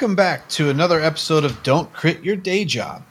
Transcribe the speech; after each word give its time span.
Welcome 0.00 0.16
back 0.16 0.48
to 0.48 0.70
another 0.70 0.98
episode 0.98 1.44
of 1.44 1.62
Don't 1.62 1.92
Crit 1.92 2.24
Your 2.24 2.34
Day 2.34 2.64
Job. 2.64 3.02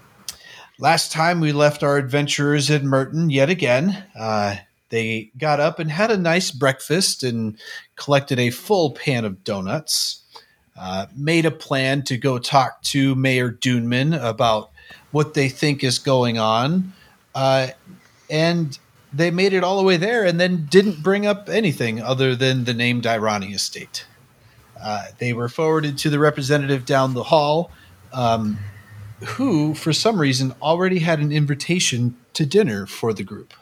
Last 0.79 1.11
time 1.11 1.39
we 1.39 1.51
left 1.51 1.83
our 1.83 1.97
adventurers 1.97 2.71
in 2.71 2.87
Merton 2.87 3.29
yet 3.29 3.47
again. 3.47 4.05
Uh, 4.19 4.55
they 4.89 5.29
got 5.37 5.59
up 5.59 5.77
and 5.77 5.91
had 5.91 6.09
a 6.09 6.17
nice 6.17 6.49
breakfast 6.49 7.21
and 7.21 7.59
collected 7.95 8.39
a 8.39 8.49
full 8.49 8.89
pan 8.95 9.23
of 9.23 9.43
donuts. 9.43 10.23
Uh, 10.75 11.05
made 11.15 11.45
a 11.45 11.51
plan 11.51 12.01
to 12.05 12.17
go 12.17 12.39
talk 12.39 12.81
to 12.86 13.14
Mayor 13.14 13.51
Duneman 13.51 14.19
about 14.28 14.71
what 15.11 15.36
they 15.36 15.47
think 15.47 15.83
is 15.83 16.00
going 16.00 16.39
on. 16.39 16.92
Uh, 17.36 17.67
and 18.31 18.79
they 19.14 19.29
made 19.29 19.53
it 19.53 19.64
all 19.64 19.78
the 19.78 19.83
way 19.83 19.97
there 19.97 20.25
and 20.25 20.39
then 20.39 20.65
didn't 20.71 21.03
bring 21.03 21.28
up 21.28 21.50
anything 21.50 22.01
other 22.01 22.36
than 22.36 22.64
the 22.64 22.73
name 22.73 23.00
Dirani 23.00 23.53
Estate. 23.53 24.06
Uh, 24.82 25.07
they 25.18 25.33
were 25.33 25.50
forwarded 25.50 25.97
to 26.00 26.10
the 26.10 26.19
representative 26.19 26.86
down 26.86 27.14
the 27.14 27.24
hall, 27.24 27.71
um, 28.14 28.57
who, 29.24 29.74
for 29.74 29.92
some 29.92 30.20
reason, 30.20 30.54
already 30.61 31.00
had 31.00 31.20
an 31.20 31.32
invitation 31.32 32.16
to 32.33 32.45
dinner 32.45 32.86
for 32.86 33.14
the 33.14 33.23
group. 33.23 33.53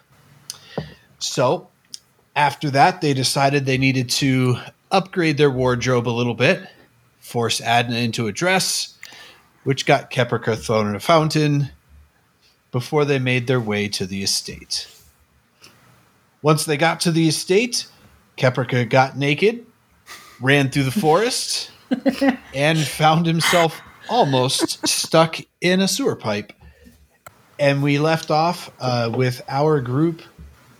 So, 1.19 1.69
after 2.35 2.69
that, 2.69 3.01
they 3.01 3.13
decided 3.13 3.65
they 3.65 3.79
needed 3.79 4.09
to 4.11 4.57
upgrade 4.91 5.37
their 5.37 5.49
wardrobe 5.49 6.07
a 6.07 6.11
little 6.11 6.35
bit, 6.35 6.67
force 7.19 7.59
Adna 7.59 7.97
into 7.97 8.27
a 8.27 8.31
dress, 8.31 8.95
which 9.63 9.85
got 9.85 10.11
Keprika 10.11 10.55
thrown 10.55 10.87
in 10.87 10.95
a 10.95 10.99
fountain, 10.99 11.71
before 12.71 13.05
they 13.05 13.17
made 13.17 13.47
their 13.47 13.59
way 13.59 13.87
to 13.87 14.05
the 14.05 14.21
estate. 14.21 14.87
Once 16.41 16.65
they 16.65 16.77
got 16.77 16.99
to 16.99 17.11
the 17.11 17.27
estate, 17.27 17.87
Keprika 18.37 18.87
got 18.87 19.17
naked 19.17 19.65
ran 20.41 20.69
through 20.69 20.83
the 20.83 20.91
forest 20.91 21.71
and 22.53 22.79
found 22.79 23.25
himself 23.25 23.81
almost 24.09 24.87
stuck 24.87 25.37
in 25.61 25.81
a 25.81 25.87
sewer 25.87 26.15
pipe. 26.15 26.53
And 27.59 27.81
we 27.81 27.97
left 27.97 28.29
off 28.29 28.71
uh, 28.79 29.11
with 29.13 29.41
our 29.47 29.81
group 29.81 30.21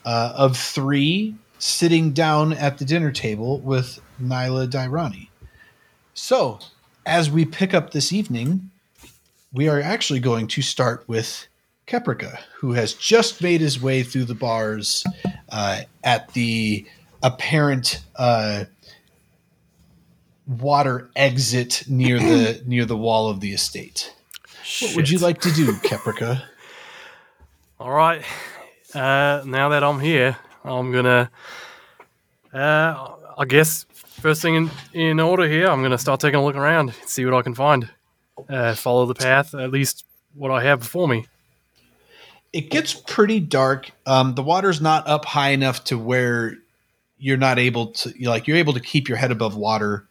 uh, 0.06 0.34
of 0.36 0.58
three 0.58 1.36
sitting 1.60 2.12
down 2.12 2.54
at 2.54 2.78
the 2.78 2.86
dinner 2.86 3.12
table 3.12 3.60
with 3.60 4.00
Nyla 4.22 4.70
Dirani. 4.70 5.30
So, 6.14 6.60
as 7.06 7.30
we 7.30 7.46
pick 7.46 7.74
up 7.74 7.92
this 7.92 8.14
evening, 8.14 8.70
we 9.54 9.68
are 9.68 9.82
actually 9.82 10.20
going 10.20 10.48
to 10.48 10.62
start 10.62 11.04
with 11.08 11.48
Keprika, 11.88 12.40
who 12.58 12.74
has 12.74 12.94
just 12.94 13.42
made 13.42 13.62
his 13.62 13.82
way 13.82 14.04
through 14.04 14.26
the 14.26 14.36
bars 14.36 15.06
uh, 15.50 15.82
at 16.04 16.34
the 16.34 16.86
apparent 17.24 18.04
uh, 18.18 18.66
water 20.48 21.10
exit 21.16 21.84
near 21.88 22.20
the 22.20 22.64
near 22.66 22.86
the 22.86 22.98
wall 22.98 23.30
of 23.30 23.40
the 23.40 23.54
estate. 23.54 24.14
Shit. 24.64 24.90
What 24.90 24.96
would 24.98 25.10
you 25.10 25.20
like 25.20 25.42
to 25.42 25.52
do, 25.52 25.72
Keprika? 25.74 26.44
All 27.80 27.92
right. 27.92 28.24
Uh, 28.94 29.44
now 29.46 29.70
that 29.70 29.84
I'm 29.84 30.00
here, 30.00 30.38
I'm 30.64 30.92
gonna. 30.92 31.30
Uh, 32.54 33.12
I 33.38 33.46
guess 33.46 33.86
first 33.94 34.42
thing 34.42 34.56
in, 34.56 34.72
in 34.94 35.20
order 35.20 35.48
here, 35.48 35.68
I'm 35.68 35.84
gonna 35.84 35.98
start 35.98 36.20
taking 36.20 36.40
a 36.40 36.44
look 36.44 36.56
around, 36.56 36.94
see 37.06 37.26
what 37.26 37.34
I 37.34 37.42
can 37.42 37.54
find. 37.54 37.90
Uh, 38.50 38.76
follow 38.76 39.06
the 39.06 39.16
path, 39.16 39.54
at 39.54 39.72
least 39.72 40.06
what 40.34 40.52
I 40.52 40.64
have 40.64 40.80
before 40.80 41.08
me. 41.08 41.26
It 42.54 42.70
gets 42.70 42.94
pretty 42.94 43.40
dark. 43.40 43.92
Um, 44.06 44.36
the 44.36 44.44
water's 44.44 44.80
not 44.80 45.08
up 45.08 45.26
high 45.26 45.50
enough 45.50 45.84
to 45.86 45.98
where 45.98 46.58
you're 47.20 47.38
not 47.38 47.60
able 47.60 47.88
to 47.88 48.14
like 48.22 48.48
you're 48.48 48.58
able 48.58 48.74
to 48.74 48.80
keep 48.80 49.10
your 49.10 49.18
head 49.18 49.32
above 49.32 49.56
water 49.56 50.08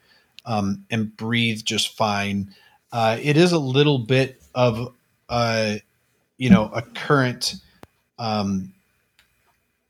um, 0.46 0.84
and 0.90 1.14
breathe 1.16 1.62
just 1.64 1.96
fine. 1.96 2.54
Uh, 2.92 3.18
it 3.20 3.36
is 3.36 3.52
a 3.52 3.58
little 3.58 3.98
bit 3.98 4.42
of 4.54 4.94
uh, 5.28 5.74
you 6.38 6.50
know 6.50 6.70
a 6.72 6.82
current. 6.82 7.56
Um, 8.18 8.72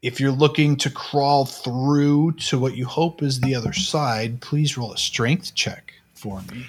if 0.02 0.20
you're 0.20 0.32
looking 0.32 0.76
to 0.76 0.90
crawl 0.90 1.46
through 1.46 2.32
to 2.32 2.58
what 2.58 2.76
you 2.76 2.86
hope 2.86 3.22
is 3.22 3.40
the 3.40 3.54
other 3.54 3.72
side, 3.72 4.40
please 4.40 4.76
roll 4.76 4.92
a 4.92 4.98
strength 4.98 5.54
check 5.54 5.94
for 6.14 6.40
me. 6.52 6.66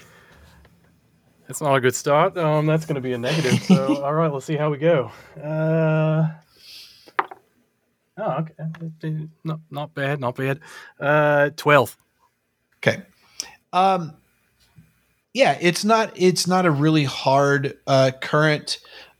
That's 1.48 1.62
not 1.62 1.76
a 1.76 1.80
good 1.80 1.96
start. 1.96 2.38
Um, 2.38 2.66
that's 2.66 2.86
going 2.86 2.96
to 2.96 3.02
be 3.02 3.14
a 3.14 3.18
negative. 3.18 3.64
So, 3.64 4.04
all 4.04 4.14
right, 4.14 4.32
let's 4.32 4.46
see 4.46 4.58
how 4.58 4.70
we 4.70 4.78
go. 4.78 5.12
Uh, 5.42 6.30
oh, 8.18 8.46
okay. 9.04 9.28
Not, 9.44 9.60
not 9.72 9.94
bad. 9.94 10.20
Not 10.20 10.36
bad. 10.36 10.60
Uh, 11.00 11.52
12. 11.56 11.98
Okay. 12.78 13.02
Um, 13.74 14.14
yeah, 15.34 15.58
it's 15.62 15.86
not 15.86 16.12
it's 16.16 16.48
not 16.48 16.66
a 16.66 16.72
really 16.72 17.04
hard 17.04 17.78
uh, 17.86 18.12
current. 18.22 18.80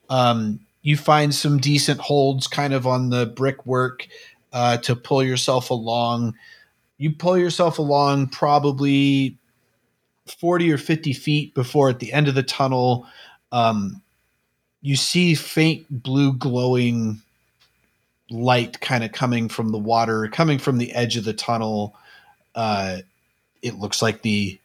Um, 0.10 0.62
you 0.82 0.98
find 0.98 1.34
some 1.34 1.60
decent 1.60 2.00
holds 2.00 2.48
kind 2.48 2.74
of 2.74 2.88
on 2.88 3.10
the 3.10 3.26
brickwork 3.26 4.08
uh, 4.54 4.78
to 4.78 4.96
pull 4.96 5.24
yourself 5.24 5.70
along. 5.70 6.34
You 6.98 7.12
pull 7.12 7.38
yourself 7.38 7.78
along 7.78 8.28
probably 8.30 9.38
40 10.28 10.72
or 10.72 10.78
50 10.78 11.14
feet 11.14 11.54
before 11.54 11.90
at 11.90 12.00
the 12.00 12.12
end 12.12 12.28
of 12.28 12.36
the 12.36 12.44
tunnel, 12.44 13.06
um, 13.52 14.02
you 14.82 14.96
see 14.96 15.36
faint 15.36 15.86
blue 15.90 16.34
glowing 16.34 17.22
light 18.30 18.80
kind 18.82 19.04
of 19.04 19.12
coming 19.12 19.50
from 19.50 19.72
the 19.72 19.78
water, 19.78 20.28
coming 20.28 20.60
from 20.60 20.78
the 20.78 20.92
edge 20.94 21.18
of 21.18 21.24
the 21.24 21.34
tunnel. 21.34 21.96
Uh, 22.56 23.00
it 23.62 23.76
looks 23.76 24.02
like 24.02 24.22
the 24.22 24.60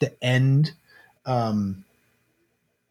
the 0.00 0.12
end 0.24 0.72
um 1.26 1.84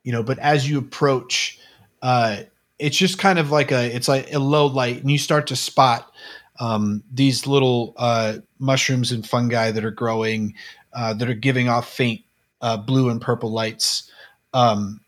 you 0.03 0.11
know 0.11 0.23
but 0.23 0.39
as 0.39 0.69
you 0.69 0.77
approach 0.77 1.59
uh 2.01 2.37
it's 2.79 2.97
just 2.97 3.17
kind 3.19 3.39
of 3.39 3.51
like 3.51 3.71
a 3.71 3.95
it's 3.95 4.07
like 4.07 4.33
a 4.33 4.39
low 4.39 4.65
light 4.65 5.01
and 5.01 5.11
you 5.11 5.17
start 5.17 5.47
to 5.47 5.55
spot 5.55 6.11
um 6.59 7.03
these 7.11 7.47
little 7.47 7.93
uh 7.97 8.35
mushrooms 8.59 9.11
and 9.11 9.27
fungi 9.27 9.71
that 9.71 9.85
are 9.85 9.91
growing 9.91 10.53
uh 10.93 11.13
that 11.13 11.29
are 11.29 11.33
giving 11.33 11.69
off 11.69 11.91
faint 11.91 12.21
uh 12.61 12.77
blue 12.77 13.09
and 13.09 13.21
purple 13.21 13.51
lights. 13.51 14.09
Um 14.53 14.99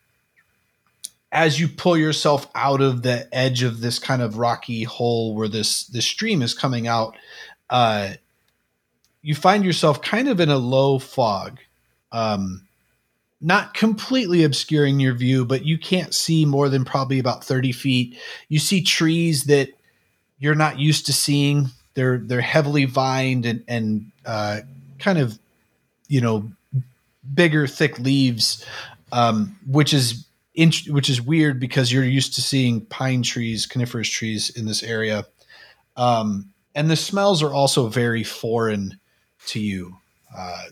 as 1.31 1.59
you 1.59 1.67
pull 1.67 1.97
yourself 1.97 2.47
out 2.55 2.81
of 2.81 3.01
the 3.01 3.27
edge 3.35 3.61
of 3.61 3.81
this 3.81 3.99
kind 3.99 4.21
of 4.21 4.37
rocky 4.37 4.83
hole 4.83 5.35
where 5.35 5.49
this 5.49 5.85
this 5.87 6.05
stream 6.05 6.41
is 6.41 6.53
coming 6.53 6.87
out 6.87 7.15
uh 7.69 8.13
you 9.25 9.33
find 9.33 9.65
yourself 9.65 10.03
kind 10.03 10.27
of 10.27 10.39
in 10.39 10.49
a 10.49 10.57
low 10.57 10.99
fog, 10.99 11.57
um, 12.11 12.61
not 13.41 13.73
completely 13.73 14.43
obscuring 14.43 14.99
your 14.99 15.15
view, 15.15 15.43
but 15.43 15.65
you 15.65 15.79
can't 15.79 16.13
see 16.13 16.45
more 16.45 16.69
than 16.69 16.85
probably 16.85 17.17
about 17.17 17.43
30 17.43 17.71
feet. 17.71 18.19
You 18.49 18.59
see 18.59 18.83
trees 18.83 19.45
that 19.45 19.69
you're 20.37 20.53
not 20.53 20.77
used 20.77 21.07
to 21.07 21.13
seeing. 21.13 21.71
They're 21.95 22.19
they're 22.19 22.39
heavily 22.39 22.85
vined 22.85 23.47
and 23.47 23.63
and 23.67 24.11
uh, 24.27 24.59
kind 24.99 25.17
of 25.17 25.39
you 26.07 26.21
know 26.21 26.51
bigger, 27.33 27.65
thick 27.65 27.97
leaves, 27.97 28.63
um, 29.11 29.57
which 29.65 29.91
is 29.91 30.27
which 30.55 31.09
is 31.09 31.19
weird 31.19 31.59
because 31.59 31.91
you're 31.91 32.03
used 32.03 32.35
to 32.35 32.43
seeing 32.43 32.85
pine 32.85 33.23
trees, 33.23 33.65
coniferous 33.65 34.07
trees 34.07 34.51
in 34.51 34.67
this 34.67 34.83
area. 34.83 35.25
Um, 35.97 36.51
and 36.75 36.91
the 36.91 36.95
smells 36.95 37.41
are 37.41 37.53
also 37.53 37.87
very 37.87 38.23
foreign 38.23 38.99
to 39.47 39.59
you. 39.59 39.97
Uh, 40.35 40.65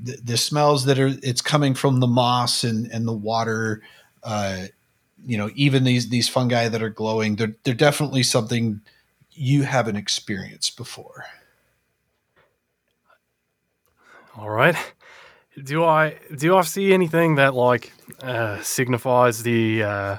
the, 0.00 0.18
the, 0.24 0.36
smells 0.36 0.84
that 0.86 0.98
are 0.98 1.12
it's 1.22 1.40
coming 1.40 1.74
from 1.74 2.00
the 2.00 2.06
moss 2.06 2.64
and, 2.64 2.90
and 2.90 3.06
the 3.06 3.12
water, 3.12 3.82
uh, 4.22 4.64
you 5.24 5.38
know, 5.38 5.50
even 5.54 5.84
these 5.84 6.08
these 6.08 6.28
fungi 6.28 6.68
that 6.68 6.82
are 6.82 6.90
glowing, 6.90 7.36
they're 7.36 7.54
they're 7.62 7.74
definitely 7.74 8.22
something 8.22 8.80
you 9.32 9.62
haven't 9.62 9.96
experienced 9.96 10.76
before. 10.76 11.24
All 14.36 14.50
right. 14.50 14.76
Do 15.62 15.84
I 15.84 16.16
do 16.36 16.56
I 16.56 16.62
see 16.62 16.92
anything 16.92 17.36
that 17.36 17.54
like 17.54 17.92
uh, 18.20 18.60
signifies 18.62 19.44
the 19.44 19.82
uh, 19.84 20.16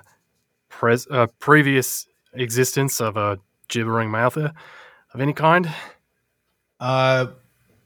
pres- 0.69 1.07
uh, 1.12 1.27
previous 1.39 2.07
existence 2.33 3.01
of 3.01 3.17
a 3.17 3.39
gibbering 3.67 4.09
mouther 4.09 4.53
of 5.13 5.19
any 5.19 5.33
kind? 5.33 5.69
Uh, 6.79 7.27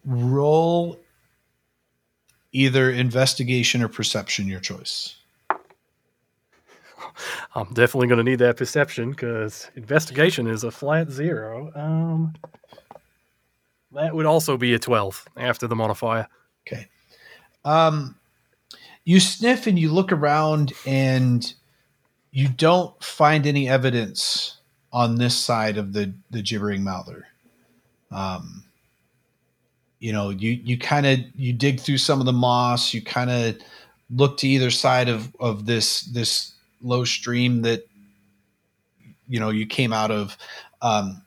roll 0.09 0.99
either 2.51 2.89
investigation 2.89 3.81
or 3.81 3.87
perception, 3.87 4.47
your 4.47 4.59
choice. 4.59 5.15
I'm 7.55 7.67
definitely 7.73 8.07
going 8.07 8.23
to 8.23 8.29
need 8.29 8.39
that 8.39 8.57
perception 8.57 9.11
because 9.11 9.69
investigation 9.75 10.47
is 10.47 10.63
a 10.63 10.71
flat 10.71 11.11
zero. 11.11 11.71
Um, 11.75 12.33
that 13.91 14.15
would 14.15 14.25
also 14.25 14.57
be 14.57 14.73
a 14.73 14.79
12 14.79 15.25
after 15.37 15.67
the 15.67 15.75
modifier. 15.75 16.27
Okay. 16.67 16.87
Um, 17.65 18.15
you 19.03 19.19
sniff 19.19 19.67
and 19.67 19.77
you 19.77 19.91
look 19.91 20.11
around 20.11 20.73
and 20.85 21.53
you 22.31 22.47
don't 22.47 23.01
find 23.03 23.45
any 23.45 23.67
evidence 23.67 24.57
on 24.91 25.15
this 25.15 25.35
side 25.35 25.77
of 25.77 25.93
the, 25.93 26.13
the 26.29 26.41
gibbering 26.41 26.83
mouther. 26.83 27.27
Um, 28.11 28.63
you 29.99 30.13
know, 30.13 30.29
you 30.29 30.51
you 30.51 30.77
kind 30.77 31.05
of 31.05 31.19
you 31.35 31.53
dig 31.53 31.79
through 31.79 31.97
some 31.97 32.19
of 32.19 32.25
the 32.25 32.33
moss. 32.33 32.93
You 32.93 33.01
kind 33.01 33.29
of 33.29 33.57
look 34.09 34.37
to 34.39 34.47
either 34.47 34.71
side 34.71 35.09
of 35.09 35.33
of 35.39 35.65
this 35.65 36.01
this 36.01 36.53
low 36.81 37.03
stream 37.05 37.61
that 37.63 37.87
you 39.27 39.39
know 39.39 39.49
you 39.49 39.65
came 39.65 39.93
out 39.93 40.11
of, 40.11 40.37
um, 40.81 41.21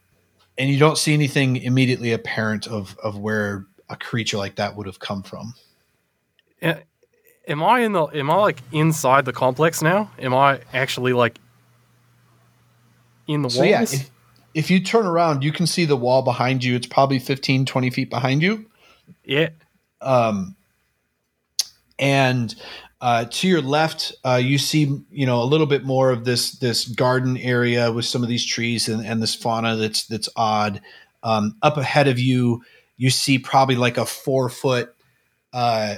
and 0.58 0.70
you 0.70 0.78
don't 0.78 0.98
see 0.98 1.12
anything 1.14 1.56
immediately 1.56 2.12
apparent 2.12 2.66
of 2.66 2.96
of 3.02 3.18
where 3.18 3.66
a 3.88 3.96
creature 3.96 4.38
like 4.38 4.56
that 4.56 4.76
would 4.76 4.86
have 4.86 4.98
come 4.98 5.22
from. 5.22 5.54
Am 7.48 7.62
I 7.62 7.80
in 7.80 7.92
the? 7.92 8.04
Am 8.06 8.30
I 8.30 8.36
like 8.36 8.62
inside 8.72 9.24
the 9.24 9.32
complex 9.32 9.82
now? 9.82 10.10
Am 10.18 10.34
I 10.34 10.60
actually 10.72 11.12
like 11.12 11.38
in 13.26 13.42
the 13.42 13.50
So 13.50 13.64
walls? 13.64 13.68
yeah, 13.70 13.82
if, 13.82 14.10
if 14.54 14.70
you 14.70 14.80
turn 14.80 15.06
around, 15.06 15.42
you 15.42 15.52
can 15.52 15.66
see 15.66 15.84
the 15.84 15.96
wall 15.96 16.22
behind 16.22 16.64
you. 16.64 16.74
It's 16.74 16.86
probably 16.86 17.18
15, 17.18 17.66
20 17.66 17.90
feet 17.90 18.10
behind 18.10 18.42
you. 18.42 18.66
yeah. 19.24 19.50
Um, 20.00 20.56
and 21.98 22.54
uh, 23.00 23.26
to 23.30 23.48
your 23.48 23.62
left, 23.62 24.12
uh, 24.24 24.40
you 24.42 24.58
see 24.58 25.00
you 25.10 25.26
know 25.26 25.42
a 25.42 25.44
little 25.44 25.66
bit 25.66 25.84
more 25.84 26.10
of 26.10 26.24
this 26.24 26.52
this 26.52 26.86
garden 26.86 27.36
area 27.36 27.92
with 27.92 28.04
some 28.04 28.22
of 28.22 28.28
these 28.28 28.44
trees 28.44 28.88
and, 28.88 29.04
and 29.04 29.22
this 29.22 29.34
fauna 29.34 29.76
that's 29.76 30.06
that's 30.06 30.28
odd. 30.36 30.80
Um, 31.22 31.56
up 31.62 31.76
ahead 31.76 32.08
of 32.08 32.18
you, 32.18 32.62
you 32.96 33.10
see 33.10 33.38
probably 33.38 33.76
like 33.76 33.96
a 33.96 34.06
four 34.06 34.48
foot, 34.48 34.94
uh, 35.52 35.96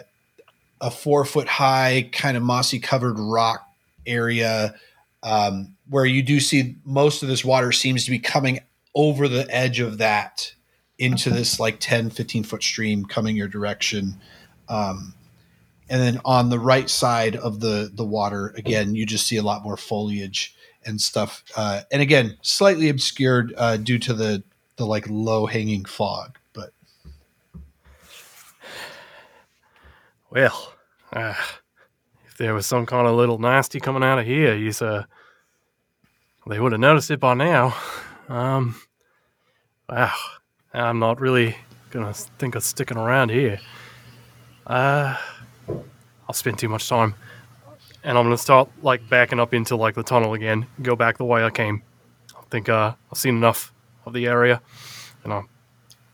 a 0.80 0.90
four 0.90 1.24
foot 1.24 1.48
high 1.48 2.08
kind 2.12 2.36
of 2.36 2.42
mossy 2.42 2.78
covered 2.78 3.18
rock 3.18 3.66
area 4.06 4.74
um, 5.24 5.74
where 5.88 6.06
you 6.06 6.22
do 6.22 6.38
see 6.38 6.76
most 6.84 7.22
of 7.22 7.28
this 7.28 7.44
water 7.44 7.72
seems 7.72 8.04
to 8.04 8.10
be 8.10 8.18
coming 8.18 8.60
over 8.94 9.26
the 9.26 9.46
edge 9.52 9.80
of 9.80 9.98
that 9.98 10.52
into 10.98 11.30
this 11.30 11.58
like 11.58 11.80
10 11.80 12.10
15 12.10 12.44
foot 12.44 12.62
stream 12.62 13.04
coming 13.04 13.34
your 13.34 13.48
direction. 13.48 14.14
Um, 14.68 15.14
and 15.88 16.00
then 16.00 16.20
on 16.24 16.48
the 16.48 16.58
right 16.58 16.88
side 16.88 17.36
of 17.36 17.60
the 17.60 17.90
the 17.92 18.04
water 18.04 18.54
again 18.56 18.94
you 18.94 19.04
just 19.04 19.26
see 19.26 19.36
a 19.36 19.42
lot 19.42 19.62
more 19.62 19.76
foliage 19.76 20.56
and 20.86 20.98
stuff 21.00 21.44
uh, 21.56 21.82
and 21.92 22.00
again 22.00 22.38
slightly 22.40 22.88
obscured 22.88 23.52
uh, 23.58 23.76
due 23.76 23.98
to 23.98 24.14
the 24.14 24.42
the 24.76 24.86
like 24.86 25.06
low 25.10 25.44
hanging 25.44 25.84
fog 25.84 26.38
but 26.54 26.72
Well, 30.34 30.72
uh, 31.12 31.34
there 32.38 32.54
was 32.54 32.66
some 32.66 32.86
kind 32.86 33.06
of 33.06 33.14
little 33.14 33.38
nasty 33.38 33.80
coming 33.80 34.02
out 34.02 34.18
of 34.18 34.26
here, 34.26 34.54
you 34.54 34.72
uh, 34.80 35.04
they 36.46 36.60
would 36.60 36.72
have 36.72 36.80
noticed 36.80 37.10
it 37.10 37.20
by 37.20 37.34
now. 37.34 37.74
Um, 38.28 38.76
wow, 39.88 40.12
I'm 40.72 40.98
not 40.98 41.20
really 41.20 41.56
gonna 41.90 42.12
think 42.12 42.54
of 42.54 42.64
sticking 42.64 42.96
around 42.96 43.30
here. 43.30 43.60
Uh, 44.66 45.16
I'll 45.68 46.34
spend 46.34 46.58
too 46.58 46.68
much 46.68 46.88
time, 46.88 47.14
and 48.02 48.18
I'm 48.18 48.24
gonna 48.24 48.36
start 48.36 48.68
like 48.82 49.08
backing 49.08 49.40
up 49.40 49.54
into 49.54 49.76
like 49.76 49.94
the 49.94 50.02
tunnel 50.02 50.34
again. 50.34 50.66
Go 50.82 50.96
back 50.96 51.18
the 51.18 51.24
way 51.24 51.44
I 51.44 51.50
came. 51.50 51.82
I 52.36 52.42
think 52.50 52.68
uh, 52.68 52.94
I've 53.10 53.18
seen 53.18 53.36
enough 53.36 53.72
of 54.04 54.12
the 54.12 54.26
area, 54.26 54.60
and 55.22 55.32
I'm 55.32 55.48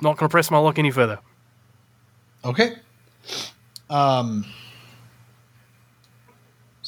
not 0.01 0.17
gonna 0.17 0.29
press 0.29 0.51
my 0.51 0.59
luck 0.59 0.79
any 0.79 0.91
further. 0.91 1.19
Okay. 2.45 2.77
Um. 3.89 4.45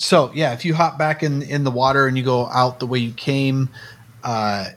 So 0.03 0.33
yeah, 0.35 0.53
if 0.53 0.65
you 0.65 0.75
hop 0.75 0.99
back 0.99 1.23
in 1.23 1.43
in 1.43 1.63
the 1.63 1.71
water 1.71 2.09
and 2.09 2.19
you 2.19 2.25
go 2.25 2.47
out 2.47 2.81
the 2.81 2.89
way 2.89 2.99
you 2.99 3.13
came, 3.13 3.69
uh, 4.25 4.71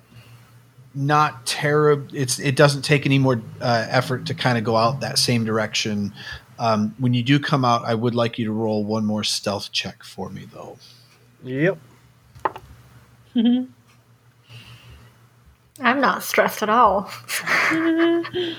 not 0.94 1.48
terrible. 1.48 2.08
It's 2.14 2.38
it 2.38 2.56
doesn't 2.56 2.84
take 2.84 3.08
any 3.08 3.18
more 3.18 3.42
uh, 3.60 3.88
effort 3.90 4.28
to 4.28 4.36
kind 4.36 4.56
of 4.56 4.64
go 4.64 4.78
out 4.78 5.00
that 5.00 5.18
same 5.18 5.44
direction. 5.44 6.14
Um, 6.60 6.94
when 7.00 7.16
you 7.16 7.24
do 7.24 7.40
come 7.40 7.66
out, 7.66 7.84
I 7.86 7.96
would 7.96 8.14
like 8.14 8.38
you 8.38 8.46
to 8.46 8.52
roll 8.52 8.84
one 8.84 9.04
more 9.04 9.24
stealth 9.24 9.72
check 9.72 10.04
for 10.04 10.30
me, 10.30 10.48
though. 10.54 10.78
Yep. 11.44 11.80
I'm 15.80 16.00
not 16.02 16.22
stressed 16.22 16.62
at 16.62 16.70
all. 16.70 17.12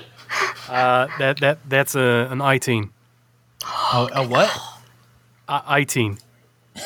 Uh, 0.67 1.07
that 1.19 1.39
that 1.39 1.57
that's 1.69 1.95
a 1.95 2.27
an 2.29 2.41
18. 2.41 2.91
Oh, 3.63 4.09
a 4.11 4.27
what? 4.27 4.51
Uh, 5.47 5.61
18. 5.69 6.11
Eighteen. 6.11 6.26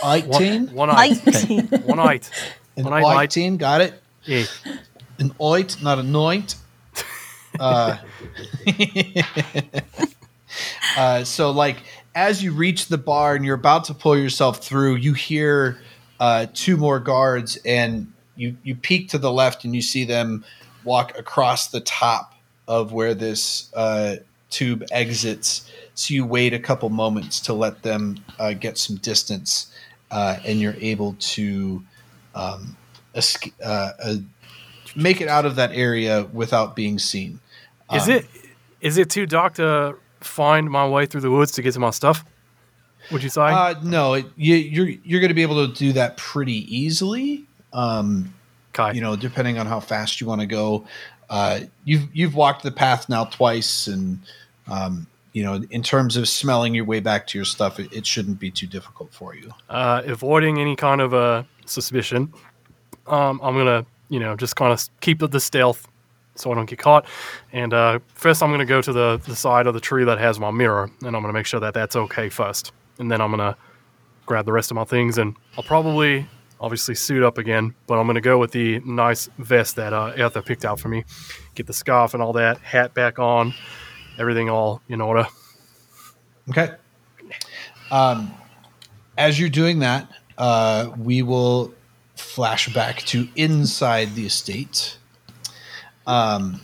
One, 0.01 0.89
one 0.89 0.89
eight. 0.89 1.25
Nineteen. 1.25 1.67
One 1.67 1.99
eight. 2.11 2.29
An 2.77 2.83
One 2.85 2.93
eye- 2.93 3.23
eighteen. 3.23 3.57
Got 3.57 3.81
it. 3.81 4.01
Yeah. 4.23 4.45
An 5.19 5.31
oit, 5.39 5.81
not 5.81 5.99
a 5.99 6.03
noint. 6.03 6.55
Uh, 7.59 7.97
uh, 10.97 11.23
so, 11.23 11.51
like, 11.51 11.77
as 12.15 12.43
you 12.43 12.51
reach 12.53 12.87
the 12.87 12.97
bar 12.97 13.35
and 13.35 13.45
you're 13.45 13.55
about 13.55 13.85
to 13.85 13.93
pull 13.93 14.17
yourself 14.17 14.63
through, 14.63 14.95
you 14.95 15.13
hear 15.13 15.79
uh, 16.19 16.47
two 16.53 16.77
more 16.77 16.99
guards, 16.99 17.57
and 17.65 18.11
you 18.35 18.55
you 18.63 18.75
peek 18.75 19.09
to 19.09 19.17
the 19.17 19.31
left 19.31 19.63
and 19.65 19.75
you 19.75 19.81
see 19.81 20.05
them 20.05 20.43
walk 20.83 21.17
across 21.17 21.67
the 21.67 21.81
top 21.81 22.33
of 22.67 22.93
where 22.93 23.13
this 23.13 23.69
uh, 23.75 24.15
tube 24.49 24.83
exits. 24.91 25.69
So 25.93 26.13
you 26.13 26.25
wait 26.25 26.53
a 26.53 26.59
couple 26.59 26.89
moments 26.89 27.39
to 27.41 27.53
let 27.53 27.83
them 27.83 28.23
uh, 28.39 28.53
get 28.53 28.77
some 28.77 28.95
distance, 28.97 29.70
uh, 30.11 30.37
and 30.45 30.59
you're 30.59 30.75
able 30.79 31.15
to 31.19 31.81
um, 32.35 32.75
uh, 33.15 33.19
uh, 33.63 34.15
make 34.95 35.21
it 35.21 35.27
out 35.27 35.45
of 35.45 35.55
that 35.55 35.71
area 35.71 36.25
without 36.33 36.75
being 36.75 36.99
seen. 36.99 37.39
Is 37.93 38.07
Um, 38.07 38.15
it 38.15 38.27
is 38.81 38.97
it 38.97 39.09
too 39.09 39.25
dark 39.25 39.55
to 39.55 39.95
find 40.19 40.69
my 40.69 40.87
way 40.87 41.05
through 41.05 41.21
the 41.21 41.31
woods 41.31 41.51
to 41.53 41.61
get 41.61 41.73
to 41.73 41.79
my 41.79 41.91
stuff? 41.91 42.23
Would 43.11 43.23
you 43.23 43.29
say? 43.29 43.41
Uh, 43.41 43.75
no, 43.83 44.13
it, 44.13 44.25
you, 44.35 44.55
you're 44.55 44.89
you're 45.03 45.19
going 45.19 45.29
to 45.29 45.35
be 45.35 45.41
able 45.41 45.67
to 45.67 45.73
do 45.73 45.93
that 45.93 46.17
pretty 46.17 46.75
easily. 46.75 47.45
Um, 47.73 48.33
okay. 48.77 48.95
you 48.95 49.01
know, 49.01 49.15
depending 49.15 49.57
on 49.57 49.65
how 49.65 49.79
fast 49.79 50.21
you 50.21 50.27
want 50.27 50.41
to 50.41 50.47
go. 50.47 50.85
Uh, 51.29 51.61
you've 51.85 52.07
you've 52.13 52.35
walked 52.35 52.63
the 52.63 52.71
path 52.71 53.07
now 53.07 53.25
twice, 53.25 53.87
and 53.87 54.19
um, 54.69 55.07
you 55.33 55.43
know, 55.43 55.63
in 55.71 55.81
terms 55.83 56.17
of 56.17 56.27
smelling 56.27 56.73
your 56.75 56.85
way 56.85 56.99
back 56.99 57.25
to 57.27 57.37
your 57.37 57.45
stuff, 57.45 57.79
it, 57.79 57.91
it 57.93 58.05
shouldn't 58.05 58.39
be 58.39 58.51
too 58.51 58.67
difficult 58.67 59.13
for 59.13 59.33
you. 59.35 59.51
uh, 59.69 60.01
avoiding 60.05 60.59
any 60.59 60.75
kind 60.75 60.99
of 61.01 61.13
uh, 61.13 61.43
suspicion. 61.65 62.33
Um, 63.07 63.39
I'm 63.43 63.55
gonna, 63.55 63.85
you 64.09 64.19
know, 64.19 64.35
just 64.35 64.55
kind 64.55 64.71
of 64.73 64.89
keep 64.99 65.19
the 65.19 65.39
stealth 65.39 65.87
so 66.35 66.51
I 66.51 66.55
don't 66.55 66.69
get 66.69 66.79
caught. 66.79 67.05
And 67.51 67.73
uh, 67.73 67.99
first, 68.13 68.41
I'm 68.43 68.51
gonna 68.51 68.65
go 68.65 68.81
to 68.81 68.93
the 68.93 69.21
the 69.25 69.35
side 69.35 69.67
of 69.67 69.73
the 69.73 69.79
tree 69.79 70.03
that 70.05 70.17
has 70.17 70.39
my 70.39 70.51
mirror, 70.51 70.89
and 71.01 71.15
I'm 71.15 71.21
gonna 71.21 71.33
make 71.33 71.45
sure 71.45 71.59
that 71.59 71.73
that's 71.73 71.95
okay 71.95 72.29
first. 72.29 72.71
And 72.99 73.11
then 73.11 73.21
I'm 73.21 73.31
gonna 73.31 73.55
grab 74.25 74.45
the 74.45 74.53
rest 74.53 74.71
of 74.71 74.75
my 74.75 74.83
things, 74.85 75.17
and 75.17 75.35
I'll 75.57 75.63
probably, 75.63 76.27
obviously, 76.59 76.95
suit 76.95 77.23
up 77.23 77.37
again. 77.37 77.73
But 77.87 77.99
I'm 77.99 78.07
gonna 78.07 78.21
go 78.21 78.37
with 78.37 78.51
the 78.51 78.79
nice 78.81 79.29
vest 79.39 79.75
that 79.77 79.93
uh, 79.93 80.13
Arthur 80.19 80.41
picked 80.41 80.65
out 80.65 80.79
for 80.79 80.89
me. 80.89 81.03
Get 81.55 81.67
the 81.67 81.73
scarf 81.73 82.13
and 82.13 82.21
all 82.23 82.33
that, 82.33 82.59
hat 82.59 82.93
back 82.93 83.19
on, 83.19 83.53
everything 84.17 84.49
all 84.49 84.81
in 84.89 85.01
order. 85.01 85.27
Okay. 86.49 86.71
Um, 87.91 88.33
as 89.17 89.39
you're 89.39 89.49
doing 89.49 89.79
that, 89.79 90.09
uh, 90.37 90.91
we 90.97 91.21
will 91.21 91.73
flash 92.15 92.73
back 92.73 92.97
to 93.03 93.27
inside 93.35 94.15
the 94.15 94.25
estate. 94.25 94.97
Um, 96.07 96.61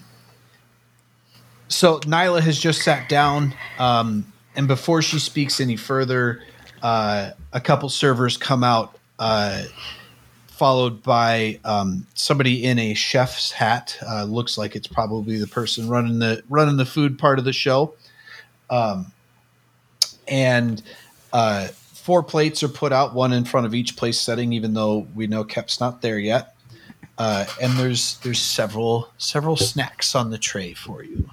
so 1.68 2.00
Nyla 2.00 2.42
has 2.42 2.58
just 2.58 2.82
sat 2.82 3.10
down, 3.10 3.54
um, 3.78 4.32
and 4.56 4.68
before 4.68 5.02
she 5.02 5.20
speaks 5.20 5.60
any 5.60 5.76
further, 5.76 6.42
uh, 6.82 7.32
a 7.54 7.60
couple 7.60 7.90
servers 7.90 8.38
come 8.38 8.64
out, 8.64 8.98
uh, 9.20 9.64
followed 10.58 11.04
by 11.04 11.60
um, 11.64 12.08
somebody 12.14 12.64
in 12.64 12.80
a 12.80 12.94
chef's 12.94 13.52
hat. 13.52 13.98
Uh, 14.08 14.24
looks 14.24 14.58
like 14.58 14.76
it's 14.76 14.88
probably 14.88 15.38
the 15.38 15.48
person 15.48 15.88
running 15.88 16.20
the 16.20 16.44
running 16.50 16.78
the 16.78 16.86
food 16.86 17.20
part 17.20 17.40
of 17.40 17.46
the 17.46 17.54
show. 17.54 17.94
Um, 18.70 19.12
and 20.28 20.82
uh, 21.32 21.68
four 21.68 22.24
plates 22.24 22.64
are 22.64 22.70
put 22.70 22.92
out, 22.92 23.14
one 23.14 23.34
in 23.34 23.46
front 23.46 23.66
of 23.66 23.76
each 23.76 23.96
place 23.96 24.20
setting, 24.20 24.54
even 24.54 24.74
though 24.74 25.08
we 25.16 25.28
know 25.28 25.44
Kep's 25.44 25.80
not 25.80 26.02
there 26.02 26.20
yet. 26.20 26.56
Uh, 27.18 27.46
and 27.62 27.74
there's 27.74 28.18
there's 28.20 28.40
several 28.40 29.10
several 29.18 29.58
snacks 29.58 30.14
on 30.14 30.30
the 30.30 30.38
tray 30.38 30.74
for 30.74 31.04
you, 31.04 31.28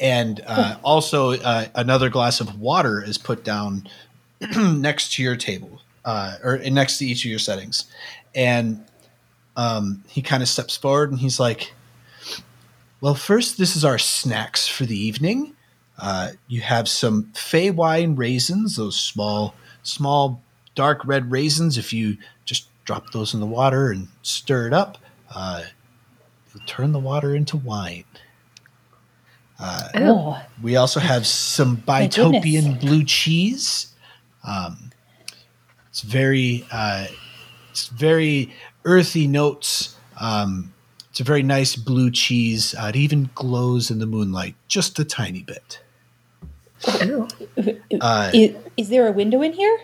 and 0.00 0.42
uh, 0.46 0.76
also 0.82 1.30
uh, 1.32 1.66
another 1.76 2.10
glass 2.10 2.40
of 2.40 2.58
water 2.58 3.00
is 3.02 3.16
put 3.16 3.44
down 3.44 3.88
next 4.58 5.14
to 5.14 5.22
your 5.22 5.36
table, 5.36 5.80
uh, 6.04 6.36
or 6.42 6.58
next 6.58 6.98
to 6.98 7.06
each 7.06 7.24
of 7.24 7.30
your 7.30 7.38
settings, 7.38 7.84
and 8.34 8.84
um, 9.56 10.02
he 10.08 10.22
kind 10.22 10.42
of 10.42 10.48
steps 10.48 10.76
forward 10.76 11.10
and 11.10 11.20
he's 11.20 11.38
like, 11.40 11.72
"Well, 13.00 13.14
first, 13.14 13.58
this 13.58 13.76
is 13.76 13.84
our 13.84 13.98
snacks 13.98 14.66
for 14.68 14.84
the 14.86 14.98
evening." 14.98 15.54
Uh, 15.98 16.30
you 16.48 16.60
have 16.60 16.88
some 16.88 17.30
Fey 17.34 17.70
wine 17.70 18.16
raisins, 18.16 18.76
those 18.76 18.98
small, 18.98 19.54
small 19.84 20.42
dark 20.74 21.04
red 21.06 21.30
raisins. 21.30 21.78
If 21.78 21.92
you 21.92 22.16
just 22.44 22.68
drop 22.84 23.12
those 23.12 23.32
in 23.32 23.40
the 23.40 23.46
water 23.46 23.90
and 23.92 24.08
stir 24.22 24.66
it 24.66 24.72
up, 24.72 24.98
uh, 25.34 25.62
turn 26.66 26.92
the 26.92 26.98
water 26.98 27.34
into 27.34 27.56
wine. 27.56 28.04
Oh, 29.94 30.42
We 30.62 30.76
also 30.76 30.98
have 31.00 31.26
some 31.26 31.76
Bytopian 31.76 32.80
blue 32.80 33.04
cheese. 33.04 33.94
Um, 34.46 34.90
it's 35.94 36.00
very, 36.00 36.66
uh, 36.72 37.06
it's 37.70 37.86
very 37.86 38.52
earthy 38.84 39.28
notes. 39.28 39.94
Um, 40.20 40.74
it's 41.10 41.20
a 41.20 41.24
very 41.24 41.44
nice 41.44 41.76
blue 41.76 42.10
cheese. 42.10 42.74
Uh, 42.74 42.86
it 42.88 42.96
even 42.96 43.30
glows 43.36 43.92
in 43.92 44.00
the 44.00 44.06
moonlight 44.06 44.56
just 44.66 44.98
a 44.98 45.04
tiny 45.04 45.44
bit. 45.44 45.78
Uh, 48.00 48.30
is, 48.34 48.56
is 48.76 48.88
there 48.88 49.06
a 49.06 49.12
window 49.12 49.40
in 49.40 49.52
here? 49.52 49.78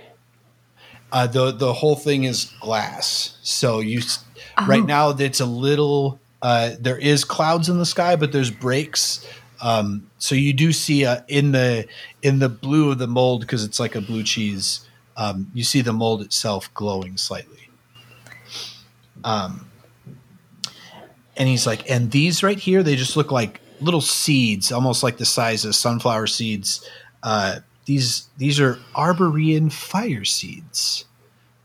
uh, 1.12 1.28
the 1.28 1.52
the 1.52 1.72
whole 1.72 1.94
thing 1.94 2.24
is 2.24 2.52
glass, 2.60 3.36
so 3.42 3.78
you 3.78 3.98
s 3.98 4.24
right 4.66 4.84
now 4.84 5.10
it's 5.10 5.40
a 5.40 5.46
little. 5.46 6.18
Uh, 6.42 6.72
there 6.80 6.98
is 6.98 7.24
clouds 7.24 7.68
in 7.68 7.78
the 7.78 7.86
sky, 7.86 8.16
but 8.16 8.32
there's 8.32 8.50
breaks. 8.50 9.24
Um, 9.62 10.10
so 10.18 10.34
you 10.34 10.52
do 10.52 10.72
see 10.72 11.04
uh, 11.04 11.20
in 11.28 11.52
the 11.52 11.86
in 12.22 12.40
the 12.40 12.48
blue 12.48 12.90
of 12.90 12.98
the 12.98 13.06
mold 13.06 13.42
because 13.42 13.62
it's 13.64 13.78
like 13.78 13.94
a 13.94 14.00
blue 14.00 14.24
cheese. 14.24 14.80
Um, 15.20 15.50
you 15.52 15.64
see 15.64 15.82
the 15.82 15.92
mold 15.92 16.22
itself 16.22 16.72
glowing 16.72 17.18
slightly. 17.18 17.68
Um, 19.22 19.70
and 21.36 21.46
he's 21.46 21.66
like, 21.66 21.90
and 21.90 22.10
these 22.10 22.42
right 22.42 22.58
here, 22.58 22.82
they 22.82 22.96
just 22.96 23.18
look 23.18 23.30
like 23.30 23.60
little 23.82 24.00
seeds, 24.00 24.72
almost 24.72 25.02
like 25.02 25.18
the 25.18 25.26
size 25.26 25.66
of 25.66 25.74
sunflower 25.74 26.26
seeds. 26.26 26.88
Uh, 27.22 27.60
these 27.84 28.28
these 28.38 28.58
are 28.60 28.78
arborean 28.94 29.68
fire 29.68 30.24
seeds. 30.24 31.04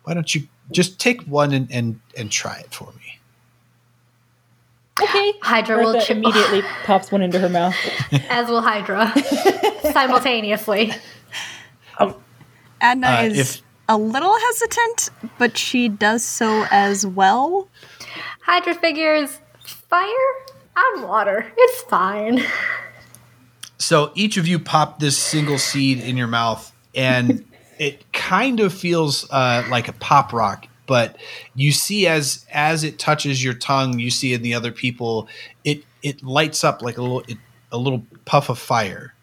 Why 0.04 0.14
don't 0.14 0.36
you 0.36 0.50
just 0.72 1.00
take 1.00 1.22
one 1.22 1.54
and 1.54 1.72
and, 1.72 2.02
and 2.18 2.30
try 2.30 2.58
it 2.58 2.74
for 2.74 2.92
me? 2.92 3.20
Okay. 5.02 5.34
Hydra 5.42 5.78
will 5.78 5.94
Bertha 5.94 6.08
chip 6.08 6.18
immediately 6.18 6.62
pops 6.84 7.10
one 7.10 7.22
into 7.22 7.40
her 7.40 7.50
mouth. 7.50 7.76
as 8.30 8.50
will 8.50 8.62
Hydra 8.62 9.14
simultaneously. 9.94 10.92
Adna 12.82 13.08
Uh, 13.08 13.22
is 13.24 13.40
if- 13.40 13.62
a 13.88 13.98
little 13.98 14.36
hesitant, 14.40 15.10
but 15.38 15.58
she 15.58 15.88
does 15.90 16.24
so 16.24 16.66
as 16.72 17.06
well. 17.06 17.68
Hydra 18.42 18.74
figures 18.76 19.40
fire. 19.64 20.10
I'm 20.76 21.04
water. 21.04 21.52
It's 21.58 21.82
fine. 21.84 22.44
So 23.78 24.12
each 24.16 24.38
of 24.38 24.48
you 24.48 24.60
pop 24.60 25.00
this 25.00 25.18
single 25.18 25.58
seed 25.58 26.00
in 26.00 26.18
your 26.18 26.28
mouth, 26.28 26.72
and 26.96 27.46
it 27.80 28.12
kind 28.14 28.60
of 28.60 28.74
feels 28.74 29.30
uh, 29.32 29.66
like 29.70 29.88
a 29.88 29.94
pop 29.94 30.34
rock. 30.34 30.68
But 30.88 31.18
you 31.56 31.72
see, 31.72 32.08
as 32.08 32.46
as 32.52 32.84
it 32.84 33.00
touches 33.00 33.44
your 33.44 33.54
tongue, 33.54 34.00
you 34.00 34.12
see 34.12 34.34
in 34.34 34.42
the 34.44 34.54
other 34.54 34.72
people, 34.72 35.28
it 35.64 35.84
it 36.04 36.24
lights 36.24 36.64
up 36.64 36.82
like 36.82 36.98
a 36.98 37.02
little 37.02 37.22
it, 37.28 37.38
a 37.72 37.78
little 37.78 38.06
puff 38.26 38.50
of 38.50 38.60
fire, 38.60 39.14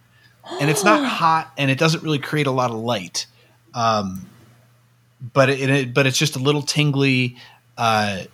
and 0.61 0.69
it's 0.71 0.85
not 0.85 1.05
hot, 1.09 1.53
and 1.57 1.71
it 1.71 1.79
doesn't 1.79 2.03
really 2.03 2.19
create 2.19 2.47
a 2.47 2.51
lot 2.53 2.71
of 2.71 2.77
light. 2.77 3.27
Um, 3.75 4.29
but 5.33 5.49
it, 5.49 5.71
it 5.71 5.95
but 5.95 6.07
it's 6.07 6.19
just 6.19 6.37
a 6.37 6.39
little 6.39 6.63
tingly, 6.63 7.37
uh, 7.77 8.25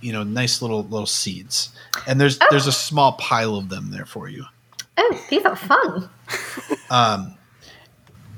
you 0.00 0.12
know, 0.12 0.22
nice 0.22 0.62
little 0.62 0.84
little 0.84 1.06
seeds, 1.06 1.70
and 2.06 2.20
there's 2.20 2.38
there's 2.50 2.66
a 2.66 2.72
small 2.72 3.12
pile 3.12 3.56
of 3.56 3.68
them 3.68 3.90
there 3.90 4.06
for 4.06 4.28
you. 4.28 4.44
Oh, 4.96 5.26
these 5.30 5.44
are 5.44 5.56
fun. 5.56 6.08
Um, 6.90 7.34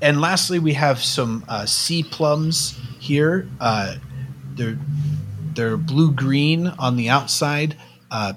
and 0.01 0.21
lastly, 0.21 0.57
we 0.57 0.73
have 0.73 1.03
some 1.03 1.43
uh, 1.47 1.65
sea 1.65 2.01
plums 2.01 2.79
here. 2.97 3.47
Uh, 3.59 3.97
they're 4.55 4.79
they're 5.53 5.77
blue 5.77 6.11
green 6.11 6.67
on 6.67 6.95
the 6.95 7.09
outside. 7.09 7.75
Uh, 8.09 8.33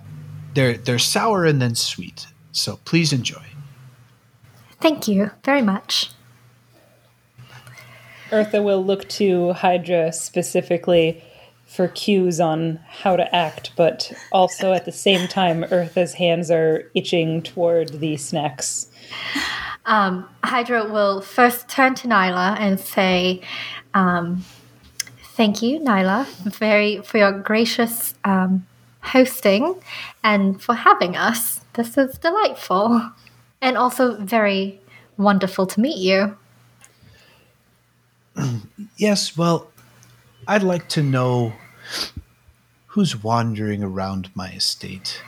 they're 0.55 0.77
they're 0.77 0.99
sour 0.99 1.45
and 1.45 1.63
then 1.63 1.75
sweet. 1.75 2.27
So 2.53 2.81
please 2.85 3.13
enjoy. 3.13 3.45
Thank 4.81 5.07
you 5.07 5.31
very 5.45 5.63
much. 5.63 6.11
Eartha 8.31 8.63
will 8.63 8.85
look 8.85 9.09
to 9.11 9.53
Hydra 9.53 10.13
specifically 10.13 11.23
for 11.67 11.89
cues 11.89 12.41
on 12.41 12.81
how 12.89 13.15
to 13.15 13.35
act, 13.35 13.71
but 13.77 14.13
also 14.33 14.73
at 14.73 14.85
the 14.85 14.93
same 14.93 15.29
time, 15.29 15.63
Eartha's 15.65 16.15
hands 16.15 16.51
are 16.51 16.91
itching 16.95 17.43
toward 17.43 18.01
the 18.01 18.17
snacks. 18.17 18.89
Um, 19.87 20.29
Hydra 20.43 20.91
will 20.91 21.21
first 21.21 21.69
turn 21.69 21.95
to 21.97 22.09
Nyla 22.09 22.59
and 22.59 22.79
say, 22.79 23.41
um, 23.95 24.45
"Thank 25.37 25.63
you, 25.63 25.79
Nyla, 25.81 26.27
very 26.43 27.03
for 27.03 27.19
your 27.19 27.33
gracious 27.33 28.15
um, 28.25 28.67
hosting 29.01 29.77
and 30.23 30.61
for 30.61 30.75
having 30.75 31.17
us. 31.17 31.61
This 31.75 31.97
is 31.97 32.19
delightful, 32.19 33.13
and 33.63 33.77
also 33.77 34.17
very 34.17 34.81
wonderful 35.17 35.67
to 35.67 35.81
meet 35.81 35.99
you." 35.99 36.37
Yes, 38.97 39.35
well, 39.35 39.71
I'd 40.47 40.63
like 40.63 40.89
to 40.91 41.03
know 41.03 41.55
who's 42.89 43.23
wandering 43.23 43.83
around 43.83 44.31
my 44.35 44.51
estate. 44.51 45.23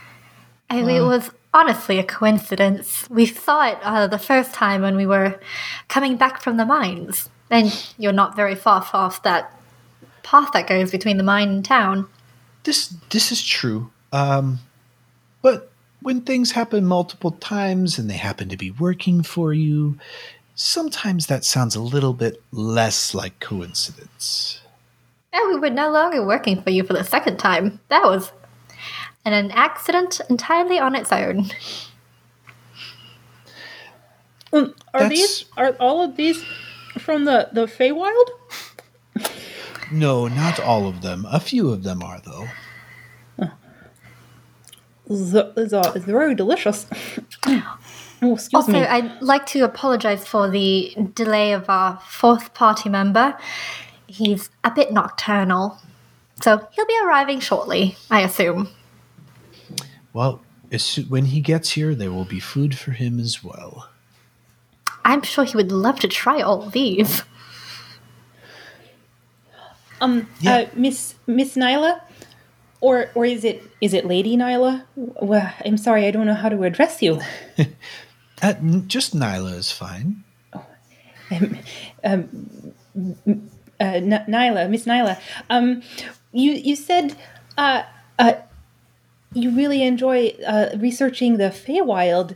I 0.69 0.81
mean, 0.83 0.95
it 0.95 1.05
was 1.05 1.31
honestly 1.53 1.97
a 1.97 2.03
coincidence. 2.03 3.09
We 3.09 3.25
saw 3.25 3.67
it 3.67 3.79
uh, 3.81 4.07
the 4.07 4.19
first 4.19 4.53
time 4.53 4.81
when 4.81 4.95
we 4.95 5.05
were 5.05 5.39
coming 5.87 6.17
back 6.17 6.41
from 6.41 6.57
the 6.57 6.65
mines, 6.65 7.29
and 7.49 7.73
you're 7.97 8.11
not 8.11 8.35
very 8.35 8.55
far 8.55 8.87
off 8.93 9.23
that 9.23 9.51
path 10.23 10.51
that 10.53 10.67
goes 10.67 10.91
between 10.91 11.17
the 11.17 11.23
mine 11.23 11.49
and 11.49 11.65
town. 11.65 12.07
This 12.63 12.95
this 13.09 13.31
is 13.31 13.43
true. 13.43 13.91
Um, 14.11 14.59
but 15.41 15.71
when 16.01 16.21
things 16.21 16.51
happen 16.51 16.85
multiple 16.85 17.31
times 17.31 17.97
and 17.97 18.09
they 18.09 18.17
happen 18.17 18.49
to 18.49 18.57
be 18.57 18.71
working 18.71 19.23
for 19.23 19.53
you, 19.53 19.97
sometimes 20.55 21.27
that 21.27 21.43
sounds 21.45 21.75
a 21.75 21.81
little 21.81 22.13
bit 22.13 22.41
less 22.51 23.13
like 23.13 23.39
coincidence. 23.39 24.61
And 25.31 25.49
we 25.49 25.59
were 25.59 25.69
no 25.69 25.91
longer 25.91 26.25
working 26.25 26.61
for 26.61 26.69
you 26.69 26.83
for 26.83 26.93
the 26.93 27.03
second 27.03 27.37
time. 27.37 27.79
That 27.89 28.03
was 28.03 28.31
an, 29.25 29.33
an 29.33 29.51
accident 29.51 30.21
entirely 30.29 30.77
on 30.79 30.95
its 30.95 31.11
own. 31.11 31.49
Um, 34.51 34.75
are 34.93 35.01
That's- 35.01 35.09
these 35.09 35.45
are 35.57 35.75
all 35.79 36.03
of 36.03 36.15
these 36.15 36.43
from 36.99 37.25
the 37.25 37.49
the 37.51 37.65
Feywild? 37.65 38.29
No, 39.91 40.27
not 40.27 40.59
all 40.59 40.87
of 40.87 41.01
them. 41.01 41.25
A 41.29 41.39
few 41.39 41.71
of 41.71 41.83
them 41.83 42.03
are 42.03 42.21
though. 42.23 42.47
It's, 45.05 45.33
uh, 45.73 45.91
it's 45.95 46.05
very 46.05 46.33
delicious. 46.35 46.87
oh, 48.23 48.33
excuse 48.33 48.53
Also, 48.53 48.71
me. 48.71 48.79
I'd 48.85 49.21
like 49.21 49.45
to 49.47 49.61
apologize 49.63 50.25
for 50.27 50.49
the 50.49 50.95
delay 51.13 51.53
of 51.53 51.69
our 51.69 51.99
fourth 52.07 52.53
party 52.53 52.89
member. 52.89 53.37
He's 54.07 54.49
a 54.63 54.71
bit 54.71 54.91
nocturnal. 54.93 55.77
So 56.41 56.67
he'll 56.71 56.85
be 56.87 56.97
arriving 57.05 57.39
shortly, 57.39 57.95
I 58.09 58.21
assume. 58.21 58.69
Well, 60.13 60.41
as 60.71 60.83
soo- 60.83 61.03
when 61.03 61.25
he 61.25 61.39
gets 61.41 61.71
here, 61.71 61.93
there 61.95 62.11
will 62.11 62.25
be 62.25 62.39
food 62.39 62.77
for 62.77 62.91
him 62.91 63.19
as 63.19 63.43
well. 63.43 63.89
I'm 65.05 65.21
sure 65.21 65.43
he 65.43 65.55
would 65.57 65.71
love 65.71 65.99
to 66.01 66.07
try 66.07 66.41
all 66.41 66.69
these. 66.69 67.23
Um, 70.01 70.27
Yeah. 70.41 70.55
uh, 70.55 70.65
Miss 70.75 71.15
Miss 71.27 71.55
Nyla, 71.55 72.01
or 72.81 73.09
or 73.15 73.25
is 73.25 73.43
it 73.43 73.63
is 73.79 73.93
it 73.93 74.05
Lady 74.05 74.35
Nyla? 74.35 74.83
Well, 74.95 75.49
I'm 75.65 75.77
sorry, 75.77 76.05
I 76.07 76.11
don't 76.11 76.25
know 76.25 76.33
how 76.33 76.49
to 76.49 76.63
address 76.63 77.01
you. 77.01 77.21
Uh, 78.43 78.53
just 78.87 79.15
Nyla 79.15 79.57
is 79.57 79.71
fine. 79.71 80.23
Uh, 83.79 83.85
N- 83.85 84.25
Nyla, 84.27 84.69
Miss 84.69 84.85
Nyla. 84.85 85.19
Um, 85.49 85.81
you 86.31 86.51
you 86.51 86.75
said 86.75 87.15
uh, 87.57 87.83
uh, 88.19 88.33
you 89.33 89.51
really 89.51 89.81
enjoy 89.83 90.35
uh, 90.45 90.69
researching 90.77 91.37
the 91.37 91.45
Feywild. 91.45 92.35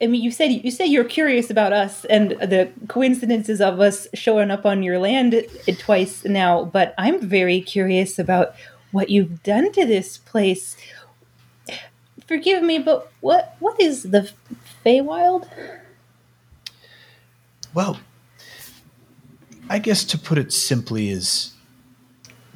I 0.00 0.06
mean, 0.06 0.22
you 0.22 0.30
said 0.30 0.46
you 0.46 0.70
said 0.70 0.86
you're 0.86 1.04
curious 1.04 1.50
about 1.50 1.72
us 1.72 2.04
and 2.06 2.32
the 2.32 2.70
coincidences 2.88 3.60
of 3.60 3.80
us 3.80 4.08
showing 4.14 4.50
up 4.50 4.64
on 4.64 4.82
your 4.82 4.98
land 4.98 5.44
twice 5.78 6.24
now. 6.24 6.64
But 6.64 6.94
I'm 6.98 7.20
very 7.20 7.60
curious 7.60 8.18
about 8.18 8.54
what 8.92 9.10
you've 9.10 9.42
done 9.42 9.72
to 9.72 9.84
this 9.84 10.18
place. 10.18 10.76
Forgive 12.26 12.62
me, 12.62 12.78
but 12.78 13.12
what 13.20 13.56
what 13.60 13.80
is 13.80 14.04
the 14.04 14.30
Feywild? 14.86 15.48
Well, 17.74 17.98
I 19.68 19.80
guess 19.80 20.04
to 20.04 20.16
put 20.18 20.38
it 20.38 20.52
simply 20.52 21.10
is 21.10 21.54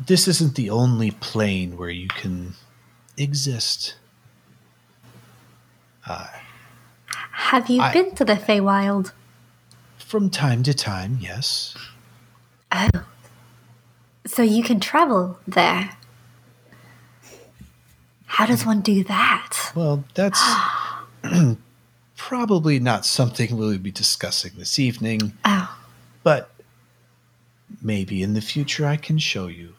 this 0.07 0.29
isn't 0.29 0.55
the 0.55 0.71
only 0.71 1.11
plane 1.11 1.77
where 1.77 1.91
you 1.91 2.07
can 2.07 2.55
exist. 3.17 3.97
Uh, 6.07 6.29
Have 7.33 7.69
you 7.69 7.81
I- 7.81 7.93
been 7.93 8.15
to 8.15 8.25
the 8.25 8.35
Feywild? 8.37 9.11
From 9.99 10.31
time 10.31 10.63
to 10.65 10.75
time, 10.75 11.19
yes. 11.21 11.77
Oh. 12.73 12.89
So 14.27 14.43
you 14.43 14.63
can 14.63 14.79
travel 14.81 15.39
there. 15.49 15.97
How 18.27 18.47
does 18.47 18.65
one 18.65 18.81
do 18.81 19.03
that? 19.05 19.73
Well, 19.75 20.05
that's 20.15 20.41
probably 22.21 22.79
not 22.79 23.07
something 23.07 23.57
we'll 23.57 23.79
be 23.79 23.91
discussing 23.91 24.53
this 24.59 24.79
evening, 24.79 25.33
Oh, 25.43 25.75
but 26.23 26.51
maybe 27.81 28.23
in 28.23 28.35
the 28.35 28.43
future 28.43 28.87
I 28.87 28.97
can 28.97 29.17
show 29.17 29.47
you. 29.47 29.73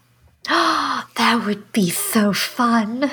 Oh, 0.49 1.07
that 1.17 1.45
would 1.45 1.71
be 1.71 1.91
so 1.91 2.33
fun. 2.33 3.11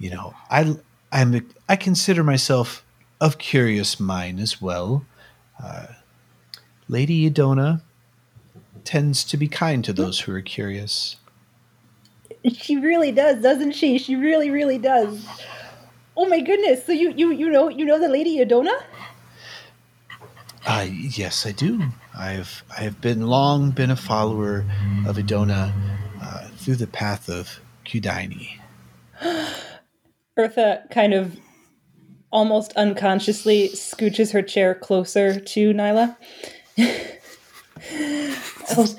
You 0.00 0.10
know, 0.10 0.34
I 0.50 0.74
I'm 1.12 1.48
I 1.68 1.76
consider 1.76 2.24
myself 2.24 2.84
of 3.20 3.38
curious 3.38 4.00
mind 4.00 4.40
as 4.40 4.60
well. 4.60 5.06
Uh, 5.62 5.86
Lady 6.88 7.30
Edona 7.30 7.80
tends 8.82 9.22
to 9.22 9.36
be 9.36 9.46
kind 9.46 9.84
to 9.84 9.92
those 9.92 10.18
who 10.18 10.34
are 10.34 10.42
curious. 10.42 11.14
She 12.52 12.76
really 12.76 13.12
does, 13.12 13.40
doesn't 13.40 13.72
she? 13.72 13.98
She 13.98 14.16
really, 14.16 14.50
really 14.50 14.78
does. 14.78 15.24
Oh 16.20 16.26
my 16.26 16.40
goodness! 16.40 16.84
So 16.84 16.92
you 16.92 17.14
you 17.16 17.32
you 17.32 17.48
know 17.48 17.70
you 17.70 17.86
know 17.86 17.98
the 17.98 18.06
Lady 18.06 18.44
Adona? 18.44 18.78
Uh, 20.66 20.86
yes, 20.86 21.46
I 21.46 21.52
do. 21.52 21.80
I've 22.14 22.62
I 22.76 22.82
have 22.82 23.00
been 23.00 23.26
long 23.26 23.70
been 23.70 23.90
a 23.90 23.96
follower 23.96 24.66
of 25.06 25.16
Edona 25.16 25.72
uh, 26.20 26.48
through 26.58 26.74
the 26.74 26.86
path 26.86 27.30
of 27.30 27.60
Kudini. 27.86 28.60
Eartha 30.38 30.90
kind 30.90 31.14
of 31.14 31.38
almost 32.30 32.74
unconsciously 32.74 33.70
scooches 33.70 34.34
her 34.34 34.42
chair 34.42 34.74
closer 34.74 35.40
to 35.40 35.72
Nyla. 35.72 36.18
oh, 38.76 38.96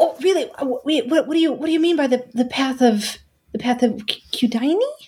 oh, 0.00 0.16
really? 0.22 0.50
Wait, 0.82 1.08
what, 1.08 1.26
what 1.26 1.34
do 1.34 1.40
you 1.40 1.52
what 1.52 1.66
do 1.66 1.72
you 1.72 1.80
mean 1.80 1.96
by 1.96 2.06
the, 2.06 2.24
the 2.32 2.46
path 2.46 2.80
of 2.80 3.18
the 3.52 3.58
path 3.58 3.82
of 3.82 4.06
K- 4.06 4.22
Kudini? 4.32 4.78
Well, 4.78 5.07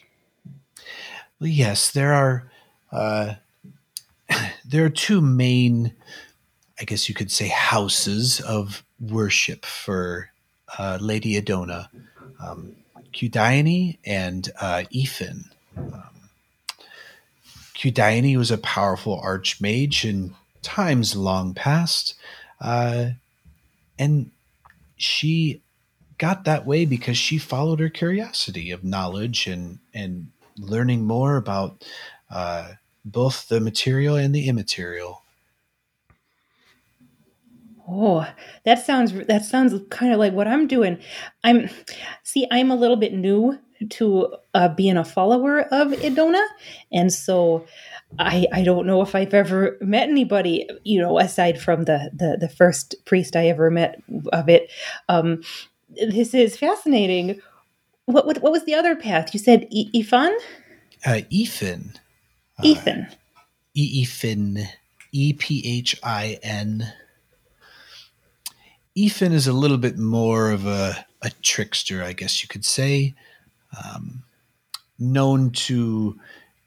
yes, 1.40 1.90
there 1.90 2.12
are 2.12 2.50
uh, 2.92 3.35
there 4.64 4.85
are 4.85 4.90
two 4.90 5.20
main, 5.20 5.92
I 6.80 6.85
guess 6.85 7.09
you 7.09 7.14
could 7.14 7.30
say, 7.30 7.49
houses 7.49 8.40
of 8.40 8.85
worship 9.00 9.64
for 9.64 10.30
uh, 10.78 10.99
Lady 11.00 11.40
Adona, 11.40 11.88
um, 12.42 12.76
and 14.04 14.49
uh, 14.61 14.85
Ephin. 14.92 15.50
Um, 15.76 16.02
was 18.37 18.50
a 18.50 18.59
powerful 18.59 19.20
archmage 19.25 20.09
in 20.09 20.35
times 20.62 21.16
long 21.16 21.54
past, 21.54 22.14
uh, 22.61 23.11
and 23.99 24.30
she 24.97 25.62
got 26.18 26.44
that 26.44 26.66
way 26.66 26.85
because 26.85 27.16
she 27.16 27.38
followed 27.38 27.80
her 27.80 27.88
curiosity 27.88 28.70
of 28.70 28.85
knowledge 28.85 29.47
and 29.47 29.78
and 29.94 30.30
learning 30.61 31.05
more 31.05 31.37
about 31.37 31.85
uh, 32.31 32.73
both 33.05 33.49
the 33.49 33.61
material 33.61 34.17
and 34.17 34.35
the 34.35 34.49
immaterial. 34.49 35.23
Oh, 37.88 38.25
that 38.64 38.85
sounds 38.85 39.12
that 39.26 39.45
sounds 39.45 39.75
kind 39.90 40.12
of 40.12 40.19
like 40.21 40.33
what 40.33 40.47
I'm 40.47 40.69
doing. 40.69 40.99
I'm 41.43 41.69
see, 42.23 42.47
I'm 42.50 42.71
a 42.71 42.76
little 42.76 42.97
bit 42.97 43.12
new 43.12 43.59
to 43.88 44.37
uh, 44.55 44.69
being 44.69 44.97
a 44.97 45.05
follower 45.05 45.62
of 45.62 45.88
Idona, 45.88 46.47
and 46.93 47.12
so 47.12 47.67
I 48.19 48.47
I 48.52 48.62
don't 48.62 48.87
know 48.87 49.02
if 49.02 49.16
I've 49.16 49.35
ever 49.35 49.77
met 49.81 50.09
anybody, 50.09 50.68
you 50.85 51.01
know, 51.01 51.18
aside 51.18 51.61
from 51.61 51.85
the 51.85 52.11
the 52.14 52.37
the 52.40 52.49
first 52.49 52.94
priest 53.07 53.35
I 53.35 53.46
ever 53.46 53.70
met 53.70 54.01
of 54.33 54.49
it. 54.49 54.70
Um, 55.09 55.42
this 55.88 56.33
is 56.33 56.57
fascinating. 56.57 57.40
What 58.12 58.27
what, 58.27 58.42
what 58.42 58.53
was 58.53 58.64
the 58.64 58.75
other 58.75 58.96
path? 58.96 59.33
You 59.33 59.40
said 59.40 59.66
e- 59.70 59.90
Ifan, 60.03 60.35
Uh, 61.05 61.23
Ephin, 61.33 61.96
Ephin. 62.62 63.11
Ephin, 63.77 64.66
E 65.12 65.33
P 65.33 65.62
H 65.64 65.96
I 66.03 66.38
N. 66.42 66.92
Ephin 68.96 69.33
is 69.33 69.46
a 69.46 69.53
little 69.53 69.79
bit 69.79 69.96
more 69.99 70.51
of 70.51 70.66
a, 70.66 71.07
a 71.23 71.31
trickster, 71.42 72.03
I 72.03 72.12
guess 72.12 72.42
you 72.42 72.49
could 72.49 72.64
say, 72.64 73.14
um, 73.83 74.25
known 74.99 75.51
to 75.53 76.18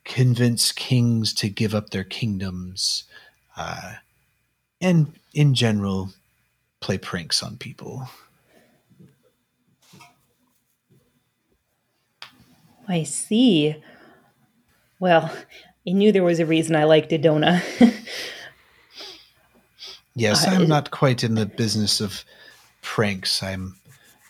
convince 0.05 0.71
kings 0.71 1.33
to 1.35 1.49
give 1.49 1.75
up 1.75 1.89
their 1.89 2.03
kingdoms, 2.05 3.03
uh, 3.57 3.93
and 4.81 5.13
in 5.33 5.53
general, 5.53 6.09
play 6.79 6.97
pranks 6.97 7.43
on 7.43 7.57
people. 7.57 8.07
I 12.93 13.03
see. 13.03 13.75
Well, 14.99 15.35
I 15.87 15.91
knew 15.91 16.11
there 16.11 16.23
was 16.23 16.39
a 16.39 16.45
reason 16.45 16.75
I 16.75 16.83
liked 16.83 17.11
Idona. 17.11 17.61
Yes, 20.15 20.47
I'm 20.47 20.67
not 20.67 20.91
quite 20.91 21.23
in 21.23 21.33
the 21.33 21.47
business 21.47 21.99
of 21.99 22.23
pranks. 22.83 23.41
I'm 23.41 23.77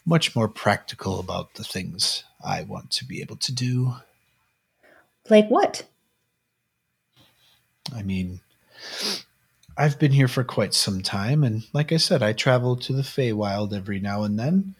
much 0.05 0.33
more 0.33 0.47
practical 0.47 1.19
about 1.19 1.55
the 1.55 1.65
things 1.65 2.23
I 2.41 2.63
want 2.63 2.89
to 2.91 3.05
be 3.05 3.19
able 3.19 3.35
to 3.35 3.51
do. 3.51 3.95
like 5.29 5.49
what? 5.49 5.83
I 7.93 8.01
mean, 8.01 8.39
I've 9.77 9.99
been 9.99 10.13
here 10.13 10.29
for 10.29 10.45
quite 10.45 10.73
some 10.73 11.01
time, 11.01 11.43
and 11.43 11.67
like 11.73 11.91
I 11.91 11.97
said, 11.97 12.23
I 12.23 12.31
travel 12.31 12.77
to 12.77 12.93
the 12.93 13.01
Feywild 13.01 13.73
every 13.73 13.99
now 13.99 14.23
and 14.23 14.39
then. 14.39 14.75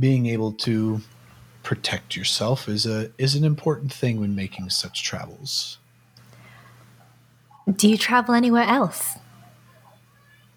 Being 0.00 0.24
able 0.24 0.52
to 0.52 1.02
protect 1.64 2.14
yourself 2.14 2.68
is 2.68 2.86
a 2.86 3.10
is 3.18 3.34
an 3.34 3.42
important 3.42 3.92
thing 3.92 4.20
when 4.20 4.36
making 4.36 4.70
such 4.70 5.02
travels. 5.02 5.78
Do 7.74 7.88
you 7.88 7.98
travel 7.98 8.34
anywhere 8.34 8.64
else? 8.64 9.16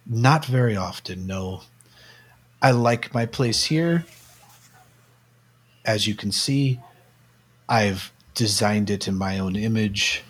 Not 0.06 0.46
very 0.46 0.76
often, 0.76 1.26
no. 1.26 1.64
I 2.62 2.72
like 2.72 3.14
my 3.14 3.26
place 3.26 3.66
here. 3.66 4.06
As 5.86 6.06
you 6.06 6.16
can 6.16 6.32
see, 6.32 6.80
I've 7.70 8.12
designed 8.36 8.90
it 8.90 9.08
in 9.08 9.16
my 9.16 9.40
own 9.40 9.56
image, 9.56 10.24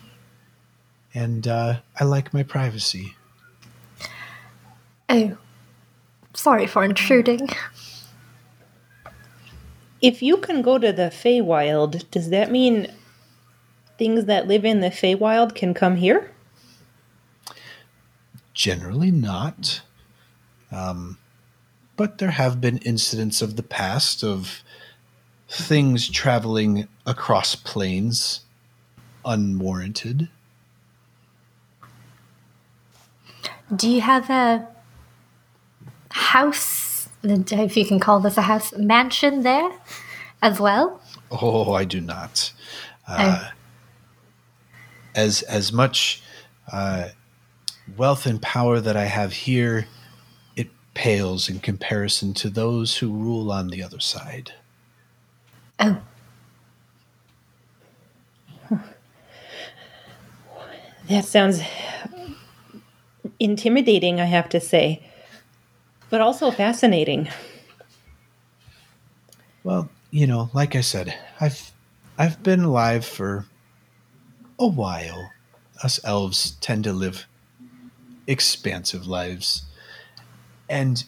and 1.12 1.46
uh, 1.48 1.80
I 1.98 2.04
like 2.04 2.32
my 2.32 2.44
privacy. 2.44 3.16
Oh, 5.08 5.36
sorry 6.34 6.66
for 6.66 6.84
intruding. 6.84 7.48
If 10.00 10.22
you 10.22 10.36
can 10.36 10.62
go 10.62 10.78
to 10.78 10.92
the 10.92 11.10
Feywild, 11.10 12.10
does 12.10 12.30
that 12.30 12.50
mean 12.50 12.92
things 13.98 14.26
that 14.26 14.46
live 14.46 14.64
in 14.64 14.80
the 14.80 14.90
Feywild 14.90 15.54
can 15.54 15.74
come 15.74 15.96
here? 15.96 16.30
Generally 18.54 19.10
not. 19.10 19.82
Um, 20.70 21.18
but 21.96 22.18
there 22.18 22.30
have 22.30 22.60
been 22.60 22.78
incidents 22.78 23.42
of 23.42 23.56
the 23.56 23.62
past 23.62 24.22
of 24.22 24.62
things 25.48 26.08
traveling 26.08 26.86
across 27.06 27.54
planes 27.56 28.42
unwarranted. 29.24 30.28
Do 33.74 33.88
you 33.90 34.00
have 34.00 34.30
a 34.30 34.66
house, 36.10 36.87
if 37.22 37.76
you 37.76 37.84
can 37.84 38.00
call 38.00 38.20
this 38.20 38.36
a 38.36 38.42
house, 38.42 38.72
mansion 38.74 39.42
there 39.42 39.70
as 40.42 40.60
well? 40.60 41.00
Oh, 41.30 41.72
I 41.72 41.84
do 41.84 42.00
not. 42.00 42.52
Uh, 43.06 43.50
as 45.14 45.42
as 45.42 45.72
much 45.72 46.22
uh, 46.72 47.08
wealth 47.96 48.26
and 48.26 48.40
power 48.40 48.80
that 48.80 48.96
I 48.96 49.06
have 49.06 49.32
here, 49.32 49.86
it 50.56 50.68
pales 50.94 51.48
in 51.48 51.60
comparison 51.60 52.34
to 52.34 52.50
those 52.50 52.98
who 52.98 53.10
rule 53.10 53.50
on 53.50 53.68
the 53.68 53.82
other 53.82 54.00
side. 54.00 54.52
Oh, 55.80 56.00
That 61.08 61.24
sounds 61.24 61.62
intimidating, 63.40 64.20
I 64.20 64.26
have 64.26 64.48
to 64.50 64.60
say, 64.60 65.07
but 66.10 66.20
also 66.20 66.50
fascinating. 66.50 67.28
Well, 69.64 69.88
you 70.10 70.26
know, 70.26 70.50
like 70.54 70.74
I 70.74 70.80
said, 70.80 71.14
I've 71.40 71.72
I've 72.16 72.42
been 72.42 72.60
alive 72.60 73.04
for 73.04 73.46
a 74.58 74.66
while. 74.66 75.30
Us 75.82 76.00
elves 76.04 76.52
tend 76.60 76.84
to 76.84 76.92
live 76.92 77.26
expansive 78.26 79.06
lives. 79.06 79.62
And 80.68 81.04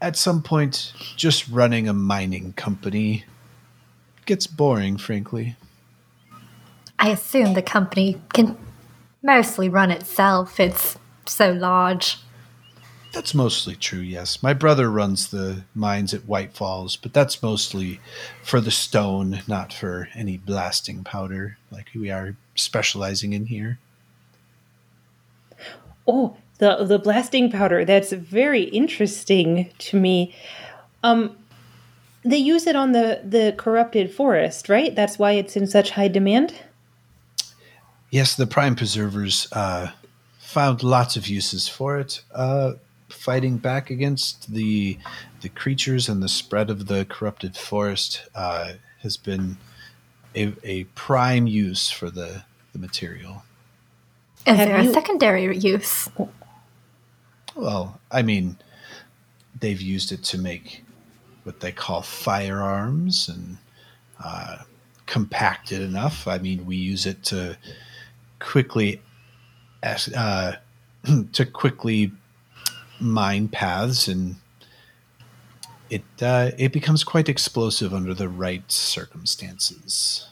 at 0.00 0.16
some 0.16 0.42
point, 0.42 0.92
just 1.16 1.48
running 1.48 1.88
a 1.88 1.92
mining 1.92 2.52
company 2.54 3.24
gets 4.26 4.46
boring, 4.46 4.96
frankly. 4.96 5.56
I 6.98 7.10
assume 7.10 7.54
the 7.54 7.62
company 7.62 8.20
can 8.32 8.56
mostly 9.22 9.68
run 9.68 9.90
itself. 9.90 10.58
It's 10.58 10.96
so 11.26 11.52
large. 11.52 12.18
That's 13.18 13.34
mostly 13.34 13.74
true, 13.74 13.98
yes. 13.98 14.44
My 14.44 14.52
brother 14.52 14.88
runs 14.88 15.30
the 15.32 15.64
mines 15.74 16.14
at 16.14 16.28
White 16.28 16.52
Falls, 16.52 16.94
but 16.94 17.12
that's 17.12 17.42
mostly 17.42 18.00
for 18.44 18.60
the 18.60 18.70
stone, 18.70 19.40
not 19.48 19.72
for 19.72 20.08
any 20.14 20.36
blasting 20.36 21.02
powder 21.02 21.58
like 21.72 21.88
we 21.96 22.12
are 22.12 22.36
specializing 22.54 23.32
in 23.32 23.46
here. 23.46 23.80
Oh, 26.06 26.36
the 26.58 26.84
the 26.84 27.00
blasting 27.00 27.50
powder. 27.50 27.84
That's 27.84 28.12
very 28.12 28.62
interesting 28.62 29.72
to 29.78 29.98
me. 29.98 30.32
Um, 31.02 31.36
they 32.24 32.38
use 32.38 32.68
it 32.68 32.76
on 32.76 32.92
the 32.92 33.20
the 33.24 33.52
corrupted 33.58 34.14
forest, 34.14 34.68
right? 34.68 34.94
That's 34.94 35.18
why 35.18 35.32
it's 35.32 35.56
in 35.56 35.66
such 35.66 35.90
high 35.90 36.06
demand. 36.06 36.54
Yes, 38.12 38.36
the 38.36 38.46
Prime 38.46 38.76
Preservers 38.76 39.48
uh, 39.50 39.90
found 40.38 40.84
lots 40.84 41.16
of 41.16 41.26
uses 41.26 41.66
for 41.66 41.98
it. 41.98 42.22
Uh, 42.32 42.74
fighting 43.08 43.56
back 43.58 43.90
against 43.90 44.52
the 44.52 44.98
the 45.40 45.48
creatures 45.48 46.08
and 46.08 46.22
the 46.22 46.28
spread 46.28 46.70
of 46.70 46.86
the 46.86 47.04
corrupted 47.06 47.56
forest 47.56 48.28
uh, 48.34 48.72
has 49.00 49.16
been 49.16 49.56
a, 50.34 50.52
a 50.64 50.84
prime 50.94 51.46
use 51.46 51.90
for 51.90 52.10
the, 52.10 52.42
the 52.72 52.78
material. 52.78 53.42
Is 54.46 54.56
Have 54.56 54.68
there 54.68 54.80
you- 54.82 54.90
a 54.90 54.92
secondary 54.92 55.56
use? 55.56 56.08
Well, 57.54 58.00
I 58.10 58.22
mean, 58.22 58.56
they've 59.58 59.80
used 59.80 60.12
it 60.12 60.22
to 60.24 60.38
make 60.38 60.84
what 61.44 61.60
they 61.60 61.72
call 61.72 62.02
firearms 62.02 63.28
and 63.28 63.58
uh, 64.22 64.58
compact 65.06 65.72
it 65.72 65.80
enough. 65.80 66.28
I 66.28 66.38
mean, 66.38 66.66
we 66.66 66.76
use 66.76 67.06
it 67.06 67.22
to 67.24 67.56
quickly 68.38 69.00
uh, 69.82 70.52
to 71.32 71.46
quickly 71.46 72.12
mine 73.00 73.48
paths, 73.48 74.08
and 74.08 74.36
it 75.90 76.02
uh, 76.20 76.50
it 76.58 76.72
becomes 76.72 77.04
quite 77.04 77.28
explosive 77.28 77.94
under 77.94 78.14
the 78.14 78.28
right 78.28 78.70
circumstances. 78.70 80.28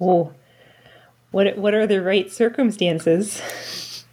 Oh, 0.00 0.32
what 1.30 1.56
what 1.58 1.74
are 1.74 1.86
the 1.86 2.02
right 2.02 2.30
circumstances? 2.30 3.42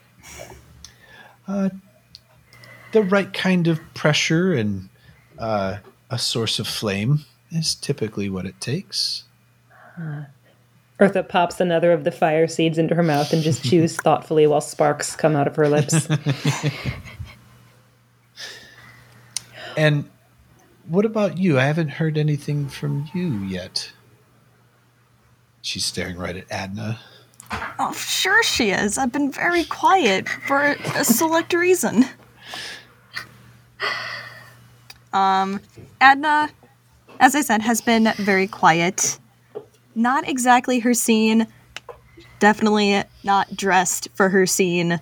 The 1.48 3.04
right 3.04 3.32
kind 3.34 3.68
of 3.68 3.80
pressure 3.94 4.54
and 4.54 4.88
uh, 5.38 5.78
a 6.10 6.18
source 6.18 6.60
of 6.60 6.68
flame 6.68 7.26
is 7.52 7.76
typically 7.76 8.30
what 8.30 8.46
it 8.46 8.60
takes. 8.62 9.26
Eartha 11.00 11.28
pops 11.28 11.60
another 11.60 11.92
of 11.92 12.06
the 12.06 12.12
fire 12.12 12.48
seeds 12.48 12.78
into 12.78 12.96
her 12.96 13.04
mouth 13.04 13.34
and 13.34 13.44
just 13.44 13.64
chews 13.64 13.98
thoughtfully 14.02 14.48
while 14.48 14.62
sparks 14.62 15.16
come 15.16 15.36
out 15.36 15.46
of 15.48 15.56
her 15.58 15.68
lips. 15.68 16.08
And 19.78 20.10
what 20.88 21.06
about 21.06 21.38
you? 21.38 21.60
I 21.60 21.64
haven't 21.64 21.90
heard 21.90 22.18
anything 22.18 22.70
from 22.70 23.10
you 23.14 23.40
yet. 23.44 23.92
She's 25.62 25.86
staring 25.86 26.18
right 26.18 26.36
at 26.38 26.52
Adna. 26.52 27.00
Oh, 27.80 27.94
sure 27.94 28.44
she 28.44 28.70
is. 28.72 28.98
I've 28.98 29.12
been 29.12 29.32
very 29.32 29.64
quiet 29.64 30.30
for 30.30 30.76
a 30.96 31.04
select 31.04 31.54
reason. 31.54 32.06
Um, 35.14 35.62
Adna, 36.02 36.50
as 37.20 37.36
I 37.36 37.42
said, 37.42 37.62
has 37.62 37.82
been 37.82 38.12
very 38.18 38.48
quiet. 38.48 39.20
Not 39.96 40.28
exactly 40.28 40.80
her 40.80 40.94
scene. 40.94 41.48
Definitely 42.40 43.04
not 43.24 43.56
dressed 43.56 44.10
for 44.14 44.30
her 44.30 44.46
scene. 44.46 45.00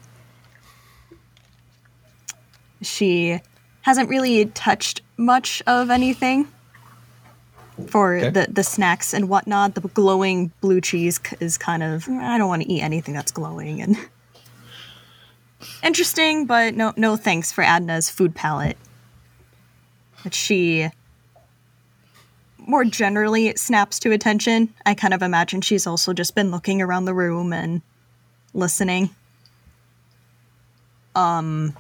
She 2.81 3.39
hasn't 3.84 4.10
really 4.10 4.46
touched 4.48 5.02
much 5.17 5.62
of 5.67 5.89
anything 5.89 6.48
for 7.88 8.15
Okay. 8.15 8.30
the, 8.30 8.48
the 8.50 8.63
snacks 8.63 9.13
and 9.13 9.30
whatnot. 9.30 9.76
The 9.76 9.82
glowing 9.82 10.52
blue 10.62 10.82
cheese 10.82 11.19
is 11.39 11.58
kind 11.58 11.84
of 11.84 12.08
I 12.10 12.38
don't 12.38 12.48
want 12.48 12.63
to 12.63 12.72
eat 12.72 12.82
anything 12.82 13.13
that's 13.13 13.32
glowing 13.32 13.82
and 13.82 13.98
interesting, 15.84 16.46
but 16.46 16.76
no 16.76 16.93
no 16.98 17.15
thanks 17.15 17.52
for 17.52 17.63
Adna's 17.63 18.10
food 18.10 18.36
palette. 18.36 18.78
But 20.24 20.34
she 20.34 20.89
more 22.65 22.86
generally 22.86 23.54
snaps 23.58 24.00
to 24.00 24.12
attention. 24.12 24.74
I 24.86 24.93
kind 24.93 25.13
of 25.13 25.22
imagine 25.22 25.60
she's 25.60 25.86
also 25.86 26.13
just 26.13 26.34
been 26.36 26.50
looking 26.52 26.82
around 26.82 27.06
the 27.06 27.13
room 27.13 27.52
and 27.52 27.82
listening. 28.54 29.10
Um 31.15 31.76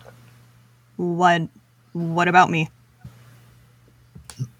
what 0.97 1.43
what 1.93 2.27
about 2.27 2.49
me? 2.49 2.69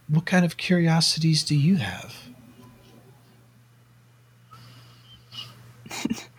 What 0.07 0.25
kind 0.25 0.45
of 0.45 0.57
curiosities 0.57 1.43
do 1.43 1.55
you 1.55 1.77
have? 1.77 2.15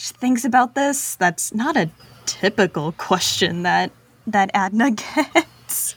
She 0.00 0.14
thinks 0.14 0.46
about 0.46 0.74
this. 0.74 1.16
That's 1.16 1.52
not 1.52 1.76
a 1.76 1.90
typical 2.24 2.92
question 2.92 3.64
that 3.64 3.92
that 4.26 4.50
Adna 4.54 4.90
gets. 5.44 5.94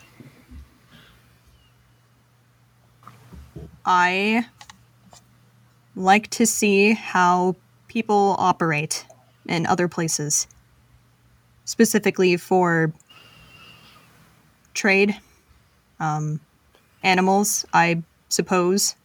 I 3.85 4.45
like 5.95 6.29
to 6.31 6.45
see 6.45 6.91
how 6.91 7.55
people 7.87 8.35
operate 8.37 9.05
in 9.47 9.65
other 9.67 9.87
places, 9.87 10.47
specifically 11.63 12.35
for 12.35 12.91
trade, 14.73 15.17
um, 15.99 16.39
animals, 17.03 17.65
I 17.73 18.03
suppose. 18.29 18.95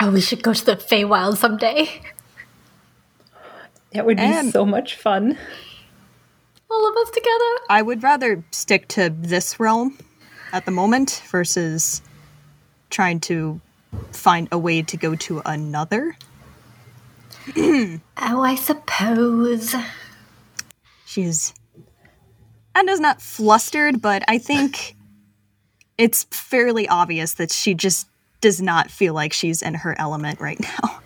Oh, 0.00 0.10
we 0.10 0.20
should 0.20 0.42
go 0.42 0.54
to 0.54 0.64
the 0.64 0.76
Feywild 0.76 1.36
someday. 1.36 2.02
That 3.92 4.06
would 4.06 4.16
be 4.16 4.22
And- 4.22 4.52
so 4.52 4.64
much 4.64 4.96
fun. 4.96 5.36
All 6.70 6.88
of 6.88 6.96
us 6.96 7.10
together. 7.10 7.56
I 7.68 7.82
would 7.82 8.02
rather 8.02 8.44
stick 8.52 8.86
to 8.88 9.10
this 9.10 9.58
realm 9.58 9.98
at 10.52 10.64
the 10.64 10.70
moment 10.70 11.22
versus 11.28 12.00
trying 12.90 13.18
to 13.20 13.60
find 14.12 14.46
a 14.52 14.58
way 14.58 14.82
to 14.82 14.96
go 14.96 15.16
to 15.16 15.42
another. 15.44 16.16
Oh, 17.56 18.00
I 18.16 18.54
suppose. 18.54 19.74
She's 21.04 21.52
Adna's 22.80 23.00
not 23.00 23.20
flustered, 23.20 24.00
but 24.00 24.22
I 24.28 24.38
think 24.38 24.96
it's 25.98 26.24
fairly 26.24 26.88
obvious 26.88 27.34
that 27.34 27.52
she 27.52 27.74
just 27.74 28.08
does 28.40 28.60
not 28.62 28.90
feel 28.90 29.12
like 29.12 29.32
she's 29.32 29.60
in 29.62 29.74
her 29.74 29.94
element 29.98 30.40
right 30.40 30.58
now. 30.60 31.00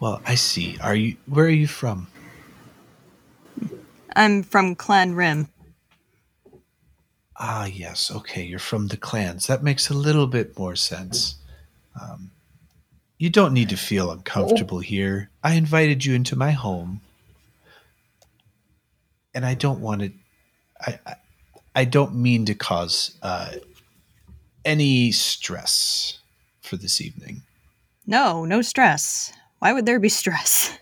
Well, 0.00 0.20
I 0.26 0.34
see. 0.34 0.76
Are 0.80 0.96
you 0.96 1.16
where 1.26 1.44
are 1.44 1.48
you 1.48 1.68
from? 1.68 2.08
I'm 4.16 4.42
from 4.42 4.74
Clan 4.74 5.14
Rim. 5.14 5.48
Ah, 7.36 7.66
yes. 7.66 8.10
Okay, 8.10 8.42
you're 8.42 8.58
from 8.58 8.88
the 8.88 8.96
clans. 8.96 9.46
That 9.46 9.62
makes 9.62 9.88
a 9.88 9.94
little 9.94 10.26
bit 10.26 10.58
more 10.58 10.74
sense. 10.74 11.36
Um, 12.00 12.32
you 13.16 13.30
don't 13.30 13.54
need 13.54 13.68
to 13.68 13.76
feel 13.76 14.10
uncomfortable 14.10 14.80
here. 14.80 15.30
I 15.44 15.54
invited 15.54 16.04
you 16.04 16.14
into 16.14 16.34
my 16.34 16.50
home, 16.50 17.00
and 19.34 19.44
I 19.44 19.54
don't 19.54 19.80
want 19.80 20.02
to. 20.02 20.12
I, 20.80 20.98
I, 21.06 21.14
I 21.74 21.84
don't 21.84 22.14
mean 22.14 22.44
to 22.46 22.54
cause 22.54 23.16
uh, 23.22 23.52
any 24.64 25.12
stress 25.12 26.18
for 26.60 26.76
this 26.76 27.00
evening. 27.00 27.42
No, 28.06 28.44
no 28.44 28.62
stress. 28.62 29.32
Why 29.60 29.72
would 29.72 29.86
there 29.86 30.00
be 30.00 30.08
stress? 30.08 30.78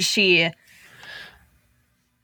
She. 0.00 0.50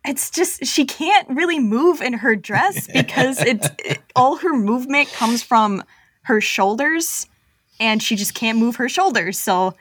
It's 0.05 0.31
just 0.31 0.67
she 0.67 0.85
can't 0.85 1.29
really 1.29 1.61
move 1.61 2.01
in 2.01 2.15
her 2.15 2.35
dress 2.35 2.87
because 2.93 3.41
it's 3.41 3.69
it, 3.79 4.01
all 4.17 4.37
her 4.37 4.53
movement 4.57 5.09
comes 5.13 5.43
from 5.43 5.85
her 6.23 6.41
shoulders, 6.41 7.29
and 7.79 8.03
she 8.03 8.17
just 8.17 8.35
can't 8.35 8.59
move 8.59 8.77
her 8.77 8.89
shoulders. 8.89 9.39
So 9.39 9.75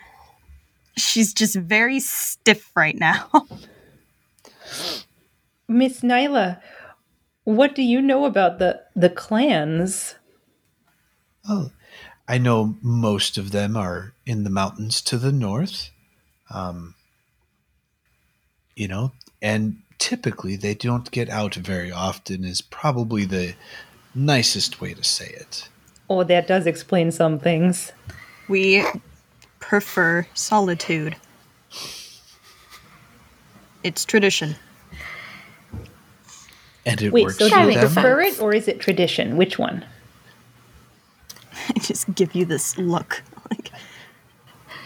she's 0.96 1.34
just 1.34 1.56
very 1.56 2.00
stiff 2.00 2.72
right 2.76 2.98
now. 2.98 3.30
Miss 5.68 6.02
Nyla, 6.02 6.62
what 7.44 7.76
do 7.76 7.82
you 7.82 8.02
know 8.02 8.26
about 8.26 8.60
the 8.60 8.82
the 8.96 9.10
clans? 9.10 10.16
Oh, 11.48 11.72
I 12.28 12.38
know 12.38 12.78
most 12.82 13.38
of 13.38 13.52
them 13.52 13.76
are 13.76 14.14
in 14.26 14.44
the 14.44 14.50
mountains 14.50 15.02
to 15.04 15.18
the 15.18 15.32
north. 15.32 15.90
Um, 16.54 16.96
you 18.76 18.88
know, 18.88 19.12
and 19.42 19.78
typically 19.98 20.56
they 20.56 20.74
don't 20.74 21.10
get 21.12 21.30
out 21.30 21.56
very 21.56 21.92
often, 21.92 22.44
is 22.44 22.62
probably 22.62 23.26
the 23.26 23.56
nicest 24.14 24.82
way 24.82 24.94
to 24.94 25.04
say 25.04 25.28
it. 25.28 25.70
Oh, 26.10 26.24
that 26.24 26.48
does 26.48 26.68
explain 26.68 27.12
some 27.12 27.40
things. 27.40 27.92
we 28.50 28.86
prefer 29.60 30.28
solitude. 30.34 31.16
It's 33.84 34.06
tradition. 34.06 34.56
And 36.86 37.02
it 37.02 37.12
Wait, 37.14 37.26
works 37.26 37.38
so 37.38 37.46
do 37.46 37.50
That 37.50 37.56
you 37.56 37.62
for 37.62 37.68
makes 37.68 37.82
them. 37.82 38.04
prefer 38.04 38.22
it 38.22 38.40
or 38.42 38.54
is 38.54 38.68
it 38.68 38.80
tradition? 38.80 39.38
Which 39.38 39.60
one? 39.60 39.86
I 41.70 41.80
just 41.80 42.14
give 42.16 42.34
you 42.36 42.46
this 42.46 42.78
look. 42.78 43.22
Like, 43.52 43.72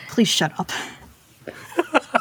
please 0.09 0.27
shut 0.27 0.51
up. 0.59 0.71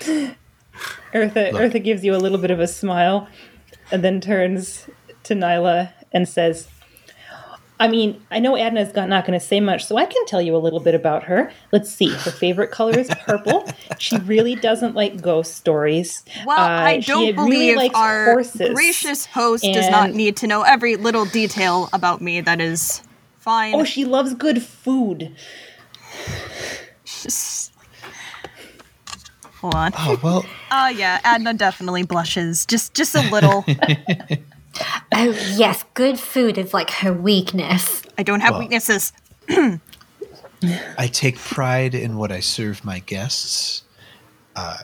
Eartha, 0.00 1.52
Look. 1.52 1.62
Eartha 1.62 1.82
gives 1.82 2.04
you 2.04 2.14
a 2.14 2.18
little 2.18 2.38
bit 2.38 2.50
of 2.50 2.60
a 2.60 2.66
smile 2.66 3.28
and 3.90 4.04
then 4.04 4.20
turns 4.20 4.88
to 5.24 5.34
Nyla 5.34 5.92
and 6.12 6.28
says, 6.28 6.68
I 7.78 7.88
mean, 7.88 8.22
I 8.30 8.38
know 8.38 8.54
Adna's 8.54 8.90
got, 8.92 9.08
not 9.10 9.26
going 9.26 9.38
to 9.38 9.44
say 9.44 9.60
much, 9.60 9.84
so 9.84 9.96
I 9.98 10.06
can 10.06 10.24
tell 10.24 10.40
you 10.40 10.56
a 10.56 10.58
little 10.58 10.80
bit 10.80 10.94
about 10.94 11.24
her. 11.24 11.52
Let's 11.72 11.90
see. 11.90 12.08
Her 12.08 12.30
favorite 12.30 12.70
color 12.70 12.98
is 12.98 13.08
purple. 13.26 13.68
she 13.98 14.16
really 14.20 14.54
doesn't 14.54 14.94
like 14.94 15.20
ghost 15.20 15.56
stories. 15.56 16.24
Well, 16.46 16.58
Uh, 16.58 16.68
I 16.68 17.00
don't 17.00 17.20
really 17.20 17.32
believe 17.32 17.76
likes 17.76 17.94
our 17.94 18.32
horses. 18.32 18.72
gracious 18.74 19.26
host 19.26 19.62
does 19.64 19.90
not 19.90 20.12
need 20.12 20.38
to 20.38 20.46
know 20.46 20.62
every 20.62 20.96
little 20.96 21.26
detail 21.26 21.90
about 21.92 22.22
me. 22.22 22.40
That 22.40 22.62
is 22.62 23.02
fine. 23.40 23.74
Oh, 23.74 23.84
she 23.84 24.06
loves 24.06 24.32
good 24.34 24.62
food. 24.62 25.34
Just- 27.04 27.72
Hold 29.60 29.74
on. 29.74 29.92
Oh, 29.98 30.18
well, 30.22 30.46
Oh 30.70 30.88
yeah, 30.96 31.20
Adna 31.24 31.54
definitely 31.54 32.04
blushes. 32.04 32.64
Just 32.66 32.94
just 32.94 33.14
a 33.14 33.20
little. 33.30 33.64
Oh, 35.12 35.36
yes, 35.54 35.84
good 35.94 36.18
food 36.18 36.58
is 36.58 36.74
like 36.74 36.90
her 36.90 37.12
weakness. 37.12 38.02
I 38.18 38.22
don't 38.22 38.40
have 38.40 38.52
Well. 38.52 38.60
weaknesses. 38.60 39.12
I 40.98 41.06
take 41.08 41.36
pride 41.38 41.94
in 41.94 42.16
what 42.16 42.32
I 42.32 42.40
serve 42.40 42.84
my 42.84 42.98
guests. 43.00 43.82
Uh, 44.54 44.78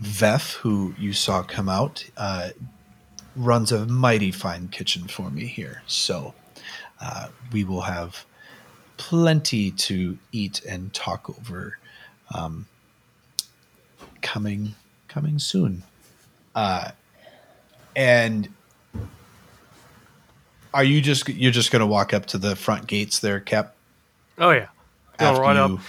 Veth, 0.00 0.54
who 0.54 0.94
you 0.98 1.12
saw 1.12 1.42
come 1.42 1.68
out, 1.68 2.04
uh, 2.16 2.50
runs 3.36 3.72
a 3.72 3.86
mighty 3.86 4.30
fine 4.30 4.68
kitchen 4.68 5.06
for 5.08 5.30
me 5.30 5.46
here. 5.46 5.82
So 5.86 6.34
uh, 7.00 7.28
we 7.52 7.64
will 7.64 7.82
have 7.82 8.24
plenty 8.96 9.70
to 9.70 10.18
eat 10.32 10.62
and 10.64 10.92
talk 10.92 11.30
over 11.30 11.78
um, 12.34 12.66
coming 14.20 14.74
coming 15.08 15.38
soon. 15.38 15.82
Uh, 16.54 16.90
and 17.94 18.48
are 20.74 20.84
you 20.84 21.00
just 21.00 21.28
you're 21.28 21.52
just 21.52 21.70
going 21.70 21.80
to 21.80 21.86
walk 21.86 22.12
up 22.14 22.26
to 22.26 22.38
the 22.38 22.56
front 22.56 22.86
gates 22.86 23.18
there, 23.20 23.40
Cap? 23.40 23.74
Oh 24.38 24.50
yeah, 24.50 24.68
going 25.18 25.36
right 25.40 25.56
up, 25.56 25.80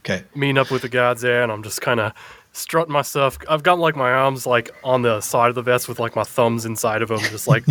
Okay. 0.00 0.24
meeting 0.34 0.58
up 0.58 0.70
with 0.70 0.82
the 0.82 0.88
guards 0.88 1.20
there, 1.22 1.42
and 1.42 1.52
I'm 1.52 1.62
just 1.62 1.80
kind 1.80 2.00
of 2.00 2.12
strutting 2.52 2.92
my 2.92 3.02
stuff. 3.02 3.38
I've 3.48 3.62
got 3.62 3.78
like 3.78 3.96
my 3.96 4.10
arms 4.10 4.46
like 4.46 4.70
on 4.82 5.02
the 5.02 5.20
side 5.20 5.48
of 5.48 5.54
the 5.54 5.62
vest 5.62 5.88
with 5.88 5.98
like 6.00 6.16
my 6.16 6.24
thumbs 6.24 6.64
inside 6.64 7.02
of 7.02 7.08
them, 7.08 7.18
just 7.20 7.46
like 7.46 7.64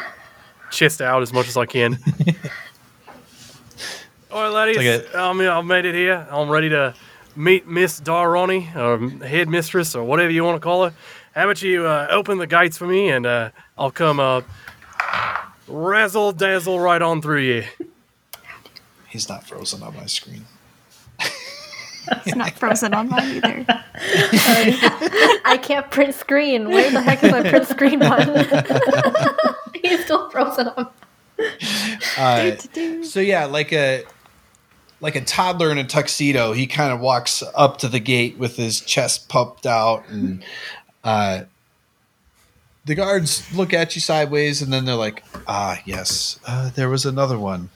chest 0.70 1.00
out 1.02 1.22
as 1.22 1.32
much 1.32 1.48
as 1.48 1.56
I 1.56 1.66
can. 1.66 1.98
All 4.30 4.42
right, 4.42 4.66
ladies, 4.74 5.02
like 5.04 5.14
I 5.14 5.32
mean, 5.32 5.48
I've 5.48 5.64
made 5.64 5.84
it 5.86 5.94
here. 5.94 6.26
I'm 6.30 6.48
ready 6.50 6.68
to 6.68 6.94
meet 7.34 7.66
Miss 7.66 8.00
Daroni, 8.00 8.74
or 8.76 9.26
headmistress, 9.26 9.94
or 9.94 10.04
whatever 10.04 10.30
you 10.30 10.44
want 10.44 10.56
to 10.56 10.60
call 10.60 10.84
her. 10.84 10.94
How 11.34 11.44
about 11.44 11.62
you 11.62 11.86
uh, 11.86 12.08
open 12.10 12.38
the 12.38 12.46
gates 12.46 12.76
for 12.76 12.86
me, 12.86 13.08
and 13.10 13.24
uh, 13.24 13.50
I'll 13.78 13.90
come 13.90 14.20
uh, 14.20 14.42
razzle 15.68 16.32
dazzle 16.32 16.80
right 16.80 17.00
on 17.00 17.22
through 17.22 17.40
you. 17.40 17.64
He's 19.08 19.28
not 19.28 19.46
frozen 19.46 19.82
on 19.82 19.96
my 19.96 20.06
screen. 20.06 20.44
It's 22.24 22.34
not 22.34 22.52
frozen 22.52 22.94
on 22.94 23.08
mine 23.08 23.36
either. 23.36 23.64
I 25.44 25.58
can't 25.62 25.90
print 25.90 26.14
screen. 26.14 26.70
Where 26.70 26.90
the 26.90 27.00
heck 27.00 27.22
is 27.22 27.30
my 27.30 27.48
print 27.48 27.66
screen 27.66 27.98
button? 27.98 28.46
He's 29.82 30.04
still 30.04 30.30
frozen 30.30 30.68
on. 30.68 30.88
Uh, 32.16 32.56
so 33.02 33.20
yeah, 33.20 33.44
like 33.44 33.72
a 33.72 34.04
like 35.00 35.16
a 35.16 35.20
toddler 35.20 35.70
in 35.70 35.78
a 35.78 35.84
tuxedo, 35.84 36.52
he 36.52 36.66
kind 36.66 36.92
of 36.92 37.00
walks 37.00 37.42
up 37.54 37.78
to 37.78 37.88
the 37.88 38.00
gate 38.00 38.36
with 38.38 38.56
his 38.56 38.80
chest 38.80 39.28
puffed 39.28 39.66
out, 39.66 40.08
and 40.08 40.42
uh, 41.04 41.42
the 42.88 42.94
guards 42.96 43.54
look 43.54 43.72
at 43.72 43.94
you 43.94 44.00
sideways, 44.00 44.60
and 44.62 44.72
then 44.72 44.84
they're 44.84 44.96
like, 44.96 45.22
"Ah, 45.46 45.80
yes, 45.84 46.40
uh, 46.46 46.70
there 46.70 46.88
was 46.88 47.06
another 47.06 47.38
one. 47.38 47.70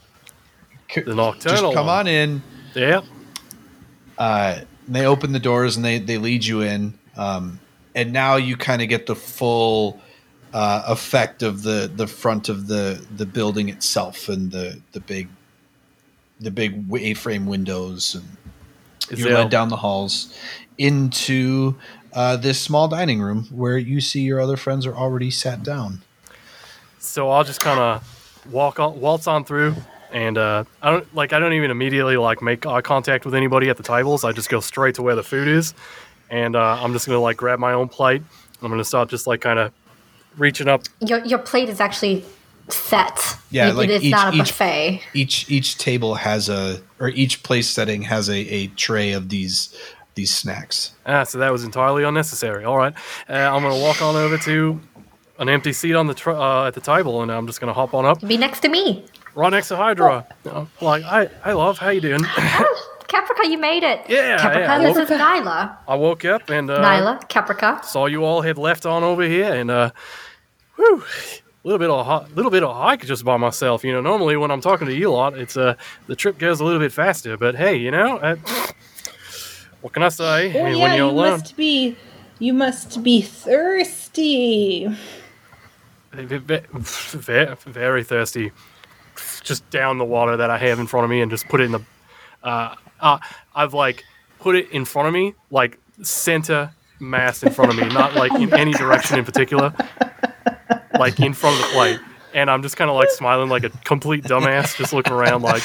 C- 0.92 1.02
The 1.02 1.14
Just 1.38 1.62
come 1.62 1.86
one. 1.86 1.88
on 1.88 2.06
in." 2.08 2.42
Yeah. 2.74 3.02
uh, 4.18 4.60
and 4.86 4.94
they 4.96 5.06
open 5.06 5.32
the 5.32 5.38
doors 5.38 5.76
and 5.76 5.84
they 5.84 5.98
they 5.98 6.18
lead 6.18 6.44
you 6.44 6.60
in, 6.62 6.98
um, 7.16 7.60
and 7.94 8.12
now 8.12 8.36
you 8.36 8.56
kind 8.56 8.82
of 8.82 8.88
get 8.88 9.06
the 9.06 9.14
full 9.16 10.00
uh, 10.52 10.82
effect 10.88 11.42
of 11.42 11.62
the 11.62 11.90
the 11.94 12.06
front 12.06 12.48
of 12.48 12.66
the 12.66 13.04
the 13.16 13.26
building 13.26 13.68
itself 13.68 14.28
and 14.28 14.50
the 14.50 14.80
the 14.92 15.00
big 15.00 15.28
the 16.40 16.50
big 16.50 16.84
A-frame 16.92 17.46
windows 17.46 18.16
and 18.16 18.36
Is 19.10 19.20
you're 19.20 19.32
led 19.32 19.50
down 19.50 19.68
the 19.68 19.76
halls 19.76 20.36
into 20.76 21.76
uh, 22.14 22.36
this 22.36 22.60
small 22.60 22.88
dining 22.88 23.20
room 23.20 23.44
where 23.50 23.78
you 23.78 24.00
see 24.00 24.20
your 24.20 24.40
other 24.40 24.56
friends 24.56 24.86
are 24.86 24.94
already 24.94 25.30
sat 25.30 25.62
down. 25.62 26.02
So 26.98 27.30
I'll 27.30 27.44
just 27.44 27.60
kind 27.60 27.80
of 27.80 28.46
walk 28.50 28.78
on, 28.78 29.00
waltz 29.00 29.26
on 29.26 29.44
through, 29.44 29.74
and 30.12 30.38
uh, 30.38 30.64
I 30.82 30.90
don't 30.90 31.14
like. 31.14 31.32
I 31.32 31.38
don't 31.38 31.52
even 31.54 31.70
immediately 31.70 32.16
like 32.16 32.42
make 32.42 32.66
eye 32.66 32.80
contact 32.80 33.24
with 33.24 33.34
anybody 33.34 33.68
at 33.70 33.76
the 33.76 33.82
tables. 33.82 34.24
I 34.24 34.32
just 34.32 34.48
go 34.48 34.60
straight 34.60 34.94
to 34.96 35.02
where 35.02 35.14
the 35.16 35.22
food 35.22 35.48
is, 35.48 35.74
and 36.30 36.54
uh, 36.54 36.78
I'm 36.80 36.92
just 36.92 37.06
gonna 37.06 37.18
like 37.20 37.36
grab 37.36 37.58
my 37.58 37.72
own 37.72 37.88
plate. 37.88 38.22
I'm 38.62 38.70
gonna 38.70 38.84
start 38.84 39.08
just 39.08 39.26
like 39.26 39.40
kind 39.40 39.58
of 39.58 39.72
reaching 40.38 40.68
up. 40.68 40.82
Your 41.00 41.24
your 41.24 41.38
plate 41.40 41.68
is 41.68 41.80
actually 41.80 42.24
set. 42.68 43.36
Yeah, 43.50 43.70
it, 43.70 43.74
like 43.74 43.88
it 43.88 43.94
is 43.94 44.04
each- 44.04 44.12
not 44.12 44.32
a 44.34 44.36
each- 44.36 44.48
buffet. 44.50 45.02
Each 45.14 45.50
each 45.50 45.78
table 45.78 46.14
has 46.14 46.48
a 46.48 46.80
or 47.00 47.08
each 47.08 47.42
place 47.42 47.68
setting 47.68 48.02
has 48.02 48.28
a, 48.28 48.36
a 48.38 48.66
tray 48.68 49.12
of 49.12 49.28
these 49.28 49.76
these 50.14 50.32
snacks. 50.34 50.92
Ah, 51.06 51.24
so 51.24 51.38
that 51.38 51.50
was 51.52 51.64
entirely 51.64 52.04
unnecessary. 52.04 52.64
All 52.64 52.76
right, 52.76 52.94
uh, 53.28 53.32
I'm 53.32 53.62
gonna 53.62 53.78
walk 53.80 54.02
on 54.02 54.16
over 54.16 54.36
to 54.38 54.80
an 55.38 55.48
empty 55.48 55.72
seat 55.72 55.94
on 55.94 56.06
the 56.06 56.14
tr- 56.14 56.30
uh, 56.32 56.66
at 56.68 56.74
the 56.74 56.80
table, 56.80 57.22
and 57.22 57.30
I'm 57.32 57.46
just 57.46 57.60
gonna 57.60 57.72
hop 57.72 57.94
on 57.94 58.04
up 58.04 58.20
Be 58.26 58.36
next 58.36 58.60
to 58.60 58.68
me. 58.68 59.06
right 59.34 59.50
next 59.50 59.68
to 59.68 59.76
Hydra. 59.76 60.26
Uh, 60.44 60.66
like, 60.80 61.02
hi, 61.02 61.28
hey, 61.44 61.52
love, 61.54 61.78
how 61.78 61.88
you 61.90 62.00
doing? 62.00 62.22
Caprica, 62.22 63.44
you 63.50 63.58
made 63.58 63.82
it. 63.82 64.00
Yeah, 64.08 64.38
Caprica, 64.38 64.54
yeah, 64.58 64.78
this 64.78 64.94
well- 64.96 65.04
is 65.04 65.10
Nyla. 65.10 65.76
I 65.88 65.94
woke 65.96 66.24
up 66.24 66.48
and 66.50 66.70
uh, 66.70 66.80
Nyla, 66.82 67.28
Caprica. 67.28 67.84
saw 67.84 68.06
you 68.06 68.24
all 68.24 68.40
had 68.42 68.56
left 68.58 68.86
on 68.86 69.02
over 69.04 69.22
here, 69.22 69.52
and 69.52 69.70
uh, 69.70 69.90
whew, 70.76 71.02
a 71.02 71.68
little 71.68 71.78
bit 71.78 71.90
of 71.90 72.06
hi- 72.06 72.26
little 72.34 72.50
bit 72.50 72.62
of 72.62 72.74
hike 72.74 73.04
just 73.04 73.24
by 73.24 73.36
myself. 73.36 73.84
You 73.84 73.92
know, 73.92 74.00
normally 74.00 74.36
when 74.36 74.50
I'm 74.50 74.60
talking 74.60 74.86
to 74.86 74.94
you 74.94 75.10
lot, 75.12 75.36
it's 75.38 75.56
uh 75.56 75.74
the 76.06 76.16
trip 76.16 76.38
goes 76.38 76.60
a 76.60 76.64
little 76.64 76.80
bit 76.80 76.92
faster. 76.92 77.36
But 77.36 77.54
hey, 77.56 77.76
you 77.76 77.90
know, 77.90 78.16
uh, 78.18 78.36
what 79.82 79.92
can 79.92 80.02
I 80.02 80.08
say 80.08 80.50
Oh 80.58 80.64
when 80.64 80.78
yeah, 80.78 80.94
you're 80.94 80.96
you 80.96 81.04
alone? 81.10 81.30
must 81.40 81.56
be 81.56 81.96
you 82.38 82.52
must 82.54 83.02
be 83.02 83.20
thirsty. 83.22 84.88
Ve- 86.12 86.38
ve- 86.38 86.60
ve- 86.72 87.54
Very 87.66 88.02
thirsty. 88.04 88.52
Just 89.42 89.68
down 89.70 89.98
the 89.98 90.04
water 90.04 90.36
that 90.36 90.50
I 90.50 90.58
have 90.58 90.78
in 90.78 90.86
front 90.86 91.04
of 91.04 91.10
me 91.10 91.20
and 91.20 91.30
just 91.30 91.48
put 91.48 91.60
it 91.60 91.64
in 91.64 91.72
the. 91.72 91.80
Uh, 92.42 92.74
uh, 93.00 93.18
I've 93.54 93.74
like 93.74 94.04
put 94.40 94.56
it 94.56 94.70
in 94.70 94.84
front 94.84 95.08
of 95.08 95.14
me, 95.14 95.34
like 95.50 95.78
center 96.02 96.72
mass 97.00 97.42
in 97.42 97.52
front 97.52 97.70
of 97.70 97.76
me, 97.76 97.88
not 97.94 98.14
like 98.14 98.32
in 98.32 98.52
any 98.54 98.72
direction 98.72 99.18
in 99.18 99.24
particular, 99.24 99.72
like 100.98 101.18
in 101.20 101.32
front 101.32 101.56
of 101.60 101.62
the 101.62 101.68
plate. 101.72 102.00
And 102.34 102.50
I'm 102.50 102.62
just 102.62 102.76
kind 102.76 102.88
of 102.90 102.96
like 102.96 103.10
smiling 103.10 103.48
like 103.50 103.64
a 103.64 103.70
complete 103.84 104.24
dumbass, 104.24 104.76
just 104.76 104.92
looking 104.92 105.12
around 105.12 105.42
like 105.42 105.62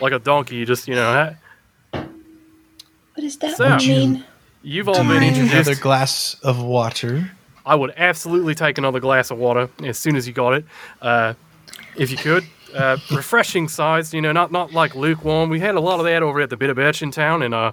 like 0.00 0.12
a 0.12 0.18
donkey. 0.18 0.64
Just 0.64 0.86
you 0.88 0.94
know, 0.94 1.34
What 3.14 3.22
does 3.22 3.36
that 3.38 3.56
So- 3.56 3.76
mean? 3.76 4.24
you've 4.62 4.88
all 4.88 4.94
been 5.04 5.20
Need 5.20 5.36
another 5.36 5.74
glass 5.74 6.36
of 6.42 6.60
water. 6.62 7.30
I 7.66 7.74
would 7.74 7.94
absolutely 7.96 8.54
take 8.54 8.76
another 8.78 9.00
glass 9.00 9.30
of 9.30 9.38
water 9.38 9.68
as 9.84 9.98
soon 9.98 10.16
as 10.16 10.26
you 10.26 10.32
got 10.34 10.54
it, 10.54 10.64
uh, 11.00 11.34
if 11.96 12.10
you 12.10 12.16
could. 12.16 12.44
Uh, 12.74 12.96
refreshing 13.12 13.68
size, 13.68 14.12
you 14.12 14.20
know, 14.20 14.32
not 14.32 14.50
not 14.50 14.72
like 14.72 14.96
lukewarm. 14.96 15.48
We 15.48 15.60
had 15.60 15.76
a 15.76 15.80
lot 15.80 16.00
of 16.00 16.06
that 16.06 16.24
over 16.24 16.40
at 16.40 16.50
the 16.50 16.56
Bitter 16.56 16.74
Birch 16.74 17.02
in 17.02 17.12
town, 17.12 17.42
and 17.44 17.54
uh, 17.54 17.70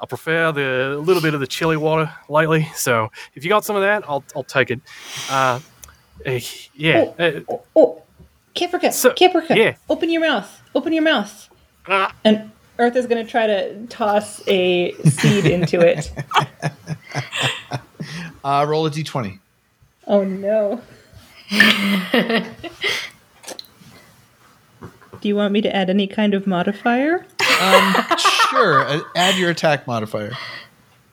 I 0.00 0.06
prefer 0.06 0.50
the 0.50 0.96
little 0.98 1.20
bit 1.22 1.34
of 1.34 1.40
the 1.40 1.46
chili 1.46 1.76
water 1.76 2.10
lately. 2.30 2.66
So 2.74 3.10
if 3.34 3.44
you 3.44 3.50
got 3.50 3.66
some 3.66 3.76
of 3.76 3.82
that, 3.82 4.02
I'll 4.08 4.24
I'll 4.34 4.42
take 4.44 4.70
it. 4.70 4.80
Uh, 5.30 5.60
eh, 6.24 6.40
yeah. 6.74 7.04
uh, 7.18 7.40
Oh, 7.50 7.62
oh, 7.76 8.02
Caprica, 8.56 8.90
So- 8.94 9.10
Caprica, 9.12 9.54
yeah. 9.54 9.74
open 9.90 10.08
your 10.08 10.22
mouth. 10.22 10.48
Open 10.74 10.94
your 10.94 11.02
mouth. 11.04 11.50
Ah, 12.80 12.90
is 12.96 13.06
gonna 13.06 13.24
try 13.24 13.46
to 13.46 13.86
toss 13.86 14.42
a 14.48 14.92
seed 15.04 15.46
into 15.46 15.80
it. 15.80 16.10
Uh, 18.42 18.64
roll 18.66 18.86
a 18.86 18.90
d20. 18.90 19.38
Oh 20.06 20.24
no. 20.24 20.80
Do 25.20 25.28
you 25.28 25.36
want 25.36 25.52
me 25.52 25.60
to 25.60 25.74
add 25.76 25.90
any 25.90 26.06
kind 26.06 26.32
of 26.32 26.46
modifier? 26.46 27.26
Um, 27.60 27.94
sure. 28.48 28.80
uh, 28.86 29.00
Add 29.14 29.36
your 29.38 29.50
attack 29.50 29.86
modifier. 29.86 30.32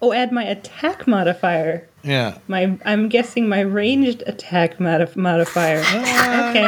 Oh, 0.02 0.14
add 0.14 0.32
my 0.32 0.44
attack 0.46 1.06
modifier. 1.06 1.86
Yeah. 2.04 2.38
My 2.48 2.78
I'm 2.86 3.10
guessing 3.10 3.50
my 3.50 3.60
ranged 3.60 4.24
attack 4.26 4.78
modif- 4.78 5.18
modifier. 5.18 5.80
okay. 6.50 6.68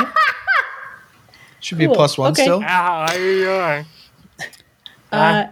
Should 1.62 1.77
be 1.77 1.85
a 1.85 1.89
plus 1.89 2.17
one 2.17 2.31
Okay. 2.33 2.41
still. 2.41 2.62
Ah, 2.65 3.09
aye, 5.11 5.17
aye. 5.17 5.41
Uh, 5.43 5.51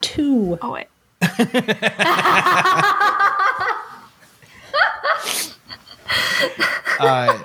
two. 0.00 0.58
Oh 0.62 0.72
wait. 0.72 0.88
Uh, 7.02 7.36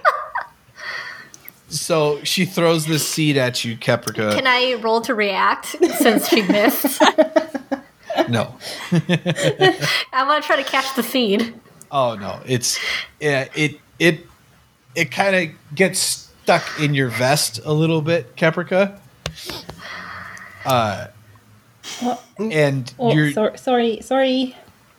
so 1.68 2.24
she 2.24 2.46
throws 2.46 2.86
this 2.86 3.08
seed 3.08 3.38
at 3.38 3.66
you, 3.66 3.76
Caprica. 3.76 4.34
Can 4.34 4.46
I 4.46 4.76
roll 4.76 5.02
to 5.02 5.16
react 5.16 5.76
since 5.98 6.28
she 6.28 6.44
missed? 6.44 7.02
no. 8.30 8.56
I 8.92 10.24
want 10.26 10.44
to 10.44 10.48
try 10.48 10.56
to 10.58 10.64
catch 10.64 10.96
the 10.96 11.04
seed. 11.04 11.60
Oh 11.92 12.16
no. 12.16 12.40
It's 12.46 12.80
yeah, 13.20 13.48
it 13.56 13.80
it 14.00 14.26
it 14.96 15.12
kind 15.12 15.36
of 15.36 15.76
gets 15.76 16.30
stuck 16.44 16.64
in 16.80 16.94
your 16.94 17.10
vest 17.10 17.60
a 17.66 17.74
little 17.74 18.02
bit, 18.02 18.36
Caprica. 18.36 19.00
Uh 20.66 21.08
and 22.38 22.94
Oh, 23.00 23.14
your 23.14 23.32
sor- 23.32 23.58
sorry, 23.58 24.02
sorry. 24.02 24.56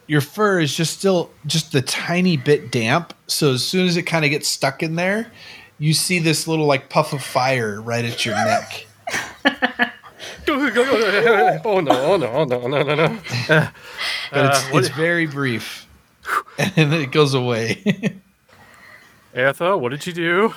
your 0.06 0.20
fur 0.20 0.60
is 0.60 0.74
just 0.74 0.98
still 0.98 1.30
just 1.46 1.72
the 1.72 1.82
tiny 1.82 2.36
bit 2.36 2.70
damp. 2.72 3.14
So 3.26 3.52
as 3.52 3.64
soon 3.64 3.86
as 3.86 3.96
it 3.96 4.02
kind 4.02 4.24
of 4.24 4.30
gets 4.30 4.48
stuck 4.48 4.82
in 4.82 4.96
there, 4.96 5.30
you 5.78 5.92
see 5.94 6.18
this 6.18 6.46
little 6.48 6.66
like 6.66 6.88
puff 6.88 7.12
of 7.12 7.22
fire 7.22 7.80
right 7.80 8.04
at 8.04 8.24
your 8.26 8.34
neck. 8.34 8.86
oh 10.48 10.60
no! 10.60 11.60
Oh 11.64 11.80
no! 11.80 12.26
Oh 12.32 12.44
no! 12.44 12.66
No! 12.66 12.82
No! 12.82 12.94
No! 12.94 13.18
But 14.30 14.44
it's, 14.44 14.64
Uh, 14.64 14.70
it's 14.78 14.88
very 14.90 15.26
brief. 15.26 15.86
And 16.58 16.92
then 16.92 17.00
it 17.00 17.12
goes 17.12 17.32
away. 17.34 18.18
Eartha, 19.34 19.78
what 19.80 19.90
did 19.90 20.06
you 20.06 20.12
do? 20.12 20.54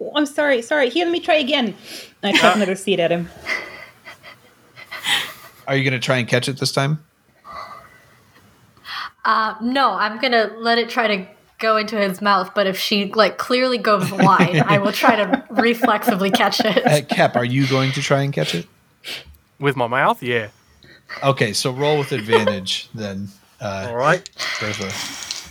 Oh, 0.00 0.12
I'm 0.14 0.26
sorry, 0.26 0.60
sorry. 0.62 0.90
Here, 0.90 1.04
let 1.06 1.10
me 1.12 1.20
try 1.20 1.36
again. 1.36 1.74
I 2.22 2.32
chuck 2.32 2.54
another 2.56 2.76
seed 2.76 3.00
at 3.00 3.10
him. 3.10 3.28
Are 5.66 5.76
you 5.76 5.82
going 5.84 5.98
to 6.00 6.04
try 6.04 6.18
and 6.18 6.28
catch 6.28 6.48
it 6.48 6.58
this 6.58 6.72
time? 6.72 7.04
Uh, 9.24 9.54
no, 9.62 9.92
I'm 9.92 10.20
gonna 10.20 10.50
let 10.58 10.76
it 10.76 10.90
try 10.90 11.06
to 11.16 11.26
go 11.58 11.78
into 11.78 11.96
his 11.96 12.20
mouth. 12.20 12.50
But 12.54 12.66
if 12.66 12.78
she 12.78 13.10
like 13.12 13.38
clearly 13.38 13.78
goes 13.78 14.12
wide, 14.12 14.56
I 14.66 14.76
will 14.78 14.92
try 14.92 15.16
to 15.16 15.42
reflexively 15.50 16.30
catch 16.30 16.60
it. 16.60 16.86
Uh, 16.86 17.00
Cap, 17.06 17.34
are 17.34 17.44
you 17.44 17.66
going 17.66 17.92
to 17.92 18.02
try 18.02 18.20
and 18.22 18.32
catch 18.34 18.54
it? 18.54 18.66
With 19.58 19.76
my 19.76 19.86
mouth? 19.86 20.22
Yeah. 20.22 20.48
Okay, 21.22 21.54
so 21.54 21.70
roll 21.72 21.98
with 21.98 22.12
advantage 22.12 22.90
then. 22.94 23.28
Uh, 23.60 23.86
All 23.88 23.96
right. 23.96 24.28
Bertha. 24.60 24.90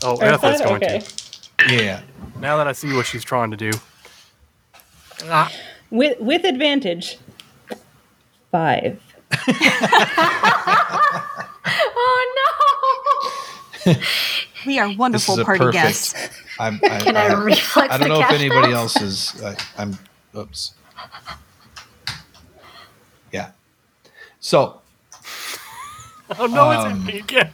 Oh, 0.05 0.17
Or 0.17 0.23
Eartha's 0.23 0.59
that? 0.59 0.67
going 0.67 0.83
okay. 0.83 0.99
to. 0.99 1.73
Yeah. 1.83 2.01
Now 2.39 2.57
that 2.57 2.67
I 2.67 2.73
see 2.73 2.93
what 2.93 3.07
she's 3.07 3.23
trying 3.23 3.49
to 3.51 3.57
do. 3.57 3.71
Ah, 5.23 5.51
With 5.89 6.19
with 6.19 6.43
advantage. 6.43 7.17
Five. 8.51 9.01
Oh 11.65 12.33
no! 13.85 13.95
We 14.65 14.79
are 14.79 14.87
This 14.87 14.97
wonderful 14.97 15.35
is 15.35 15.39
a 15.39 15.45
party 15.45 15.59
perfect. 15.65 15.83
guests. 15.83 16.29
I'm, 16.59 16.79
I, 16.83 16.99
Can 16.99 17.17
I 17.17 17.33
reflex 17.33 17.93
I 17.93 17.97
don't 17.97 18.07
to 18.07 18.07
know 18.09 18.21
if 18.21 18.31
anybody 18.31 18.71
else 18.73 19.01
is. 19.01 19.41
Uh, 19.41 19.55
I'm. 19.77 19.97
Oops. 20.35 20.73
Yeah. 23.31 23.51
So 24.39 24.81
Oh 26.39 26.45
no! 26.47 26.69
Um, 26.71 26.97
it's 26.97 27.05
me 27.07 27.19
again. 27.19 27.51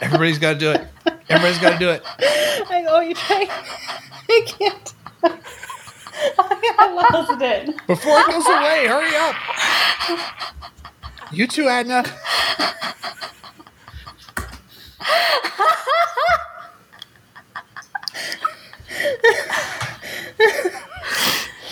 everybody's 0.00 0.38
got 0.38 0.54
to 0.54 0.58
do 0.58 0.70
it. 0.72 0.86
Everybody's 1.32 1.58
got 1.58 1.72
to 1.72 1.78
do 1.78 1.88
it. 1.88 2.02
I, 2.18 2.84
oh, 2.88 3.00
you 3.00 3.14
try. 3.14 3.46
I 4.28 4.42
can't. 4.46 4.94
I 5.24 6.92
lost 6.92 7.40
it. 7.40 7.74
Before 7.86 8.18
it 8.18 8.26
goes 8.26 8.46
away, 8.46 8.86
hurry 8.86 9.16
up. 9.16 9.34
You 11.32 11.46
too, 11.46 11.68
Adna. 11.68 12.04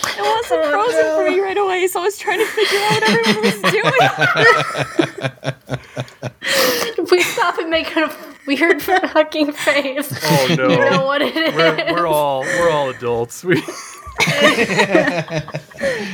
It 0.03 0.21
wasn't 0.21 0.61
oh, 0.63 0.71
frozen 0.71 1.05
for 1.15 1.29
me 1.29 1.39
right 1.39 1.57
away, 1.57 1.87
so 1.87 1.99
I 2.01 2.03
was 2.03 2.17
trying 2.17 2.39
to 2.39 2.45
figure 2.45 2.79
out 2.79 2.91
what 2.91 3.03
everyone 3.09 3.41
was 3.43 3.61
doing. 6.97 7.07
We 7.11 7.21
stop 7.23 7.57
and 7.59 7.69
make 7.69 7.95
a 7.95 8.11
weird 8.47 8.81
fucking 8.81 9.51
face. 9.53 10.11
Oh 10.23 10.47
no! 10.57 10.69
You 10.69 10.89
know 10.89 11.05
what 11.05 11.21
it 11.21 11.35
is? 11.35 11.53
we're, 11.53 11.93
we're 11.93 12.07
all 12.07 12.41
we're 12.41 12.69
all 12.69 12.89
adults. 12.89 13.43
We 13.43 13.55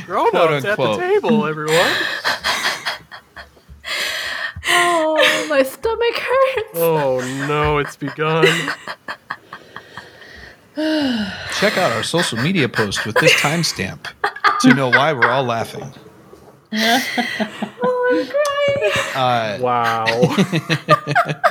grown 0.06 0.34
ups 0.34 0.64
at 0.64 0.76
the 0.76 0.96
table, 0.98 1.46
everyone. 1.46 1.92
oh, 4.68 5.46
my 5.48 5.62
stomach 5.62 6.14
hurts. 6.14 6.68
Oh 6.74 7.20
no! 7.48 7.78
It's 7.78 7.96
begun. 7.96 8.46
Check 11.58 11.76
out 11.76 11.90
our 11.92 12.02
social 12.04 12.38
media 12.38 12.68
post 12.68 13.04
with 13.04 13.16
this 13.16 13.32
timestamp 13.34 14.06
to 14.60 14.74
know 14.74 14.88
why 14.88 15.12
we're 15.12 15.28
all 15.30 15.42
laughing. 15.44 15.92
Oh, 16.72 18.08
I'm 18.10 18.26
crying. 18.26 18.92
Uh, 19.14 19.58
Wow. 19.60 20.06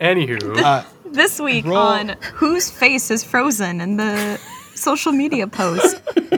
Anywho, 0.00 0.58
uh, 0.58 0.82
This 1.06 1.38
week 1.38 1.64
Roll. 1.64 1.76
on 1.76 2.08
Whose 2.34 2.70
Face 2.70 3.10
is 3.10 3.22
Frozen 3.22 3.80
in 3.80 3.96
the 3.98 4.40
social 4.74 5.12
media 5.12 5.46
post. 5.46 6.02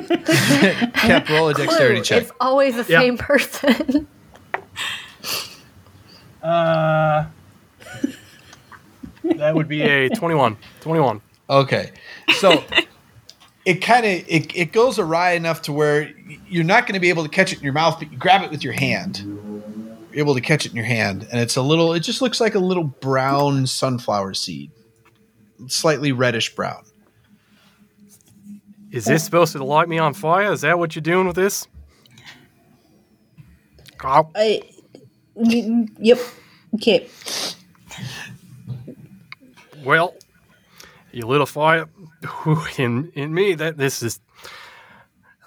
Cap, 0.94 1.28
roll 1.30 1.48
a 1.48 1.54
dexterity 1.54 1.94
Clue, 1.96 2.04
check. 2.04 2.22
It's 2.24 2.32
always 2.40 2.74
the 2.76 2.84
Yeah. 2.92 3.00
same 3.00 3.16
person. 3.16 4.06
uh, 6.42 7.24
that 9.36 9.54
would 9.54 9.68
be 9.68 9.82
a 9.82 10.08
21. 10.10 10.56
21. 10.80 11.20
Okay, 11.50 11.90
so 12.38 12.64
it 13.64 13.76
kind 13.82 14.04
of 14.06 14.12
it, 14.28 14.54
it 14.56 14.72
goes 14.72 14.98
awry 14.98 15.32
enough 15.32 15.62
to 15.62 15.72
where 15.72 16.10
you're 16.48 16.64
not 16.64 16.86
going 16.86 16.94
to 16.94 17.00
be 17.00 17.08
able 17.10 17.22
to 17.24 17.28
catch 17.28 17.52
it 17.52 17.58
in 17.58 17.64
your 17.64 17.72
mouth, 17.72 17.98
but 17.98 18.10
you 18.12 18.18
grab 18.18 18.42
it 18.42 18.50
with 18.50 18.62
your 18.64 18.72
hand. 18.72 19.18
You're 20.10 20.20
able 20.20 20.34
to 20.34 20.40
catch 20.40 20.64
it 20.64 20.70
in 20.70 20.76
your 20.76 20.86
hand, 20.86 21.26
and 21.30 21.40
it's 21.40 21.56
a 21.56 21.62
little. 21.62 21.92
It 21.92 22.00
just 22.00 22.22
looks 22.22 22.40
like 22.40 22.54
a 22.54 22.58
little 22.60 22.84
brown 22.84 23.66
sunflower 23.66 24.34
seed, 24.34 24.70
slightly 25.66 26.12
reddish 26.12 26.54
brown. 26.54 26.84
Is 28.90 29.06
this 29.06 29.24
supposed 29.24 29.52
to 29.52 29.64
light 29.64 29.88
me 29.88 29.98
on 29.98 30.14
fire? 30.14 30.52
Is 30.52 30.60
that 30.60 30.78
what 30.78 30.94
you're 30.94 31.02
doing 31.02 31.26
with 31.26 31.34
this? 31.36 31.66
Ow. 34.04 34.30
I. 34.36 34.62
y- 35.34 35.86
Yep. 35.98 36.18
Okay. 36.76 37.08
Well, 39.84 40.14
you 41.12 41.26
lit 41.26 41.40
a 41.40 41.46
fire 41.46 41.88
in 42.78 43.10
in 43.14 43.34
me. 43.34 43.54
That 43.54 43.76
this 43.76 44.02
is 44.02 44.20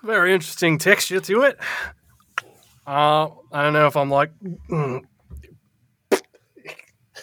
a 0.04 0.06
very 0.06 0.34
interesting 0.34 0.78
texture 0.78 1.20
to 1.20 1.42
it. 1.44 1.58
Uh, 2.86 3.28
I 3.52 3.64
don't 3.64 3.74
know 3.74 3.88
if 3.88 3.98
I'm 3.98 4.10
like. 4.10 4.32
mm. 4.70 5.02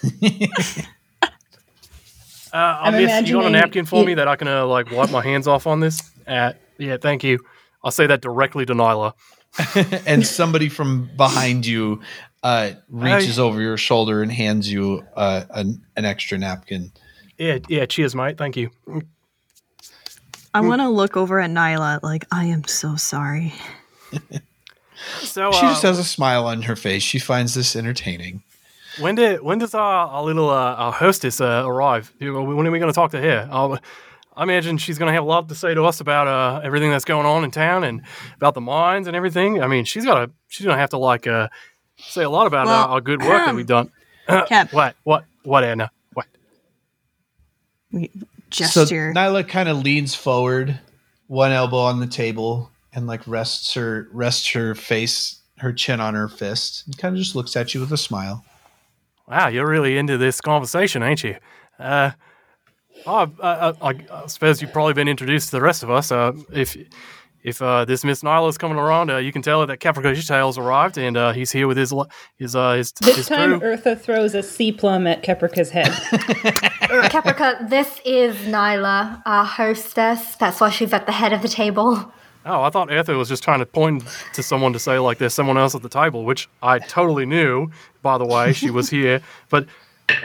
Uh, 2.53 2.57
I 2.83 2.87
I'm 2.87 2.93
miss, 3.03 3.29
you 3.29 3.35
got 3.35 3.47
a 3.47 3.51
napkin 3.51 3.85
for 3.85 4.03
it- 4.03 4.07
me 4.07 4.15
that 4.15 4.29
I 4.29 4.37
can 4.37 4.47
uh, 4.47 4.65
like 4.65 4.89
wipe 4.93 5.11
my 5.11 5.21
hands 5.25 5.49
off 5.49 5.67
on 5.67 5.81
this? 5.81 6.01
Uh, 6.25 6.53
yeah, 6.79 6.97
thank 6.99 7.25
you. 7.25 7.41
I'll 7.83 7.91
say 7.91 8.07
that 8.07 8.21
directly 8.21 8.65
to 8.67 8.75
Nyla. 8.75 9.15
and 10.07 10.25
somebody 10.25 10.69
from 10.69 11.11
behind 11.17 11.67
you 11.67 12.01
uh, 12.45 12.71
reaches 12.89 13.41
over 13.41 13.61
your 13.61 13.77
shoulder 13.77 14.23
and 14.23 14.31
hands 14.31 14.71
you 14.71 15.05
uh, 15.17 15.43
an, 15.51 15.83
an 15.97 16.05
extra 16.05 16.39
napkin. 16.39 16.93
Yeah, 17.39 17.59
yeah. 17.69 17.87
Cheers, 17.87 18.15
mate. 18.15 18.39
Thank 18.39 18.57
you. 18.57 18.71
I 20.53 20.61
want 20.61 20.81
to 20.81 20.89
look 20.89 21.17
over 21.17 21.41
at 21.41 21.51
Nyla 21.51 22.03
like, 22.03 22.25
I 22.31 22.45
am 22.47 22.65
so 22.65 22.97
sorry. 22.97 23.53
So, 25.21 25.53
She 25.53 25.59
uh, 25.59 25.71
just 25.71 25.83
has 25.83 25.99
a 25.99 26.05
smile 26.05 26.47
on 26.47 26.63
her 26.63 26.77
face. 26.77 27.03
She 27.03 27.19
finds 27.19 27.55
this 27.55 27.77
entertaining. 27.77 28.43
When 29.01 29.17
did 29.17 29.43
when 29.43 29.59
does 29.59 29.75
our, 29.75 30.07
our 30.07 30.23
little 30.23 30.49
uh, 30.49 30.75
our 30.75 30.93
hostess 30.93 31.41
uh, 31.41 31.65
arrive? 31.67 32.13
When 32.21 32.31
are 32.67 32.71
we 32.71 32.79
going 32.79 32.91
to 32.91 32.95
talk 32.95 33.11
to 33.11 33.21
her? 33.21 33.49
Uh, 33.51 33.77
I 34.37 34.43
imagine 34.45 34.79
she's 34.79 34.99
going 34.99 35.09
to 35.09 35.13
have 35.13 35.25
a 35.25 35.27
lot 35.27 35.49
to 35.49 35.55
say 35.55 35.75
to 35.75 35.85
us 35.85 36.01
about 36.01 36.27
uh, 36.27 36.61
everything 36.65 36.91
that's 36.91 37.05
going 37.05 37.27
on 37.27 37.45
in 37.45 37.51
town 37.51 37.85
and 37.85 38.03
about 38.37 38.55
the 38.55 38.61
mines 38.61 39.07
and 39.07 39.17
everything. 39.17 39.63
I 39.63 39.67
mean, 39.67 39.85
she's 39.85 40.05
got 40.05 40.25
to 40.25 40.31
she's 40.49 40.65
going 40.65 40.77
to 40.77 40.81
have 40.81 40.91
to 40.91 40.99
like 40.99 41.27
uh, 41.27 41.49
say 41.97 42.23
a 42.23 42.31
lot 42.31 42.47
about 42.47 42.67
Well, 42.67 42.75
our, 42.83 42.89
our 42.91 43.01
good 43.01 43.21
work 43.21 43.45
that 43.47 43.55
we've 43.55 43.67
done. 43.67 43.91
Cap, 44.29 44.73
What 44.73 44.97
what 45.03 45.25
what 45.43 45.65
Anna? 45.65 45.91
What? 47.95 48.11
we 48.13 48.27
gesture. 48.51 49.13
So 49.13 49.21
Nyla 49.21 49.49
kind 49.49 49.69
of 49.69 49.83
leans 49.83 50.15
forward, 50.15 50.79
one 51.27 51.53
elbow 51.53 51.79
on 51.79 52.01
the 52.01 52.07
table, 52.07 52.71
and 52.93 53.07
like 53.07 53.27
rests 53.27 53.75
her 53.75 54.09
rests 54.13 54.49
her 54.53 54.75
face, 54.75 55.41
her 55.59 55.73
chin 55.73 56.01
on 56.01 56.15
her 56.15 56.29
fist, 56.29 56.87
and 56.87 56.97
kind 56.97 57.15
of 57.15 57.19
just 57.19 57.35
looks 57.35 57.57
at 57.57 57.75
you 57.75 57.81
with 57.81 57.93
a 57.93 57.97
smile. 57.97 58.45
Wow, 59.29 59.49
you're 59.49 59.69
really 59.69 59.97
into 59.97 60.19
this 60.19 60.41
conversation, 60.41 61.03
ain't 61.03 61.25
you? 61.25 61.37
Uh, 61.79 62.11
oh, 63.07 63.31
I, 63.43 63.71
I, 63.81 63.95
I 64.11 64.27
suppose 64.27 64.61
you've 64.61 64.73
probably 64.73 64.93
been 64.93 65.09
introduced 65.09 65.47
to 65.49 65.57
the 65.57 65.63
rest 65.63 65.83
of 65.83 65.91
us. 65.91 66.13
Uh, 66.13 66.33
if 66.53 66.77
if 67.45 67.61
uh, 67.63 67.85
this 67.85 68.03
Miss 68.05 68.23
Nyla 68.23 68.49
is 68.49 68.57
coming 68.59 68.79
around, 68.79 69.11
uh, 69.11 69.19
you 69.19 69.31
can 69.31 69.43
tell 69.43 69.61
her 69.61 69.67
that 69.67 69.79
Caprica 69.79 70.27
Tails 70.27 70.57
arrived, 70.59 70.97
and 70.99 71.17
uh, 71.17 71.33
he's 71.33 71.53
here 71.53 71.69
with 71.69 71.77
his 71.77 71.93
li- 71.93 72.07
his 72.39 72.57
uh, 72.57 72.73
his, 72.73 72.93
This 72.93 73.17
his 73.17 73.29
time, 73.29 73.61
crew. 73.61 73.77
Eartha 73.77 74.01
throws 74.01 74.35
a 74.35 74.43
sea 74.43 74.73
plum 74.73 75.07
at 75.07 75.23
Caprica's 75.23 75.71
head. 75.71 75.89
Caprica, 77.13 77.69
this 77.69 78.01
is 78.05 78.35
Nyla, 78.47 79.23
our 79.27 79.45
hostess. 79.45 80.37
That's 80.37 80.61
why 80.61 80.71
she's 80.71 80.93
at 80.93 81.07
the 81.07 81.13
head 81.13 81.33
of 81.33 81.43
the 81.43 81.49
table. 81.49 82.13
Oh, 82.47 82.63
I 82.63 82.71
thought 82.71 82.89
Eartha 82.89 83.17
was 83.17 83.29
just 83.29 83.43
trying 83.43 83.61
to 83.61 83.67
point 83.67 84.05
to 84.35 84.43
someone 84.43 84.73
to 84.75 84.79
say 84.79 84.99
like 84.99 85.19
there's 85.19 85.33
someone 85.35 85.57
else 85.57 85.75
at 85.75 85.83
the 85.83 85.89
table, 85.89 86.25
which 86.25 86.49
I 86.63 86.79
totally 86.79 87.27
knew. 87.27 87.71
By 88.03 88.19
the 88.19 88.27
way, 88.27 88.53
she 88.53 88.71
was 88.71 88.91
here, 88.91 89.21
but 89.51 89.67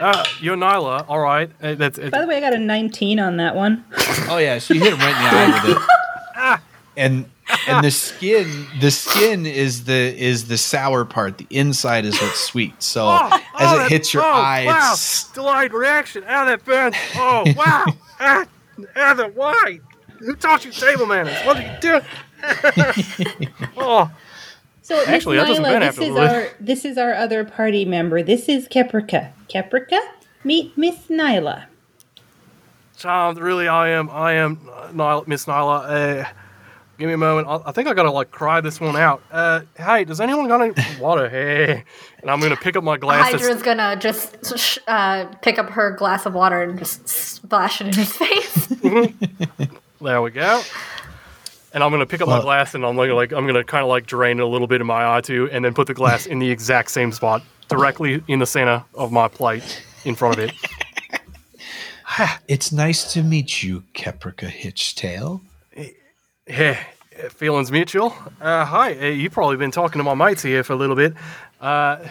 uh, 0.00 0.24
you're 0.40 0.56
Nyla. 0.56 1.04
All 1.08 1.20
right, 1.20 1.50
Uh, 1.62 1.74
that's 1.74 1.98
it, 1.98 2.12
By 2.12 2.20
the 2.20 2.26
way, 2.26 2.36
I 2.36 2.40
got 2.40 2.54
a 2.54 2.58
19 2.58 3.18
on 3.20 3.36
that 3.38 3.54
one. 3.56 3.84
Oh 4.28 4.38
yeah, 4.38 4.58
she 4.58 4.78
hit 4.78 4.92
him 4.92 4.98
right 5.00 5.16
in 5.16 5.22
the 5.22 5.30
eye 5.30 5.62
with 5.68 5.76
it. 5.76 6.60
And 6.96 7.30
and 7.66 7.84
the 7.84 7.90
skin, 7.90 8.66
the 8.80 8.90
skin 8.90 9.46
is 9.46 9.84
the 9.84 9.92
is 9.92 10.48
the 10.48 10.58
sour 10.58 11.04
part. 11.04 11.38
The 11.38 11.46
inside 11.50 12.04
is 12.04 12.20
what's 12.20 12.40
sweet. 12.40 12.82
So 12.82 13.06
Oh, 13.08 13.40
as 13.58 13.72
oh, 13.72 13.84
it 13.84 13.90
hits 13.90 14.12
your 14.14 14.22
oh, 14.22 14.26
eye, 14.26 14.64
wow. 14.66 14.90
it's 14.92 15.32
delayed 15.32 15.72
reaction. 15.72 16.24
Ow, 16.26 16.44
that 16.46 16.64
burns. 16.64 16.96
Oh 17.16 17.44
wow, 17.56 17.86
ah, 18.20 18.46
Eartha, 18.94 19.32
why? 19.34 19.80
Who 20.18 20.34
taught 20.36 20.64
you 20.64 20.70
table 20.70 21.06
manners? 21.06 21.36
What 21.44 21.56
are 21.56 21.62
you 21.62 21.78
doing? 21.80 22.02
oh, 23.76 24.10
So 24.82 24.96
Miss 24.96 25.08
Actually, 25.08 25.36
that 25.38 25.46
doesn't 25.46 25.64
Nyla, 25.64 25.72
matter 25.72 25.86
this 25.86 25.98
is 25.98 26.16
afterwards. 26.16 26.32
our 26.32 26.48
this 26.60 26.84
is 26.84 26.98
our 26.98 27.14
other 27.14 27.44
party 27.44 27.84
member. 27.84 28.22
This 28.22 28.48
is 28.48 28.68
Keprika. 28.68 29.32
Keprika, 29.48 30.00
meet 30.44 30.76
Miss 30.76 31.06
Nyla. 31.08 31.64
Charmed, 32.96 33.38
really, 33.38 33.66
I 33.68 33.88
am. 33.90 34.10
I 34.10 34.32
am 34.34 34.58
uh, 34.70 34.88
Nyla, 34.88 35.26
Miss 35.26 35.46
Nyla. 35.46 36.22
Uh, 36.24 36.28
give 37.00 37.08
me 37.08 37.14
a 37.14 37.18
moment. 37.18 37.48
I, 37.48 37.60
I 37.70 37.72
think 37.72 37.88
I 37.88 37.94
gotta 37.94 38.10
like 38.12 38.30
cry 38.30 38.60
this 38.60 38.80
one 38.80 38.94
out. 38.96 39.22
Uh, 39.32 39.62
hey, 39.76 40.04
does 40.04 40.20
anyone 40.20 40.46
got 40.46 40.60
any 40.60 40.74
water? 41.00 41.28
Hey, 41.28 41.82
and 42.20 42.30
I'm 42.30 42.40
gonna 42.40 42.56
pick 42.56 42.76
up 42.76 42.84
my 42.84 42.96
glass. 42.96 43.24
that's- 43.32 43.42
Hydra's 43.42 43.62
gonna 43.62 43.96
just 43.96 44.78
uh, 44.86 45.24
pick 45.42 45.58
up 45.58 45.70
her 45.70 45.90
glass 45.90 46.26
of 46.26 46.34
water 46.34 46.62
and 46.62 46.78
just 46.78 47.08
splash 47.08 47.80
it 47.80 47.88
in 47.88 47.94
his 47.94 48.12
face. 48.16 48.68
There 50.02 50.22
we 50.22 50.30
go. 50.30 50.62
And 51.74 51.84
I'm 51.84 51.90
gonna 51.90 52.06
pick 52.06 52.22
up 52.22 52.28
my 52.28 52.40
glass 52.40 52.74
and 52.74 52.86
I'm 52.86 52.96
like, 52.96 53.10
like 53.10 53.32
I'm 53.32 53.46
gonna 53.46 53.62
kind 53.64 53.82
of 53.82 53.88
like 53.90 54.06
drain 54.06 54.38
it 54.38 54.42
a 54.42 54.46
little 54.46 54.66
bit 54.66 54.80
in 54.80 54.86
my 54.86 55.16
eye 55.16 55.20
too, 55.20 55.48
and 55.52 55.62
then 55.64 55.74
put 55.74 55.88
the 55.88 55.94
glass 55.94 56.24
in 56.24 56.38
the 56.38 56.48
exact 56.50 56.90
same 56.90 57.12
spot, 57.12 57.42
directly 57.68 58.22
in 58.26 58.38
the 58.38 58.46
center 58.46 58.82
of 58.94 59.12
my 59.12 59.28
plate, 59.28 59.82
in 60.06 60.14
front 60.14 60.38
of 60.38 60.44
it. 60.48 60.52
it's 62.48 62.72
nice 62.72 63.12
to 63.12 63.22
meet 63.22 63.62
you, 63.62 63.84
Keprika 63.94 64.48
Hitchtail. 64.50 65.42
Yeah, 66.50 66.82
feelings 67.28 67.70
mutual. 67.70 68.12
Uh, 68.40 68.64
hi, 68.64 68.98
uh, 68.98 69.06
you've 69.06 69.32
probably 69.32 69.56
been 69.56 69.70
talking 69.70 70.00
to 70.00 70.02
my 70.02 70.14
mates 70.14 70.42
here 70.42 70.64
for 70.64 70.72
a 70.72 70.76
little 70.76 70.96
bit. 70.96 71.14
Uh, 71.60 72.08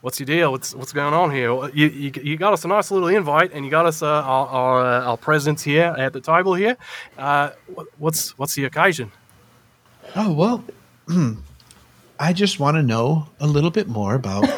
what's 0.00 0.18
your 0.18 0.26
deal? 0.26 0.50
What's 0.50 0.74
what's 0.74 0.92
going 0.92 1.14
on 1.14 1.30
here? 1.30 1.52
You, 1.68 1.86
you, 1.86 2.12
you 2.20 2.36
got 2.36 2.52
us 2.52 2.64
a 2.64 2.68
nice 2.68 2.90
little 2.90 3.06
invite, 3.06 3.52
and 3.52 3.64
you 3.64 3.70
got 3.70 3.86
us 3.86 4.02
uh, 4.02 4.08
our 4.08 4.46
our, 4.48 4.84
uh, 4.84 5.04
our 5.04 5.16
presence 5.16 5.62
here 5.62 5.94
at 5.96 6.12
the 6.12 6.20
table 6.20 6.54
here. 6.54 6.76
Uh, 7.16 7.50
what's 7.98 8.36
what's 8.36 8.56
the 8.56 8.64
occasion? 8.64 9.12
Oh 10.16 10.32
well, 10.32 10.64
I 12.18 12.32
just 12.32 12.58
want 12.58 12.76
to 12.78 12.82
know 12.82 13.28
a 13.38 13.46
little 13.46 13.70
bit 13.70 13.86
more 13.86 14.16
about 14.16 14.48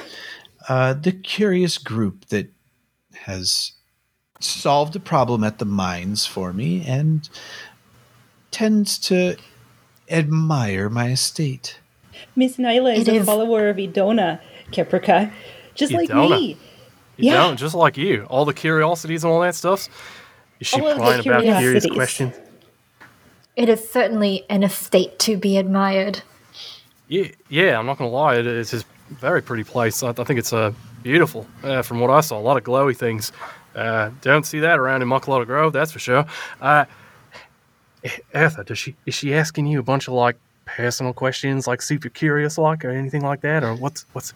uh, 0.70 0.94
the 0.94 1.12
curious 1.12 1.76
group 1.76 2.28
that 2.28 2.50
has 3.26 3.72
solved 4.40 4.96
a 4.96 5.00
problem 5.00 5.44
at 5.44 5.58
the 5.58 5.66
mines 5.66 6.24
for 6.24 6.52
me 6.52 6.82
and 6.86 7.28
tends 8.50 8.98
to 8.98 9.36
admire 10.10 10.88
my 10.88 11.10
estate. 11.10 11.78
Miss 12.36 12.56
Nyla 12.56 12.96
is 12.96 13.08
It 13.08 13.12
a 13.12 13.16
is- 13.18 13.26
follower 13.26 13.68
of 13.68 13.76
Idona, 13.76 14.40
Keprika, 14.72 15.30
just 15.74 15.92
like 15.92 16.08
me. 16.12 16.56
You 17.16 17.30
Yeah. 17.32 17.34
don't, 17.34 17.56
just 17.56 17.74
like 17.74 17.96
you. 17.96 18.24
All 18.30 18.44
the 18.44 18.54
curiosities 18.54 19.24
and 19.24 19.32
all 19.32 19.40
that 19.40 19.54
stuff. 19.54 19.88
Is 20.60 20.66
she 20.66 20.80
All 20.80 20.94
prying 20.96 21.20
about 21.20 21.42
curious 21.42 21.58
curiosities. 21.58 21.92
questions? 21.94 22.34
it 23.56 23.68
is 23.68 23.90
certainly 23.90 24.44
an 24.48 24.62
estate 24.62 25.18
to 25.18 25.36
be 25.36 25.56
admired. 25.58 26.22
Yeah, 27.08 27.24
yeah. 27.48 27.76
I'm 27.78 27.86
not 27.86 27.98
gonna 27.98 28.10
lie. 28.10 28.36
It 28.36 28.46
is 28.46 28.72
a 28.72 28.82
very 29.14 29.42
pretty 29.42 29.64
place. 29.64 30.00
I, 30.02 30.10
I 30.10 30.12
think 30.12 30.38
it's 30.38 30.52
uh, 30.52 30.72
beautiful. 31.02 31.44
Uh, 31.64 31.82
from 31.82 31.98
what 31.98 32.08
I 32.10 32.20
saw, 32.20 32.38
a 32.38 32.40
lot 32.40 32.56
of 32.56 32.62
glowy 32.62 32.96
things. 32.96 33.32
Uh, 33.74 34.10
don't 34.22 34.46
see 34.46 34.60
that 34.60 34.78
around 34.78 35.02
in 35.02 35.08
Mucklota 35.08 35.44
Grove, 35.46 35.72
that's 35.72 35.90
for 35.90 35.98
sure. 35.98 36.24
Uh, 36.60 36.84
Eartha, 38.04 38.64
does 38.64 38.78
she 38.78 38.96
is 39.06 39.14
she 39.14 39.34
asking 39.34 39.66
you 39.66 39.80
a 39.80 39.82
bunch 39.82 40.08
of 40.08 40.14
like 40.14 40.36
personal 40.64 41.12
questions, 41.12 41.66
like 41.66 41.82
super 41.82 42.08
curious, 42.08 42.58
like 42.58 42.84
or 42.84 42.90
anything 42.90 43.22
like 43.22 43.40
that, 43.40 43.64
or 43.64 43.74
what's 43.74 44.06
what's 44.12 44.34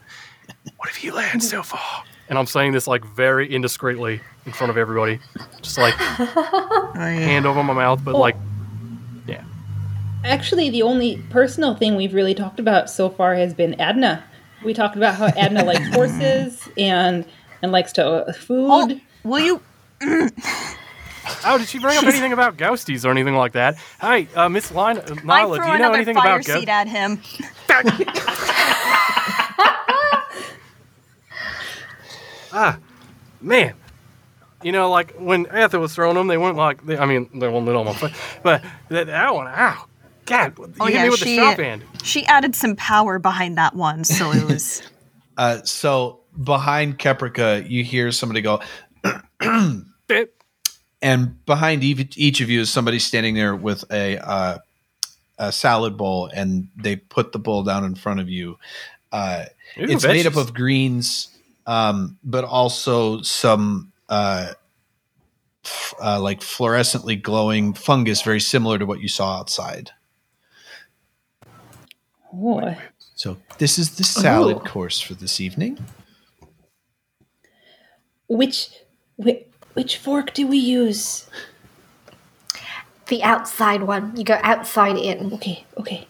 what 0.76 0.88
have 0.88 1.02
you 1.02 1.14
learned 1.14 1.42
so 1.42 1.62
far? 1.62 2.04
And 2.28 2.38
I'm 2.38 2.46
saying 2.46 2.72
this 2.72 2.86
like 2.86 3.04
very 3.04 3.48
indiscreetly 3.48 4.20
in 4.46 4.52
front 4.52 4.70
of 4.70 4.76
everybody, 4.76 5.20
just 5.60 5.78
like 5.78 5.94
hand 6.94 7.46
over 7.46 7.62
my 7.62 7.74
mouth, 7.74 8.02
but 8.04 8.14
like, 8.14 8.36
yeah. 9.26 9.44
Actually, 10.24 10.70
the 10.70 10.82
only 10.82 11.18
personal 11.30 11.74
thing 11.74 11.96
we've 11.96 12.14
really 12.14 12.34
talked 12.34 12.58
about 12.58 12.88
so 12.88 13.10
far 13.10 13.34
has 13.34 13.54
been 13.54 13.78
Adna. 13.80 14.24
We 14.64 14.72
talked 14.72 14.96
about 14.96 15.16
how 15.16 15.26
Adna 15.26 15.64
likes 15.64 15.86
horses 15.94 16.68
and 16.78 17.26
and 17.60 17.72
likes 17.72 17.92
to 17.92 18.06
uh, 18.06 18.32
food. 18.32 18.68
Oh, 18.70 19.00
will 19.24 19.40
you? 19.40 19.62
Oh, 21.44 21.58
did 21.58 21.68
she 21.68 21.78
bring 21.78 21.96
up 21.96 22.04
anything 22.04 22.32
about 22.32 22.56
ghosties 22.56 23.04
or 23.04 23.10
anything 23.10 23.34
like 23.34 23.52
that? 23.52 23.76
Hey, 24.00 24.28
uh, 24.34 24.48
Miss 24.48 24.70
Lina, 24.70 25.00
uh, 25.00 25.14
I 25.28 25.44
Nyla, 25.44 25.56
throw 25.56 25.66
do 25.66 25.72
you 25.72 25.78
know 25.78 25.84
another 25.86 25.94
anything 25.96 26.16
fire 26.16 26.34
about 26.40 26.44
ghosts? 26.44 26.68
at 26.68 26.88
him. 26.88 27.20
Ah, 32.52 32.78
man. 33.40 33.74
You 34.62 34.72
know, 34.72 34.90
like 34.90 35.14
when 35.18 35.46
Arthur 35.46 35.80
was 35.80 35.94
throwing 35.94 36.14
them, 36.16 36.26
they 36.28 36.38
weren't 36.38 36.56
like. 36.56 36.84
They, 36.84 36.96
I 36.96 37.06
mean, 37.06 37.28
they 37.34 37.48
weren't 37.48 37.64
lit 37.66 37.74
on 37.74 37.86
my 37.86 37.94
foot, 37.94 38.12
but 38.42 38.62
that, 38.90 39.06
that 39.08 39.34
one, 39.34 39.48
ow, 39.48 39.86
God, 40.26 40.56
you 40.58 40.72
Oh 40.78 40.84
hit 40.86 40.94
yeah, 40.94 41.02
me 41.04 41.10
with 41.10 41.18
she 41.20 41.36
the 41.36 41.42
sharp 41.42 41.58
end. 41.58 41.84
she 42.04 42.24
added 42.26 42.54
some 42.54 42.76
power 42.76 43.18
behind 43.18 43.56
that 43.58 43.74
one, 43.74 44.04
so 44.04 44.30
it 44.32 44.44
was. 44.44 44.82
Uh, 45.34 45.62
so 45.64 46.20
behind 46.44 46.98
Keprika, 46.98 47.66
you 47.68 47.82
hear 47.82 48.12
somebody 48.12 48.42
go, 48.42 48.60
Bit. 50.06 50.34
And 51.02 51.44
behind 51.44 51.82
each, 51.82 52.16
each 52.16 52.40
of 52.40 52.48
you 52.48 52.60
is 52.60 52.70
somebody 52.70 52.98
standing 53.00 53.34
there 53.34 53.56
with 53.56 53.84
a 53.90 54.18
uh, 54.18 54.58
a 55.38 55.50
salad 55.52 55.96
bowl, 55.96 56.30
and 56.32 56.68
they 56.76 56.96
put 56.96 57.32
the 57.32 57.38
bowl 57.38 57.64
down 57.64 57.84
in 57.84 57.96
front 57.96 58.20
of 58.20 58.28
you. 58.28 58.58
Uh, 59.10 59.46
Ooh, 59.78 59.84
it's 59.84 60.04
made 60.04 60.26
up 60.26 60.36
of 60.36 60.54
greens, 60.54 61.36
um, 61.66 62.16
but 62.22 62.44
also 62.44 63.20
some 63.22 63.92
uh, 64.08 64.52
f- 65.64 65.94
uh, 66.00 66.20
like 66.20 66.40
fluorescently 66.40 67.20
glowing 67.20 67.74
fungus, 67.74 68.22
very 68.22 68.40
similar 68.40 68.78
to 68.78 68.86
what 68.86 69.00
you 69.00 69.08
saw 69.08 69.38
outside. 69.38 69.90
Oh, 72.34 72.74
So 73.14 73.36
this 73.58 73.78
is 73.78 73.96
the 73.96 74.04
salad 74.04 74.56
Ooh. 74.56 74.60
course 74.60 75.00
for 75.00 75.14
this 75.14 75.40
evening. 75.40 75.78
which, 78.28 78.70
which 79.16 79.46
which 79.74 79.96
fork 79.98 80.32
do 80.34 80.46
we 80.46 80.58
use? 80.58 81.28
The 83.06 83.22
outside 83.22 83.82
one. 83.82 84.16
You 84.16 84.24
go 84.24 84.38
outside 84.42 84.96
in. 84.96 85.32
Okay, 85.34 85.64
okay. 85.78 86.06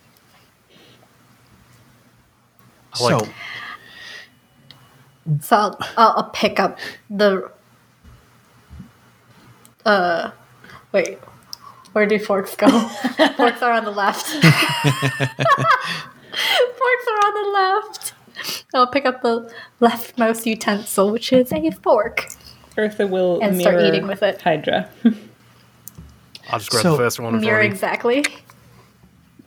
I 2.94 3.02
like- 3.04 3.24
so 3.24 3.32
So 5.40 5.56
I'll, 5.56 5.78
I'll, 5.96 6.12
I'll 6.16 6.30
pick 6.30 6.60
up 6.60 6.78
the. 7.10 7.50
Uh, 9.84 10.30
wait. 10.92 11.18
Where 11.92 12.06
do 12.06 12.18
forks 12.18 12.56
go? 12.56 12.68
forks 13.36 13.60
are 13.62 13.72
on 13.72 13.84
the 13.84 13.90
left. 13.90 14.26
forks 14.26 14.42
are 17.10 17.20
on 17.26 17.34
the 17.42 17.50
left. 17.52 18.14
I'll 18.74 18.86
pick 18.86 19.04
up 19.04 19.20
the 19.22 19.52
leftmost 19.80 20.46
utensil, 20.46 21.10
which 21.10 21.32
is 21.34 21.52
a 21.52 21.70
fork. 21.70 22.28
Eartha 22.76 23.08
will 23.08 23.40
And 23.40 23.60
start 23.60 23.80
eating 23.82 24.06
with 24.06 24.22
it. 24.22 24.40
Hydra 24.40 24.88
I'll 26.50 26.58
just 26.58 26.70
grab 26.70 26.82
So- 26.82 26.90
the 26.92 26.96
first 26.98 27.20
one. 27.20 27.34
in 27.34 27.40
Mirror 27.40 27.58
front 27.60 27.72
exactly. 27.72 28.24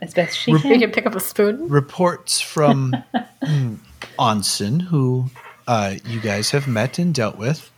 as 0.02 0.14
best 0.14 0.38
she 0.38 0.52
You 0.52 0.60
can. 0.60 0.80
can 0.80 0.92
pick 0.92 1.06
up 1.06 1.16
a 1.16 1.20
spoon. 1.20 1.68
reports 1.68 2.40
from 2.42 2.94
mm, 3.44 3.78
Onsen, 4.20 4.82
who 4.84 5.30
uh, 5.68 5.96
you 6.06 6.20
guys 6.20 6.52
have 6.52 6.68
met 6.68 6.98
and 7.00 7.14
dealt 7.14 7.38
with, 7.38 7.72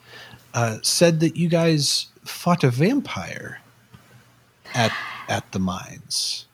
uh, 0.54 0.78
said 0.82 1.20
that 1.22 1.36
you 1.38 1.48
guys 1.50 2.08
fought 2.26 2.64
a 2.64 2.70
vampire 2.70 3.60
at 4.76 4.92
at 5.30 5.50
the 5.52 5.60
mines. 5.60 6.46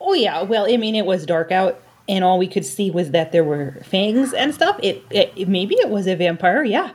Oh 0.00 0.12
yeah. 0.14 0.42
Well, 0.42 0.66
I 0.70 0.76
mean, 0.76 0.94
it 0.94 1.06
was 1.06 1.24
dark 1.26 1.50
out, 1.52 1.80
and 2.08 2.22
all 2.24 2.38
we 2.38 2.46
could 2.48 2.64
see 2.64 2.90
was 2.90 3.10
that 3.12 3.32
there 3.32 3.44
were 3.44 3.80
fangs 3.84 4.32
and 4.32 4.54
stuff. 4.54 4.78
It, 4.82 5.02
it, 5.10 5.32
it- 5.36 5.48
maybe 5.48 5.74
it 5.76 5.88
was 5.88 6.06
a 6.06 6.14
vampire. 6.16 6.62
Yeah. 6.64 6.90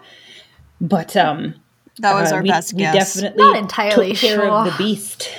But 0.82 1.16
um, 1.18 1.56
That 2.00 2.14
was 2.14 2.32
uh, 2.32 2.36
our 2.36 2.42
we, 2.42 2.50
best 2.50 2.74
we 2.74 2.80
guess. 2.80 3.16
definitely 3.16 3.44
Not 3.44 3.56
entirely 3.58 4.10
took 4.14 4.18
care 4.18 4.50
of 4.50 4.66
the 4.66 4.76
beast. 4.78 5.30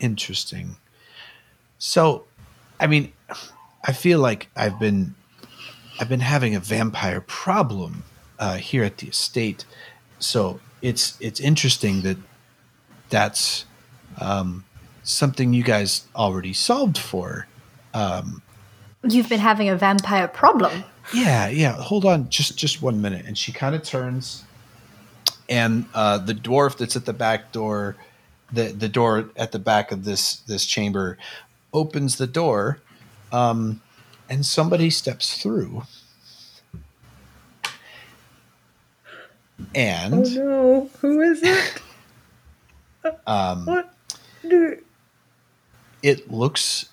Interesting. 0.00 0.76
So, 1.78 2.24
I 2.80 2.86
mean, 2.86 3.12
I 3.84 3.92
feel 3.92 4.18
like 4.18 4.48
I've 4.56 4.78
been 4.78 5.14
I've 6.00 6.08
been 6.08 6.20
having 6.20 6.54
a 6.54 6.60
vampire 6.60 7.20
problem 7.20 8.04
uh, 8.38 8.56
here 8.56 8.82
at 8.84 8.98
the 8.98 9.08
estate. 9.08 9.64
So 10.18 10.60
it's 10.80 11.16
it's 11.20 11.38
interesting 11.40 12.02
that 12.02 12.16
that's 13.10 13.64
um, 14.20 14.64
something 15.02 15.52
you 15.52 15.62
guys 15.62 16.04
already 16.14 16.52
solved 16.52 16.98
for. 16.98 17.46
You've 19.04 19.28
been 19.28 19.40
having 19.40 19.68
a 19.68 19.76
vampire 19.76 20.28
problem. 20.28 20.84
Yeah, 21.12 21.48
yeah. 21.48 21.72
Hold 21.72 22.04
on, 22.04 22.28
just 22.28 22.56
just 22.56 22.80
one 22.80 23.00
minute. 23.00 23.26
And 23.26 23.36
she 23.36 23.52
kind 23.52 23.74
of 23.74 23.82
turns, 23.82 24.44
and 25.48 25.86
uh, 25.94 26.18
the 26.18 26.34
dwarf 26.34 26.76
that's 26.78 26.94
at 26.94 27.04
the 27.04 27.12
back 27.12 27.50
door, 27.50 27.96
the 28.52 28.68
the 28.68 28.88
door 28.88 29.28
at 29.36 29.50
the 29.50 29.58
back 29.58 29.90
of 29.90 30.04
this 30.04 30.36
this 30.46 30.64
chamber, 30.64 31.18
opens 31.72 32.16
the 32.16 32.28
door, 32.28 32.78
um, 33.32 33.80
and 34.30 34.46
somebody 34.46 34.88
steps 34.90 35.42
through. 35.42 35.82
And 39.74 40.14
oh 40.14 40.28
no! 40.28 40.90
Who 41.00 41.20
is 41.20 41.42
it? 41.42 41.82
um, 43.26 43.66
What? 43.66 43.92
Do- 44.48 44.78
it 46.02 46.30
looks 46.30 46.86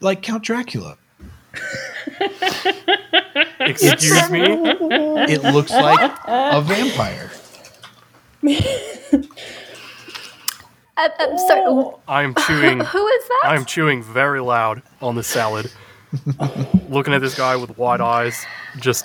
like 0.00 0.22
Count 0.22 0.42
Dracula. 0.42 0.96
Excuse 3.60 4.30
me. 4.30 4.42
It 4.42 5.42
looks 5.42 5.70
like 5.70 6.18
a 6.26 6.60
vampire. 6.62 7.30
Uh, 10.96 11.08
I'm 11.18 11.38
sorry. 11.38 11.62
Oh. 11.64 11.98
I'm 12.06 12.34
chewing. 12.34 12.78
Who 12.84 13.06
is 13.06 13.28
that? 13.28 13.42
I'm 13.46 13.64
chewing 13.64 14.00
very 14.00 14.40
loud 14.40 14.80
on 15.02 15.16
the 15.16 15.24
salad. 15.24 15.72
Looking 16.88 17.14
at 17.14 17.20
this 17.20 17.34
guy 17.36 17.56
with 17.56 17.76
wide 17.76 18.00
eyes, 18.00 18.46
just 18.78 19.04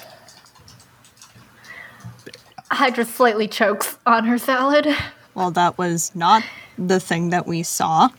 Hydra 2.70 3.06
slightly 3.06 3.48
chokes 3.48 3.98
on 4.06 4.26
her 4.26 4.38
salad. 4.38 4.88
Well, 5.34 5.50
that 5.52 5.80
was 5.80 6.14
not 6.16 6.44
the 6.78 7.00
thing 7.00 7.32
that 7.32 7.48
we 7.48 7.64
saw. 7.64 8.10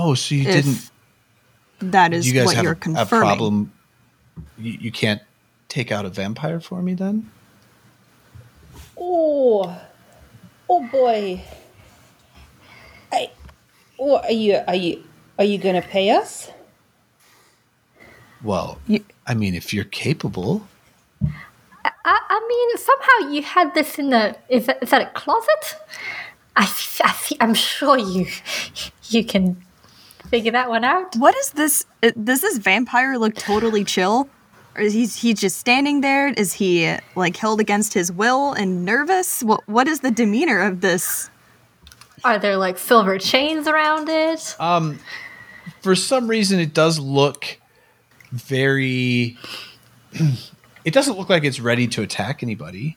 Oh, 0.00 0.14
so 0.14 0.36
you 0.36 0.42
If 0.48 0.54
didn't 0.54 0.90
that 1.92 2.14
is 2.14 2.26
you 2.26 2.32
guys 2.34 2.46
what 2.46 2.54
have 2.56 2.62
you're 2.64 2.72
a, 2.72 2.76
a 2.76 2.80
confirming. 2.80 3.26
problem 3.26 3.72
you, 4.56 4.72
you 4.72 4.92
can't 4.92 5.20
take 5.68 5.90
out 5.92 6.04
a 6.04 6.08
vampire 6.08 6.60
for 6.60 6.80
me 6.82 6.94
then 6.94 7.28
Oh, 9.00 9.80
oh 10.68 10.88
boy. 10.88 11.40
I. 13.12 13.30
What 13.96 14.24
are 14.26 14.32
you? 14.32 14.60
Are 14.66 14.74
you? 14.74 15.02
Are 15.38 15.44
you 15.44 15.58
gonna 15.58 15.82
pay 15.82 16.10
us? 16.10 16.50
well 18.42 18.78
You- 18.86 19.04
i 19.26 19.34
mean 19.34 19.54
if 19.54 19.72
you're 19.74 19.84
capable 19.84 20.62
I, 21.84 21.90
I 22.04 22.46
mean, 22.48 22.78
somehow 22.78 23.34
you 23.34 23.42
had 23.42 23.74
this 23.74 23.98
in 23.98 24.10
the. 24.10 24.36
Is 24.48 24.66
that, 24.66 24.82
is 24.82 24.90
that 24.90 25.02
a 25.02 25.10
closet? 25.12 25.76
I, 26.56 26.64
I, 27.04 27.14
I'm 27.40 27.54
sure 27.54 27.98
you 27.98 28.26
you 29.10 29.24
can 29.24 29.62
figure 30.28 30.52
that 30.52 30.68
one 30.68 30.84
out. 30.84 31.16
What 31.16 31.34
is 31.36 31.50
this? 31.50 31.84
uh, 32.02 32.10
Does 32.22 32.40
this 32.40 32.58
vampire 32.58 33.18
look 33.18 33.34
totally 33.34 33.84
chill? 33.84 34.28
Or 34.76 34.82
is 34.82 34.92
he 34.92 35.06
he 35.06 35.34
just 35.34 35.56
standing 35.58 36.02
there? 36.02 36.28
Is 36.28 36.52
he 36.54 36.94
like 37.16 37.36
held 37.36 37.60
against 37.60 37.94
his 37.94 38.12
will 38.12 38.52
and 38.52 38.84
nervous? 38.84 39.42
What 39.42 39.66
what 39.68 39.88
is 39.88 40.00
the 40.00 40.10
demeanor 40.10 40.60
of 40.60 40.80
this? 40.80 41.30
Are 42.24 42.38
there 42.38 42.56
like 42.56 42.78
silver 42.78 43.18
chains 43.18 43.66
around 43.66 44.08
it? 44.08 44.56
um 44.60 44.98
for 45.82 45.94
some 45.94 46.26
reason 46.28 46.58
it 46.58 46.74
does 46.74 46.98
look 46.98 47.58
very 48.32 49.36
it 50.84 50.92
doesn't 50.94 51.16
look 51.18 51.28
like 51.28 51.44
it's 51.44 51.60
ready 51.60 51.86
to 51.86 52.02
attack 52.02 52.42
anybody 52.42 52.96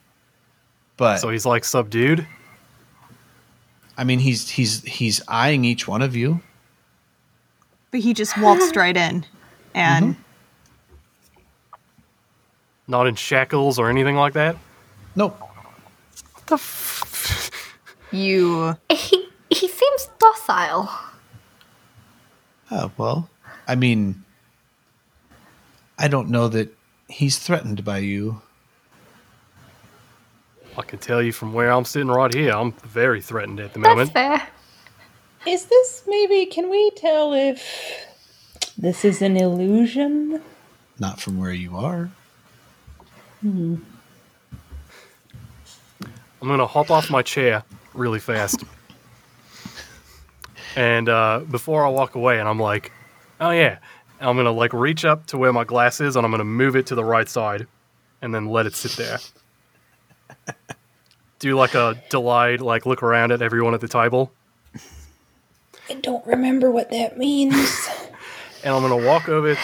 but 0.96 1.18
so 1.18 1.28
he's 1.30 1.46
like 1.46 1.64
subdued. 1.64 2.26
i 3.96 4.02
mean 4.04 4.18
he's 4.18 4.48
he's 4.48 4.82
he's 4.84 5.22
eyeing 5.28 5.64
each 5.64 5.86
one 5.86 6.02
of 6.02 6.16
you 6.16 6.40
But 7.92 8.00
he 8.00 8.12
just 8.14 8.36
waltzed 8.38 8.74
right 8.84 8.96
in, 8.96 9.24
and 9.74 10.14
mm-hmm. 10.14 10.20
Not 12.88 13.06
in 13.06 13.14
shackles 13.14 13.78
or 13.78 13.88
anything 13.88 14.16
like 14.16 14.32
that. 14.32 14.56
nope 15.14 15.38
What 15.38 16.46
the 16.46 16.54
f- 16.54 17.50
you 18.10 18.76
He 18.90 19.28
he 19.50 19.68
seems 19.68 20.08
docile. 20.18 20.90
oh 22.70 22.90
well 22.96 23.28
i 23.68 23.74
mean 23.74 24.24
i 25.98 26.08
don't 26.08 26.28
know 26.30 26.48
that 26.48 26.74
he's 27.08 27.38
threatened 27.38 27.84
by 27.84 27.98
you 27.98 28.40
I 30.76 30.80
can 30.82 30.98
tell 30.98 31.22
you 31.22 31.32
from 31.32 31.52
where 31.52 31.70
I'm 31.70 31.84
sitting 31.84 32.08
right 32.08 32.32
here, 32.32 32.52
I'm 32.52 32.72
very 32.72 33.20
threatened 33.20 33.60
at 33.60 33.74
the 33.74 33.78
That's 33.78 33.90
moment. 33.90 34.12
fair. 34.14 34.48
Is 35.46 35.66
this 35.66 36.04
maybe? 36.06 36.46
Can 36.46 36.70
we 36.70 36.90
tell 36.90 37.32
if 37.32 38.06
this 38.78 39.04
is 39.04 39.22
an 39.22 39.36
illusion? 39.36 40.40
not 40.98 41.20
from 41.20 41.36
where 41.38 41.52
you 41.52 41.76
are 41.76 42.10
I'm 46.40 46.48
gonna 46.48 46.66
hop 46.66 46.90
off 46.90 47.10
my 47.10 47.22
chair 47.22 47.64
really 47.94 48.20
fast. 48.20 48.62
and 50.76 51.08
uh, 51.08 51.40
before 51.50 51.84
I 51.84 51.88
walk 51.88 52.14
away, 52.14 52.38
and 52.38 52.48
I'm 52.48 52.60
like, 52.60 52.92
oh 53.40 53.50
yeah, 53.50 53.78
And 54.20 54.30
I'm 54.30 54.36
gonna 54.36 54.52
like 54.52 54.72
reach 54.72 55.04
up 55.04 55.26
to 55.28 55.38
where 55.38 55.52
my 55.52 55.64
glass 55.64 56.00
is, 56.00 56.14
and 56.16 56.24
I'm 56.24 56.30
gonna 56.30 56.44
move 56.44 56.76
it 56.76 56.86
to 56.86 56.94
the 56.94 57.04
right 57.04 57.28
side, 57.28 57.66
and 58.20 58.32
then 58.34 58.46
let 58.46 58.66
it 58.66 58.74
sit 58.74 58.92
there. 58.92 59.18
Do 61.40 61.56
like 61.56 61.74
a 61.74 62.00
delayed, 62.10 62.60
like 62.60 62.86
look 62.86 63.02
around 63.02 63.32
at 63.32 63.42
everyone 63.42 63.74
at 63.74 63.80
the 63.80 63.88
table, 63.88 64.32
I 65.92 65.96
don't 65.96 66.26
remember 66.26 66.70
what 66.70 66.90
that 66.90 67.18
means. 67.18 67.54
and 68.64 68.74
I'm 68.74 68.80
gonna 68.80 68.96
walk 68.96 69.28
over, 69.28 69.58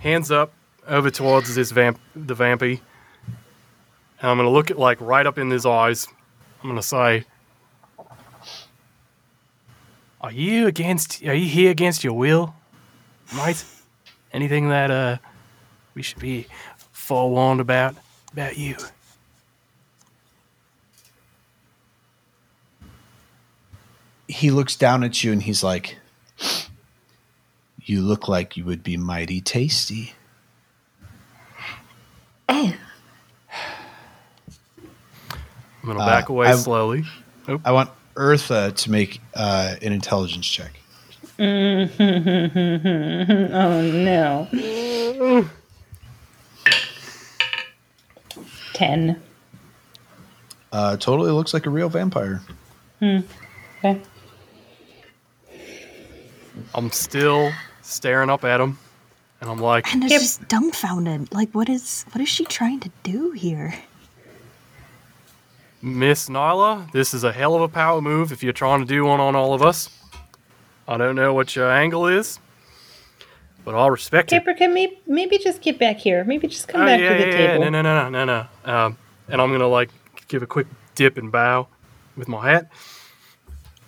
hands 0.00 0.32
up, 0.32 0.52
over 0.88 1.08
towards 1.08 1.54
this 1.54 1.70
vamp, 1.70 2.00
the 2.16 2.34
vampy, 2.34 2.80
and 4.20 4.28
I'm 4.28 4.36
gonna 4.36 4.50
look 4.50 4.72
at 4.72 4.78
like 4.78 5.00
right 5.00 5.24
up 5.24 5.38
in 5.38 5.50
his 5.50 5.64
eyes. 5.64 6.08
I'm 6.60 6.68
gonna 6.68 6.82
say, 6.82 7.26
"Are 10.20 10.32
you 10.32 10.66
against? 10.66 11.22
Are 11.22 11.32
you 11.34 11.48
here 11.48 11.70
against 11.70 12.02
your 12.02 12.14
will, 12.14 12.56
mate? 13.36 13.64
Anything 14.32 14.68
that 14.70 14.90
uh 14.90 15.18
we 15.94 16.02
should 16.02 16.18
be 16.18 16.48
forewarned 16.90 17.60
about 17.60 17.94
about 18.32 18.58
you?" 18.58 18.74
He 24.28 24.50
looks 24.50 24.76
down 24.76 25.02
at 25.02 25.24
you 25.24 25.32
and 25.32 25.42
he's 25.42 25.64
like, 25.64 25.96
You 27.82 28.02
look 28.02 28.28
like 28.28 28.56
you 28.56 28.64
would 28.64 28.82
be 28.82 28.96
mighty 28.96 29.40
tasty. 29.40 30.12
Oh, 32.48 32.72
I'm 35.82 35.86
gonna 35.86 36.00
Uh, 36.00 36.06
back 36.06 36.28
away 36.28 36.48
I- 36.48 36.54
slowly. 36.56 37.04
I 37.64 37.72
want 37.72 37.90
Eartha 38.14 38.74
to 38.74 38.90
make 38.90 39.20
uh, 39.34 39.74
an 39.80 39.92
intelligence 39.92 40.46
check. 40.46 40.72
oh 41.40 41.44
no. 43.82 45.48
Ten. 48.74 49.22
Uh, 50.72 50.96
totally 50.98 51.30
looks 51.30 51.54
like 51.54 51.64
a 51.66 51.70
real 51.70 51.88
vampire. 51.88 52.42
Okay. 53.02 54.02
I'm 56.74 56.90
still 56.90 57.52
staring 57.82 58.30
up 58.30 58.44
at 58.44 58.60
him, 58.60 58.78
and 59.40 59.50
I'm 59.50 59.58
like, 59.58 59.92
and 59.92 60.04
is 60.04 60.10
Yep. 60.10 60.20
just 60.20 60.48
dumbfounded. 60.48 61.32
Like, 61.32 61.50
what 61.52 61.68
is 61.68 62.04
what 62.12 62.20
is 62.20 62.28
she 62.28 62.44
trying 62.44 62.80
to 62.80 62.90
do 63.02 63.32
here? 63.32 63.74
Miss 65.80 66.28
Nyla, 66.28 66.90
this 66.92 67.14
is 67.14 67.22
a 67.24 67.32
hell 67.32 67.54
of 67.54 67.62
a 67.62 67.68
power 67.68 68.00
move 68.00 68.32
if 68.32 68.42
you're 68.42 68.52
trying 68.52 68.80
to 68.80 68.86
do 68.86 69.04
one 69.04 69.20
on 69.20 69.36
all 69.36 69.54
of 69.54 69.62
us. 69.62 69.88
I 70.88 70.96
don't 70.96 71.14
know 71.14 71.32
what 71.34 71.54
your 71.54 71.70
angle 71.70 72.06
is, 72.08 72.40
but 73.64 73.74
I'll 73.76 73.90
respect 73.90 74.32
it. 74.32 74.42
Caprica, 74.44 74.72
maybe, 74.72 74.98
maybe 75.06 75.38
just 75.38 75.60
get 75.60 75.78
back 75.78 75.98
here. 75.98 76.24
Maybe 76.24 76.48
just 76.48 76.66
come 76.66 76.80
Oh, 76.82 76.86
back 76.86 76.98
yeah, 77.00 77.10
to 77.10 77.14
the 77.14 77.30
yeah, 77.30 77.36
table. 77.36 77.64
Yeah, 77.64 77.70
no, 77.70 77.82
no, 77.82 78.08
no, 78.10 78.24
no, 78.24 78.46
no. 78.64 78.72
Um, 78.72 78.98
and 79.28 79.40
I'm 79.40 79.52
gonna 79.52 79.68
like 79.68 79.90
give 80.26 80.42
a 80.42 80.46
quick 80.46 80.66
dip 80.96 81.16
and 81.16 81.30
bow 81.30 81.68
with 82.16 82.26
my 82.26 82.50
hat, 82.50 82.72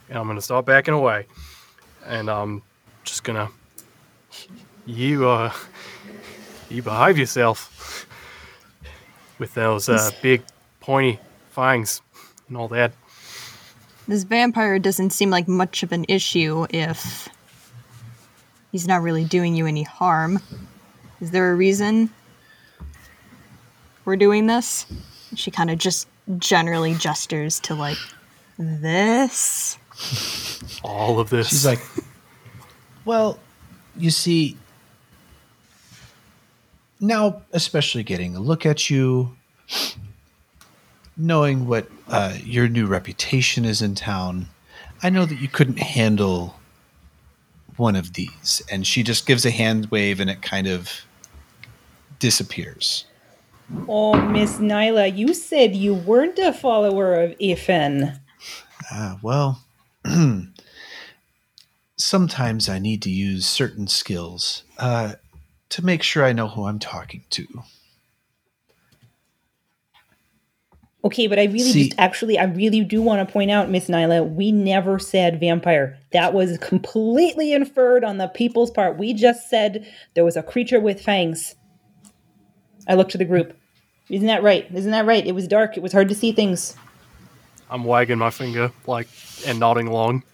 and 0.09 0.17
I'm 0.19 0.29
gonna 0.29 0.41
start 0.43 0.67
backing 0.67 0.95
away, 0.95 1.27
and 2.07 2.31
I'm 2.31 2.63
just 3.05 3.25
gonna 3.25 3.51
you 4.87 5.29
uh 5.29 5.53
you 6.69 6.83
behave 6.83 7.19
yourself 7.19 8.07
with 9.39 9.55
those 9.55 9.89
uh, 9.89 10.11
big 10.23 10.43
pointy 10.81 11.19
fangs 11.51 12.03
and 12.49 12.57
all 12.57 12.69
that. 12.69 12.93
This 14.07 14.25
vampire 14.25 14.79
doesn't 14.79 15.11
seem 15.11 15.31
like 15.31 15.49
much 15.49 15.83
of 15.83 15.93
an 15.93 16.05
issue 16.09 16.67
if 16.71 17.29
he's 18.73 18.87
not 18.87 19.03
really 19.03 19.25
doing 19.25 19.55
you 19.55 19.67
any 19.67 19.83
harm. 19.83 20.41
Is 21.21 21.31
there 21.31 21.53
a 21.53 21.55
reason 21.55 22.11
we're 24.05 24.17
doing 24.17 24.47
this? 24.47 24.87
She 25.35 25.51
kind 25.51 25.71
of 25.71 25.79
just 25.79 26.09
generally 26.39 26.95
gestures 26.95 27.61
to 27.61 27.75
like 27.75 27.99
this. 28.59 29.79
All 30.83 31.21
of 31.21 31.31
this. 31.31 31.49
She's 31.49 31.67
like, 31.67 31.81
well, 33.05 33.39
you 33.97 34.11
see, 34.11 34.57
now, 37.01 37.43
especially 37.53 38.03
getting 38.03 38.37
a 38.37 38.41
look 38.41 38.67
at 38.67 38.91
you, 38.91 39.37
knowing 41.17 41.67
what 41.67 41.89
uh, 42.09 42.37
your 42.43 42.69
new 42.69 42.87
reputation 42.87 43.65
is 43.65 43.83
in 43.83 43.95
town, 43.95 44.49
I 45.03 45.11
know 45.11 45.25
that 45.25 45.41
you 45.41 45.49
couldn't 45.49 45.79
handle 45.79 46.57
one 47.77 47.97
of 47.97 48.13
these. 48.13 48.63
And 48.71 48.87
she 48.87 49.03
just 49.03 49.27
gives 49.27 49.45
a 49.47 49.51
hand 49.51 49.87
wave 49.87 50.21
and 50.21 50.29
it 50.29 50.43
kind 50.43 50.67
of 50.67 50.91
disappears. 52.19 53.07
Oh, 53.89 54.15
Miss 54.15 54.59
Nyla, 54.59 55.17
you 55.17 55.33
said 55.33 55.75
you 55.75 55.95
weren't 55.95 56.39
a 56.39 56.53
follower 56.53 57.15
of 57.15 57.39
Ephin. 57.39 58.21
Ah, 58.91 59.19
well, 59.23 59.63
sometimes 61.97 62.69
I 62.69 62.79
need 62.79 63.03
to 63.03 63.11
use 63.11 63.47
certain 63.47 63.87
skills 63.87 64.63
uh, 64.79 65.15
to 65.71 65.85
make 65.85 66.03
sure 66.03 66.25
I 66.25 66.33
know 66.33 66.49
who 66.49 66.65
I'm 66.65 66.79
talking 66.79 67.25
to. 67.31 67.47
Okay, 71.03 71.27
but 71.29 71.39
I 71.39 71.45
really 71.45 71.61
See- 71.61 71.89
just 71.89 71.99
actually, 71.99 72.39
I 72.39 72.45
really 72.45 72.85
do 72.85 73.01
want 73.01 73.27
to 73.27 73.33
point 73.33 73.51
out, 73.51 73.71
Miss 73.71 73.89
Nyla, 73.89 74.35
we 74.35 74.53
never 74.53 74.99
said 74.99 75.41
vampire. 75.41 75.99
That 76.13 76.35
was 76.35 76.59
completely 76.59 77.53
inferred 77.53 78.05
on 78.05 78.19
the 78.19 78.29
people's 78.29 78.71
part. 78.71 78.99
We 78.99 79.15
just 79.15 79.49
said 79.49 79.87
there 80.15 80.25
was 80.25 80.37
a 80.37 80.43
creature 80.43 80.81
with 80.81 81.01
fangs. 81.01 81.55
I 82.87 82.95
looked 82.95 83.13
to 83.13 83.19
the 83.19 83.25
group. 83.25 83.57
Isn't 84.11 84.27
that 84.27 84.43
right? 84.43 84.67
Isn't 84.75 84.91
that 84.91 85.07
right? 85.07 85.27
It 85.27 85.35
was 85.35 85.49
dark. 85.49 85.77
It 85.77 85.83
was 85.83 85.93
hard 85.93 86.09
to 86.09 86.15
see 86.15 86.33
things. 86.33 86.77
I'm 87.71 87.85
wagging 87.85 88.19
my 88.19 88.31
finger 88.31 88.73
like 88.87 89.09
and 89.47 89.61
nodding 89.61 89.87
along 89.87 90.25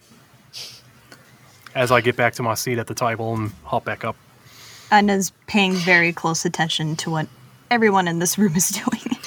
as 1.75 1.91
I 1.91 2.01
get 2.01 2.15
back 2.15 2.33
to 2.33 2.43
my 2.43 2.55
seat 2.55 2.79
at 2.79 2.87
the 2.87 2.95
table 2.95 3.35
and 3.35 3.51
hop 3.63 3.85
back 3.85 4.03
up. 4.03 4.15
And 4.89 5.09
Adna's 5.09 5.31
paying 5.45 5.73
very 5.73 6.11
close 6.11 6.45
attention 6.45 6.95
to 6.97 7.11
what 7.11 7.27
everyone 7.69 8.07
in 8.07 8.19
this 8.19 8.37
room 8.37 8.55
is 8.55 8.69
doing. 8.85 9.17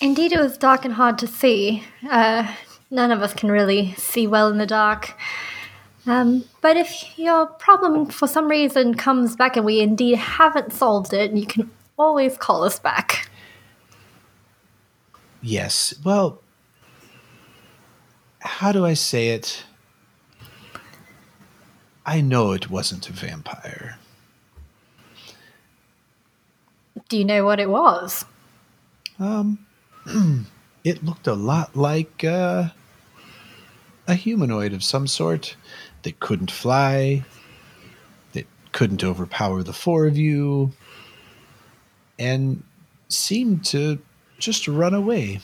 Indeed, 0.00 0.32
it 0.32 0.40
was 0.40 0.56
dark 0.56 0.84
and 0.84 0.94
hard 0.94 1.18
to 1.18 1.26
see. 1.26 1.84
Uh, 2.08 2.52
none 2.90 3.10
of 3.10 3.20
us 3.22 3.34
can 3.34 3.50
really 3.50 3.94
see 3.94 4.26
well 4.26 4.48
in 4.48 4.58
the 4.58 4.66
dark. 4.66 5.14
Um, 6.06 6.44
but 6.60 6.76
if 6.76 7.18
your 7.18 7.46
problem 7.46 8.06
for 8.06 8.28
some 8.28 8.48
reason 8.48 8.94
comes 8.94 9.36
back 9.36 9.56
and 9.56 9.64
we 9.64 9.80
indeed 9.80 10.16
haven't 10.16 10.72
solved 10.72 11.12
it, 11.12 11.32
you 11.32 11.46
can 11.46 11.70
always 11.98 12.36
call 12.36 12.64
us 12.64 12.78
back. 12.78 13.28
Yes. 15.42 15.94
Well, 16.04 16.40
how 18.44 18.72
do 18.72 18.84
I 18.84 18.94
say 18.94 19.28
it? 19.28 19.64
I 22.06 22.20
know 22.20 22.52
it 22.52 22.70
wasn't 22.70 23.08
a 23.08 23.12
vampire. 23.12 23.98
Do 27.08 27.16
you 27.16 27.24
know 27.24 27.44
what 27.44 27.58
it 27.58 27.70
was? 27.70 28.26
Um, 29.18 29.66
it 30.84 31.02
looked 31.02 31.26
a 31.26 31.34
lot 31.34 31.74
like 31.74 32.22
uh, 32.22 32.68
a 34.06 34.14
humanoid 34.14 34.74
of 34.74 34.84
some 34.84 35.06
sort 35.06 35.56
that 36.02 36.20
couldn't 36.20 36.50
fly, 36.50 37.24
that 38.32 38.46
couldn't 38.72 39.02
overpower 39.02 39.62
the 39.62 39.72
four 39.72 40.06
of 40.06 40.18
you, 40.18 40.72
and 42.18 42.62
seemed 43.08 43.64
to 43.64 43.98
just 44.38 44.68
run 44.68 44.92
away. 44.92 45.40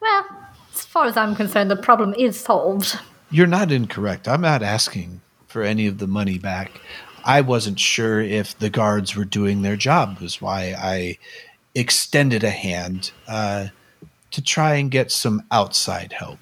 Well, 0.00 0.26
as 0.74 0.84
far 0.98 1.06
as 1.06 1.16
I'm 1.16 1.36
concerned, 1.36 1.70
the 1.70 1.76
problem 1.76 2.12
is 2.14 2.40
solved. 2.40 2.98
You're 3.30 3.46
not 3.46 3.70
incorrect. 3.70 4.26
I'm 4.26 4.40
not 4.40 4.64
asking 4.64 5.20
for 5.46 5.62
any 5.62 5.86
of 5.86 5.98
the 5.98 6.08
money 6.08 6.38
back. 6.38 6.80
I 7.24 7.40
wasn't 7.40 7.78
sure 7.78 8.20
if 8.20 8.58
the 8.58 8.68
guards 8.68 9.14
were 9.14 9.24
doing 9.24 9.62
their 9.62 9.76
job, 9.76 10.18
was 10.18 10.42
why 10.42 10.74
I 10.76 11.18
extended 11.72 12.42
a 12.42 12.50
hand 12.50 13.12
uh, 13.28 13.68
to 14.32 14.42
try 14.42 14.74
and 14.74 14.90
get 14.90 15.12
some 15.12 15.44
outside 15.52 16.14
help. 16.14 16.40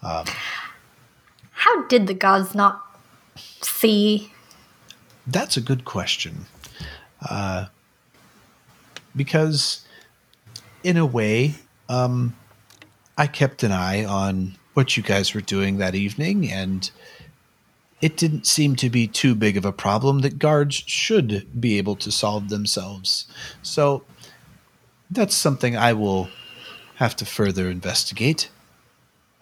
How 0.00 1.82
did 1.88 2.06
the 2.06 2.14
guards 2.14 2.54
not 2.54 2.80
see? 3.60 4.32
That's 5.26 5.58
a 5.58 5.60
good 5.60 5.84
question. 5.84 6.46
Uh, 7.28 7.66
because, 9.14 9.84
in 10.82 10.96
a 10.96 11.04
way, 11.04 11.56
um, 11.90 12.34
I 13.20 13.26
kept 13.26 13.62
an 13.62 13.70
eye 13.70 14.02
on 14.02 14.56
what 14.72 14.96
you 14.96 15.02
guys 15.02 15.34
were 15.34 15.42
doing 15.42 15.76
that 15.76 15.94
evening, 15.94 16.50
and 16.50 16.90
it 18.00 18.16
didn't 18.16 18.46
seem 18.46 18.76
to 18.76 18.88
be 18.88 19.06
too 19.06 19.34
big 19.34 19.58
of 19.58 19.66
a 19.66 19.72
problem 19.72 20.20
that 20.20 20.38
guards 20.38 20.76
should 20.86 21.46
be 21.60 21.76
able 21.76 21.96
to 21.96 22.10
solve 22.10 22.48
themselves. 22.48 23.26
So, 23.60 24.04
that's 25.10 25.34
something 25.34 25.76
I 25.76 25.92
will 25.92 26.30
have 26.94 27.14
to 27.16 27.26
further 27.26 27.68
investigate. 27.68 28.48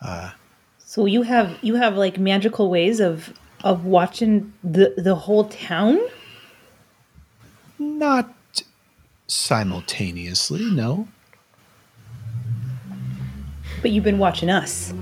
Uh, 0.03 0.33
so 0.79 1.07
you 1.07 1.23
have 1.23 1.57
you 1.63 1.77
have 1.77 1.97
like 1.97 2.19
magical 2.19 2.69
ways 2.71 2.99
of 2.99 3.33
of 3.63 3.85
watching 3.85 4.55
the 4.65 4.95
the 4.97 5.15
whole 5.15 5.45
town. 5.45 6.01
Not 7.79 8.35
simultaneously, 9.29 10.69
no. 10.69 11.07
But 13.83 13.91
you've 13.91 14.05
been 14.05 14.19
watching 14.19 14.51
us. 14.51 14.93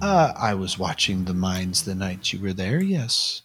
Uh, 0.00 0.32
I 0.36 0.54
was 0.54 0.78
watching 0.78 1.24
the 1.24 1.34
mines 1.34 1.84
the 1.84 1.94
night 1.94 2.32
you 2.32 2.40
were 2.40 2.52
there, 2.52 2.82
yes. 2.82 3.42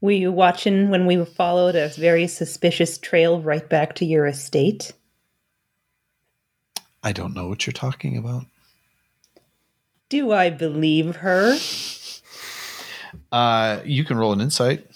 Were 0.00 0.10
you 0.10 0.32
watching 0.32 0.90
when 0.90 1.06
we 1.06 1.24
followed 1.24 1.76
a 1.76 1.88
very 1.88 2.26
suspicious 2.26 2.98
trail 2.98 3.40
right 3.40 3.66
back 3.66 3.94
to 3.96 4.04
your 4.04 4.26
estate? 4.26 4.92
I 7.02 7.12
don't 7.12 7.32
know 7.32 7.48
what 7.48 7.66
you're 7.66 7.72
talking 7.72 8.16
about. 8.16 8.44
Do 10.08 10.32
I 10.32 10.50
believe 10.50 11.16
her? 11.16 11.56
Uh, 13.32 13.80
you 13.84 14.04
can 14.04 14.16
roll 14.16 14.32
an 14.32 14.40
insight. 14.40 14.86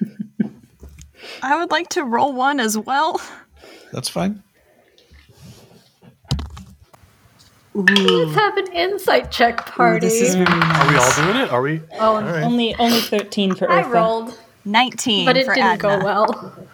I 1.42 1.58
would 1.58 1.70
like 1.70 1.88
to 1.90 2.04
roll 2.04 2.32
one 2.32 2.60
as 2.60 2.76
well. 2.76 3.20
That's 3.92 4.08
fine. 4.08 4.42
Let's 7.72 8.34
have 8.34 8.56
an 8.56 8.72
insight 8.72 9.30
check 9.30 9.64
party. 9.66 10.00
This 10.06 10.20
is 10.20 10.34
very 10.34 10.46
Are 10.50 10.88
we 10.90 10.96
all 10.96 11.12
doing 11.14 11.36
it? 11.36 11.50
Are 11.52 11.62
we? 11.62 11.80
Oh, 11.92 12.16
All 12.16 12.22
right. 12.22 12.42
only 12.42 12.74
only 12.76 13.00
thirteen 13.00 13.54
for 13.54 13.70
I 13.70 13.82
rolled, 13.82 14.36
19 14.64 15.24
but 15.24 15.36
it 15.36 15.46
for 15.46 15.54
didn't 15.54 15.78
go 15.78 15.90
Adna, 15.90 16.04
well. 16.04 16.68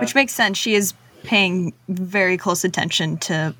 Which 0.00 0.14
makes 0.14 0.32
sense. 0.32 0.56
She 0.58 0.74
is 0.74 0.94
paying 1.24 1.72
very 1.88 2.36
close 2.36 2.64
attention 2.64 3.16
to 3.18 3.54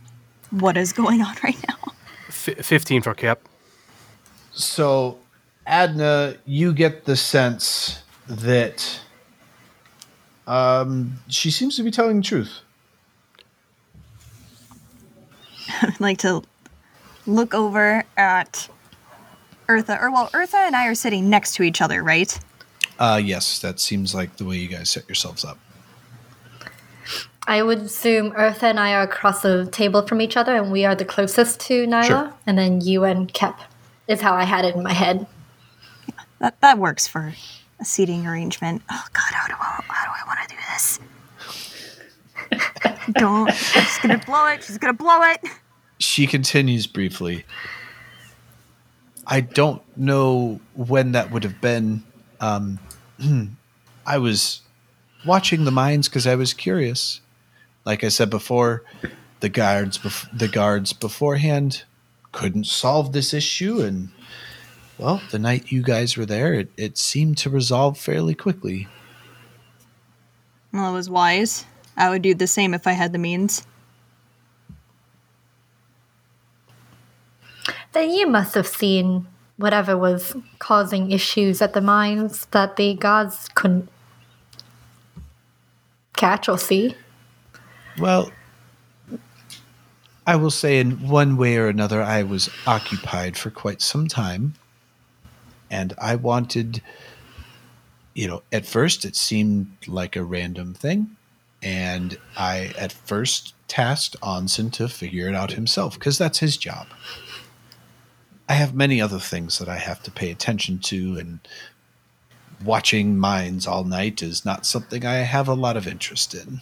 what 0.51 0.77
is 0.77 0.93
going 0.93 1.23
on 1.23 1.35
right 1.43 1.57
now. 1.69 1.93
F- 2.29 2.65
15 2.65 3.03
for 3.03 3.15
Cap. 3.15 3.41
So, 4.53 5.19
Adna, 5.67 6.37
you 6.45 6.73
get 6.73 7.05
the 7.05 7.17
sense 7.17 8.03
that 8.29 9.01
um, 10.47 11.19
she 11.29 11.51
seems 11.51 11.77
to 11.77 11.83
be 11.83 11.91
telling 11.91 12.17
the 12.19 12.23
truth. 12.23 12.61
I'd 15.83 15.95
like 16.01 16.19
to 16.19 16.43
look 17.27 17.55
over 17.55 18.05
at 18.17 18.69
Eartha. 19.69 20.01
Or 20.01 20.11
well, 20.11 20.29
Eartha 20.31 20.55
and 20.67 20.77
I 20.77 20.87
are 20.89 20.95
sitting 20.95 21.31
next 21.31 21.55
to 21.55 21.63
each 21.63 21.81
other, 21.81 22.03
right? 22.03 22.39
Uh, 22.99 23.21
yes, 23.23 23.59
that 23.61 23.81
seems 23.81 24.15
like 24.15 24.37
the 24.37 24.45
way 24.45 24.57
you 24.57 24.69
guys 24.69 24.91
set 24.91 25.09
yourselves 25.09 25.45
up. 25.45 25.59
I 27.47 27.63
would 27.63 27.79
assume 27.79 28.31
Eartha 28.33 28.65
and 28.65 28.79
I 28.79 28.93
are 28.95 29.03
across 29.03 29.43
the 29.43 29.67
table 29.67 30.07
from 30.07 30.21
each 30.21 30.37
other, 30.37 30.55
and 30.57 30.71
we 30.71 30.85
are 30.85 30.95
the 30.95 31.05
closest 31.05 31.59
to 31.63 31.87
Nyla, 31.87 32.05
Sure. 32.07 32.35
and 32.47 32.57
then 32.57 32.81
you 32.81 33.03
and 33.05 33.33
Kep 33.33 33.59
is 34.07 34.21
how 34.21 34.35
I 34.35 34.45
had 34.45 34.65
it 34.65 34.77
in 34.77 34.83
my 34.83 34.93
head. 34.93 35.27
That 36.39 36.61
that 36.61 36.79
works 36.79 37.09
for 37.09 37.33
a 37.81 37.85
seating 37.85 38.27
arrangement. 38.27 38.83
Oh 38.91 39.05
God, 39.13 39.33
how 39.33 39.47
do 39.49 39.55
I 39.55 39.83
how 39.89 40.05
do 40.05 40.11
I 40.13 40.27
want 40.27 40.49
to 40.49 40.55
do 40.55 40.61
this? 40.73 41.01
Don't. 43.15 43.53
She's 43.53 43.99
gonna 43.99 44.23
blow 44.25 44.47
it. 44.47 44.63
She's 44.63 44.79
gonna 44.79 44.93
blow 44.93 45.23
it. 45.23 45.41
She 46.03 46.27
continues 46.27 46.87
briefly. 46.87 47.45
I 49.27 49.41
don't 49.41 49.83
know 49.97 50.61
when 50.75 51.13
that 51.13 51.31
would 51.31 51.45
have 51.45 51.61
been. 51.61 52.03
Um, 52.41 52.81
I 54.07 54.19
was 54.19 54.63
watching 55.25 55.65
the 55.65 55.71
mines 55.71 56.09
because 56.09 56.27
I 56.27 56.35
was 56.35 56.55
curious. 56.55 57.21
Like 57.85 58.03
I 58.03 58.09
said 58.09 58.31
before, 58.31 58.83
the 59.41 59.49
guards 59.49 59.99
bef- 59.99 60.37
the 60.37 60.49
guards 60.49 60.93
beforehand 60.93 61.85
couldn't 62.33 62.67
solve 62.67 63.13
this 63.13 63.33
issue, 63.33 63.81
and 63.81 64.11
well, 64.99 65.23
the 65.31 65.39
night 65.39 65.71
you 65.71 65.83
guys 65.83 66.17
were 66.17 66.27
there, 66.27 66.53
it, 66.55 66.71
it 66.77 66.99
seemed 66.99 67.39
to 67.39 67.51
resolve 67.51 67.99
fairly 67.99 68.35
quickly. 68.35 68.89
Well, 70.73 70.91
it 70.91 70.95
was 70.95 71.11
wise. 71.11 71.65
I 71.97 72.09
would 72.09 72.23
do 72.23 72.35
the 72.35 72.47
same 72.47 72.75
if 72.75 72.87
I 72.87 72.93
had 72.93 73.13
the 73.13 73.19
means. 73.19 73.67
Then 77.93 78.11
you 78.11 78.27
must 78.27 78.55
have 78.55 78.67
seen 78.67 79.27
whatever 79.57 79.97
was 79.97 80.35
causing 80.59 81.11
issues 81.11 81.61
at 81.61 81.75
the 81.75 81.81
mines 81.81 82.47
that 82.47 82.77
the 82.77 82.95
gods 82.95 83.49
couldn't 83.55 83.89
catch 86.17 86.49
or 86.49 86.59
see. 86.59 86.97
Well, 87.99 88.33
I 90.27 90.37
will 90.37 90.51
say, 90.51 90.79
in 90.79 91.09
one 91.09 91.37
way 91.37 91.57
or 91.57 91.69
another, 91.69 92.03
I 92.03 92.23
was 92.23 92.49
occupied 92.67 93.37
for 93.37 93.51
quite 93.51 93.83
some 93.83 94.09
time. 94.09 94.55
And 95.71 95.95
I 96.01 96.17
wanted, 96.17 96.83
you 98.15 98.29
know, 98.29 98.43
at 98.53 98.67
first 98.67 99.05
it 99.05 99.17
seemed 99.17 99.77
like 99.87 100.17
a 100.17 100.25
random 100.25 100.75
thing. 100.75 101.17
And 101.63 102.19
I, 102.37 102.73
at 102.79 102.93
first, 102.93 103.55
tasked 103.69 104.17
Onsen 104.21 104.73
to 104.73 104.89
figure 104.89 105.29
it 105.29 105.35
out 105.35 105.53
himself, 105.53 105.95
because 105.95 106.19
that's 106.19 106.39
his 106.39 106.57
job. 106.57 106.87
I 108.49 108.55
have 108.55 108.75
many 108.75 109.01
other 109.01 109.19
things 109.19 109.59
that 109.59 109.69
I 109.69 109.77
have 109.77 110.03
to 110.03 110.11
pay 110.11 110.31
attention 110.31 110.79
to, 110.81 111.17
and 111.19 111.41
watching 112.63 113.19
mines 113.19 113.67
all 113.67 113.85
night 113.85 114.23
is 114.23 114.45
not 114.45 114.67
something 114.67 115.05
I 115.05 115.15
have 115.17 115.49
a 115.49 115.55
lot 115.55 115.77
of 115.77 115.87
interest 115.87 116.35
in. 116.35 116.61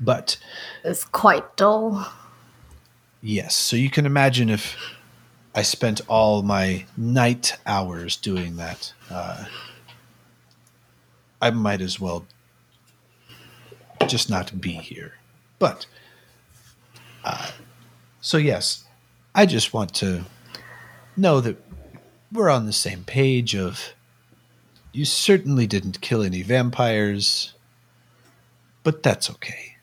But 0.00 0.38
It's 0.84 1.04
quite 1.04 1.56
dull. 1.56 2.10
Yes. 3.20 3.54
So 3.54 3.76
you 3.76 3.90
can 3.90 4.06
imagine 4.06 4.48
if 4.48 4.76
I 5.54 5.62
spent 5.62 6.00
all 6.08 6.42
my 6.42 6.86
night 6.96 7.56
hours 7.66 8.16
doing 8.16 8.56
that, 8.56 8.92
uh, 9.10 9.46
I 11.40 11.50
might 11.50 11.80
as 11.80 11.98
well 11.98 12.26
just 14.06 14.30
not 14.30 14.60
be 14.60 14.72
here. 14.72 15.14
But, 15.58 15.86
uh, 17.24 17.50
so 18.20 18.36
yes, 18.36 18.84
I 19.34 19.46
just 19.46 19.72
want 19.72 19.94
to 19.94 20.24
know 21.18 21.40
that 21.40 21.56
we're 22.32 22.50
on 22.50 22.66
the 22.66 22.72
same 22.72 23.04
page 23.04 23.54
of 23.54 23.94
you 24.92 25.04
certainly 25.04 25.66
didn't 25.66 26.00
kill 26.00 26.22
any 26.22 26.42
vampires, 26.42 27.54
but 28.82 29.02
that's 29.02 29.30
okay. 29.30 29.76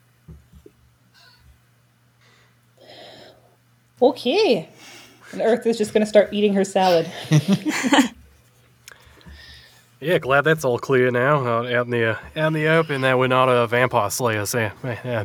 Okay. 4.00 4.68
And 5.32 5.40
Earth 5.40 5.66
is 5.66 5.78
just 5.78 5.92
going 5.92 6.02
to 6.02 6.08
start 6.08 6.32
eating 6.32 6.54
her 6.54 6.64
salad. 6.64 7.10
Yeah, 10.00 10.18
glad 10.18 10.42
that's 10.42 10.64
all 10.64 10.78
clear 10.78 11.10
now. 11.10 11.44
Uh, 11.44 11.72
out 11.72 11.86
in 11.86 11.90
the 11.90 12.10
uh, 12.10 12.18
out 12.36 12.48
in 12.48 12.52
the 12.52 12.66
open, 12.68 13.00
that 13.00 13.18
we're 13.18 13.28
not 13.28 13.48
a 13.48 13.66
vampire 13.66 14.10
slayer. 14.10 14.44
So, 14.44 14.70
yeah, 14.84 15.24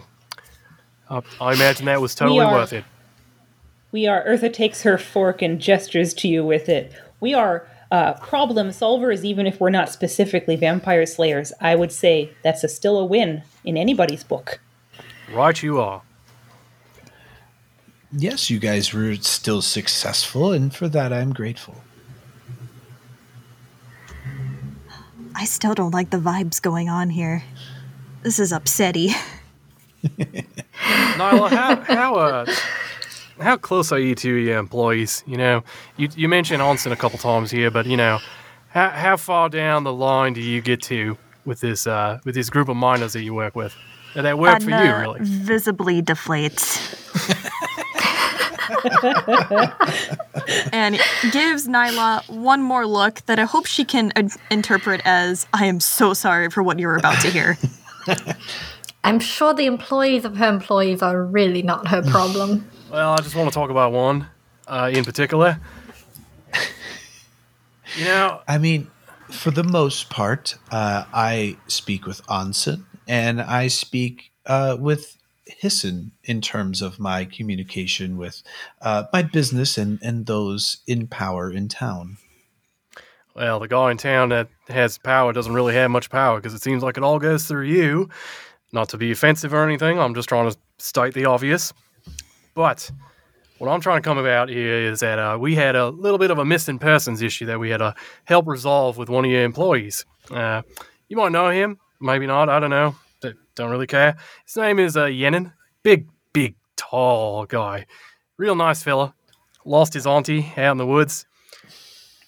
I, 1.09 1.21
I 1.41 1.53
imagine 1.53 1.85
that 1.87 1.99
was 1.99 2.15
totally 2.15 2.45
worth 2.45 2.71
it. 2.71 2.85
We 3.91 4.07
are, 4.07 4.23
Eartha 4.25 4.51
takes 4.51 4.83
her 4.83 4.97
fork 4.97 5.41
and 5.41 5.59
gestures 5.59 6.13
to 6.15 6.27
you 6.27 6.45
with 6.45 6.69
it. 6.69 6.93
We 7.19 7.33
are 7.33 7.67
uh, 7.91 8.13
problem 8.13 8.69
solvers, 8.69 9.23
even 9.25 9.45
if 9.45 9.59
we're 9.59 9.69
not 9.69 9.89
specifically 9.89 10.55
vampire 10.55 11.05
slayers. 11.05 11.51
I 11.59 11.75
would 11.75 11.91
say 11.91 12.31
that's 12.41 12.63
a, 12.63 12.69
still 12.69 12.97
a 12.97 13.05
win 13.05 13.43
in 13.65 13.75
anybody's 13.75 14.23
book. 14.23 14.59
Right, 15.31 15.61
you 15.61 15.79
are. 15.79 16.01
yes, 18.11 18.49
you 18.49 18.59
guys 18.59 18.93
were 18.93 19.15
still 19.15 19.61
successful, 19.61 20.51
and 20.51 20.73
for 20.73 20.87
that 20.89 21.11
I'm 21.11 21.33
grateful. 21.33 21.75
I 25.35 25.45
still 25.45 25.73
don't 25.73 25.93
like 25.93 26.09
the 26.09 26.17
vibes 26.17 26.61
going 26.61 26.89
on 26.89 27.09
here. 27.09 27.43
This 28.23 28.39
is 28.39 28.51
upsetty. 28.51 29.13
Nyla, 30.03 31.49
how 31.49 31.75
how 31.81 32.15
uh, 32.15 32.45
how 33.41 33.57
close 33.57 33.91
are 33.91 33.99
you 33.99 34.15
to 34.15 34.33
your 34.33 34.57
employees? 34.57 35.23
You 35.27 35.37
know, 35.37 35.63
you 35.97 36.09
you 36.15 36.29
mentioned 36.29 36.61
Onsen 36.61 36.91
a 36.91 36.95
couple 36.95 37.19
times 37.19 37.51
here, 37.51 37.71
but 37.71 37.85
you 37.85 37.97
know, 37.97 38.19
how 38.69 38.89
how 38.89 39.17
far 39.17 39.49
down 39.49 39.83
the 39.83 39.93
line 39.93 40.33
do 40.33 40.41
you 40.41 40.61
get 40.61 40.81
to 40.83 41.17
with 41.45 41.59
this 41.59 41.87
uh 41.87 42.19
with 42.25 42.35
this 42.35 42.49
group 42.49 42.69
of 42.69 42.77
miners 42.77 43.13
that 43.13 43.23
you 43.23 43.33
work 43.33 43.55
with? 43.55 43.75
That 44.15 44.23
that 44.23 44.37
work 44.37 44.61
for 44.61 44.69
you, 44.69 44.95
really? 44.95 45.19
Visibly 45.21 46.01
deflates. 46.01 46.97
and 50.71 50.95
gives 51.31 51.67
Nyla 51.67 52.27
one 52.29 52.61
more 52.61 52.85
look 52.85 53.21
that 53.25 53.39
I 53.39 53.43
hope 53.43 53.65
she 53.65 53.85
can 53.85 54.11
uh, 54.15 54.29
interpret 54.49 55.01
as 55.05 55.47
I 55.53 55.65
am 55.65 55.79
so 55.79 56.13
sorry 56.13 56.49
for 56.49 56.63
what 56.63 56.79
you're 56.79 56.97
about 56.97 57.21
to 57.21 57.29
hear. 57.29 57.57
I'm 59.03 59.19
sure 59.19 59.53
the 59.53 59.65
employees 59.65 60.25
of 60.25 60.37
her 60.37 60.47
employees 60.47 61.01
are 61.01 61.23
really 61.23 61.61
not 61.61 61.87
her 61.87 62.01
problem. 62.03 62.69
Well, 62.91 63.13
I 63.13 63.21
just 63.21 63.35
want 63.35 63.47
to 63.49 63.53
talk 63.53 63.69
about 63.69 63.93
one 63.93 64.27
uh, 64.67 64.91
in 64.93 65.05
particular. 65.05 65.59
You 67.97 68.05
know, 68.05 68.39
I 68.47 68.57
mean, 68.57 68.89
for 69.29 69.51
the 69.51 69.65
most 69.65 70.09
part, 70.09 70.55
uh, 70.71 71.03
I 71.13 71.57
speak 71.67 72.05
with 72.05 72.21
Anson 72.31 72.85
and 73.05 73.41
I 73.41 73.67
speak 73.67 74.31
uh, 74.45 74.77
with 74.79 75.17
Hissen 75.61 76.11
in 76.23 76.39
terms 76.39 76.81
of 76.81 76.99
my 76.99 77.25
communication 77.25 78.15
with 78.15 78.43
uh, 78.81 79.03
my 79.11 79.23
business 79.23 79.77
and, 79.77 79.99
and 80.01 80.25
those 80.25 80.77
in 80.87 81.07
power 81.07 81.51
in 81.51 81.67
town. 81.67 82.15
well, 83.35 83.59
the 83.59 83.67
guy 83.67 83.91
in 83.91 83.97
town 83.97 84.29
that 84.29 84.47
has 84.69 84.97
power 84.97 85.33
doesn't 85.33 85.53
really 85.53 85.73
have 85.73 85.91
much 85.91 86.09
power 86.09 86.37
because 86.37 86.53
it 86.53 86.61
seems 86.61 86.83
like 86.83 86.95
it 86.95 87.03
all 87.03 87.19
goes 87.19 87.45
through 87.45 87.65
you. 87.65 88.07
Not 88.71 88.87
to 88.89 88.97
be 88.97 89.11
offensive 89.11 89.53
or 89.53 89.65
anything, 89.65 89.99
I'm 89.99 90.15
just 90.15 90.29
trying 90.29 90.49
to 90.49 90.57
state 90.77 91.13
the 91.13 91.25
obvious. 91.25 91.73
But 92.53 92.91
what 93.57 93.69
I'm 93.69 93.81
trying 93.81 94.01
to 94.01 94.07
come 94.07 94.17
about 94.17 94.49
here 94.49 94.91
is 94.91 95.01
that 95.01 95.19
uh, 95.19 95.37
we 95.39 95.55
had 95.55 95.75
a 95.75 95.89
little 95.89 96.17
bit 96.17 96.31
of 96.31 96.39
a 96.39 96.45
missing 96.45 96.79
persons 96.79 97.21
issue 97.21 97.45
that 97.45 97.59
we 97.59 97.69
had 97.69 97.77
to 97.77 97.95
help 98.25 98.47
resolve 98.47 98.97
with 98.97 99.09
one 99.09 99.25
of 99.25 99.31
your 99.31 99.43
employees. 99.43 100.05
Uh, 100.29 100.63
you 101.07 101.17
might 101.17 101.31
know 101.31 101.49
him, 101.49 101.79
maybe 101.99 102.27
not. 102.27 102.49
I 102.49 102.59
don't 102.59 102.69
know. 102.69 102.95
Don't 103.53 103.69
really 103.69 103.87
care. 103.87 104.15
His 104.45 104.55
name 104.55 104.79
is 104.79 104.95
uh, 104.95 105.05
Yenin. 105.05 105.53
Big, 105.83 106.07
big, 106.33 106.55
tall 106.77 107.45
guy. 107.45 107.85
Real 108.37 108.55
nice 108.55 108.81
fella. 108.81 109.13
Lost 109.65 109.93
his 109.93 110.07
auntie 110.07 110.51
out 110.57 110.71
in 110.71 110.77
the 110.77 110.85
woods. 110.85 111.25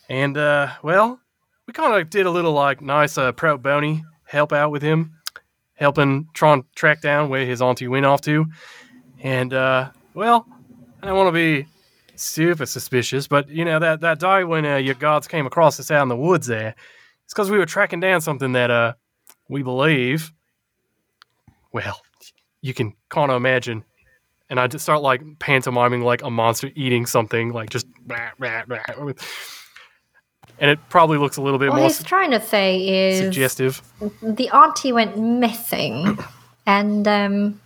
And, 0.09 0.38
uh, 0.38 0.71
well, 0.84 1.19
we 1.65 1.74
kind 1.74 1.99
of 1.99 2.09
did 2.09 2.26
a 2.26 2.30
little, 2.30 2.51
like, 2.51 2.82
nice 2.82 3.17
uh, 3.17 3.32
pro 3.32 3.57
bono 3.57 4.01
help 4.26 4.51
out 4.51 4.69
with 4.69 4.82
him, 4.82 5.13
helping 5.76 6.28
try 6.34 6.53
and 6.53 6.63
track 6.76 7.01
down 7.01 7.30
where 7.30 7.45
his 7.45 7.61
auntie 7.61 7.88
went 7.88 8.05
off 8.05 8.21
to. 8.21 8.45
And, 9.21 9.53
uh, 9.53 9.91
well, 10.14 10.47
I 11.01 11.07
don't 11.07 11.18
want 11.18 11.28
to 11.28 11.32
be 11.32 11.68
super 12.16 12.66
suspicious, 12.66 13.28
but, 13.28 13.49
you 13.49 13.66
know, 13.66 13.80
that, 13.80 14.01
that 14.01 14.20
day 14.20 14.43
when 14.43 14.66
uh, 14.66 14.78
your 14.78 14.95
guards 14.95 15.28
came 15.28 15.45
across 15.45 15.80
us 15.80 15.91
out 15.91 16.03
in 16.03 16.09
the 16.09 16.16
woods 16.16 16.47
there, 16.47 16.76
it's 17.26 17.34
because 17.34 17.49
we 17.49 17.57
were 17.57 17.66
tracking 17.66 17.99
down 17.99 18.22
something 18.22 18.53
that, 18.53 18.72
uh, 18.72 18.93
we 19.49 19.64
believe, 19.64 20.32
well, 21.72 22.01
you 22.61 22.74
can 22.74 22.93
kind 23.09 23.32
of 23.32 23.38
imagine. 23.38 23.84
And 24.49 24.59
I 24.59 24.68
just 24.68 24.84
start 24.84 25.01
like 25.01 25.22
pantomiming 25.39 26.01
like 26.01 26.24
a 26.24 26.30
monster 26.30 26.72
eating 26.76 27.05
something, 27.05 27.51
like 27.51 27.70
just 27.70 27.88
blah, 28.05 28.30
blah, 28.38 28.66
blah, 28.66 29.14
and 30.59 30.70
it 30.70 30.80
probably 30.89 31.18
looks 31.18 31.38
a 31.38 31.41
little 31.41 31.59
bit 31.59 31.70
What 31.70 31.78
more 31.78 31.88
he's 31.88 32.03
trying 32.03 32.32
to 32.32 32.41
say 32.41 33.09
is 33.09 33.20
suggestive. 33.20 33.82
the 34.22 34.49
auntie 34.49 34.91
went 34.91 35.18
missing, 35.18 36.18
and 36.66 37.07
um, 37.07 37.59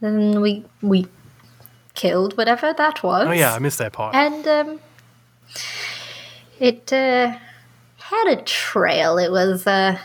then 0.00 0.40
we 0.40 0.64
we 0.82 1.06
killed 2.00 2.36
whatever 2.38 2.72
that 2.72 3.02
was. 3.02 3.26
Oh 3.28 3.32
yeah, 3.32 3.54
I 3.54 3.58
missed 3.58 3.78
that 3.78 3.92
part. 3.92 4.14
and 4.14 4.46
um, 4.48 4.80
it 6.58 6.90
uh, 6.92 7.36
had 7.98 8.26
a 8.28 8.42
trail. 8.42 9.18
It 9.18 9.30
was 9.30 9.66
a 9.66 10.00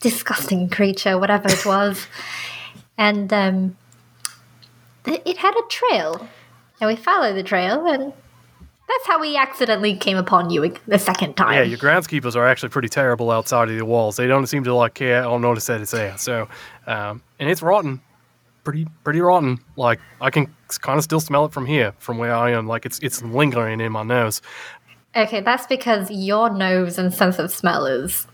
disgusting 0.00 0.70
creature, 0.70 1.18
whatever 1.18 1.48
it 1.50 1.66
was. 1.66 2.06
and 2.98 3.30
um, 3.32 3.76
it 5.04 5.36
had 5.36 5.54
a 5.54 5.62
trail. 5.68 6.26
And 6.80 6.88
we 6.88 6.96
followed 6.96 7.34
the 7.34 7.42
trail, 7.42 7.86
and 7.86 8.14
that's 8.88 9.06
how 9.06 9.20
we 9.20 9.36
accidentally 9.36 9.94
came 9.96 10.16
upon 10.16 10.48
you 10.48 10.74
the 10.86 10.98
second 10.98 11.36
time. 11.36 11.54
Yeah, 11.54 11.62
your 11.64 11.78
groundskeepers 11.78 12.34
are 12.34 12.46
actually 12.46 12.70
pretty 12.70 12.88
terrible 12.88 13.30
outside 13.30 13.68
of 13.68 13.76
the 13.76 13.84
walls. 13.84 14.16
They 14.16 14.26
don't 14.26 14.46
seem 14.46 14.64
to 14.64 14.74
like 14.74 14.94
care 14.94 15.26
or 15.26 15.38
notice 15.38 15.66
that 15.66 15.82
it's 15.82 15.90
there. 15.90 16.16
So, 16.16 16.48
um, 16.86 17.22
and 17.38 17.50
it's 17.50 17.60
rotten, 17.60 18.00
pretty 18.64 18.86
pretty 19.04 19.20
rotten. 19.20 19.58
Like 19.76 20.00
I 20.22 20.30
can 20.30 20.54
kind 20.78 20.98
of 20.98 21.04
still 21.04 21.20
smell 21.20 21.44
it 21.46 21.52
from 21.52 21.66
here, 21.66 21.94
from 21.98 22.18
where 22.18 22.34
I 22.34 22.50
am. 22.50 22.66
Like 22.66 22.86
it's 22.86 22.98
it's 23.00 23.22
lingering 23.22 23.80
in 23.80 23.92
my 23.92 24.02
nose. 24.02 24.42
Okay, 25.16 25.40
that's 25.40 25.66
because 25.66 26.10
your 26.10 26.50
nose 26.50 26.98
and 26.98 27.12
sense 27.12 27.38
of 27.38 27.50
smell 27.50 27.86
is 27.86 28.26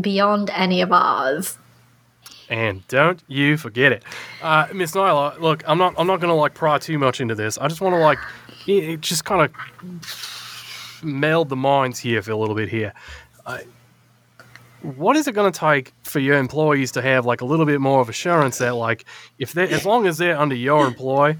beyond 0.00 0.50
any 0.50 0.80
of 0.80 0.92
ours. 0.92 1.58
And 2.48 2.86
don't 2.88 3.22
you 3.28 3.56
forget 3.56 3.92
it, 3.92 4.04
uh, 4.42 4.68
Miss 4.72 4.92
Nyla. 4.92 5.40
Look, 5.40 5.62
I'm 5.66 5.78
not 5.78 5.94
I'm 5.96 6.06
not 6.06 6.20
gonna 6.20 6.34
like 6.34 6.54
pry 6.54 6.78
too 6.78 6.98
much 6.98 7.20
into 7.20 7.34
this. 7.34 7.58
I 7.58 7.68
just 7.68 7.80
want 7.80 7.94
to 7.94 7.98
like 7.98 8.18
it, 8.66 8.84
it 8.84 9.00
just 9.00 9.24
kind 9.24 9.42
of 9.42 9.52
meld 11.02 11.48
the 11.48 11.56
minds 11.56 11.98
here 11.98 12.22
for 12.22 12.32
a 12.32 12.36
little 12.36 12.54
bit 12.54 12.68
here. 12.68 12.92
Uh, 13.44 13.58
what 14.94 15.16
is 15.16 15.26
it 15.26 15.32
going 15.32 15.50
to 15.50 15.58
take 15.58 15.92
for 16.04 16.20
your 16.20 16.38
employees 16.38 16.92
to 16.92 17.02
have 17.02 17.26
like 17.26 17.40
a 17.40 17.44
little 17.44 17.66
bit 17.66 17.80
more 17.80 18.00
of 18.00 18.08
assurance 18.08 18.58
that 18.58 18.74
like 18.74 19.04
if 19.38 19.52
they 19.52 19.68
as 19.68 19.84
long 19.84 20.06
as 20.06 20.16
they're 20.18 20.38
under 20.38 20.54
your 20.54 20.86
employ 20.86 21.36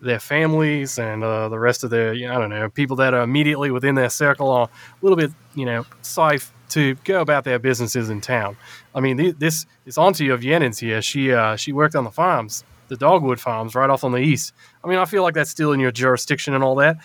their 0.00 0.20
families 0.20 0.98
and 0.98 1.24
uh, 1.24 1.48
the 1.48 1.58
rest 1.58 1.82
of 1.82 1.90
their 1.90 2.12
you 2.12 2.28
know, 2.28 2.36
i 2.36 2.38
don't 2.38 2.50
know 2.50 2.68
people 2.68 2.94
that 2.94 3.12
are 3.12 3.22
immediately 3.22 3.70
within 3.70 3.94
their 3.96 4.10
circle 4.10 4.48
are 4.50 4.68
a 4.68 5.04
little 5.04 5.16
bit 5.16 5.32
you 5.54 5.66
know 5.66 5.84
safe 6.02 6.52
to 6.68 6.94
go 7.04 7.20
about 7.20 7.44
their 7.44 7.58
businesses 7.58 8.10
in 8.10 8.20
town. 8.20 8.56
I 8.94 9.00
mean 9.00 9.16
th- 9.16 9.36
this 9.38 9.66
is 9.86 9.98
auntie 9.98 10.28
of 10.28 10.42
Yenin's 10.42 10.78
here 10.78 11.02
she 11.02 11.32
uh, 11.32 11.56
she 11.56 11.72
worked 11.72 11.94
on 11.94 12.04
the 12.04 12.10
farms 12.10 12.64
the 12.88 12.96
dogwood 12.96 13.40
farms 13.40 13.74
right 13.74 13.88
off 13.88 14.04
on 14.04 14.12
the 14.12 14.18
east. 14.18 14.52
I 14.82 14.88
mean 14.88 14.98
i 14.98 15.04
feel 15.04 15.22
like 15.22 15.34
that's 15.34 15.50
still 15.50 15.72
in 15.72 15.80
your 15.80 15.92
jurisdiction 15.92 16.54
and 16.54 16.62
all 16.62 16.76
that. 16.76 16.96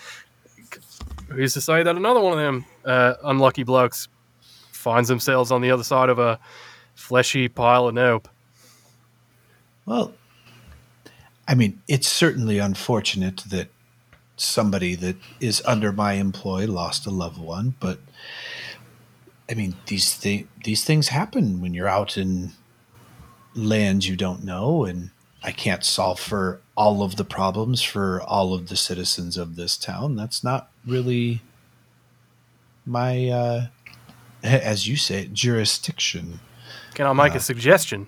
Who's 1.28 1.54
to 1.54 1.60
say 1.60 1.82
that 1.82 1.96
another 1.96 2.20
one 2.20 2.32
of 2.32 2.38
them 2.38 2.64
uh, 2.84 3.14
unlucky 3.24 3.62
blokes 3.62 4.08
finds 4.80 5.08
themselves 5.08 5.52
on 5.52 5.60
the 5.60 5.70
other 5.70 5.84
side 5.84 6.08
of 6.08 6.18
a 6.18 6.38
fleshy 6.94 7.48
pile 7.48 7.86
of 7.88 7.94
nope. 7.94 8.28
Well, 9.86 10.14
I 11.46 11.54
mean, 11.54 11.82
it's 11.86 12.08
certainly 12.08 12.58
unfortunate 12.58 13.38
that 13.48 13.68
somebody 14.36 14.94
that 14.94 15.16
is 15.38 15.62
under 15.66 15.92
my 15.92 16.14
employ 16.14 16.66
lost 16.66 17.06
a 17.06 17.10
loved 17.10 17.38
one, 17.38 17.74
but 17.78 17.98
I 19.50 19.54
mean, 19.54 19.74
these 19.86 20.14
thi- 20.14 20.46
these 20.64 20.84
things 20.84 21.08
happen 21.08 21.60
when 21.60 21.74
you're 21.74 21.88
out 21.88 22.16
in 22.16 22.52
lands 23.54 24.08
you 24.08 24.16
don't 24.16 24.44
know, 24.44 24.84
and 24.84 25.10
I 25.42 25.52
can't 25.52 25.84
solve 25.84 26.20
for 26.20 26.60
all 26.76 27.02
of 27.02 27.16
the 27.16 27.24
problems 27.24 27.82
for 27.82 28.22
all 28.22 28.54
of 28.54 28.68
the 28.68 28.76
citizens 28.76 29.36
of 29.36 29.56
this 29.56 29.76
town. 29.76 30.14
That's 30.14 30.44
not 30.44 30.70
really 30.86 31.42
my, 32.86 33.28
uh, 33.28 33.66
as 34.42 34.86
you 34.88 34.96
say, 34.96 35.28
jurisdiction. 35.32 36.40
Can 36.94 37.06
I 37.06 37.12
make 37.12 37.34
a 37.34 37.40
suggestion? 37.40 38.06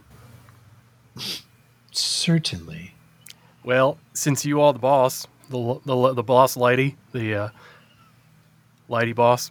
Certainly. 1.92 2.94
Well, 3.64 3.98
since 4.12 4.44
you 4.44 4.60
are 4.60 4.72
the 4.72 4.78
boss, 4.78 5.26
the 5.50 5.80
the, 5.84 6.14
the 6.14 6.22
boss 6.22 6.56
lady, 6.56 6.96
the 7.12 7.34
uh, 7.34 7.48
lady 8.88 9.12
boss, 9.12 9.50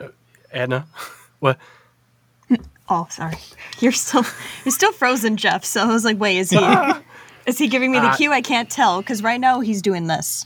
uh, 0.00 0.08
Adna, 0.52 0.86
what? 1.40 1.58
Oh, 2.88 3.06
sorry. 3.10 3.36
You're 3.80 3.92
still 3.92 4.24
you're 4.64 4.72
still 4.72 4.92
frozen, 4.92 5.36
Jeff. 5.36 5.64
So 5.64 5.82
I 5.82 5.86
was 5.86 6.04
like, 6.04 6.18
wait, 6.18 6.38
is 6.38 6.50
he 6.50 6.58
is 7.46 7.58
he 7.58 7.68
giving 7.68 7.90
me 7.90 8.00
the 8.00 8.08
Uh, 8.08 8.16
cue? 8.16 8.32
I 8.32 8.42
can't 8.42 8.68
tell 8.68 9.00
because 9.00 9.22
right 9.22 9.40
now 9.40 9.60
he's 9.60 9.80
doing 9.80 10.08
this. 10.08 10.44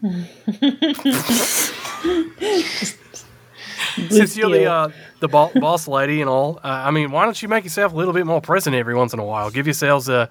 since 4.10 4.36
you're 4.36 4.50
the 4.50 4.66
uh, 4.66 4.88
the 5.20 5.28
bo- 5.28 5.52
boss 5.54 5.88
lady 5.88 6.20
and 6.20 6.30
all, 6.30 6.58
uh, 6.64 6.68
I 6.68 6.90
mean, 6.90 7.10
why 7.10 7.24
don't 7.24 7.40
you 7.40 7.48
make 7.48 7.64
yourself 7.64 7.92
a 7.92 7.96
little 7.96 8.14
bit 8.14 8.26
more 8.26 8.40
present 8.40 8.74
every 8.76 8.94
once 8.94 9.12
in 9.12 9.18
a 9.18 9.24
while? 9.24 9.50
Give 9.50 9.66
yourselves 9.66 10.08
uh, 10.08 10.26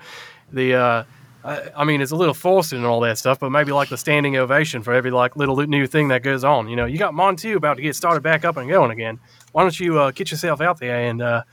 the. 0.52 0.76
Uh, 0.76 1.04
I 1.44 1.70
I 1.78 1.84
mean, 1.86 2.02
it's 2.02 2.12
a 2.12 2.16
little 2.16 2.34
forced 2.34 2.74
and 2.74 2.86
all 2.86 3.00
that 3.02 3.18
stuff, 3.18 3.40
but 3.40 3.50
maybe 3.50 3.72
like 3.72 3.90
the 3.90 3.98
standing 3.98 4.38
ovation 4.38 4.84
for 4.84 4.94
every 4.94 5.12
like 5.12 5.36
little 5.36 5.56
new 5.56 5.88
thing 5.88 6.10
that 6.10 6.24
goes 6.24 6.44
on. 6.44 6.68
You 6.68 6.76
know, 6.76 6.86
you 6.86 6.98
got 6.98 7.14
Montu 7.14 7.56
about 7.56 7.78
to 7.78 7.82
get 7.82 7.96
started 7.96 8.22
back 8.22 8.44
up 8.44 8.58
and 8.58 8.70
going 8.70 8.92
again. 8.92 9.20
Why 9.54 9.64
don't 9.64 9.80
you 9.80 10.00
uh, 10.00 10.12
get 10.12 10.30
yourself 10.32 10.62
out 10.62 10.80
there 10.80 11.00
and 11.10 11.22
uh, 11.22 11.44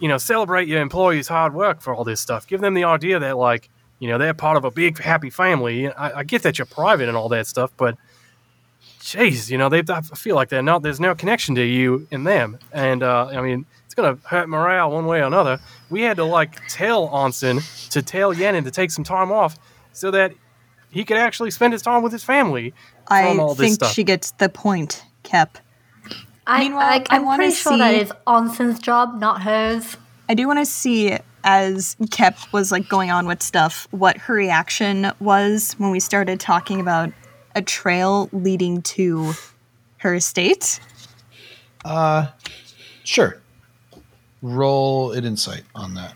you 0.00 0.08
know 0.08 0.18
celebrate 0.18 0.68
your 0.68 0.80
employees' 0.80 1.28
hard 1.28 1.54
work 1.54 1.80
for 1.80 1.94
all 1.94 2.04
this 2.04 2.20
stuff? 2.20 2.46
Give 2.46 2.60
them 2.60 2.74
the 2.74 2.84
idea 2.84 3.18
that 3.18 3.36
like 3.36 3.70
you 4.00 4.08
know 4.08 4.18
they're 4.18 4.34
part 4.34 4.56
of 4.56 4.64
a 4.64 4.70
big 4.70 4.98
happy 4.98 5.30
family. 5.30 5.88
I, 5.88 6.20
I 6.20 6.24
get 6.24 6.42
that 6.42 6.58
you're 6.58 6.66
private 6.66 7.08
and 7.08 7.16
all 7.16 7.28
that 7.28 7.46
stuff, 7.46 7.72
but 7.76 7.96
jeez, 9.06 9.50
you 9.50 9.56
know, 9.56 9.68
they 9.68 9.82
I 9.88 10.00
feel 10.00 10.34
like 10.34 10.48
they're 10.48 10.62
not. 10.62 10.82
There's 10.82 10.98
no 11.00 11.14
connection 11.14 11.54
to 11.54 11.64
you 11.64 12.06
and 12.10 12.26
them, 12.26 12.58
and 12.72 13.02
uh, 13.02 13.26
I 13.26 13.40
mean, 13.40 13.64
it's 13.84 13.94
gonna 13.94 14.18
hurt 14.24 14.48
morale 14.48 14.90
one 14.90 15.06
way 15.06 15.20
or 15.20 15.24
another. 15.24 15.60
We 15.90 16.02
had 16.02 16.16
to 16.16 16.24
like 16.24 16.58
tell 16.68 17.08
Onsen 17.08 17.62
to 17.90 18.02
tell 18.02 18.34
Yenin 18.34 18.64
to 18.64 18.70
take 18.70 18.90
some 18.90 19.04
time 19.04 19.30
off 19.30 19.56
so 19.92 20.10
that 20.10 20.32
he 20.90 21.04
could 21.04 21.16
actually 21.18 21.52
spend 21.52 21.72
his 21.72 21.82
time 21.82 22.02
with 22.02 22.12
his 22.12 22.24
family 22.24 22.70
from 23.06 23.16
I 23.16 23.36
all 23.38 23.54
this 23.54 23.58
think 23.58 23.74
stuff. 23.76 23.92
she 23.92 24.02
gets 24.02 24.32
the 24.32 24.48
point, 24.48 25.04
Kep. 25.22 25.58
I, 26.48 26.60
Meanwhile, 26.64 26.82
I, 26.88 26.96
I 27.10 27.16
I'm 27.16 27.24
wanna 27.24 27.38
pretty 27.44 27.54
sure 27.54 27.78
that 27.78 27.94
see- 27.94 28.00
is 28.00 28.12
Onsen's 28.26 28.78
job, 28.80 29.20
not 29.20 29.42
hers. 29.42 29.96
I 30.28 30.34
do 30.34 30.46
want 30.48 30.58
to 30.58 30.66
see 30.66 31.16
as 31.44 31.94
Kep 32.10 32.36
was 32.52 32.72
like 32.72 32.88
going 32.88 33.12
on 33.12 33.28
with 33.28 33.40
stuff, 33.40 33.86
what 33.92 34.16
her 34.18 34.34
reaction 34.34 35.12
was 35.20 35.74
when 35.78 35.90
we 35.92 36.00
started 36.00 36.40
talking 36.40 36.80
about 36.80 37.12
a 37.56 37.62
trail 37.62 38.28
leading 38.32 38.82
to 38.82 39.32
her 39.98 40.14
estate. 40.14 40.78
Uh, 41.84 42.28
sure. 43.02 43.40
Roll 44.42 45.12
an 45.12 45.24
insight 45.24 45.62
on 45.74 45.94
that. 45.94 46.14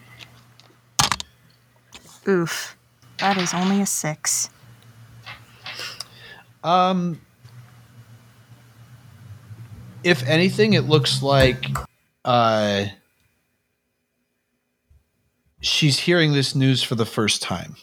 Oof, 2.28 2.76
that 3.18 3.38
is 3.38 3.54
only 3.54 3.80
a 3.80 3.86
six. 3.86 4.50
Um, 6.62 7.22
if 10.04 10.22
anything, 10.28 10.74
it 10.74 10.82
looks 10.82 11.22
like 11.22 11.64
uh, 12.26 12.84
she's 15.62 16.00
hearing 16.00 16.34
this 16.34 16.54
news 16.54 16.82
for 16.82 16.94
the 16.96 17.06
first 17.06 17.40
time. 17.42 17.76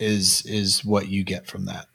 Is 0.00 0.42
is 0.46 0.84
what 0.84 1.08
you 1.08 1.22
get 1.22 1.46
from 1.46 1.66
that? 1.66 1.86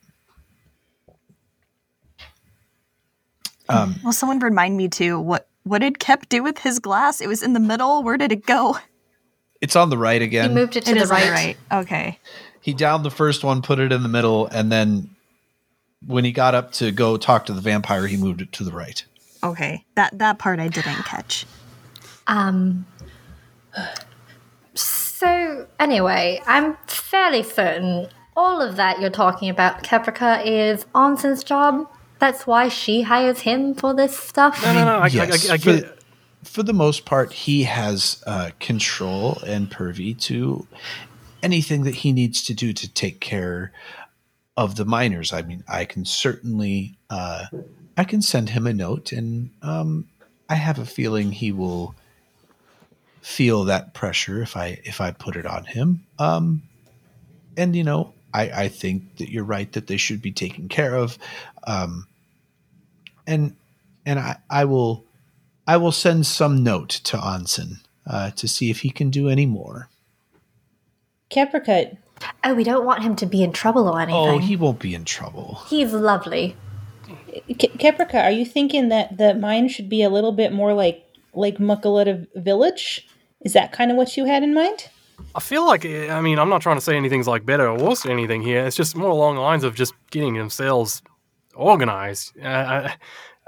Um, 3.69 3.95
Will 4.03 4.13
someone 4.13 4.39
remind 4.39 4.77
me 4.77 4.87
too? 4.89 5.19
What 5.19 5.47
what 5.63 5.79
did 5.79 5.97
Kep 5.99 6.29
do 6.29 6.43
with 6.43 6.59
his 6.59 6.79
glass? 6.79 7.21
It 7.21 7.27
was 7.27 7.41
in 7.41 7.53
the 7.53 7.59
middle. 7.59 8.03
Where 8.03 8.17
did 8.17 8.31
it 8.31 8.45
go? 8.45 8.77
it's 9.61 9.75
on 9.75 9.89
the 9.89 9.97
right 9.97 10.21
again. 10.21 10.49
He 10.49 10.55
moved 10.55 10.75
it 10.75 10.85
to 10.85 10.91
It 10.91 10.99
the 10.99 11.07
right. 11.07 11.25
the 11.25 11.31
right. 11.31 11.57
Okay. 11.71 12.19
he 12.61 12.73
downed 12.73 13.03
the 13.03 13.09
first 13.11 13.43
one, 13.43 13.61
put 13.63 13.79
it 13.79 13.91
in 13.91 14.03
the 14.03 14.09
middle, 14.09 14.45
and 14.47 14.71
then 14.71 15.09
when 16.05 16.23
he 16.23 16.31
got 16.31 16.53
up 16.53 16.71
to 16.73 16.91
go 16.91 17.17
talk 17.17 17.47
to 17.47 17.53
the 17.53 17.61
vampire, 17.61 18.05
he 18.05 18.15
moved 18.17 18.41
it 18.41 18.51
to 18.51 18.63
the 18.63 18.71
right. 18.71 19.03
Okay. 19.43 19.83
That 19.95 20.17
that 20.19 20.37
part 20.37 20.59
I 20.59 20.67
didn't 20.67 21.03
catch. 21.05 21.45
Um. 22.27 22.85
So 24.75 25.67
anyway, 25.79 26.41
I'm 26.45 26.77
fairly 26.87 27.43
certain 27.43 28.09
all 28.37 28.61
of 28.61 28.75
that 28.75 28.99
you're 28.99 29.09
talking 29.09 29.49
about, 29.49 29.81
Caprica, 29.83 30.45
is 30.45 30.85
Onsen's 30.93 31.43
job. 31.43 31.89
That's 32.25 32.47
why 32.47 32.69
she 32.69 33.03
hires 33.03 33.41
him 33.41 33.75
for 33.75 33.93
this 33.93 34.17
stuff. 34.17 34.59
no, 34.63 34.73
no, 34.73 34.83
no. 34.83 34.97
I, 34.97 35.07
yes, 35.09 35.47
I, 35.47 35.51
I, 35.51 35.53
I 35.53 35.57
for, 35.59 35.73
get. 35.75 35.99
for 36.43 36.63
the 36.63 36.73
most 36.73 37.05
part, 37.05 37.31
he 37.31 37.61
has 37.65 38.23
uh, 38.25 38.49
control 38.59 39.37
and 39.45 39.69
purvey 39.69 40.15
to 40.21 40.65
anything 41.43 41.83
that 41.83 41.93
he 41.93 42.11
needs 42.11 42.43
to 42.45 42.55
do 42.55 42.73
to 42.73 42.91
take 42.91 43.19
care 43.19 43.71
of 44.57 44.75
the 44.75 44.85
miners. 44.85 45.33
I 45.33 45.43
mean, 45.43 45.63
I 45.67 45.85
can 45.85 46.03
certainly, 46.03 46.97
uh, 47.11 47.45
I 47.95 48.03
can 48.05 48.23
send 48.23 48.49
him 48.49 48.65
a 48.65 48.73
note, 48.73 49.11
and 49.11 49.51
um, 49.61 50.07
I 50.49 50.55
have 50.55 50.79
a 50.79 50.85
feeling 50.87 51.31
he 51.31 51.51
will 51.51 51.93
feel 53.21 53.65
that 53.65 53.93
pressure 53.93 54.41
if 54.41 54.57
I 54.57 54.79
if 54.83 54.99
I 54.99 55.11
put 55.11 55.35
it 55.35 55.45
on 55.45 55.65
him. 55.65 56.07
Um, 56.17 56.63
and 57.55 57.75
you 57.75 57.83
know, 57.83 58.15
I 58.33 58.63
I 58.63 58.67
think 58.69 59.17
that 59.17 59.29
you're 59.29 59.43
right 59.43 59.71
that 59.73 59.85
they 59.85 59.97
should 59.97 60.23
be 60.23 60.31
taken 60.31 60.69
care 60.69 60.95
of. 60.95 61.19
Um, 61.67 62.07
and 63.27 63.55
and 64.05 64.19
I, 64.19 64.37
I 64.49 64.65
will 64.65 65.05
I 65.67 65.77
will 65.77 65.91
send 65.91 66.25
some 66.25 66.63
note 66.63 66.89
to 66.89 67.17
Onsen 67.17 67.79
uh, 68.07 68.31
to 68.31 68.47
see 68.47 68.69
if 68.69 68.81
he 68.81 68.89
can 68.89 69.09
do 69.09 69.29
any 69.29 69.45
more. 69.45 69.89
Capricut, 71.31 71.97
Oh, 72.43 72.53
we 72.53 72.63
don't 72.63 72.85
want 72.85 73.03
him 73.03 73.15
to 73.17 73.25
be 73.25 73.43
in 73.43 73.51
trouble 73.51 73.89
or 73.89 73.99
anything. 73.99 74.15
Oh, 74.15 74.37
he 74.37 74.55
won't 74.55 74.79
be 74.79 74.95
in 74.95 75.05
trouble. 75.05 75.61
He's 75.67 75.91
lovely. 75.91 76.55
Ca- 77.47 77.75
Caprica, 77.77 78.23
are 78.23 78.31
you 78.31 78.45
thinking 78.45 78.89
that 78.89 79.17
the 79.17 79.33
mine 79.33 79.67
should 79.67 79.89
be 79.89 80.01
a 80.01 80.09
little 80.09 80.31
bit 80.31 80.53
more 80.53 80.73
like 80.73 81.05
Lake 81.35 81.57
Muckaletta 81.57 82.27
Village. 82.35 83.07
Is 83.41 83.53
that 83.53 83.71
kind 83.71 83.91
of 83.91 83.97
what 83.97 84.17
you 84.17 84.25
had 84.25 84.43
in 84.43 84.53
mind? 84.53 84.89
I 85.33 85.39
feel 85.39 85.65
like 85.65 85.85
I 85.85 86.19
mean 86.21 86.39
I'm 86.39 86.49
not 86.49 86.61
trying 86.61 86.77
to 86.77 86.81
say 86.81 86.97
anything's 86.97 87.27
like 87.27 87.45
better 87.45 87.67
or 87.67 87.77
worse 87.77 88.05
or 88.05 88.11
anything 88.11 88.41
here. 88.41 88.65
It's 88.65 88.75
just 88.75 88.95
more 88.95 89.09
along 89.09 89.35
the 89.35 89.41
lines 89.41 89.63
of 89.63 89.75
just 89.75 89.93
getting 90.11 90.33
themselves 90.33 91.01
organized. 91.55 92.37
Uh, 92.39 92.89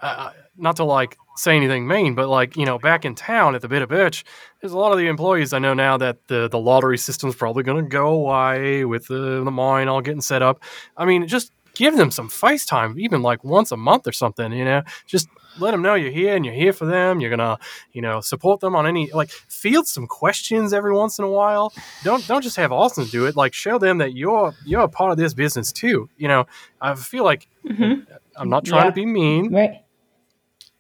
uh, 0.02 0.32
not 0.58 0.76
to 0.76 0.84
like 0.84 1.18
say 1.36 1.56
anything 1.56 1.88
mean, 1.88 2.16
but 2.16 2.30
like 2.30 2.56
you 2.56 2.66
know, 2.66 2.78
back 2.78 3.06
in 3.06 3.16
town 3.16 3.56
at 3.56 3.62
the 3.62 3.68
Bit 3.68 3.82
of 3.82 3.90
Birch, 3.90 4.24
there's 4.62 4.74
a 4.74 4.78
lot 4.78 4.92
of 4.92 4.98
the 4.98 5.08
employees 5.08 5.54
I 5.54 5.60
know 5.60 5.74
now 5.74 5.98
that 5.98 6.28
the 6.28 6.48
the 6.48 6.60
lottery 6.60 6.98
system's 6.98 7.36
probably 7.36 7.64
going 7.64 7.84
to 7.84 7.90
go 7.90 8.08
away 8.08 8.86
with 8.86 9.08
the 9.08 9.44
the 9.44 9.52
mine 9.52 9.88
all 9.88 10.02
getting 10.02 10.22
set 10.22 10.42
up. 10.42 10.64
I 10.96 11.06
mean, 11.06 11.28
just 11.28 11.52
give 11.74 11.96
them 11.96 12.12
some 12.12 12.30
FaceTime, 12.30 13.00
even 13.00 13.22
like 13.22 13.44
once 13.44 13.72
a 13.72 13.78
month 13.78 14.08
or 14.08 14.12
something. 14.12 14.52
You 14.52 14.66
know, 14.66 14.82
just 15.06 15.28
let 15.60 15.72
them 15.72 15.82
know 15.82 15.96
you're 15.96 16.12
here 16.12 16.36
and 16.36 16.46
you're 16.46 16.54
here 16.54 16.74
for 16.74 16.86
them. 16.86 17.20
You're 17.20 17.30
gonna, 17.30 17.58
you 17.94 18.02
know, 18.02 18.22
support 18.22 18.60
them 18.60 18.76
on 18.76 18.86
any 18.88 19.12
like 19.12 19.30
field 19.30 19.88
some 19.88 20.08
questions 20.08 20.74
every 20.74 20.94
once 20.94 21.20
in 21.20 21.26
a 21.26 21.30
while. 21.30 21.74
Don't 22.04 22.26
don't 22.28 22.42
just 22.42 22.56
have 22.58 22.72
Austin 22.72 23.06
do 23.06 23.26
it. 23.26 23.36
Like 23.36 23.54
show 23.54 23.78
them 23.78 23.98
that 24.00 24.14
you're 24.14 24.54
you're 24.66 24.82
a 24.82 24.88
part 24.90 25.12
of 25.12 25.18
this 25.18 25.34
business 25.34 25.72
too. 25.72 26.10
You 26.18 26.28
know, 26.28 26.46
I 26.82 26.96
feel 26.96 27.24
like 27.24 27.48
I'm 27.70 28.50
not 28.50 28.66
trying 28.66 28.84
Yeah. 28.86 28.90
to 28.90 28.96
be 28.96 29.06
mean, 29.06 29.54
Right. 29.54 29.82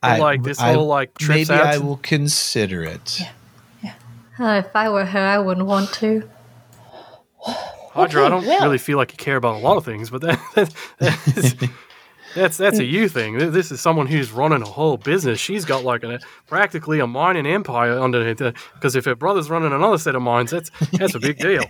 but 0.02 0.20
like 0.20 0.44
this 0.44 0.60
whole 0.60 0.86
like 0.88 1.18
trips 1.18 1.50
maybe 1.50 1.60
out. 1.60 1.68
I 1.68 1.78
to- 1.78 1.84
will 1.84 1.98
consider 1.98 2.84
it. 2.84 3.22
Uh, 4.40 4.62
if 4.64 4.76
I 4.76 4.88
were 4.90 5.04
her, 5.06 5.20
I 5.20 5.40
wouldn't 5.40 5.66
want 5.66 5.92
to. 5.94 6.30
Hydra, 7.94 8.26
I 8.26 8.30
don't 8.30 8.46
well- 8.46 8.62
really 8.64 8.78
feel 8.78 8.98
like 8.98 9.12
you 9.12 9.18
care 9.18 9.36
about 9.38 9.56
a 9.56 9.60
lot 9.60 9.78
of 9.78 9.86
things, 9.86 10.10
but 10.12 10.22
that, 10.22 10.40
that, 10.56 10.74
that's, 11.00 11.54
that's 12.38 12.58
that's 12.58 12.80
a 12.80 12.86
you 12.86 13.10
thing. 13.10 13.38
This 13.38 13.72
is 13.72 13.82
someone 13.82 14.08
who's 14.08 14.32
running 14.32 14.62
a 14.62 14.66
whole 14.66 14.98
business. 14.98 15.40
She's 15.40 15.66
got 15.66 15.84
like 15.84 16.04
a 16.04 16.20
practically 16.48 17.00
a 17.00 17.08
mining 17.08 17.46
empire 17.46 18.00
underneath. 18.00 18.38
Because 18.76 18.96
if 18.96 19.06
her 19.06 19.16
brother's 19.16 19.50
running 19.50 19.74
another 19.74 19.98
set 19.98 20.16
of 20.16 20.22
mines, 20.22 20.52
that's 20.52 20.70
that's 20.94 21.16
a 21.16 21.20
big 21.20 21.38
deal. 21.40 21.64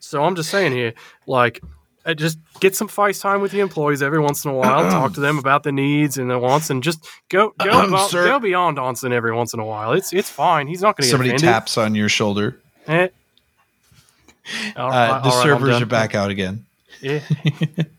So 0.00 0.24
I'm 0.24 0.34
just 0.36 0.48
saying 0.50 0.72
here, 0.72 0.94
like, 1.26 1.60
uh, 2.06 2.14
just 2.14 2.38
get 2.60 2.74
some 2.74 2.88
FaceTime 2.88 3.42
with 3.42 3.52
the 3.52 3.60
employees 3.60 4.02
every 4.02 4.20
once 4.20 4.44
in 4.44 4.50
a 4.50 4.54
while. 4.54 4.90
talk 4.90 5.12
to 5.14 5.20
them 5.20 5.38
about 5.44 5.62
the 5.64 5.72
needs 5.72 6.16
and 6.16 6.30
the 6.30 6.38
wants, 6.38 6.70
and 6.70 6.82
just 6.82 7.06
go 7.28 7.50
go, 7.62 7.70
abo- 7.70 8.08
Sir. 8.08 8.24
go 8.26 8.38
beyond 8.40 8.78
Austin 8.78 9.12
every 9.12 9.34
once 9.34 9.52
in 9.54 9.60
a 9.60 9.64
while. 9.66 9.92
It's 9.92 10.12
it's 10.12 10.30
fine. 10.30 10.66
He's 10.66 10.80
not 10.80 10.96
going 10.96 11.02
to 11.04 11.08
get 11.08 11.10
Somebody 11.10 11.30
offended. 11.30 11.48
taps 11.48 11.76
on 11.76 11.94
your 11.94 12.08
shoulder. 12.08 12.58
Eh. 12.86 13.08
All 14.76 14.90
Uh, 14.90 15.20
the 15.20 15.28
all 15.28 15.36
right, 15.36 15.42
servers 15.42 15.82
are 15.82 15.86
back 15.86 16.14
out 16.14 16.30
again. 16.30 16.64
Yeah. 17.02 17.20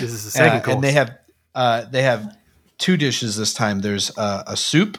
this 0.00 0.12
is 0.12 0.24
the 0.24 0.30
second 0.30 0.58
Uh, 0.58 0.62
course. 0.62 0.74
and 0.74 0.84
they 0.84 0.92
have 0.92 1.18
uh, 1.54 1.84
they 1.90 2.02
have 2.02 2.36
two 2.78 2.96
dishes 2.96 3.36
this 3.36 3.54
time. 3.54 3.80
There's 3.80 4.16
uh, 4.18 4.44
a 4.46 4.56
soup, 4.56 4.98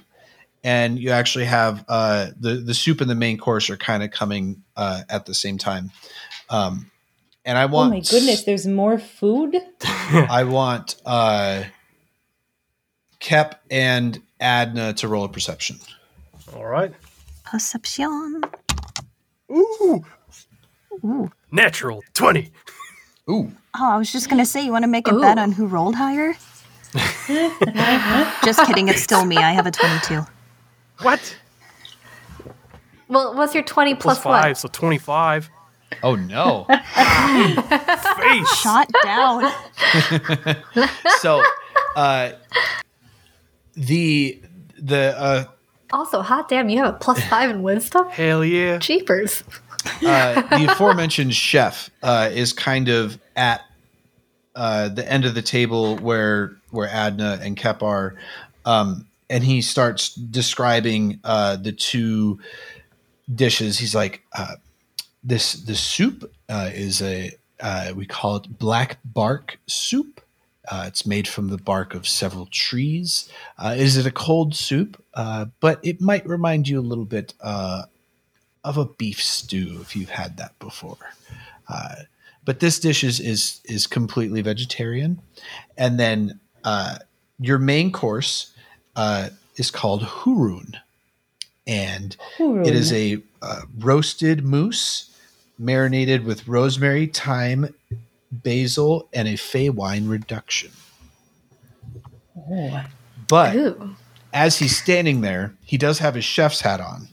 and 0.63 0.97
you 0.99 1.11
actually 1.11 1.45
have 1.45 1.83
uh, 1.87 2.27
the 2.39 2.55
the 2.55 2.73
soup 2.73 3.01
and 3.01 3.09
the 3.09 3.15
main 3.15 3.37
course 3.37 3.69
are 3.69 3.77
kind 3.77 4.03
of 4.03 4.11
coming 4.11 4.63
uh, 4.75 5.01
at 5.09 5.25
the 5.25 5.33
same 5.33 5.57
time. 5.57 5.91
Um, 6.49 6.89
and 7.45 7.57
I 7.57 7.65
want. 7.65 7.87
Oh 7.87 7.95
my 7.95 7.99
goodness, 8.01 8.43
there's 8.43 8.65
more 8.67 8.97
food? 8.99 9.55
I 9.83 10.43
want 10.45 10.95
uh, 11.05 11.63
Kep 13.19 13.61
and 13.71 14.21
Adna 14.39 14.93
to 14.93 15.07
roll 15.07 15.25
a 15.25 15.29
perception. 15.29 15.77
All 16.55 16.65
right. 16.65 16.93
Perception. 17.43 18.41
Ooh. 19.51 20.03
Ooh. 21.05 21.31
Natural 21.51 22.03
20. 22.13 22.51
Ooh, 23.29 23.51
Oh, 23.79 23.89
I 23.91 23.97
was 23.97 24.11
just 24.11 24.29
gonna 24.29 24.45
say, 24.45 24.63
you 24.65 24.71
want 24.71 24.83
to 24.83 24.87
make 24.87 25.07
a 25.07 25.13
bet 25.19 25.37
on 25.37 25.51
who 25.51 25.67
rolled 25.67 25.95
higher? 25.95 26.33
just 28.43 28.65
kidding. 28.65 28.87
It's 28.87 29.01
still 29.03 29.25
me. 29.25 29.37
I 29.37 29.51
have 29.51 29.67
a 29.67 29.71
twenty-two. 29.71 30.25
What? 31.01 31.37
Well, 33.09 33.35
what's 33.35 33.53
your 33.53 33.63
20 33.63 33.95
Plus 33.95 34.19
plus, 34.19 34.23
five, 34.23 34.49
what? 34.49 34.57
so 34.57 34.67
25. 34.67 35.49
oh 36.03 36.15
no! 36.15 36.65
Face. 36.65 38.55
Shot 38.57 38.89
down. 39.03 39.49
so 41.19 41.41
uh, 41.95 42.31
the 43.75 44.41
the 44.77 45.15
uh, 45.17 45.45
Also, 45.93 46.21
hot 46.21 46.49
damn, 46.49 46.67
you 46.69 46.79
have 46.79 46.95
a 46.95 46.97
plus 46.97 47.21
five 47.25 47.49
in 47.49 47.63
wisdom? 47.63 48.09
Hell 48.09 48.43
yeah. 48.43 48.77
Jeepers. 48.79 49.43
uh, 50.05 50.41
the 50.57 50.67
aforementioned 50.69 51.33
chef 51.33 51.89
uh, 52.03 52.29
is 52.33 52.51
kind 52.51 52.89
of 52.89 53.17
at 53.37 53.61
uh, 54.57 54.89
the 54.89 55.09
end 55.09 55.23
of 55.23 55.35
the 55.35 55.41
table 55.43 55.97
where 55.97 56.57
where 56.71 56.89
Adna 56.89 57.39
and 57.43 57.55
Kep 57.55 57.83
are, 57.83 58.15
um, 58.65 59.07
and 59.29 59.43
he 59.43 59.61
starts 59.61 60.15
describing 60.15 61.19
uh, 61.23 61.57
the 61.57 61.71
two 61.71 62.39
dishes. 63.33 63.77
He's 63.77 63.93
like, 63.93 64.23
uh, 64.33 64.55
"This 65.23 65.53
the 65.53 65.75
soup 65.75 66.33
uh, 66.49 66.71
is 66.73 67.03
a 67.03 67.33
uh, 67.59 67.93
we 67.95 68.07
call 68.07 68.37
it 68.37 68.57
black 68.57 68.97
bark 69.05 69.59
soup." 69.67 70.21
Uh, 70.67 70.85
it's 70.87 71.05
made 71.05 71.27
from 71.27 71.49
the 71.49 71.57
bark 71.57 71.93
of 71.93 72.07
several 72.07 72.47
trees. 72.47 73.29
Uh, 73.57 73.75
is 73.77 73.95
it 73.95 74.07
a 74.07 74.11
cold 74.11 74.55
soup? 74.55 75.01
Uh, 75.13 75.45
but 75.61 75.79
it 75.83 76.01
might 76.01 76.27
remind 76.27 76.67
you 76.67 76.79
a 76.79 76.81
little 76.81 77.05
bit 77.05 77.33
of 77.39 77.87
a 78.65 78.85
beef 78.85 79.21
stew 79.21 79.77
if 79.81 79.95
you've 79.95 80.09
had 80.09 80.35
that 80.37 80.57
before. 80.59 80.97
But 82.47 82.61
this 82.61 82.79
dish 82.79 83.03
is 83.03 83.19
is 83.19 83.59
is 83.65 83.87
completely 83.87 84.41
vegetarian, 84.41 85.19
and 85.77 85.99
then 85.99 86.39
uh, 86.63 86.99
your 87.41 87.59
main 87.59 87.91
course 87.91 88.53
uh, 88.95 89.31
is 89.57 89.69
called 89.69 90.01
hurun, 90.03 90.75
and 91.67 92.15
it 92.39 92.73
is 92.73 92.93
a 92.93 93.21
uh, 93.41 93.63
roasted 93.77 94.45
moose 94.45 95.13
marinated 95.59 96.23
with 96.23 96.47
rosemary, 96.47 97.07
thyme, 97.07 97.75
basil, 98.31 99.09
and 99.11 99.27
a 99.27 99.35
fey 99.35 99.69
wine 99.69 100.07
reduction. 100.07 100.71
Oh, 102.49 102.85
But 103.27 103.77
as 104.31 104.59
he's 104.59 104.77
standing 104.77 105.19
there, 105.19 105.53
he 105.65 105.77
does 105.77 105.99
have 105.99 106.15
his 106.15 106.23
chef's 106.23 106.61
hat 106.61 106.79
on. 106.79 107.09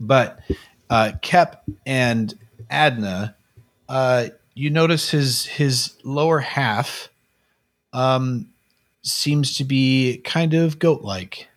But 0.00 0.40
uh, 0.88 1.12
Kep 1.20 1.62
and 1.84 2.32
Adna, 2.70 3.36
uh, 3.90 4.28
you 4.54 4.70
notice 4.70 5.10
his 5.10 5.46
his 5.46 5.96
lower 6.04 6.38
half 6.38 7.10
um, 7.92 8.48
seems 9.02 9.56
to 9.56 9.64
be 9.64 10.18
kind 10.24 10.54
of 10.54 10.78
goat 10.78 11.02
like. 11.02 11.48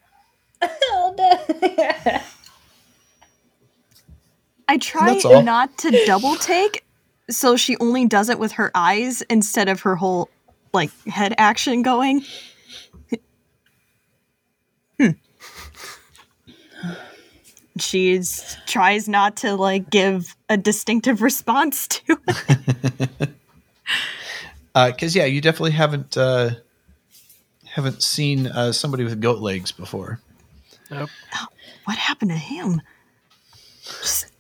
I 4.68 4.78
try 4.80 5.20
not 5.44 5.78
to 5.80 6.06
double 6.08 6.36
take, 6.38 6.84
so 7.30 7.56
she 7.56 7.78
only 7.78 8.08
does 8.08 8.30
it 8.30 8.40
with 8.40 8.54
her 8.54 8.72
eyes 8.74 9.22
instead 9.24 9.70
of 9.70 9.82
her 9.82 9.96
whole 9.96 10.30
like 10.74 10.90
head 11.06 11.36
action 11.38 11.84
going. 11.84 12.26
She 17.80 18.22
tries 18.68 19.10
not 19.10 19.38
to 19.38 19.56
like 19.56 19.90
give 19.90 20.36
a 20.50 20.58
distinctive 20.58 21.22
response 21.22 21.88
to 21.88 22.18
it. 22.28 23.30
Because 24.74 25.16
yeah, 25.16 25.26
you 25.26 25.40
definitely 25.40 25.72
haven't 25.74 26.18
uh, 26.18 26.50
haven't 27.66 28.02
seen 28.02 28.48
uh, 28.48 28.72
somebody 28.72 29.04
with 29.04 29.22
goat 29.22 29.40
legs 29.40 29.72
before. 29.72 30.20
Nope. 30.90 31.12
What 31.86 31.98
happened 31.98 32.32
to 32.32 32.38
him? 32.38 32.82
Just- 33.84 34.32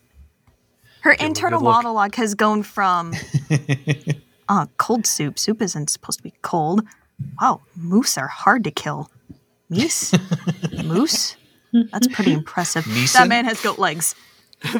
her 1.01 1.11
him 1.11 1.17
a 1.19 1.25
internal 1.25 1.61
monologue 1.61 2.15
has 2.15 2.33
gone 2.33 2.63
from 2.63 3.13
uh, 4.49 4.65
cold 4.77 5.05
soup. 5.05 5.37
Soup 5.37 5.61
isn't 5.61 5.89
supposed 5.89 6.19
to 6.19 6.23
be 6.23 6.33
cold. 6.41 6.81
Wow, 7.41 7.61
moose 7.75 8.17
are 8.17 8.27
hard 8.27 8.63
to 8.63 8.71
kill. 8.71 9.11
Meese? 9.69 10.13
Moose? 10.85 11.35
That's 11.91 12.07
pretty 12.07 12.33
impressive. 12.33 12.85
Meeson? 12.87 13.21
That 13.21 13.27
man 13.27 13.45
has 13.45 13.61
goat 13.61 13.79
legs. 13.79 14.15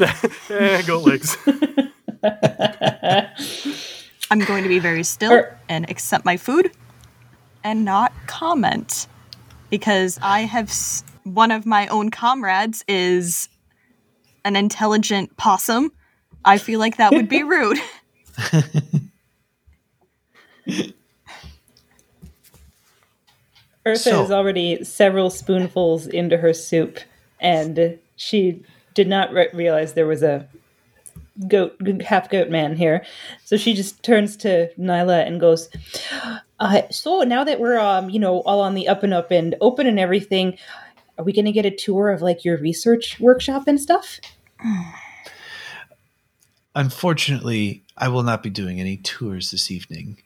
Eh, 0.49 0.81
goat 0.83 1.03
legs. 1.05 1.35
I'm 4.31 4.39
going 4.39 4.63
to 4.63 4.69
be 4.69 4.79
very 4.79 5.03
still 5.03 5.33
Er- 5.33 5.59
and 5.67 5.89
accept 5.89 6.23
my 6.25 6.37
food 6.37 6.71
and 7.63 7.83
not 7.83 8.13
comment 8.27 9.07
because 9.69 10.17
I 10.21 10.41
have 10.41 10.69
s- 10.69 11.03
one 11.23 11.51
of 11.51 11.65
my 11.65 11.87
own 11.87 12.09
comrades 12.11 12.83
is 12.87 13.49
an 14.45 14.55
intelligent 14.55 15.35
possum. 15.37 15.91
I 16.45 16.57
feel 16.57 16.79
like 16.79 16.97
that 16.97 17.11
would 17.11 17.27
be 17.27 17.43
rude. 17.55 17.79
Eartha 23.85 23.97
So- 23.97 24.23
is 24.23 24.31
already 24.31 24.83
several 24.83 25.29
spoonfuls 25.29 26.07
into 26.07 26.37
her 26.37 26.53
soup, 26.53 26.99
and 27.39 27.99
she 28.15 28.61
did 28.93 29.07
not 29.07 29.33
re- 29.33 29.49
realize 29.53 29.93
there 29.93 30.07
was 30.07 30.23
a 30.23 30.47
goat, 31.47 31.75
half 32.05 32.29
goat 32.29 32.49
man 32.49 32.75
here. 32.75 33.03
So 33.43 33.57
she 33.57 33.73
just 33.73 34.03
turns 34.03 34.37
to 34.37 34.69
Nyla 34.79 35.25
and 35.25 35.39
goes, 35.39 35.69
uh, 36.59 36.83
"So 36.91 37.21
now 37.21 37.43
that 37.43 37.59
we're, 37.59 37.79
um, 37.79 38.09
you 38.09 38.19
know, 38.19 38.41
all 38.41 38.61
on 38.61 38.75
the 38.75 38.87
up 38.87 39.03
and 39.03 39.13
up 39.13 39.31
and 39.31 39.55
open 39.59 39.87
and 39.87 39.99
everything, 39.99 40.57
are 41.17 41.25
we 41.25 41.33
going 41.33 41.45
to 41.45 41.51
get 41.51 41.65
a 41.65 41.71
tour 41.71 42.11
of 42.11 42.21
like 42.21 42.45
your 42.45 42.57
research 42.57 43.19
workshop 43.19 43.67
and 43.67 43.79
stuff? 43.81 44.19
Unfortunately, 46.75 47.83
I 47.97 48.07
will 48.07 48.23
not 48.23 48.41
be 48.41 48.49
doing 48.49 48.79
any 48.79 48.97
tours 48.97 49.51
this 49.51 49.69
evening. 49.69 50.17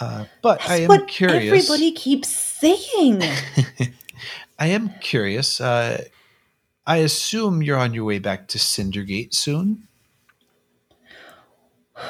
Uh, 0.00 0.24
but 0.42 0.68
I 0.68 0.78
am 0.82 0.88
what 0.88 1.06
curious. 1.06 1.44
everybody 1.46 1.92
keeps 1.92 2.28
saying. 2.28 3.22
I 4.58 4.66
am 4.68 4.90
curious. 5.00 5.60
Uh, 5.60 6.04
I 6.86 6.98
assume 6.98 7.62
you're 7.62 7.78
on 7.78 7.94
your 7.94 8.04
way 8.04 8.18
back 8.18 8.48
to 8.48 8.58
Cindergate 8.58 9.34
soon. 9.34 9.88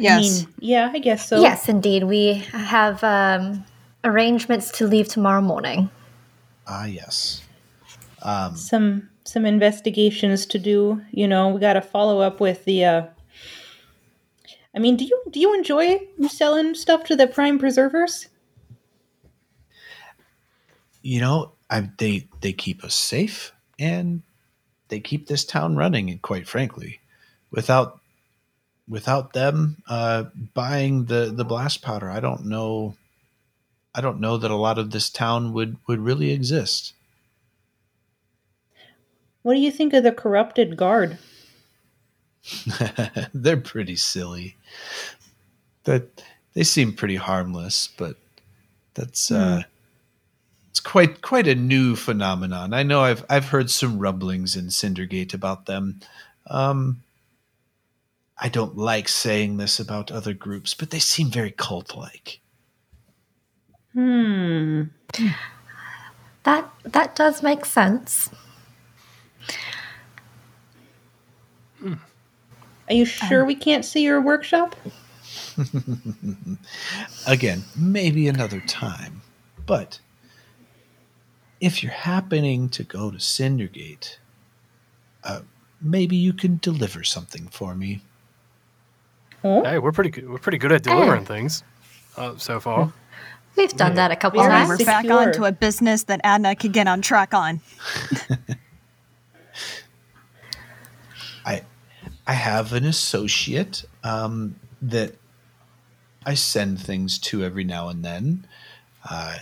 Yes. 0.00 0.44
I 0.44 0.46
mean, 0.46 0.54
yeah, 0.60 0.90
I 0.94 1.00
guess 1.00 1.28
so. 1.28 1.40
yes, 1.40 1.68
indeed. 1.68 2.04
We 2.04 2.34
have 2.52 3.02
um, 3.02 3.64
arrangements 4.04 4.70
to 4.78 4.86
leave 4.86 5.08
tomorrow 5.08 5.40
morning. 5.40 5.90
Ah, 6.68 6.84
yes. 6.84 7.42
Um, 8.22 8.54
Some 8.54 9.08
some 9.24 9.44
investigations 9.44 10.46
to 10.46 10.58
do. 10.60 11.02
You 11.10 11.26
know, 11.26 11.48
we 11.48 11.58
got 11.60 11.72
to 11.72 11.80
follow 11.80 12.20
up 12.20 12.38
with 12.38 12.64
the. 12.64 12.84
uh 12.84 13.06
I 14.74 14.78
mean, 14.78 14.96
do 14.96 15.04
you 15.04 15.22
do 15.30 15.40
you 15.40 15.54
enjoy 15.54 16.00
selling 16.28 16.74
stuff 16.74 17.04
to 17.04 17.16
the 17.16 17.26
prime 17.26 17.58
preservers? 17.58 18.28
you 21.02 21.20
know, 21.20 21.52
I, 21.70 21.88
they 21.98 22.28
they 22.40 22.52
keep 22.52 22.84
us 22.84 22.94
safe 22.94 23.52
and 23.78 24.22
they 24.88 25.00
keep 25.00 25.26
this 25.26 25.44
town 25.44 25.76
running. 25.76 26.10
And 26.10 26.20
quite 26.20 26.48
frankly, 26.48 27.00
without 27.50 28.00
without 28.88 29.32
them 29.32 29.82
uh, 29.88 30.24
buying 30.54 31.06
the 31.06 31.32
the 31.34 31.44
blast 31.44 31.82
powder, 31.82 32.10
I 32.10 32.20
don't 32.20 32.46
know. 32.46 32.94
I 33.94 34.00
don't 34.00 34.20
know 34.20 34.36
that 34.36 34.50
a 34.50 34.56
lot 34.56 34.78
of 34.78 34.90
this 34.90 35.10
town 35.10 35.52
would 35.52 35.76
would 35.86 36.00
really 36.00 36.30
exist. 36.30 36.94
What 39.42 39.54
do 39.54 39.60
you 39.60 39.70
think 39.70 39.94
of 39.94 40.02
the 40.02 40.12
corrupted 40.12 40.76
guard? 40.76 41.18
They're 43.34 43.56
pretty 43.56 43.96
silly. 43.96 44.56
That 45.84 46.22
they 46.54 46.64
seem 46.64 46.92
pretty 46.92 47.16
harmless, 47.16 47.88
but 47.96 48.16
that's 48.94 49.30
uh 49.30 49.62
it's 50.70 50.80
quite 50.80 51.22
quite 51.22 51.46
a 51.48 51.54
new 51.54 51.96
phenomenon. 51.96 52.74
I 52.74 52.82
know 52.82 53.00
I've 53.00 53.24
I've 53.30 53.46
heard 53.46 53.70
some 53.70 53.98
rumblings 53.98 54.56
in 54.56 54.66
Cindergate 54.66 55.34
about 55.34 55.66
them. 55.66 56.00
Um 56.48 57.02
I 58.40 58.48
don't 58.48 58.76
like 58.76 59.08
saying 59.08 59.56
this 59.56 59.80
about 59.80 60.12
other 60.12 60.32
groups, 60.32 60.72
but 60.74 60.90
they 60.90 61.00
seem 61.00 61.28
very 61.28 61.50
cult-like. 61.50 62.40
Hmm. 63.92 64.84
That 66.44 66.70
that 66.84 67.16
does 67.16 67.42
make 67.42 67.64
sense. 67.64 68.30
Are 72.88 72.94
you 72.94 73.04
sure 73.04 73.44
we 73.44 73.54
can't 73.54 73.84
see 73.84 74.02
your 74.02 74.20
workshop? 74.20 74.74
Again, 77.26 77.64
maybe 77.76 78.28
another 78.28 78.60
time. 78.60 79.22
But 79.66 80.00
if 81.60 81.82
you're 81.82 81.92
happening 81.92 82.68
to 82.70 82.84
go 82.84 83.10
to 83.10 83.18
Cindergate, 83.18 84.16
uh, 85.24 85.40
maybe 85.80 86.16
you 86.16 86.32
can 86.32 86.58
deliver 86.62 87.04
something 87.04 87.48
for 87.48 87.74
me. 87.74 88.00
Hey, 89.42 89.78
we're 89.78 89.92
pretty 89.92 90.10
good. 90.10 90.28
We're 90.28 90.38
pretty 90.38 90.58
good 90.58 90.72
at 90.72 90.82
delivering 90.82 91.24
things 91.24 91.62
uh, 92.16 92.36
so 92.36 92.58
far. 92.58 92.92
We've 93.56 93.72
done 93.72 93.94
that 93.94 94.10
a 94.10 94.16
couple 94.16 94.40
times. 94.42 94.68
we're 94.68 94.78
back 94.78 95.02
secure. 95.02 95.20
on 95.20 95.32
to 95.32 95.44
a 95.44 95.52
business 95.52 96.04
that 96.04 96.20
Adna 96.22 96.54
could 96.56 96.72
get 96.72 96.86
on 96.86 97.02
track 97.02 97.34
on. 97.34 97.60
I 101.44 101.62
I 102.28 102.34
have 102.34 102.74
an 102.74 102.84
associate 102.84 103.86
um, 104.04 104.56
that 104.82 105.14
I 106.26 106.34
send 106.34 106.78
things 106.78 107.18
to 107.20 107.42
every 107.42 107.64
now 107.64 107.88
and 107.88 108.04
then. 108.04 108.46
Uh, 109.08 109.38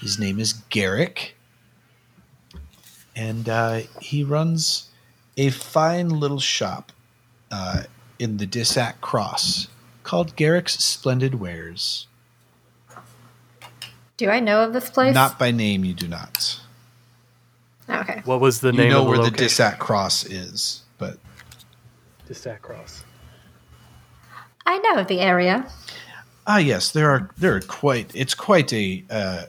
his 0.00 0.20
name 0.20 0.38
is 0.38 0.52
Garrick, 0.70 1.34
and 3.16 3.48
uh, 3.48 3.80
he 4.00 4.22
runs 4.22 4.88
a 5.36 5.50
fine 5.50 6.10
little 6.10 6.38
shop 6.38 6.92
uh, 7.50 7.82
in 8.20 8.36
the 8.36 8.46
Dissack 8.46 9.00
Cross 9.00 9.66
called 10.04 10.36
Garrick's 10.36 10.74
Splendid 10.74 11.40
Wares. 11.40 12.06
Do 14.16 14.30
I 14.30 14.38
know 14.38 14.62
of 14.62 14.72
this 14.72 14.90
place? 14.90 15.12
Not 15.12 15.40
by 15.40 15.50
name, 15.50 15.84
you 15.84 15.94
do 15.94 16.06
not. 16.06 16.60
Okay. 17.90 18.22
What 18.24 18.40
was 18.40 18.60
the 18.60 18.70
name? 18.70 18.82
You 18.82 18.90
know 18.90 18.98
of 19.00 19.04
the 19.06 19.10
where 19.10 19.18
the 19.18 19.24
location? 19.24 19.48
Dissack 19.48 19.78
Cross 19.80 20.26
is, 20.26 20.82
but 20.98 21.18
Dissack 22.32 22.62
Cross. 22.62 23.04
I 24.64 24.78
know 24.78 25.00
of 25.00 25.06
the 25.06 25.20
area. 25.20 25.66
Ah, 26.46 26.56
yes, 26.56 26.90
there 26.90 27.10
are 27.10 27.30
there 27.36 27.54
are 27.54 27.60
quite 27.60 28.10
it's 28.14 28.34
quite 28.34 28.72
a 28.72 29.04
uh, 29.10 29.42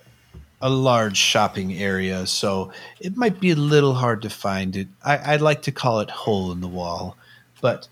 a 0.62 0.70
large 0.70 1.16
shopping 1.16 1.74
area, 1.74 2.28
so 2.28 2.72
it 3.00 3.16
might 3.16 3.40
be 3.40 3.52
a 3.52 3.56
little 3.56 3.94
hard 3.94 4.22
to 4.24 4.30
find 4.30 4.76
it. 4.76 4.88
I, 5.04 5.34
I'd 5.34 5.42
like 5.42 5.62
to 5.64 5.72
call 5.72 6.02
it 6.02 6.10
hole 6.10 6.52
in 6.52 6.60
the 6.60 6.68
wall, 6.68 7.16
but 7.62 7.88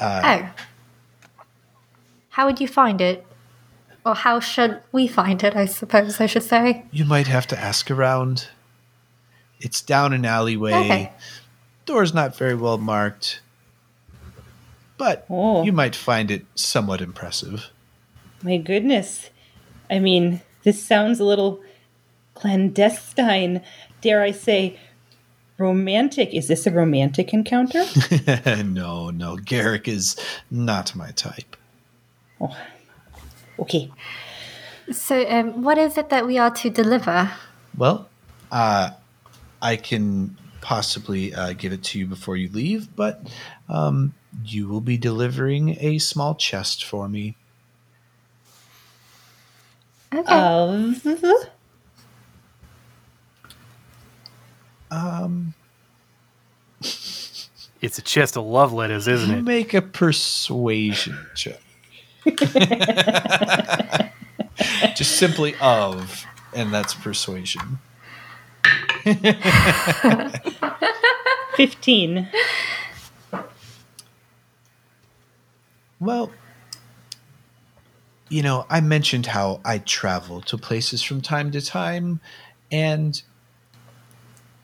oh. 0.00 0.48
How 2.30 2.46
would 2.46 2.60
you 2.60 2.68
find 2.68 3.00
it? 3.00 3.24
Or 4.04 4.14
how 4.14 4.40
should 4.40 4.80
we 4.92 5.08
find 5.08 5.42
it, 5.42 5.56
I 5.56 5.66
suppose 5.66 6.20
I 6.20 6.26
should 6.26 6.42
say. 6.42 6.84
you 6.92 7.04
might 7.04 7.26
have 7.26 7.46
to 7.48 7.58
ask 7.58 7.90
around. 7.90 8.48
It's 9.60 9.82
down 9.82 10.12
an 10.12 10.24
alleyway. 10.24 10.72
Okay. 10.74 11.12
Door's 11.86 12.14
not 12.14 12.36
very 12.36 12.54
well 12.54 12.78
marked, 12.78 13.40
but 14.98 15.26
Oh. 15.30 15.62
you 15.64 15.72
might 15.72 15.94
find 15.96 16.30
it 16.30 16.44
somewhat 16.54 17.00
impressive. 17.00 17.70
my 18.42 18.56
goodness. 18.58 19.30
I 19.90 19.98
mean, 19.98 20.40
this 20.62 20.82
sounds 20.82 21.20
a 21.20 21.24
little 21.24 21.60
clandestine. 22.34 23.62
Dare 24.00 24.22
I 24.22 24.30
say, 24.30 24.78
romantic? 25.58 26.32
Is 26.34 26.48
this 26.48 26.66
a 26.66 26.70
romantic 26.70 27.32
encounter? 27.32 27.84
no, 28.64 29.10
no, 29.10 29.36
Garrick 29.36 29.88
is 29.88 30.16
not 30.50 30.94
my 30.94 31.10
type. 31.12 31.56
Oh. 32.40 32.56
Okay. 33.58 33.90
So, 34.92 35.28
um, 35.28 35.62
what 35.62 35.78
is 35.78 35.96
it 35.98 36.10
that 36.10 36.26
we 36.26 36.38
are 36.38 36.50
to 36.50 36.70
deliver? 36.70 37.30
Well, 37.76 38.08
uh, 38.52 38.90
I 39.62 39.76
can 39.76 40.36
possibly 40.60 41.34
uh, 41.34 41.54
give 41.54 41.72
it 41.72 41.82
to 41.84 41.98
you 41.98 42.06
before 42.06 42.36
you 42.36 42.48
leave, 42.50 42.94
but 42.94 43.26
um, 43.68 44.14
you 44.44 44.68
will 44.68 44.80
be 44.80 44.96
delivering 44.96 45.76
a 45.80 45.98
small 45.98 46.34
chest 46.34 46.84
for 46.84 47.08
me. 47.08 47.36
Okay. 50.14 50.24
Of 50.28 51.02
Um, 54.90 55.54
It's 57.82 57.98
a 57.98 58.02
chest 58.02 58.36
of 58.36 58.44
love 58.44 58.72
letters, 58.72 59.06
isn't 59.06 59.30
it? 59.30 59.42
make 59.42 59.74
a 59.74 59.82
persuasion 59.82 61.18
check. 61.34 61.60
Just 64.96 65.16
simply 65.16 65.54
of, 65.60 66.24
and 66.54 66.72
that's 66.72 66.94
persuasion. 66.94 67.78
15. 71.56 72.28
Well, 75.98 76.30
you 78.28 78.42
know, 78.42 78.66
I 78.68 78.80
mentioned 78.80 79.26
how 79.26 79.60
I 79.64 79.78
travel 79.78 80.40
to 80.42 80.58
places 80.58 81.02
from 81.02 81.20
time 81.20 81.50
to 81.52 81.60
time, 81.60 82.20
and 82.70 83.20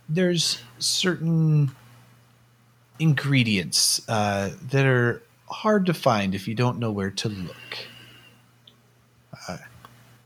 there's 0.08 0.60
certain 0.78 1.70
ingredients 2.98 4.06
uh, 4.08 4.50
that 4.70 4.84
are 4.86 5.22
hard 5.48 5.86
to 5.86 5.94
find 5.94 6.34
if 6.34 6.48
you 6.48 6.54
don't 6.54 6.78
know 6.78 6.90
where 6.90 7.10
to 7.10 7.28
look. 7.28 7.78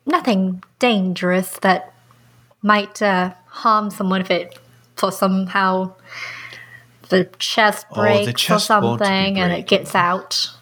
Nothing 0.06 0.62
dangerous 0.78 1.58
that 1.62 1.92
might 2.62 3.02
uh, 3.02 3.34
harm 3.46 3.90
someone 3.90 4.20
if 4.20 4.30
it, 4.30 4.58
for 4.96 5.10
somehow, 5.10 5.94
the 7.08 7.24
chest 7.38 7.86
Oh, 7.90 7.94
the 7.94 8.00
breaks 8.00 8.28
or 8.28 8.32
chest 8.32 8.64
be 8.64 8.66
something 8.68 9.38
and 9.38 9.52
it 9.52 9.66
gets 9.66 9.94
out. 9.94 10.55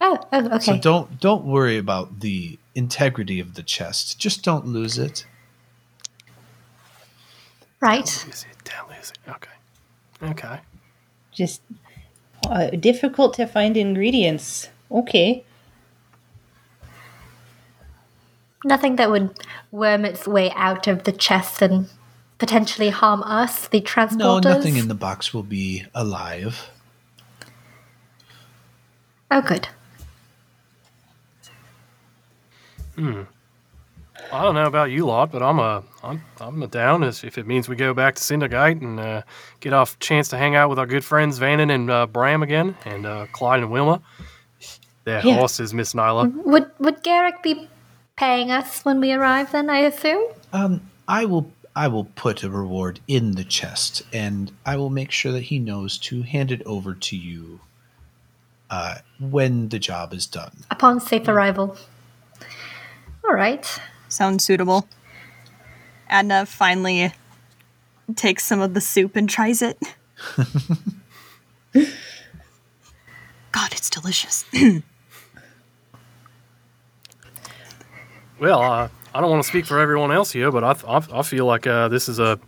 Oh, 0.00 0.18
oh 0.32 0.46
okay. 0.46 0.58
So 0.58 0.78
don't 0.78 1.20
don't 1.20 1.44
worry 1.44 1.78
about 1.78 2.20
the 2.20 2.58
integrity 2.74 3.40
of 3.40 3.54
the 3.54 3.62
chest. 3.62 4.18
Just 4.18 4.42
don't 4.42 4.66
lose 4.66 4.98
it. 4.98 5.26
right. 7.80 8.04
Is 8.04 8.46
it 8.50 8.64
down 8.64 8.88
there? 8.88 9.00
Is 9.00 9.10
it? 9.10 9.18
Okay. 9.28 9.50
Okay. 10.30 10.60
Just 11.32 11.62
uh, 12.48 12.70
difficult 12.70 13.34
to 13.34 13.46
find 13.46 13.76
ingredients. 13.76 14.68
Okay. 14.90 15.44
Nothing 18.64 18.96
that 18.96 19.10
would 19.10 19.38
worm 19.70 20.04
its 20.04 20.26
way 20.26 20.50
out 20.52 20.86
of 20.86 21.04
the 21.04 21.12
chest 21.12 21.60
and 21.60 21.88
potentially 22.38 22.90
harm 22.90 23.22
us, 23.22 23.68
the 23.68 23.80
transporters? 23.80 24.16
No, 24.16 24.38
nothing 24.38 24.76
in 24.76 24.88
the 24.88 24.94
box 24.94 25.34
will 25.34 25.42
be 25.42 25.84
alive. 25.94 26.70
Oh, 29.30 29.40
good. 29.42 29.68
I 32.96 34.42
don't 34.42 34.54
know 34.54 34.66
about 34.66 34.90
you 34.90 35.06
lot, 35.06 35.30
but 35.32 35.42
I'm 35.42 35.58
a 35.58 35.82
I'm 36.02 36.22
I'm 36.40 36.62
a 36.62 36.66
down 36.66 37.02
as 37.02 37.24
if 37.24 37.38
it 37.38 37.46
means 37.46 37.68
we 37.68 37.76
go 37.76 37.92
back 37.94 38.14
to 38.16 38.22
Cindergate 38.22 38.80
and 38.80 38.98
uh, 39.00 39.22
get 39.60 39.72
off 39.72 39.98
chance 39.98 40.28
to 40.28 40.36
hang 40.38 40.54
out 40.54 40.70
with 40.70 40.78
our 40.78 40.86
good 40.86 41.04
friends 41.04 41.38
Vannon 41.38 41.70
and 41.70 41.90
uh, 41.90 42.06
Bram 42.06 42.42
again, 42.42 42.76
and 42.84 43.06
uh, 43.06 43.26
Clyde 43.32 43.60
and 43.60 43.70
Wilma. 43.70 44.00
Their 45.04 45.20
Yeah. 45.24 45.34
horses, 45.34 45.74
Miss 45.74 45.92
Nyla. 45.94 46.32
Would 46.44 46.70
would 46.78 47.02
Garrick 47.02 47.42
be 47.42 47.68
paying 48.16 48.50
us 48.50 48.84
when 48.84 49.00
we 49.00 49.12
arrive? 49.12 49.52
Then 49.52 49.68
I 49.68 49.78
assume. 49.78 50.22
Um, 50.52 50.80
I 51.08 51.24
will 51.26 51.50
I 51.76 51.88
will 51.88 52.04
put 52.04 52.42
a 52.44 52.50
reward 52.50 53.00
in 53.08 53.32
the 53.32 53.44
chest, 53.44 54.02
and 54.12 54.52
I 54.64 54.76
will 54.76 54.90
make 54.90 55.10
sure 55.10 55.32
that 55.32 55.42
he 55.44 55.58
knows 55.58 55.98
to 55.98 56.22
hand 56.22 56.50
it 56.52 56.62
over 56.64 56.94
to 56.94 57.16
you 57.16 57.60
uh, 58.70 58.96
when 59.20 59.68
the 59.70 59.78
job 59.80 60.14
is 60.14 60.26
done. 60.26 60.52
Upon 60.70 61.00
safe 61.00 61.26
arrival. 61.28 61.76
All 63.26 63.34
right. 63.34 63.80
Sounds 64.08 64.44
suitable. 64.44 64.86
Adna 66.08 66.46
finally 66.46 67.12
takes 68.16 68.44
some 68.44 68.60
of 68.60 68.74
the 68.74 68.80
soup 68.80 69.16
and 69.16 69.28
tries 69.28 69.62
it. 69.62 69.78
God, 73.52 73.72
it's 73.72 73.90
delicious. 73.90 74.44
Well, 78.40 78.60
uh, 78.60 78.88
I 79.14 79.20
don't 79.20 79.30
want 79.30 79.42
to 79.44 79.48
speak 79.48 79.64
for 79.64 79.78
everyone 79.78 80.10
else 80.10 80.32
here, 80.32 80.50
but 80.50 80.64
I, 80.64 80.74
I, 80.88 81.20
I 81.20 81.22
feel 81.22 81.46
like 81.46 81.66
uh, 81.66 81.86
this 81.88 82.08
is 82.08 82.18
a 82.18 82.38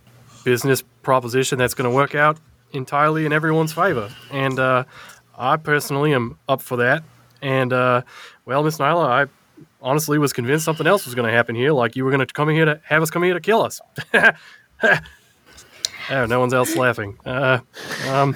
business 0.43 0.83
proposition 1.01 1.57
that's 1.57 1.73
going 1.73 1.89
to 1.89 1.95
work 1.95 2.13
out 2.13 2.37
entirely 2.73 3.25
in 3.25 3.31
everyone's 3.31 3.71
favor. 3.71 4.09
And 4.29 4.59
uh, 4.59 4.83
I 5.37 5.55
personally 5.57 6.13
am 6.13 6.37
up 6.47 6.61
for 6.61 6.77
that. 6.77 7.03
And, 7.41 7.71
uh, 7.71 8.01
well, 8.45 8.63
Miss 8.63 8.79
Nyla, 8.79 9.07
I 9.07 9.25
honestly 9.81 10.17
was 10.17 10.33
convinced 10.33 10.65
something 10.65 10.87
else 10.87 11.05
was 11.05 11.15
going 11.15 11.27
to 11.27 11.33
happen 11.35 11.55
here. 11.55 11.71
Like 11.71 11.95
you 11.95 12.03
were 12.05 12.11
going 12.11 12.25
to 12.25 12.33
come 12.33 12.49
here 12.49 12.65
to 12.65 12.81
have 12.85 13.01
us 13.01 13.09
come 13.09 13.23
here 13.23 13.33
to 13.33 13.39
kill 13.39 13.61
us. 13.61 13.79
oh, 14.83 16.25
no 16.25 16.39
one's 16.39 16.53
else 16.53 16.75
laughing. 16.75 17.17
Uh, 17.25 17.59
um, 18.09 18.35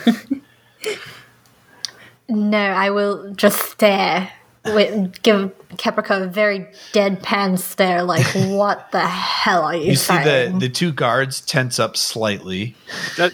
No, 2.29 2.57
I 2.59 2.89
will 2.91 3.33
just 3.33 3.59
stare. 3.71 4.31
With, 4.63 5.23
give 5.23 5.51
Caprica 5.71 6.21
a 6.21 6.27
very 6.27 6.67
deadpan 6.93 7.57
stare, 7.57 8.03
like, 8.03 8.25
what 8.35 8.91
the 8.91 8.99
hell 9.01 9.63
are 9.63 9.75
you, 9.75 9.89
You 9.91 9.95
see 9.95 10.13
the 10.23 10.55
the 10.55 10.69
two 10.69 10.91
guards 10.91 11.41
tense 11.41 11.79
up 11.79 11.97
slightly. 11.97 12.75
that, 13.17 13.33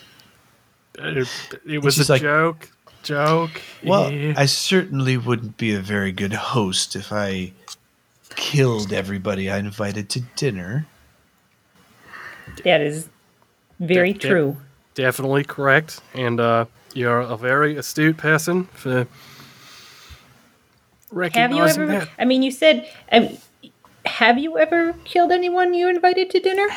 it, 0.97 1.27
it 1.67 1.79
was 1.84 1.95
she's 1.95 2.09
a 2.09 2.13
like, 2.13 2.21
joke. 2.21 2.69
Joke. 3.03 3.61
Well, 3.84 4.09
Yeah. 4.09 4.35
I 4.38 4.45
certainly 4.45 5.17
wouldn't 5.17 5.57
be 5.57 5.73
a 5.73 5.79
very 5.81 6.13
good 6.13 6.31
host 6.34 6.95
if 6.95 7.11
I 7.11 7.51
killed 8.38 8.93
everybody 8.93 9.49
I 9.51 9.57
invited 9.57 10.09
to 10.11 10.22
dinner. 10.38 10.85
That 12.64 12.80
is 12.80 13.09
very 13.80 14.14
That- 14.14 14.22
that- 14.22 14.27
true. 14.30 14.57
definitely 14.95 15.43
correct, 15.43 15.99
and 16.14 16.39
uh, 16.39 16.65
you're 16.93 17.19
a 17.19 17.35
very 17.35 17.76
astute 17.76 18.15
person 18.18 18.65
for 18.73 18.89
Have 18.99 19.07
you 21.11 21.18
recognizing 21.19 21.84
ever? 21.84 21.91
that. 21.99 22.09
I 22.18 22.23
mean, 22.26 22.41
you 22.43 22.51
said. 22.51 22.88
Um, 23.11 23.38
have 24.05 24.38
you 24.39 24.57
ever 24.57 24.93
killed 25.03 25.34
anyone 25.34 25.73
you 25.73 25.89
invited 25.89 26.30
to 26.30 26.39
dinner? 26.39 26.68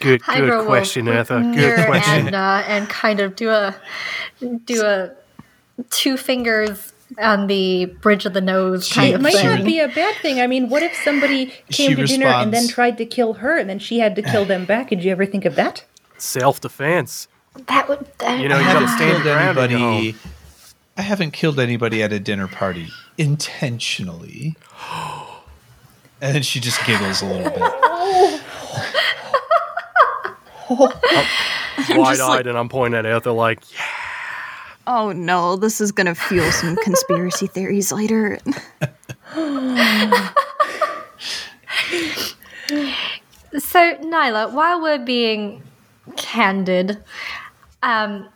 Good, 0.00 0.22
good 0.24 0.66
question, 0.66 1.06
Eartha. 1.06 1.54
mirror 1.54 1.76
Good 1.76 1.86
question. 1.86 2.26
And, 2.28 2.34
uh, 2.34 2.62
and 2.66 2.88
kind 2.88 3.20
of 3.20 3.36
do 3.36 3.50
a 3.50 3.76
do 4.64 4.82
a 4.82 5.10
two 5.90 6.16
fingers 6.16 6.89
on 7.18 7.46
the 7.48 7.86
bridge 8.00 8.24
of 8.26 8.32
the 8.34 8.40
nose 8.40 8.86
She- 8.86 8.94
kind 8.94 9.08
It 9.12 9.14
of 9.16 9.20
might 9.22 9.34
thing. 9.34 9.46
not 9.46 9.64
be 9.64 9.80
a 9.80 9.88
bad 9.88 10.14
thing. 10.16 10.40
I 10.40 10.46
mean, 10.46 10.68
what 10.68 10.82
if 10.82 10.94
somebody 11.02 11.46
came 11.70 11.90
She 11.90 11.94
to 11.96 12.06
dinner 12.06 12.26
and 12.26 12.52
then 12.54 12.68
tried 12.68 12.98
to 12.98 13.04
kill 13.06 13.34
her, 13.34 13.56
and 13.56 13.68
then 13.68 13.78
she 13.78 13.98
had 13.98 14.14
to 14.16 14.22
kill 14.22 14.44
them 14.44 14.64
back? 14.64 14.90
Did 14.90 15.02
you 15.04 15.10
ever 15.12 15.26
think 15.26 15.44
of 15.44 15.56
that? 15.56 15.84
Self-defense. 16.18 17.28
that 17.66 17.88
would 17.88 18.06
that, 18.18 18.40
You 18.40 18.48
know, 18.48 18.56
I 18.56 18.60
you 18.60 18.64
gotta 18.66 18.78
haven't 18.86 18.96
stand 18.96 19.10
killed 19.12 19.24
your 19.24 19.34
ground 19.34 19.58
in 19.58 19.64
anybody. 19.82 20.14
I 20.96 21.02
haven't 21.02 21.30
killed 21.32 21.58
anybody 21.58 22.02
at 22.02 22.12
a 22.12 22.20
dinner 22.20 22.46
party 22.48 22.88
intentionally. 23.18 24.56
And 26.22 26.34
then 26.34 26.42
she 26.42 26.60
just 26.60 26.84
giggles 26.84 27.22
a 27.22 27.24
little 27.24 27.50
bit. 27.50 28.42
Wide-eyed, 31.96 32.46
and 32.46 32.58
I'm 32.58 32.68
pointing 32.68 32.98
at 32.98 33.04
Eartha 33.06 33.34
like, 33.34 33.60
yeah. 33.72 33.80
Oh 34.90 35.12
no, 35.12 35.56
this 35.56 35.80
is 35.80 35.92
gonna 35.92 36.14
fuel 36.14 36.50
some 36.50 36.76
conspiracy 36.76 37.46
theories 37.54 37.92
later. 37.92 38.38
So, 43.58 43.94
Nyla, 43.96 44.52
while 44.52 44.80
we're 44.80 45.04
being 45.04 45.62
candid, 46.16 47.02
um, 47.82 48.28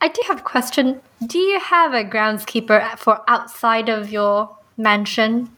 I 0.00 0.08
do 0.08 0.22
have 0.26 0.38
a 0.40 0.42
question. 0.42 1.00
Do 1.24 1.38
you 1.38 1.58
have 1.58 1.94
a 1.94 2.04
groundskeeper 2.04 2.96
for 2.98 3.22
outside 3.28 3.88
of 3.88 4.10
your 4.10 4.56
mansion? 4.76 5.50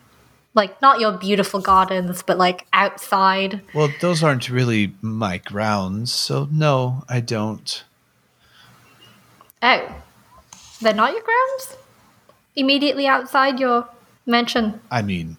Like, 0.55 0.81
not 0.81 1.01
your 1.01 1.12
beautiful 1.12 1.61
gardens, 1.61 2.23
but 2.23 2.39
like 2.39 2.66
outside? 2.73 3.61
Well, 3.75 3.91
those 4.01 4.23
aren't 4.23 4.49
really 4.49 4.95
my 5.03 5.39
grounds, 5.39 6.12
so 6.12 6.49
no, 6.51 7.05
I 7.09 7.21
don't. 7.21 7.85
Oh, 9.62 10.03
they're 10.85 10.94
not 10.94 11.12
your 11.12 11.23
grounds? 11.23 11.77
Immediately 12.55 13.06
outside 13.06 13.59
your 13.59 13.89
mansion? 14.27 14.81
I 14.90 15.02
mean, 15.02 15.36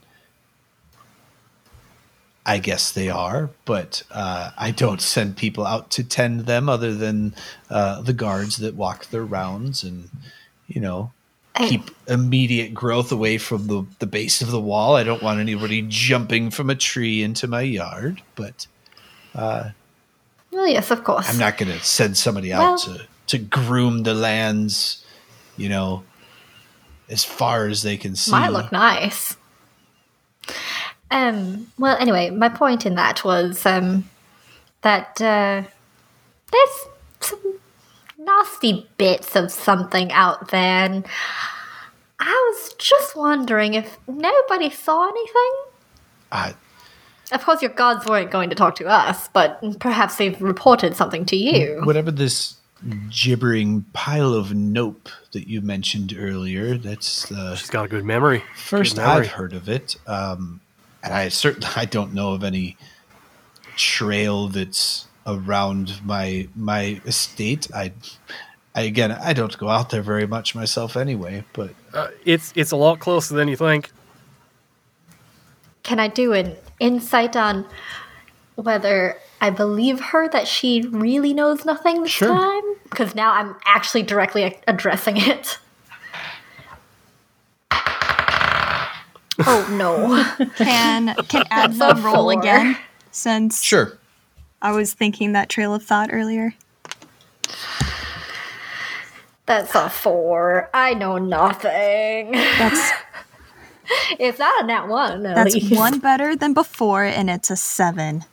I 2.46 2.60
guess 2.60 2.92
they 2.92 3.10
are, 3.10 3.50
but 3.66 4.04
uh, 4.12 4.52
I 4.58 4.72
don't 4.72 5.02
send 5.16 5.38
people 5.38 5.66
out 5.66 5.90
to 5.92 6.04
tend 6.04 6.42
them 6.42 6.70
other 6.70 6.94
than 6.94 7.34
uh, 7.70 8.02
the 8.02 8.14
guards 8.14 8.58
that 8.58 8.76
walk 8.76 9.08
their 9.08 9.24
rounds 9.26 9.84
and, 9.84 10.10
you 10.68 10.82
know, 10.82 11.12
keep 11.56 11.90
immediate 12.08 12.74
growth 12.74 13.14
away 13.14 13.38
from 13.38 13.68
the, 13.68 13.86
the 14.00 14.06
base 14.06 14.42
of 14.42 14.52
the 14.52 14.60
wall. 14.60 14.96
I 14.98 15.04
don't 15.04 15.24
want 15.24 15.40
anybody 15.40 15.86
jumping 15.88 16.52
from 16.52 16.70
a 16.70 16.76
tree 16.76 17.24
into 17.24 17.48
my 17.48 17.62
yard, 17.62 18.22
but 18.36 18.68
Well, 19.34 19.74
yes, 20.68 20.92
of 20.92 21.06
course. 21.06 21.30
I'm 21.30 21.40
not 21.40 21.58
going 21.58 21.72
to 21.72 21.80
send 21.80 22.18
somebody 22.18 22.52
out 22.52 22.60
Well- 22.60 22.78
to, 22.98 23.08
to 23.28 23.38
groom 23.38 24.04
the 24.04 24.14
lands, 24.14 25.04
you 25.58 25.70
know, 25.70 26.04
as 27.10 27.24
far 27.24 27.68
as 27.68 27.82
they 27.82 27.98
can 27.98 28.16
see. 28.16 28.32
Might 28.32 28.50
look 28.52 28.72
nice. 28.72 29.38
Um. 31.12 31.72
Well, 31.78 31.98
anyway, 32.00 32.30
my 32.32 32.50
point 32.50 32.86
in 32.86 32.96
that 32.96 33.24
was 33.24 33.66
um, 33.66 34.10
that 34.82 35.22
uh, 35.22 35.64
there's 36.52 36.88
some 37.20 37.60
nasty 38.18 38.90
bits 38.98 39.36
of 39.36 39.52
something 39.52 40.12
out 40.12 40.50
there, 40.50 40.86
and 40.86 41.06
I 42.20 42.52
was 42.54 42.74
just 42.78 43.16
wondering 43.16 43.76
if 43.76 43.98
nobody 44.08 44.70
saw 44.70 45.08
anything. 45.08 45.54
Uh, 46.32 46.54
Of 47.32 47.46
course, 47.46 47.62
your 47.62 47.72
gods 47.72 48.06
weren't 48.08 48.32
going 48.32 48.50
to 48.50 48.56
talk 48.56 48.76
to 48.76 48.88
us, 48.88 49.30
but 49.30 49.62
perhaps 49.80 50.16
they've 50.18 50.40
reported 50.42 50.96
something 50.96 51.26
to 51.26 51.36
you. 51.36 51.82
whatever 51.84 52.12
this 52.12 52.55
gibbering 53.10 53.86
pile 53.94 54.34
of 54.34 54.54
nope 54.54 55.10
that 55.32 55.48
you 55.48 55.62
mentioned 55.62 56.14
earlier, 56.18 56.78
that's 56.78 57.28
the 57.30 57.56
She's 57.56 57.70
got 57.70 57.86
a 57.86 57.88
good 57.88 58.06
memory. 58.06 58.44
first 58.56 58.96
Good 58.96 59.02
memory. 59.02 59.26
I've 59.26 59.32
heard 59.32 59.54
of 59.54 59.68
it. 59.70 59.96
Um, 60.08 60.62
and 61.04 61.14
I 61.14 61.30
certainly 61.30 61.68
I 61.76 61.86
don't 61.86 62.14
know 62.14 62.34
of 62.34 62.44
any 62.44 62.78
trail 63.76 64.48
that's 64.48 65.08
around 65.28 66.00
my 66.06 66.48
my 66.56 67.02
estate. 67.06 67.68
I, 67.74 67.92
I 68.76 68.82
again 68.82 69.12
I 69.12 69.34
don't 69.34 69.58
go 69.58 69.70
out 69.70 69.90
there 69.90 70.02
very 70.04 70.28
much 70.28 70.54
myself 70.56 70.96
anyway, 70.96 71.44
but 71.54 71.72
Uh, 71.94 72.08
it's 72.26 72.54
it's 72.56 72.72
a 72.72 72.76
lot 72.76 73.00
closer 73.00 73.36
than 73.36 73.48
you 73.48 73.56
think. 73.56 73.92
Can 75.84 76.00
I 76.00 76.08
do 76.08 76.34
an 76.34 76.56
insight 76.80 77.36
on 77.36 77.66
whether 78.56 79.18
I 79.46 79.52
believe 79.52 80.00
her 80.00 80.28
that 80.30 80.48
she 80.48 80.82
really 80.90 81.32
knows 81.32 81.66
nothing 81.66 82.02
this 82.02 82.10
Sure. 82.10 82.30
time? 82.30 82.64
Because 82.90 83.14
now 83.14 83.32
I'm 83.32 83.56
actually 83.64 84.02
directly 84.02 84.60
addressing 84.68 85.18
it. 85.18 85.60
oh 89.46 89.68
no. 89.78 90.46
Can 90.58 91.14
can 91.28 91.44
That's 91.52 91.80
Adna 91.80 92.02
roll 92.02 92.32
again? 92.32 92.76
Since 93.12 93.62
sure. 93.62 94.00
I 94.64 94.72
was 94.72 94.96
thinking 94.96 95.34
that 95.34 95.48
trail 95.48 95.76
of 95.76 95.84
thought 95.84 96.10
earlier. 96.12 96.56
That's 99.46 99.76
a 99.76 99.92
four. 99.92 100.72
I 100.74 100.96
know 100.96 101.20
nothing. 101.20 102.32
That's 102.32 102.92
It's 104.20 104.40
not 104.40 104.64
a 104.64 104.66
nat 104.66 104.88
one. 104.88 105.24
At 105.28 105.36
That's 105.36 105.54
least. 105.54 105.76
one 105.76 106.00
better 106.00 106.36
than 106.36 106.56
before, 106.56 107.04
and 107.04 107.30
it's 107.30 107.52
a 107.52 107.56
seven. 107.56 108.26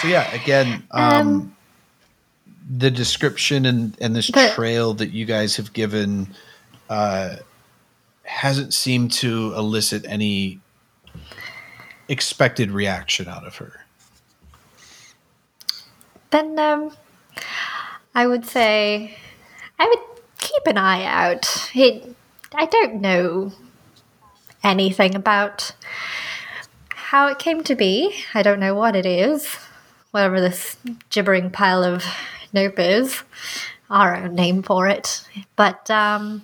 So 0.00 0.08
yeah, 0.08 0.30
again, 0.34 0.82
um, 0.90 1.56
the 2.68 2.90
description 2.90 3.64
and 3.66 3.96
and 4.00 4.14
this 4.14 4.28
The- 4.28 4.50
trail 4.54 4.94
that 4.94 5.10
you 5.12 5.24
guys 5.24 5.56
have 5.56 5.72
given 5.72 6.34
uh, 6.90 7.36
hasn't 8.24 8.74
seemed 8.74 9.12
to 9.12 9.54
elicit 9.56 10.04
any 10.06 10.60
expected 12.08 12.70
reaction 12.70 13.28
out 13.28 13.46
of 13.46 13.56
her. 13.56 13.80
Then 16.30 16.58
um, 16.58 16.94
I 18.14 18.26
would 18.26 18.44
say 18.44 19.16
I 19.78 19.86
would 19.86 20.20
keep 20.38 20.66
an 20.66 20.76
eye 20.76 21.04
out. 21.04 21.70
It, 21.74 22.14
I 22.54 22.66
don't 22.66 23.00
know 23.00 23.52
anything 24.62 25.14
about 25.14 25.72
how 27.14 27.28
it 27.28 27.38
came 27.38 27.62
to 27.62 27.76
be. 27.76 28.12
I 28.34 28.42
don't 28.42 28.58
know 28.58 28.74
what 28.74 28.96
it 28.96 29.06
is. 29.06 29.46
Whatever 30.10 30.40
this 30.40 30.76
gibbering 31.10 31.48
pile 31.48 31.84
of 31.84 32.04
nope 32.52 32.80
is, 32.80 33.22
our 33.88 34.16
own 34.16 34.34
name 34.34 34.64
for 34.64 34.88
it. 34.88 35.24
But 35.54 35.88
um, 35.92 36.42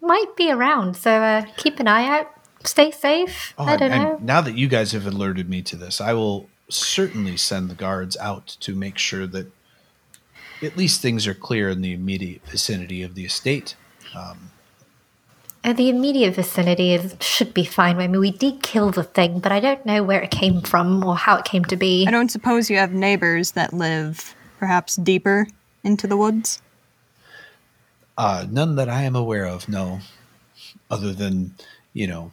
might 0.00 0.34
be 0.36 0.50
around. 0.50 0.96
So 0.96 1.10
uh, 1.10 1.44
keep 1.58 1.80
an 1.80 1.86
eye 1.86 2.08
out. 2.08 2.32
Stay 2.64 2.90
safe. 2.92 3.52
Oh, 3.58 3.64
I 3.66 3.76
don't 3.76 3.92
and- 3.92 4.02
know. 4.02 4.16
and 4.16 4.24
now 4.24 4.40
that 4.40 4.56
you 4.56 4.68
guys 4.68 4.92
have 4.92 5.06
alerted 5.06 5.50
me 5.50 5.60
to 5.62 5.76
this, 5.76 6.00
I 6.00 6.14
will 6.14 6.48
certainly 6.70 7.36
send 7.36 7.68
the 7.68 7.74
guards 7.74 8.16
out 8.16 8.46
to 8.60 8.74
make 8.74 8.96
sure 8.96 9.26
that 9.26 9.52
at 10.62 10.78
least 10.78 11.02
things 11.02 11.26
are 11.26 11.34
clear 11.34 11.68
in 11.68 11.82
the 11.82 11.92
immediate 11.92 12.40
vicinity 12.46 13.02
of 13.02 13.14
the 13.14 13.26
estate. 13.26 13.76
Uh, 15.64 15.72
the 15.72 15.88
immediate 15.88 16.34
vicinity 16.34 16.92
is, 16.92 17.14
should 17.20 17.54
be 17.54 17.64
fine. 17.64 17.98
I 17.98 18.08
mean, 18.08 18.20
we 18.20 18.32
did 18.32 18.62
kill 18.62 18.90
the 18.90 19.04
thing, 19.04 19.38
but 19.38 19.52
I 19.52 19.60
don't 19.60 19.86
know 19.86 20.02
where 20.02 20.20
it 20.20 20.32
came 20.32 20.60
from 20.60 21.04
or 21.04 21.16
how 21.16 21.36
it 21.36 21.44
came 21.44 21.64
to 21.66 21.76
be. 21.76 22.04
I 22.06 22.10
don't 22.10 22.30
suppose 22.30 22.68
you 22.68 22.78
have 22.78 22.92
neighbors 22.92 23.52
that 23.52 23.72
live 23.72 24.34
perhaps 24.62 24.94
deeper 24.94 25.48
into 25.82 26.06
the 26.06 26.16
woods? 26.16 26.62
Uh, 28.16 28.46
none 28.48 28.76
that 28.76 28.88
I 28.88 29.02
am 29.02 29.16
aware 29.16 29.44
of, 29.44 29.68
no. 29.68 29.98
Other 30.88 31.12
than, 31.12 31.56
you 31.92 32.06
know, 32.06 32.30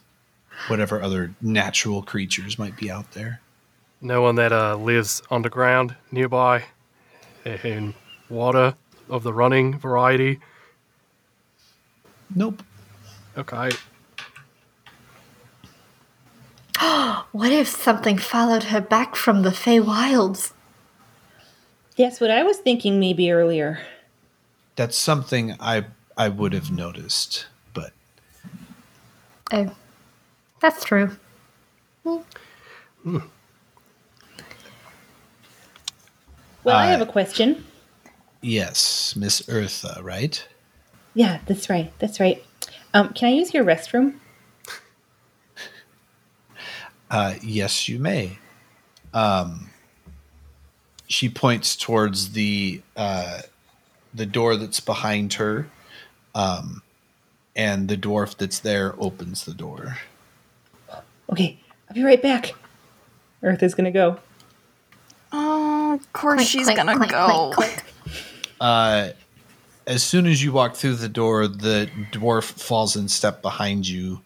whatever 0.68 1.01
other 1.01 1.34
natural 1.41 2.03
creatures 2.03 2.60
might 2.60 2.77
be 2.77 2.91
out 2.91 3.14
there. 3.14 3.41
No 3.99 4.22
one 4.22 4.35
that 4.35 4.51
uh, 4.51 4.76
lives 4.76 5.23
underground 5.31 5.95
nearby 6.11 6.65
in 7.64 7.95
water 8.30 8.76
of 9.10 9.23
the 9.23 9.34
running 9.34 9.80
variety. 9.80 10.39
Nope. 12.35 12.61
Okay. 13.39 13.69
What 17.31 17.51
if 17.51 17.67
something 17.67 18.17
followed 18.17 18.63
her 18.65 18.81
back 18.81 19.15
from 19.15 19.43
the 19.43 19.51
Fey 19.51 19.79
Wilds? 19.79 20.53
That's 21.97 22.19
what 22.19 22.31
I 22.31 22.43
was 22.43 22.57
thinking 22.57 22.99
maybe 22.99 23.31
earlier. 23.31 23.79
That's 24.75 24.97
something 24.97 25.55
I 25.59 25.85
I 26.17 26.29
would 26.29 26.53
have 26.53 26.71
noticed, 26.71 27.47
but 27.73 27.91
Oh, 29.51 29.71
that's 30.59 30.83
true. 30.83 31.11
Well, 32.03 32.33
I 36.65 36.87
Uh, 36.87 36.89
have 36.89 37.01
a 37.01 37.05
question. 37.05 37.63
yes, 38.41 39.15
Miss 39.15 39.41
Eartha, 39.43 40.01
right? 40.03 40.45
Yeah, 41.13 41.39
that's 41.45 41.69
right. 41.69 41.91
That's 41.99 42.19
right. 42.19 42.43
Um, 42.93 43.13
can 43.13 43.29
I 43.29 43.31
use 43.31 43.53
your 43.53 43.63
restroom? 43.63 44.15
Uh, 47.09 47.35
yes, 47.41 47.89
you 47.89 47.97
may. 47.99 48.37
Um, 49.13 49.69
she 51.07 51.27
points 51.29 51.75
towards 51.75 52.33
the 52.33 52.81
uh, 52.95 53.41
the 54.13 54.25
door 54.27 54.55
that's 54.55 54.79
behind 54.79 55.33
her, 55.33 55.67
um, 56.35 56.83
and 57.55 57.87
the 57.87 57.97
dwarf 57.97 58.37
that's 58.37 58.59
there 58.59 58.93
opens 58.99 59.45
the 59.45 59.53
door. 59.55 59.97
Okay, 61.31 61.59
I'll 61.89 61.95
be 61.95 62.03
right 62.03 62.21
back. 62.21 62.53
Eartha's 63.41 63.73
gonna 63.73 63.91
go. 63.91 64.19
Oh, 65.31 65.93
of 65.95 66.13
course 66.13 66.37
Clink, 66.37 66.49
she's 66.49 66.65
clink, 66.65 66.77
gonna 66.77 66.95
clink, 66.97 67.11
go. 67.11 67.51
clink, 67.53 67.71
clink. 67.71 67.83
Uh, 68.61 69.09
as 69.89 70.03
soon 70.03 70.27
as 70.27 70.41
you 70.43 70.51
walk 70.53 70.75
through 70.75 70.95
the 70.95 71.09
door, 71.09 71.47
the 71.47 71.89
dwarf 72.11 72.43
falls 72.43 72.95
in 72.95 73.07
step 73.09 73.41
behind 73.41 73.87
you, 73.87 74.21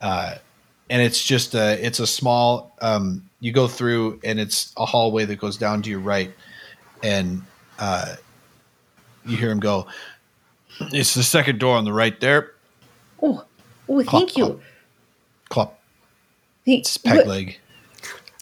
uh, 0.00 0.36
and 0.90 1.02
it's 1.02 1.22
just 1.22 1.54
a 1.54 1.84
it's 1.84 2.00
a 2.00 2.06
small. 2.06 2.74
Um, 2.80 3.28
you 3.40 3.52
go 3.52 3.68
through, 3.68 4.18
and 4.24 4.40
it's 4.40 4.72
a 4.76 4.86
hallway 4.86 5.24
that 5.26 5.36
goes 5.36 5.56
down 5.58 5.82
to 5.82 5.90
your 5.90 6.00
right, 6.00 6.32
and 7.02 7.42
uh, 7.78 8.16
you 9.26 9.36
hear 9.36 9.50
him 9.50 9.60
go. 9.60 9.86
It's 10.80 11.14
the 11.14 11.22
second 11.22 11.60
door 11.60 11.76
on 11.76 11.84
the 11.84 11.92
right 11.92 12.18
there. 12.20 12.52
Oh, 13.22 13.44
oh, 13.88 14.02
Clop, 14.04 14.22
thank 14.22 14.36
you. 14.38 14.60
clop. 15.50 15.78
Thank, 16.64 16.80
It's 16.80 16.96
peg 16.96 17.16
what- 17.18 17.26
leg. 17.26 17.58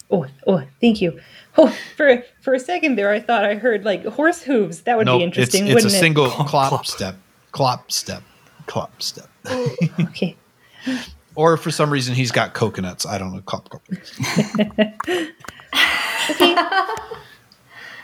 Oh, 0.09 0.25
oh, 0.47 0.63
thank 0.79 1.01
you. 1.01 1.19
Oh, 1.59 1.75
for 1.95 2.23
for 2.41 2.53
a 2.53 2.59
second 2.59 2.97
there, 2.97 3.09
I 3.11 3.19
thought 3.19 3.43
I 3.43 3.55
heard 3.55 3.83
like 3.83 4.05
horse 4.05 4.41
hooves. 4.43 4.81
That 4.81 4.97
would 4.97 5.05
No, 5.07 5.17
be 5.17 5.23
interesting, 5.23 5.63
it's 5.63 5.71
a 5.71 5.73
wouldn't 5.73 5.93
it? 5.93 5.97
single 5.99 6.29
Clop, 6.29 6.47
clop, 6.47 6.69
clop. 6.69 6.85
step, 6.85 7.15
clop 7.51 7.91
step, 7.91 8.21
clop 8.67 9.01
step. 9.01 9.29
it? 9.45 9.91
Okay. 9.99 10.35
Or 11.35 11.55
for 11.55 11.69
some 11.69 11.91
reason 11.91 12.15
he's 12.15 12.31
got 12.31 12.55
coconuts. 12.55 13.05
I 13.05 13.19
don't 13.19 13.31
know. 13.31 13.41
Clop, 13.41 13.69
clop. 13.69 13.83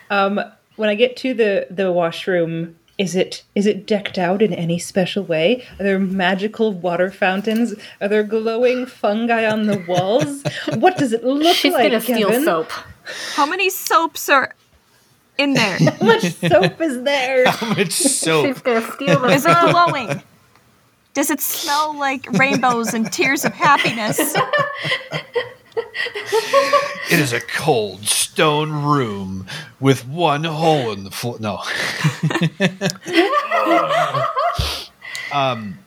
Um, 0.09 0.39
when 0.75 0.89
I 0.89 0.95
get 0.95 1.17
to 1.17 1.33
the 1.33 1.65
the 1.69 1.91
washroom, 1.91 2.75
is 2.99 3.15
it 3.15 3.43
is 3.55 3.65
it 3.65 3.87
decked 3.87 4.17
out 4.19 4.41
in 4.41 4.53
any 4.53 4.77
special 4.77 5.23
way? 5.23 5.63
Are 5.79 5.83
there 5.83 5.97
magical 5.99 6.71
water 6.73 7.09
fountains? 7.09 7.73
Are 8.01 8.07
there 8.07 8.23
glowing 8.23 8.85
fungi 8.85 9.45
on 9.49 9.65
the 9.65 9.83
walls? 9.87 10.43
what 10.75 10.97
does 10.97 11.13
it 11.13 11.23
look 11.23 11.55
She's 11.55 11.73
like? 11.73 11.83
gonna 11.89 12.01
steal 12.01 12.29
Kevin? 12.29 12.43
soap. 12.45 12.71
How 13.33 13.45
many 13.45 13.69
soaps 13.69 14.29
are 14.29 14.53
in 15.37 15.53
there? 15.53 15.77
How 15.79 16.05
much 16.05 16.33
soap 16.33 16.81
is 16.81 17.03
there? 17.03 17.49
How 17.49 17.69
much 17.69 17.91
soap? 17.91 18.45
She's 18.47 18.61
gonna 18.61 18.91
steal 18.93 19.19
the 19.19 19.27
Is 19.29 19.45
it 19.45 19.57
glowing? 19.71 20.21
Does 21.13 21.29
it 21.29 21.41
smell 21.41 21.97
like 21.97 22.29
rainbows 22.31 22.93
and 22.93 23.11
tears 23.11 23.45
of 23.45 23.53
happiness? 23.53 24.19
It 27.11 27.19
is 27.19 27.33
a 27.33 27.41
cold 27.41 28.05
stone 28.05 28.71
room 28.71 29.45
with 29.79 30.07
one 30.07 30.43
hole 30.43 30.91
in 30.91 31.03
the 31.03 31.11
floor. 31.11 31.37
No. 31.39 31.61
um, 35.31 35.77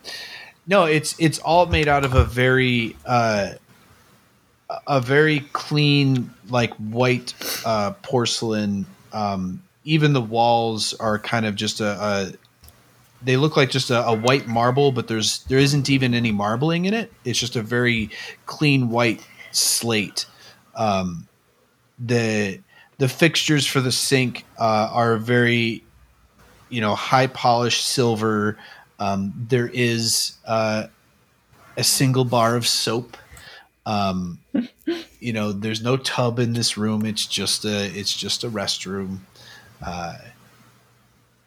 no, 0.65 0.85
it's 0.85 1.15
it's 1.19 1.39
all 1.39 1.65
made 1.65 1.87
out 1.89 2.05
of 2.05 2.13
a 2.13 2.23
very 2.23 2.95
uh, 3.05 3.55
a 4.87 5.01
very 5.01 5.41
clean, 5.53 6.29
like 6.49 6.73
white 6.75 7.33
uh, 7.65 7.91
porcelain. 8.01 8.85
Um, 9.13 9.63
even 9.83 10.13
the 10.13 10.21
walls 10.21 10.93
are 10.95 11.19
kind 11.19 11.45
of 11.45 11.55
just 11.55 11.79
a. 11.79 11.87
a 11.87 12.33
they 13.23 13.35
look 13.35 13.57
like 13.57 13.71
just 13.71 13.89
a, 13.89 14.05
a 14.05 14.15
white 14.15 14.47
marble, 14.47 14.91
but 14.91 15.07
there's 15.07 15.43
there 15.45 15.57
isn't 15.57 15.89
even 15.89 16.13
any 16.13 16.31
marbling 16.31 16.85
in 16.85 16.93
it. 16.93 17.11
It's 17.25 17.39
just 17.39 17.55
a 17.55 17.63
very 17.63 18.09
clean 18.45 18.89
white 18.89 19.25
slate. 19.51 20.25
Um, 20.75 21.27
the 21.97 22.59
the 22.97 23.07
fixtures 23.07 23.65
for 23.65 23.81
the 23.81 23.91
sink 23.91 24.45
uh, 24.59 24.89
are 24.91 25.17
very 25.17 25.83
you 26.69 26.81
know 26.81 26.95
high 26.95 27.27
polished 27.27 27.85
silver 27.85 28.57
um, 28.99 29.33
there 29.49 29.69
is 29.73 30.33
uh, 30.45 30.87
a 31.75 31.83
single 31.83 32.25
bar 32.25 32.55
of 32.55 32.67
soap 32.67 33.17
um, 33.87 34.39
you 35.19 35.33
know 35.33 35.51
there's 35.51 35.81
no 35.81 35.97
tub 35.97 36.37
in 36.37 36.53
this 36.53 36.77
room. 36.77 37.05
It's 37.05 37.25
just 37.25 37.65
a 37.65 37.85
it's 37.85 38.13
just 38.13 38.43
a 38.43 38.49
restroom. 38.49 39.19
Uh, 39.83 40.17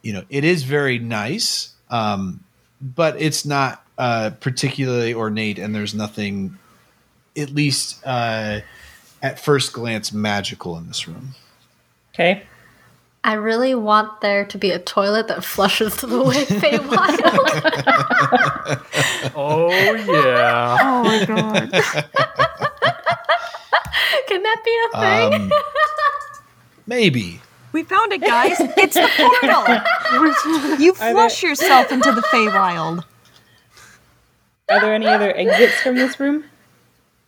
you 0.02 0.12
know 0.12 0.24
it 0.30 0.44
is 0.44 0.62
very 0.62 0.98
nice 0.98 1.74
um, 1.90 2.44
but 2.80 3.20
it's 3.20 3.44
not 3.44 3.84
uh, 3.98 4.30
particularly 4.40 5.12
ornate 5.12 5.58
and 5.58 5.74
there's 5.74 5.94
nothing 5.94 6.56
at 7.36 7.50
least 7.50 8.00
uh, 8.06 8.60
at 9.22 9.38
first 9.38 9.72
glance 9.72 10.12
magical 10.12 10.76
in 10.78 10.86
this 10.86 11.06
room. 11.06 11.34
Okay. 12.14 12.42
I 13.22 13.34
really 13.34 13.74
want 13.74 14.22
there 14.22 14.46
to 14.46 14.56
be 14.58 14.70
a 14.70 14.78
toilet 14.78 15.28
that 15.28 15.44
flushes 15.44 15.94
to 15.98 16.06
the 16.06 16.22
way 16.22 16.44
Feywild. 16.44 17.20
Oh 19.34 19.68
yeah. 19.70 20.76
Oh 20.80 21.04
my 21.04 21.24
god. 21.26 21.70
Can 24.28 24.42
that 24.42 24.62
be 24.64 24.78
a 24.86 24.88
thing? 25.00 25.52
um, 25.52 25.60
maybe 26.86 27.40
We 27.72 27.82
found 27.82 28.12
it, 28.12 28.20
guys. 28.22 28.56
It's 28.58 28.94
the 28.94 29.08
portal. 29.16 29.64
You 30.80 30.92
Are 30.92 31.10
flush 31.12 31.42
yourself 31.42 31.92
into 31.92 32.12
the 32.12 32.22
Feywild. 32.22 33.04
Are 34.70 34.80
there 34.80 34.94
any 34.94 35.06
other 35.06 35.36
exits 35.36 35.80
from 35.82 35.96
this 35.96 36.18
room? 36.20 36.44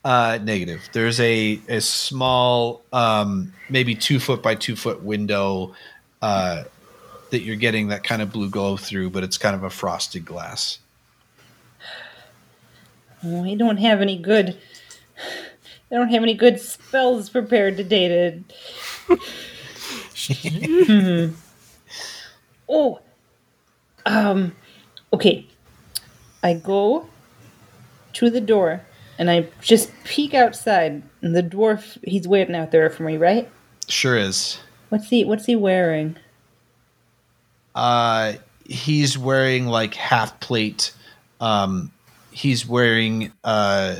Uh, 0.03 0.37
negative. 0.43 0.89
There's 0.91 1.19
a 1.21 1.61
a 1.69 1.79
small, 1.79 2.81
um, 2.91 3.53
maybe 3.69 3.95
two 3.95 4.19
foot 4.19 4.43
by 4.43 4.55
two 4.55 4.75
foot 4.75 5.01
window 5.01 5.75
uh, 6.21 6.63
that 7.29 7.41
you're 7.41 7.55
getting 7.55 7.87
that 7.87 8.03
kind 8.03 8.21
of 8.21 8.31
blue 8.31 8.49
glow 8.49 8.75
through, 8.75 9.11
but 9.11 9.23
it's 9.23 9.37
kind 9.37 9.55
of 9.55 9.63
a 9.63 9.69
frosted 9.69 10.25
glass. 10.25 10.79
Oh, 13.23 13.45
I 13.45 13.55
don't 13.55 13.77
have 13.77 14.01
any 14.01 14.17
good. 14.17 14.57
I 15.89 15.95
don't 15.95 16.09
have 16.09 16.23
any 16.23 16.33
good 16.33 16.59
spells 16.59 17.29
prepared 17.29 17.77
today 17.77 18.07
to. 19.07 19.19
Hmm. 20.25 21.31
Oh, 22.69 23.01
um, 24.05 24.55
okay. 25.11 25.45
I 26.41 26.53
go 26.53 27.07
to 28.13 28.29
the 28.29 28.39
door 28.39 28.85
and 29.17 29.29
I 29.29 29.47
just 29.61 29.91
peek 30.03 30.33
outside, 30.33 31.03
and 31.21 31.35
the 31.35 31.43
dwarf 31.43 31.97
he's 32.03 32.27
waiting 32.27 32.55
out 32.55 32.71
there 32.71 32.89
for 32.89 33.03
me, 33.03 33.17
right? 33.17 33.49
Sure 33.87 34.17
is. 34.17 34.59
What's 34.89 35.09
he 35.09 35.25
What's 35.25 35.45
he 35.45 35.55
wearing? 35.55 36.17
Uh, 37.75 38.33
he's 38.65 39.17
wearing 39.17 39.67
like 39.67 39.93
half 39.93 40.39
plate. 40.39 40.93
Um, 41.39 41.91
he's 42.31 42.67
wearing 42.67 43.31
uh, 43.43 43.95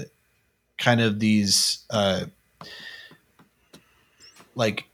kind 0.77 1.01
of 1.01 1.19
these 1.19 1.83
uh, 1.89 2.25
like 4.55 4.85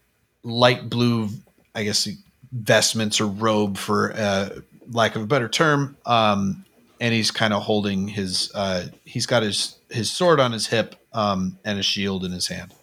light 0.44 0.90
blue, 0.90 1.30
I 1.76 1.84
guess, 1.84 2.08
vestments 2.52 3.20
or 3.20 3.28
robe 3.28 3.78
for 3.78 4.14
uh, 4.14 4.50
lack 4.92 5.16
of 5.16 5.24
a 5.24 5.28
better 5.28 5.50
term. 5.50 5.98
Um, 6.06 6.66
and 7.02 7.14
he's 7.14 7.32
kind 7.32 7.54
of 7.54 7.64
holding 7.64 8.08
his. 8.08 8.52
Uh, 8.54 8.88
he's 9.06 9.26
got 9.26 9.44
his 9.44 9.79
his 9.90 10.12
sword 10.12 10.40
on 10.40 10.52
his 10.52 10.68
hip 10.68 10.96
um, 11.14 11.58
and 11.64 11.80
a 11.80 11.84
shield 11.84 12.24
in 12.24 12.32
his 12.32 12.48
hand. 12.48 12.74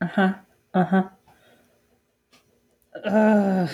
Uh 0.00 0.06
huh. 0.06 0.34
Uh 0.74 0.84
huh. 0.84 1.08
Ugh. 3.04 3.70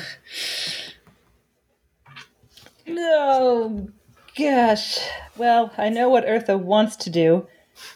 No, 2.86 3.88
gosh. 4.36 4.98
Well, 5.36 5.72
I 5.78 5.88
know 5.88 6.08
what 6.08 6.26
Eartha 6.26 6.58
wants 6.58 6.96
to 6.96 7.10
do. 7.10 7.46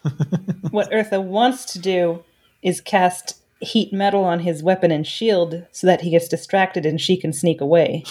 what 0.71 0.91
Eartha 0.91 1.23
wants 1.23 1.65
to 1.73 1.79
do 1.79 2.25
is 2.63 2.81
cast 2.81 3.41
heat 3.61 3.93
metal 3.93 4.25
on 4.25 4.41
his 4.41 4.63
weapon 4.63 4.91
and 4.91 5.07
shield 5.07 5.65
so 5.73 5.87
that 5.87 6.03
he 6.03 6.11
gets 6.11 6.29
distracted 6.29 6.85
and 6.85 7.01
she 7.01 7.17
can 7.17 7.33
sneak 7.33 7.61
away. 7.61 8.05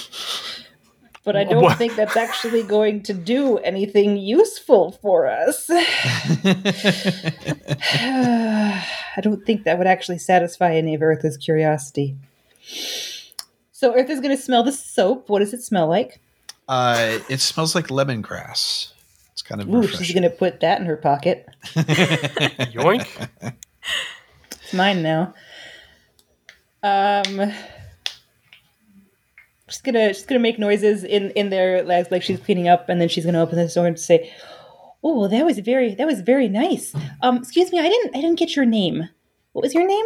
But 1.25 1.35
I 1.35 1.43
don't 1.49 1.63
What? 1.63 1.77
think 1.77 1.95
that's 1.95 2.15
actually 2.15 2.63
going 2.63 3.03
to 3.03 3.13
do 3.13 3.57
anything 3.57 4.15
useful 4.17 4.93
for 5.01 5.27
us. 5.27 5.69
I 9.17 9.21
don't 9.21 9.45
think 9.45 9.63
that 9.63 9.77
would 9.77 9.87
actually 9.87 10.19
satisfy 10.19 10.75
any 10.75 10.95
of 10.95 11.01
Eartha's 11.01 11.37
curiosity. 11.37 12.15
So 13.71 13.93
Eartha's 13.95 14.19
going 14.21 14.35
to 14.35 14.41
smell 14.41 14.63
the 14.63 14.71
soap. 14.71 15.29
What 15.29 15.39
does 15.39 15.53
it 15.53 15.61
smell 15.61 15.87
like? 15.87 16.19
Uh, 16.67 17.19
it 17.29 17.39
smells 17.41 17.75
like 17.75 17.87
lemongrass. 17.87 18.91
It's 19.33 19.41
kind 19.41 19.61
of 19.61 19.69
Ooh, 19.73 19.85
she's 19.87 20.13
going 20.13 20.23
to 20.23 20.29
put 20.29 20.61
that 20.61 20.79
in 20.79 20.85
her 20.85 20.95
pocket. 20.97 21.45
Yoink. 21.75 23.07
It's 24.51 24.73
mine 24.73 25.01
now. 25.03 25.33
Um, 26.81 27.51
she's 29.69 29.81
gonna 29.81 30.13
she's 30.13 30.25
gonna 30.25 30.39
make 30.39 30.59
noises 30.59 31.03
in 31.03 31.31
in 31.31 31.49
there 31.49 31.83
like, 31.83 32.11
like 32.11 32.23
she's 32.23 32.39
cleaning 32.39 32.67
up, 32.67 32.89
and 32.89 32.99
then 33.01 33.09
she's 33.09 33.25
gonna 33.25 33.41
open 33.41 33.57
the 33.57 33.67
door 33.67 33.87
and 33.87 33.99
say, 33.99 34.31
"Oh, 35.03 35.19
well, 35.19 35.29
that 35.29 35.45
was 35.45 35.59
very 35.59 35.95
that 35.95 36.07
was 36.07 36.21
very 36.21 36.47
nice." 36.47 36.93
Um, 37.21 37.37
excuse 37.37 37.71
me, 37.71 37.79
I 37.79 37.89
didn't 37.89 38.15
I 38.15 38.21
didn't 38.21 38.39
get 38.39 38.55
your 38.55 38.65
name. 38.65 39.09
What 39.53 39.63
was 39.63 39.73
your 39.73 39.87
name? 39.87 40.05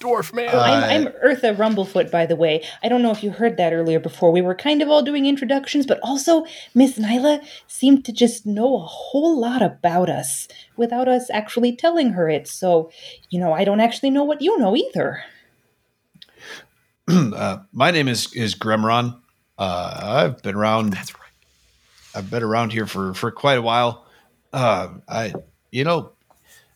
Dwarf 0.00 0.34
man. 0.34 0.54
Uh, 0.54 0.60
I'm, 0.60 1.06
I'm 1.06 1.12
Eartha 1.24 1.56
Rumblefoot, 1.56 2.10
by 2.10 2.26
the 2.26 2.36
way. 2.36 2.62
I 2.82 2.88
don't 2.88 3.00
know 3.00 3.10
if 3.10 3.22
you 3.24 3.30
heard 3.30 3.56
that 3.56 3.72
earlier 3.72 3.98
before. 3.98 4.30
We 4.30 4.42
were 4.42 4.54
kind 4.54 4.82
of 4.82 4.90
all 4.90 5.02
doing 5.02 5.24
introductions, 5.24 5.86
but 5.86 5.98
also 6.02 6.44
Miss 6.74 6.98
Nyla 6.98 7.42
seemed 7.68 8.04
to 8.04 8.12
just 8.12 8.44
know 8.44 8.76
a 8.76 8.86
whole 8.86 9.40
lot 9.40 9.62
about 9.62 10.10
us 10.10 10.46
without 10.76 11.08
us 11.08 11.30
actually 11.30 11.74
telling 11.74 12.10
her 12.10 12.28
it. 12.28 12.46
So, 12.46 12.90
you 13.30 13.40
know, 13.40 13.54
I 13.54 13.64
don't 13.64 13.80
actually 13.80 14.10
know 14.10 14.24
what 14.24 14.42
you 14.42 14.58
know 14.58 14.76
either. 14.76 15.24
uh, 17.08 17.58
my 17.72 17.90
name 17.90 18.08
is 18.08 18.32
is 18.34 18.54
Gremron. 18.54 19.18
Uh, 19.58 20.00
I've 20.02 20.42
been 20.42 20.54
around. 20.54 20.92
That's 20.92 21.14
right. 21.14 21.20
I've 22.14 22.30
been 22.30 22.42
around 22.42 22.72
here 22.72 22.86
for 22.86 23.14
for 23.14 23.30
quite 23.30 23.58
a 23.58 23.62
while. 23.62 24.06
Uh, 24.52 24.88
I, 25.08 25.34
you 25.70 25.84
know, 25.84 26.12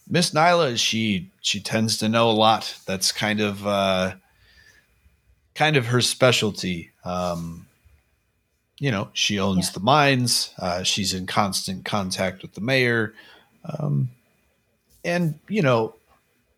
Miss 0.09 0.31
Nyla, 0.33 0.77
she 0.79 1.31
she 1.41 1.61
tends 1.61 1.99
to 1.99 2.09
know 2.09 2.31
a 2.31 2.33
lot. 2.33 2.77
That's 2.87 3.13
kind 3.13 3.41
of 3.41 3.67
uh, 3.67 4.15
kind 5.55 5.77
of 5.77 5.87
her 5.87 6.01
specialty. 6.01 6.91
Um, 7.05 7.67
you 8.79 8.91
know, 8.91 9.09
she 9.13 9.41
owns 9.41 9.69
Yeah. 9.69 9.73
the 9.75 9.81
mines. 9.81 10.51
Uh, 10.59 10.83
she's 10.83 11.15
in 11.15 11.27
constant 11.27 11.85
contact 11.85 12.43
with 12.43 12.53
the 12.55 12.61
mayor, 12.61 13.15
um, 13.65 14.11
and 15.05 15.39
you 15.49 15.63
know, 15.63 15.95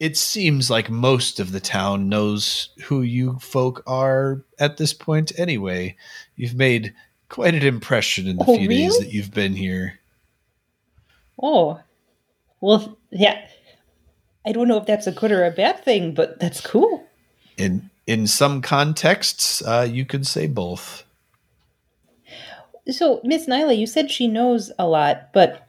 it 0.00 0.16
seems 0.16 0.70
like 0.70 0.88
most 0.88 1.38
of 1.38 1.52
the 1.52 1.60
town 1.60 2.08
knows 2.08 2.70
who 2.84 3.02
you 3.02 3.38
folk 3.38 3.82
are 3.86 4.42
at 4.58 4.78
this 4.78 4.94
point. 4.94 5.30
Anyway, 5.38 5.94
you've 6.36 6.54
made 6.54 6.94
quite 7.28 7.54
an 7.54 7.62
impression 7.62 8.26
in 8.26 8.38
the 8.38 8.44
Oh, 8.48 8.56
few 8.56 8.66
days 8.66 8.98
that 8.98 9.12
you've 9.12 9.32
been 9.32 9.54
here. 9.54 10.00
Oh, 11.40 11.80
well, 12.62 12.96
yeah. 13.10 13.46
I 14.46 14.52
don't 14.52 14.68
know 14.68 14.78
if 14.78 14.86
that's 14.86 15.06
a 15.06 15.12
good 15.12 15.30
or 15.30 15.44
a 15.44 15.50
bad 15.50 15.84
thing, 15.84 16.14
but 16.14 16.40
that's 16.40 16.62
cool. 16.62 17.06
In 17.58 17.90
in 18.06 18.26
some 18.26 18.62
contexts, 18.62 19.62
uh, 19.62 19.86
you 19.88 20.06
could 20.06 20.26
say 20.26 20.46
both. 20.46 21.04
So, 22.88 23.20
Miss 23.22 23.46
Nyla, 23.46 23.76
you 23.76 23.86
said 23.86 24.10
she 24.10 24.26
knows 24.26 24.72
a 24.78 24.86
lot, 24.88 25.32
but 25.34 25.68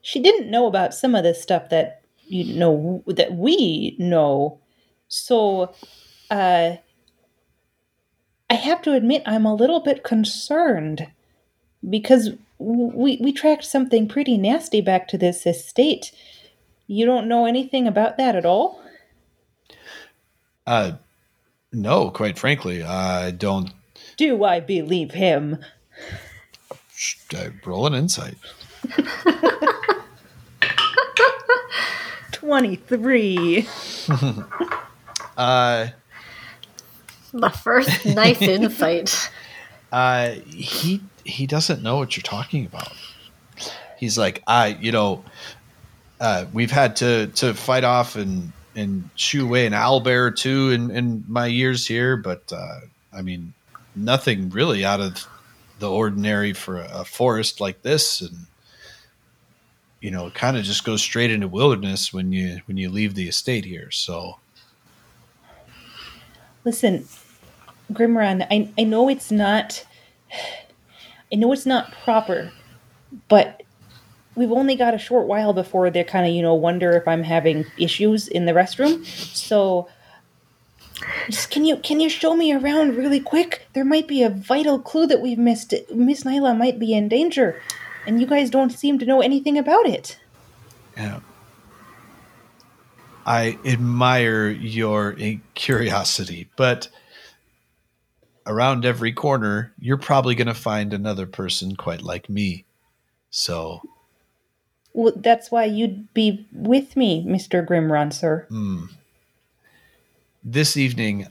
she 0.00 0.20
didn't 0.22 0.50
know 0.50 0.66
about 0.66 0.94
some 0.94 1.16
of 1.16 1.24
this 1.24 1.42
stuff 1.42 1.68
that 1.70 1.99
you 2.30 2.54
know 2.54 3.02
that 3.06 3.34
we 3.34 3.96
know. 3.98 4.60
So, 5.08 5.74
uh, 6.30 6.76
I 8.48 8.54
have 8.54 8.82
to 8.82 8.92
admit, 8.92 9.22
I'm 9.26 9.46
a 9.46 9.54
little 9.54 9.80
bit 9.80 10.04
concerned 10.04 11.08
because 11.88 12.30
we 12.58 13.18
we 13.20 13.32
tracked 13.32 13.64
something 13.64 14.06
pretty 14.06 14.36
nasty 14.36 14.80
back 14.80 15.08
to 15.08 15.18
this 15.18 15.46
estate. 15.46 16.12
You 16.86 17.06
don't 17.06 17.28
know 17.28 17.46
anything 17.46 17.86
about 17.86 18.16
that 18.18 18.36
at 18.36 18.46
all? 18.46 18.82
Uh, 20.66 20.92
no, 21.72 22.10
quite 22.10 22.38
frankly, 22.38 22.82
I 22.82 23.30
don't. 23.30 23.70
Do 24.16 24.44
I 24.44 24.60
believe 24.60 25.12
him? 25.12 25.58
sh- 26.94 27.16
uh, 27.36 27.50
roll 27.64 27.86
an 27.86 27.94
insight. 27.94 28.36
23. 32.40 33.66
Uh, 35.36 35.88
The 37.32 37.48
first 37.48 38.04
nice 38.04 38.42
insight. 38.42 39.30
uh, 39.92 40.32
he 40.48 41.00
he 41.24 41.46
doesn't 41.46 41.82
know 41.82 41.96
what 41.96 42.14
you're 42.16 42.22
talking 42.22 42.66
about. 42.66 42.92
He's 43.96 44.18
like, 44.18 44.42
I, 44.46 44.76
you 44.80 44.92
know, 44.92 45.24
uh, 46.20 46.44
we've 46.52 46.70
had 46.72 46.96
to 46.96 47.28
to 47.28 47.54
fight 47.54 47.84
off 47.84 48.16
and 48.16 48.52
and 48.74 49.08
shoo 49.14 49.46
away 49.46 49.64
an 49.66 49.72
owl 49.72 50.00
bear 50.00 50.26
or 50.26 50.30
two 50.30 50.70
in 50.70 50.90
in 50.90 51.24
my 51.26 51.46
years 51.46 51.86
here, 51.86 52.18
but 52.18 52.52
uh, 52.52 52.80
I 53.10 53.22
mean, 53.22 53.54
nothing 53.96 54.50
really 54.50 54.84
out 54.84 55.00
of 55.00 55.26
the 55.78 55.90
ordinary 55.90 56.52
for 56.52 56.76
a, 56.78 56.88
a 57.00 57.04
forest 57.06 57.60
like 57.60 57.80
this, 57.82 58.20
and 58.20 58.36
you 60.00 60.10
know, 60.10 60.26
it 60.26 60.34
kind 60.34 60.56
of 60.56 60.64
just 60.64 60.84
goes 60.84 61.02
straight 61.02 61.30
into 61.30 61.48
wilderness 61.48 62.12
when 62.12 62.32
you 62.32 62.60
when 62.66 62.76
you 62.76 62.90
leave 62.90 63.14
the 63.14 63.28
estate 63.28 63.64
here. 63.64 63.90
So. 63.90 64.38
Listen, 66.64 67.06
Grimron, 67.92 68.46
I, 68.50 68.70
I 68.78 68.84
know 68.84 69.08
it's 69.08 69.30
not 69.30 69.84
I 71.32 71.36
know 71.36 71.52
it's 71.52 71.66
not 71.66 71.92
proper, 71.92 72.52
but 73.28 73.62
we've 74.34 74.52
only 74.52 74.76
got 74.76 74.94
a 74.94 74.98
short 74.98 75.26
while 75.26 75.52
before 75.52 75.90
they 75.90 76.04
kind 76.04 76.26
of, 76.26 76.32
you 76.32 76.42
know, 76.42 76.54
wonder 76.54 76.92
if 76.92 77.06
I'm 77.06 77.22
having 77.22 77.66
issues 77.78 78.26
in 78.28 78.46
the 78.46 78.52
restroom. 78.52 79.04
So 79.34 79.88
just 81.28 81.50
can 81.50 81.64
you 81.64 81.76
can 81.76 82.00
you 82.00 82.08
show 82.08 82.34
me 82.34 82.52
around 82.52 82.96
really 82.96 83.20
quick? 83.20 83.66
There 83.72 83.84
might 83.84 84.08
be 84.08 84.22
a 84.22 84.30
vital 84.30 84.78
clue 84.78 85.06
that 85.06 85.20
we've 85.20 85.38
missed. 85.38 85.72
Miss 85.94 86.24
Nyla 86.24 86.56
might 86.56 86.78
be 86.78 86.94
in 86.94 87.08
danger, 87.08 87.60
and 88.06 88.20
you 88.20 88.26
guys 88.26 88.50
don't 88.50 88.70
seem 88.70 88.98
to 88.98 89.06
know 89.06 89.20
anything 89.20 89.58
about 89.58 89.86
it. 89.86 90.18
Yeah. 90.96 91.20
I 93.26 93.58
admire 93.64 94.48
your 94.48 95.16
uh, 95.20 95.32
curiosity, 95.54 96.48
but 96.56 96.88
around 98.46 98.84
every 98.84 99.12
corner, 99.12 99.72
you're 99.78 99.96
probably 99.98 100.34
going 100.34 100.46
to 100.48 100.54
find 100.54 100.92
another 100.92 101.26
person 101.26 101.76
quite 101.76 102.02
like 102.02 102.28
me. 102.28 102.64
So, 103.30 103.82
Well, 104.92 105.12
that's 105.14 105.50
why 105.50 105.64
you'd 105.66 106.12
be 106.14 106.46
with 106.52 106.96
me, 106.96 107.24
Mr. 107.24 107.64
Grimron, 107.64 108.12
sir. 108.12 108.46
this 110.42 110.76
evening, 110.76 111.26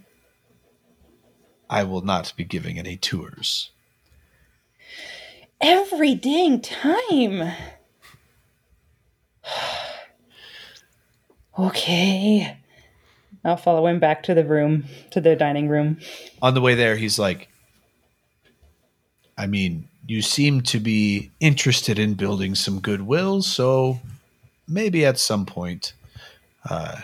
I 1.70 1.84
will 1.84 2.02
not 2.02 2.34
be 2.38 2.46
giving 2.46 2.80
any 2.80 2.96
tours. 2.96 3.72
Every 5.62 6.16
dang 6.16 6.62
time. 6.62 7.54
okay. 11.60 12.58
I'll 13.44 13.58
follow 13.58 13.88
him 13.88 14.00
back 14.00 14.24
to 14.24 14.34
the 14.34 14.46
room, 14.46 14.86
to 15.12 15.22
the 15.22 15.36
dining 15.36 15.70
room. 15.70 16.00
On 16.42 16.54
the 16.54 16.62
way 16.62 16.76
there, 16.76 16.96
he's 16.96 17.18
like, 17.18 17.50
I 19.38 19.48
mean, 19.48 19.88
you 20.08 20.22
seem 20.22 20.62
to 20.64 20.80
be 20.80 21.32
interested 21.40 22.00
in 22.00 22.16
building 22.16 22.56
some 22.56 22.80
goodwill, 22.80 23.42
so 23.42 24.00
maybe 24.68 25.06
at 25.06 25.18
some 25.18 25.46
point 25.46 25.94
uh, 26.70 27.02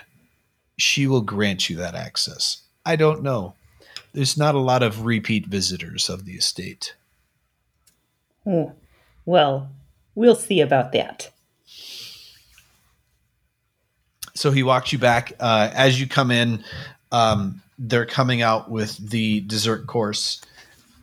she 0.77 1.07
will 1.07 1.21
grant 1.21 1.69
you 1.69 1.77
that 1.77 1.95
access. 1.95 2.61
I 2.85 2.95
don't 2.95 3.23
know. 3.23 3.53
There's 4.13 4.37
not 4.37 4.55
a 4.55 4.59
lot 4.59 4.83
of 4.83 5.05
repeat 5.05 5.45
visitors 5.45 6.09
of 6.09 6.25
the 6.25 6.33
estate. 6.33 6.95
Oh, 8.45 8.73
well, 9.25 9.71
we'll 10.13 10.35
see 10.35 10.61
about 10.61 10.91
that. 10.91 11.31
so 14.35 14.51
he 14.51 14.63
walks 14.63 14.91
you 14.93 14.99
back 14.99 15.33
uh, 15.39 15.71
as 15.73 15.99
you 15.99 16.07
come 16.07 16.29
in 16.29 16.63
um, 17.11 17.61
they're 17.79 18.05
coming 18.05 18.41
out 18.41 18.69
with 18.69 18.97
the 19.09 19.41
dessert 19.41 19.87
course. 19.87 20.41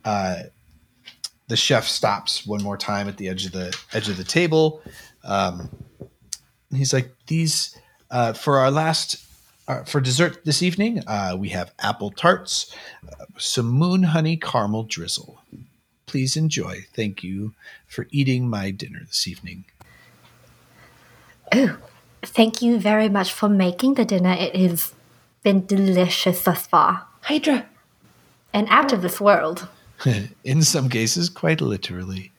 Uh, 0.05 0.43
the 1.49 1.57
chef 1.57 1.87
stops 1.87 2.47
one 2.47 2.63
more 2.63 2.77
time 2.77 3.09
at 3.09 3.17
the 3.17 3.29
edge 3.29 3.47
of 3.47 3.53
the 3.53 3.77
edge 3.93 4.09
of 4.09 4.17
the 4.17 4.25
table. 4.25 4.83
Um, 5.25 5.71
he's 6.71 6.93
like 6.93 7.15
these 7.27 7.77
uh, 8.11 8.33
for 8.33 8.59
our 8.59 8.71
last 8.71 9.25
uh, 9.69 9.85
for 9.85 10.01
dessert 10.01 10.45
this 10.45 10.63
evening 10.63 11.03
uh, 11.07 11.37
we 11.39 11.49
have 11.51 11.73
apple 11.79 12.11
tarts 12.11 12.75
uh, 13.09 13.25
some 13.39 13.67
moon 13.67 14.03
honey 14.03 14.37
caramel 14.37 14.83
drizzle 14.83 15.41
please 16.13 16.37
enjoy 16.37 16.75
thank 16.95 17.25
you 17.25 17.53
for 17.87 18.07
eating 18.11 18.49
my 18.49 18.71
dinner 18.71 19.01
this 19.11 19.27
evening 19.27 19.65
Oh, 21.55 21.77
thank 22.23 22.63
you 22.63 22.79
very 22.79 23.11
much 23.11 23.31
for 23.31 23.49
making 23.49 23.95
the 23.95 24.07
dinner. 24.07 24.35
It 24.39 24.57
has 24.57 24.95
been 25.43 25.67
delicious 25.67 26.43
thus 26.45 26.67
far 26.67 27.07
Hydra, 27.23 27.67
and 28.53 28.67
out 28.71 28.93
of 28.93 29.03
this 29.03 29.21
world. 29.21 29.69
in 30.45 30.63
some 30.63 30.89
cases 30.89 31.29
quite 31.29 31.61
literally 31.61 32.33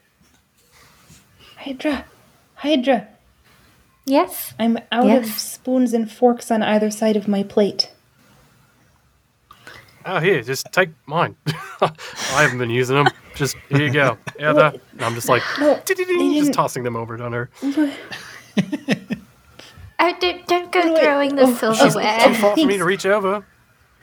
Hydra, 1.57 2.05
Hydra. 2.55 3.07
Yes. 4.05 4.53
I'm 4.59 4.79
out 4.91 5.09
of 5.09 5.27
spoons 5.27 5.93
and 5.93 6.11
forks 6.11 6.51
on 6.51 6.61
either 6.61 6.91
side 6.91 7.15
of 7.15 7.27
my 7.27 7.43
plate. 7.43 7.89
Oh, 10.05 10.19
here, 10.19 10.41
just 10.41 10.67
take 10.71 10.89
mine. 11.05 11.35
I 11.81 11.91
haven't 12.41 12.57
been 12.57 12.69
using 12.69 12.95
them. 12.95 13.07
Just 13.35 13.55
here 13.69 13.81
you 13.83 13.91
go. 13.91 14.17
Yeah, 14.39 14.53
that. 14.53 14.81
And 14.93 15.01
I'm 15.01 15.13
just 15.15 15.29
like, 15.29 15.41
just 15.85 16.53
tossing 16.53 16.83
them 16.83 16.95
over 16.95 17.17
to 17.17 17.29
her. 17.29 17.49
Oh, 19.99 20.13
don't, 20.19 20.45
don't 20.47 20.71
go 20.71 20.93
Wait, 20.93 21.01
throwing 21.01 21.35
the 21.35 21.43
oh, 21.43 21.47
Too 21.47 21.75
silverware. 21.75 22.19
far 22.35 22.57
for 22.57 22.65
me 22.65 22.77
to 22.77 22.83
reach 22.83 23.05
over. 23.05 23.45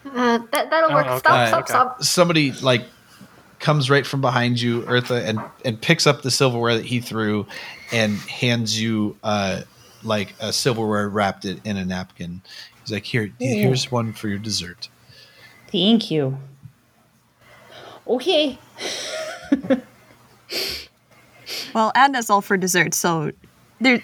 Uh, 0.05 0.39
that, 0.51 0.69
that'll 0.71 0.91
work. 0.93 1.05
Oh, 1.07 1.11
okay. 1.11 1.19
Stop, 1.19 1.31
Uh, 1.33 1.47
stop, 1.47 1.59
okay. 1.59 1.71
stop. 1.71 2.03
somebody 2.03 2.51
like 2.53 2.81
comes 3.59 3.89
right 3.91 4.05
from 4.07 4.19
behind 4.21 4.59
you, 4.59 4.81
Eartha, 4.83 5.23
and 5.23 5.39
and 5.63 5.79
picks 5.79 6.07
up 6.07 6.23
the 6.23 6.31
silverware 6.31 6.75
that 6.75 6.85
he 6.85 6.99
threw, 7.01 7.45
and 7.91 8.17
hands 8.21 8.81
you 8.81 9.15
uh 9.23 9.61
like 10.03 10.33
a 10.39 10.51
silverware 10.51 11.07
wrapped 11.07 11.45
it 11.45 11.59
in 11.65 11.77
a 11.77 11.85
napkin. 11.85 12.41
He's 12.81 12.91
like, 12.91 13.03
"Here, 13.05 13.31
here's 13.37 13.91
one 13.91 14.11
for 14.13 14.27
your 14.27 14.39
dessert." 14.39 14.89
Thank 15.71 16.11
you. 16.11 16.37
Okay. 18.07 18.57
Well, 21.73 21.91
Adna's 21.95 22.29
all 22.29 22.41
for 22.41 22.57
dessert, 22.57 22.93
so 22.93 23.31
there. 23.79 24.01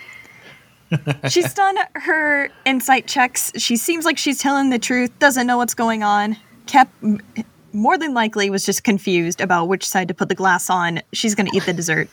she's 1.30 1.54
done 1.54 1.76
her 1.96 2.50
insight 2.66 3.08
checks. 3.08 3.52
She 3.58 3.76
seems 3.76 4.06
like 4.06 4.18
she's 4.18 4.40
telling 4.40 4.70
the 4.70 4.80
truth. 4.80 5.12
Doesn't 5.20 5.46
know 5.46 5.58
what's 5.58 5.74
going 5.74 6.04
on. 6.04 6.38
Kep 6.66 6.90
more 7.74 7.98
than 7.98 8.14
likely 8.14 8.50
was 8.50 8.66
just 8.66 8.84
confused 8.84 9.42
about 9.42 9.68
which 9.68 9.86
side 9.86 10.08
to 10.08 10.14
put 10.14 10.30
the 10.30 10.36
glass 10.36 10.70
on. 10.70 11.02
She's 11.12 11.36
gonna 11.36 11.52
eat 11.54 11.66
the 11.66 11.74
dessert. 11.74 12.10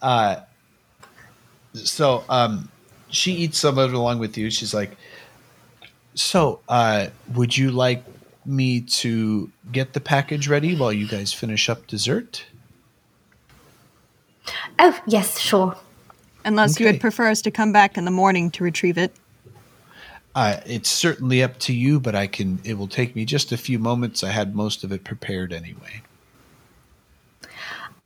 Uh, 0.00 0.36
so, 1.74 2.24
um, 2.28 2.68
she 3.10 3.32
eats 3.32 3.58
some 3.58 3.78
of 3.78 3.92
it 3.92 3.96
along 3.96 4.20
with 4.20 4.38
you. 4.38 4.50
She's 4.50 4.72
like, 4.72 4.96
"So, 6.18 6.60
uh, 6.68 7.08
would 7.34 7.56
you 7.56 7.70
like 7.70 8.04
me 8.44 8.80
to 8.80 9.50
get 9.70 9.92
the 9.92 10.00
package 10.00 10.48
ready 10.48 10.74
while 10.74 10.92
you 10.92 11.06
guys 11.06 11.32
finish 11.32 11.68
up 11.68 11.86
dessert?" 11.86 12.44
Oh, 14.78 14.98
yes, 15.06 15.38
sure. 15.38 15.76
Unless 16.44 16.80
you 16.80 16.86
would 16.86 17.00
prefer 17.00 17.28
us 17.28 17.42
to 17.42 17.50
come 17.50 17.72
back 17.72 17.98
in 17.98 18.04
the 18.04 18.10
morning 18.10 18.50
to 18.52 18.64
retrieve 18.64 18.96
it. 18.96 19.12
Uh, 20.34 20.60
it's 20.66 20.88
certainly 20.88 21.42
up 21.42 21.58
to 21.58 21.72
you, 21.72 21.98
but 21.98 22.14
I 22.14 22.26
can. 22.26 22.60
It 22.64 22.78
will 22.78 22.88
take 22.88 23.16
me 23.16 23.24
just 23.24 23.52
a 23.52 23.56
few 23.56 23.78
moments. 23.78 24.22
I 24.22 24.30
had 24.30 24.54
most 24.54 24.84
of 24.84 24.92
it 24.92 25.04
prepared 25.04 25.52
anyway. 25.52 26.02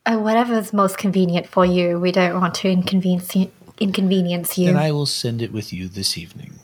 Uh, 0.07 0.17
whatever's 0.17 0.73
most 0.73 0.99
convenient 0.99 1.47
for 1.47 1.65
you. 1.65 2.01
We 2.01 2.11
don't 2.11 2.41
want 2.41 2.55
to 2.57 2.71
inconvenience. 2.71 3.37
Inconvenience 3.79 4.59
you. 4.59 4.69
And 4.69 4.79
I 4.79 4.93
will 4.93 5.07
send 5.07 5.43
it 5.43 5.53
with 5.53 5.73
you 5.73 5.89
this 5.89 6.17
evening. 6.17 6.59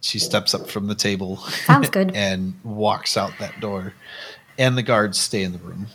She 0.00 0.18
steps 0.18 0.54
up 0.54 0.68
from 0.68 0.86
the 0.86 0.94
table. 0.94 1.36
Sounds 1.36 1.90
good. 1.90 2.12
and 2.14 2.54
walks 2.64 3.16
out 3.16 3.32
that 3.38 3.60
door. 3.60 3.94
And 4.58 4.76
the 4.76 4.82
guards 4.82 5.18
stay 5.18 5.42
in 5.42 5.52
the 5.52 5.58
room. 5.58 5.86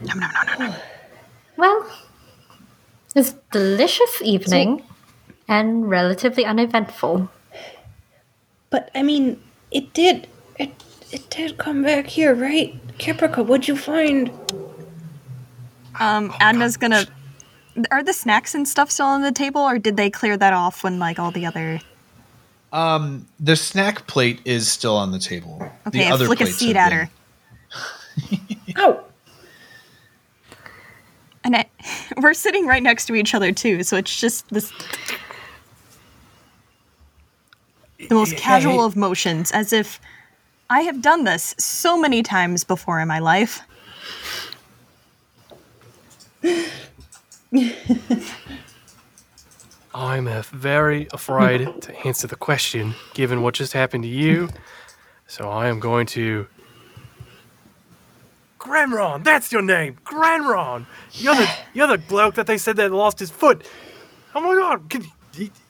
Nom, 0.00 0.18
nom, 0.18 0.30
nom, 0.32 0.46
nom, 0.46 0.58
nom. 0.70 0.80
Well, 1.56 1.90
it's 3.14 3.34
delicious 3.52 4.22
evening 4.22 4.82
and 5.48 5.90
relatively 5.90 6.44
uneventful. 6.46 7.28
But 8.70 8.90
I 8.94 9.02
mean, 9.02 9.42
it 9.70 9.92
did. 9.92 10.26
It 10.58 10.72
it 11.10 11.28
did 11.28 11.58
come 11.58 11.82
back 11.82 12.06
here, 12.06 12.34
right? 12.34 12.74
Caprica, 12.98 13.44
what'd 13.44 13.68
you 13.68 13.76
find? 13.76 14.30
Um, 15.98 16.30
Adna's 16.40 16.76
gonna. 16.76 17.04
Are 17.90 18.02
the 18.02 18.12
snacks 18.12 18.54
and 18.54 18.66
stuff 18.66 18.90
still 18.90 19.06
on 19.06 19.22
the 19.22 19.32
table, 19.32 19.60
or 19.60 19.78
did 19.78 19.96
they 19.96 20.10
clear 20.10 20.36
that 20.36 20.52
off 20.52 20.82
when 20.84 20.98
like 20.98 21.18
all 21.18 21.30
the 21.30 21.46
other? 21.46 21.80
Um, 22.72 23.26
the 23.38 23.56
snack 23.56 24.06
plate 24.06 24.40
is 24.44 24.70
still 24.70 24.96
on 24.96 25.12
the 25.12 25.18
table. 25.18 25.70
Okay, 25.86 26.08
the 26.08 26.14
I 26.14 26.16
flick 26.16 26.40
a 26.40 26.44
plates 26.44 26.58
seed 26.58 26.76
at 26.76 26.92
her. 26.92 27.10
Oh, 28.76 29.04
And 31.44 31.56
I, 31.56 31.66
we're 32.20 32.34
sitting 32.34 32.66
right 32.66 32.82
next 32.82 33.06
to 33.06 33.14
each 33.14 33.34
other 33.34 33.52
too, 33.52 33.82
so 33.82 33.96
it's 33.96 34.18
just 34.18 34.48
this 34.50 34.72
the 38.08 38.14
most 38.14 38.36
casual 38.36 38.84
of 38.84 38.96
motions, 38.96 39.52
as 39.52 39.72
if 39.72 40.00
I 40.68 40.82
have 40.82 41.02
done 41.02 41.24
this 41.24 41.54
so 41.58 41.98
many 42.00 42.22
times 42.22 42.64
before 42.64 43.00
in 43.00 43.08
my 43.08 43.18
life. 43.18 43.60
I'm 49.94 50.28
very 50.42 51.08
afraid 51.12 51.68
to 51.82 52.06
answer 52.06 52.26
the 52.26 52.36
question, 52.36 52.94
given 53.14 53.42
what 53.42 53.54
just 53.54 53.72
happened 53.72 54.04
to 54.04 54.08
you. 54.08 54.48
So 55.26 55.48
I 55.48 55.68
am 55.68 55.80
going 55.80 56.06
to. 56.08 56.46
Granron, 58.58 59.24
that's 59.24 59.50
your 59.50 59.62
name, 59.62 59.96
Granron. 60.04 60.86
You're 61.12 61.34
the 61.34 61.50
you're 61.72 61.86
the 61.96 61.98
bloke 61.98 62.34
that 62.34 62.46
they 62.46 62.58
said 62.58 62.76
that 62.76 62.92
lost 62.92 63.18
his 63.18 63.30
foot. 63.30 63.66
Oh 64.34 64.40
my 64.40 64.54
God, 64.54 64.88
can, 64.90 65.06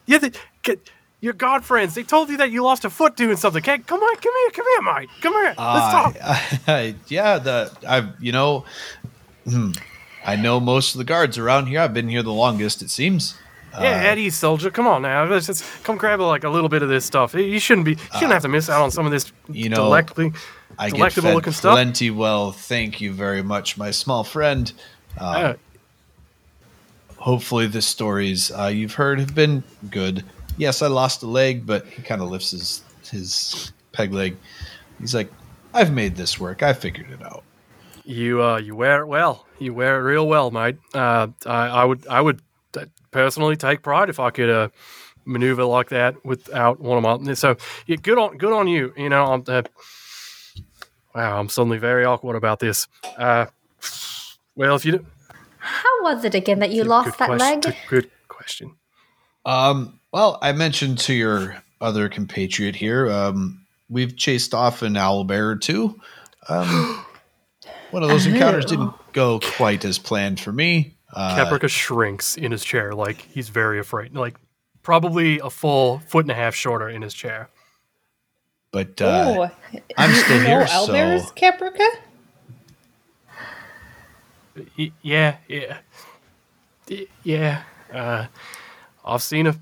you're 0.07 0.19
the 0.19 0.37
can, 0.63 0.77
your 1.21 1.33
god 1.33 1.65
friends. 1.65 1.95
They 1.95 2.03
told 2.03 2.29
you 2.31 2.37
that 2.39 2.51
you 2.51 2.63
lost 2.63 2.85
a 2.85 2.91
foot 2.91 3.17
doing 3.17 3.37
something. 3.37 3.63
Okay, 3.63 3.79
come 3.79 4.01
on, 4.01 4.17
come 4.17 4.33
here, 4.43 4.51
come 4.51 4.67
here, 4.67 4.83
mate, 4.95 5.09
come 5.21 5.33
here. 5.35 5.55
Let's 5.57 5.57
talk. 5.57 6.17
Uh, 6.67 6.93
yeah, 7.09 7.39
the 7.39 7.71
I've 7.87 8.23
you 8.23 8.33
know, 8.33 8.65
hmm, 9.49 9.73
I 10.31 10.37
know 10.37 10.61
most 10.61 10.95
of 10.95 10.99
the 10.99 11.05
guards 11.05 11.39
around 11.39 11.67
here. 11.67 11.81
I've 11.81 11.93
been 11.93 12.09
here 12.09 12.23
the 12.23 12.33
longest, 12.33 12.83
it 12.83 12.91
seems. 12.91 13.37
Yeah, 13.75 14.03
Eddie, 14.03 14.31
soldier, 14.31 14.71
come 14.71 14.87
on 14.87 15.03
now. 15.03 15.25
Let's 15.25 15.47
just 15.47 15.65
come 15.83 15.97
grab 15.97 16.21
like 16.21 16.45
a 16.45 16.49
little 16.49 16.69
bit 16.69 16.83
of 16.83 16.89
this 16.89 17.05
stuff. 17.05 17.35
You 17.35 17.59
shouldn't 17.59 17.85
be, 17.85 17.93
you 17.93 17.99
shouldn't 18.15 18.33
have 18.33 18.43
to 18.43 18.49
miss 18.49 18.69
out 18.69 18.81
on 18.81 18.93
some 18.93 19.07
of 19.07 19.13
this 19.13 19.33
you 19.51 19.69
know, 19.69 19.77
delectably, 19.77 20.33
I 20.79 20.91
delectable 20.91 21.33
looking 21.33 21.53
stuff. 21.53 21.73
plenty 21.75 22.13
well. 22.13 22.53
Thank 22.53 23.01
you 23.01 23.13
very 23.13 23.43
much, 23.43 23.77
my 23.77 23.91
small 23.91 24.23
friend. 24.23 24.73
Uh, 25.19 25.55
Hopefully, 27.17 27.67
the 27.67 27.83
stories 27.83 28.53
uh, 28.53 28.67
you've 28.67 28.95
heard 28.95 29.19
have 29.19 29.35
been 29.35 29.65
good. 29.91 30.25
yes, 30.59 30.81
I 30.81 30.87
lost 30.87 31.25
a 31.25 31.27
leg, 31.27 31.67
but 31.67 31.87
he 31.87 32.03
kind 32.03 32.23
of 32.23 32.31
lifts 32.31 32.53
his 32.53 32.83
his 33.11 33.73
peg 33.93 34.13
leg. 34.13 34.37
He's 35.01 35.15
like, 35.15 35.31
I've 35.75 35.93
made 35.93 36.15
this 36.15 36.39
work. 36.39 36.63
I 36.63 36.73
figured 36.73 37.11
it 37.11 37.23
out. 37.23 37.43
You 38.11 38.43
uh, 38.43 38.59
you 38.59 38.75
wear 38.75 39.03
it 39.03 39.07
well. 39.07 39.47
You 39.61 39.73
wear 39.73 40.01
it 40.01 40.03
real 40.03 40.27
well, 40.27 40.51
mate. 40.51 40.79
Uh, 40.93 41.29
I, 41.47 41.69
I 41.69 41.85
would 41.85 42.09
I 42.09 42.21
would 42.21 42.43
personally 43.13 43.55
take 43.55 43.83
pride 43.83 44.11
if 44.11 44.19
I 44.19 44.31
could 44.31 44.51
uh, 44.51 44.69
maneuver 45.25 45.63
like 45.63 45.91
that 45.91 46.25
without 46.25 46.81
one 46.81 47.05
of 47.05 47.23
my. 47.25 47.35
So 47.35 47.57
yeah, 47.87 47.97
good 48.03 48.19
on 48.19 48.37
good 48.37 48.53
on 48.53 48.67
you. 48.67 48.93
You 48.97 49.11
know, 49.11 49.27
I'm, 49.27 49.45
uh, 49.47 49.63
wow, 51.15 51.39
I'm 51.39 51.49
suddenly 51.49 51.79
very 51.79 52.05
awkward 52.05 52.35
about 52.35 52.59
this. 52.59 52.89
Uh, 53.17 53.47
well, 54.57 54.75
if 54.75 54.85
you 54.85 54.93
do, 54.93 55.07
How 55.59 56.03
was 56.03 56.25
it 56.25 56.35
again 56.35 56.59
that 56.59 56.71
you 56.71 56.83
good 56.83 56.89
lost 56.89 57.17
that 57.19 57.29
question, 57.29 57.61
leg? 57.61 57.77
Good 57.89 58.11
question. 58.27 58.75
Um, 59.45 60.01
well, 60.13 60.37
I 60.43 60.51
mentioned 60.51 60.99
to 61.01 61.15
your 61.15 61.63
other 61.81 62.09
compatriot 62.09 62.75
here, 62.75 63.09
um, 63.09 63.65
we've 63.89 64.17
chased 64.17 64.53
off 64.53 64.83
an 64.83 64.97
owl 64.97 65.23
bear 65.23 65.51
or 65.51 65.57
two. 65.57 66.01
Um, 66.49 67.05
one 67.91 68.03
of 68.03 68.09
those 68.09 68.27
encounters 68.27 68.65
didn't 68.67 68.93
go 69.13 69.41
quite 69.41 69.85
as 69.85 69.99
planned 69.99 70.41
for 70.41 70.53
me. 70.53 70.95
Uh, 71.13 71.37
Caprica 71.37 71.69
shrinks 71.69 72.37
in 72.37 72.53
his 72.53 72.65
chair, 72.65 72.93
like 72.95 73.21
he's 73.23 73.49
very 73.49 73.79
afraid. 73.81 74.15
Like 74.15 74.37
probably 74.83 75.39
a 75.41 75.51
full 75.51 75.99
foot 76.07 76.25
and 76.25 76.31
a 76.31 76.35
half 76.35 76.55
shorter 76.55 76.89
in 76.89 77.03
his 77.03 77.13
chair. 77.15 77.49
but 78.73 79.01
uh, 79.03 79.49
I'm 79.99 80.15
still 80.15 80.37
you 80.39 80.43
know 80.45 80.49
here, 80.61 80.65
Owlbears, 80.67 81.21
so 81.27 81.33
Caprica? 81.35 81.89
Y- 84.79 84.93
Yeah, 85.03 85.37
yeah, 85.49 85.79
Y- 86.89 87.07
yeah. 87.23 87.63
Uh, 87.93 88.27
I've 89.05 89.23
seen 89.23 89.47
a 89.49 89.57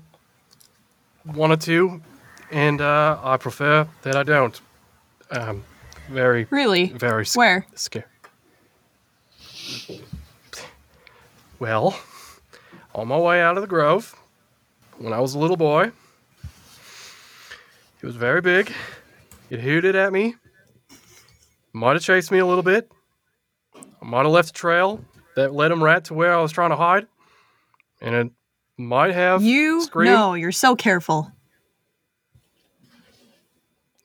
one 1.23 1.51
or 1.51 1.57
two, 1.57 2.01
and 2.51 2.81
uh, 2.81 3.17
I 3.23 3.37
prefer 3.37 3.87
that 4.03 4.15
I 4.15 4.23
don't. 4.23 4.59
Um, 5.31 5.63
very, 6.09 6.47
Really? 6.49 6.85
very 6.87 7.25
sc- 7.25 7.37
Where? 7.37 7.65
scary. 7.75 8.05
Well, 11.59 11.99
on 12.95 13.07
my 13.07 13.17
way 13.17 13.41
out 13.41 13.57
of 13.57 13.61
the 13.61 13.67
grove, 13.67 14.15
when 14.97 15.13
I 15.13 15.19
was 15.19 15.33
a 15.33 15.39
little 15.39 15.57
boy, 15.57 15.91
it 18.01 18.05
was 18.05 18.15
very 18.15 18.41
big. 18.41 18.71
It 19.49 19.59
hooted 19.59 19.95
at 19.95 20.13
me. 20.13 20.35
Might 21.73 21.93
have 21.93 22.01
chased 22.01 22.31
me 22.31 22.39
a 22.39 22.45
little 22.45 22.63
bit. 22.63 22.89
I 23.75 24.05
might 24.05 24.23
have 24.23 24.31
left 24.31 24.49
a 24.51 24.53
trail 24.53 25.03
that 25.35 25.53
led 25.53 25.71
him 25.71 25.83
right 25.83 26.03
to 26.05 26.13
where 26.13 26.33
I 26.33 26.41
was 26.41 26.51
trying 26.51 26.69
to 26.71 26.75
hide. 26.75 27.07
And 28.01 28.15
it 28.15 28.31
might 28.77 29.13
have 29.13 29.43
You 29.43 29.81
screamed. 29.81 30.13
no, 30.13 30.33
you're 30.33 30.51
so 30.53 30.75
careful. 30.75 31.31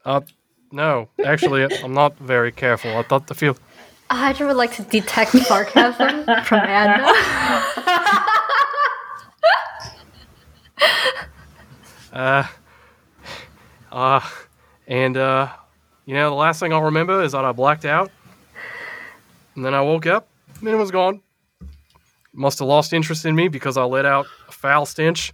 Uh, 0.05 0.21
no, 0.73 1.09
actually, 1.25 1.63
I'm 1.83 1.95
not 1.95 2.19
very 2.19 2.51
careful. 2.53 2.97
I 2.97 3.03
thought 3.03 3.29
the 3.29 3.35
feel. 3.35 3.57
Hydra 4.15 4.47
would 4.47 4.57
like 4.57 4.73
to 4.77 4.83
detect 4.83 5.33
sarcasm 5.33 6.25
from 6.45 6.61
Adna. 6.61 7.13
Uh, 12.13 12.47
uh, 13.91 14.21
and 14.87 15.17
uh, 15.17 15.49
you 16.07 16.15
know, 16.15 16.31
the 16.31 16.37
last 16.37 16.61
thing 16.61 16.73
I'll 16.73 16.83
remember 16.83 17.23
is 17.23 17.33
that 17.33 17.45
I 17.45 17.51
blacked 17.51 17.85
out, 17.85 18.11
and 19.57 19.65
then 19.65 19.75
I 19.75 19.81
woke 19.81 20.07
up, 20.07 20.29
and 20.61 20.69
it 20.69 20.77
was 20.77 20.93
gone. 20.93 21.21
Must 22.33 22.61
have 22.61 22.69
lost 22.69 22.93
interest 22.93 23.25
in 23.25 23.35
me 23.35 23.49
because 23.49 23.77
I 23.77 23.83
let 23.83 24.07
out 24.07 24.27
a 24.49 24.53
foul 24.53 24.87
stench 24.87 25.33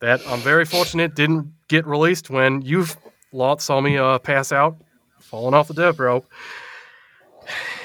that 0.00 0.20
I'm 0.26 0.40
very 0.40 0.66
fortunate 0.66 1.14
didn't 1.14 1.52
get 1.68 1.86
released 1.86 2.28
when 2.28 2.60
you 2.62 2.84
lot 3.32 3.62
saw 3.62 3.80
me 3.80 3.96
uh, 3.96 4.18
pass 4.18 4.52
out, 4.52 4.76
falling 5.20 5.54
off 5.54 5.68
the 5.68 5.74
death 5.74 5.98
rope. 5.98 6.26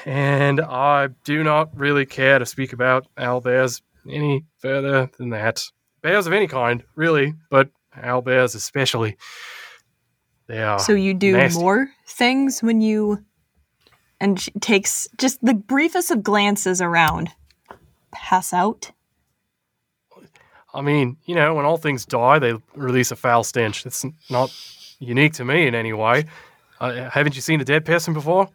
And 0.04 0.60
I 0.60 1.08
do 1.24 1.42
not 1.42 1.76
really 1.76 2.06
care 2.06 2.38
to 2.38 2.46
speak 2.46 2.72
about 2.72 3.06
owl 3.16 3.40
bears 3.40 3.82
any 4.10 4.44
further 4.58 5.10
than 5.18 5.30
that. 5.30 5.64
Bears 6.02 6.26
of 6.26 6.32
any 6.32 6.46
kind, 6.46 6.82
really, 6.94 7.34
but 7.50 7.70
owl 8.02 8.22
bears 8.22 8.54
especially. 8.54 9.16
They 10.46 10.62
are. 10.62 10.78
So 10.78 10.92
you 10.92 11.14
do 11.14 11.32
nasty. 11.32 11.58
more 11.58 11.88
things 12.06 12.62
when 12.62 12.80
you 12.80 13.24
and 14.20 14.38
she 14.38 14.50
takes 14.52 15.08
just 15.18 15.44
the 15.44 15.54
briefest 15.54 16.10
of 16.10 16.22
glances 16.22 16.80
around. 16.80 17.30
Pass 18.12 18.52
out. 18.52 18.92
I 20.72 20.80
mean, 20.80 21.16
you 21.24 21.34
know, 21.34 21.54
when 21.54 21.64
all 21.64 21.76
things 21.76 22.04
die, 22.04 22.38
they 22.38 22.54
release 22.74 23.10
a 23.10 23.16
foul 23.16 23.44
stench. 23.44 23.86
It's 23.86 24.04
not 24.28 24.52
unique 24.98 25.34
to 25.34 25.44
me 25.44 25.66
in 25.66 25.74
any 25.74 25.92
way. 25.92 26.24
Uh, 26.80 27.08
haven't 27.10 27.36
you 27.36 27.40
seen 27.40 27.60
a 27.60 27.64
dead 27.64 27.84
person 27.84 28.12
before? 28.12 28.48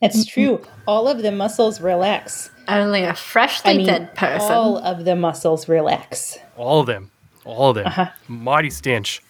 That's 0.00 0.26
true. 0.26 0.62
All 0.86 1.08
of 1.08 1.22
the 1.22 1.32
muscles 1.32 1.80
relax. 1.80 2.50
Only 2.68 3.02
a 3.04 3.14
freshly 3.14 3.70
I 3.72 3.76
mean, 3.78 3.86
dead 3.86 4.14
person. 4.14 4.52
all 4.52 4.78
of 4.78 5.04
the 5.04 5.16
muscles 5.16 5.68
relax. 5.68 6.38
All 6.56 6.80
of 6.80 6.86
them. 6.86 7.10
All 7.44 7.70
of 7.70 7.76
them. 7.76 7.86
Uh-huh. 7.86 8.10
Mighty 8.28 8.70
stench. 8.70 9.22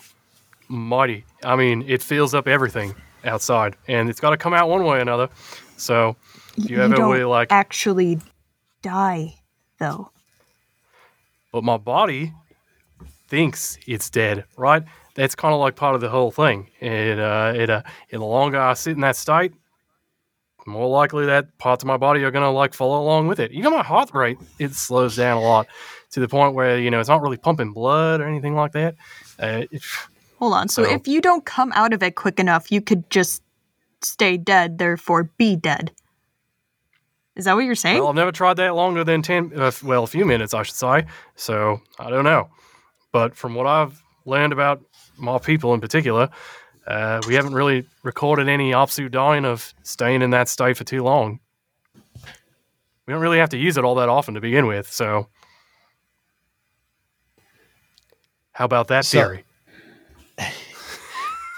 Mighty. 0.69 1.25
I 1.45 1.55
mean, 1.55 1.85
it 1.87 2.03
fills 2.03 2.35
up 2.35 2.49
everything 2.49 2.95
outside, 3.25 3.77
and 3.87 4.09
it's 4.09 4.21
got 4.21 4.31
to 4.31 4.37
come 4.37 4.55
out 4.55 4.69
one 4.69 4.85
way 4.85 4.97
or 4.97 5.01
another. 5.01 5.29
So, 5.77 6.17
if 6.57 6.69
you, 6.71 6.77
you 6.77 6.83
ever 6.83 6.95
don't 6.97 7.13
really 7.13 7.25
like, 7.25 7.53
actually 7.53 8.19
die 8.83 9.35
though. 9.79 10.11
but 11.53 11.63
my 11.63 11.77
body 11.77 12.33
thinks 13.29 13.79
it's 13.87 14.09
dead, 14.11 14.45
right? 14.57 14.83
That's 15.15 15.35
kind 15.35 15.53
of 15.55 15.61
like 15.61 15.77
part 15.77 15.95
of 15.95 16.01
the 16.01 16.09
whole 16.09 16.31
thing. 16.31 16.71
And 16.81 17.21
uh, 17.21 17.53
it, 17.55 17.71
uh, 17.71 17.83
and 18.13 18.23
the 18.23 18.27
longer 18.27 18.59
I 18.59 18.75
sit 18.75 18.93
in 18.93 19.01
that 19.01 19.17
state, 19.17 19.53
the 19.53 19.59
more 20.67 20.89
likely 20.89 21.27
that 21.27 21.57
parts 21.59 21.83
of 21.85 21.87
my 21.87 21.97
body 21.97 22.23
are 22.25 22.31
gonna 22.31 22.51
like 22.51 22.75
follow 22.75 23.01
along 23.01 23.29
with 23.29 23.39
it. 23.41 23.53
Even 23.53 23.73
my 23.73 23.83
heart 23.83 24.11
rate 24.15 24.39
it 24.59 24.73
slows 24.73 25.17
down 25.17 25.37
a 25.37 25.41
lot 25.41 25.67
to 26.11 26.21
the 26.21 26.29
point 26.29 26.55
where 26.55 26.79
you 26.79 26.91
know 26.91 27.01
it's 27.01 27.09
not 27.09 27.23
really 27.23 27.37
pumping 27.37 27.73
blood 27.73 28.21
or 28.21 28.25
anything 28.27 28.55
like 28.55 28.73
that. 28.73 28.95
Uh, 29.41 29.63
it, 29.71 29.83
Hold 30.39 30.53
on. 30.53 30.69
So, 30.69 30.85
So- 30.85 30.91
if 30.91 31.09
you 31.09 31.21
don't 31.23 31.45
come 31.47 31.73
out 31.75 31.93
of 31.95 32.03
it 32.03 32.15
quick 32.15 32.39
enough, 32.39 32.71
you 32.71 32.81
could 32.83 33.09
just 33.09 33.43
stay 34.03 34.37
dead, 34.37 34.77
therefore 34.79 35.25
be 35.39 35.57
dead. 35.57 35.93
Is 37.37 37.45
that 37.45 37.55
what 37.55 37.65
you're 37.65 37.75
saying? 37.75 37.99
well, 37.99 38.09
I've 38.09 38.15
never 38.15 38.33
tried 38.33 38.55
that 38.59 38.75
longer 38.75 39.05
than 39.05 39.23
ten. 39.23 39.53
Uh, 39.55 39.71
well, 39.85 40.05
a 40.05 40.07
few 40.07 40.25
minutes, 40.25 40.55
I 40.55 40.63
should 40.63 40.75
say. 40.75 41.05
So 41.35 41.81
I 41.99 42.09
don't 42.11 42.25
know. 42.25 42.49
But 43.13 43.37
from 43.37 43.55
what 43.55 43.67
I've 43.67 44.03
learned 44.25 44.53
about 44.53 44.83
my 45.19 45.39
people 45.39 45.73
in 45.75 45.81
particular, 45.81 46.29
uh, 46.87 47.21
we 47.27 47.35
haven't 47.35 47.55
really 47.55 47.87
recorded 48.03 48.49
any 48.49 48.73
Opsu 48.73 49.11
dying 49.11 49.45
of 49.45 49.75
staying 49.83 50.23
in 50.23 50.31
that 50.31 50.49
state 50.49 50.77
for 50.77 50.85
too 50.85 51.03
long. 51.03 51.41
We 53.07 53.13
don't 53.13 53.21
really 53.23 53.39
have 53.39 53.51
to 53.51 53.59
use 53.59 53.77
it 53.77 53.85
all 53.85 53.95
that 53.97 54.09
often 54.09 54.35
to 54.35 54.41
begin 54.41 54.67
with. 54.67 54.91
So 54.93 55.29
how 58.53 58.65
about 58.65 58.89
that 58.89 59.05
So- 59.05 59.19
theory? 59.21 59.45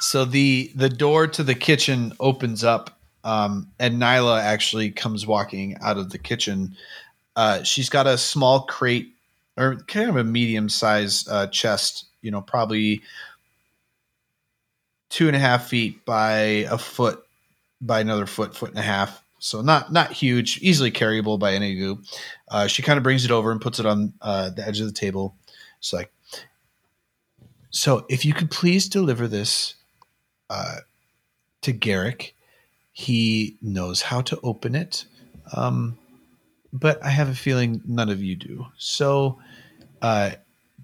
So 0.00 0.24
the 0.24 0.70
the 0.76 0.88
door 0.88 1.26
to 1.26 1.42
the 1.42 1.56
kitchen 1.56 2.12
opens 2.20 2.62
up, 2.62 3.00
um, 3.24 3.72
and 3.80 4.00
Nyla 4.00 4.40
actually 4.40 4.92
comes 4.92 5.26
walking 5.26 5.76
out 5.80 5.96
of 5.98 6.10
the 6.10 6.18
kitchen. 6.18 6.76
Uh, 7.34 7.64
she's 7.64 7.88
got 7.90 8.06
a 8.06 8.16
small 8.16 8.60
crate, 8.60 9.12
or 9.56 9.74
kind 9.88 10.08
of 10.08 10.14
a 10.16 10.22
medium 10.22 10.68
size 10.68 11.26
uh, 11.28 11.48
chest. 11.48 12.04
You 12.22 12.30
know, 12.30 12.40
probably 12.40 13.02
two 15.08 15.26
and 15.26 15.36
a 15.36 15.40
half 15.40 15.68
feet 15.68 16.04
by 16.04 16.32
a 16.70 16.78
foot 16.78 17.22
by 17.80 18.00
another 18.00 18.26
foot, 18.26 18.56
foot 18.56 18.70
and 18.70 18.78
a 18.78 18.82
half. 18.82 19.22
So 19.38 19.60
not 19.60 19.92
not 19.92 20.12
huge, 20.12 20.58
easily 20.62 20.90
carryable 20.90 21.38
by 21.38 21.54
any 21.54 21.72
of 21.72 21.78
you. 21.78 22.02
Uh, 22.48 22.66
she 22.66 22.82
kind 22.82 22.96
of 22.96 23.02
brings 23.02 23.24
it 23.24 23.30
over 23.30 23.52
and 23.52 23.60
puts 23.60 23.78
it 23.78 23.86
on 23.86 24.12
uh, 24.20 24.50
the 24.50 24.66
edge 24.66 24.80
of 24.80 24.86
the 24.86 24.92
table. 24.92 25.36
It's 25.78 25.92
like, 25.92 26.12
so 27.70 28.04
if 28.08 28.24
you 28.24 28.34
could 28.34 28.50
please 28.50 28.88
deliver 28.88 29.28
this 29.28 29.74
uh, 30.50 30.78
to 31.62 31.72
Garrick. 31.72 32.34
He 32.92 33.56
knows 33.62 34.02
how 34.02 34.22
to 34.22 34.40
open 34.42 34.74
it, 34.74 35.04
um, 35.54 35.96
but 36.72 37.02
I 37.04 37.10
have 37.10 37.28
a 37.28 37.34
feeling 37.34 37.80
none 37.86 38.08
of 38.08 38.22
you 38.22 38.34
do. 38.34 38.66
So 38.76 39.38
uh, 40.02 40.32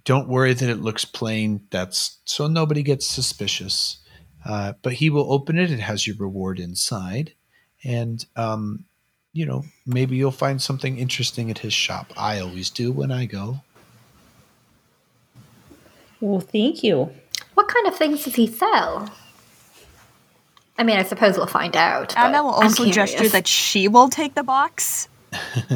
don't 0.04 0.28
worry 0.28 0.54
that 0.54 0.68
it 0.68 0.80
looks 0.80 1.04
plain. 1.04 1.66
That's 1.70 2.18
so 2.24 2.46
nobody 2.46 2.82
gets 2.82 3.06
suspicious. 3.06 3.98
Uh, 4.44 4.74
but 4.82 4.94
he 4.94 5.10
will 5.10 5.32
open 5.32 5.58
it. 5.58 5.70
It 5.70 5.80
has 5.80 6.06
your 6.06 6.16
reward 6.16 6.58
inside, 6.60 7.32
and 7.82 8.24
um, 8.36 8.84
you 9.32 9.46
know 9.46 9.64
maybe 9.86 10.16
you'll 10.16 10.30
find 10.30 10.60
something 10.60 10.98
interesting 10.98 11.50
at 11.50 11.58
his 11.58 11.72
shop. 11.72 12.12
I 12.16 12.40
always 12.40 12.70
do 12.70 12.92
when 12.92 13.10
I 13.10 13.24
go. 13.26 13.60
Well, 16.20 16.40
thank 16.40 16.82
you. 16.82 17.10
What 17.54 17.68
kind 17.68 17.86
of 17.86 17.94
things 17.96 18.24
does 18.24 18.34
he 18.34 18.46
sell? 18.46 19.10
I 20.76 20.82
mean, 20.82 20.96
I 20.98 21.02
suppose 21.04 21.36
we'll 21.36 21.46
find 21.46 21.76
out. 21.76 22.16
Anna 22.16 22.42
will 22.42 22.50
also 22.50 22.86
gesture 22.90 23.28
that 23.28 23.46
she 23.46 23.86
will 23.88 24.08
take 24.08 24.34
the 24.34 24.42
box. 24.42 25.08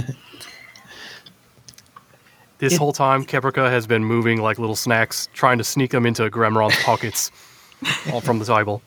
this 2.59 2.73
It- 2.75 2.79
whole 2.79 2.93
time, 2.93 3.25
Caprica 3.25 3.71
has 3.71 3.87
been 3.87 4.05
moving 4.05 4.41
like 4.41 4.59
little 4.59 4.75
snacks, 4.77 5.29
trying 5.35 5.59
to 5.59 5.65
sneak 5.65 5.91
them 5.93 6.05
into 6.05 6.29
Gremron's 6.31 6.77
pockets, 6.83 7.31
all 8.13 8.21
from 8.21 8.39
the 8.39 8.45
table. 8.45 8.83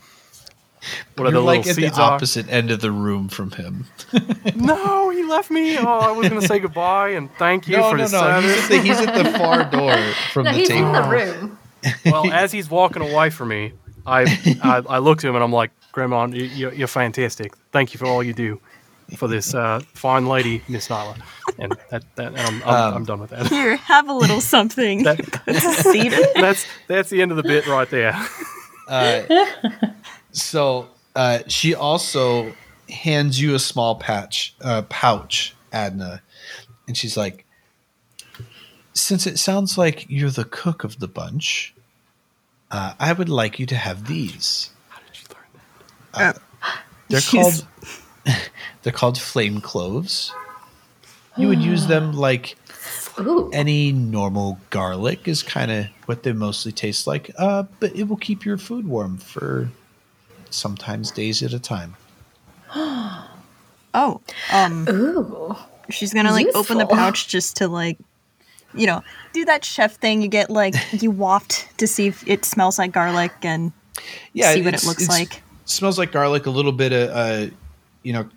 What 1.15 1.27
are 1.27 1.31
You're 1.31 1.41
the 1.41 1.45
like 1.45 1.57
little 1.59 1.69
at 1.71 1.75
the 1.75 1.81
seeds 1.83 1.99
are? 1.99 2.11
opposite 2.13 2.49
end 2.49 2.71
of 2.71 2.81
the 2.81 2.91
room 2.91 3.29
from 3.29 3.51
him. 3.51 3.85
No, 4.55 5.09
he 5.11 5.23
left 5.23 5.49
me. 5.51 5.77
Oh, 5.77 5.85
I 5.99 6.11
was 6.11 6.27
going 6.27 6.41
to 6.41 6.47
say 6.47 6.59
goodbye 6.59 7.09
and 7.09 7.31
thank 7.35 7.67
you 7.67 7.77
no, 7.77 7.91
for 7.91 7.97
no, 7.97 8.07
the 8.07 8.11
no. 8.19 8.41
He's 8.41 8.51
service. 8.55 8.63
at, 8.63 8.69
the, 8.69 8.77
he's 8.81 8.99
at 8.99 9.23
the 9.23 9.37
far 9.37 9.63
door 9.65 9.95
from 10.33 10.45
No, 10.45 10.51
the 10.51 10.57
he's 10.57 10.69
in 10.69 10.77
table. 10.77 10.91
the 10.93 11.09
room. 11.09 11.57
well, 12.05 12.31
as 12.31 12.51
he's 12.51 12.69
walking 12.69 13.01
away 13.01 13.29
from 13.29 13.49
me, 13.49 13.73
I, 14.05 14.21
I 14.63 14.81
I 14.89 14.97
look 14.97 15.19
to 15.19 15.27
him 15.29 15.35
and 15.35 15.43
I'm 15.43 15.51
like, 15.53 15.71
Grandma, 15.91 16.25
you- 16.27 16.43
you're, 16.45 16.73
you're 16.73 16.87
fantastic. 16.87 17.53
Thank 17.71 17.93
you 17.93 17.97
for 17.99 18.05
all 18.07 18.23
you 18.23 18.33
do 18.33 18.59
for 19.17 19.27
this 19.27 19.53
uh, 19.53 19.81
fine 19.93 20.25
lady, 20.27 20.63
Miss 20.67 20.87
Nyla. 20.87 21.21
And 21.59 21.75
that, 21.91 22.03
that 22.15 22.27
and 22.33 22.39
I'm, 22.39 22.63
I'm, 22.63 22.69
Um, 22.69 22.93
I'm 22.95 23.05
done 23.05 23.19
with 23.19 23.29
that. 23.31 23.47
Here, 23.47 23.75
have 23.77 24.09
a 24.09 24.13
little 24.13 24.41
something. 24.41 25.03
that 25.03 25.19
Seated. 25.91 26.27
that's 26.35 26.65
that's 26.87 27.09
the 27.09 27.21
end 27.21 27.31
of 27.31 27.37
the 27.37 27.43
bit 27.43 27.67
right 27.67 27.89
there. 27.89 28.13
Uh, 28.91 29.45
so 30.31 30.87
uh, 31.15 31.39
she 31.47 31.73
also 31.73 32.53
hands 32.89 33.39
you 33.41 33.55
a 33.55 33.59
small 33.59 33.95
patch, 33.95 34.53
uh, 34.61 34.81
pouch, 34.83 35.55
Adna, 35.71 36.21
and 36.87 36.97
she's 36.97 37.15
like, 37.15 37.45
"Since 38.93 39.25
it 39.27 39.39
sounds 39.39 39.77
like 39.77 40.05
you're 40.09 40.29
the 40.29 40.43
cook 40.45 40.83
of 40.83 40.99
the 40.99 41.07
bunch, 41.07 41.73
uh, 42.69 42.93
I 42.99 43.13
would 43.13 43.29
like 43.29 43.59
you 43.59 43.65
to 43.67 43.75
have 43.75 44.07
these. 44.07 44.71
How 44.89 44.99
did 44.99 45.21
you 45.21 45.27
learn 45.35 45.61
that? 46.13 46.35
Uh, 46.35 46.39
they're 47.07 47.21
She's- 47.31 47.61
called 48.25 48.37
they're 48.83 48.93
called 48.93 49.17
flame 49.17 49.61
cloves. 49.61 50.33
You 51.37 51.47
would 51.47 51.61
use 51.61 51.87
them 51.87 52.11
like 52.11 52.57
Ooh. 53.19 53.49
any 53.53 53.91
normal 53.91 54.59
garlic 54.69 55.27
is 55.27 55.43
kind 55.43 55.71
of 55.71 55.85
what 56.05 56.23
they 56.23 56.33
mostly 56.33 56.71
taste 56.71 57.07
like, 57.07 57.31
uh, 57.37 57.63
but 57.79 57.95
it 57.95 58.07
will 58.07 58.17
keep 58.17 58.45
your 58.45 58.57
food 58.57 58.87
warm 58.87 59.17
for 59.17 59.69
sometimes 60.49 61.11
days 61.11 61.43
at 61.43 61.53
a 61.53 61.59
time. 61.59 61.95
Oh, 63.93 64.21
um, 64.53 64.87
Ooh. 64.87 65.53
she's 65.89 66.13
gonna 66.13 66.31
like 66.31 66.47
open 66.55 66.77
the 66.77 66.85
pouch 66.85 67.27
just 67.27 67.57
to 67.57 67.67
like, 67.67 67.97
you 68.73 68.87
know, 68.87 69.03
do 69.33 69.43
that 69.43 69.65
chef 69.65 69.97
thing. 69.97 70.21
You 70.21 70.29
get 70.29 70.49
like 70.49 70.75
you 70.93 71.11
waft 71.11 71.77
to 71.77 71.85
see 71.87 72.07
if 72.07 72.25
it 72.25 72.45
smells 72.45 72.79
like 72.79 72.93
garlic 72.93 73.33
and 73.41 73.73
Yeah, 74.31 74.53
see 74.53 74.61
what 74.61 74.73
it 74.73 74.85
looks 74.85 75.09
like. 75.09 75.43
Smells 75.65 75.97
like 75.97 76.13
garlic, 76.13 76.45
a 76.45 76.49
little 76.49 76.71
bit 76.71 76.93
of, 76.93 77.09
uh, 77.09 77.53
you 78.03 78.13
know, 78.13 78.29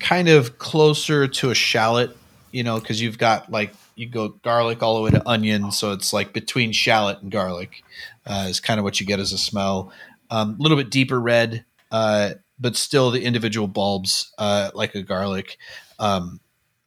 kind 0.00 0.28
of 0.28 0.58
closer 0.58 1.26
to 1.26 1.50
a 1.50 1.54
shallot, 1.54 2.14
you 2.52 2.62
know, 2.62 2.78
because 2.78 3.00
you've 3.00 3.18
got 3.18 3.50
like 3.50 3.74
you 3.96 4.06
go 4.06 4.28
garlic 4.28 4.82
all 4.82 4.96
the 4.96 5.02
way 5.02 5.10
to 5.10 5.28
onion, 5.28 5.72
so 5.72 5.92
it's 5.92 6.12
like 6.12 6.32
between 6.32 6.72
shallot 6.72 7.20
and 7.22 7.32
garlic 7.32 7.82
uh, 8.26 8.46
is 8.48 8.60
kind 8.60 8.78
of 8.78 8.84
what 8.84 9.00
you 9.00 9.06
get 9.06 9.18
as 9.18 9.32
a 9.32 9.38
smell. 9.38 9.92
Um, 10.30 10.56
a 10.58 10.62
little 10.62 10.76
bit 10.78 10.90
deeper 10.90 11.20
red, 11.20 11.64
uh, 11.90 12.34
but 12.58 12.76
still 12.76 13.10
the 13.10 13.22
individual 13.22 13.66
bulbs 13.66 14.32
uh, 14.38 14.70
like 14.74 14.94
a 14.94 15.02
garlic. 15.02 15.58
Um, 15.98 16.40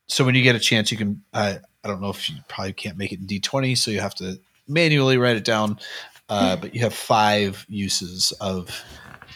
so 0.08 0.24
when 0.24 0.36
you 0.36 0.44
get 0.44 0.56
a 0.56 0.60
chance, 0.60 0.92
you 0.92 0.98
can. 0.98 1.24
Uh, 1.34 1.56
I 1.84 1.88
don't 1.88 2.02
know 2.02 2.10
if 2.10 2.30
you 2.30 2.38
probably 2.48 2.74
can't 2.74 2.98
make 2.98 3.12
it 3.12 3.20
in 3.20 3.26
D 3.26 3.40
twenty, 3.40 3.76
so 3.76 3.92
you 3.92 4.00
have 4.00 4.16
to 4.16 4.40
manually 4.68 5.18
write 5.18 5.36
it 5.36 5.44
down. 5.44 5.78
Uh, 6.28 6.56
but 6.56 6.74
you 6.74 6.82
have 6.82 6.94
five 6.94 7.68
uses 7.70 8.32
of 8.42 8.84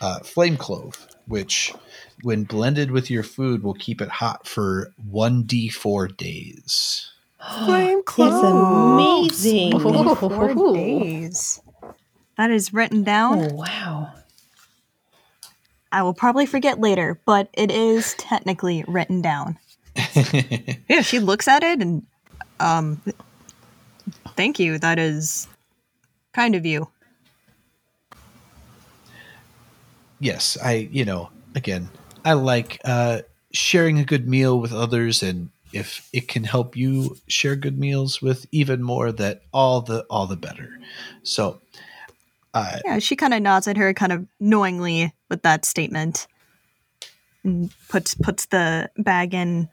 uh, 0.02 0.20
flame 0.22 0.58
clove, 0.58 1.08
which, 1.28 1.72
when 2.24 2.44
blended 2.44 2.92
with 2.92 3.10
your 3.10 3.24
food, 3.24 3.64
will 3.64 3.74
keep 3.74 4.02
it 4.02 4.10
hot 4.10 4.48
for 4.48 4.92
one 5.10 5.44
D 5.44 5.70
four 5.70 6.08
days. 6.08 7.12
Flame 7.66 8.02
It's 8.06 8.18
amazing. 8.18 9.76
Ooh. 9.76 10.16
four 10.16 10.54
days. 10.74 11.62
That 12.38 12.52
is 12.52 12.74
written 12.74 13.04
down. 13.04 13.42
Oh 13.52 13.54
wow. 13.54 14.14
I 15.92 16.04
will 16.04 16.14
probably 16.14 16.46
forget 16.46 16.80
later, 16.80 17.20
but 17.26 17.50
it 17.54 17.72
is 17.72 18.14
technically 18.16 18.86
written 18.88 19.22
down. 19.22 19.58
yeah, 20.88 21.02
she 21.02 21.20
looks 21.20 21.48
at 21.48 21.64
it 21.64 21.82
and, 21.82 22.06
um, 22.60 23.02
thank 24.36 24.60
you. 24.60 24.78
That 24.78 25.00
is 25.00 25.48
kind 26.34 26.54
of 26.54 26.66
you. 26.66 26.90
yes, 30.20 30.58
I, 30.64 30.90
you 30.92 31.06
know, 31.06 31.30
again, 31.56 31.90
I 32.26 32.34
like 32.34 32.80
uh, 32.86 33.22
sharing 33.52 34.00
a 34.00 34.06
good 34.06 34.28
meal 34.28 34.60
with 34.60 34.74
others, 34.74 35.24
and 35.24 35.50
if 35.72 36.08
it 36.14 36.28
can 36.28 36.44
help 36.44 36.76
you 36.76 37.18
share 37.28 37.56
good 37.56 37.78
meals 37.80 38.22
with 38.22 38.46
even 38.52 38.82
more, 38.82 39.12
that 39.12 39.42
all 39.54 39.82
the 39.82 40.06
all 40.10 40.28
the 40.28 40.36
better. 40.36 40.80
So, 41.24 41.62
uh, 42.54 42.80
Yeah, 42.86 43.00
she 43.00 43.16
kind 43.16 43.34
of 43.34 43.42
nods 43.42 43.68
at 43.68 43.78
her, 43.78 43.94
kind 43.94 44.12
of 44.12 44.26
knowingly 44.40 45.14
with 45.30 45.42
that 45.44 45.66
statement, 45.66 46.28
and 47.44 47.72
puts 47.88 48.16
puts 48.16 48.46
the 48.48 48.90
bag 48.98 49.34
in, 49.34 49.70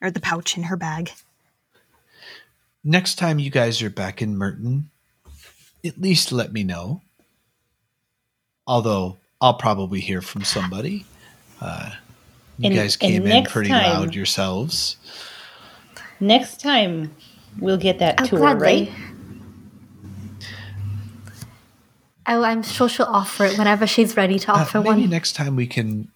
or 0.00 0.10
the 0.10 0.20
pouch 0.20 0.56
in 0.56 0.64
her 0.64 0.76
bag. 0.76 1.10
next 2.84 3.16
time 3.16 3.38
you 3.40 3.50
guys 3.50 3.82
are 3.82 3.90
back 3.90 4.22
in 4.22 4.36
Merton, 4.36 4.90
at 5.84 6.00
least 6.00 6.30
let 6.32 6.52
me 6.52 6.62
know. 6.62 7.02
Although 8.66 9.18
I'll 9.40 9.54
probably 9.54 10.00
hear 10.00 10.20
from 10.22 10.44
somebody. 10.44 11.04
Uh, 11.60 11.90
you 12.58 12.66
And- 12.68 12.74
guys 12.76 12.96
came 12.96 13.26
in 13.26 13.44
pretty 13.44 13.70
time- 13.70 13.84
loud 14.00 14.14
yourselves. 14.14 14.96
Next 16.20 16.60
time 16.60 17.14
we'll 17.58 17.76
get 17.76 17.98
that 17.98 18.20
Oh, 18.22 18.26
tour, 18.26 18.38
gladly. 18.38 18.66
right? 18.66 18.92
Oh, 22.28 22.42
I'm 22.42 22.62
sure 22.62 22.88
she'll 22.88 23.06
offer 23.06 23.44
it 23.44 23.56
whenever 23.56 23.86
she's 23.86 24.16
ready 24.16 24.38
to 24.40 24.52
Uh, 24.52 24.56
offer 24.56 24.78
maybe 24.78 24.88
one. 24.88 24.96
Maybe 25.00 25.08
next 25.10 25.34
time 25.34 25.54
we 25.56 25.66
can 25.66 26.08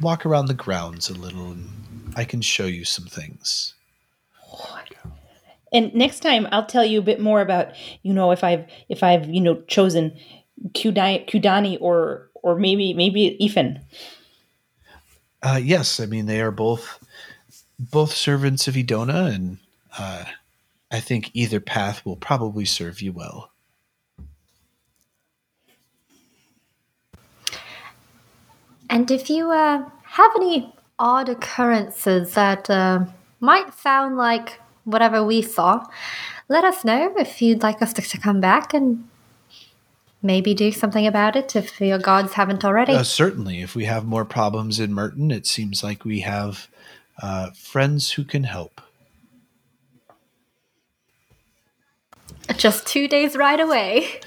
walk 0.00 0.26
around 0.26 0.46
the 0.46 0.54
grounds 0.54 1.08
a 1.08 1.14
little 1.14 1.52
and 1.52 2.12
I 2.16 2.24
can 2.24 2.42
show 2.42 2.66
you 2.66 2.84
some 2.84 3.06
things. 3.06 3.74
And 5.72 5.92
next 5.94 6.20
time 6.20 6.46
I'll 6.52 6.66
tell 6.66 6.84
you 6.84 7.00
a 7.00 7.02
bit 7.02 7.20
more 7.20 7.40
about, 7.40 7.68
you 8.02 8.12
know, 8.12 8.30
if 8.30 8.44
I've 8.44 8.64
if 8.88 9.02
I've, 9.02 9.28
you 9.28 9.40
know, 9.40 9.56
chosen 9.66 10.16
Kudani 10.72 11.78
or 11.80 12.30
or 12.34 12.56
maybe 12.56 12.94
maybe 12.94 13.36
Ephin. 13.40 13.80
Uh, 15.44 15.60
yes, 15.62 16.00
I 16.00 16.06
mean 16.06 16.24
they 16.24 16.40
are 16.40 16.50
both 16.50 16.98
both 17.78 18.14
servants 18.14 18.66
of 18.66 18.76
Edona, 18.76 19.30
and 19.34 19.58
uh, 19.98 20.24
I 20.90 21.00
think 21.00 21.30
either 21.34 21.60
path 21.60 22.04
will 22.06 22.16
probably 22.16 22.64
serve 22.64 23.02
you 23.02 23.12
well. 23.12 23.50
And 28.88 29.10
if 29.10 29.28
you 29.28 29.50
uh, 29.50 29.86
have 30.04 30.30
any 30.36 30.72
odd 30.98 31.28
occurrences 31.28 32.32
that 32.34 32.70
uh, 32.70 33.04
might 33.40 33.74
sound 33.74 34.16
like 34.16 34.60
whatever 34.84 35.22
we 35.22 35.42
saw, 35.42 35.84
let 36.48 36.64
us 36.64 36.86
know 36.86 37.12
if 37.18 37.42
you'd 37.42 37.62
like 37.62 37.82
us 37.82 37.92
to, 37.94 38.02
to 38.02 38.18
come 38.18 38.40
back 38.40 38.72
and 38.72 39.06
maybe 40.24 40.54
do 40.54 40.72
something 40.72 41.06
about 41.06 41.36
it 41.36 41.54
if 41.54 41.80
your 41.80 41.98
gods 41.98 42.32
haven't 42.32 42.64
already. 42.64 42.92
Uh, 42.94 43.02
certainly, 43.04 43.60
if 43.60 43.74
we 43.76 43.84
have 43.84 44.04
more 44.04 44.24
problems 44.24 44.80
in 44.80 44.92
Merton, 44.92 45.30
it 45.30 45.46
seems 45.46 45.84
like 45.84 46.04
we 46.04 46.20
have 46.20 46.68
uh, 47.22 47.50
friends 47.50 48.12
who 48.12 48.24
can 48.24 48.44
help. 48.44 48.80
Just 52.56 52.86
two 52.86 53.08
days 53.08 53.36
right 53.36 53.60
away. 53.60 54.20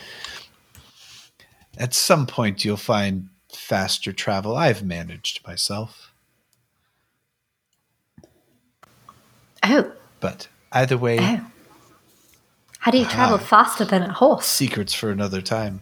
At 1.78 1.94
some 1.94 2.26
point, 2.26 2.66
you'll 2.66 2.78
find 2.78 3.30
faster 3.52 4.12
travel. 4.12 4.56
I've 4.56 4.84
managed 4.84 5.46
myself, 5.46 6.12
Oh, 9.64 9.92
but 10.20 10.48
either 10.72 10.98
way, 10.98 11.18
oh. 11.20 11.46
How 12.80 12.92
do 12.92 12.98
you 13.00 13.06
travel 13.06 13.38
faster 13.38 13.84
than 13.84 14.04
a 14.04 14.14
horse? 14.14 14.46
secrets 14.46 14.94
for 14.94 15.12
another 15.12 15.42
time. 15.42 15.82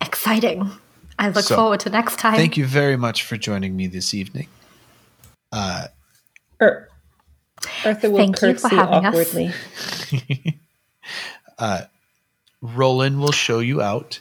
Exciting. 0.00 0.70
I 1.18 1.28
look 1.30 1.44
So, 1.44 1.56
forward 1.56 1.80
to 1.80 1.90
next 1.90 2.18
time. 2.18 2.36
Thank 2.36 2.56
you 2.56 2.64
very 2.66 2.96
much 2.96 3.24
for 3.24 3.36
joining 3.36 3.76
me 3.76 3.86
this 3.88 4.14
evening. 4.14 4.48
Uh, 5.50 5.88
Or 6.60 6.88
Eartha 7.82 8.10
will 8.10 8.18
Thank 8.18 8.40
you 8.40 8.54
for 8.54 8.68
curtsy 8.68 8.76
having 8.76 9.06
us. 9.06 9.14
awkwardly. 11.60 11.88
Roland 12.60 13.20
will 13.20 13.32
show 13.32 13.58
you 13.60 13.80
out 13.80 14.20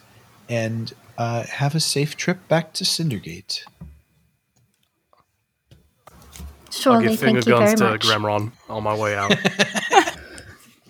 and 0.50 0.94
uh, 1.18 1.44
have 1.44 1.76
a 1.76 1.80
safe 1.80 2.16
trip 2.16 2.48
back 2.48 2.74
to 2.74 2.84
Cindergate. 2.84 3.64
I'll 6.86 7.02
give 7.02 7.20
finger 7.20 7.42
thank 7.42 7.46
you 7.48 7.56
very 7.56 7.66
guns 7.68 7.80
to 7.80 7.90
much. 7.90 8.02
Gremron 8.06 8.52
on 8.70 8.84
my 8.84 8.96
way 8.96 9.16
out. 9.16 9.34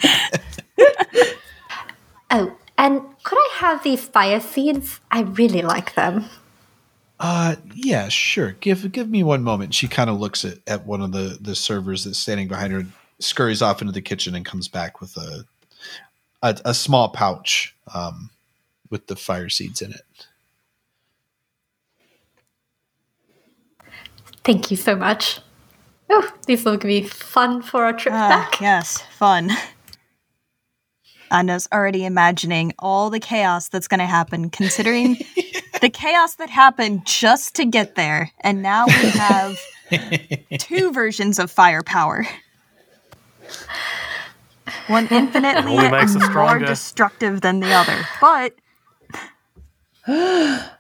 Oh, 2.30 2.53
and 2.77 3.01
could 3.23 3.37
I 3.37 3.49
have 3.57 3.83
these 3.83 4.05
fire 4.05 4.39
seeds? 4.39 4.99
I 5.11 5.21
really 5.21 5.61
like 5.61 5.95
them. 5.95 6.25
Uh, 7.19 7.55
yeah, 7.73 8.09
sure. 8.09 8.51
Give 8.59 8.91
give 8.91 9.09
me 9.09 9.23
one 9.23 9.43
moment. 9.43 9.73
She 9.73 9.87
kind 9.87 10.09
of 10.09 10.19
looks 10.19 10.45
at, 10.45 10.59
at 10.67 10.85
one 10.85 11.01
of 11.01 11.11
the 11.11 11.37
the 11.41 11.55
servers 11.55 12.03
that's 12.03 12.19
standing 12.19 12.47
behind 12.47 12.73
her, 12.73 12.85
scurries 13.19 13.61
off 13.61 13.81
into 13.81 13.91
the 13.91 14.01
kitchen, 14.01 14.35
and 14.35 14.45
comes 14.45 14.67
back 14.67 15.01
with 15.01 15.17
a 15.17 15.43
a, 16.43 16.59
a 16.65 16.73
small 16.75 17.09
pouch 17.09 17.75
um, 17.93 18.29
with 18.91 19.07
the 19.07 19.15
fire 19.15 19.49
seeds 19.49 19.81
in 19.81 19.91
it. 19.91 20.01
Thank 24.43 24.69
you 24.71 24.77
so 24.77 24.95
much. 24.95 25.39
Oh, 26.09 26.29
these 26.45 26.63
will 26.63 26.77
be 26.77 27.01
fun 27.01 27.61
for 27.61 27.83
our 27.83 27.93
trip 27.93 28.13
Ah, 28.13 28.29
back. 28.29 28.61
yes, 28.61 29.01
fun. 29.01 29.51
Anna's 31.31 31.67
already 31.71 32.05
imagining 32.05 32.73
all 32.79 33.09
the 33.09 33.19
chaos 33.19 33.69
that's 33.69 33.87
going 33.87 33.99
to 33.99 34.05
happen, 34.05 34.49
considering 34.49 35.17
the 35.81 35.89
chaos 35.89 36.35
that 36.35 36.49
happened 36.49 37.05
just 37.05 37.55
to 37.55 37.65
get 37.65 37.95
there. 37.95 38.31
And 38.41 38.61
now 38.61 38.85
we 38.87 38.93
have 38.93 39.57
two 40.59 40.91
versions 40.91 41.39
of 41.39 41.51
firepower. 41.51 42.27
One 44.87 45.07
infinitely 45.11 45.89
more 46.29 46.59
destructive 46.59 47.41
than 47.41 47.59
the 47.59 47.71
other. 47.73 48.07
But 48.21 48.55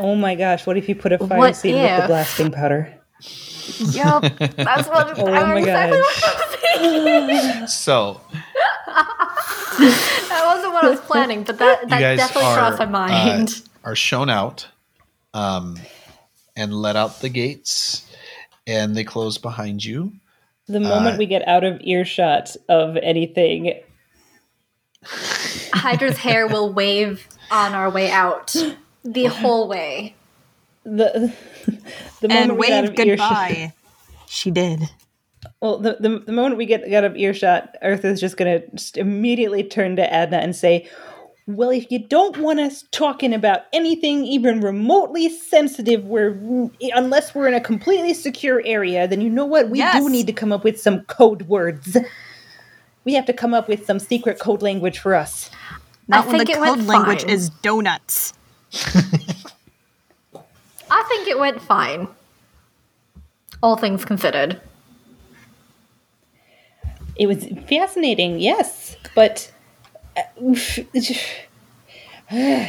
Oh 0.00 0.16
my 0.16 0.34
gosh, 0.34 0.66
what 0.66 0.76
if 0.76 0.88
you 0.88 0.94
put 0.94 1.12
a 1.12 1.18
fire 1.18 1.38
What 1.38 1.56
seed 1.56 1.74
with 1.74 2.00
the 2.02 2.06
blasting 2.08 2.50
powder? 2.50 2.98
Yup, 3.78 4.22
that's 4.38 4.88
what 4.88 5.18
Oh 5.18 5.26
I'm 5.32 5.54
my 5.54 5.58
exactly 5.58 5.98
gosh. 6.00 6.22
what 6.22 6.24
I 6.24 6.46
was 6.46 6.56
thinking. 6.56 7.66
So 7.68 8.20
That 9.78 10.42
wasn't 10.46 10.72
what 10.72 10.84
I 10.84 10.90
was 10.90 11.00
planning, 11.00 11.42
but 11.44 11.58
that, 11.58 11.88
that 11.88 12.16
definitely 12.16 12.42
are 12.48 12.56
crossed 12.56 12.78
my 12.78 12.86
mind. 12.86 13.62
uh, 13.84 13.88
are 13.90 13.96
shown 13.96 14.30
out, 14.30 14.66
um, 15.32 15.78
and 16.56 16.72
let 16.74 16.96
out 16.96 17.20
the 17.20 17.28
gates, 17.28 18.08
and 18.66 18.96
they 18.96 19.04
close 19.04 19.38
behind 19.38 19.84
you. 19.84 20.12
The 20.66 20.80
moment 20.80 21.16
Uh, 21.16 21.18
we 21.18 21.26
get 21.26 21.46
out 21.48 21.64
of 21.64 21.80
earshot 21.82 22.56
of 22.68 22.96
anything, 22.98 23.80
Hydra's 25.72 26.18
hair 26.18 26.46
will 26.46 26.72
wave 26.72 27.26
on 27.50 27.74
our 27.74 27.90
way 27.90 28.10
out 28.10 28.54
the 29.04 29.24
whole 29.26 29.68
way. 29.68 30.14
the 30.84 31.32
the 32.20 32.28
moment 32.28 32.50
and 32.50 32.58
we 32.58 32.66
get 32.66 32.82
wave 32.84 32.90
of 32.90 32.98
earshot, 33.06 33.28
goodbye. 33.48 33.72
She 34.26 34.50
did. 34.50 34.80
well, 35.60 35.78
the, 35.78 35.96
the 36.00 36.20
the 36.26 36.32
moment 36.32 36.56
we 36.56 36.66
get 36.66 36.90
out 36.92 37.04
of 37.04 37.16
earshot, 37.16 37.76
Eartha 37.82 38.04
is 38.06 38.20
just 38.20 38.36
gonna 38.36 38.60
just 38.74 38.96
immediately 38.96 39.62
turn 39.62 39.96
to 39.96 40.12
Adna 40.12 40.38
and 40.38 40.56
say, 40.56 40.88
"Well, 41.46 41.70
if 41.70 41.90
you 41.90 41.98
don't 42.00 42.36
want 42.38 42.60
us 42.60 42.84
talking 42.90 43.32
about 43.34 43.62
anything 43.72 44.24
even 44.24 44.60
remotely 44.60 45.28
sensitive, 45.28 46.04
we're 46.04 46.38
unless 46.94 47.34
we're 47.34 47.46
in 47.48 47.54
a 47.54 47.60
completely 47.60 48.14
secure 48.14 48.62
area, 48.64 49.06
then 49.06 49.20
you 49.20 49.30
know 49.30 49.44
what? 49.46 49.68
We 49.70 49.78
Yes. 49.78 50.02
do 50.02 50.08
need 50.08 50.26
to 50.26 50.32
come 50.32 50.52
up 50.52 50.64
with 50.64 50.80
some 50.80 51.02
code 51.02 51.42
words. 51.42 51.96
We 53.04 53.12
have 53.14 53.26
to 53.26 53.32
come 53.34 53.52
up 53.54 53.68
with 53.68 53.84
some 53.86 53.98
secret 53.98 54.38
code 54.38 54.62
language 54.62 54.98
for 54.98 55.14
us." 55.14 55.50
Not 56.08 56.24
I 56.24 56.28
when 56.28 56.36
the 56.38 56.44
think 56.44 56.56
it 56.58 56.60
went 56.60 56.76
code 56.80 56.86
language 56.86 57.22
fine. 57.22 57.30
is 57.30 57.48
donuts. 57.50 58.32
I 60.94 61.02
think 61.08 61.26
it 61.26 61.38
went 61.40 61.60
fine. 61.60 62.06
All 63.60 63.76
things 63.76 64.04
considered. 64.04 64.60
It 67.16 67.26
was 67.26 67.46
fascinating, 67.68 68.38
yes, 68.38 68.96
but 69.14 69.50
uh, 70.16 70.22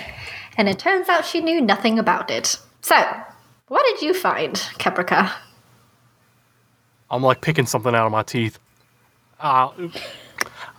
And 0.57 0.69
it 0.69 0.79
turns 0.79 1.07
out 1.07 1.25
she 1.25 1.39
knew 1.39 1.61
nothing 1.61 1.99
about 1.99 2.31
it. 2.31 2.57
So, 2.81 2.95
what 3.67 3.85
did 3.85 4.01
you 4.01 4.13
find, 4.13 4.55
Caprica? 4.55 5.31
I'm 7.11 7.21
like 7.21 7.41
picking 7.41 7.67
something 7.67 7.93
out 7.93 8.07
of 8.07 8.11
my 8.11 8.23
teeth. 8.23 8.57
Uh, 9.39 9.69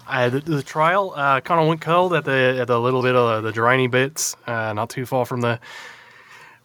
I, 0.08 0.28
the, 0.30 0.40
the 0.40 0.62
trail 0.62 1.12
uh, 1.14 1.40
kind 1.42 1.60
of 1.60 1.68
went 1.68 1.80
cold 1.80 2.12
at 2.14 2.24
the 2.24 2.58
at 2.60 2.66
the 2.66 2.80
little 2.80 3.02
bit 3.02 3.14
of 3.14 3.44
the, 3.44 3.52
drainy 3.52 3.86
bits, 3.86 4.34
uh, 4.46 4.72
not 4.72 4.90
too 4.90 5.06
far 5.06 5.26
from 5.26 5.42
the 5.42 5.60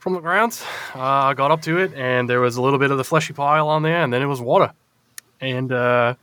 from 0.02 0.14
the 0.14 0.20
grounds. 0.20 0.66
Uh, 0.96 1.00
I 1.00 1.34
got 1.36 1.52
up 1.52 1.62
to 1.62 1.78
it, 1.78 1.94
and 1.94 2.28
there 2.28 2.42
was 2.42 2.58
a 2.58 2.62
little 2.62 2.80
bit 2.80 2.90
of 2.90 2.98
the 2.98 3.04
fleshy 3.04 3.34
pile 3.34 3.70
on 3.70 3.84
there, 3.84 4.02
and 4.04 4.12
then 4.12 4.24
it 4.24 4.26
was 4.26 4.42
water. 4.42 4.74
And 5.40 5.72
uh, 5.72 6.16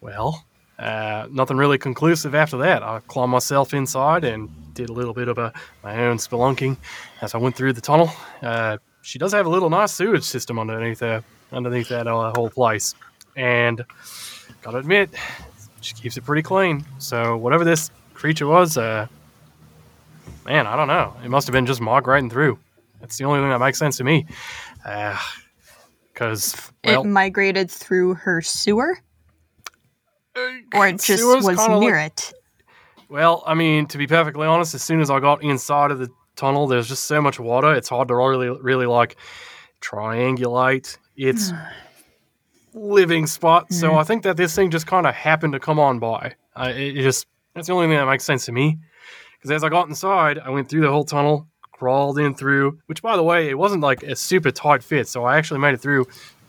well, 0.00 0.44
uh, 0.78 1.26
nothing 1.30 1.56
really 1.56 1.76
conclusive 1.76 2.36
after 2.36 2.58
that. 2.58 2.84
I 2.84 3.00
climbed 3.08 3.32
myself 3.32 3.74
inside 3.74 4.22
and 4.24 4.48
did 4.74 4.90
a 4.90 4.92
little 4.92 5.12
bit 5.12 5.26
of 5.26 5.38
a 5.38 5.52
my 5.82 6.06
own 6.06 6.18
spelunking 6.18 6.76
as 7.20 7.34
I 7.34 7.38
went 7.38 7.56
through 7.56 7.72
the 7.72 7.80
tunnel. 7.80 8.10
Uh, 8.40 8.78
she 9.02 9.18
does 9.18 9.32
have 9.32 9.46
a 9.46 9.48
little 9.48 9.70
nice 9.70 9.92
sewage 9.92 10.24
system 10.24 10.58
underneath 10.58 11.00
there, 11.00 11.24
underneath 11.50 11.88
that 11.88 12.06
uh, 12.06 12.32
whole 12.36 12.50
place, 12.50 12.94
and 13.34 13.84
gotta 14.62 14.78
admit, 14.78 15.10
she 15.80 15.94
keeps 15.94 16.16
it 16.16 16.24
pretty 16.24 16.42
clean. 16.42 16.84
So 16.98 17.36
whatever 17.36 17.64
this 17.64 17.90
creature 18.14 18.46
was, 18.46 18.76
uh, 18.76 19.08
man, 20.46 20.66
I 20.66 20.76
don't 20.76 20.88
know. 20.88 21.14
It 21.24 21.28
must 21.28 21.46
have 21.46 21.52
been 21.52 21.66
just 21.66 21.80
migrating 21.80 22.30
through. 22.30 22.58
That's 23.00 23.18
the 23.18 23.24
only 23.24 23.40
thing 23.40 23.50
that 23.50 23.58
makes 23.58 23.78
sense 23.78 23.96
to 23.98 24.04
me. 24.04 24.26
Because 26.12 26.54
well, 26.84 27.02
it 27.02 27.04
migrated 27.04 27.70
through 27.70 28.14
her 28.14 28.40
sewer, 28.40 28.98
or 30.74 30.86
it 30.86 31.00
just 31.00 31.24
was 31.24 31.44
near 31.80 31.96
like- 31.96 32.12
it. 32.12 32.32
Well, 33.08 33.44
I 33.46 33.54
mean, 33.54 33.86
to 33.86 33.98
be 33.98 34.06
perfectly 34.06 34.46
honest, 34.46 34.74
as 34.74 34.82
soon 34.82 35.00
as 35.00 35.10
I 35.10 35.20
got 35.20 35.42
inside 35.42 35.92
of 35.92 35.98
the 36.00 36.08
tunnel, 36.34 36.66
there's 36.66 36.88
just 36.88 37.04
so 37.04 37.20
much 37.22 37.38
water. 37.38 37.72
It's 37.72 37.88
hard 37.88 38.08
to 38.08 38.16
really, 38.16 38.48
really 38.48 38.86
like 38.86 39.16
triangulate 39.80 40.98
its 41.16 41.52
living 42.74 43.26
spot. 43.26 43.72
So 43.72 43.94
I 43.94 44.02
think 44.02 44.24
that 44.24 44.36
this 44.36 44.56
thing 44.56 44.70
just 44.70 44.86
kind 44.88 45.06
of 45.06 45.14
happened 45.14 45.52
to 45.52 45.60
come 45.60 45.78
on 45.78 45.98
by. 46.00 46.34
Uh, 46.56 46.72
it, 46.74 46.96
it 46.96 47.02
just 47.02 47.26
that's 47.54 47.68
the 47.68 47.74
only 47.74 47.86
thing 47.86 47.96
that 47.96 48.06
makes 48.06 48.24
sense 48.24 48.44
to 48.46 48.52
me. 48.52 48.78
Because 49.46 49.62
as 49.62 49.64
I 49.64 49.68
got 49.68 49.88
inside, 49.88 50.40
I 50.40 50.50
went 50.50 50.68
through 50.68 50.80
the 50.80 50.90
whole 50.90 51.04
tunnel, 51.04 51.46
crawled 51.70 52.18
in 52.18 52.34
through. 52.34 52.80
Which, 52.86 53.00
by 53.00 53.14
the 53.14 53.22
way, 53.22 53.48
it 53.48 53.56
wasn't 53.56 53.80
like 53.80 54.02
a 54.02 54.16
super 54.16 54.50
tight 54.50 54.82
fit, 54.82 55.06
so 55.06 55.24
I 55.24 55.36
actually 55.36 55.60
made 55.60 55.72
it 55.72 55.80
through 55.80 56.06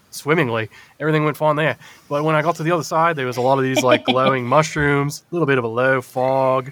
swimmingly. 0.10 0.68
Everything 1.00 1.24
went 1.24 1.38
fine 1.38 1.58
there. 1.58 1.78
But 2.10 2.24
when 2.24 2.34
I 2.34 2.42
got 2.42 2.56
to 2.56 2.64
the 2.64 2.72
other 2.72 2.84
side, 2.84 3.16
there 3.16 3.28
was 3.28 3.38
a 3.38 3.42
lot 3.42 3.60
of 3.60 3.64
these 3.64 3.84
like 3.84 4.04
glowing 4.08 4.48
mushrooms, 4.48 5.26
a 5.32 5.36
little 5.36 5.46
bit 5.46 5.60
of 5.60 5.64
a 5.64 5.68
low 5.68 6.02
fog, 6.02 6.72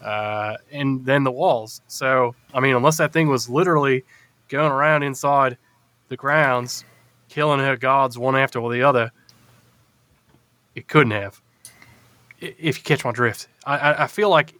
uh, 0.00 0.58
and 0.70 1.04
then 1.04 1.24
the 1.24 1.32
walls. 1.32 1.80
So, 1.88 2.36
I 2.54 2.60
mean, 2.60 2.76
unless 2.76 2.98
that 2.98 3.12
thing 3.12 3.28
was 3.28 3.48
literally 3.48 4.04
going 4.48 4.70
around 4.70 5.02
inside 5.02 5.58
the 6.08 6.16
grounds, 6.16 6.84
killing 7.28 7.58
her 7.58 7.76
guards 7.76 8.16
one 8.16 8.36
after 8.36 8.60
the 8.60 8.82
other, 8.84 9.10
it 10.76 10.86
couldn't 10.86 11.10
have. 11.10 11.42
If 12.38 12.78
you 12.78 12.84
catch 12.84 13.04
my 13.04 13.10
drift, 13.10 13.48
I, 13.66 13.76
I, 13.76 14.04
I 14.04 14.06
feel 14.06 14.28
like 14.28 14.54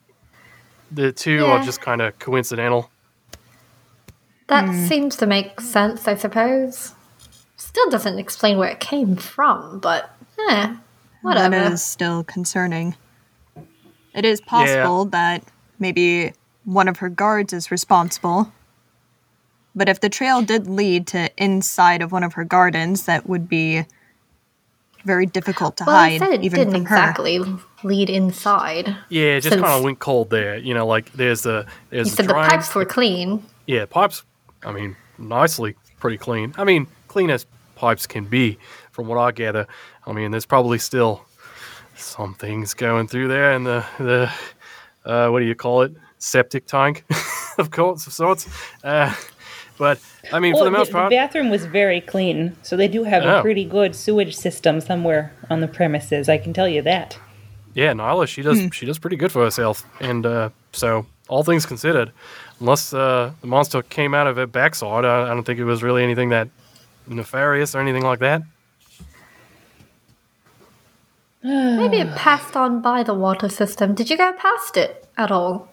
the 0.95 1.13
two 1.13 1.45
are 1.47 1.63
just 1.63 1.81
kind 1.81 2.01
of 2.01 2.19
coincidental. 2.19 2.91
That 4.47 4.73
seems 4.89 5.17
to 5.17 5.27
make 5.27 5.61
sense, 5.61 6.07
I 6.07 6.17
suppose. 6.17 6.93
Still 7.57 7.89
doesn't 7.91 8.19
explain 8.19 8.59
where 8.59 8.69
it 8.69 8.81
came 8.81 9.17
from, 9.17 9.81
but 9.81 10.11
eh, 10.51 10.77
whatever. 11.23 11.57
That 11.57 11.73
is 11.73 11.83
still 11.83 12.25
concerning. 12.25 12.95
It 14.15 14.25
is 14.25 14.41
possible 14.41 15.07
that 15.07 15.43
maybe 15.79 16.33
one 16.65 16.89
of 16.89 16.99
her 16.99 17.09
guards 17.09 17.53
is 17.53 17.71
responsible. 17.71 18.53
But 19.75 19.89
if 19.89 20.01
the 20.01 20.09
trail 20.09 20.43
did 20.43 20.69
lead 20.69 21.07
to 21.09 21.31
inside 21.43 22.01
of 22.01 22.13
one 22.13 22.23
of 22.23 22.35
her 22.35 22.45
gardens, 22.45 23.07
that 23.07 23.29
would 23.29 23.49
be 23.49 23.85
very 25.05 25.27
difficult 25.27 25.77
to 25.79 25.85
well, 25.85 25.97
I 25.97 26.11
hide, 26.11 26.21
said 26.21 26.33
it 26.33 26.45
even 26.45 26.59
didn't 26.59 26.73
from 26.73 26.85
her. 26.87 26.97
exactly 26.97 27.39
lead 27.85 28.11
inside. 28.11 28.97
Yeah, 29.09 29.39
just 29.39 29.55
kind 29.59 29.65
of 29.65 29.85
went 29.85 29.99
cold 29.99 30.31
there. 30.31 30.57
You 30.57 30.75
know, 30.75 30.87
like 30.87 31.13
there's 31.13 31.43
the 31.43 31.67
there's 31.91 32.07
You 32.09 32.11
the 32.11 32.17
said 32.17 32.27
the 32.29 32.33
drain. 32.33 32.49
pipes 32.51 32.75
were 32.75 32.85
clean. 32.85 33.45
Yeah, 33.67 33.87
pipes. 33.87 34.23
I 34.65 34.73
mean, 34.73 34.97
nicely 35.19 35.77
pretty 36.01 36.19
clean. 36.19 36.55
I 36.57 36.65
mean, 36.65 36.87
clean 37.09 37.31
as 37.31 37.47
pipes 37.77 38.07
can 38.07 38.25
be, 38.25 38.59
from 38.93 39.07
what 39.09 39.19
I 39.19 39.31
gather. 39.33 39.67
I 40.07 40.13
mean, 40.13 40.31
there's 40.31 40.47
probably 40.47 40.79
still 40.79 41.25
some 41.97 42.35
things 42.35 42.75
going 42.75 43.07
through 43.09 43.29
there 43.29 43.53
in 43.53 43.65
the 43.65 43.85
the 43.99 44.33
uh, 45.05 45.29
what 45.29 45.41
do 45.41 45.45
you 45.47 45.55
call 45.55 45.83
it? 45.83 45.93
Septic 46.19 46.67
tank, 46.67 47.05
of 47.59 47.71
course, 47.71 48.07
of 48.07 48.13
sorts. 48.15 48.49
Uh, 48.83 49.15
but 49.77 49.99
I 50.33 50.39
mean, 50.41 50.55
for 50.57 50.65
the 50.65 50.71
most 50.71 50.87
the, 50.89 50.93
part, 50.95 51.11
bathroom 51.11 51.51
was 51.51 51.67
very 51.67 52.01
clean, 52.01 52.57
so 52.63 52.77
they 52.77 52.89
do 52.89 53.05
have 53.05 53.23
Oh. 53.25 53.39
a 53.41 53.43
pretty 53.43 53.65
good 53.65 53.95
sewage 53.95 54.35
system 54.35 54.81
somewhere 54.81 55.33
on 55.51 55.61
the 55.61 55.69
premises. 55.69 56.29
I 56.29 56.39
can 56.39 56.53
tell 56.55 56.69
you 56.69 56.81
that. 56.83 57.19
Yeah, 57.75 57.93
Nyla, 57.93 58.27
she 58.29 58.43
does 58.43 58.69
she 58.73 58.87
does 58.87 58.99
pretty 58.99 59.17
good 59.17 59.31
for 59.33 59.43
herself, 59.45 59.85
and 60.01 60.25
uh, 60.25 60.51
so 60.73 61.07
all 61.29 61.43
things 61.43 61.67
considered, 61.67 62.13
unless 62.61 62.93
uh, 62.95 63.33
the 63.41 63.47
monster 63.47 63.83
came 63.83 64.15
out 64.15 64.27
of 64.27 64.37
her 64.37 64.47
backside, 64.47 65.05
I, 65.05 65.25
I 65.25 65.29
don't 65.29 65.45
think 65.45 65.59
it 65.59 65.65
was 65.65 65.83
really 65.83 66.03
anything 66.03 66.29
that 66.31 66.49
nefarious 67.07 67.75
or 67.75 67.81
anything 67.81 68.03
like 68.03 68.19
that. 68.21 68.43
Maybe 71.43 71.99
it 71.99 72.15
passed 72.17 72.57
on 72.57 72.81
by 72.81 73.03
the 73.03 73.13
water 73.13 73.51
system. 73.51 73.95
Did 73.95 74.09
you 74.09 74.17
go 74.17 74.33
past 74.33 74.79
it 74.79 75.07
at 75.19 75.31
all? 75.31 75.69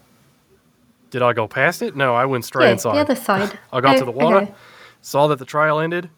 Did 1.11 1.21
I 1.21 1.31
go 1.33 1.47
past 1.47 1.81
it? 1.81 1.95
No, 1.95 2.13
I 2.13 2.25
went 2.25 2.43
straight 2.43 2.65
Yeah, 2.67 2.71
inside. 2.73 2.95
the 2.95 2.99
other 2.99 3.15
side. 3.15 3.57
I 3.73 3.79
got 3.79 3.95
Oh, 3.95 3.99
to 3.99 4.05
the 4.05 4.11
water, 4.11 4.37
okay. 4.37 4.53
saw 5.01 5.27
that 5.27 5.39
the 5.39 5.45
trail 5.45 5.79
ended, 5.79 6.09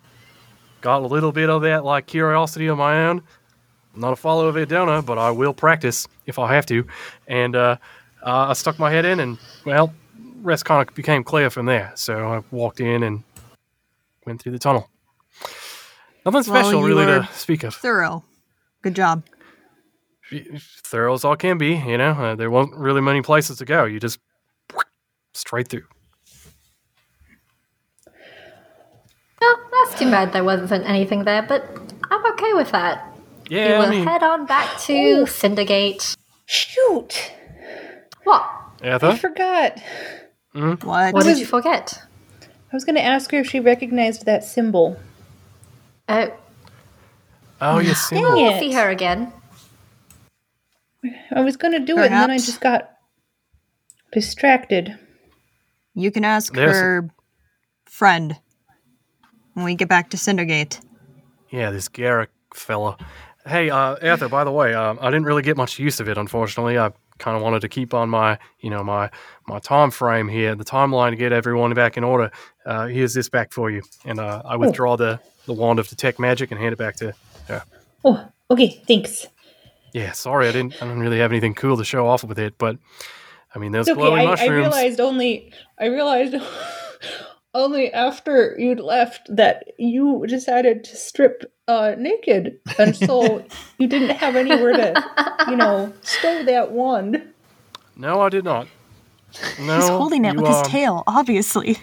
got 0.81 1.03
a 1.03 1.07
little 1.07 1.31
bit 1.31 1.49
of 1.51 1.61
that 1.63 1.85
like 1.85 2.07
curiosity 2.07 2.65
of 2.67 2.77
my 2.79 3.05
own. 3.05 3.21
I'm 3.93 4.01
not 4.01 4.13
a 4.13 4.15
follower 4.15 4.49
of 4.49 4.55
Idona, 4.55 5.05
but 5.05 5.17
I 5.17 5.31
will 5.31 5.53
practice 5.53 6.07
if 6.25 6.39
I 6.39 6.53
have 6.55 6.65
to. 6.67 6.85
And 7.27 7.55
uh, 7.55 7.77
uh, 8.23 8.47
I 8.49 8.53
stuck 8.53 8.79
my 8.79 8.91
head 8.91 9.05
in, 9.05 9.19
and 9.19 9.37
well, 9.65 9.93
rest 10.41 10.65
kind 10.65 10.87
of 10.87 10.95
became 10.95 11.23
clear 11.23 11.49
from 11.49 11.65
there. 11.65 11.91
So 11.95 12.27
I 12.27 12.43
walked 12.51 12.79
in 12.79 13.03
and 13.03 13.23
went 14.25 14.41
through 14.41 14.53
the 14.53 14.59
tunnel. 14.59 14.89
Nothing 16.25 16.43
special 16.43 16.81
you 16.81 16.87
really 16.87 17.05
to 17.05 17.27
speak 17.33 17.63
of. 17.63 17.75
Thorough. 17.75 18.23
Good 18.81 18.95
job. 18.95 19.23
Thorough 20.83 21.13
as 21.13 21.25
all 21.25 21.35
can 21.35 21.57
be, 21.57 21.75
you 21.75 21.97
know. 21.97 22.11
Uh, 22.11 22.35
there 22.35 22.49
weren't 22.49 22.73
really 22.75 23.01
many 23.01 23.21
places 23.21 23.57
to 23.57 23.65
go. 23.65 23.85
You 23.85 23.99
just 23.99 24.19
straight 25.33 25.67
through. 25.67 25.85
Oh, 29.41 29.85
that's 29.85 29.99
too 29.99 30.09
bad 30.09 30.31
there 30.31 30.43
wasn't 30.43 30.85
anything 30.85 31.25
there, 31.25 31.43
but 31.43 31.63
I'm 32.09 32.25
okay 32.33 32.53
with 32.53 32.71
that. 32.71 33.12
Yeah, 33.53 33.67
we 33.67 33.73
I 33.75 33.79
will 33.79 33.89
mean, 33.89 34.07
head 34.07 34.23
on 34.23 34.45
back 34.45 34.79
to 34.81 35.25
Cindergate. 35.25 36.15
Shoot! 36.45 37.31
What? 38.23 38.41
I 38.81 38.95
Ether? 38.95 39.15
forgot. 39.15 39.77
Mm-hmm. 40.55 40.87
What? 40.87 41.13
What 41.13 41.13
was- 41.13 41.25
did 41.25 41.37
you 41.39 41.45
forget? 41.45 42.01
I 42.41 42.75
was 42.75 42.83
going 42.85 42.95
to 42.95 43.03
ask 43.03 43.29
her 43.31 43.37
if 43.37 43.47
she 43.49 43.59
recognized 43.59 44.25
that 44.25 44.43
symbol. 44.43 44.97
Oh, 46.09 46.31
Oh, 47.61 47.77
yes. 47.79 48.09
Dang 48.09 48.23
Cindy. 48.23 48.41
it. 48.41 48.43
we'll 48.43 48.59
see 48.59 48.71
her 48.73 48.89
again. 48.89 49.31
I 51.35 51.41
was 51.41 51.55
going 51.57 51.73
to 51.73 51.79
do 51.79 51.97
it, 51.99 52.05
and 52.05 52.13
then 52.13 52.31
I 52.31 52.37
just 52.37 52.59
got 52.61 52.89
distracted. 54.11 54.97
You 55.93 56.09
can 56.11 56.25
ask 56.25 56.53
There's- 56.53 56.75
her 56.75 57.09
friend 57.85 58.35
when 59.53 59.65
we 59.65 59.75
get 59.75 59.87
back 59.89 60.09
to 60.09 60.17
Cindergate. 60.17 60.79
Yeah, 61.51 61.69
this 61.69 61.87
Garrick 61.87 62.31
fella. 62.53 62.97
Hey, 63.45 63.69
uh, 63.69 63.95
Eartha, 63.97 64.29
by 64.29 64.43
the 64.43 64.51
way, 64.51 64.73
um, 64.73 64.97
I 65.01 65.09
didn't 65.09 65.25
really 65.25 65.41
get 65.41 65.57
much 65.57 65.77
use 65.77 65.99
of 65.99 66.07
it, 66.07 66.17
unfortunately. 66.17 66.77
I 66.77 66.91
kind 67.19 67.35
of 67.35 67.43
wanted 67.43 67.59
to 67.61 67.69
keep 67.69 67.93
on 67.93 68.09
my, 68.09 68.37
you 68.59 68.69
know, 68.69 68.83
my 68.83 69.09
my 69.47 69.59
time 69.59 69.91
frame 69.91 70.29
here, 70.29 70.55
the 70.55 70.63
timeline 70.63 71.09
to 71.11 71.15
get 71.17 71.31
everyone 71.33 71.73
back 71.73 71.97
in 71.97 72.03
order. 72.03 72.31
Uh, 72.65 72.87
here's 72.87 73.13
this 73.13 73.27
back 73.29 73.51
for 73.51 73.69
you, 73.69 73.81
and 74.05 74.19
uh, 74.19 74.41
I 74.45 74.55
withdraw 74.55 74.95
the 74.95 75.19
the 75.45 75.53
wand 75.53 75.79
of 75.79 75.87
detect 75.89 76.19
magic 76.19 76.51
and 76.51 76.59
hand 76.59 76.71
it 76.73 76.77
back 76.77 76.95
to. 76.97 77.13
Yeah, 77.49 77.63
Oh, 78.05 78.25
okay, 78.49 78.81
thanks. 78.87 79.27
yeah. 79.93 80.13
Sorry, 80.13 80.47
I 80.47 80.53
didn't. 80.53 80.81
I 80.81 80.87
don't 80.87 80.99
really 80.99 81.19
have 81.19 81.31
anything 81.31 81.53
cool 81.53 81.75
to 81.77 81.83
show 81.83 82.07
off 82.07 82.23
with 82.23 82.39
it, 82.39 82.57
but 82.57 82.77
I 83.53 83.59
mean, 83.59 83.73
those 83.73 83.89
It's 83.89 83.97
okay. 83.97 84.25
I, 84.25 84.33
I 84.35 84.47
realized 84.47 85.01
only 85.01 85.51
I 85.77 85.87
realized 85.87 86.35
only 87.53 87.91
after 87.93 88.55
you'd 88.57 88.79
left 88.79 89.27
that 89.35 89.73
you 89.77 90.25
decided 90.27 90.83
to 90.85 90.95
strip 90.95 91.52
uh, 91.67 91.95
naked, 91.97 92.59
and 92.77 92.95
so 92.95 93.43
you 93.77 93.87
didn't 93.87 94.15
have 94.17 94.35
anywhere 94.35 94.73
to, 94.73 95.45
you 95.49 95.55
know, 95.55 95.93
stow 96.01 96.43
that 96.43 96.71
wand. 96.71 97.21
No, 97.95 98.21
I 98.21 98.29
did 98.29 98.43
not. 98.43 98.67
No, 99.59 99.75
He's 99.75 99.87
holding 99.87 100.25
it 100.25 100.33
you, 100.33 100.41
with 100.41 100.47
his 100.47 100.57
um, 100.57 100.63
tail, 100.65 101.03
obviously. 101.07 101.77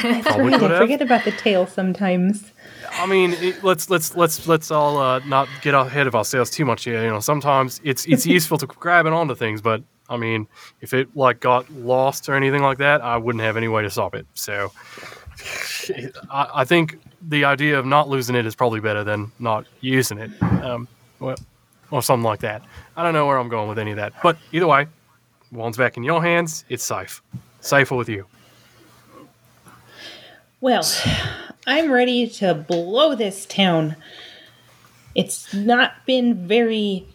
probably 0.00 0.22
Forget, 0.22 0.60
could 0.60 0.72
I 0.72 0.78
forget 0.78 1.02
about 1.02 1.24
the 1.24 1.32
tail 1.32 1.66
sometimes. 1.66 2.52
I 2.92 3.06
mean, 3.06 3.32
it, 3.34 3.62
let's 3.64 3.88
let's 3.88 4.16
let's 4.16 4.46
let's 4.46 4.70
all 4.70 4.98
uh, 4.98 5.20
not 5.20 5.48
get 5.62 5.74
ahead 5.74 6.06
of 6.06 6.14
ourselves 6.14 6.50
too 6.50 6.64
much 6.64 6.84
here. 6.84 7.02
You 7.02 7.10
know, 7.10 7.20
sometimes 7.20 7.80
it's 7.84 8.04
it's 8.06 8.26
useful 8.38 8.58
to 8.58 8.66
grabbing 8.66 9.12
onto 9.12 9.34
things, 9.34 9.62
but 9.62 9.82
I 10.08 10.16
mean, 10.16 10.46
if 10.80 10.92
it 10.92 11.08
like 11.14 11.40
got 11.40 11.70
lost 11.70 12.28
or 12.28 12.34
anything 12.34 12.62
like 12.62 12.78
that, 12.78 13.00
I 13.02 13.16
wouldn't 13.16 13.42
have 13.42 13.56
any 13.56 13.68
way 13.68 13.82
to 13.82 13.90
stop 13.90 14.14
it. 14.14 14.26
So, 14.34 14.72
I, 16.30 16.48
I 16.54 16.64
think 16.64 16.98
the 17.28 17.44
idea 17.44 17.78
of 17.78 17.86
not 17.86 18.08
losing 18.08 18.34
it 18.34 18.46
is 18.46 18.54
probably 18.54 18.80
better 18.80 19.04
than 19.04 19.30
not 19.38 19.66
using 19.80 20.18
it, 20.18 20.30
um, 20.42 20.88
well, 21.20 21.36
or 21.90 22.02
something 22.02 22.24
like 22.24 22.40
that. 22.40 22.62
I 22.96 23.02
don't 23.02 23.12
know 23.12 23.26
where 23.26 23.38
I'm 23.38 23.48
going 23.48 23.68
with 23.68 23.78
any 23.78 23.90
of 23.92 23.98
that, 23.98 24.14
but 24.22 24.38
either 24.50 24.66
way, 24.66 24.86
wand's 25.52 25.76
back 25.76 25.96
in 25.96 26.02
your 26.02 26.22
hands. 26.22 26.64
It's 26.68 26.82
safe, 26.82 27.22
safer 27.60 27.94
with 27.94 28.08
you. 28.08 28.26
Well, 30.60 30.82
I'm 31.66 31.92
ready 31.92 32.26
to 32.28 32.54
blow 32.54 33.14
this 33.14 33.46
town. 33.46 33.94
It's 35.14 35.52
not 35.54 36.06
been 36.06 36.48
very 36.48 37.06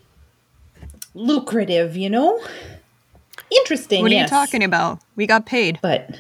lucrative, 1.14 1.98
you 1.98 2.10
know? 2.10 2.42
Interesting. 3.52 4.02
What 4.02 4.12
are 4.12 4.16
yes, 4.16 4.30
you 4.32 4.38
talking 4.38 4.64
about? 4.64 5.00
We 5.16 5.28
got 5.28 5.46
paid. 5.46 5.80
But 5.82 6.20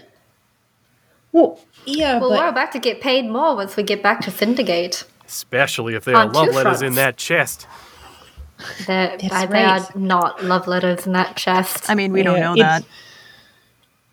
well, 1.33 1.59
yeah, 1.85 2.19
Well, 2.19 2.29
but 2.29 2.39
we're 2.39 2.47
about 2.47 2.71
to 2.71 2.79
get 2.79 3.01
paid 3.01 3.25
more 3.29 3.55
once 3.57 3.75
we 3.75 3.83
get 3.83 4.01
back 4.01 4.21
to 4.21 4.31
Cindergate. 4.31 5.03
Especially 5.27 5.95
if 5.95 6.05
there 6.05 6.15
are 6.15 6.27
love 6.29 6.47
two 6.47 6.53
letters 6.53 6.81
in 6.81 6.95
that 6.95 7.17
chest. 7.17 7.67
There, 8.87 9.17
That's 9.17 9.33
uh, 9.33 9.45
there 9.47 9.67
are 9.67 9.87
not 9.95 10.43
love 10.43 10.67
letters 10.67 11.05
in 11.05 11.11
that 11.13 11.35
chest. 11.35 11.89
I 11.89 11.95
mean, 11.95 12.13
we 12.13 12.23
don't 12.23 12.39
know 12.39 12.53
it's- 12.53 12.81
that. 12.81 12.87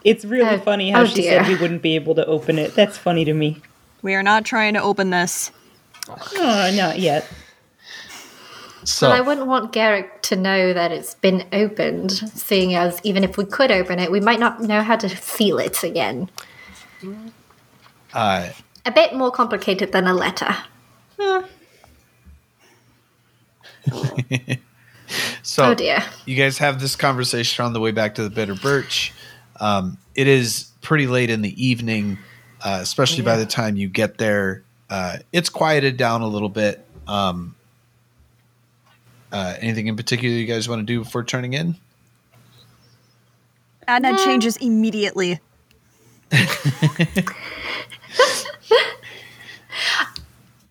it's 0.02 0.24
really 0.24 0.56
Oh, 0.56 0.59
funny 0.59 0.90
how 0.90 1.02
oh 1.02 1.05
she 1.06 1.22
dear. 1.22 1.44
said 1.44 1.48
we 1.48 1.55
wouldn't 1.56 1.82
be 1.82 1.94
able 1.94 2.16
to 2.16 2.26
open 2.26 2.59
it. 2.59 2.74
That's 2.74 2.98
funny 2.98 3.24
to 3.26 3.34
me. 3.34 3.60
We 4.02 4.14
are 4.14 4.22
not 4.22 4.44
trying 4.44 4.74
to 4.74 4.82
open 4.82 5.10
this. 5.10 5.52
Oh, 6.09 6.72
not 6.74 6.98
yet. 6.98 7.28
So 8.82 9.09
But 9.10 9.16
I 9.16 9.20
wouldn't 9.20 9.47
want 9.47 9.72
Garrick 9.72 10.22
to 10.22 10.36
know 10.36 10.72
that 10.72 10.90
it's 10.90 11.14
been 11.14 11.44
opened, 11.52 12.10
seeing 12.12 12.74
as 12.74 12.98
even 13.05 13.22
if 13.24 13.36
we 13.36 13.44
could 13.44 13.70
open 13.70 13.98
it, 13.98 14.10
we 14.10 14.20
might 14.20 14.40
not 14.40 14.62
know 14.62 14.80
how 14.82 14.97
to 14.97 15.09
seal 15.09 15.59
it 15.59 15.84
again. 15.84 16.30
Uh, 18.14 18.48
A 18.85 18.90
bit 18.93 19.14
more 19.14 19.31
complicated 19.31 19.93
than 19.93 20.06
a 20.06 20.14
letter. 20.14 20.56
so 25.43 25.64
Oh 25.64 25.74
dear. 25.74 26.02
you 26.27 26.36
guys 26.36 26.59
have 26.59 26.81
this 26.81 26.97
conversation 26.97 27.64
on 27.64 27.72
the 27.72 27.81
way 27.81 27.90
back 27.90 28.14
to 28.16 28.22
the 28.22 28.31
Bitter 28.31 28.55
Birch. 28.55 29.12
Um, 29.59 29.98
it 30.14 30.27
is 30.27 30.70
pretty 30.81 31.06
late 31.06 31.31
in 31.31 31.43
the 31.43 31.62
evening, 31.64 32.18
uh, 32.64 32.78
especially 32.81 33.22
by 33.22 33.36
the 33.36 33.47
time 33.47 33.77
you 33.77 33.89
get 33.89 34.18
there. 34.18 34.62
Uh, 34.89 35.18
it's 35.32 35.48
quieted 35.48 35.97
down 35.97 36.22
a 36.22 36.27
little 36.27 36.48
bit. 36.48 36.85
Um, 37.06 37.55
uh, 39.32 39.55
anything 39.60 39.86
in 39.86 39.97
particular 39.97 40.35
you 40.35 40.47
guys 40.47 40.68
want 40.68 40.81
to 40.81 40.86
do 40.86 41.01
before 41.01 41.22
turning 41.24 41.52
in? 41.52 41.77
Adna 43.86 44.16
changes 44.18 44.56
immediately. 44.56 45.40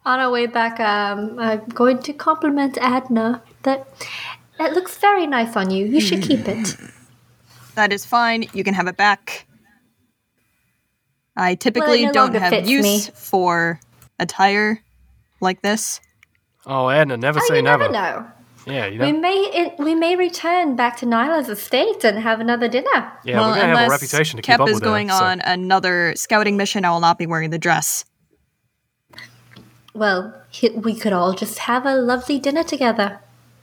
On 0.06 0.20
our 0.20 0.32
way 0.32 0.48
back, 0.48 0.80
um, 0.80 1.38
I'm 1.40 1.66
going 1.70 2.00
to 2.04 2.14
compliment 2.14 2.78
Adna. 2.80 3.44
That 3.64 3.88
it 4.60 4.74
looks 4.74 4.98
very 4.98 5.28
nice 5.28 5.56
on 5.56 5.70
you. 5.70 5.86
You 5.86 6.00
should 6.02 6.22
keep 6.24 6.48
it. 6.48 6.76
That 7.76 7.94
is 7.94 8.04
fine. 8.06 8.46
You 8.52 8.66
can 8.66 8.74
have 8.74 8.88
it 8.88 8.98
back. 8.98 9.46
I 11.38 11.56
typically 11.56 12.06
no 12.08 12.12
don't 12.12 12.34
have 12.36 12.68
use 12.68 12.84
me. 12.84 13.00
for 13.16 13.80
attire 14.20 14.82
like 15.40 15.62
this. 15.62 16.02
Oh, 16.66 16.90
Adna, 16.90 17.16
never 17.16 17.40
Oh, 17.40 17.46
say 17.48 17.58
you 17.58 17.62
never. 17.62 17.90
never 17.90 17.94
know. 17.94 18.32
Yeah, 18.70 18.86
you 18.86 19.00
We 19.00 19.12
may 19.12 19.36
it, 19.36 19.76
we 19.80 19.96
may 19.96 20.16
return 20.16 20.76
back 20.76 20.98
to 20.98 21.06
Nyla's 21.06 21.50
estate 21.50 22.04
and 22.04 22.20
have 22.20 22.40
another 22.40 22.68
dinner. 22.68 23.12
Yeah, 23.24 23.40
we're 23.40 23.56
gonna 23.56 23.76
have 23.78 23.88
a 23.88 23.90
reputation 23.90 24.38
to 24.38 24.42
keep 24.42 24.60
up 24.60 24.68
is 24.68 24.76
with. 24.76 24.84
going 24.84 25.10
her, 25.10 25.18
so- 25.18 25.26
on 25.26 25.42
another 25.42 26.14
scouting 26.16 26.58
mission, 26.58 26.86
I 26.86 26.92
will 26.92 27.00
not 27.00 27.18
be 27.18 27.26
wearing 27.26 27.50
the 27.50 27.60
dress. 27.60 28.06
Well, 29.94 30.34
we 30.76 30.96
could 30.96 31.14
all 31.14 31.34
just 31.34 31.60
have 31.60 31.86
a 31.86 31.96
lovely 31.96 32.40
dinner 32.40 32.64
together. 32.64 33.20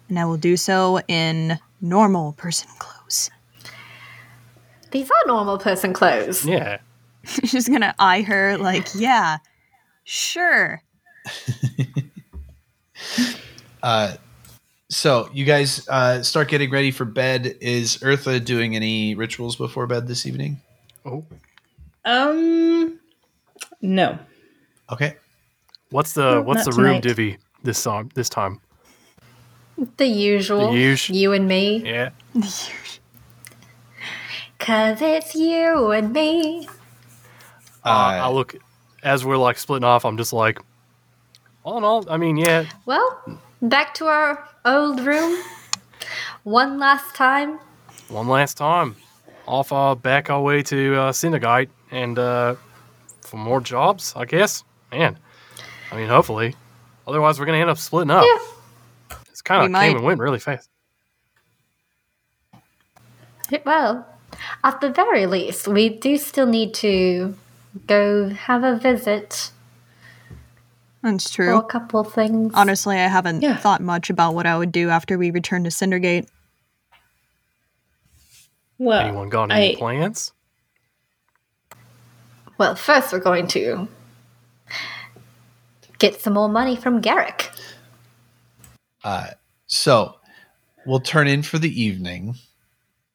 And 0.09 0.19
I 0.19 0.25
will 0.25 0.37
do 0.37 0.57
so 0.57 1.01
in 1.09 1.59
normal 1.81 2.33
person 2.33 2.69
clothes. 2.79 3.31
These 4.91 5.11
are 5.11 5.27
normal 5.27 5.59
person 5.59 5.93
clothes. 5.93 6.45
Yeah. 6.45 6.79
She's 7.25 7.69
gonna 7.69 7.95
eye 7.99 8.23
her 8.23 8.59
like, 8.59 8.89
yeah, 8.95 9.39
sure. 10.05 10.83
Uh, 13.83 14.17
So 14.89 15.29
you 15.33 15.45
guys 15.45 15.87
uh, 15.89 16.23
start 16.23 16.49
getting 16.49 16.71
ready 16.71 16.91
for 16.91 17.05
bed. 17.05 17.57
Is 17.61 17.99
Eartha 17.99 18.45
doing 18.45 18.77
any 18.77 19.15
rituals 19.15 19.57
before 19.57 19.87
bed 19.87 20.07
this 20.07 20.27
evening? 20.27 20.61
Oh, 21.05 21.25
Um, 22.05 23.01
no. 23.83 24.19
Okay. 24.93 25.17
what's 25.91 26.13
the 26.13 26.31
No, 26.37 26.43
what's 26.43 26.65
the 26.65 26.71
not 26.71 26.77
room 26.77 26.87
tonight. 26.89 27.03
divvy 27.03 27.39
this 27.65 27.83
time? 27.83 28.11
This 28.15 28.29
time, 28.29 28.61
The 29.97 30.07
usual. 30.07 30.71
The 30.71 30.79
usu- 30.79 31.15
You 31.15 31.33
and 31.33 31.49
me. 31.49 31.83
yeah. 31.85 32.11
Cause 34.59 34.99
it's 35.03 35.35
you 35.35 35.91
and 35.91 36.13
me. 36.13 36.69
Uh, 37.85 37.89
I 38.25 38.29
look 38.31 38.57
as 39.03 39.25
we're 39.25 39.37
like 39.37 39.59
splitting 39.59 39.85
off. 39.85 40.05
I'm 40.05 40.17
just 40.17 40.33
like, 40.33 40.61
all 41.63 41.79
in 41.79 41.85
all, 41.85 42.09
I 42.11 42.17
mean, 42.17 42.37
yeah, 42.37 42.65
Well, 42.85 43.41
back 43.63 43.95
to 43.95 44.07
our 44.07 44.49
old 44.65 45.01
room. 45.01 45.43
One 46.45 46.79
last 46.79 47.15
time. 47.15 47.59
one 48.09 48.29
last 48.29 48.57
time. 48.57 48.97
off 49.47 49.73
uh, 49.73 49.95
back 49.95 50.31
our 50.31 50.41
way 50.43 50.63
to 50.63 50.95
uh, 50.95 51.13
Cindergate 51.13 51.69
and 51.91 52.19
uh, 52.19 52.55
for 53.23 53.37
more 53.37 53.61
jobs, 53.61 54.13
I 54.17 54.25
guess. 54.25 54.65
Man, 54.93 55.19
I 55.91 55.97
mean, 55.97 56.09
hopefully. 56.09 56.55
Otherwise, 57.07 57.39
we're 57.39 57.47
gonna 57.47 57.59
end 57.59 57.71
up 57.71 57.79
splitting 57.79 58.11
up. 58.11 58.25
Yeah. 58.25 59.17
It's 59.31 59.43
kind 59.43 59.61
We 59.61 59.67
of 59.67 59.73
might. 59.73 59.89
came 59.89 59.97
and 59.97 60.05
went 60.05 60.21
really 60.21 60.39
fast. 60.39 60.69
Well, 63.65 64.07
at 64.65 64.81
the 64.81 64.91
very 64.91 65.27
least, 65.27 65.69
we 65.69 65.89
do 65.89 66.17
still 66.17 66.47
need 66.47 66.75
to 66.75 67.37
go 67.87 68.29
have 68.31 68.65
a 68.65 68.77
visit 68.77 69.51
That's 71.13 71.35
for 71.35 71.49
a 71.53 71.63
couple 71.63 72.03
things. 72.05 72.53
Honestly, 72.55 72.97
I 72.97 73.07
haven't 73.07 73.43
Yeah. 73.43 73.57
thought 73.57 73.81
much 73.81 74.11
about 74.11 74.35
what 74.35 74.47
I 74.47 74.57
would 74.59 74.73
do 74.73 74.91
after 74.91 75.17
we 75.19 75.31
return 75.31 75.65
to 75.65 75.71
Cindergate. 75.71 76.29
Well, 78.79 79.01
Anyone 79.01 79.29
got 79.29 79.51
any 79.53 79.73
I, 79.75 79.79
plans? 79.79 80.33
Well, 82.59 82.75
first 82.75 83.13
we're 83.13 83.21
going 83.21 83.47
to 83.49 83.89
get 85.99 86.21
some 86.21 86.35
more 86.35 86.49
money 86.49 86.77
from 86.77 87.01
Garrick. 87.01 87.51
Uh, 89.05 89.29
so 89.67 90.17
we'll 90.85 91.01
turn 91.01 91.29
in 91.29 91.43
for 91.43 91.59
the 91.59 91.83
evening, 91.83 92.35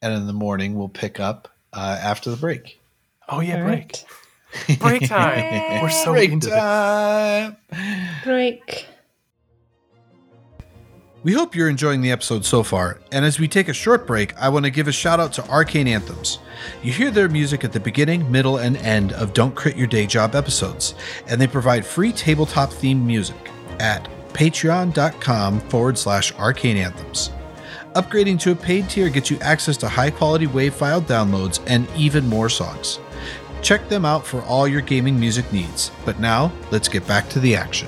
and 0.02 0.14
in 0.14 0.28
the 0.28 0.34
morning 0.34 0.76
we'll 0.76 0.90
pick 0.90 1.20
up 1.20 1.50
uh, 1.74 2.00
after 2.02 2.30
the 2.30 2.38
break. 2.38 2.80
Oh 3.28 3.40
yeah, 3.42 3.58
All 3.58 3.64
break. 3.64 3.80
right. 3.80 4.06
Break 4.80 5.08
time. 5.08 5.82
We're 5.82 5.90
so 5.90 6.12
break 6.14 6.32
into 6.32 6.50
this. 6.50 7.56
break. 8.24 8.88
We 11.24 11.34
hope 11.34 11.56
you're 11.56 11.70
enjoying 11.70 12.02
the 12.02 12.12
episode 12.12 12.46
so 12.46 12.64
far, 12.64 13.00
and 13.12 13.24
as 13.24 13.40
we 13.40 13.48
take 13.48 13.68
a 13.68 13.74
short 13.74 14.08
break, 14.08 14.36
I 14.42 14.50
want 14.50 14.66
to 14.66 14.72
give 14.72 14.88
a 14.88 14.92
shout 14.92 15.20
out 15.20 15.32
to 15.34 15.48
Arcane 15.50 15.88
Anthems. 15.88 16.40
You 16.82 16.92
hear 16.92 17.12
their 17.12 17.30
music 17.30 17.64
at 17.64 17.74
the 17.74 17.80
beginning, 17.80 18.32
middle, 18.32 18.58
and 18.58 18.76
end 18.78 19.14
of 19.14 19.34
Don't 19.34 19.54
Crit 19.54 19.78
Your 19.78 19.86
Day 19.86 20.08
Job 20.08 20.34
episodes, 20.34 20.96
and 21.28 21.40
they 21.40 21.46
provide 21.46 21.86
free 21.86 22.12
tabletop 22.12 22.72
themed 22.72 23.04
music 23.04 23.36
at 23.80 24.10
patreon.com 24.34 25.60
forward 25.62 25.96
slash 25.96 26.34
arcane 26.40 26.78
anthems. 26.78 27.30
Upgrading 27.94 28.40
to 28.40 28.52
a 28.54 28.56
paid 28.56 28.90
tier 28.90 29.10
gets 29.10 29.30
you 29.30 29.38
access 29.42 29.78
to 29.78 29.88
high 29.90 30.10
quality 30.10 30.48
WAV 30.48 30.72
file 30.72 31.02
downloads 31.04 31.60
and 31.68 31.88
even 31.96 32.28
more 32.28 32.50
songs. 32.50 33.00
Check 33.62 33.88
them 33.90 34.06
out 34.06 34.26
for 34.26 34.42
all 34.44 34.68
your 34.68 34.82
gaming 34.82 35.20
music 35.20 35.52
needs. 35.54 35.92
But 36.06 36.20
now, 36.20 36.52
let's 36.72 36.88
get 36.88 37.08
back 37.08 37.30
to 37.30 37.40
the 37.40 37.56
action. 37.56 37.88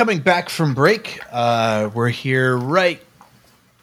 coming 0.00 0.20
back 0.20 0.48
from 0.48 0.72
break. 0.72 1.20
Uh, 1.30 1.90
we're 1.92 2.08
here 2.08 2.56
right 2.56 3.02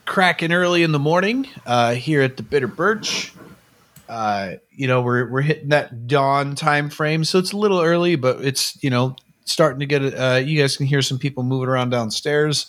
cracking 0.05 0.51
early 0.51 0.81
in 0.81 0.91
the 0.91 0.97
morning 0.97 1.47
uh, 1.63 1.93
here 1.93 2.23
at 2.23 2.37
the 2.37 2.41
Bitter 2.41 2.65
Birch. 2.65 3.31
Uh, 4.09 4.53
you 4.71 4.87
know, 4.87 5.03
we're 5.03 5.29
we're 5.29 5.41
hitting 5.41 5.69
that 5.69 6.07
dawn 6.07 6.55
time 6.55 6.89
frame, 6.89 7.23
so 7.23 7.37
it's 7.37 7.51
a 7.51 7.55
little 7.55 7.81
early, 7.81 8.15
but 8.15 8.43
it's 8.43 8.81
you 8.83 8.89
know 8.89 9.15
starting 9.45 9.79
to 9.79 9.85
get. 9.85 10.01
Uh, 10.01 10.41
you 10.43 10.59
guys 10.59 10.75
can 10.75 10.87
hear 10.87 11.03
some 11.03 11.19
people 11.19 11.43
moving 11.43 11.69
around 11.69 11.91
downstairs. 11.91 12.67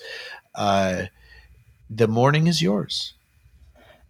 Uh, 0.59 1.07
the 1.89 2.09
morning 2.09 2.47
is 2.49 2.61
yours. 2.61 3.15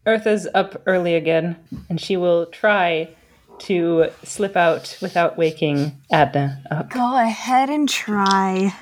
Eartha's 0.06 0.48
up 0.54 0.82
early 0.86 1.14
again, 1.14 1.56
and 1.90 2.00
she 2.00 2.16
will 2.16 2.46
try 2.46 3.10
to 3.58 4.06
slip 4.24 4.56
out 4.56 4.96
without 5.02 5.36
waking 5.36 6.00
Adna 6.10 6.62
up. 6.70 6.88
Go 6.90 7.16
ahead 7.22 7.68
and 7.68 7.88
try. 7.88 8.72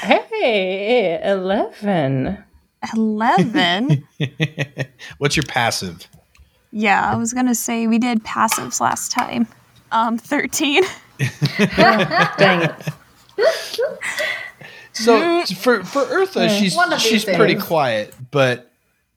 Hey, 0.00 1.20
11. 1.22 2.38
11. 2.96 4.08
What's 5.18 5.36
your 5.36 5.44
passive? 5.44 6.08
yeah, 6.72 7.12
I 7.12 7.16
was 7.16 7.32
going 7.32 7.46
to 7.46 7.54
say 7.54 7.86
we 7.86 7.98
did 7.98 8.24
passives 8.24 8.80
last 8.80 9.12
time. 9.12 9.46
Um, 9.92 10.16
13. 10.18 10.82
Dang 12.38 12.62
it. 12.62 12.88
So 14.92 15.44
for 15.46 15.84
for 15.84 16.02
Eartha, 16.04 16.48
she's 16.58 16.74
One 16.74 16.92
of 16.92 17.00
these 17.00 17.08
she's 17.08 17.24
pretty 17.24 17.54
quiet, 17.54 18.14
but 18.30 18.70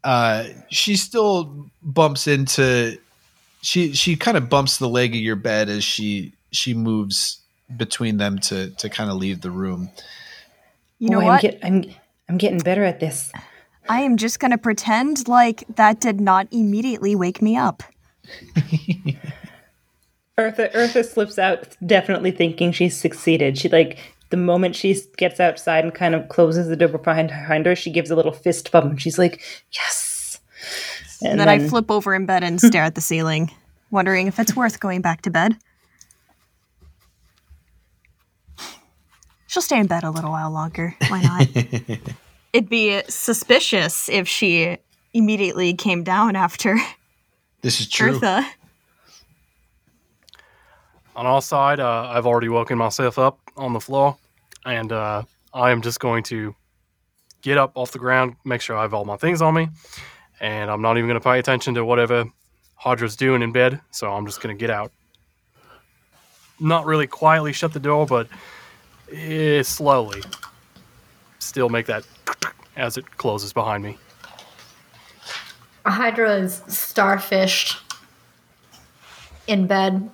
uh, 0.03 0.45
she 0.69 0.95
still 0.95 1.69
bumps 1.81 2.27
into 2.27 2.97
she 3.61 3.93
she 3.93 4.15
kind 4.15 4.37
of 4.37 4.49
bumps 4.49 4.77
the 4.77 4.89
leg 4.89 5.15
of 5.15 5.21
your 5.21 5.35
bed 5.35 5.69
as 5.69 5.83
she 5.83 6.33
she 6.51 6.73
moves 6.73 7.39
between 7.75 8.17
them 8.17 8.37
to 8.39 8.69
to 8.71 8.89
kind 8.89 9.09
of 9.09 9.17
leave 9.17 9.41
the 9.41 9.51
room. 9.51 9.89
You 10.99 11.09
know 11.09 11.17
Oh, 11.17 11.21
I'm, 11.21 11.27
what? 11.27 11.41
get, 11.41 11.59
I'm, 11.63 11.83
I'm 12.29 12.37
getting 12.37 12.59
better 12.59 12.83
at 12.83 12.99
this. 12.99 13.31
I 13.89 14.01
am 14.01 14.15
just 14.15 14.39
going 14.39 14.51
to 14.51 14.57
pretend 14.57 15.27
like 15.27 15.65
that 15.75 15.99
did 15.99 16.21
not 16.21 16.47
immediately 16.51 17.15
wake 17.15 17.41
me 17.41 17.57
up. 17.57 17.83
Eartha, 20.37 20.71
Eartha 20.73 21.05
slips 21.05 21.37
out, 21.37 21.75
definitely 21.85 22.31
thinking 22.31 22.71
she's 22.71 22.97
succeeded. 22.97 23.57
She 23.57 23.69
like 23.69 23.99
the 24.29 24.37
moment 24.37 24.75
she 24.75 24.99
gets 25.17 25.39
outside 25.39 25.83
and 25.83 25.93
kind 25.93 26.15
of 26.15 26.27
closes 26.29 26.67
the 26.67 26.75
door 26.75 26.87
behind 26.89 27.29
behind 27.29 27.65
her, 27.65 27.75
she 27.75 27.91
gives 27.91 28.09
a 28.09 28.15
little 28.15 28.31
fist 28.31 28.71
bump 28.71 28.85
and 28.85 29.01
she's 29.01 29.17
like, 29.17 29.41
"Yes!" 29.71 30.39
And 31.23 31.39
then, 31.39 31.47
I 31.47 31.59
flip 31.59 31.89
over 31.89 32.13
in 32.13 32.25
bed 32.25 32.43
and 32.43 32.59
stare 32.59 32.83
at 32.83 32.95
the 32.95 33.01
ceiling, 33.01 33.51
wondering 33.91 34.27
if 34.27 34.39
it's 34.39 34.55
worth 34.55 34.79
going 34.79 35.01
back 35.01 35.21
to 35.21 35.29
bed. 35.29 35.55
She'll 39.47 39.61
stay 39.61 39.79
in 39.79 39.87
bed 39.87 40.03
a 40.03 40.09
little 40.09 40.31
while 40.31 40.51
longer. 40.51 40.95
Why 41.09 41.21
not? 41.21 41.47
It'd 42.53 42.69
be 42.69 43.01
suspicious 43.07 44.09
if 44.09 44.27
she 44.27 44.77
immediately 45.13 45.73
came 45.75 46.03
down 46.03 46.35
after 46.35 46.77
This 47.61 47.79
is 47.79 47.87
true. 47.87 48.19
Eartha. 48.19 48.45
On 51.15 51.27
our 51.27 51.41
side, 51.41 51.79
uh, 51.79 52.09
I've 52.09 52.25
already 52.25 52.49
woken 52.49 52.79
myself 52.79 53.19
up 53.19 53.42
on 53.57 53.73
the 53.73 53.79
floor, 53.79 54.17
and 54.65 54.91
uh, 54.91 55.23
I 55.53 55.71
am 55.71 55.81
just 55.81 55.99
going 55.99 56.23
to 56.23 56.55
get 57.41 57.57
up 57.57 57.71
off 57.75 57.91
the 57.91 57.99
ground, 57.99 58.35
make 58.45 58.61
sure 58.61 58.75
I 58.75 58.81
have 58.83 58.93
all 58.93 59.05
my 59.05 59.17
things 59.17 59.41
on 59.41 59.53
me, 59.53 59.69
and 60.39 60.71
I'm 60.71 60.81
not 60.81 60.97
even 60.97 61.07
going 61.07 61.19
to 61.19 61.23
pay 61.23 61.39
attention 61.39 61.73
to 61.75 61.85
whatever 61.85 62.25
Hydra's 62.75 63.15
doing 63.15 63.41
in 63.41 63.51
bed. 63.51 63.79
So 63.91 64.11
I'm 64.11 64.25
just 64.25 64.41
going 64.41 64.55
to 64.55 64.59
get 64.59 64.69
out. 64.69 64.91
Not 66.59 66.85
really 66.85 67.07
quietly 67.07 67.53
shut 67.53 67.73
the 67.73 67.79
door, 67.79 68.05
but 68.05 68.27
eh, 69.11 69.63
slowly. 69.63 70.21
Still 71.39 71.69
make 71.69 71.85
that 71.87 72.05
as 72.75 72.97
it 72.97 73.17
closes 73.17 73.53
behind 73.53 73.83
me. 73.83 73.97
Hydra 75.85 76.37
is 76.37 76.61
starfished 76.67 77.79
in 79.47 79.67
bed. 79.67 80.09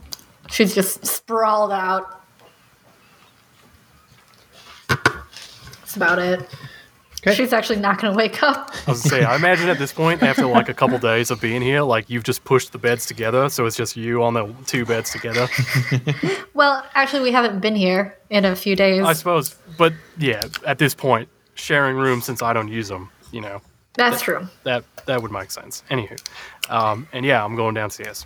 She's 0.49 0.73
just 0.73 1.05
sprawled 1.05 1.71
out. 1.71 2.18
That's 5.89 5.97
about 5.97 6.19
it. 6.19 6.47
Okay. 7.21 7.33
She's 7.33 7.51
actually 7.51 7.79
not 7.79 7.99
going 7.99 8.13
to 8.13 8.17
wake 8.17 8.43
up. 8.43 8.69
I 8.87 8.91
was 8.91 9.01
gonna 9.01 9.09
say, 9.09 9.23
I 9.23 9.35
imagine 9.35 9.69
at 9.69 9.79
this 9.79 9.91
point, 9.91 10.21
after 10.21 10.45
like 10.45 10.69
a 10.69 10.73
couple 10.73 10.99
days 10.99 11.31
of 11.31 11.41
being 11.41 11.63
here, 11.63 11.81
like 11.81 12.11
you've 12.11 12.23
just 12.23 12.43
pushed 12.43 12.73
the 12.73 12.77
beds 12.77 13.07
together, 13.07 13.49
so 13.49 13.65
it's 13.65 13.75
just 13.75 13.97
you 13.97 14.21
on 14.21 14.35
the 14.35 14.53
two 14.67 14.85
beds 14.85 15.11
together. 15.11 15.47
Well, 16.53 16.85
actually, 16.93 17.21
we 17.21 17.31
haven't 17.31 17.61
been 17.61 17.75
here 17.75 18.17
in 18.29 18.43
a 18.43 18.53
few 18.53 18.75
days. 18.75 19.01
I 19.01 19.13
suppose, 19.13 19.55
but 19.77 19.93
yeah, 20.17 20.43
at 20.67 20.77
this 20.77 20.93
point, 20.93 21.29
sharing 21.55 21.95
rooms 21.95 22.25
since 22.25 22.41
I 22.41 22.51
don't 22.51 22.67
use 22.67 22.89
them, 22.89 23.09
you 23.31 23.39
know, 23.39 23.61
That's 23.93 24.21
true. 24.21 24.45
that 24.65 24.83
that 25.05 25.21
would 25.21 25.31
make 25.31 25.51
sense. 25.51 25.83
Anywho, 25.89 26.21
um, 26.69 27.07
and 27.13 27.25
yeah, 27.25 27.45
I'm 27.45 27.55
going 27.55 27.75
downstairs. 27.75 28.25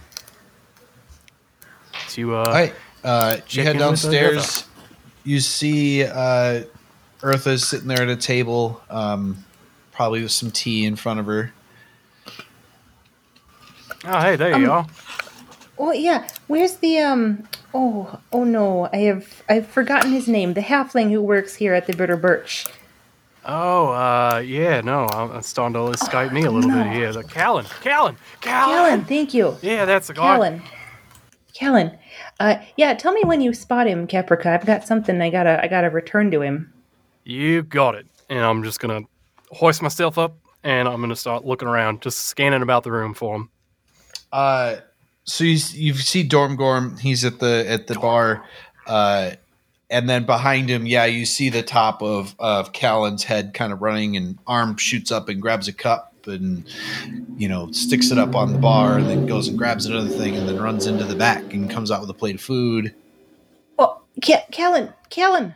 To 2.09 2.35
uh, 2.35 2.37
All 2.39 2.45
right. 2.45 2.73
Uh, 3.03 3.37
you 3.49 3.61
head 3.61 3.77
downstairs. 3.77 4.65
You 5.25 5.39
see 5.39 6.03
uh, 6.03 6.63
Eartha's 7.23 7.65
sitting 7.65 7.87
there 7.87 8.01
at 8.01 8.09
a 8.09 8.15
table, 8.17 8.81
um, 8.89 9.43
probably 9.91 10.21
with 10.21 10.31
some 10.31 10.51
tea 10.51 10.85
in 10.85 10.95
front 10.95 11.19
of 11.19 11.25
her. 11.25 11.53
oh 14.05 14.21
hey, 14.21 14.35
there 14.35 14.53
Um, 14.55 14.61
you 14.61 14.71
are. 14.71 14.87
Oh 15.77 15.91
yeah, 15.91 16.27
where's 16.47 16.75
the 16.75 16.99
um? 16.99 17.47
Oh 17.73 18.19
oh 18.31 18.43
no, 18.43 18.89
I 18.93 18.97
have 18.97 19.41
I've 19.49 19.67
forgotten 19.67 20.11
his 20.11 20.27
name. 20.27 20.53
The 20.53 20.61
halfling 20.61 21.09
who 21.11 21.21
works 21.21 21.55
here 21.55 21.73
at 21.73 21.87
the 21.87 21.95
Bitter 21.95 22.17
Birch. 22.17 22.65
Oh, 23.45 23.87
uh, 23.89 24.37
yeah, 24.45 24.79
no, 24.79 25.05
I'm 25.11 25.35
it's 25.35 25.49
starting 25.49 25.73
to 25.73 25.87
escape 25.87 26.31
me 26.31 26.43
a 26.43 26.51
little 26.51 26.69
no. 26.69 26.83
bit 26.83 26.93
here. 26.93 27.11
The 27.11 27.23
Callan, 27.23 27.65
Callan, 27.81 28.15
Callan. 28.39 28.75
Callan, 28.99 29.05
thank 29.05 29.33
you. 29.33 29.57
Yeah, 29.61 29.83
that's 29.85 30.07
the 30.07 30.13
guy. 30.13 30.35
Callan. 30.35 30.61
Callan. 31.53 31.97
Uh, 32.39 32.55
yeah, 32.77 32.93
tell 32.93 33.11
me 33.13 33.21
when 33.25 33.41
you 33.41 33.53
spot 33.53 33.87
him, 33.87 34.07
Caprica. 34.07 34.45
I've 34.47 34.65
got 34.65 34.85
something 34.87 35.21
I 35.21 35.29
gotta 35.29 35.61
I 35.63 35.67
gotta 35.67 35.89
return 35.89 36.31
to 36.31 36.41
him. 36.41 36.72
You 37.23 37.63
got 37.63 37.95
it. 37.95 38.07
And 38.29 38.39
I'm 38.39 38.63
just 38.63 38.79
gonna 38.79 39.01
hoist 39.51 39.81
myself 39.81 40.17
up, 40.17 40.37
and 40.63 40.87
I'm 40.87 41.01
gonna 41.01 41.15
start 41.15 41.45
looking 41.45 41.67
around, 41.67 42.01
just 42.01 42.25
scanning 42.25 42.61
about 42.61 42.83
the 42.83 42.91
room 42.91 43.13
for 43.13 43.35
him. 43.35 43.49
Uh, 44.31 44.77
so 45.23 45.43
you 45.43 45.57
you 45.73 45.93
see 45.93 46.27
Dormgorm. 46.27 46.99
He's 46.99 47.23
at 47.23 47.39
the 47.39 47.65
at 47.67 47.87
the 47.87 47.95
bar, 47.95 48.43
uh, 48.87 49.31
and 49.89 50.09
then 50.09 50.25
behind 50.25 50.69
him, 50.69 50.85
yeah, 50.85 51.05
you 51.05 51.25
see 51.25 51.49
the 51.49 51.63
top 51.63 52.01
of 52.01 52.35
of 52.39 52.73
Callan's 52.73 53.23
head 53.23 53.53
kind 53.53 53.71
of 53.71 53.81
running, 53.81 54.17
and 54.17 54.37
arm 54.47 54.77
shoots 54.77 55.11
up 55.11 55.29
and 55.29 55.41
grabs 55.41 55.67
a 55.67 55.73
cup 55.73 56.09
and 56.25 56.65
you 57.37 57.47
know 57.47 57.71
sticks 57.71 58.11
it 58.11 58.17
up 58.17 58.35
on 58.35 58.53
the 58.53 58.59
bar, 58.59 58.97
and 58.97 59.09
then 59.09 59.25
goes 59.25 59.47
and 59.47 59.57
grabs 59.57 59.85
another 59.85 60.09
thing, 60.09 60.35
and 60.35 60.47
then 60.47 60.59
runs 60.61 60.87
into 60.87 61.05
the 61.05 61.15
back 61.15 61.53
and 61.53 61.69
comes 61.69 61.91
out 61.91 62.01
with 62.01 62.09
a 62.09 62.13
plate 62.13 62.35
of 62.35 62.41
food. 62.41 62.93
Oh, 63.77 64.01
Callan, 64.51 64.93
Callan. 65.09 65.53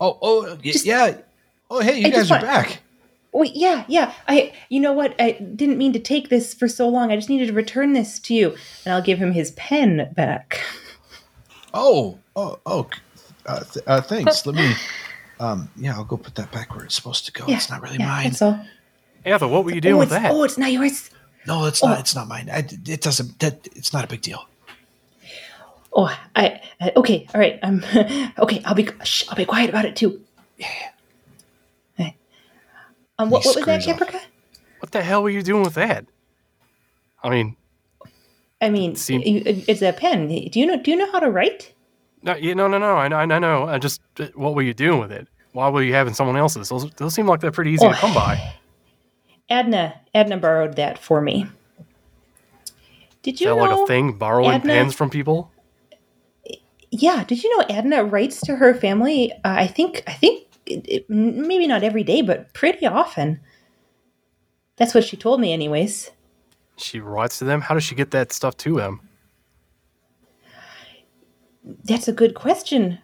Oh, 0.00 0.18
oh, 0.20 0.56
Just- 0.56 0.84
yeah. 0.84 1.18
Oh, 1.70 1.80
hey, 1.80 2.00
you 2.00 2.06
I 2.06 2.10
guys 2.10 2.28
just 2.28 2.30
are 2.30 2.34
want- 2.34 2.46
back. 2.46 2.80
Wait, 3.32 3.56
yeah, 3.56 3.84
yeah. 3.88 4.12
I, 4.28 4.52
you 4.68 4.78
know 4.78 4.92
what? 4.92 5.20
I 5.20 5.32
didn't 5.32 5.76
mean 5.76 5.92
to 5.94 5.98
take 5.98 6.28
this 6.28 6.54
for 6.54 6.68
so 6.68 6.88
long. 6.88 7.10
I 7.10 7.16
just 7.16 7.28
needed 7.28 7.48
to 7.48 7.52
return 7.52 7.92
this 7.92 8.20
to 8.20 8.34
you, 8.34 8.54
and 8.84 8.94
I'll 8.94 9.02
give 9.02 9.18
him 9.18 9.32
his 9.32 9.50
pen 9.52 10.12
back. 10.14 10.60
Oh, 11.76 12.20
oh, 12.36 12.60
oh. 12.64 12.88
Uh, 13.44 13.64
th- 13.64 13.84
uh, 13.88 14.00
thanks. 14.00 14.46
Let 14.46 14.54
me. 14.54 14.72
Um, 15.40 15.68
yeah, 15.76 15.94
I'll 15.94 16.04
go 16.04 16.16
put 16.16 16.36
that 16.36 16.52
back 16.52 16.76
where 16.76 16.84
it's 16.84 16.94
supposed 16.94 17.26
to 17.26 17.32
go. 17.32 17.44
Yeah, 17.48 17.56
it's 17.56 17.68
not 17.68 17.82
really 17.82 17.98
yeah, 17.98 18.06
mine. 18.06 18.24
That's 18.26 18.40
all. 18.40 18.64
Ethel, 19.24 19.50
what 19.50 19.64
were 19.64 19.72
you 19.74 19.80
doing 19.80 19.96
oh, 19.96 19.98
with 19.98 20.12
it's, 20.12 20.22
that? 20.22 20.30
oh, 20.30 20.44
it's 20.44 20.56
not 20.56 20.70
yours. 20.70 21.10
No, 21.44 21.64
it's 21.66 21.82
not. 21.82 21.98
It's 21.98 22.14
not 22.14 22.28
mine. 22.28 22.48
I, 22.48 22.58
it 22.58 23.00
doesn't. 23.00 23.40
That 23.40 23.66
it's 23.74 23.92
not 23.92 24.04
a 24.04 24.06
big 24.06 24.22
deal. 24.22 24.46
Oh, 25.94 26.14
I. 26.34 26.60
Uh, 26.80 26.90
okay, 26.96 27.26
all 27.34 27.40
right. 27.40 27.58
I'm 27.62 27.84
okay. 28.38 28.62
I'll 28.64 28.74
be. 28.74 28.88
Shh, 29.04 29.24
I'll 29.28 29.36
be 29.36 29.44
quiet 29.44 29.70
about 29.70 29.84
it 29.84 29.94
too. 29.96 30.20
Yeah. 30.58 30.68
Um, 33.16 33.30
what, 33.30 33.44
what 33.44 33.54
was 33.56 33.64
that. 33.66 33.80
Caprica? 33.82 34.20
What 34.80 34.90
the 34.90 35.02
hell 35.02 35.22
were 35.22 35.30
you 35.30 35.42
doing 35.42 35.62
with 35.62 35.74
that? 35.74 36.04
I 37.22 37.30
mean, 37.30 37.56
I 38.60 38.70
mean, 38.70 38.96
Seem- 38.96 39.22
you- 39.22 39.42
it's 39.46 39.82
a 39.82 39.92
pen. 39.92 40.26
Do 40.26 40.58
you 40.58 40.66
know? 40.66 40.76
Do 40.82 40.90
you 40.90 40.96
know 40.96 41.10
how 41.12 41.20
to 41.20 41.30
write? 41.30 41.72
no, 42.22 42.34
yeah, 42.34 42.54
no, 42.54 42.66
no, 42.66 42.78
no. 42.78 42.96
I 42.96 43.06
know, 43.06 43.16
I 43.18 43.38
know. 43.38 43.64
I 43.68 43.78
just, 43.78 44.00
uh, 44.18 44.26
what 44.34 44.54
were 44.56 44.62
you 44.62 44.74
doing 44.74 44.98
with 44.98 45.12
it? 45.12 45.28
Why 45.52 45.68
were 45.68 45.82
you 45.82 45.92
having 45.94 46.12
someone 46.14 46.36
else's? 46.36 46.68
Those, 46.70 46.90
those 46.92 47.14
seem 47.14 47.26
like 47.28 47.40
they're 47.40 47.52
pretty 47.52 47.70
easy 47.70 47.86
Oh. 47.86 47.92
to 47.92 47.96
come 47.96 48.12
by. 48.14 48.54
Adna. 49.50 49.94
Adna 50.14 50.38
borrowed 50.38 50.74
that 50.76 50.98
for 50.98 51.20
me. 51.20 51.46
Did 53.22 53.34
Is 53.34 53.40
you 53.42 53.46
that 53.48 53.56
know? 53.56 53.62
like 53.62 53.78
a 53.84 53.86
thing? 53.86 54.14
Borrowing 54.14 54.50
Adna- 54.56 54.72
pens 54.72 54.94
from 54.94 55.08
people? 55.10 55.52
Yeah. 56.96 57.24
Did 57.24 57.42
you 57.42 57.58
know 57.58 57.66
Adna 57.68 58.04
writes 58.04 58.40
to 58.42 58.54
her 58.56 58.72
family? 58.72 59.32
Uh, 59.32 59.36
I 59.44 59.66
think. 59.66 60.04
I 60.06 60.12
think 60.12 60.46
it, 60.64 60.86
it, 60.88 61.10
maybe 61.10 61.66
not 61.66 61.82
every 61.82 62.04
day, 62.04 62.22
but 62.22 62.52
pretty 62.54 62.86
often. 62.86 63.40
That's 64.76 64.94
what 64.94 65.04
she 65.04 65.16
told 65.16 65.40
me, 65.40 65.52
anyways. 65.52 66.10
She 66.76 67.00
writes 67.00 67.38
to 67.38 67.44
them. 67.44 67.60
How 67.62 67.74
does 67.74 67.84
she 67.84 67.94
get 67.94 68.12
that 68.12 68.32
stuff 68.32 68.56
to 68.58 68.76
them? 68.76 69.00
That's 71.84 72.08
a 72.08 72.12
good 72.12 72.34
question. 72.34 72.98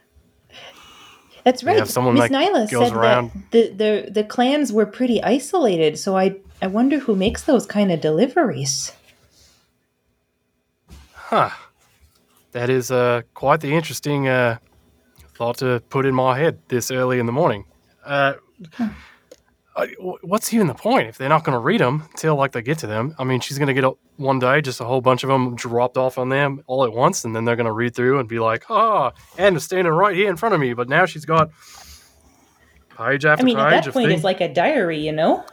That's 1.45 1.65
right. 1.65 1.77
have 1.77 1.91
someone 1.91 2.15
Miss 2.15 2.31
that 2.31 2.33
Nyla 2.33 2.69
said 2.69 2.93
around- 2.93 3.31
that 3.51 3.79
the, 3.79 4.05
the 4.05 4.11
the 4.11 4.25
clans 4.25 4.73
were 4.73 4.87
pretty 4.87 5.23
isolated, 5.23 5.99
so 5.99 6.17
I 6.17 6.37
I 6.63 6.67
wonder 6.69 6.99
who 6.99 7.17
makes 7.17 7.43
those 7.43 7.67
kind 7.67 7.91
of 7.91 8.01
deliveries. 8.01 8.93
Huh. 11.15 11.51
That 12.53 12.71
is 12.71 12.91
uh, 12.91 13.23
quite 13.35 13.61
the 13.61 13.75
interesting 13.75 14.29
uh, 14.29 14.59
thought 15.37 15.59
to 15.59 15.81
put 15.89 16.07
in 16.07 16.15
my 16.15 16.39
head 16.39 16.59
this 16.69 16.91
early 16.91 17.19
in 17.19 17.27
the 17.27 17.33
morning. 17.33 17.65
Uh, 18.05 18.35
what's 19.99 20.53
even 20.53 20.67
the 20.67 20.75
point 20.75 21.09
if 21.09 21.17
they're 21.19 21.29
not 21.29 21.45
going 21.45 21.55
to 21.55 21.61
read 21.61 21.81
them 21.81 22.09
till 22.17 22.37
like 22.37 22.53
they 22.53 22.63
get 22.63 22.79
to 22.79 22.87
them? 22.87 23.15
I 23.19 23.25
mean, 23.25 23.41
she's 23.41 23.59
going 23.59 23.69
to 23.69 23.75
get 23.75 23.85
a, 23.85 23.93
one 24.17 24.39
day 24.39 24.61
just 24.61 24.81
a 24.81 24.85
whole 24.85 25.01
bunch 25.01 25.23
of 25.23 25.29
them 25.29 25.55
dropped 25.55 25.97
off 25.97 26.19
on 26.19 26.29
them 26.29 26.63
all 26.67 26.85
at 26.85 26.93
once, 26.93 27.25
and 27.25 27.35
then 27.35 27.45
they're 27.45 27.57
going 27.57 27.67
to 27.67 27.73
read 27.73 27.95
through 27.95 28.19
and 28.19 28.29
be 28.29 28.39
like, 28.39 28.65
"Oh, 28.69 29.13
Anna's 29.39 29.65
standing 29.65 29.93
right 29.93 30.15
here 30.15 30.29
in 30.29 30.37
front 30.37 30.55
of 30.55 30.61
me," 30.61 30.75
but 30.75 30.89
now 30.89 31.07
she's 31.07 31.25
got 31.25 31.51
page 32.97 33.25
after 33.25 33.43
I 33.43 33.45
mean, 33.45 33.59
at 33.59 33.71
page 33.71 33.85
that 33.87 33.93
point, 33.93 34.09
things. 34.09 34.19
it's 34.19 34.25
like 34.25 34.41
a 34.41 34.53
diary, 34.53 34.99
you 34.99 35.13
know. 35.13 35.45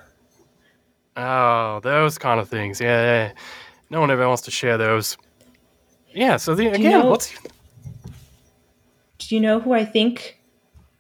Oh, 1.15 1.79
those 1.81 2.17
kind 2.17 2.39
of 2.39 2.49
things. 2.49 2.81
Yeah, 2.81 3.01
yeah. 3.01 3.33
no 3.89 4.01
one 4.01 4.11
ever 4.11 4.27
wants 4.27 4.43
to 4.43 4.51
share 4.51 4.77
those. 4.77 5.17
Yeah. 6.17 6.37
So 6.37 6.55
the, 6.55 6.63
you 6.63 6.71
again, 6.71 6.91
know- 6.91 7.09
what's 7.09 7.33
Do 9.19 9.35
you 9.35 9.41
know 9.41 9.59
who 9.59 9.73
I 9.73 9.85
think 9.85 10.39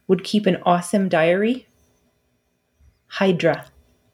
would 0.07 0.23
keep 0.23 0.45
an 0.45 0.57
awesome 0.65 1.09
diary? 1.09 1.67
Hydra. 3.07 3.65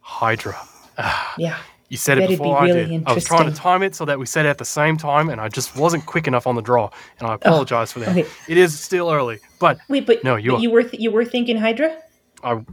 Hydra? 0.01 0.55
Ah, 0.97 1.33
yeah. 1.37 1.57
You 1.89 1.97
said 1.97 2.17
it 2.17 2.21
That'd 2.21 2.37
be 2.39 2.43
before 2.43 2.57
I 2.59 2.67
did. 2.67 3.03
I 3.05 3.13
was 3.13 3.23
trying 3.25 3.49
to 3.51 3.55
time 3.55 3.83
it 3.83 3.93
so 3.93 4.05
that 4.05 4.17
we 4.17 4.25
said 4.25 4.45
it 4.45 4.49
at 4.49 4.57
the 4.57 4.65
same 4.65 4.97
time, 4.97 5.29
and 5.29 5.39
I 5.39 5.47
just 5.47 5.75
wasn't 5.75 6.05
quick 6.05 6.27
enough 6.27 6.47
on 6.47 6.55
the 6.55 6.61
draw, 6.61 6.89
and 7.19 7.27
I 7.27 7.31
oh, 7.31 7.35
apologize 7.35 7.91
for 7.91 7.99
that. 7.99 8.09
okay. 8.09 8.25
It 8.47 8.57
is 8.57 8.79
still 8.79 9.11
early, 9.11 9.39
but 9.59 9.77
Wait, 9.89 10.05
but 10.07 10.23
No, 10.23 10.35
you 10.35 10.51
but 10.53 10.61
you 10.61 10.71
were 10.71 10.83
th- 10.83 10.99
you 11.01 11.11
were 11.11 11.25
thinking 11.25 11.57
Hydra? 11.57 11.95
I, 12.43 12.65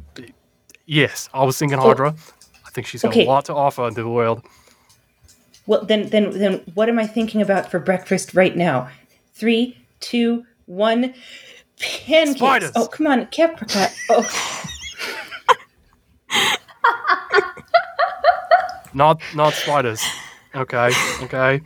yes, 0.86 1.28
I 1.34 1.44
was 1.44 1.58
thinking 1.58 1.78
Hydra. 1.78 2.14
I 2.66 2.70
think 2.70 2.86
she's 2.86 3.02
got 3.02 3.10
Okay. 3.10 3.26
a 3.26 3.28
lot 3.28 3.44
to 3.46 3.54
offer 3.54 3.90
the 3.92 4.08
world. 4.08 4.42
Well, 5.70 5.84
then, 5.84 6.08
then, 6.08 6.36
then, 6.36 6.62
what 6.74 6.88
am 6.88 6.98
I 6.98 7.06
thinking 7.06 7.40
about 7.40 7.70
for 7.70 7.78
breakfast 7.78 8.34
right 8.34 8.56
now? 8.56 8.88
Three, 9.34 9.78
two, 10.00 10.44
one. 10.66 11.14
Pancakes. 11.78 12.38
Spiders. 12.38 12.72
Oh, 12.74 12.88
come 12.88 13.06
on, 13.06 13.26
Caprica. 13.26 13.94
Oh, 14.10 14.26
Not 18.94 19.22
not 19.36 19.54
spiders. 19.54 20.02
Okay, 20.56 20.90
okay. 21.22 21.60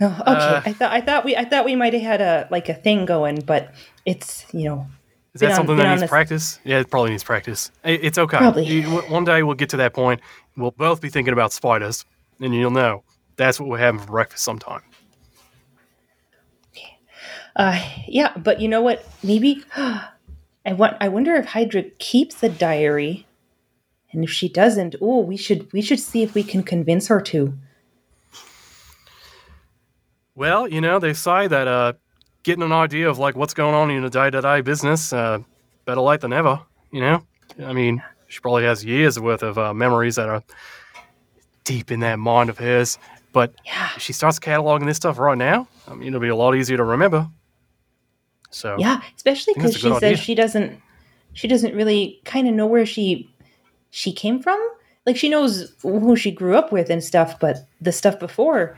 no, 0.00 0.06
okay. 0.06 0.22
Uh, 0.26 0.62
I 0.64 0.72
thought 0.72 0.92
I 0.92 1.00
thought 1.02 1.24
we 1.26 1.36
I 1.36 1.44
thought 1.44 1.66
we 1.66 1.76
might 1.76 1.92
have 1.92 2.02
had 2.02 2.22
a 2.22 2.48
like 2.50 2.70
a 2.70 2.74
thing 2.74 3.04
going, 3.04 3.40
but 3.44 3.74
it's 4.06 4.46
you 4.54 4.64
know 4.64 4.86
Is 5.34 5.42
that 5.42 5.54
something 5.54 5.76
that 5.76 5.90
needs 5.90 6.00
this- 6.00 6.08
practice? 6.08 6.58
Yeah, 6.64 6.80
it 6.80 6.90
probably 6.90 7.10
needs 7.10 7.22
practice. 7.22 7.70
It's 7.84 8.16
okay. 8.16 8.38
Probably. 8.38 8.84
One 8.84 9.26
day 9.26 9.42
we'll 9.42 9.54
get 9.54 9.68
to 9.68 9.76
that 9.76 9.92
point. 9.92 10.22
We'll 10.56 10.70
both 10.70 11.02
be 11.02 11.10
thinking 11.10 11.34
about 11.34 11.52
spiders, 11.52 12.06
and 12.40 12.54
you'll 12.54 12.70
know 12.70 13.04
that's 13.36 13.58
what 13.60 13.68
we're 13.68 13.78
having 13.78 14.00
for 14.00 14.06
breakfast 14.06 14.44
sometime. 14.44 14.82
Uh, 17.56 17.80
yeah, 18.08 18.36
but 18.36 18.60
you 18.60 18.68
know 18.68 18.82
what? 18.82 19.06
Maybe 19.22 19.64
I 19.76 20.72
want. 20.72 20.96
I 21.00 21.08
wonder 21.08 21.34
if 21.34 21.46
Hydra 21.46 21.84
keeps 21.98 22.42
a 22.42 22.48
diary, 22.48 23.26
and 24.12 24.24
if 24.24 24.30
she 24.30 24.48
doesn't, 24.48 24.96
oh, 25.00 25.20
we 25.20 25.36
should 25.36 25.72
we 25.72 25.80
should 25.80 26.00
see 26.00 26.22
if 26.22 26.34
we 26.34 26.42
can 26.42 26.62
convince 26.62 27.08
her 27.08 27.20
to. 27.20 27.56
Well, 30.34 30.66
you 30.66 30.80
know, 30.80 30.98
they 30.98 31.12
say 31.12 31.46
that 31.46 31.68
uh, 31.68 31.92
getting 32.42 32.64
an 32.64 32.72
idea 32.72 33.08
of 33.08 33.18
like 33.18 33.36
what's 33.36 33.54
going 33.54 33.74
on 33.74 33.90
in 33.90 34.02
a 34.04 34.10
day-to-day 34.10 34.62
business, 34.62 35.12
uh, 35.12 35.38
better 35.84 36.00
late 36.00 36.22
than 36.22 36.32
ever. 36.32 36.60
You 36.90 37.02
know, 37.02 37.26
I 37.64 37.72
mean, 37.72 38.02
she 38.26 38.40
probably 38.40 38.64
has 38.64 38.84
years 38.84 39.20
worth 39.20 39.44
of 39.44 39.58
uh, 39.58 39.72
memories 39.72 40.16
that 40.16 40.28
are 40.28 40.42
deep 41.62 41.92
in 41.92 42.00
that 42.00 42.18
mind 42.18 42.50
of 42.50 42.58
hers. 42.58 42.98
But 43.34 43.52
Yeah, 43.66 43.90
if 43.94 44.00
she 44.00 44.14
starts 44.14 44.38
cataloging 44.38 44.86
this 44.86 44.96
stuff 44.96 45.18
right 45.18 45.36
now, 45.36 45.68
I 45.86 45.92
mean, 45.94 46.08
it'll 46.08 46.20
be 46.20 46.28
a 46.28 46.36
lot 46.36 46.54
easier 46.54 46.78
to 46.78 46.84
remember. 46.84 47.28
So 48.50 48.76
yeah, 48.78 49.02
especially 49.16 49.52
because 49.54 49.74
she 49.74 49.80
says 49.90 50.02
idea. 50.02 50.16
she 50.16 50.34
doesn't 50.34 50.80
she 51.34 51.48
doesn't 51.48 51.74
really 51.74 52.20
kind 52.24 52.46
of 52.48 52.54
know 52.54 52.66
where 52.66 52.86
she 52.86 53.28
she 53.90 54.12
came 54.12 54.40
from. 54.40 54.58
Like 55.04 55.16
she 55.16 55.28
knows 55.28 55.74
who 55.82 56.16
she 56.16 56.30
grew 56.30 56.56
up 56.56 56.72
with 56.72 56.88
and 56.88 57.02
stuff, 57.04 57.38
but 57.40 57.66
the 57.80 57.92
stuff 57.92 58.18
before, 58.18 58.76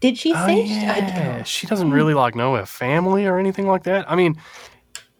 did 0.00 0.18
she 0.18 0.34
Oh, 0.34 0.46
say? 0.46 0.64
Yeah. 0.64 1.42
She 1.44 1.66
doesn't 1.66 1.90
really 1.92 2.12
like 2.14 2.34
know 2.34 2.56
her 2.56 2.66
family 2.66 3.24
or 3.26 3.38
anything 3.38 3.66
like 3.68 3.84
that. 3.84 4.10
I 4.10 4.16
mean, 4.16 4.36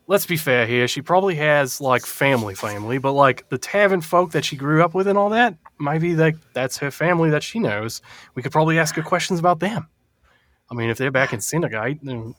let's 0.08 0.26
be 0.26 0.36
fair 0.36 0.66
here. 0.66 0.88
She 0.88 1.02
probably 1.02 1.36
has 1.36 1.80
like 1.80 2.04
family, 2.04 2.54
family, 2.54 2.98
but 2.98 3.12
like 3.12 3.48
the 3.50 3.58
tavern 3.58 4.00
folk 4.00 4.32
that 4.32 4.44
she 4.44 4.56
grew 4.56 4.82
up 4.82 4.94
with 4.94 5.06
and 5.06 5.16
all 5.16 5.28
that, 5.30 5.54
maybe 5.78 6.16
like 6.16 6.36
that's 6.54 6.78
her 6.78 6.90
family 6.90 7.30
that 7.30 7.42
she 7.42 7.60
knows. 7.60 8.02
We 8.34 8.42
could 8.42 8.50
probably 8.50 8.78
ask 8.78 8.96
her 8.96 9.02
questions 9.02 9.38
about 9.38 9.60
them. 9.60 9.86
I 10.70 10.74
mean, 10.74 10.90
if 10.90 10.98
they're 10.98 11.10
back 11.10 11.32
in 11.32 11.38
Cindergate, 11.38 12.00
then 12.02 12.34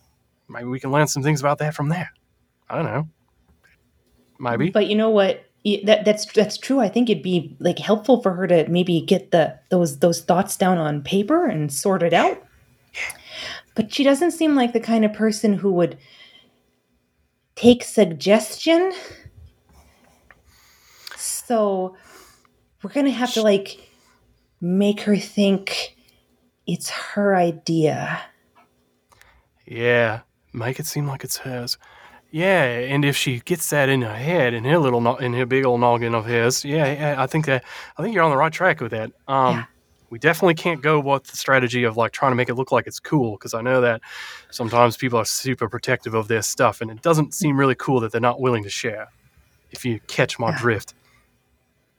maybe 0.49 0.65
we 0.65 0.79
can 0.79 0.91
learn 0.91 1.07
some 1.07 1.23
things 1.23 1.39
about 1.39 1.59
that 1.59 1.73
from 1.73 1.89
there. 1.89 2.11
I 2.69 2.75
don't 2.75 2.85
know. 2.85 3.07
Maybe. 4.39 4.71
But 4.71 4.87
you 4.87 4.95
know 4.95 5.09
what? 5.09 5.45
That 5.85 6.05
that's 6.05 6.25
that's 6.25 6.57
true. 6.57 6.79
I 6.79 6.87
think 6.87 7.09
it'd 7.09 7.21
be 7.21 7.55
like 7.59 7.79
helpful 7.79 8.21
for 8.21 8.33
her 8.33 8.47
to 8.47 8.67
maybe 8.69 9.01
get 9.01 9.31
the 9.31 9.59
those 9.69 9.99
those 9.99 10.21
thoughts 10.21 10.55
down 10.55 10.77
on 10.77 11.03
paper 11.03 11.45
and 11.45 11.71
sort 11.71 12.01
it 12.01 12.13
out. 12.13 12.41
But 13.75 13.93
she 13.93 14.03
doesn't 14.03 14.31
seem 14.31 14.55
like 14.55 14.73
the 14.73 14.79
kind 14.79 15.05
of 15.05 15.13
person 15.13 15.53
who 15.53 15.71
would 15.73 15.97
take 17.59 17.83
suggestion. 17.83 18.91
So 21.17 21.95
we're 22.81 22.91
gonna 22.91 23.11
have 23.11 23.33
to 23.33 23.41
like 23.41 23.89
make 24.61 25.01
her 25.01 25.17
think 25.17 25.95
it's 26.65 26.89
her 26.89 27.35
idea. 27.35 28.21
Yeah, 29.65 30.21
make 30.53 30.79
it 30.79 30.85
seem 30.85 31.07
like 31.07 31.23
it's 31.23 31.37
hers. 31.37 31.77
Yeah, 32.31 32.63
and 32.63 33.03
if 33.03 33.17
she 33.17 33.39
gets 33.39 33.69
that 33.71 33.89
in 33.89 34.03
her 34.03 34.15
head, 34.15 34.53
in 34.53 34.63
her 34.63 34.77
little, 34.77 35.01
no- 35.01 35.15
in 35.17 35.33
her 35.33 35.47
big 35.47 35.65
old 35.65 35.81
noggin 35.81 36.13
of 36.13 36.25
hers, 36.25 36.63
yeah, 36.63 36.85
yeah, 36.93 37.15
I 37.21 37.25
think 37.25 37.45
that, 37.47 37.63
I 37.97 38.03
think 38.03 38.13
you're 38.13 38.23
on 38.23 38.29
the 38.29 38.37
right 38.37 38.53
track 38.53 38.81
with 38.81 38.91
that. 38.91 39.11
Um, 39.27 39.55
Yeah. 39.57 39.63
We 40.09 40.19
definitely 40.19 40.55
can't 40.55 40.81
go 40.81 40.99
with 40.99 41.23
the 41.25 41.37
strategy 41.37 41.83
of 41.83 41.97
like 41.97 42.11
trying 42.11 42.31
to 42.31 42.35
make 42.35 42.49
it 42.49 42.55
look 42.55 42.71
like 42.71 42.87
it's 42.87 42.99
cool 42.99 43.31
because 43.33 43.53
I 43.53 43.61
know 43.61 43.81
that 43.81 44.01
sometimes 44.51 44.97
people 44.97 45.19
are 45.19 45.25
super 45.25 45.69
protective 45.69 46.13
of 46.13 46.27
their 46.27 46.41
stuff, 46.41 46.81
and 46.81 46.89
it 46.91 47.01
doesn't 47.01 47.33
seem 47.33 47.59
really 47.59 47.75
cool 47.75 47.99
that 48.01 48.11
they're 48.11 48.21
not 48.21 48.39
willing 48.41 48.63
to 48.63 48.69
share. 48.69 49.07
If 49.71 49.85
you 49.85 49.99
catch 50.07 50.39
my 50.39 50.55
drift, 50.57 50.93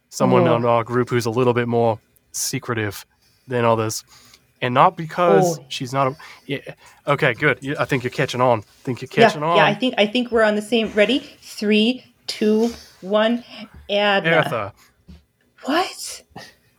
someone 0.08 0.46
Oh. 0.48 0.56
in 0.56 0.64
our 0.64 0.82
group 0.84 1.08
who's 1.10 1.26
a 1.26 1.30
little 1.30 1.54
bit 1.54 1.68
more 1.68 2.00
secretive 2.32 3.06
than 3.46 3.64
others, 3.64 4.04
and 4.60 4.74
not 4.74 4.96
because 4.96 5.58
Oh. 5.58 5.64
she's 5.68 5.92
not 5.92 6.08
a. 6.08 6.16
Yeah, 6.46 6.58
okay, 7.06 7.32
good. 7.34 7.58
I 7.78 7.84
think 7.84 8.02
you're 8.04 8.10
catching 8.10 8.40
on. 8.40 8.60
I 8.60 8.62
think 8.82 9.00
you're 9.02 9.08
Yeah, 9.12 9.28
catching 9.28 9.42
on. 9.42 9.56
yeah. 9.56 9.66
I 9.66 9.74
think 9.74 9.94
I 9.98 10.06
think 10.06 10.30
we're 10.32 10.42
on 10.42 10.56
the 10.56 10.62
same. 10.62 10.92
Ready? 10.94 11.20
Three, 11.40 12.04
two, 12.26 12.72
one. 13.00 13.44
Adna. 13.88 14.30
Eartha. 14.30 14.72
What? 15.64 16.22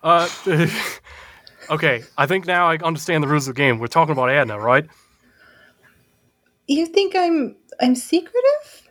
Uh, 0.04 0.28
okay, 1.72 2.04
I 2.18 2.28
think 2.28 2.46
now 2.46 2.70
I 2.70 2.78
understand 2.78 3.24
the 3.24 3.28
rules 3.28 3.48
of 3.48 3.56
the 3.56 3.60
game. 3.60 3.80
We're 3.80 3.88
talking 3.88 4.12
about 4.12 4.30
Adna, 4.30 4.60
right? 4.60 4.86
You 6.68 6.86
think 6.86 7.16
I'm 7.16 7.56
I'm 7.80 7.96
secretive? 7.96 8.90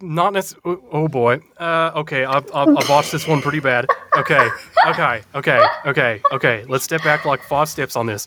Not 0.00 0.32
necessarily. 0.32 0.82
Oh 0.90 1.06
boy. 1.06 1.40
Uh, 1.58 1.92
okay, 1.96 2.24
I've, 2.24 2.50
I, 2.52 2.64
I 2.64 2.86
botched 2.88 3.12
this 3.12 3.28
one 3.28 3.40
pretty 3.40 3.60
bad. 3.60 3.86
Okay, 4.16 4.48
okay, 4.88 5.22
okay, 5.34 5.62
okay, 5.86 6.20
okay. 6.32 6.64
Let's 6.68 6.84
step 6.84 7.04
back 7.04 7.24
like 7.24 7.42
five 7.42 7.68
steps 7.68 7.94
on 7.94 8.06
this. 8.06 8.26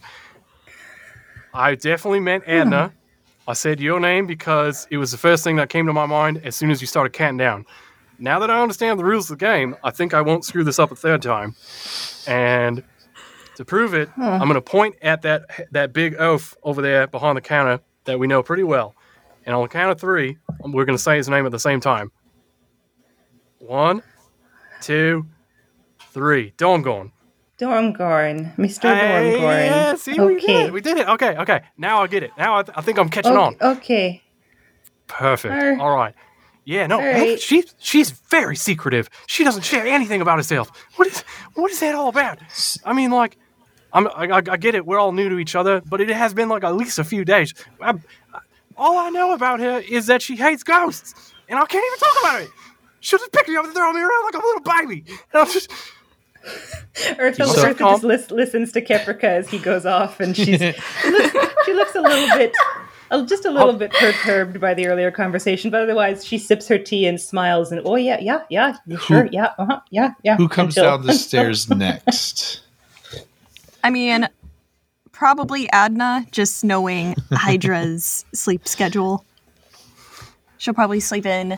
I 1.54 1.76
definitely 1.76 2.22
meant 2.22 2.46
Adna. 2.48 2.94
I 3.46 3.54
said 3.54 3.82
your 3.82 4.00
name 4.00 4.26
because 4.26 4.88
it 4.90 4.98
was 4.98 5.12
the 5.12 5.18
first 5.18 5.44
thing 5.44 5.58
that 5.58 5.70
came 5.70 5.86
to 5.86 5.94
my 5.94 6.06
mind 6.06 6.42
as 6.46 6.56
soon 6.56 6.72
as 6.72 6.80
you 6.80 6.88
started 6.88 7.12
counting 7.12 7.38
down. 7.38 7.66
Now 8.18 8.40
that 8.40 8.50
I 8.50 8.62
understand 8.62 8.98
the 8.98 9.04
rules 9.04 9.30
of 9.30 9.38
the 9.38 9.46
game, 9.46 9.76
I 9.84 9.92
think 9.92 10.14
I 10.14 10.22
won't 10.22 10.46
screw 10.46 10.64
this 10.64 10.80
up 10.80 10.92
a 10.92 10.96
third 10.96 11.22
time. 11.22 11.56
And 12.26 12.84
to 13.56 13.66
prove 13.66 13.94
it, 13.94 14.10
I'm 14.18 14.40
going 14.42 14.54
to 14.54 14.62
point 14.62 14.96
at 15.02 15.22
that 15.24 15.68
that 15.72 15.94
big 15.94 16.16
oaf 16.20 16.56
over 16.64 16.82
there 16.82 17.08
behind 17.08 17.38
the 17.38 17.42
counter 17.42 17.80
that 18.06 18.20
we 18.20 18.28
know 18.28 18.44
pretty 18.44 18.64
well. 18.64 18.96
And 19.46 19.56
on 19.56 19.62
the 19.64 19.68
count 19.70 19.92
of 19.92 20.00
three, 20.00 20.38
we're 20.62 20.86
going 20.86 20.98
to 20.98 21.04
say 21.04 21.18
his 21.18 21.28
name 21.30 21.46
at 21.46 21.52
the 21.52 21.60
same 21.60 21.80
time. 21.82 22.12
One, 23.60 24.02
two, 24.82 25.26
three. 26.12 26.54
Dormgorn. 26.58 27.12
Dormgorn, 27.60 28.56
Mr. 28.58 28.82
Hey, 28.94 29.38
Dormgorn. 29.38 29.66
yeah, 29.66 29.96
see, 29.96 30.20
we 30.20 30.40
did 30.40 30.50
it. 30.50 30.74
We 30.74 30.82
did 30.82 30.98
it. 30.98 31.08
Okay, 31.08 31.38
okay. 31.38 31.62
Now 31.78 32.02
I 32.02 32.08
get 32.08 32.24
it. 32.24 32.32
Now 32.38 32.58
I, 32.58 32.64
th- 32.64 32.78
I 32.78 32.82
think 32.82 32.98
I'm 32.98 33.10
catching 33.10 33.34
okay. 33.34 33.58
on. 33.62 33.78
okay. 33.78 34.22
Perfect. 35.08 35.54
Alright. 35.54 35.80
All 35.80 35.96
right. 35.96 36.16
Yeah, 36.66 36.88
no, 36.88 36.98
Alright. 36.98 37.42
she's 37.42 37.76
she's 37.78 38.10
very 38.10 38.56
secretive. 38.56 39.10
She 39.28 39.44
doesn't 39.44 39.64
share 39.64 39.86
anything 39.86 40.22
about 40.22 40.38
herself. 40.38 40.72
What 40.96 41.08
is 41.10 41.20
what 41.56 41.72
is 41.72 41.80
that 41.82 41.94
all 41.94 42.08
about? 42.08 42.40
I 42.86 42.94
mean, 42.94 43.12
like, 43.12 43.38
I'm 43.94 44.08
I, 44.08 44.26
I 44.26 44.38
I 44.38 44.58
get 44.58 44.76
it. 44.76 44.86
We're 44.86 45.00
all 45.00 45.12
new 45.12 45.30
to 45.30 45.40
each 45.40 45.56
other, 45.56 45.82
but 45.86 46.02
it 46.02 46.10
has 46.10 46.34
been 46.34 46.50
like 46.50 46.64
at 46.64 46.76
least 46.76 47.00
a 47.00 47.04
few 47.04 47.24
days. 47.24 47.54
I, 47.82 47.92
I- 48.34 48.40
all 48.76 48.98
I 48.98 49.10
know 49.12 49.34
about 49.34 49.60
her 49.60 49.80
is 49.88 50.08
that 50.08 50.24
she 50.24 50.36
hates 50.36 50.64
ghosts, 50.64 51.34
and 51.48 51.60
I 51.60 51.66
can't 51.68 51.86
even 51.86 52.00
talk 52.00 52.20
about 52.24 52.42
it. 52.42 52.50
She'll 53.02 53.20
just 53.20 53.32
pick 53.32 53.48
me 53.48 53.56
up 53.56 53.66
and 53.66 53.74
throw 53.74 53.94
me 53.94 54.00
around 54.02 54.24
like 54.26 54.34
a 54.34 54.38
little 54.46 54.62
baby. 54.62 55.06
And 55.32 55.42
I'm 55.42 55.46
just 55.46 55.70
Eartha, 56.96 57.46
So 57.46 57.64
Eartha 57.64 57.78
just 57.78 58.04
lis- 58.04 58.32
listens 58.32 58.72
to 58.74 58.82
Keprika 58.82 59.24
as 59.26 59.50
he 59.50 59.60
goes 59.60 59.86
off, 59.86 60.20
and 60.20 60.36
she's 60.36 60.60
she 61.02 61.10
looks, 61.12 61.36
she 61.66 61.74
looks 61.74 61.96
a 61.96 62.02
little 62.02 62.38
bit, 62.38 62.54
uh, 63.12 63.24
just 63.26 63.46
a 63.46 63.52
little 63.52 63.74
bit 63.74 63.92
perturbed 63.94 64.60
by 64.60 64.74
the 64.74 64.88
earlier 64.88 65.12
conversation, 65.12 65.70
but 65.70 65.82
otherwise 65.82 66.26
she 66.26 66.38
sips 66.38 66.68
her 66.68 66.78
tea 66.80 67.06
and 67.06 67.22
smiles 67.22 67.72
and 67.72 67.80
oh 67.86 67.96
yeah, 67.96 68.20
yeah, 68.20 68.42
yeah, 68.50 68.76
yeah, 68.88 68.98
sure, 68.98 69.28
yeah, 69.32 69.54
uh-huh, 69.58 69.80
yeah, 69.92 70.14
yeah. 70.24 70.36
Who 70.38 70.48
comes 70.50 70.76
until- 70.78 70.98
down 70.98 71.06
the 71.06 71.14
stairs 71.28 71.70
next? 71.70 72.62
I 73.84 73.90
mean, 73.90 74.28
probably 75.12 75.70
Adna, 75.72 76.26
just 76.32 76.64
knowing 76.64 77.16
Hydra's 77.32 78.26
sleep 78.34 78.68
schedule. 78.68 79.26
She'll 80.58 80.74
probably 80.74 81.00
sleep 81.02 81.26
in, 81.26 81.58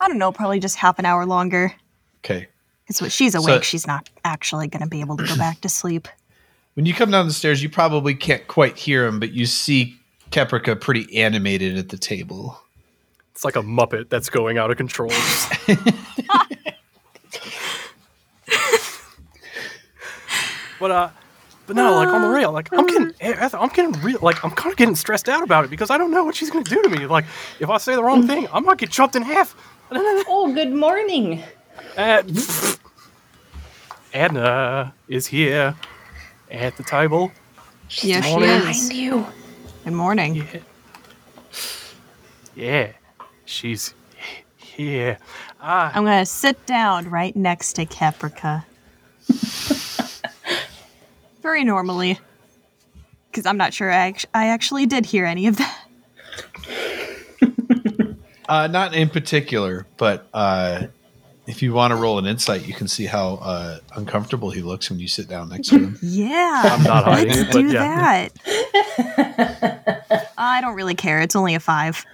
I 0.00 0.08
don't 0.08 0.18
know, 0.18 0.32
probably 0.32 0.58
just 0.60 0.76
half 0.76 0.98
an 0.98 1.04
hour 1.04 1.26
longer. 1.26 1.72
Okay. 2.24 2.48
Because 2.86 3.00
when 3.02 3.10
she's 3.10 3.34
awake, 3.34 3.56
So- 3.56 3.60
she's 3.60 3.86
not 3.86 4.08
actually 4.24 4.68
going 4.68 4.82
to 4.82 4.88
be 4.88 5.00
able 5.00 5.16
to 5.18 5.24
go 5.26 5.36
back 5.36 5.60
to 5.62 5.68
sleep. 5.68 6.08
When 6.74 6.86
you 6.86 6.94
come 6.94 7.10
down 7.10 7.26
the 7.26 7.32
stairs, 7.32 7.60
you 7.60 7.68
probably 7.68 8.14
can't 8.14 8.46
quite 8.46 8.76
hear 8.78 9.04
him, 9.04 9.18
but 9.18 9.32
you 9.32 9.46
see 9.46 9.96
Keprika 10.30 10.80
pretty 10.80 11.18
animated 11.18 11.76
at 11.76 11.88
the 11.88 11.98
table. 11.98 12.56
it's 13.32 13.44
like 13.44 13.56
a 13.56 13.62
muppet 13.62 14.10
that's 14.10 14.30
going 14.30 14.58
out 14.58 14.70
of 14.70 14.76
control. 14.76 15.10
but 20.78 20.90
uh, 20.90 21.10
but 21.66 21.76
no, 21.76 21.94
like 21.96 22.08
on 22.08 22.22
the 22.22 22.28
real, 22.28 22.52
like 22.52 22.72
I'm 22.72 22.86
getting, 22.86 23.12
eh, 23.20 23.48
I'm 23.52 23.68
getting 23.68 23.92
real, 24.00 24.18
like 24.22 24.42
I'm 24.44 24.50
kind 24.52 24.72
of 24.72 24.78
getting 24.78 24.96
stressed 24.96 25.28
out 25.28 25.42
about 25.42 25.64
it 25.64 25.70
because 25.70 25.90
I 25.90 25.98
don't 25.98 26.10
know 26.10 26.24
what 26.24 26.34
she's 26.34 26.50
gonna 26.50 26.64
do 26.64 26.82
to 26.82 26.88
me. 26.88 27.06
Like 27.06 27.26
if 27.60 27.68
I 27.68 27.78
say 27.78 27.94
the 27.94 28.02
wrong 28.02 28.26
thing, 28.26 28.48
I 28.52 28.60
might 28.60 28.78
get 28.78 28.90
chopped 28.90 29.16
in 29.16 29.22
half. 29.22 29.54
Oh, 30.30 30.52
good 30.52 30.74
morning. 30.74 31.42
Uh, 31.96 32.22
Adna 34.12 34.92
is 35.08 35.26
here 35.26 35.74
at 36.50 36.76
the 36.76 36.82
table. 36.82 37.32
Yeah, 38.02 38.20
she 38.20 38.30
morning. 38.30 38.50
is. 38.50 38.92
you. 38.92 39.26
Good 39.84 39.94
morning. 39.94 40.34
Yeah. 40.36 40.60
Yeah, 42.54 42.92
she's 43.44 43.94
here. 44.56 45.18
Ah, 45.60 45.92
I'm 45.94 46.04
going 46.04 46.18
to 46.18 46.26
sit 46.26 46.66
down 46.66 47.08
right 47.08 47.34
next 47.34 47.74
to 47.74 47.86
Keprika. 47.86 48.64
Very 51.42 51.64
normally. 51.64 52.18
Because 53.30 53.46
I'm 53.46 53.56
not 53.56 53.74
sure 53.74 53.90
I, 53.90 54.08
act- 54.08 54.26
I 54.34 54.46
actually 54.48 54.86
did 54.86 55.06
hear 55.06 55.24
any 55.24 55.46
of 55.46 55.58
that. 55.58 55.84
Uh, 58.48 58.66
not 58.66 58.94
in 58.94 59.10
particular, 59.10 59.86
but 59.98 60.26
uh, 60.32 60.86
if 61.46 61.62
you 61.62 61.74
want 61.74 61.90
to 61.90 61.96
roll 61.96 62.18
an 62.18 62.24
insight, 62.24 62.66
you 62.66 62.72
can 62.72 62.88
see 62.88 63.04
how 63.04 63.34
uh, 63.34 63.78
uncomfortable 63.94 64.48
he 64.50 64.62
looks 64.62 64.88
when 64.88 64.98
you 64.98 65.06
sit 65.06 65.28
down 65.28 65.50
next 65.50 65.68
to 65.68 65.78
him. 65.78 65.98
Yeah. 66.02 66.62
I'm 66.64 66.82
not 66.82 67.04
hiding 67.04 67.34
Let's 67.34 67.40
it, 67.40 67.52
but 67.52 67.60
do 67.60 67.68
yeah. 67.68 68.28
that. 68.46 70.32
I 70.38 70.62
don't 70.62 70.74
really 70.74 70.94
care. 70.94 71.20
It's 71.20 71.36
only 71.36 71.54
a 71.54 71.60
five. 71.60 72.06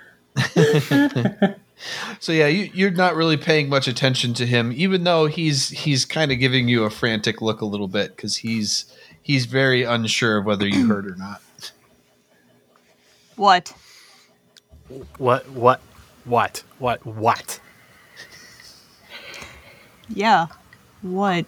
So 2.19 2.33
yeah, 2.33 2.47
you, 2.47 2.71
you're 2.73 2.91
not 2.91 3.15
really 3.15 3.37
paying 3.37 3.69
much 3.69 3.87
attention 3.89 4.35
to 4.35 4.47
him, 4.47 4.73
even 4.75 5.05
though 5.05 5.27
he's 5.27 5.69
he's 5.69 6.05
kind 6.05 6.33
of 6.33 6.39
giving 6.39 6.69
you 6.69 6.85
a 6.85 6.91
frantic 6.91 7.43
look 7.43 7.61
a 7.61 7.67
little 7.67 7.89
bit 7.89 8.17
because 8.17 8.37
he's 8.37 8.87
he's 9.25 9.47
very 9.47 9.83
unsure 9.83 10.37
of 10.39 10.45
whether 10.45 10.69
you 10.69 10.87
heard 10.89 11.07
or 11.07 11.17
not. 11.17 11.43
What? 13.35 13.75
what, 15.19 15.49
what, 15.51 15.81
what, 16.25 16.63
what, 16.79 17.05
what? 17.05 17.61
Yeah. 20.09 20.47
What? 21.03 21.47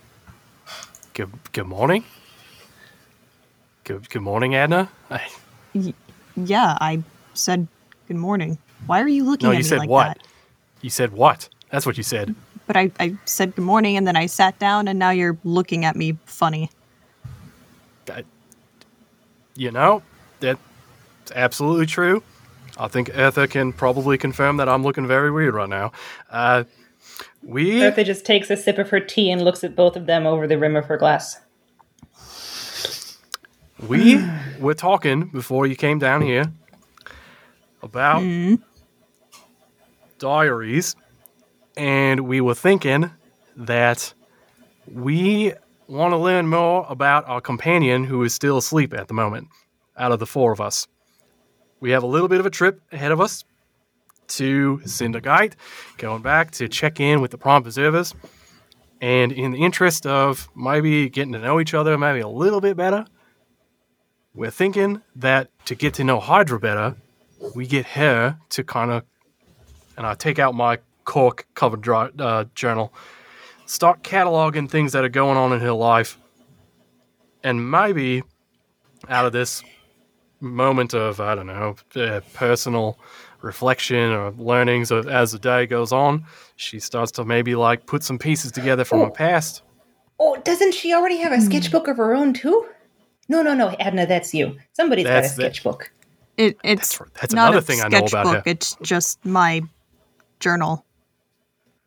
Good, 1.14 1.30
good 1.52 1.66
morning. 1.66 2.04
Good, 3.84 4.10
good 4.10 4.22
morning, 4.22 4.56
Adna. 4.56 4.90
I, 5.10 5.28
Yeah, 6.34 6.76
I 6.80 7.04
said 7.34 7.68
good 8.08 8.16
morning. 8.16 8.58
Why 8.86 9.00
are 9.00 9.08
you 9.08 9.24
looking 9.24 9.46
at 9.46 9.50
me? 9.50 9.52
no, 9.52 9.52
at 9.52 9.58
you 9.58 9.62
me 9.64 9.68
said 9.68 9.78
like 9.78 9.88
what? 9.88 10.06
that? 10.18 10.26
You 10.82 10.90
said 10.90 11.12
what? 11.12 11.48
That's 11.70 11.86
what 11.86 11.96
you 11.96 12.02
said. 12.02 12.34
But 12.66 12.76
I, 12.76 12.90
I 12.98 13.14
said 13.26 13.54
good 13.54 13.64
morning 13.64 13.96
and 13.96 14.06
then 14.06 14.16
I 14.16 14.26
sat 14.26 14.58
down 14.58 14.88
and 14.88 14.98
now 14.98 15.10
you're 15.10 15.38
looking 15.44 15.84
at 15.84 15.94
me 15.94 16.18
funny. 16.26 16.70
That, 18.06 18.24
you 19.54 19.70
know, 19.70 20.02
that's 20.40 20.58
absolutely 21.34 21.86
true. 21.86 22.22
I 22.78 22.88
think 22.88 23.08
Eartha 23.10 23.48
can 23.48 23.72
probably 23.72 24.18
confirm 24.18 24.58
that 24.58 24.68
I'm 24.68 24.82
looking 24.82 25.06
very 25.06 25.30
weird 25.30 25.54
right 25.54 25.68
now. 25.68 25.92
Uh, 26.30 26.64
we 27.42 27.80
Eartha 27.80 28.04
just 28.04 28.24
takes 28.24 28.50
a 28.50 28.56
sip 28.56 28.78
of 28.78 28.90
her 28.90 29.00
tea 29.00 29.30
and 29.30 29.42
looks 29.42 29.64
at 29.64 29.74
both 29.74 29.96
of 29.96 30.06
them 30.06 30.26
over 30.26 30.46
the 30.46 30.58
rim 30.58 30.76
of 30.76 30.86
her 30.86 30.96
glass. 30.96 31.40
we 33.88 34.22
were 34.58 34.74
talking 34.74 35.28
before 35.28 35.66
you 35.66 35.76
came 35.76 35.98
down 35.98 36.22
here 36.22 36.52
about 37.82 38.22
diaries, 40.18 40.96
and 41.76 42.20
we 42.20 42.40
were 42.40 42.54
thinking 42.54 43.10
that 43.56 44.12
we 44.90 45.52
want 45.88 46.12
to 46.12 46.16
learn 46.16 46.48
more 46.48 46.86
about 46.88 47.26
our 47.28 47.40
companion 47.40 48.04
who 48.04 48.22
is 48.22 48.34
still 48.34 48.58
asleep 48.58 48.92
at 48.94 49.08
the 49.08 49.14
moment. 49.14 49.48
Out 49.96 50.12
of 50.12 50.18
the 50.18 50.26
four 50.26 50.52
of 50.52 50.60
us, 50.60 50.86
we 51.80 51.90
have 51.92 52.02
a 52.02 52.06
little 52.06 52.28
bit 52.28 52.40
of 52.40 52.46
a 52.46 52.50
trip 52.50 52.82
ahead 52.92 53.12
of 53.12 53.20
us 53.20 53.44
to 54.28 54.80
Cindergate, 54.84 55.54
going 55.98 56.22
back 56.22 56.50
to 56.52 56.68
check 56.68 57.00
in 57.00 57.20
with 57.20 57.30
the 57.30 57.38
Prime 57.38 57.62
Preservers. 57.62 58.14
And 59.00 59.32
in 59.32 59.52
the 59.52 59.58
interest 59.58 60.06
of 60.06 60.48
maybe 60.56 61.08
getting 61.08 61.32
to 61.32 61.38
know 61.38 61.60
each 61.60 61.74
other 61.74 61.96
maybe 61.96 62.20
a 62.20 62.28
little 62.28 62.60
bit 62.60 62.76
better, 62.76 63.06
we're 64.34 64.50
thinking 64.50 65.02
that 65.16 65.50
to 65.66 65.74
get 65.74 65.94
to 65.94 66.04
know 66.04 66.20
Hydra 66.20 66.60
better, 66.60 66.96
we 67.54 67.66
get 67.66 67.86
her 67.86 68.38
to 68.50 68.64
kind 68.64 68.90
of, 68.90 69.04
and 69.96 70.06
I 70.06 70.14
take 70.14 70.38
out 70.38 70.54
my 70.54 70.78
cork 71.04 71.46
covered 71.54 71.88
uh, 71.88 72.44
journal, 72.54 72.92
start 73.66 74.02
cataloging 74.02 74.70
things 74.70 74.92
that 74.92 75.04
are 75.04 75.08
going 75.08 75.36
on 75.36 75.52
in 75.52 75.60
her 75.60 75.72
life 75.72 76.18
and 77.42 77.70
maybe 77.70 78.22
out 79.08 79.26
of 79.26 79.32
this 79.32 79.62
moment 80.40 80.94
of 80.94 81.20
I 81.20 81.34
don't 81.34 81.46
know 81.46 81.76
uh, 81.96 82.20
personal 82.34 82.98
reflection 83.42 84.10
or 84.12 84.30
learnings 84.32 84.90
of, 84.90 85.06
as 85.08 85.32
the 85.32 85.38
day 85.38 85.66
goes 85.66 85.92
on, 85.92 86.24
she 86.56 86.80
starts 86.80 87.12
to 87.12 87.24
maybe 87.24 87.54
like 87.54 87.86
put 87.86 88.02
some 88.02 88.18
pieces 88.18 88.50
together 88.52 88.84
from 88.84 89.00
her 89.00 89.06
Oh. 89.06 89.10
past. 89.10 89.62
Oh, 90.18 90.36
doesn't 90.44 90.72
she 90.72 90.94
already 90.94 91.18
have 91.18 91.32
a 91.32 91.40
sketchbook 91.40 91.88
of 91.88 91.98
her 91.98 92.14
own 92.14 92.32
too? 92.32 92.66
No, 93.28 93.42
no, 93.42 93.54
no, 93.54 93.70
Adna, 93.80 94.06
that's 94.06 94.32
you. 94.32 94.56
Somebody's 94.72 95.04
That's 95.04 95.30
got 95.36 95.38
a 95.38 95.42
sketchbook. 95.50 95.92
It, 96.38 96.56
it's 96.64 96.96
That's- 96.98 97.10
that's 97.20 97.34
not 97.34 97.48
another 97.48 97.58
a 97.58 97.62
thing 97.62 97.80
I 97.82 97.88
know 97.88 97.98
about 97.98 98.08
sketchbook, 98.10 98.34
her. 98.36 98.42
It's 98.46 98.76
just 98.82 99.24
my 99.26 99.62
journal. 100.40 100.85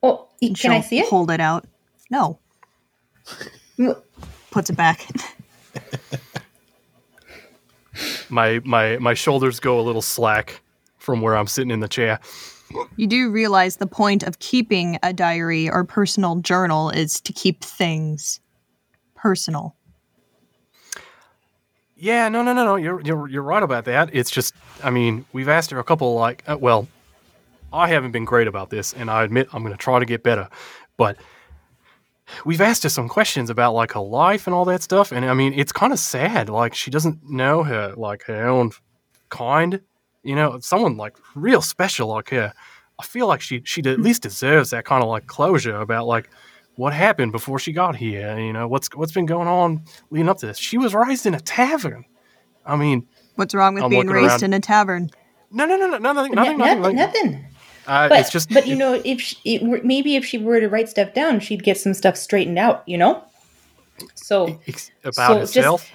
Oh, 0.03 0.27
y- 0.41 0.47
And 0.49 0.59
can 0.59 0.71
I 0.71 0.79
she'll 0.81 0.89
see 0.89 0.99
it? 0.99 1.07
Hold 1.09 1.31
it 1.31 1.39
out. 1.39 1.65
No. 2.09 2.39
Puts 4.51 4.69
it 4.69 4.75
back. 4.75 5.05
My 8.29 8.61
my 8.63 8.97
my 8.99 9.13
shoulders 9.13 9.59
go 9.59 9.79
a 9.79 9.81
little 9.81 10.01
slack 10.01 10.61
from 10.99 11.21
where 11.21 11.35
I'm 11.35 11.47
sitting 11.47 11.71
in 11.71 11.79
the 11.81 11.87
chair. 11.87 12.19
You 12.95 13.07
do 13.07 13.29
realize 13.31 13.77
the 13.77 13.87
point 13.87 14.23
of 14.23 14.39
keeping 14.39 14.97
a 15.03 15.11
diary 15.11 15.69
or 15.69 15.83
personal 15.83 16.35
journal 16.37 16.91
is 16.91 17.19
to 17.21 17.33
keep 17.33 17.63
things 17.63 18.39
personal. 19.15 19.75
Yeah, 21.95 22.29
no, 22.29 22.41
no, 22.43 22.53
no, 22.53 22.63
no. 22.63 22.75
You're 22.75 23.01
you're 23.01 23.27
you're 23.27 23.43
right 23.43 23.63
about 23.63 23.85
that. 23.85 24.11
It's 24.13 24.29
just, 24.31 24.53
I 24.83 24.91
mean, 24.91 25.25
we've 25.33 25.49
asked 25.49 25.71
her 25.71 25.79
a 25.79 25.83
couple 25.83 26.13
like, 26.13 26.43
uh, 26.47 26.57
well, 26.57 26.87
I 27.71 27.87
haven't 27.89 28.11
been 28.11 28.25
great 28.25 28.47
about 28.47 28.69
this, 28.69 28.93
and 28.93 29.09
I 29.09 29.23
admit 29.23 29.47
I'm 29.53 29.61
going 29.63 29.73
to 29.73 29.77
try 29.77 29.99
to 29.99 30.05
get 30.05 30.23
better, 30.23 30.49
but 30.97 31.17
we've 32.45 32.61
asked 32.61 32.83
her 32.83 32.89
some 32.89 33.07
questions 33.07 33.49
about 33.49 33.73
like 33.73 33.93
her 33.93 33.99
life 33.99 34.47
and 34.47 34.53
all 34.53 34.65
that 34.65 34.81
stuff, 34.81 35.11
and 35.11 35.25
I 35.25 35.33
mean, 35.33 35.53
it's 35.53 35.71
kind 35.71 35.93
of 35.93 35.99
sad. 35.99 36.49
Like 36.49 36.73
she 36.73 36.91
doesn't 36.91 37.29
know 37.29 37.63
her 37.63 37.93
like 37.95 38.23
her 38.23 38.47
own 38.47 38.71
kind. 39.29 39.81
You 40.23 40.35
know, 40.35 40.59
someone 40.59 40.97
like 40.97 41.17
real 41.35 41.61
special 41.61 42.09
like 42.09 42.29
her. 42.29 42.53
I 42.99 43.05
feel 43.05 43.27
like 43.27 43.41
she 43.41 43.61
she 43.65 43.81
at 43.81 43.97
hmm. 43.97 44.01
least 44.01 44.23
deserves 44.23 44.71
that 44.71 44.85
kind 44.85 45.03
of 45.03 45.09
like 45.09 45.27
closure 45.27 45.79
about 45.79 46.07
like 46.07 46.29
what 46.75 46.93
happened 46.93 47.31
before 47.31 47.59
she 47.59 47.71
got 47.71 47.95
here. 47.95 48.37
You 48.37 48.53
know, 48.53 48.67
what's 48.67 48.93
what's 48.95 49.13
been 49.13 49.25
going 49.25 49.47
on 49.47 49.83
leading 50.09 50.29
up 50.29 50.37
to 50.39 50.47
this. 50.47 50.57
She 50.57 50.77
was 50.77 50.93
raised 50.93 51.25
in 51.25 51.33
a 51.33 51.39
tavern. 51.39 52.05
I 52.65 52.75
mean, 52.75 53.07
What's 53.35 53.55
wrong 53.55 53.73
with 53.73 53.83
I'm 53.83 53.89
being 53.89 54.07
raised 54.07 54.31
around. 54.31 54.43
in 54.43 54.53
a 54.53 54.59
tavern? 54.59 55.09
no, 55.51 55.65
no, 55.65 55.77
no, 55.77 55.87
no, 55.87 55.97
nothing, 55.97 56.33
No- 56.33 56.43
nothing, 56.43 56.57
nothing. 56.57 56.81
nothing. 56.81 56.95
nothing. 56.95 57.45
Uh, 57.89 58.07
But 58.09 58.19
it's 58.19 58.29
just, 58.31 58.49
but 58.53 58.67
you 58.67 58.75
know, 58.75 59.01
if 59.03 59.19
she, 59.19 59.37
it, 59.43 59.83
maybe 59.83 60.15
if 60.15 60.23
she 60.25 60.37
were 60.37 60.59
to 60.59 60.69
write 60.69 60.89
stuff 60.89 61.13
down, 61.13 61.39
she'd 61.39 61.63
get 61.63 61.77
some 61.77 61.93
stuff 61.93 62.15
straightened 62.17 62.59
out. 62.59 62.83
You 62.87 62.97
know. 62.99 63.23
So 64.15 64.59
about 65.03 65.49
so 65.49 65.61
just- 65.61 65.91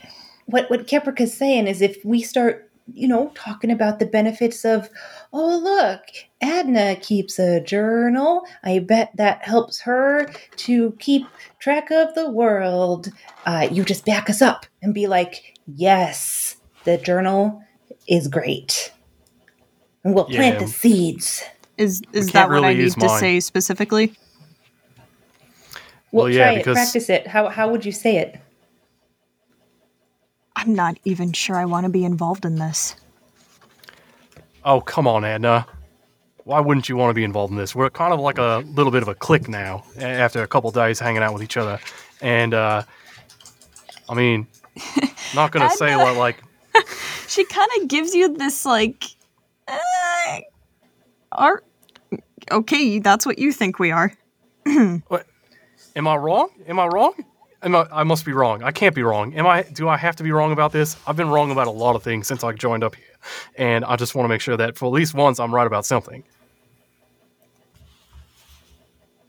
what 0.46 0.68
what 0.70 0.86
Keprika's 0.86 1.32
saying 1.34 1.66
is 1.68 1.80
if 1.80 2.04
we 2.04 2.20
start 2.22 2.70
you 2.92 3.08
know 3.08 3.32
talking 3.34 3.70
about 3.70 3.98
the 3.98 4.04
benefits 4.04 4.62
of 4.62 4.90
oh 5.32 5.56
look 5.56 6.02
adna 6.42 6.96
keeps 6.96 7.38
a 7.38 7.58
journal 7.62 8.44
i 8.62 8.78
bet 8.78 9.10
that 9.14 9.42
helps 9.42 9.80
her 9.80 10.30
to 10.56 10.92
keep 10.98 11.26
track 11.60 11.90
of 11.90 12.14
the 12.14 12.28
world 12.28 13.08
uh, 13.46 13.66
you 13.72 13.84
just 13.84 14.04
back 14.04 14.28
us 14.28 14.42
up 14.42 14.66
and 14.82 14.92
be 14.92 15.06
like 15.06 15.54
yes 15.66 16.56
the 16.84 16.98
journal 16.98 17.62
is 18.06 18.28
great 18.28 18.92
and 20.04 20.14
we'll 20.14 20.26
plant 20.26 20.56
Yeah. 20.60 20.66
the 20.66 20.68
seeds 20.70 21.42
Is 21.76 22.02
is 22.12 22.26
can't 22.26 22.32
that 22.34 22.48
what 22.48 22.54
really 22.54 22.68
I 22.68 22.74
need 22.74 22.80
use 22.82 22.94
to 22.94 23.06
mine. 23.06 23.20
say 23.20 23.40
specifically? 23.40 24.14
we'll 26.12 26.24
Well, 26.24 26.32
yeah, 26.32 26.44
try 26.44 26.52
it 26.54 26.56
because- 26.58 26.74
practice 26.76 27.08
it 27.10 27.26
how, 27.26 27.48
how 27.48 27.70
would 27.70 27.84
you 27.84 27.92
say 27.92 28.18
it 28.18 28.40
I'm 30.56 30.74
not 30.74 30.96
even 31.04 31.32
sure 31.32 31.56
I 31.56 31.64
want 31.64 31.84
to 31.84 31.90
be 31.90 32.04
involved 32.04 32.44
in 32.44 32.54
this. 32.56 32.94
Oh, 34.64 34.80
come 34.80 35.06
on, 35.08 35.24
Adna. 35.24 35.66
Why 36.44 36.60
wouldn't 36.60 36.88
you 36.88 36.96
want 36.96 37.10
to 37.10 37.14
be 37.14 37.24
involved 37.24 37.50
in 37.50 37.56
this? 37.58 37.74
We're 37.74 37.90
kind 37.90 38.12
of 38.14 38.20
like 38.20 38.38
a 38.38 38.62
little 38.68 38.92
bit 38.92 39.02
of 39.02 39.08
a 39.08 39.14
clique 39.14 39.48
now 39.48 39.82
after 39.98 40.42
a 40.42 40.46
couple 40.46 40.70
days 40.70 41.00
hanging 41.00 41.22
out 41.22 41.32
with 41.34 41.42
each 41.42 41.56
other. 41.56 41.80
And, 42.20 42.54
uh, 42.54 42.82
I 44.08 44.14
mean, 44.14 44.46
not 45.34 45.50
going 45.50 45.68
to 45.68 45.76
say 45.76 45.96
what, 45.96 46.16
like, 46.16 46.42
She 47.28 47.44
kind 47.44 47.68
of 47.80 47.88
gives 47.88 48.14
you 48.14 48.34
this 48.36 48.64
like, 48.64 49.04
uh, 49.66 50.38
are 51.34 51.62
okay. 52.50 52.98
That's 52.98 53.26
what 53.26 53.38
you 53.38 53.52
think 53.52 53.78
we 53.78 53.90
are. 53.90 54.12
what, 55.08 55.26
am 55.96 56.08
I 56.08 56.16
wrong? 56.16 56.50
Am 56.66 56.78
I 56.78 56.86
wrong? 56.86 57.14
Am 57.62 57.74
I, 57.74 57.86
I 57.90 58.02
must 58.04 58.26
be 58.26 58.32
wrong. 58.32 58.62
I 58.62 58.72
can't 58.72 58.94
be 58.94 59.02
wrong. 59.02 59.34
Am 59.34 59.46
I? 59.46 59.62
Do 59.62 59.88
I 59.88 59.96
have 59.96 60.16
to 60.16 60.22
be 60.22 60.32
wrong 60.32 60.52
about 60.52 60.72
this? 60.72 60.96
I've 61.06 61.16
been 61.16 61.30
wrong 61.30 61.50
about 61.50 61.66
a 61.66 61.70
lot 61.70 61.96
of 61.96 62.02
things 62.02 62.26
since 62.26 62.44
I 62.44 62.52
joined 62.52 62.84
up 62.84 62.94
here, 62.94 63.04
and 63.56 63.84
I 63.84 63.96
just 63.96 64.14
want 64.14 64.24
to 64.24 64.28
make 64.28 64.40
sure 64.40 64.56
that 64.56 64.76
for 64.76 64.86
at 64.86 64.92
least 64.92 65.14
once 65.14 65.40
I'm 65.40 65.54
right 65.54 65.66
about 65.66 65.86
something. 65.86 66.24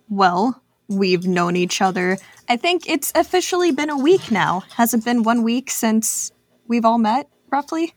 Well, 0.09 0.61
we've 0.87 1.25
known 1.25 1.55
each 1.55 1.81
other. 1.81 2.17
I 2.47 2.57
think 2.57 2.87
it's 2.87 3.11
officially 3.15 3.71
been 3.71 3.89
a 3.89 3.97
week 3.97 4.29
now. 4.29 4.63
Has 4.75 4.93
it 4.93 5.03
been 5.03 5.23
one 5.23 5.41
week 5.41 5.71
since 5.71 6.31
we've 6.67 6.85
all 6.85 6.99
met, 6.99 7.27
roughly? 7.49 7.93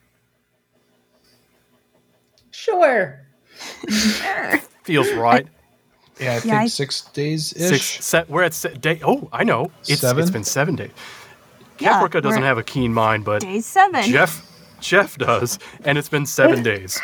sure 2.59 3.28
Feels 4.85 5.11
right. 5.13 5.47
Yeah, 6.21 6.35
I 6.37 6.41
think 6.41 6.55
I- 6.55 6.67
six 6.67 7.03
days 7.03 7.49
Six. 7.49 7.71
ish. 7.73 8.01
Se- 8.01 8.25
we're 8.29 8.43
at 8.43 8.55
se- 8.55 8.75
day. 8.79 9.01
Oh, 9.05 9.29
I 9.33 9.45
know. 9.45 9.71
It's 9.81 9.91
it's 9.91 10.01
Seven? 10.01 10.31
been 10.33 10.45
seven 10.45 10.75
days. 10.77 10.91
Yeah, 11.79 12.01
Keprika 12.01 12.21
doesn't 12.23 12.41
we're- 12.41 12.47
have 12.47 12.59
a 12.59 12.63
keen 12.65 12.93
mind, 12.93 13.25
but 13.25 13.41
Day 13.43 13.61
seven. 13.61 14.03
Jeff 14.03 14.45
Jeff 14.81 15.17
does, 15.19 15.59
and 15.85 15.97
it's 15.99 16.09
been 16.09 16.27
seven 16.27 16.63
days. 16.63 17.01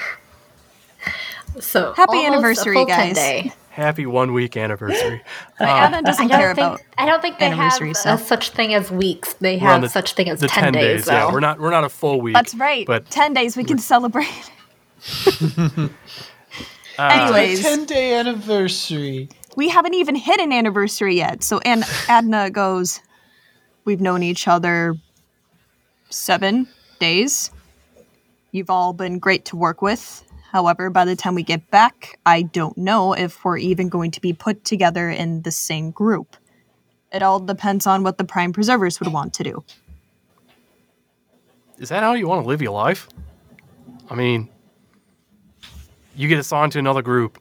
So 1.61 1.93
Happy 1.93 2.17
almost 2.17 2.25
a 2.25 2.27
anniversary, 2.33 2.75
full 2.75 2.87
10 2.87 2.97
guys. 3.09 3.15
Day. 3.17 3.53
Happy 3.71 4.07
one 4.07 4.33
week 4.33 4.57
anniversary. 4.57 5.23
Anna 5.61 5.99
uh, 5.99 6.01
doesn't 6.03 6.31
I 6.33 6.37
care 6.37 6.47
don't 6.49 6.55
think 6.57 6.67
about. 6.67 6.81
I 6.99 7.07
don't 7.07 7.21
think 7.23 7.39
they 7.39 7.47
have 7.51 7.59
anniversary 7.59 7.91
a 7.91 7.95
stuff. 7.95 8.27
such 8.27 8.51
thing 8.51 8.75
as 8.75 8.91
weeks. 8.91 9.35
They 9.35 9.59
We're 9.59 9.67
on 9.69 9.73
have 9.75 9.83
the- 9.83 9.89
such 9.89 10.15
thing 10.15 10.29
as 10.29 10.41
the 10.41 10.49
10, 10.49 10.73
days. 10.73 11.07
Yeah, 11.07 11.27
though. 11.27 11.33
we're 11.33 11.41
not 11.41 11.61
we're 11.61 11.71
not 11.71 11.85
a 11.85 11.89
full 11.89 12.21
week. 12.21 12.35
That's 12.35 12.55
right. 12.57 12.85
But 12.87 13.11
ten 13.11 13.33
days 13.33 13.57
we 13.57 13.63
can 13.65 13.79
celebrate. 13.79 14.27
uh, 16.99 17.11
Anyways. 17.13 17.63
Ten 17.63 17.85
day 17.85 18.15
anniversary. 18.15 19.29
we 19.57 19.69
haven't 19.69 19.95
even 19.95 20.15
hit 20.15 20.41
an 20.41 20.53
anniversary 20.53 21.17
yet. 21.17 21.43
So 21.43 21.59
and 21.65 21.85
Adna 22.09 22.51
goes, 22.51 23.01
We've 23.85 24.01
known 24.01 24.23
each 24.23 24.49
other 24.49 24.95
seven 26.09 26.69
days. 26.99 27.51
You've 28.51 28.71
all 28.71 28.93
been 28.93 29.19
great 29.19 29.45
to 29.47 29.57
work 29.57 29.83
with. 29.83 30.23
However, 30.53 30.89
by 30.89 31.05
the 31.05 31.17
time 31.17 31.35
we 31.35 31.43
get 31.43 31.69
back, 31.71 32.19
I 32.25 32.43
don't 32.43 32.79
know 32.79 33.13
if 33.13 33.45
we're 33.45 33.59
even 33.59 33.89
going 33.89 34.13
to 34.13 34.21
be 34.21 34.33
put 34.33 34.65
together 34.65 35.11
in 35.11 35.43
the 35.43 35.51
same 35.51 35.91
group. 35.91 36.37
It 37.13 37.23
all 37.23 37.41
depends 37.41 37.87
on 37.87 38.05
what 38.05 38.19
the 38.19 38.25
Prime 38.25 38.53
Preservers 38.53 39.01
would 39.01 39.13
want 39.13 39.35
to 39.35 39.43
do. 39.45 39.65
is 41.79 41.89
that 41.89 42.03
how 42.05 42.15
you 42.15 42.29
want 42.29 42.43
to 42.43 42.49
live 42.49 42.63
your 42.63 42.73
life? 42.73 43.09
I 44.09 44.15
mean, 44.15 44.49
you 46.17 46.29
get 46.29 46.39
assigned 46.39 46.73
to 46.73 46.79
another 46.79 47.03
group. 47.03 47.41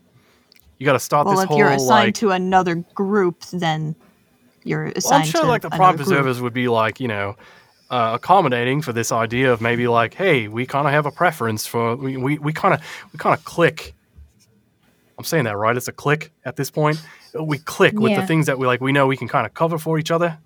You 0.78 0.86
got 0.86 0.94
to 0.94 1.00
start 1.00 1.26
Well, 1.26 1.36
this 1.36 1.46
whole. 1.46 1.58
Well, 1.58 1.68
if 1.68 1.72
you're 1.72 1.76
assigned 1.76 2.08
like. 2.08 2.16
to 2.16 2.32
another 2.32 2.76
group, 2.76 3.42
then 3.52 3.96
you're 4.64 4.86
assigned 4.86 5.02
to 5.04 5.10
well, 5.10 5.20
I'm 5.20 5.26
sure 5.26 5.42
to 5.42 5.48
like 5.48 5.62
the 5.62 5.70
Prime. 5.70 5.96
Preservers 5.96 6.42
would 6.42 6.54
be 6.54 6.68
like 6.68 7.00
you 7.00 7.08
know. 7.08 7.36
Uh, 7.90 8.16
accommodating 8.16 8.82
for 8.82 8.92
this 8.92 9.12
idea 9.12 9.54
of 9.54 9.62
maybe 9.62 9.88
like, 9.88 10.16
hey, 10.16 10.48
we 10.48 10.66
kind 10.66 10.88
of 10.88 10.94
have 10.94 11.06
a 11.06 11.12
preference 11.12 11.68
for 11.68 11.96
we 11.96 12.18
we, 12.18 12.52
kind 12.52 12.74
of 12.74 12.82
we 13.12 13.20
kind 13.20 13.38
of 13.38 13.46
click. 13.46 13.94
I'm 15.16 15.24
saying 15.24 15.44
that 15.44 15.58
right? 15.58 15.78
It's 15.78 15.88
a 15.88 15.92
click 15.92 16.32
at 16.44 16.56
this 16.56 16.72
point. 16.72 17.00
We 17.40 17.60
click 17.60 17.94
with 18.00 18.16
the 18.16 18.26
things 18.26 18.48
that 18.48 18.58
we 18.58 18.66
like. 18.66 18.82
We 18.82 18.94
know 18.94 19.06
we 19.06 19.18
can 19.18 19.28
kind 19.28 19.46
of 19.46 19.54
cover 19.54 19.78
for 19.78 20.00
each 20.00 20.10
other. 20.10 20.40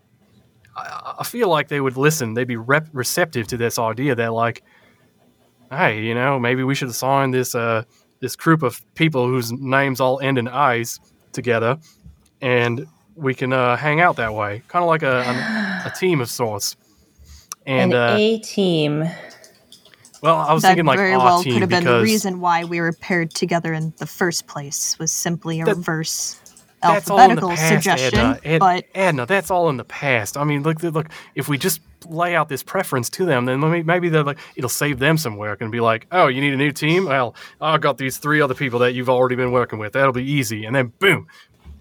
I, 0.76 1.16
I 1.20 1.24
feel 1.24 1.48
like 1.48 1.70
they 1.70 1.80
would 1.80 1.96
listen. 1.96 2.34
They'd 2.34 2.48
be 2.50 2.58
rep- 2.58 2.90
receptive 2.92 3.48
to 3.48 3.56
this 3.56 3.80
idea 3.80 4.14
that 4.16 4.34
like, 4.34 4.62
hey, 5.72 6.02
you 6.04 6.16
know, 6.16 6.40
maybe 6.40 6.64
we 6.64 6.76
should 6.76 6.90
assign 6.90 7.32
this 7.32 7.56
uh 7.56 7.84
this 8.20 8.36
group 8.36 8.64
of 8.64 8.82
people 8.96 9.28
whose 9.28 9.52
names 9.52 10.02
all 10.02 10.20
end 10.20 10.38
in 10.38 10.48
I's 10.48 11.00
together, 11.32 11.78
and 12.42 12.88
we 13.16 13.34
can 13.34 13.54
uh, 13.54 13.76
hang 13.76 14.00
out 14.02 14.16
that 14.18 14.34
way, 14.34 14.62
kind 14.68 14.84
of 14.84 14.90
like 14.90 15.04
a, 15.04 15.22
a 15.22 15.88
a 15.88 15.92
team 15.92 16.22
of 16.22 16.30
sorts. 16.30 16.76
And 17.66 17.94
an 17.94 18.00
uh, 18.00 18.16
a 18.18 18.40
team 18.40 19.10
well, 20.22 20.38
I 20.38 20.54
was 20.54 20.64
that 20.64 20.70
thinking 20.70 20.86
like 20.86 20.98
very 20.98 21.14
our 21.14 21.20
well 21.20 21.44
team 21.44 21.54
could 21.54 21.62
have 21.62 21.70
been 21.70 21.84
because 21.84 22.00
the 22.02 22.04
reason 22.04 22.40
why 22.40 22.64
we 22.64 22.80
were 22.80 22.94
paired 22.94 23.32
together 23.32 23.74
in 23.74 23.94
the 23.98 24.08
first 24.08 24.48
place 24.48 24.98
was 25.00 25.12
simply 25.12 25.62
a 25.62 25.66
That- 25.66 25.76
reverse 25.76 26.40
that's 26.82 27.10
all 27.10 27.30
in 27.30 27.36
the 27.36 27.48
past, 27.48 27.68
suggestion. 27.68 28.20
Adna. 28.20 28.40
Ed- 28.44 28.60
but 28.60 28.86
Adna, 28.96 29.26
that's 29.26 29.50
all 29.52 29.70
in 29.70 29.78
the 29.78 29.84
past. 29.84 30.38
I 30.38 30.44
mean, 30.44 30.64
look, 30.64 30.82
look. 30.84 31.08
If 31.36 31.48
we 31.50 31.58
just 31.58 31.82
lay 32.08 32.36
out 32.36 32.48
this 32.50 32.62
preference 32.64 33.10
to 33.10 33.26
them, 33.26 33.46
then 33.46 33.60
maybe, 33.60 33.84
maybe 33.84 34.10
they're 34.10 34.24
like, 34.24 34.38
it'll 34.56 34.70
save 34.70 35.00
them 35.00 35.18
some 35.18 35.38
work 35.38 35.62
and 35.62 35.72
be 35.72 35.80
like, 35.80 36.06
oh, 36.12 36.28
you 36.28 36.40
need 36.42 36.54
a 36.54 36.58
new 36.58 36.72
team? 36.72 37.06
Well, 37.06 37.36
I've 37.60 37.82
got 37.82 37.98
these 37.98 38.18
three 38.18 38.40
other 38.42 38.54
people 38.54 38.80
that 38.80 38.94
you've 38.94 39.10
already 39.10 39.36
been 39.36 39.52
working 39.52 39.80
with. 39.80 39.94
That'll 39.94 40.14
be 40.14 40.24
easy. 40.30 40.66
And 40.66 40.76
then 40.76 40.94
boom, 41.00 41.28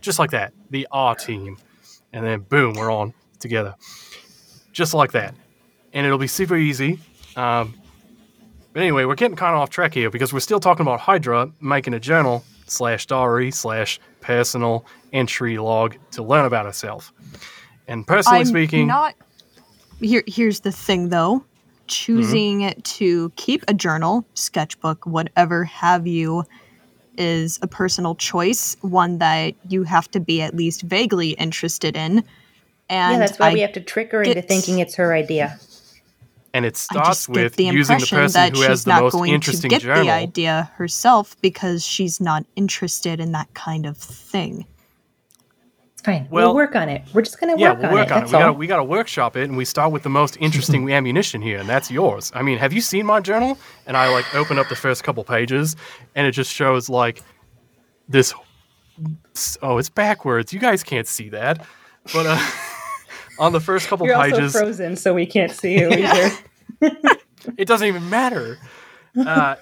just 0.01 0.19
like 0.19 0.31
that, 0.31 0.53
the 0.71 0.87
R 0.91 1.15
team, 1.15 1.59
and 2.13 2.25
then 2.25 2.41
boom, 2.41 2.73
we're 2.75 2.91
on 2.91 3.13
together, 3.39 3.75
just 4.73 4.95
like 4.95 5.13
that. 5.13 5.35
and 5.93 6.05
it'll 6.07 6.19
be 6.19 6.27
super 6.27 6.57
easy. 6.57 6.99
Um, 7.37 7.75
but 8.73 8.83
anyway, 8.83 9.05
we're 9.07 9.15
getting 9.15 9.37
kind 9.37 9.55
of 9.55 9.61
off 9.63 9.71
track 9.71 9.95
here 9.95 10.11
because 10.11 10.33
we're 10.33 10.41
still 10.41 10.61
talking 10.61 10.83
about 10.83 11.01
Hydra 11.01 11.51
making 11.61 11.95
a 11.95 12.01
journal 12.01 12.45
slash 12.67 13.07
diary 13.07 13.51
slash 13.51 13.99
personal 14.27 14.85
entry 15.13 15.57
log 15.57 15.97
to 16.11 16.23
learn 16.23 16.45
about 16.45 16.67
herself. 16.67 17.13
And 17.87 18.05
personally 18.05 18.41
I'm 18.41 18.47
speaking, 18.47 18.89
not. 18.89 19.15
Here, 20.01 20.25
here's 20.27 20.61
the 20.61 20.73
thing, 20.73 21.11
though. 21.11 21.45
Choosing 21.87 22.61
mm-hmm. 22.63 22.81
to 22.81 23.31
keep 23.37 23.63
a 23.69 23.75
journal, 23.75 24.27
sketchbook, 24.35 25.07
whatever 25.07 25.63
have 25.65 26.09
you, 26.09 26.45
is 27.17 27.61
a 27.63 27.69
personal 27.69 28.17
choice. 28.17 28.77
One 28.81 29.19
that 29.19 29.55
you 29.69 29.85
have 29.85 30.11
to 30.11 30.19
be 30.19 30.43
at 30.43 30.57
least 30.57 30.83
vaguely 30.83 31.31
interested 31.31 31.97
in. 31.97 32.25
And 32.89 33.13
yeah, 33.13 33.19
that's 33.19 33.39
why 33.39 33.51
I 33.51 33.55
we 33.55 33.61
have 33.61 33.73
to 33.75 33.81
trick 33.81 34.11
her 34.11 34.23
into 34.23 34.43
thinking 34.43 34.81
it's 34.81 34.97
her 34.97 35.15
idea. 35.15 35.59
And 36.57 36.65
it 36.65 36.75
I 36.75 36.79
starts 36.79 37.09
just 37.09 37.29
get 37.29 37.43
with 37.45 37.57
the 37.57 37.65
using 37.65 37.99
the 37.99 38.03
impression 38.05 38.19
person 38.19 38.41
that 38.41 38.53
who 38.57 38.61
has 38.63 38.69
she's 38.79 38.85
the 38.85 38.91
not 38.91 39.03
most 39.03 39.13
going 39.13 39.41
to 39.41 39.69
get 39.69 39.83
journal. 39.83 40.05
the 40.05 40.11
idea 40.11 40.71
herself 40.77 41.37
because 41.41 41.85
she's 41.85 42.21
not 42.21 42.45
interested 42.57 43.21
in 43.21 43.33
that 43.33 43.53
kind 43.55 43.87
of 43.87 43.97
thing. 43.97 44.67
It's 45.93 46.03
fine. 46.03 46.27
Well- 46.31 46.49
we'll 46.49 46.55
work 46.55 46.75
on 46.77 46.89
it. 46.89 47.03
We're 47.13 47.23
just 47.23 47.39
gonna 47.41 47.57
Yeah, 47.57 47.71
work 47.73 47.79
we'll 47.79 47.87
on 47.89 47.95
work 47.95 48.07
it. 48.09 48.13
on 48.13 48.19
it. 48.19 48.21
That's 48.23 48.33
We 48.33 48.39
gotta 48.39 48.53
we 48.53 48.67
gotta 48.67 48.85
workshop 48.85 49.37
it, 49.37 49.45
and 49.45 49.57
we 49.57 49.65
start 49.65 49.93
with 49.93 50.03
the 50.03 50.09
most 50.11 50.37
interesting 50.41 50.91
ammunition 50.93 51.41
here, 51.43 51.59
and 51.59 51.69
that's 51.69 51.91
yours. 51.91 52.33
I 52.35 52.43
mean, 52.43 52.59
have 52.59 52.73
you 52.73 52.81
seen 52.81 53.07
my 53.07 53.21
journal? 53.21 53.59
And 53.87 53.97
I 53.97 54.09
like 54.09 54.35
open 54.35 54.59
up 54.59 54.69
the 54.69 54.77
first 54.77 55.05
couple 55.05 55.25
pages, 55.25 55.77
and 56.15 56.27
it 56.27 56.33
just 56.33 56.53
shows 56.53 56.89
like 56.89 57.23
this. 58.09 58.35
Oh, 59.63 59.77
it's 59.79 59.91
backwards. 59.91 60.53
You 60.53 60.59
guys 60.59 60.83
can't 60.83 61.07
see 61.07 61.29
that, 61.31 61.65
but 62.15 62.25
uh, 62.27 62.39
on 63.39 63.53
the 63.53 63.61
first 63.61 63.89
couple 63.89 64.07
You're 64.07 64.17
pages, 64.17 64.55
also 64.55 64.67
frozen, 64.67 64.97
so 64.97 65.15
we 65.15 65.27
can't 65.27 65.53
see 65.53 65.79
you 65.79 65.89
either. 65.91 66.37
it 67.57 67.67
doesn't 67.69 67.87
even 67.87 68.09
matter. 68.11 68.59
Uh, 69.17 69.57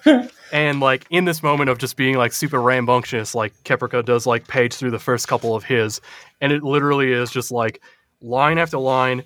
and 0.53 0.81
like 0.81 1.07
in 1.11 1.25
this 1.25 1.43
moment 1.43 1.71
of 1.71 1.79
just 1.79 1.97
being 1.97 2.17
like 2.17 2.33
super 2.33 2.61
rambunctious, 2.61 3.35
like 3.35 3.53
Keprika 3.65 4.05
does 4.05 4.27
like 4.27 4.49
page 4.49 4.75
through 4.75 4.91
the 4.91 4.99
first 4.99 5.29
couple 5.29 5.55
of 5.55 5.65
his, 5.65 6.01
and 6.41 6.53
it 6.53 6.63
literally 6.63 7.13
is 7.13 7.31
just 7.31 7.53
like 7.53 7.81
line 8.21 8.59
after 8.59 8.79
line 8.79 9.23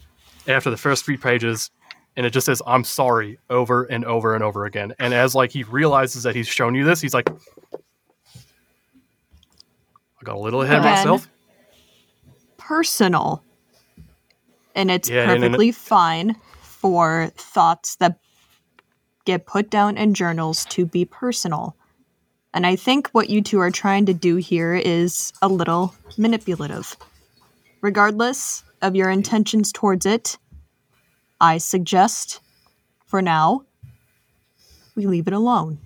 after 0.47 0.71
the 0.71 0.77
first 0.77 1.05
three 1.05 1.17
pages, 1.17 1.71
and 2.17 2.27
it 2.27 2.31
just 2.31 2.47
says 2.47 2.61
"I'm 2.67 2.85
sorry" 2.85 3.39
over 3.49 3.85
and 3.85 4.05
over 4.05 4.35
and 4.35 4.45
over 4.45 4.67
again. 4.67 4.93
And 4.99 5.15
as 5.15 5.35
like 5.35 5.51
he 5.51 5.63
realizes 5.63 6.25
that 6.25 6.35
he's 6.35 6.49
shown 6.49 6.75
you 6.75 6.85
this, 6.85 7.01
he's 7.01 7.15
like, 7.15 7.31
"I 7.31 7.79
got 10.25 10.37
a 10.37 10.41
little 10.41 10.63
ahead 10.63 10.79
of 10.79 10.85
myself." 10.85 11.29
Personal. 12.59 13.43
And 14.79 14.93
it's 14.93 15.11
Yeah, 15.11 15.23
and- 15.23 15.33
and- 15.33 15.43
perfectly 15.43 15.73
fine 15.73 16.37
for 16.63 17.33
thoughts 17.37 17.97
that 17.97 18.21
get 19.25 19.45
put 19.45 19.71
down 19.71 19.99
in 19.99 20.15
journals 20.15 20.65
to 20.67 20.87
be 20.87 21.05
personal. 21.05 21.77
And 22.55 22.65
I 22.65 22.77
think 22.77 23.09
what 23.09 23.29
you 23.29 23.43
two 23.43 23.59
are 23.59 23.71
trying 23.71 24.07
to 24.07 24.15
do 24.15 24.37
here 24.37 24.75
is 24.75 25.33
a 25.43 25.49
little 25.49 25.95
manipulative. 26.17 26.97
Regardless 27.83 28.63
of 28.81 28.95
your 28.95 29.11
intentions 29.11 29.73
towards 29.73 30.07
it, 30.07 30.39
I 31.41 31.59
suggest, 31.59 32.41
for 33.05 33.21
now, 33.21 33.65
we 34.95 35.07
leave 35.07 35.27
it 35.27 35.35
alone. 35.35 35.79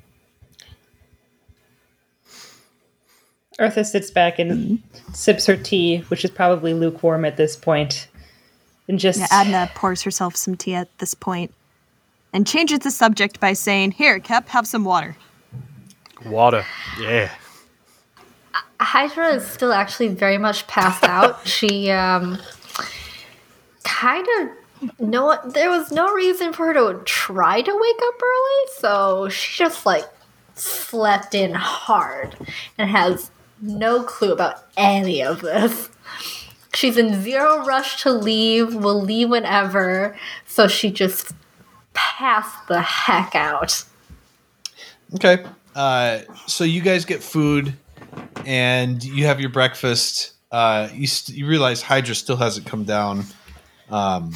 Eartha 3.59 3.85
sits 3.85 4.10
back 4.10 4.39
and 4.39 4.51
mm-hmm. 4.52 5.12
sips 5.12 5.47
her 5.47 5.56
tea, 5.56 5.98
which 6.09 6.24
is 6.24 6.31
probably 6.31 6.74
lukewarm 6.74 7.24
at 7.24 7.36
this 7.36 7.56
point, 7.56 8.09
and 8.88 8.98
just 8.98 9.20
Yeah, 9.20 9.26
Adna 9.30 9.70
pours 9.74 10.02
herself 10.02 10.36
some 10.36 10.56
tea 10.56 10.74
at 10.74 10.96
this 10.98 11.14
point 11.14 11.52
and 12.32 12.46
changes 12.46 12.80
the 12.80 12.90
subject 12.90 13.40
by 13.40 13.52
saying, 13.52 13.92
Here, 13.92 14.18
Kep, 14.18 14.48
have 14.48 14.66
some 14.66 14.84
water. 14.84 15.16
Water, 16.24 16.64
yeah. 17.00 17.30
Hydra 18.80 19.34
is 19.34 19.46
still 19.46 19.72
actually 19.72 20.09
very 20.09 20.38
much 20.38 20.66
passed 20.66 21.04
out. 21.04 21.46
she 21.46 21.90
um 21.90 22.38
kind 23.84 24.26
of 24.40 25.00
no 25.00 25.38
there 25.44 25.70
was 25.70 25.92
no 25.92 26.12
reason 26.12 26.52
for 26.52 26.66
her 26.66 26.74
to 26.74 27.02
try 27.04 27.60
to 27.60 27.70
wake 27.72 28.00
up 28.02 28.22
early, 28.22 28.66
so 28.78 29.28
she 29.28 29.59
just 29.59 29.86
like 29.86 30.04
slept 30.54 31.34
in 31.34 31.54
hard 31.54 32.36
and 32.76 32.90
has 32.90 33.30
no 33.60 34.02
clue 34.02 34.32
about 34.32 34.64
any 34.76 35.22
of 35.22 35.40
this. 35.40 35.88
She's 36.74 36.97
in 36.97 37.23
zero 37.23 37.65
rush 37.65 38.03
to 38.03 38.12
leave, 38.12 38.74
will 38.74 39.01
leave 39.01 39.28
whenever, 39.28 40.16
so 40.47 40.69
she 40.69 40.90
just 40.90 41.32
passed 41.93 42.66
the 42.69 42.81
heck 42.81 43.35
out. 43.35 43.85
Okay. 45.15 45.44
Uh, 45.74 46.20
so 46.47 46.65
you 46.65 46.81
guys 46.81 47.05
get 47.05 47.23
food, 47.23 47.74
and 48.47 49.03
you 49.05 49.27
have 49.27 49.40
your 49.40 49.51
breakfast. 49.51 50.32
Uh, 50.51 50.89
you 50.93 51.07
st- 51.07 51.36
you 51.36 51.47
realize 51.47 51.82
Hydra 51.82 52.15
still 52.15 52.36
hasn't 52.36 52.66
come 52.66 52.85
down, 52.85 53.24
um, 53.90 54.35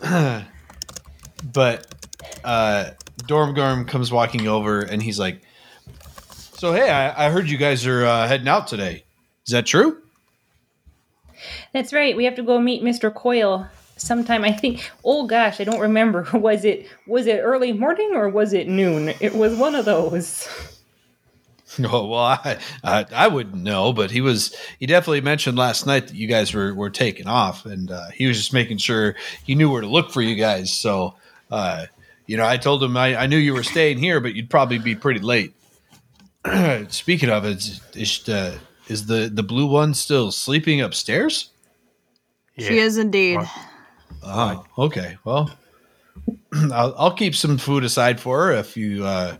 but 0.00 1.86
uh, 2.44 2.90
Dormgorn 3.24 3.86
comes 3.88 4.10
walking 4.10 4.48
over, 4.48 4.80
and 4.80 5.02
he's 5.02 5.18
like, 5.18 5.42
"So 6.54 6.72
hey, 6.72 6.88
I, 6.90 7.26
I 7.26 7.30
heard 7.30 7.48
you 7.48 7.58
guys 7.58 7.86
are 7.86 8.04
uh, 8.06 8.26
heading 8.26 8.48
out 8.48 8.68
today. 8.68 9.04
Is 9.46 9.52
that 9.52 9.66
true?" 9.66 10.00
That's 11.72 11.92
right. 11.92 12.16
We 12.16 12.24
have 12.24 12.36
to 12.36 12.42
go 12.42 12.60
meet 12.60 12.82
Mr. 12.82 13.12
Coyle 13.14 13.66
sometime. 13.96 14.44
I 14.44 14.52
think. 14.52 14.90
Oh 15.04 15.26
gosh, 15.26 15.60
I 15.60 15.64
don't 15.64 15.80
remember. 15.80 16.26
Was 16.32 16.64
it 16.64 16.88
was 17.06 17.26
it 17.26 17.40
early 17.40 17.72
morning 17.72 18.12
or 18.14 18.28
was 18.28 18.52
it 18.52 18.68
noon? 18.68 19.14
It 19.20 19.34
was 19.34 19.56
one 19.56 19.74
of 19.74 19.84
those. 19.84 20.48
Oh 21.84 22.06
well, 22.06 22.18
I, 22.18 22.58
I 22.82 23.06
I 23.14 23.28
wouldn't 23.28 23.62
know, 23.62 23.92
but 23.92 24.10
he 24.10 24.20
was 24.20 24.56
he 24.80 24.86
definitely 24.86 25.20
mentioned 25.20 25.56
last 25.56 25.86
night 25.86 26.08
that 26.08 26.16
you 26.16 26.26
guys 26.26 26.52
were 26.52 26.74
were 26.74 26.90
taking 26.90 27.28
off, 27.28 27.64
and 27.64 27.92
uh, 27.92 28.08
he 28.10 28.26
was 28.26 28.36
just 28.36 28.52
making 28.52 28.78
sure 28.78 29.14
he 29.44 29.54
knew 29.54 29.70
where 29.70 29.80
to 29.80 29.86
look 29.86 30.10
for 30.10 30.20
you 30.20 30.34
guys. 30.34 30.72
So, 30.72 31.14
uh, 31.48 31.86
you 32.26 32.36
know, 32.36 32.44
I 32.44 32.56
told 32.56 32.82
him 32.82 32.96
I, 32.96 33.14
I 33.14 33.26
knew 33.28 33.36
you 33.36 33.54
were 33.54 33.62
staying 33.62 33.98
here, 33.98 34.18
but 34.18 34.34
you'd 34.34 34.50
probably 34.50 34.78
be 34.78 34.96
pretty 34.96 35.20
late. 35.20 35.54
Speaking 36.88 37.30
of, 37.30 37.46
is 37.46 37.80
is, 37.94 38.28
uh, 38.28 38.58
is 38.90 39.06
the 39.06 39.30
the 39.32 39.42
blue 39.42 39.66
one 39.66 39.94
still 39.94 40.32
sleeping 40.32 40.80
upstairs? 40.80 41.50
yeah. 42.56 42.68
She 42.68 42.78
is 42.78 42.98
indeed. 42.98 43.36
Right. 43.36 43.48
Oh, 44.22 44.64
okay. 44.78 45.16
Well, 45.24 45.50
I'll, 46.72 46.94
I'll 46.98 47.14
keep 47.14 47.34
some 47.34 47.56
food 47.58 47.84
aside 47.84 48.20
for 48.20 48.46
her 48.46 48.52
if 48.52 48.76
you. 48.76 49.04
Uh, 49.04 49.36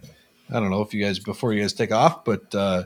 I 0.52 0.54
don't 0.54 0.70
know 0.70 0.82
if 0.82 0.94
you 0.94 1.04
guys 1.04 1.18
before 1.18 1.52
you 1.52 1.60
guys 1.60 1.72
take 1.72 1.92
off, 1.92 2.24
but 2.24 2.52
uh, 2.54 2.84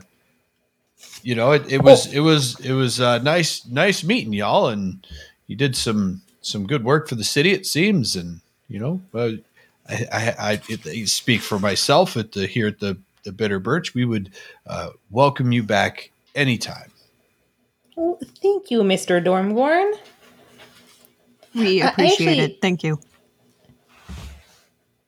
you 1.23 1.35
know 1.35 1.51
it, 1.51 1.71
it 1.71 1.81
was 1.81 2.11
it 2.13 2.19
was 2.19 2.59
it 2.59 2.73
was 2.73 2.99
uh, 2.99 3.19
nice 3.19 3.65
nice 3.67 4.03
meeting 4.03 4.33
y'all, 4.33 4.67
and 4.67 5.05
you 5.47 5.55
did 5.55 5.75
some 5.75 6.21
some 6.41 6.67
good 6.67 6.83
work 6.83 7.07
for 7.07 7.15
the 7.15 7.23
city. 7.23 7.51
It 7.51 7.65
seems, 7.65 8.15
and 8.15 8.41
you 8.67 8.79
know, 8.79 9.01
uh, 9.13 9.31
I 9.89 10.05
I, 10.11 10.35
I, 10.39 10.61
it, 10.69 10.85
I 10.85 11.05
speak 11.05 11.41
for 11.41 11.59
myself 11.59 12.17
at 12.17 12.33
the 12.33 12.45
here 12.45 12.67
at 12.67 12.79
the 12.79 12.97
the 13.23 13.31
Bitter 13.31 13.59
Birch. 13.59 13.95
We 13.95 14.05
would 14.05 14.31
uh, 14.67 14.89
welcome 15.09 15.51
you 15.51 15.63
back 15.63 16.11
anytime. 16.35 16.91
Oh, 17.97 18.19
thank 18.41 18.69
you, 18.69 18.81
Mr. 18.81 19.23
Dormgorn. 19.23 19.93
We 21.55 21.81
I 21.81 21.87
appreciate 21.89 22.27
actually- 22.27 22.39
it. 22.55 22.61
Thank 22.61 22.83
you. 22.83 22.99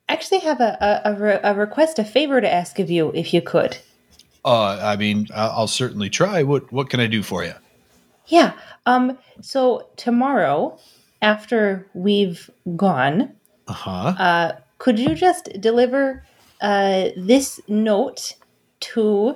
I 0.10 0.14
actually 0.14 0.40
have 0.40 0.62
a 0.62 0.78
a, 1.06 1.12
a, 1.12 1.14
re- 1.16 1.40
a 1.44 1.54
request, 1.54 2.00
a 2.00 2.04
favor 2.06 2.40
to 2.40 2.52
ask 2.52 2.80
of 2.80 2.90
you, 2.90 3.12
if 3.14 3.34
you 3.34 3.42
could. 3.42 3.78
Uh, 4.46 4.80
I 4.82 4.96
mean, 4.96 5.28
I- 5.36 5.48
I'll 5.48 5.68
certainly 5.68 6.10
try. 6.10 6.44
What 6.44 6.72
what 6.72 6.90
can 6.90 7.00
I 7.02 7.08
do 7.08 7.22
for 7.24 7.44
you? 7.44 7.54
Yeah. 8.28 8.54
Um. 8.86 9.18
So 9.42 9.90
tomorrow, 9.98 10.80
after 11.22 11.88
we've 11.94 12.50
gone, 12.78 13.34
Uh 13.68 13.74
huh. 13.74 13.92
uh, 14.18 14.52
could 14.78 14.98
you 15.00 15.14
just 15.16 15.50
deliver 15.60 16.24
uh, 16.62 17.10
this 17.18 17.60
note 17.68 18.36
to 18.80 19.36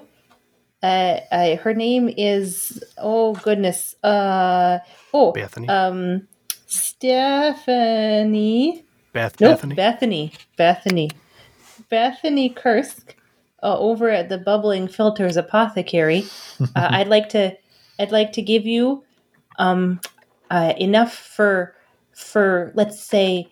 uh, 0.84 1.20
uh, 1.32 1.56
her 1.58 1.74
name 1.74 2.10
is 2.16 2.84
oh 2.98 3.34
goodness 3.36 3.96
uh 4.04 4.80
oh 5.14 5.32
Bethany. 5.32 5.68
um 5.70 6.28
Stephanie 6.68 8.06
Beth 9.14 9.40
no 9.40 9.52
Bethany. 9.52 9.76
Bethany 9.76 10.34
Bethany 10.58 11.10
Bethany 11.90 12.50
Kursk 12.50 13.16
uh, 13.64 13.78
over 13.78 14.10
at 14.10 14.30
the 14.30 14.38
Bubbling 14.38 14.88
Filters 14.88 15.38
Apothecary. 15.38 16.26
uh, 16.62 16.66
I'd 16.76 17.08
like 17.10 17.30
to 17.30 17.56
I'd 18.00 18.12
like 18.12 18.32
to 18.34 18.42
give 18.42 18.66
you 18.66 19.04
um 19.60 20.00
uh, 20.50 20.74
enough 20.78 21.14
for 21.14 21.76
for 22.14 22.72
let's 22.76 23.02
say 23.02 23.48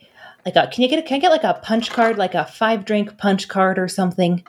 like 0.45 0.55
a 0.55 0.67
can 0.67 0.83
you 0.83 0.89
get 0.89 0.99
a, 0.99 1.01
can 1.01 1.15
I 1.17 1.19
get 1.19 1.31
like 1.31 1.43
a 1.43 1.59
punch 1.61 1.91
card 1.91 2.17
like 2.17 2.33
a 2.33 2.45
five 2.45 2.85
drink 2.85 3.17
punch 3.17 3.47
card 3.47 3.77
or 3.77 3.87
something 3.87 4.43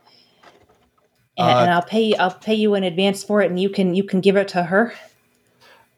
and, 1.40 1.48
Uh, 1.48 1.60
and 1.62 1.70
I'll 1.70 1.82
pay 1.82 2.02
you, 2.02 2.16
I'll 2.18 2.34
pay 2.34 2.54
you 2.54 2.74
in 2.74 2.84
advance 2.84 3.24
for 3.24 3.40
it 3.42 3.50
and 3.50 3.58
you 3.58 3.70
can 3.70 3.94
you 3.94 4.04
can 4.04 4.20
give 4.20 4.36
it 4.36 4.48
to 4.48 4.62
her 4.64 4.92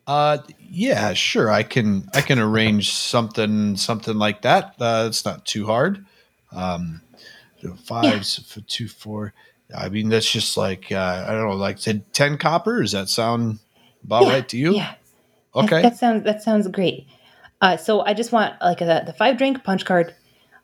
Uh, 0.06 0.39
yeah, 0.59 1.12
sure. 1.14 1.51
I 1.51 1.62
can 1.62 2.09
I 2.14 2.23
can 2.23 2.39
arrange 2.39 2.93
something 2.93 3.77
something 3.77 4.16
like 4.16 4.43
that. 4.43 4.74
Uh, 4.81 5.05
it's 5.09 5.24
not 5.24 5.44
too 5.47 5.66
hard. 5.66 6.05
Um, 6.51 7.02
fives 7.85 8.39
for 8.51 8.60
two 8.62 8.89
four. 8.89 9.32
I 9.74 9.89
mean, 9.89 10.09
that's 10.09 10.31
just 10.31 10.56
like 10.56 10.90
uh, 10.90 11.24
I 11.28 11.32
don't 11.32 11.48
know, 11.48 11.55
like 11.56 11.78
ten 12.12 12.36
copper. 12.36 12.82
Does 12.82 12.93
that 12.93 13.09
sound 13.09 13.60
about 14.05 14.27
right 14.27 14.48
to 14.48 14.56
you? 14.56 14.74
Yeah. 14.74 14.90
That- 14.90 14.98
Okay. 15.55 15.82
That, 15.82 15.98
sounds 15.98 16.24
that 16.24 16.43
sounds 16.43 16.66
great. 16.69 17.06
Uh, 17.60 17.77
so 17.77 18.01
I 18.01 18.14
just 18.14 18.32
want 18.32 18.55
like 18.62 18.81
a, 18.81 19.02
the 19.05 19.12
five 19.12 19.36
drink 19.36 19.62
punch 19.62 19.85
card 19.85 20.14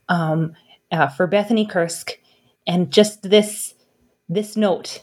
um, 0.08 0.54
uh, 0.90 1.08
for 1.08 1.26
Bethany 1.26 1.66
Kursk, 1.66 2.18
and 2.66 2.90
just 2.90 3.22
this 3.22 3.74
this 4.28 4.56
note, 4.56 5.02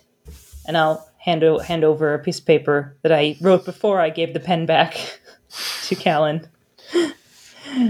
and 0.68 0.77
I'll 0.77 1.07
hand 1.18 1.43
o- 1.43 1.60
hand 1.60 1.84
over 1.84 2.14
a 2.14 2.19
piece 2.19 2.39
of 2.39 2.45
paper 2.45 2.95
that 3.02 3.11
I 3.11 3.38
wrote 3.41 3.65
before 3.65 3.99
I 3.99 4.10
gave 4.10 4.34
the 4.34 4.39
pen 4.39 4.65
back 4.65 5.19
to 5.85 5.95
Callan, 5.95 6.47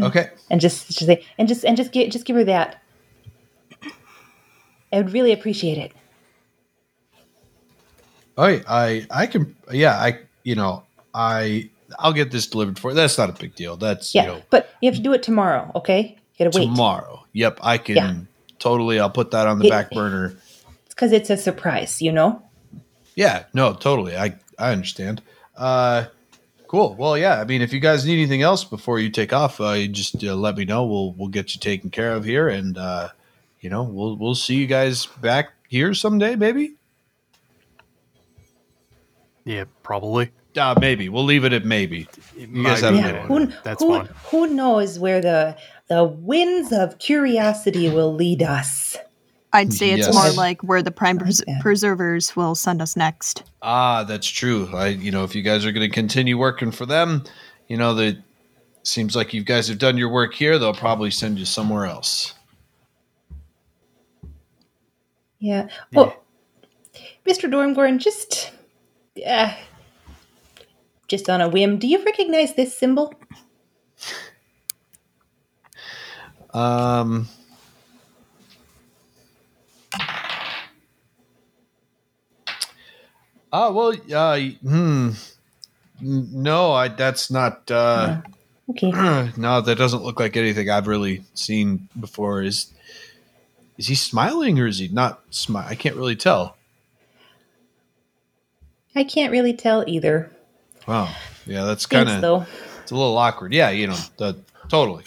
Okay. 0.01 0.29
and 0.49 0.61
just 0.61 0.87
just 0.87 1.05
say 1.05 1.23
and 1.37 1.47
just 1.47 1.65
and 1.65 1.75
just 1.77 1.91
give 1.91 2.09
just 2.11 2.25
give 2.25 2.35
her 2.35 2.43
that. 2.45 2.81
I 4.93 4.97
would 4.97 5.11
really 5.11 5.31
appreciate 5.33 5.77
it. 5.77 5.91
Oh, 8.37 8.43
I 8.43 8.61
I 8.67 9.07
I 9.11 9.25
can 9.27 9.55
yeah 9.71 9.93
I 9.97 10.19
you 10.43 10.55
know 10.55 10.83
I 11.13 11.69
I'll 11.99 12.13
get 12.13 12.31
this 12.31 12.47
delivered 12.47 12.79
for 12.79 12.91
you. 12.91 12.95
That's 12.95 13.17
not 13.17 13.29
a 13.29 13.33
big 13.33 13.55
deal. 13.55 13.77
That's 13.77 14.13
Yeah, 14.15 14.21
you 14.23 14.27
know 14.29 14.41
but 14.49 14.69
you 14.81 14.89
have 14.89 14.95
to 14.97 15.03
do 15.03 15.13
it 15.13 15.23
tomorrow, 15.23 15.71
okay? 15.75 16.17
You 16.37 16.45
gotta 16.45 16.57
wait. 16.57 16.65
tomorrow. 16.65 17.23
Yep, 17.33 17.59
I 17.61 17.77
can 17.77 17.95
Yeah. 17.95 18.13
totally. 18.59 18.99
I'll 18.99 19.09
put 19.09 19.31
that 19.31 19.47
on 19.47 19.59
the 19.59 19.65
Yeah. 19.65 19.69
back 19.71 19.91
burner. 19.91 20.37
It's 20.95 21.11
because 21.11 21.11
it's 21.11 21.29
a 21.29 21.37
surprise, 21.37 22.01
you 22.01 22.11
know. 22.11 22.41
Yeah, 23.15 23.43
no, 23.53 23.73
totally. 23.73 24.15
I 24.15 24.35
I 24.57 24.71
understand. 24.71 25.21
Uh, 25.57 26.05
cool. 26.67 26.95
Well, 26.95 27.17
yeah. 27.17 27.39
I 27.39 27.43
mean, 27.43 27.61
if 27.61 27.73
you 27.73 27.79
guys 27.79 28.05
need 28.05 28.13
anything 28.13 28.41
else 28.41 28.63
before 28.63 28.99
you 28.99 29.09
take 29.09 29.33
off, 29.33 29.59
uh, 29.59 29.71
you 29.71 29.87
just 29.87 30.23
uh, 30.23 30.35
let 30.35 30.55
me 30.57 30.65
know. 30.65 30.85
We'll 30.85 31.11
we'll 31.13 31.27
get 31.29 31.53
you 31.53 31.59
taken 31.59 31.89
care 31.89 32.13
of 32.13 32.23
here, 32.23 32.47
and 32.47 32.77
uh, 32.77 33.09
you 33.59 33.69
know 33.69 33.83
we'll 33.83 34.15
we'll 34.17 34.35
see 34.35 34.55
you 34.55 34.67
guys 34.67 35.05
back 35.05 35.49
here 35.67 35.93
someday, 35.93 36.35
maybe. 36.35 36.75
Yeah, 39.43 39.65
probably. 39.83 40.31
Uh, 40.57 40.75
maybe 40.79 41.09
we'll 41.09 41.25
leave 41.25 41.43
it 41.43 41.51
at 41.51 41.65
maybe. 41.65 42.07
You 42.37 42.63
guys 42.63 42.79
have 42.81 42.93
a 42.93 42.97
Yeah, 42.97 43.11
good 43.11 43.21
Who, 43.23 43.33
one. 43.33 43.55
That's 43.63 43.83
who, 43.83 43.89
fine. 43.89 44.09
who 44.31 44.47
knows 44.47 44.97
where 44.97 45.19
the 45.19 45.57
the 45.89 46.03
winds 46.05 46.71
of 46.71 46.97
curiosity 46.99 47.89
will 47.89 48.13
lead 48.13 48.41
us? 48.41 48.97
I'd 49.55 49.73
say 49.73 49.91
it's 49.91 50.07
Yes. 50.07 50.13
more 50.13 50.29
like 50.31 50.61
where 50.63 50.81
the 50.83 50.91
prime 50.91 51.17
pres- 51.17 51.41
Yeah. 51.47 51.59
preservers 51.61 52.35
will 52.35 52.55
send 52.55 52.81
us 52.81 52.95
next. 52.95 53.43
Ah, 53.61 54.03
that's 54.03 54.27
true. 54.27 54.69
I, 54.75 54.87
you 54.89 55.11
know, 55.11 55.23
if 55.23 55.33
you 55.33 55.41
guys 55.41 55.65
are 55.65 55.71
going 55.71 55.89
to 55.89 55.93
continue 55.93 56.37
working 56.37 56.71
for 56.71 56.85
them, 56.85 57.23
you 57.67 57.77
know, 57.77 57.93
that 57.95 58.17
seems 58.83 59.15
like 59.15 59.33
you 59.33 59.43
guys 59.43 59.67
have 59.69 59.79
done 59.79 59.97
your 59.97 60.09
work 60.09 60.33
here. 60.33 60.59
They'll 60.59 60.73
probably 60.73 61.09
send 61.09 61.39
you 61.39 61.45
somewhere 61.45 61.85
else. 61.85 62.33
Yeah. 65.39 65.67
Oh, 65.95 66.15
Mr. 67.25 67.49
Dormgorn, 67.49 67.99
just, 67.99 68.51
uh, 69.25 69.53
just 71.07 71.29
on 71.29 71.39
a 71.41 71.47
whim, 71.49 71.77
do 71.79 71.87
you 71.87 72.03
recognize 72.03 72.55
this 72.55 72.77
symbol? 72.77 73.13
Um. 76.53 77.27
Ah, 83.55 83.69
well, 83.71 83.93
uh, 84.13 84.37
hmm. 84.37 85.11
No, 86.01 86.73
I. 86.73 86.89
That's 86.89 87.31
not. 87.31 87.71
Uh, 87.71 88.21
Okay. 88.69 88.89
no, 89.37 89.61
that 89.61 89.77
doesn't 89.77 90.03
look 90.03 90.19
like 90.19 90.35
anything 90.35 90.69
I've 90.69 90.87
really 90.87 91.23
seen 91.35 91.87
before. 91.99 92.41
Is 92.41 92.73
is 93.77 93.87
he 93.87 93.95
smiling 93.95 94.59
or 94.59 94.67
is 94.67 94.79
he 94.79 94.87
not 94.87 95.21
smile? 95.29 95.67
I 95.67 95.75
can't 95.75 95.95
really 95.95 96.15
tell. 96.15 96.57
I 98.95 99.03
can't 99.03 99.31
really 99.31 99.53
tell 99.53 99.83
either. 99.87 100.31
Wow. 100.87 101.13
Yeah, 101.45 101.65
that's 101.65 101.85
kind 101.85 102.09
of. 102.09 102.47
It's 102.81 102.91
a 102.91 102.95
little 102.95 103.17
awkward. 103.17 103.53
Yeah, 103.53 103.69
you 103.69 103.87
know, 103.87 103.97
the, 104.17 104.39
totally. 104.67 105.03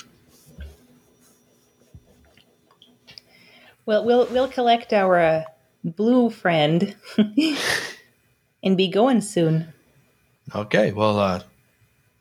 Well, 3.86 4.04
we'll 4.04 4.26
we'll 4.26 4.48
collect 4.48 4.92
our 4.92 5.18
uh, 5.18 5.44
blue 5.82 6.30
friend 6.30 6.94
and 8.62 8.76
be 8.76 8.88
going 8.88 9.20
soon. 9.20 9.72
Okay, 10.54 10.92
well, 10.92 11.18
uh, 11.18 11.42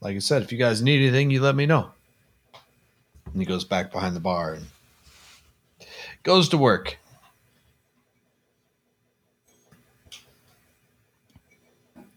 like 0.02 0.16
I 0.16 0.20
said, 0.20 0.42
if 0.42 0.52
you 0.52 0.58
guys 0.58 0.82
need 0.82 1.02
anything, 1.02 1.32
you 1.32 1.42
let 1.42 1.56
me 1.56 1.66
know. 1.66 1.92
And 3.26 3.42
he 3.42 3.46
goes 3.46 3.64
back 3.64 3.92
behind 3.92 4.16
the 4.16 4.20
bar 4.20 4.54
and 4.54 4.66
goes 6.24 6.50
to 6.50 6.58
work. 6.58 6.98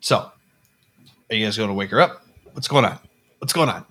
So, 0.01 0.17
are 0.17 1.37
you 1.37 1.45
guys 1.45 1.57
going 1.57 1.69
to 1.69 1.75
wake 1.75 1.91
her 1.91 2.01
up? 2.01 2.25
What's 2.53 2.69
going 2.69 2.85
on? 2.85 2.99
What's 3.39 3.53
going 3.53 3.69
on? 3.69 3.85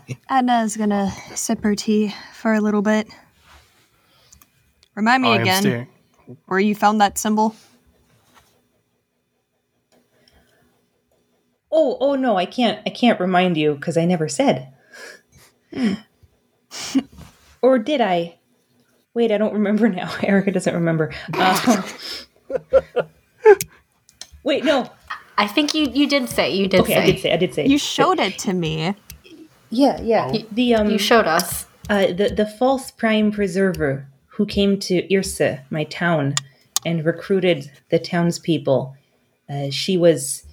Adna's 0.30 0.76
gonna 0.76 1.10
sip 1.34 1.62
her 1.62 1.74
tea 1.74 2.14
for 2.32 2.52
a 2.54 2.60
little 2.60 2.82
bit. 2.82 3.08
Remind 4.94 5.22
me 5.22 5.30
I 5.30 5.36
again 5.40 5.88
where 6.46 6.58
you 6.58 6.74
found 6.74 7.00
that 7.00 7.18
symbol. 7.18 7.54
Oh, 11.76 11.96
oh 12.00 12.14
no, 12.14 12.36
I 12.36 12.46
can't. 12.46 12.80
I 12.86 12.90
can't 12.90 13.18
remind 13.18 13.56
you 13.56 13.74
because 13.74 13.96
I 13.96 14.04
never 14.04 14.28
said. 14.28 14.72
or 17.62 17.78
did 17.78 18.00
I? 18.00 18.38
Wait, 19.12 19.32
I 19.32 19.38
don't 19.38 19.52
remember 19.54 19.88
now. 19.88 20.14
Erica 20.22 20.52
doesn't 20.52 20.74
remember. 20.74 21.12
Uh, 21.32 21.82
wait, 24.44 24.64
no. 24.64 24.90
I 25.36 25.48
think 25.48 25.74
you 25.74 25.86
you 25.92 26.08
did 26.08 26.28
say 26.28 26.54
you 26.54 26.68
did 26.68 26.80
Okay, 26.80 26.94
say 26.94 27.02
I 27.02 27.06
did 27.06 27.20
say. 27.20 27.32
I 27.32 27.36
did 27.36 27.54
say. 27.54 27.66
You 27.66 27.78
showed 27.78 28.20
it 28.20 28.38
to 28.40 28.52
me. 28.52 28.94
Yeah, 29.70 30.00
yeah. 30.00 30.32
The 30.52 30.74
um, 30.76 30.90
you 30.90 30.98
showed 30.98 31.26
us. 31.26 31.66
uh, 31.90 32.06
the 32.12 32.32
the 32.34 32.46
false 32.46 32.90
prime 32.92 33.32
preserver 33.32 34.06
who 34.36 34.46
came 34.46 34.78
to 34.80 35.02
Irsa, 35.08 35.62
my 35.70 35.84
town, 35.84 36.36
and 36.86 37.04
recruited 37.04 37.70
the 37.90 37.98
townspeople. 37.98 38.96
Uh, 39.48 39.70
she 39.70 39.96
was, 39.96 40.44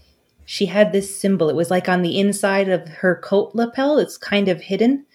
she 0.45 0.65
had 0.65 0.91
this 0.91 1.15
symbol. 1.15 1.49
It 1.49 1.55
was 1.55 1.71
like 1.71 1.87
on 1.87 2.01
the 2.01 2.19
inside 2.19 2.69
of 2.69 2.87
her 2.87 3.15
coat 3.15 3.51
lapel. 3.53 3.97
It's 3.97 4.17
kind 4.17 4.47
of 4.47 4.61
hidden, 4.61 5.05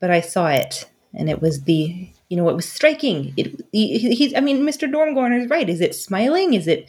but 0.00 0.10
I 0.10 0.20
saw 0.20 0.48
it, 0.48 0.88
and 1.12 1.28
it 1.28 1.40
was 1.42 1.64
the, 1.64 2.08
you 2.28 2.36
know, 2.36 2.48
it 2.48 2.56
was 2.56 2.68
striking. 2.68 3.32
It, 3.36 3.60
he, 3.72 3.98
he's, 4.14 4.34
I 4.34 4.40
mean, 4.40 4.62
Mr. 4.62 4.90
Dormgorn 4.90 5.42
is 5.42 5.50
right. 5.50 5.68
Is 5.68 5.80
it 5.80 5.94
smiling? 5.94 6.54
Is 6.54 6.66
it, 6.66 6.88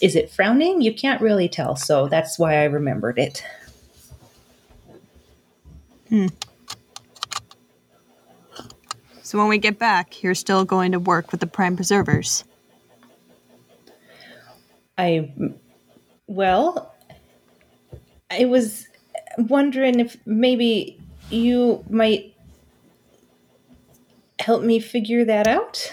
is 0.00 0.14
it 0.16 0.30
frowning? 0.30 0.82
You 0.82 0.94
can't 0.94 1.20
really 1.20 1.48
tell. 1.48 1.76
So 1.76 2.08
that's 2.08 2.38
why 2.38 2.56
I 2.56 2.64
remembered 2.64 3.18
it. 3.18 3.44
Hmm. 6.08 6.26
So 9.22 9.38
when 9.38 9.48
we 9.48 9.56
get 9.56 9.78
back, 9.78 10.22
you're 10.22 10.34
still 10.34 10.66
going 10.66 10.92
to 10.92 10.98
work 10.98 11.32
with 11.32 11.40
the 11.40 11.46
prime 11.46 11.74
preservers. 11.74 12.44
I, 14.98 15.32
well, 16.26 16.91
I 18.32 18.46
was 18.46 18.88
wondering 19.36 20.00
if 20.00 20.16
maybe 20.26 20.98
you 21.30 21.84
might 21.88 22.34
help 24.38 24.62
me 24.62 24.80
figure 24.80 25.24
that 25.24 25.46
out. 25.46 25.92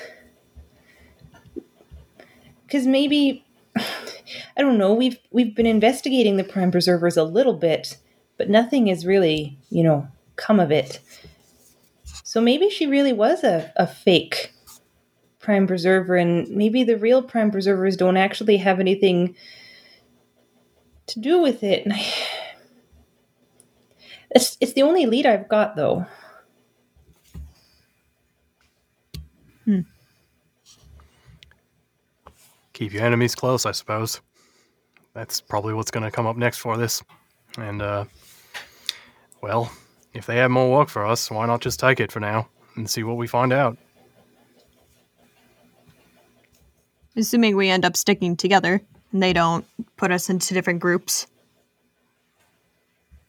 Because 2.66 2.88
maybe, 2.88 3.46
I 3.76 4.62
don't 4.62 4.78
know. 4.78 4.94
We've 4.94 5.20
we've 5.32 5.56
been 5.56 5.66
investigating 5.66 6.38
the 6.38 6.44
prime 6.44 6.72
preservers 6.72 7.18
a 7.18 7.24
little 7.24 7.56
bit, 7.56 7.98
but 8.38 8.50
nothing 8.50 8.88
has 8.88 9.06
really, 9.06 9.58
you 9.70 9.84
know, 9.84 10.08
come 10.36 10.60
of 10.60 10.72
it. 10.72 11.00
So 12.24 12.40
maybe 12.40 12.70
she 12.70 12.86
really 12.88 13.14
was 13.14 13.44
a, 13.44 13.74
a 13.76 13.88
fake 13.88 14.54
prime 15.40 15.66
preserver 15.68 16.16
and 16.16 16.48
maybe 16.50 16.84
the 16.84 16.98
real 16.98 17.24
prime 17.24 17.50
preservers 17.50 17.98
don't 17.98 18.18
actually 18.18 18.58
have 18.58 18.80
anything 18.80 19.36
to 21.08 21.20
do 21.20 21.42
with 21.42 21.64
it 21.64 21.86
and 21.86 21.94
I, 21.94 22.06
it's, 24.32 24.58
it's 24.60 24.74
the 24.74 24.82
only 24.82 25.06
lead 25.06 25.26
i've 25.26 25.48
got 25.48 25.76
though 25.76 26.06
Keep 32.80 32.94
your 32.94 33.04
enemies 33.04 33.36
close, 33.36 33.66
I 33.66 33.74
suppose. 33.74 34.22
That's 35.14 35.42
probably 35.42 35.74
what's 35.74 35.92
going 35.92 36.06
to 36.06 36.12
come 36.12 36.26
up 36.26 36.38
next 36.38 36.60
for 36.60 36.78
this. 36.78 37.04
And, 37.58 37.82
uh, 37.82 38.06
well, 39.42 39.70
if 40.14 40.26
they 40.26 40.38
have 40.38 40.50
more 40.50 40.72
work 40.72 40.88
for 40.88 41.06
us, 41.06 41.30
why 41.30 41.46
not 41.46 41.60
just 41.60 41.78
take 41.78 42.00
it 42.00 42.10
for 42.10 42.22
now 42.22 42.48
and 42.78 42.90
see 42.90 43.04
what 43.04 43.18
we 43.18 43.28
find 43.28 43.52
out? 43.52 43.78
Assuming 47.18 47.58
we 47.58 47.68
end 47.68 47.84
up 47.84 47.98
sticking 47.98 48.38
together 48.38 48.82
and 49.12 49.22
they 49.22 49.34
don't 49.34 49.66
put 49.98 50.10
us 50.10 50.30
into 50.30 50.54
different 50.54 50.80
groups. 50.80 51.28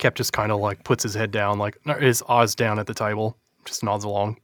Kep 0.01 0.15
just 0.15 0.33
kind 0.33 0.51
of 0.51 0.59
like 0.61 0.83
puts 0.83 1.03
his 1.03 1.15
head 1.15 1.31
down, 1.31 1.59
like 1.59 1.77
no, 1.85 1.93
his 1.95 2.23
eyes 2.29 2.55
down 2.55 2.79
at 2.79 2.87
the 2.87 2.95
table, 2.95 3.37
just 3.67 3.85
nods 3.85 4.03
along. 4.03 4.39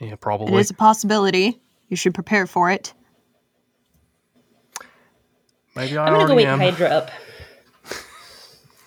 Yeah, 0.00 0.14
It 0.14 0.20
probably. 0.20 0.60
is 0.60 0.70
a 0.70 0.74
possibility. 0.74 1.58
You 1.88 1.96
should 1.96 2.14
prepare 2.14 2.46
for 2.48 2.68
it. 2.70 2.92
Maybe 5.76 5.96
I 5.96 6.04
I'm 6.06 6.12
gonna 6.12 6.24
go 6.26 6.32
already 6.32 6.36
wake 6.36 6.46
am. 6.48 6.58
Hydra 6.58 6.88
up. 6.88 7.10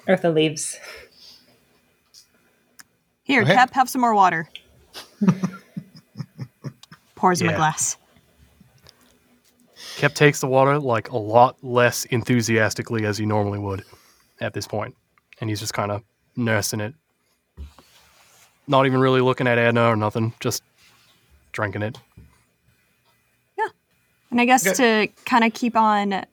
Eartha 0.07 0.33
leaves. 0.33 0.77
Here, 3.23 3.43
Okay. 3.43 3.53
Kep, 3.53 3.73
have 3.73 3.89
some 3.89 4.01
more 4.01 4.13
water. 4.15 4.49
Pours 7.15 7.41
him 7.41 7.49
a 7.49 7.55
glass. 7.55 7.95
Kep 9.97 10.13
takes 10.15 10.41
the 10.41 10.47
water 10.47 10.77
like 10.79 11.09
a 11.11 11.17
lot 11.17 11.57
less 11.63 12.05
enthusiastically 12.05 13.05
as 13.05 13.17
he 13.17 13.25
normally 13.25 13.59
would 13.59 13.83
at 14.41 14.53
this 14.53 14.67
point, 14.67 14.95
and 15.39 15.49
he's 15.49 15.59
just 15.59 15.73
kind 15.73 15.91
of 15.91 16.03
nursing 16.35 16.79
it. 16.79 16.93
Not 18.67 18.85
even 18.85 18.99
really 18.99 19.21
looking 19.21 19.47
at 19.47 19.57
Adna 19.57 19.87
or 19.89 19.95
nothing, 19.95 20.33
just 20.39 20.63
drinking 21.51 21.81
it. 21.81 21.97
Yeah, 23.57 23.67
and 24.31 24.39
I 24.39 24.45
guess 24.45 24.67
Okay. 24.67 25.07
to 25.07 25.23
kind 25.25 25.43
of 25.43 25.53
keep 25.53 25.75
on 25.75 26.25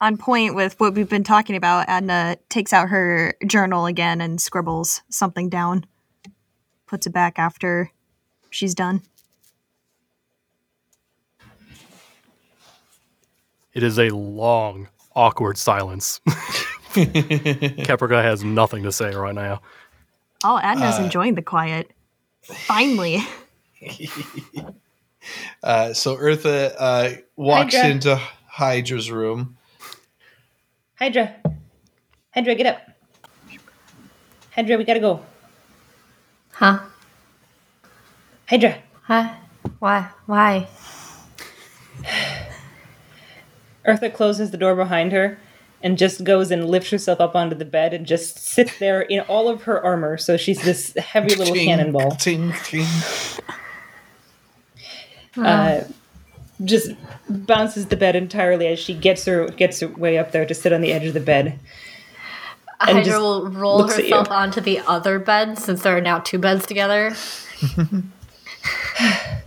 on 0.00 0.16
point 0.16 0.54
with 0.56 0.78
what 0.80 0.94
we've 0.94 1.08
been 1.08 1.22
talking 1.22 1.54
about, 1.54 1.88
Adna 1.88 2.36
takes 2.48 2.72
out 2.72 2.88
her 2.88 3.34
journal 3.46 3.86
again 3.86 4.20
and 4.20 4.40
scribbles 4.40 5.02
something 5.10 5.48
down. 5.48 5.84
Puts 6.86 7.06
it 7.06 7.12
back 7.12 7.38
after 7.38 7.90
she's 8.50 8.74
done. 8.74 9.02
It 13.72 13.82
is 13.82 13.98
a 13.98 14.10
long, 14.10 14.88
awkward 15.14 15.56
silence. 15.56 16.20
Keprika 16.94 18.22
has 18.22 18.44
nothing 18.44 18.82
to 18.84 18.92
say 18.92 19.14
right 19.14 19.34
now. 19.34 19.60
Oh, 20.44 20.60
Adna's 20.62 20.98
enjoying 20.98 21.34
the 21.34 21.42
quiet. 21.42 21.90
Finally. 22.42 23.22
Uh, 25.62 25.92
so 25.94 26.16
Eartha 26.16 26.74
uh, 26.76 27.10
walks 27.36 27.74
Hydra. 27.74 27.90
into 27.90 28.20
Hydra's 28.48 29.10
room. 29.10 29.56
Hydra. 30.98 31.34
Hydra, 32.34 32.54
get 32.56 32.66
up. 32.66 32.82
Hydra, 34.50 34.76
we 34.76 34.84
gotta 34.84 35.00
go. 35.00 35.20
Huh? 36.50 36.80
Hydra. 38.48 38.78
Huh? 39.02 39.34
Why? 39.78 40.08
Why? 40.26 40.68
Eartha 43.86 44.12
closes 44.12 44.50
the 44.50 44.56
door 44.56 44.74
behind 44.74 45.12
her 45.12 45.38
and 45.82 45.98
just 45.98 46.24
goes 46.24 46.50
and 46.50 46.68
lifts 46.68 46.90
herself 46.90 47.20
up 47.20 47.34
onto 47.34 47.56
the 47.56 47.64
bed 47.64 47.92
and 47.92 48.06
just 48.06 48.38
sits 48.38 48.78
there 48.78 49.02
in 49.02 49.20
all 49.20 49.48
of 49.48 49.62
her 49.62 49.82
armor. 49.84 50.16
So 50.16 50.36
she's 50.36 50.62
this 50.62 50.94
heavy 50.96 51.34
little 51.34 51.54
Ting, 51.54 51.66
cannonball. 51.66 52.12
ting, 52.12 52.52
ting. 52.64 52.86
Uh, 55.36 55.84
just 56.64 56.92
bounces 57.28 57.86
the 57.86 57.96
bed 57.96 58.14
entirely 58.14 58.66
as 58.66 58.78
she 58.78 58.94
gets 58.94 59.24
her 59.24 59.48
gets 59.48 59.80
her 59.80 59.88
way 59.88 60.18
up 60.18 60.30
there 60.32 60.44
to 60.46 60.54
sit 60.54 60.72
on 60.72 60.80
the 60.80 60.92
edge 60.92 61.06
of 61.06 61.14
the 61.14 61.20
bed. 61.20 61.58
And 62.80 62.98
Hydra 62.98 63.20
will 63.20 63.48
roll 63.48 63.78
looks 63.78 63.94
at 63.94 64.04
you. 64.04 64.10
herself 64.10 64.30
onto 64.30 64.60
the 64.60 64.80
other 64.80 65.18
bed 65.18 65.58
since 65.58 65.82
there 65.82 65.96
are 65.96 66.00
now 66.00 66.18
two 66.18 66.38
beds 66.38 66.66
together. 66.66 67.14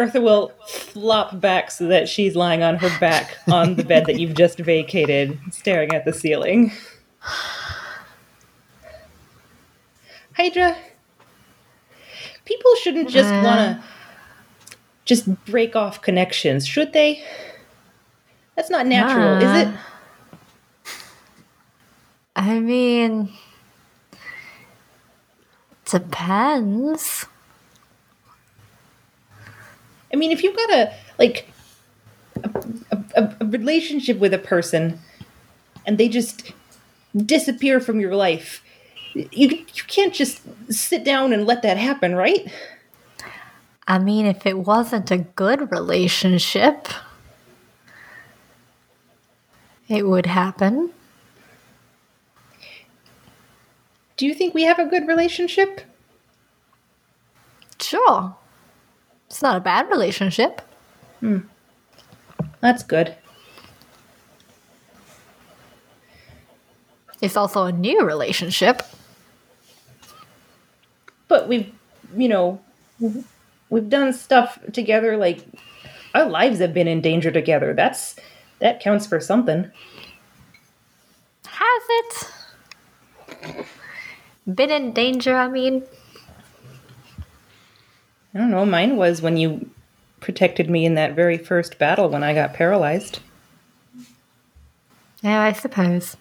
Eartha 0.00 0.22
will 0.22 0.52
flop 0.66 1.40
back 1.40 1.70
so 1.70 1.86
that 1.88 2.08
she's 2.08 2.34
lying 2.34 2.62
on 2.62 2.76
her 2.76 2.90
back 2.98 3.36
on 3.50 3.76
the 3.76 3.84
bed 3.84 4.06
that 4.06 4.18
you've 4.18 4.34
just 4.34 4.58
vacated, 4.58 5.38
staring 5.52 5.92
at 5.94 6.04
the 6.04 6.12
ceiling. 6.12 6.72
Hydra, 10.36 10.76
people 12.44 12.74
shouldn't 12.82 13.10
just 13.10 13.28
Uh. 13.32 13.42
want 13.44 13.58
to 13.80 13.84
just 15.04 15.44
break 15.44 15.76
off 15.76 16.00
connections, 16.00 16.66
should 16.66 16.92
they? 16.92 17.22
That's 18.56 18.70
not 18.70 18.86
natural, 18.86 19.36
is 19.38 19.66
it? 19.66 19.68
Uh. 19.68 19.76
I 22.36 22.58
mean, 22.60 23.30
depends. 25.84 27.26
I 30.12 30.16
mean, 30.16 30.32
if 30.32 30.42
you've 30.42 30.56
got 30.56 30.70
a 30.70 30.92
like 31.18 31.48
a, 32.42 33.04
a, 33.16 33.36
a 33.40 33.44
relationship 33.46 34.18
with 34.18 34.34
a 34.34 34.38
person 34.38 34.98
and 35.86 35.98
they 35.98 36.08
just 36.08 36.52
disappear 37.14 37.80
from 37.80 38.00
your 38.00 38.14
life, 38.14 38.62
you 39.14 39.48
you 39.48 39.84
can't 39.86 40.14
just 40.14 40.42
sit 40.72 41.04
down 41.04 41.32
and 41.32 41.46
let 41.46 41.62
that 41.62 41.76
happen, 41.76 42.14
right? 42.14 42.50
I 43.86 43.98
mean, 43.98 44.26
if 44.26 44.46
it 44.46 44.58
wasn't 44.58 45.10
a 45.10 45.18
good 45.18 45.72
relationship, 45.72 46.86
it 49.88 50.06
would 50.06 50.26
happen. 50.26 50.92
Do 54.16 54.26
you 54.26 54.34
think 54.34 54.54
we 54.54 54.64
have 54.64 54.78
a 54.78 54.84
good 54.84 55.08
relationship? 55.08 55.80
Sure. 57.80 58.36
It's 59.30 59.42
not 59.42 59.56
a 59.56 59.60
bad 59.60 59.88
relationship. 59.88 60.60
Hmm. 61.20 61.38
That's 62.60 62.82
good. 62.82 63.14
It's 67.22 67.36
also 67.36 67.64
a 67.64 67.72
new 67.72 68.04
relationship. 68.04 68.82
But 71.28 71.48
we've, 71.48 71.72
you 72.16 72.28
know, 72.28 72.60
we've 73.70 73.88
done 73.88 74.12
stuff 74.12 74.58
together 74.72 75.16
like 75.16 75.44
our 76.14 76.28
lives 76.28 76.58
have 76.58 76.74
been 76.74 76.88
in 76.88 77.00
danger 77.00 77.30
together. 77.30 77.72
That's 77.72 78.16
that 78.58 78.80
counts 78.80 79.06
for 79.06 79.20
something. 79.20 79.70
Has 81.46 81.82
it? 81.88 82.26
Been 84.52 84.70
in 84.70 84.92
danger, 84.92 85.36
I 85.36 85.48
mean? 85.48 85.84
I 88.34 88.38
don't 88.38 88.50
know, 88.50 88.64
mine 88.64 88.96
was 88.96 89.20
when 89.20 89.36
you 89.36 89.70
protected 90.20 90.70
me 90.70 90.84
in 90.84 90.94
that 90.94 91.14
very 91.14 91.38
first 91.38 91.78
battle 91.78 92.08
when 92.08 92.22
I 92.22 92.34
got 92.34 92.54
paralyzed. 92.54 93.20
Yeah, 95.22 95.40
I 95.40 95.52
suppose. 95.52 96.16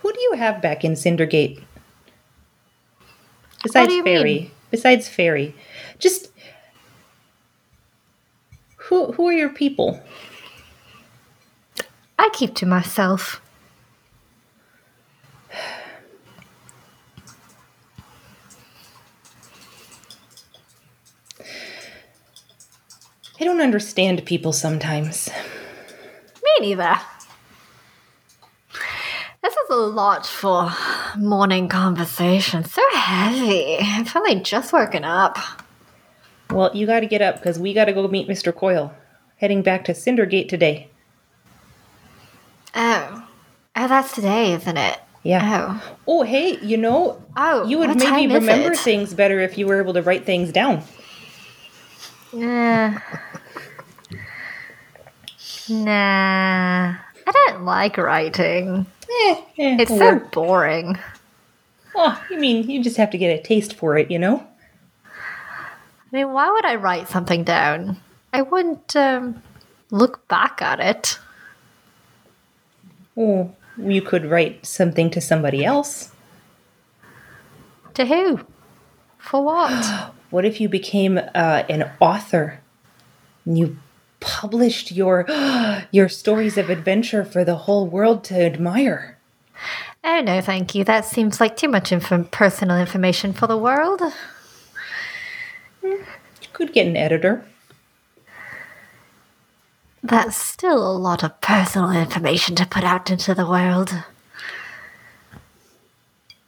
Who 0.00 0.12
do 0.12 0.20
you 0.20 0.32
have 0.34 0.62
back 0.62 0.84
in 0.84 0.92
Cindergate? 0.92 1.62
Besides 3.62 3.94
Fairy. 4.02 4.24
mean? 4.24 4.50
Besides 4.70 5.08
Fairy. 5.08 5.54
Just 5.98 6.30
who 8.76 9.12
who 9.12 9.26
are 9.26 9.32
your 9.32 9.50
people? 9.50 10.00
I 12.18 12.28
keep 12.32 12.54
to 12.56 12.66
myself. 12.66 13.40
I 23.40 23.44
don't 23.44 23.60
understand 23.60 24.24
people 24.26 24.52
sometimes. 24.52 25.30
Me 26.42 26.50
neither. 26.60 26.96
This 29.42 29.54
is 29.54 29.70
a 29.70 29.74
lot 29.76 30.26
for 30.26 30.70
morning 31.16 31.68
conversation. 31.68 32.64
So 32.64 32.82
heavy. 32.92 33.78
I've 33.80 34.14
only 34.14 34.40
just 34.40 34.72
woken 34.72 35.04
up. 35.04 35.38
Well, 36.50 36.70
you 36.74 36.86
got 36.86 37.00
to 37.00 37.06
get 37.06 37.22
up 37.22 37.36
because 37.36 37.58
we 37.58 37.72
got 37.72 37.86
to 37.86 37.92
go 37.92 38.06
meet 38.08 38.28
Mr. 38.28 38.54
Coyle. 38.54 38.92
Heading 39.38 39.62
back 39.62 39.84
to 39.84 39.92
Cindergate 39.92 40.48
today. 40.48 40.88
Oh. 42.74 43.26
Oh, 43.76 43.88
that's 43.88 44.12
today, 44.14 44.52
isn't 44.52 44.76
it? 44.76 44.98
Yeah. 45.22 45.80
Oh. 45.80 45.96
Oh, 46.06 46.22
hey, 46.22 46.58
you 46.60 46.76
know, 46.76 47.22
Oh, 47.36 47.66
you 47.66 47.78
would 47.78 47.96
maybe 47.96 48.34
remember 48.34 48.72
it? 48.72 48.78
things 48.78 49.14
better 49.14 49.40
if 49.40 49.56
you 49.56 49.66
were 49.66 49.80
able 49.80 49.94
to 49.94 50.02
write 50.02 50.26
things 50.26 50.52
down. 50.52 50.82
Nah. 52.32 52.98
Nah. 55.68 56.94
I 57.26 57.32
don't 57.48 57.64
like 57.64 57.96
writing. 57.96 58.86
Eh, 59.08 59.34
eh, 59.58 59.76
It's 59.80 59.90
so 59.90 60.06
or- 60.16 60.20
boring. 60.32 60.98
oh, 61.94 62.24
you 62.30 62.38
mean 62.38 62.68
you 62.70 62.82
just 62.82 62.96
have 62.96 63.10
to 63.10 63.18
get 63.18 63.38
a 63.38 63.42
taste 63.42 63.74
for 63.74 63.96
it, 63.98 64.10
you 64.10 64.18
know? 64.18 64.46
I 65.06 66.16
mean, 66.16 66.32
why 66.32 66.50
would 66.50 66.64
I 66.64 66.74
write 66.76 67.08
something 67.08 67.44
down? 67.44 67.96
I 68.32 68.42
wouldn't 68.42 68.94
um, 68.96 69.42
look 69.90 70.26
back 70.28 70.60
at 70.62 70.80
it. 70.80 71.18
Oh, 73.16 73.54
you 73.76 74.02
could 74.02 74.26
write 74.26 74.66
something 74.66 75.10
to 75.10 75.20
somebody 75.20 75.64
else. 75.64 76.12
To 77.94 78.04
who? 78.06 78.40
For 79.18 79.42
what? 79.42 80.12
What 80.30 80.44
if 80.44 80.60
you 80.60 80.68
became 80.68 81.18
uh, 81.18 81.64
an 81.68 81.90
author? 82.00 82.60
And 83.44 83.58
you 83.58 83.76
published 84.20 84.92
your 84.92 85.26
your 85.90 86.08
stories 86.08 86.56
of 86.56 86.70
adventure 86.70 87.24
for 87.24 87.44
the 87.44 87.56
whole 87.56 87.86
world 87.86 88.24
to 88.24 88.34
admire. 88.34 89.18
Oh, 90.02 90.20
no, 90.20 90.40
thank 90.40 90.74
you. 90.74 90.84
That 90.84 91.04
seems 91.04 91.40
like 91.40 91.56
too 91.56 91.68
much 91.68 91.92
inf- 91.92 92.30
personal 92.30 92.78
information 92.78 93.32
for 93.32 93.46
the 93.46 93.58
world. 93.58 94.00
You 95.82 95.98
could 96.52 96.72
get 96.72 96.86
an 96.86 96.96
editor. 96.96 97.44
That's 100.02 100.36
still 100.36 100.90
a 100.90 100.96
lot 100.96 101.22
of 101.22 101.40
personal 101.42 101.90
information 101.90 102.54
to 102.56 102.66
put 102.66 102.84
out 102.84 103.10
into 103.10 103.34
the 103.34 103.46
world. 103.46 103.92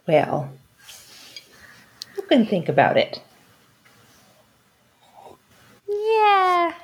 Well, 0.07 0.51
you 2.17 2.23
can 2.23 2.47
think 2.47 2.69
about 2.69 2.97
it. 2.97 3.21
Yeah, 5.93 6.75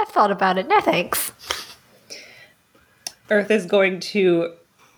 I've 0.00 0.08
thought 0.08 0.30
about 0.30 0.58
it. 0.58 0.68
No 0.68 0.80
thanks. 0.80 1.32
Earth 3.30 3.50
is 3.50 3.66
going 3.66 4.00
to 4.00 4.52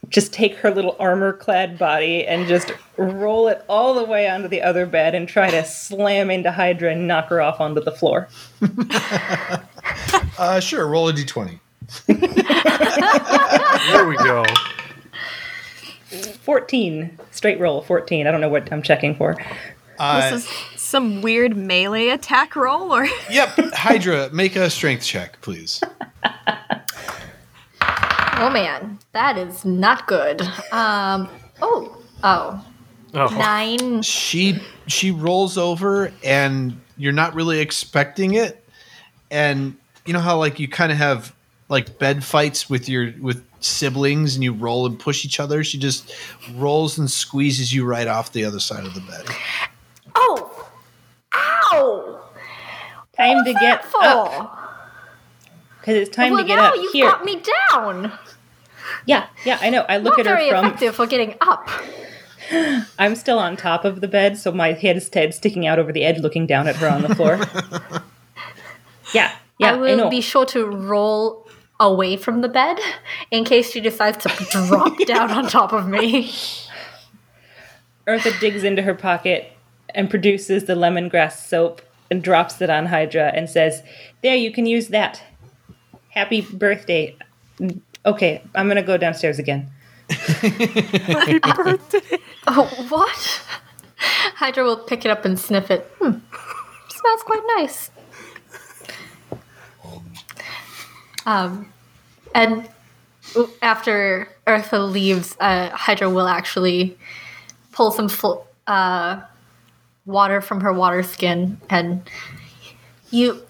just 0.08 0.32
take 0.32 0.56
her 0.56 0.70
little 0.70 0.96
armor 0.98 1.32
clad 1.32 1.78
body 1.78 2.26
and 2.26 2.48
just 2.48 2.72
roll 2.96 3.48
it 3.48 3.64
all 3.68 3.94
the 3.94 4.04
way 4.04 4.28
onto 4.28 4.48
the 4.48 4.62
other 4.62 4.86
bed 4.86 5.14
and 5.14 5.28
try 5.28 5.50
to 5.50 5.64
slam 5.64 6.30
into 6.30 6.50
Hydra 6.50 6.92
and 6.92 7.06
knock 7.06 7.28
her 7.28 7.40
off 7.40 7.60
onto 7.60 7.80
the 7.80 7.92
floor. 7.92 8.28
Uh, 10.38 10.58
sure, 10.58 10.86
roll 10.88 11.08
a 11.08 11.12
d20. 11.12 11.58
There 13.92 14.06
we 14.06 14.16
go. 14.16 14.44
14. 16.42 17.18
Straight 17.30 17.60
roll, 17.60 17.82
14. 17.82 18.26
I 18.26 18.30
don't 18.30 18.40
know 18.40 18.48
what 18.48 18.72
I'm 18.72 18.80
checking 18.82 19.14
for. 19.14 19.36
Uh, 19.98 20.30
this 20.30 20.44
is 20.46 20.79
some 20.90 21.22
weird 21.22 21.56
melee 21.56 22.08
attack 22.08 22.56
roll, 22.56 22.92
or 22.92 23.06
yep, 23.30 23.50
Hydra, 23.72 24.28
make 24.32 24.56
a 24.56 24.68
strength 24.68 25.04
check, 25.04 25.40
please. 25.40 25.80
Oh 28.42 28.50
man, 28.50 28.98
that 29.12 29.38
is 29.38 29.64
not 29.64 30.06
good. 30.06 30.42
Um. 30.72 31.28
Oh. 31.62 31.96
Oh. 32.22 32.64
Oh, 33.12 33.26
Nine. 33.26 34.02
She 34.02 34.60
she 34.86 35.10
rolls 35.10 35.58
over, 35.58 36.12
and 36.24 36.80
you're 36.96 37.12
not 37.12 37.34
really 37.34 37.60
expecting 37.60 38.34
it, 38.34 38.64
and 39.30 39.76
you 40.06 40.12
know 40.12 40.20
how 40.20 40.38
like 40.38 40.58
you 40.58 40.68
kind 40.68 40.90
of 40.90 40.98
have 40.98 41.34
like 41.68 41.98
bed 41.98 42.24
fights 42.24 42.70
with 42.70 42.88
your 42.88 43.12
with 43.20 43.44
siblings, 43.60 44.34
and 44.34 44.42
you 44.44 44.52
roll 44.52 44.86
and 44.86 44.98
push 44.98 45.24
each 45.24 45.38
other. 45.38 45.62
She 45.62 45.78
just 45.78 46.14
rolls 46.54 46.98
and 46.98 47.10
squeezes 47.10 47.72
you 47.72 47.84
right 47.84 48.08
off 48.08 48.32
the 48.32 48.44
other 48.44 48.60
side 48.60 48.84
of 48.84 48.94
the 48.94 49.00
bed. 49.00 49.26
Oh. 50.14 50.68
Ow. 51.72 52.20
Time 53.20 53.44
to 53.44 53.52
get 53.52 53.84
For? 53.84 54.02
up. 54.02 54.56
Because 55.78 55.94
it's 55.96 56.16
time 56.16 56.32
well, 56.32 56.42
to 56.42 56.48
get 56.48 56.56
now 56.56 56.70
up. 56.70 56.76
you've 56.76 56.92
Here. 56.92 57.10
got 57.10 57.24
me 57.24 57.42
down. 57.70 58.12
Yeah, 59.04 59.26
yeah, 59.44 59.58
I 59.60 59.68
know. 59.68 59.84
I 59.88 59.98
look 59.98 60.16
Not 60.16 60.26
at 60.26 60.38
her 60.38 60.50
from. 60.50 60.64
effective 60.66 60.94
for 60.96 61.06
getting 61.06 61.34
up. 61.42 61.68
I'm 62.98 63.14
still 63.14 63.38
on 63.38 63.56
top 63.56 63.84
of 63.84 64.00
the 64.00 64.08
bed, 64.08 64.38
so 64.38 64.52
my 64.52 64.72
head 64.72 64.96
is 64.96 65.10
head 65.12 65.34
sticking 65.34 65.66
out 65.66 65.78
over 65.78 65.92
the 65.92 66.02
edge, 66.02 66.18
looking 66.20 66.46
down 66.46 66.66
at 66.66 66.76
her 66.76 66.88
on 66.88 67.02
the 67.02 67.14
floor. 67.14 67.36
yeah, 69.14 69.32
yeah, 69.58 69.72
I 69.72 69.74
I, 69.74 69.76
will 69.76 69.96
know. 69.96 70.10
be 70.10 70.22
sure 70.22 70.46
to 70.46 70.64
roll 70.64 71.46
away 71.78 72.16
from 72.16 72.40
the 72.40 72.48
bed 72.48 72.78
in 73.30 73.44
case 73.44 73.70
she 73.70 73.80
decides 73.80 74.16
to 74.18 74.46
drop 74.50 74.98
down 75.06 75.30
on 75.30 75.46
top 75.46 75.72
of 75.74 75.86
me. 75.86 76.32
Eartha 78.06 78.38
digs 78.40 78.64
into 78.64 78.82
her 78.82 78.94
pocket 78.94 79.52
and 79.94 80.08
produces 80.08 80.64
the 80.64 80.74
lemongrass 80.74 81.46
soap 81.46 81.82
and 82.10 82.22
drops 82.22 82.60
it 82.60 82.70
on 82.70 82.86
Hydra 82.86 83.32
and 83.34 83.48
says, 83.48 83.82
"There, 84.22 84.34
you 84.34 84.52
can 84.52 84.66
use 84.66 84.88
that. 84.88 85.22
Happy 86.10 86.40
birthday." 86.40 87.16
Okay, 88.04 88.42
I'm 88.54 88.68
gonna 88.68 88.82
go 88.82 88.96
downstairs 88.96 89.38
again. 89.38 89.70
Happy 90.10 91.38
birthday. 91.56 92.18
Oh, 92.46 92.66
what? 92.88 93.42
Hydra 94.36 94.64
will 94.64 94.78
pick 94.78 95.04
it 95.04 95.10
up 95.10 95.24
and 95.24 95.38
sniff 95.38 95.70
it. 95.70 95.90
Hmm. 96.00 96.18
Smells 96.88 97.22
quite 97.22 97.42
nice. 97.58 97.90
Um, 101.26 101.72
and 102.34 102.68
after 103.62 104.28
Eartha 104.46 104.90
leaves, 104.90 105.36
uh, 105.38 105.68
Hydra 105.70 106.08
will 106.08 106.26
actually 106.26 106.96
pull 107.72 107.90
some 107.90 108.08
fl- 108.08 108.42
uh, 108.66 109.20
water 110.06 110.40
from 110.40 110.60
her 110.62 110.72
water 110.72 111.02
skin 111.02 111.60
and 111.68 112.02
you 113.10 113.42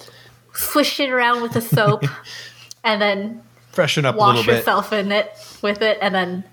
swish 0.53 0.99
it 1.01 1.11
around 1.11 1.43
with 1.43 1.53
the 1.53 1.61
soap 1.61 2.05
and 2.85 3.01
then 3.01 3.43
Freshen 3.73 4.05
up 4.05 4.17
a 4.17 4.19
wash 4.19 4.37
little 4.39 4.53
bit. 4.53 4.59
yourself 4.59 4.93
in 4.93 5.13
it 5.13 5.31
with 5.63 5.81
it 5.81 5.97
and 6.03 6.15
then 6.15 6.45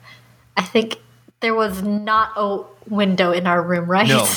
i 0.56 0.62
think 0.62 0.98
there 1.40 1.56
was 1.56 1.82
not 1.84 2.32
a 2.36 2.64
window 2.90 3.32
in 3.32 3.48
our 3.48 3.62
room 3.62 3.90
right 3.90 4.08
No. 4.08 4.28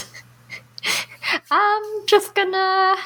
i'm 1.51 2.07
just 2.07 2.35
gonna 2.35 2.97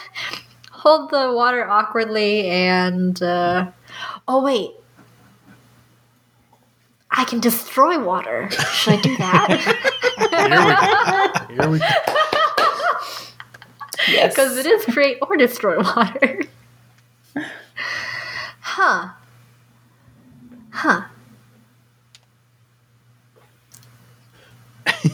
hold 0.70 1.10
the 1.10 1.32
water 1.32 1.68
awkwardly 1.68 2.46
and 2.48 3.20
uh 3.22 3.70
oh 4.28 4.42
wait 4.44 4.70
i 7.10 7.24
can 7.24 7.40
destroy 7.40 7.98
water 8.02 8.48
should 8.50 8.94
i 8.94 9.00
do 9.02 9.16
that 9.16 11.46
here 11.50 11.68
we 11.68 11.78
go. 11.78 11.86
Yes, 14.08 14.34
because 14.34 14.56
it 14.56 14.66
is 14.66 14.84
create 14.84 15.18
or 15.22 15.36
destroy 15.36 15.78
water 15.78 16.40
huh 18.60 19.10
huh 20.70 21.04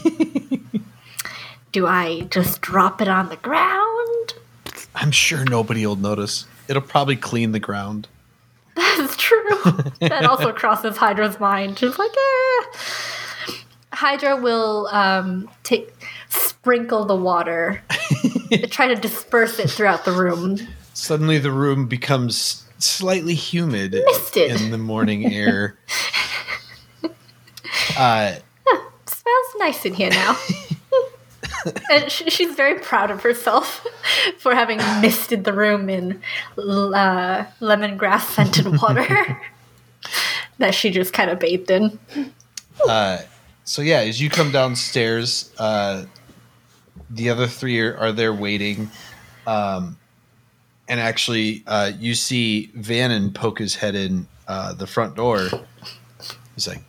do 1.71 1.87
i 1.87 2.21
just 2.29 2.61
drop 2.61 3.01
it 3.01 3.07
on 3.07 3.29
the 3.29 3.37
ground 3.37 4.33
I'm 4.95 5.11
sure 5.11 5.43
nobody 5.45 5.85
will 5.85 5.95
notice. 5.95 6.45
It'll 6.67 6.81
probably 6.81 7.15
clean 7.15 7.51
the 7.51 7.59
ground. 7.59 8.07
That's 8.75 9.15
true. 9.15 9.49
that 9.99 10.25
also 10.25 10.51
crosses 10.53 10.97
Hydra's 10.97 11.39
mind. 11.39 11.79
She's 11.79 11.97
like, 11.97 12.11
eh. 12.11 12.63
Hydra 13.93 14.37
will 14.37 14.87
um, 14.91 15.49
take 15.63 15.91
sprinkle 16.31 17.05
the 17.05 17.15
water, 17.15 17.81
try 18.69 18.87
to 18.87 18.95
disperse 18.95 19.59
it 19.59 19.69
throughout 19.69 20.05
the 20.05 20.11
room. 20.11 20.57
Suddenly, 20.93 21.39
the 21.39 21.51
room 21.51 21.87
becomes 21.87 22.65
slightly 22.79 23.33
humid 23.35 23.93
Misted. 23.93 24.51
in 24.61 24.71
the 24.71 24.77
morning 24.77 25.31
air. 25.31 25.77
uh, 27.97 28.35
smells 29.05 29.55
nice 29.57 29.85
in 29.85 29.93
here 29.93 30.09
now. 30.09 30.37
and 31.91 32.11
sh- 32.11 32.23
she's 32.27 32.55
very 32.55 32.79
proud 32.79 33.11
of 33.11 33.21
herself 33.21 33.85
for 34.39 34.55
having 34.55 34.77
misted 35.01 35.43
the 35.43 35.53
room 35.53 35.89
in 35.89 36.21
uh, 36.57 37.45
lemongrass 37.59 38.21
scented 38.21 38.81
water 38.81 39.39
that 40.57 40.73
she 40.73 40.89
just 40.89 41.13
kind 41.13 41.29
of 41.29 41.39
bathed 41.39 41.69
in. 41.69 41.99
uh, 42.87 43.19
so 43.63 43.81
yeah, 43.81 43.99
as 43.99 44.19
you 44.19 44.29
come 44.29 44.51
downstairs, 44.51 45.53
uh, 45.57 46.05
the 47.13 47.29
other 47.29 47.47
three 47.47 47.79
are, 47.79 47.95
are 47.97 48.11
there 48.11 48.33
waiting, 48.33 48.89
um, 49.45 49.97
and 50.87 50.99
actually, 50.99 51.63
uh, 51.67 51.91
you 51.99 52.15
see 52.15 52.71
Vannon 52.73 53.31
poke 53.33 53.59
his 53.59 53.75
head 53.75 53.95
in 53.95 54.27
uh, 54.47 54.73
the 54.73 54.87
front 54.87 55.15
door. 55.15 55.47
He's 56.55 56.67
like, 56.67 56.81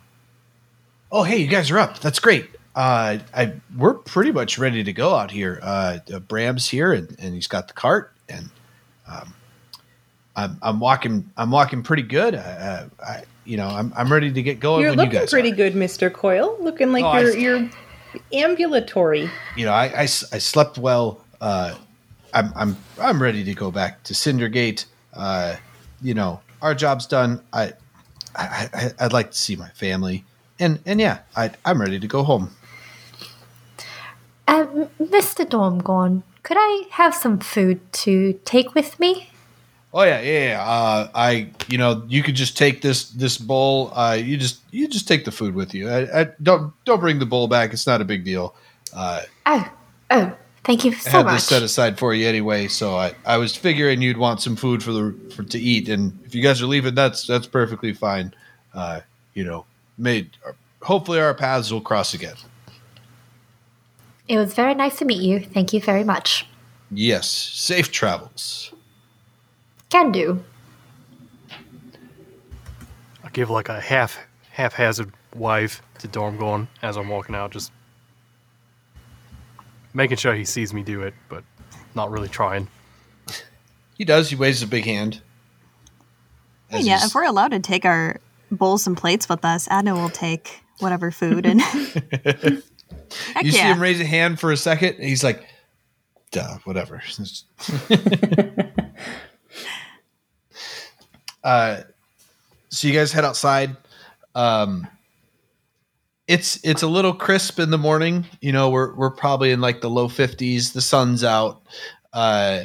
"Oh, 1.11 1.23
hey, 1.23 1.37
you 1.37 1.47
guys 1.47 1.71
are 1.71 1.79
up. 1.79 1.99
That's 1.99 2.19
great. 2.19 2.49
Uh, 2.75 3.19
I 3.35 3.53
we're 3.77 3.93
pretty 3.93 4.31
much 4.31 4.57
ready 4.57 4.83
to 4.83 4.93
go 4.93 5.13
out 5.15 5.29
here. 5.31 5.59
Uh, 5.61 5.99
uh, 6.13 6.19
Bram's 6.19 6.67
here, 6.69 6.91
and, 6.91 7.15
and 7.19 7.33
he's 7.33 7.47
got 7.47 7.67
the 7.67 7.73
cart, 7.73 8.11
and 8.27 8.49
um, 9.07 9.33
I'm 10.35 10.57
I'm 10.61 10.79
walking 10.79 11.29
I'm 11.37 11.51
walking 11.51 11.83
pretty 11.83 12.03
good. 12.03 12.33
Uh, 12.35 12.85
I 13.05 13.23
you 13.45 13.57
know 13.57 13.67
I'm 13.67 13.93
I'm 13.95 14.11
ready 14.11 14.31
to 14.33 14.41
get 14.41 14.59
going. 14.59 14.81
you're 14.81 14.89
when 14.91 14.97
looking 14.97 15.13
you 15.13 15.19
guys 15.19 15.29
pretty 15.29 15.51
are. 15.51 15.55
good, 15.55 15.75
Mister 15.75 16.09
Coyle. 16.09 16.57
Looking 16.59 16.91
like 16.91 17.05
Oh, 17.05 17.17
you're 17.19 17.29
s- 17.29 17.35
you're 17.37 17.69
ambulatory. 18.31 19.29
you 19.55 19.65
know, 19.65 19.73
I 19.73 20.01
I 20.01 20.05
slept 20.05 20.77
well. 20.77 21.23
Uh, 21.41 21.75
I'm, 22.33 22.51
I'm, 22.55 22.77
I'm 22.99 23.21
ready 23.21 23.43
to 23.43 23.53
go 23.53 23.71
back 23.71 24.03
to 24.03 24.13
Cindergate. 24.13 24.85
Uh, 25.13 25.57
you 26.01 26.13
know, 26.13 26.41
our 26.61 26.73
job's 26.73 27.05
done. 27.05 27.41
I, 27.53 27.73
I, 28.35 28.69
I, 28.73 28.91
I'd 28.99 29.13
like 29.13 29.31
to 29.31 29.37
see 29.37 29.55
my 29.55 29.69
family. 29.69 30.25
And, 30.59 30.79
and 30.85 30.99
yeah, 30.99 31.19
I, 31.35 31.51
I'm 31.65 31.79
ready 31.79 31.99
to 31.99 32.07
go 32.07 32.23
home. 32.23 32.51
Um, 34.47 34.89
Mr. 34.99 35.45
Dormgorn, 35.45 36.23
could 36.41 36.57
I 36.59 36.85
have 36.91 37.13
some 37.13 37.39
food 37.39 37.79
to 37.93 38.39
take 38.45 38.73
with 38.75 38.99
me? 38.99 39.29
Oh 39.93 40.03
yeah, 40.03 40.21
yeah, 40.21 40.47
yeah. 40.49 40.63
Uh, 40.63 41.09
I, 41.13 41.49
you 41.67 41.77
know, 41.77 42.03
you 42.07 42.23
could 42.23 42.35
just 42.35 42.57
take 42.57 42.81
this, 42.81 43.09
this 43.11 43.37
bowl. 43.37 43.91
Uh, 43.93 44.13
you 44.19 44.37
just, 44.37 44.61
you 44.71 44.87
just 44.87 45.07
take 45.07 45.23
the 45.23 45.31
food 45.31 45.53
with 45.53 45.73
you. 45.73 45.89
I, 45.89 46.21
I 46.21 46.27
don't, 46.41 46.73
don't 46.85 46.99
bring 46.99 47.19
the 47.19 47.27
bowl 47.27 47.47
back. 47.47 47.73
It's 47.73 47.85
not 47.85 48.01
a 48.01 48.05
big 48.05 48.23
deal. 48.23 48.55
Uh, 48.93 49.21
Oh, 49.45 49.71
oh, 50.09 50.35
Thank 50.63 50.85
you 50.85 50.93
so 50.93 51.09
much. 51.09 51.13
I 51.13 51.17
had 51.17 51.25
much. 51.25 51.33
this 51.35 51.47
set 51.47 51.61
aside 51.61 51.99
for 51.99 52.13
you 52.13 52.27
anyway, 52.27 52.67
so 52.69 52.95
I, 52.95 53.13
I 53.25 53.37
was 53.37 53.55
figuring 53.55 54.01
you'd 54.01 54.17
want 54.17 54.41
some 54.41 54.55
food 54.55 54.81
for 54.81 54.93
the 54.93 55.13
for 55.35 55.43
to 55.43 55.59
eat, 55.59 55.89
and 55.89 56.17
if 56.25 56.33
you 56.33 56.41
guys 56.41 56.61
are 56.61 56.67
leaving, 56.67 56.95
that's 56.95 57.27
that's 57.27 57.47
perfectly 57.47 57.91
fine. 57.93 58.33
Uh, 58.73 59.01
you 59.33 59.43
know, 59.43 59.65
made 59.97 60.29
hopefully 60.81 61.19
our 61.19 61.33
paths 61.33 61.69
will 61.69 61.81
cross 61.81 62.13
again. 62.13 62.35
It 64.29 64.37
was 64.37 64.53
very 64.53 64.73
nice 64.73 64.97
to 64.99 65.05
meet 65.05 65.21
you. 65.21 65.41
Thank 65.41 65.73
you 65.73 65.81
very 65.81 66.05
much. 66.05 66.47
Yes, 66.89 67.27
safe 67.29 67.91
travels. 67.91 68.72
Can 69.93 70.11
do. 70.11 70.43
I 73.23 73.29
give 73.31 73.51
like 73.51 73.69
a 73.69 73.79
half 73.79 74.17
haphazard 74.49 75.11
wave 75.35 75.83
to 75.99 76.07
Dormgorn 76.07 76.67
as 76.81 76.97
I'm 76.97 77.09
walking 77.09 77.35
out, 77.35 77.51
just 77.51 77.71
making 79.93 80.17
sure 80.17 80.33
he 80.33 80.45
sees 80.45 80.73
me 80.73 80.81
do 80.81 81.03
it, 81.03 81.13
but 81.29 81.43
not 81.93 82.09
really 82.09 82.27
trying. 82.27 82.67
He 83.95 84.03
does. 84.03 84.31
He 84.31 84.35
waves 84.35 84.63
a 84.63 84.67
big 84.67 84.85
hand. 84.85 85.21
As 86.71 86.87
yeah, 86.87 86.93
he's- 86.97 87.09
if 87.09 87.13
we're 87.13 87.25
allowed 87.25 87.51
to 87.51 87.59
take 87.59 87.85
our 87.85 88.19
bowls 88.49 88.87
and 88.87 88.97
plates 88.97 89.29
with 89.29 89.45
us, 89.45 89.67
Adna 89.69 89.93
will 89.93 90.09
take 90.09 90.63
whatever 90.79 91.11
food 91.11 91.45
and 91.45 91.61
Heck 91.61 93.43
you 93.43 93.51
see 93.51 93.57
yeah. 93.59 93.73
him 93.75 93.79
raise 93.79 94.01
a 94.01 94.05
hand 94.05 94.39
for 94.39 94.51
a 94.51 94.57
second, 94.57 94.95
and 94.95 95.03
he's 95.03 95.23
like, 95.23 95.45
"Duh, 96.31 96.57
whatever." 96.63 97.03
uh, 101.43 101.81
so 102.69 102.87
you 102.87 102.93
guys 102.93 103.11
head 103.11 103.25
outside. 103.25 103.75
Um, 104.35 104.87
it's 106.27 106.59
it's 106.63 106.81
a 106.81 106.87
little 106.87 107.13
crisp 107.13 107.59
in 107.59 107.69
the 107.69 107.77
morning. 107.77 108.25
You 108.41 108.51
know, 108.51 108.69
we're 108.69 108.93
we're 108.95 109.11
probably 109.11 109.51
in 109.51 109.61
like 109.61 109.81
the 109.81 109.89
low 109.89 110.07
fifties. 110.07 110.73
The 110.73 110.81
sun's 110.81 111.23
out. 111.23 111.61
Uh, 112.11 112.63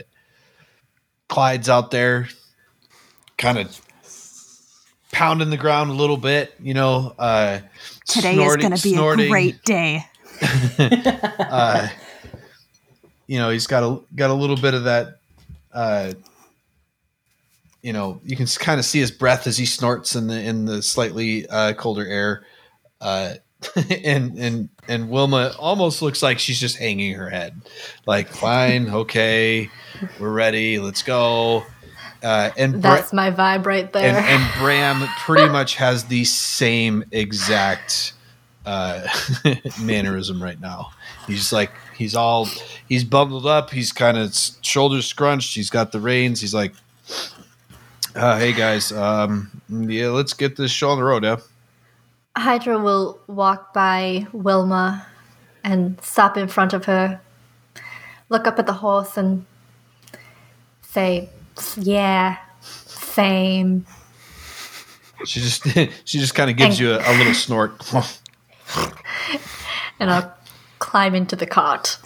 Clyde's 1.29 1.69
out 1.69 1.91
there, 1.91 2.29
kind 3.37 3.59
of 3.59 3.81
pounding 5.13 5.51
the 5.51 5.57
ground 5.57 5.91
a 5.91 5.95
little 5.95 6.17
bit. 6.17 6.55
You 6.61 6.75
know, 6.75 7.15
uh, 7.19 7.61
Today 8.07 8.35
snorting- 8.35 8.61
is 8.61 8.69
going 8.69 8.77
to 8.79 8.83
be 8.83 8.95
snorting 8.95 9.27
a 9.27 9.29
great 9.29 9.63
day. 9.65 10.05
uh, 10.79 11.89
you 13.27 13.39
know, 13.39 13.51
he's 13.51 13.67
got 13.67 13.83
a 13.83 14.01
got 14.15 14.31
a 14.31 14.35
little 14.35 14.57
bit 14.57 14.75
of 14.75 14.85
that. 14.85 15.19
Uh, 15.73 16.13
you 17.83 17.93
know, 17.93 18.21
you 18.25 18.37
can 18.37 18.47
kind 18.47 18.79
of 18.79 18.85
see 18.85 19.01
his 19.01 19.11
breath 19.11 19.47
as 19.47 19.57
he 19.57 19.67
snorts 19.67 20.15
in 20.15 20.27
the 20.27 20.41
in 20.41 20.65
the 20.65 20.83
slightly 20.83 21.47
uh, 21.49 21.73
colder 21.75 22.07
air. 22.07 22.45
Uh, 23.01 23.35
and 24.05 24.39
and 24.39 24.69
and 24.87 25.11
Wilma 25.11 25.53
almost 25.59 26.01
looks 26.01 26.23
like 26.23 26.39
she's 26.39 26.61
just 26.61 26.77
hanging 26.77 27.15
her 27.15 27.29
head, 27.29 27.61
like 28.07 28.29
fine, 28.29 28.89
okay, 28.89 29.69
we're 30.21 30.31
ready, 30.33 30.79
let's 30.79 31.03
go. 31.03 31.65
Uh, 32.23 32.51
and 32.57 32.83
Bra- 32.83 32.97
That's 32.97 33.13
my 33.13 33.31
vibe 33.31 33.67
right 33.67 33.93
there. 33.93 34.17
and, 34.17 34.17
and 34.17 34.55
Bram 34.59 35.09
pretty 35.21 35.49
much 35.49 35.77
has 35.77 36.05
the 36.05 36.25
same 36.25 37.05
exact 37.13 38.13
uh, 38.67 39.07
mannerism 39.81 40.43
right 40.43 40.61
now. 40.61 40.91
He's 41.27 41.53
like 41.53 41.73
he's 41.97 42.15
all 42.15 42.49
he's 42.89 43.05
bundled 43.05 43.47
up. 43.47 43.71
He's 43.71 43.93
kind 43.93 44.17
of 44.17 44.37
shoulders 44.63 45.07
scrunched. 45.07 45.55
He's 45.55 45.71
got 45.71 45.93
the 45.93 46.01
reins. 46.01 46.41
He's 46.41 46.55
like, 46.55 46.75
uh, 48.15 48.39
"Hey 48.39 48.53
guys, 48.53 48.93
um, 48.93 49.51
yeah, 49.69 50.09
let's 50.09 50.33
get 50.33 50.57
this 50.57 50.71
show 50.71 50.91
on 50.91 50.99
the 50.99 51.05
road, 51.05 51.25
yeah." 51.25 51.37
Hydra 52.37 52.79
will 52.79 53.19
walk 53.27 53.75
by 53.75 54.27
Wilma 54.33 55.07
and 55.65 56.01
stop 56.03 56.37
in 56.37 56.49
front 56.49 56.73
of 56.73 56.85
her, 56.85 57.21
look 58.29 58.47
up 58.47 58.59
at 58.59 58.67
the 58.67 58.73
horse, 58.75 59.17
and 59.17 59.45
say, 60.83 61.29
"Yeah, 61.77 62.39
same." 62.61 63.87
She 65.25 65.41
just 65.41 65.65
she 66.05 66.19
just 66.19 66.35
kind 66.35 66.51
of 66.51 66.57
gives 66.57 66.79
you 66.79 66.93
a, 66.93 66.99
a 66.99 67.13
little 67.19 67.35
snort. 67.35 67.93
And 70.01 70.11
I'll 70.13 70.33
climb 70.79 71.15
into 71.17 71.35
the 71.35 71.47
cart. 71.47 71.99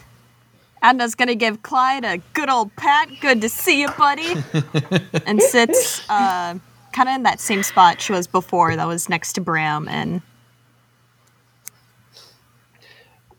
Adna's 0.82 1.14
going 1.14 1.28
to 1.28 1.34
give 1.36 1.62
Clyde 1.62 2.04
a 2.04 2.18
good 2.32 2.48
old 2.50 2.74
pat. 2.76 3.08
Good 3.20 3.40
to 3.42 3.48
see 3.48 3.80
you, 3.80 3.88
buddy. 3.96 4.34
and 5.26 5.40
sits 5.40 6.08
uh, 6.10 6.58
kind 6.92 7.08
of 7.08 7.14
in 7.14 7.22
that 7.22 7.40
same 7.40 7.62
spot 7.62 8.00
she 8.00 8.12
was 8.12 8.26
before 8.26 8.74
that 8.74 8.86
was 8.86 9.08
next 9.08 9.34
to 9.34 9.40
Bram 9.40 9.88
and 9.88 10.22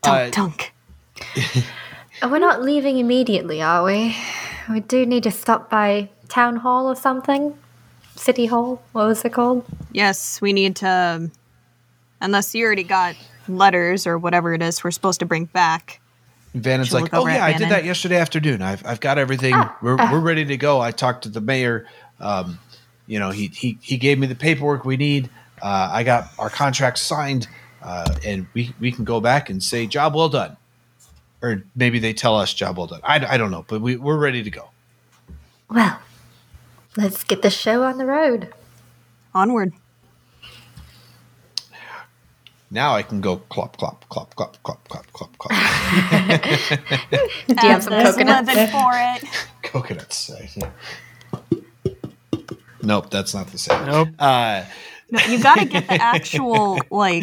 Uh, 0.02 0.30
Dunk 0.30 0.34
Dunk. 0.34 0.72
Uh, 2.22 2.28
We're 2.30 2.38
not 2.38 2.62
leaving 2.62 2.98
immediately, 2.98 3.60
are 3.60 3.82
we? 3.84 4.16
We 4.70 4.78
do 4.80 5.04
need 5.04 5.24
to 5.24 5.32
stop 5.32 5.68
by 5.68 6.08
town 6.28 6.56
hall 6.56 6.86
or 6.86 6.94
something. 6.94 7.58
City 8.14 8.46
hall. 8.46 8.80
What 8.92 9.06
was 9.08 9.24
it 9.24 9.32
called? 9.32 9.64
Yes, 9.92 10.40
we 10.40 10.52
need 10.52 10.76
to. 10.76 11.28
Unless 12.20 12.54
you 12.54 12.64
already 12.64 12.84
got 12.84 13.16
letters 13.48 14.06
or 14.06 14.16
whatever 14.16 14.54
it 14.54 14.62
is 14.62 14.84
we're 14.84 14.92
supposed 14.92 15.18
to 15.20 15.26
bring 15.26 15.46
back. 15.46 16.00
Vannon's 16.54 16.88
She'll 16.88 17.00
like, 17.00 17.12
look 17.12 17.22
"Oh 17.22 17.26
yeah, 17.26 17.44
I 17.44 17.52
did 17.52 17.70
that 17.70 17.84
yesterday 17.84 18.16
afternoon. 18.16 18.62
I've 18.62 18.86
I've 18.86 19.00
got 19.00 19.18
everything. 19.18 19.54
we're 19.82 19.96
we're 19.96 20.20
ready 20.20 20.44
to 20.44 20.56
go. 20.56 20.80
I 20.80 20.92
talked 20.92 21.24
to 21.24 21.28
the 21.28 21.40
mayor. 21.40 21.86
Um, 22.20 22.60
you 23.06 23.18
know, 23.18 23.30
he 23.30 23.48
he 23.48 23.76
he 23.82 23.96
gave 23.96 24.18
me 24.18 24.26
the 24.28 24.36
paperwork 24.36 24.84
we 24.84 24.96
need. 24.96 25.30
Uh, 25.60 25.90
I 25.92 26.04
got 26.04 26.30
our 26.38 26.50
contract 26.50 26.98
signed, 26.98 27.48
uh, 27.82 28.14
and 28.24 28.46
we 28.54 28.72
we 28.78 28.92
can 28.92 29.04
go 29.04 29.20
back 29.20 29.50
and 29.50 29.62
say 29.62 29.86
job 29.86 30.14
well 30.14 30.28
done, 30.28 30.56
or 31.42 31.64
maybe 31.74 31.98
they 31.98 32.12
tell 32.12 32.36
us 32.36 32.54
job 32.54 32.78
well 32.78 32.86
done. 32.86 33.00
I, 33.02 33.34
I 33.34 33.36
don't 33.36 33.50
know, 33.50 33.64
but 33.66 33.80
we 33.80 33.96
we're 33.96 34.18
ready 34.18 34.44
to 34.44 34.50
go. 34.50 34.70
Well, 35.68 35.98
let's 36.96 37.24
get 37.24 37.42
the 37.42 37.50
show 37.50 37.82
on 37.82 37.98
the 37.98 38.06
road. 38.06 38.52
Onward. 39.34 39.72
Now 42.74 42.96
I 42.96 43.04
can 43.04 43.20
go 43.20 43.36
clop, 43.36 43.76
clop, 43.76 44.04
clop, 44.08 44.34
clop, 44.34 44.60
clop, 44.64 44.88
clop, 44.88 45.06
clop, 45.12 45.38
clop. 45.38 45.52
Do 47.46 47.54
you 47.54 47.54
have 47.70 47.84
some 47.84 47.92
coconuts? 48.02 48.72
for 48.72 48.90
it. 48.94 49.24
Coconuts. 49.62 50.32
Nope, 52.82 53.10
that's 53.10 53.32
not 53.32 53.46
the 53.46 53.58
same. 53.58 53.86
Nope. 53.86 54.08
Uh, 54.18 54.64
no, 55.08 55.20
you 55.26 55.40
got 55.40 55.60
to 55.60 55.66
get 55.66 55.86
the 55.86 55.94
actual 56.02 56.80
like 56.90 57.22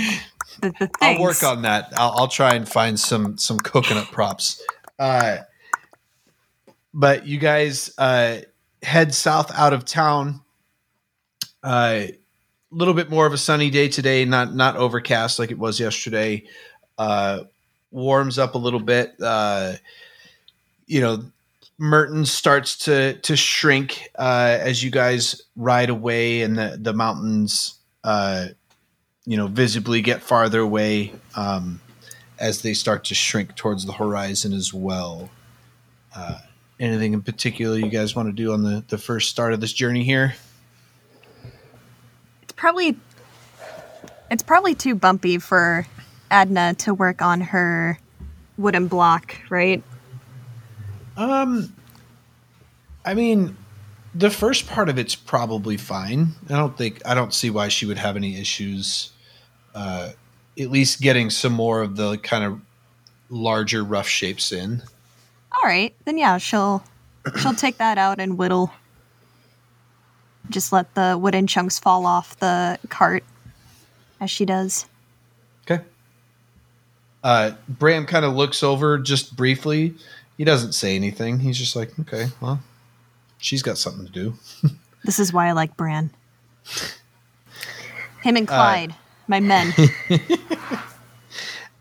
the, 0.61 0.69
the 0.79 0.89
I'll 1.01 1.19
work 1.19 1.43
on 1.43 1.63
that. 1.63 1.89
I'll, 1.97 2.13
I'll, 2.15 2.27
try 2.29 2.55
and 2.55 2.65
find 2.65 2.97
some 2.97 3.37
some 3.37 3.59
coconut 3.59 4.09
props. 4.09 4.63
Uh, 4.97 5.39
but 6.93 7.27
you 7.27 7.37
guys 7.37 7.93
uh, 7.97 8.37
head 8.83 9.13
south 9.13 9.51
out 9.53 9.73
of 9.73 9.83
town. 9.83 10.43
Uh, 11.61 12.03
a 12.71 12.75
little 12.75 12.93
bit 12.93 13.09
more 13.09 13.25
of 13.25 13.33
a 13.33 13.37
sunny 13.37 13.69
day 13.69 13.87
today, 13.87 14.25
not 14.25 14.55
not 14.55 14.77
overcast 14.77 15.39
like 15.39 15.51
it 15.51 15.59
was 15.59 15.79
yesterday. 15.79 16.45
Uh, 16.97 17.43
warms 17.91 18.39
up 18.39 18.55
a 18.55 18.57
little 18.57 18.79
bit. 18.79 19.13
Uh, 19.21 19.73
you 20.87 21.01
know, 21.01 21.23
Merton 21.77 22.25
starts 22.25 22.77
to 22.85 23.13
to 23.13 23.35
shrink 23.35 24.09
uh, 24.17 24.57
as 24.61 24.83
you 24.83 24.89
guys 24.89 25.41
ride 25.55 25.89
away, 25.89 26.41
and 26.41 26.57
the 26.57 26.77
the 26.79 26.93
mountains. 26.93 27.75
Uh, 28.03 28.47
you 29.25 29.37
know 29.37 29.47
visibly 29.47 30.01
get 30.01 30.21
farther 30.21 30.59
away 30.59 31.13
um, 31.35 31.79
as 32.39 32.61
they 32.61 32.73
start 32.73 33.03
to 33.05 33.15
shrink 33.15 33.55
towards 33.55 33.85
the 33.85 33.93
horizon 33.93 34.53
as 34.53 34.73
well. 34.73 35.29
Uh, 36.15 36.39
anything 36.79 37.13
in 37.13 37.21
particular 37.21 37.77
you 37.77 37.89
guys 37.89 38.15
want 38.15 38.27
to 38.27 38.33
do 38.33 38.51
on 38.51 38.63
the, 38.63 38.83
the 38.89 38.97
first 38.97 39.29
start 39.29 39.53
of 39.53 39.61
this 39.61 39.73
journey 39.73 40.03
here? 40.03 40.33
Probably 42.61 42.95
it's 44.29 44.43
probably 44.43 44.75
too 44.75 44.93
bumpy 44.93 45.39
for 45.39 45.87
Adna 46.29 46.75
to 46.75 46.93
work 46.93 47.23
on 47.23 47.41
her 47.41 47.97
wooden 48.55 48.87
block, 48.87 49.35
right? 49.49 49.81
Um, 51.17 51.75
I 53.03 53.15
mean, 53.15 53.57
the 54.13 54.29
first 54.29 54.67
part 54.67 54.89
of 54.89 54.99
it's 54.99 55.15
probably 55.15 55.75
fine. 55.75 56.33
I 56.51 56.53
don't 56.53 56.77
think 56.77 57.01
I 57.03 57.15
don't 57.15 57.33
see 57.33 57.49
why 57.49 57.69
she 57.69 57.87
would 57.87 57.97
have 57.97 58.15
any 58.15 58.39
issues. 58.39 59.09
Uh, 59.73 60.11
at 60.59 60.69
least 60.69 61.01
getting 61.01 61.31
some 61.31 61.53
more 61.53 61.81
of 61.81 61.95
the 61.95 62.19
kind 62.19 62.43
of 62.43 62.61
larger 63.31 63.83
rough 63.83 64.07
shapes 64.07 64.51
in. 64.51 64.83
All 65.51 65.67
right, 65.67 65.95
then 66.05 66.19
yeah, 66.19 66.37
she'll 66.37 66.83
she'll 67.39 67.55
take 67.55 67.79
that 67.79 67.97
out 67.97 68.19
and 68.19 68.37
whittle. 68.37 68.71
Just 70.51 70.71
let 70.71 70.93
the 70.93 71.17
wooden 71.19 71.47
chunks 71.47 71.79
fall 71.79 72.05
off 72.05 72.37
the 72.39 72.77
cart 72.89 73.23
as 74.19 74.29
she 74.29 74.45
does. 74.45 74.85
Okay. 75.69 75.83
Uh, 77.23 77.51
Bram 77.67 78.05
kind 78.05 78.25
of 78.25 78.33
looks 78.35 78.63
over 78.63 78.97
just 78.97 79.35
briefly. 79.35 79.95
He 80.37 80.43
doesn't 80.43 80.73
say 80.73 80.95
anything. 80.95 81.39
He's 81.39 81.57
just 81.57 81.75
like, 81.75 81.97
okay, 81.99 82.27
well, 82.41 82.61
she's 83.37 83.61
got 83.63 83.77
something 83.77 84.05
to 84.05 84.11
do. 84.11 84.33
This 85.03 85.17
is 85.17 85.33
why 85.33 85.47
I 85.47 85.53
like 85.53 85.75
Bram. 85.75 86.11
Him 88.21 88.37
and 88.37 88.47
Clyde, 88.47 88.93
my 89.27 89.39
men. 89.39 89.73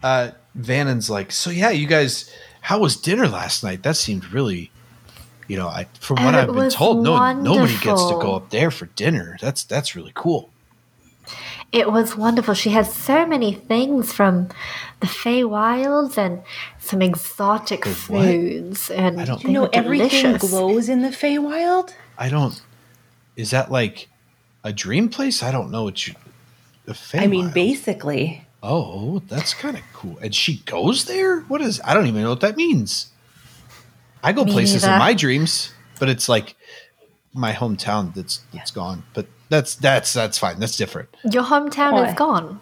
Uh, 0.02 0.30
Vannon's 0.54 1.10
like, 1.10 1.30
so 1.30 1.50
yeah, 1.50 1.68
you 1.70 1.86
guys, 1.86 2.32
how 2.62 2.78
was 2.78 2.96
dinner 2.96 3.28
last 3.28 3.62
night? 3.62 3.82
That 3.82 3.96
seemed 3.96 4.32
really, 4.32 4.70
you 5.50 5.56
know, 5.56 5.66
I 5.66 5.86
from 5.98 6.22
what 6.24 6.34
Oh, 6.34 6.38
I've 6.38 6.46
been 6.46 6.54
was 6.56 6.74
told, 6.74 7.02
no 7.02 7.32
nobody 7.32 7.72
gets 7.72 8.04
to 8.06 8.14
go 8.20 8.36
up 8.36 8.50
there 8.50 8.70
for 8.70 8.86
dinner. 8.86 9.36
That's 9.40 9.64
that's 9.64 9.96
really 9.96 10.12
cool. 10.14 10.50
It 11.72 11.90
was 11.90 12.16
wonderful. 12.16 12.54
She 12.54 12.70
had 12.70 12.86
so 12.86 13.26
many 13.26 13.52
things 13.52 14.12
from 14.12 14.48
the 15.00 15.06
Feywilds 15.08 16.16
and 16.18 16.42
some 16.78 17.02
exotic 17.02 17.82
The 17.84 17.90
what? 17.90 18.24
foods, 18.26 18.90
and 18.90 19.20
I 19.20 19.24
don't- 19.24 19.42
You 19.44 19.50
know, 19.52 19.62
were 19.62 19.70
everything 19.72 20.08
delicious. 20.08 20.50
glows 20.50 20.88
in 20.88 21.02
the 21.02 21.10
Feywild. 21.10 21.94
I 22.18 22.28
don't. 22.28 22.60
Is 23.36 23.50
that 23.50 23.70
like 23.72 24.08
a 24.64 24.72
dream 24.72 25.08
place? 25.08 25.42
I 25.42 25.50
don't 25.52 25.70
know 25.70 25.84
what 25.84 26.06
you. 26.06 26.14
The 26.86 26.96
I 27.14 27.26
mean, 27.26 27.46
Feywild. 27.50 27.54
basically. 27.54 28.44
Oh, 28.62 29.22
that's 29.28 29.54
kind 29.54 29.76
of 29.76 29.82
cool. 29.94 30.16
And 30.22 30.34
she 30.34 30.58
goes 30.66 31.04
there? 31.06 31.40
What 31.42 31.60
is 31.60 31.80
I 31.84 31.94
don't 31.94 32.06
even 32.06 32.22
know 32.22 32.30
what 32.30 32.40
that 32.40 32.56
means. 32.56 33.06
I 34.22 34.32
go 34.32 34.44
Me 34.44 34.52
places 34.52 34.84
in 34.84 34.90
my 34.90 35.14
dreams, 35.14 35.72
but 35.98 36.08
it's 36.08 36.28
like 36.28 36.56
my 37.32 37.52
hometown 37.52 38.14
that's 38.14 38.40
that's 38.52 38.70
gone. 38.70 39.04
But 39.14 39.26
that's 39.48 39.74
that's 39.76 40.12
that's 40.12 40.38
fine. 40.38 40.60
That's 40.60 40.76
different. 40.76 41.08
Your 41.30 41.44
hometown 41.44 41.92
Why? 41.92 42.08
is 42.08 42.14
gone. 42.14 42.60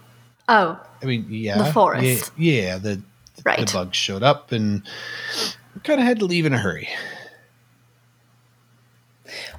Oh, 0.49 0.81
I 1.03 1.07
mean, 1.07 1.27
yeah. 1.29 1.59
The 1.59 1.73
forest. 1.73 2.33
Yeah, 2.37 2.53
yeah 2.63 2.79
the 2.79 3.03
right. 3.45 3.59
the 3.67 3.73
bugs 3.73 3.97
showed 3.97 4.23
up 4.23 4.53
and 4.53 4.83
kind 5.85 6.01
of 6.01 6.07
had 6.07 6.19
to 6.21 6.25
leave 6.25 6.47
in 6.47 6.53
a 6.53 6.59
hurry. 6.59 6.89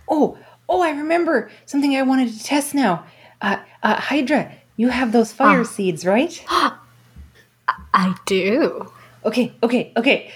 Oh, 0.08 0.38
oh, 0.68 0.82
I 0.82 0.92
remember 0.92 1.50
something 1.66 1.96
I 1.96 2.02
wanted 2.02 2.34
to 2.34 2.44
test 2.44 2.74
now. 2.74 3.06
Uh, 3.42 3.58
uh, 3.84 3.96
Hydra, 3.96 4.52
you 4.78 4.90
have 4.90 5.12
those 5.12 5.32
fire 5.32 5.62
Ah. 5.62 5.64
seeds, 5.64 6.06
right? 6.06 6.44
I 7.94 8.16
do. 8.26 8.92
Okay, 9.26 9.54
okay, 9.62 9.92
okay. 9.96 10.32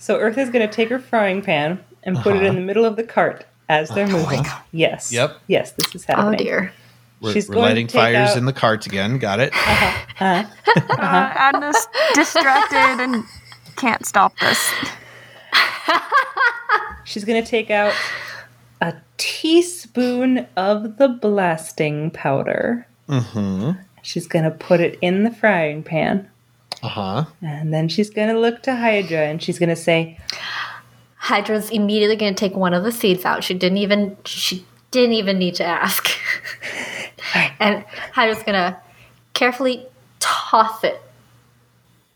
So 0.00 0.18
Eartha's 0.18 0.48
going 0.48 0.66
to 0.66 0.74
take 0.74 0.88
her 0.88 0.98
frying 0.98 1.42
pan 1.42 1.78
and 2.02 2.16
put 2.16 2.34
it 2.34 2.42
in 2.42 2.54
the 2.54 2.60
middle 2.62 2.86
of 2.86 2.96
the 2.96 3.04
cart 3.04 3.44
as 3.68 3.90
they're 3.90 4.08
moving. 4.08 4.44
Yes. 4.72 5.12
Yep. 5.12 5.38
Yes, 5.46 5.72
this 5.72 5.94
is 5.94 6.04
happening. 6.04 6.40
Oh 6.40 6.42
dear. 6.42 6.72
We're, 7.20 7.34
She's 7.34 7.50
we're 7.50 7.56
going 7.56 7.64
to 7.64 7.68
lighting 7.68 7.86
take 7.86 8.00
fires 8.00 8.30
out- 8.30 8.38
in 8.38 8.46
the 8.46 8.52
cart 8.54 8.86
again. 8.86 9.18
Got 9.18 9.40
it. 9.40 9.52
Uh, 10.22 10.44
Adna's 10.70 11.86
distracted 12.14 13.02
and 13.02 13.24
can't 13.76 14.06
stop 14.06 14.32
this. 14.38 14.72
She's 17.04 17.24
going 17.24 17.42
to 17.42 17.48
take 17.48 17.70
out 17.70 17.92
a 18.80 18.94
teaspoon 19.18 20.46
of 20.56 20.96
the 20.96 21.08
blasting 21.08 22.10
powder. 22.10 22.86
Mm-hmm. 23.08 23.72
She's 24.02 24.26
going 24.26 24.44
to 24.44 24.50
put 24.50 24.80
it 24.80 24.98
in 25.02 25.24
the 25.24 25.30
frying 25.30 25.82
pan. 25.82 26.29
Uh 26.82 26.88
huh. 26.88 27.24
And 27.42 27.72
then 27.72 27.88
she's 27.88 28.10
going 28.10 28.28
to 28.28 28.38
look 28.38 28.62
to 28.64 28.74
Hydra 28.74 29.18
and 29.18 29.42
she's 29.42 29.58
going 29.58 29.68
to 29.68 29.76
say, 29.76 30.18
Hydra's 31.16 31.70
immediately 31.70 32.16
going 32.16 32.34
to 32.34 32.38
take 32.38 32.56
one 32.56 32.72
of 32.72 32.82
the 32.82 32.92
seeds 32.92 33.24
out. 33.24 33.44
She 33.44 33.54
didn't 33.54 33.78
even 33.78 34.16
she 34.24 34.64
didn't 34.90 35.12
even 35.12 35.38
need 35.38 35.54
to 35.56 35.64
ask. 35.64 36.08
and 37.60 37.84
Hydra's 38.12 38.42
going 38.42 38.54
to 38.54 38.80
carefully 39.34 39.86
toss 40.18 40.82
it, 40.82 41.00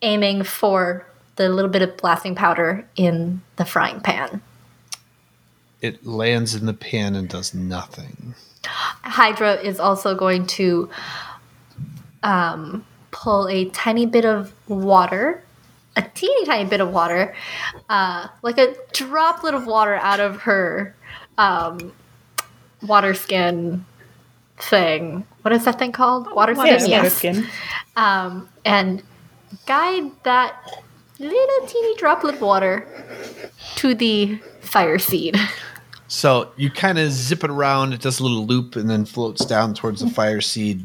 aiming 0.03 0.43
for 0.45 1.07
the 1.37 1.49
little 1.49 1.71
bit 1.71 1.83
of 1.83 1.97
blasting 1.97 2.35
powder 2.35 2.87
in 2.97 3.43
the 3.57 3.65
frying 3.65 4.01
pan. 4.01 4.41
It 5.81 6.07
lands 6.07 6.55
in 6.55 6.67
the 6.67 6.75
pan 6.75 7.15
and 7.15 7.29
does 7.29 7.53
nothing. 7.53 8.35
Hydra 8.65 9.55
is 9.57 9.79
also 9.79 10.15
going 10.15 10.47
to 10.47 10.89
um, 12.23 12.87
pull 13.15 13.49
a 13.49 13.67
tiny 13.71 14.05
bit 14.07 14.25
of 14.25 14.53
water, 14.69 15.43
a 15.97 16.03
teeny 16.03 16.45
tiny 16.45 16.69
bit 16.69 16.81
of 16.81 16.93
water, 16.93 17.35
uh, 17.89 18.27
like 18.43 18.59
a 18.59 18.75
droplet 18.93 19.55
of 19.55 19.67
water 19.67 19.95
out 19.95 20.19
of 20.19 20.41
her 20.43 20.95
um, 21.39 21.93
water 22.83 23.15
skin 23.15 23.85
thing. 24.59 25.25
What 25.43 25.55
is 25.55 25.65
that 25.65 25.79
thing 25.79 25.93
called? 25.93 26.31
Water 26.35 26.55
skin, 26.55 26.67
Yes, 26.67 26.89
yes. 26.89 27.03
water 27.03 27.11
skin. 27.11 27.47
Um, 27.97 28.49
and 28.65 29.03
guide 29.67 30.11
that 30.25 30.57
little 31.21 31.67
teeny 31.69 31.97
droplet 31.97 32.35
of 32.35 32.41
water 32.41 32.87
to 33.77 33.95
the 33.95 34.37
fire 34.61 34.99
seed. 34.99 35.37
So 36.09 36.53
you 36.57 36.71
kind 36.71 36.99
of 36.99 37.13
zip 37.13 37.45
it 37.45 37.51
around. 37.51 37.93
It 37.93 38.01
does 38.01 38.19
a 38.19 38.25
little 38.25 38.45
loop 38.45 38.75
and 38.77 38.91
then 38.91 39.05
floats 39.05 39.45
down 39.45 39.75
towards 39.75 40.01
the 40.01 40.11
fire 40.11 40.41
seed. 40.41 40.85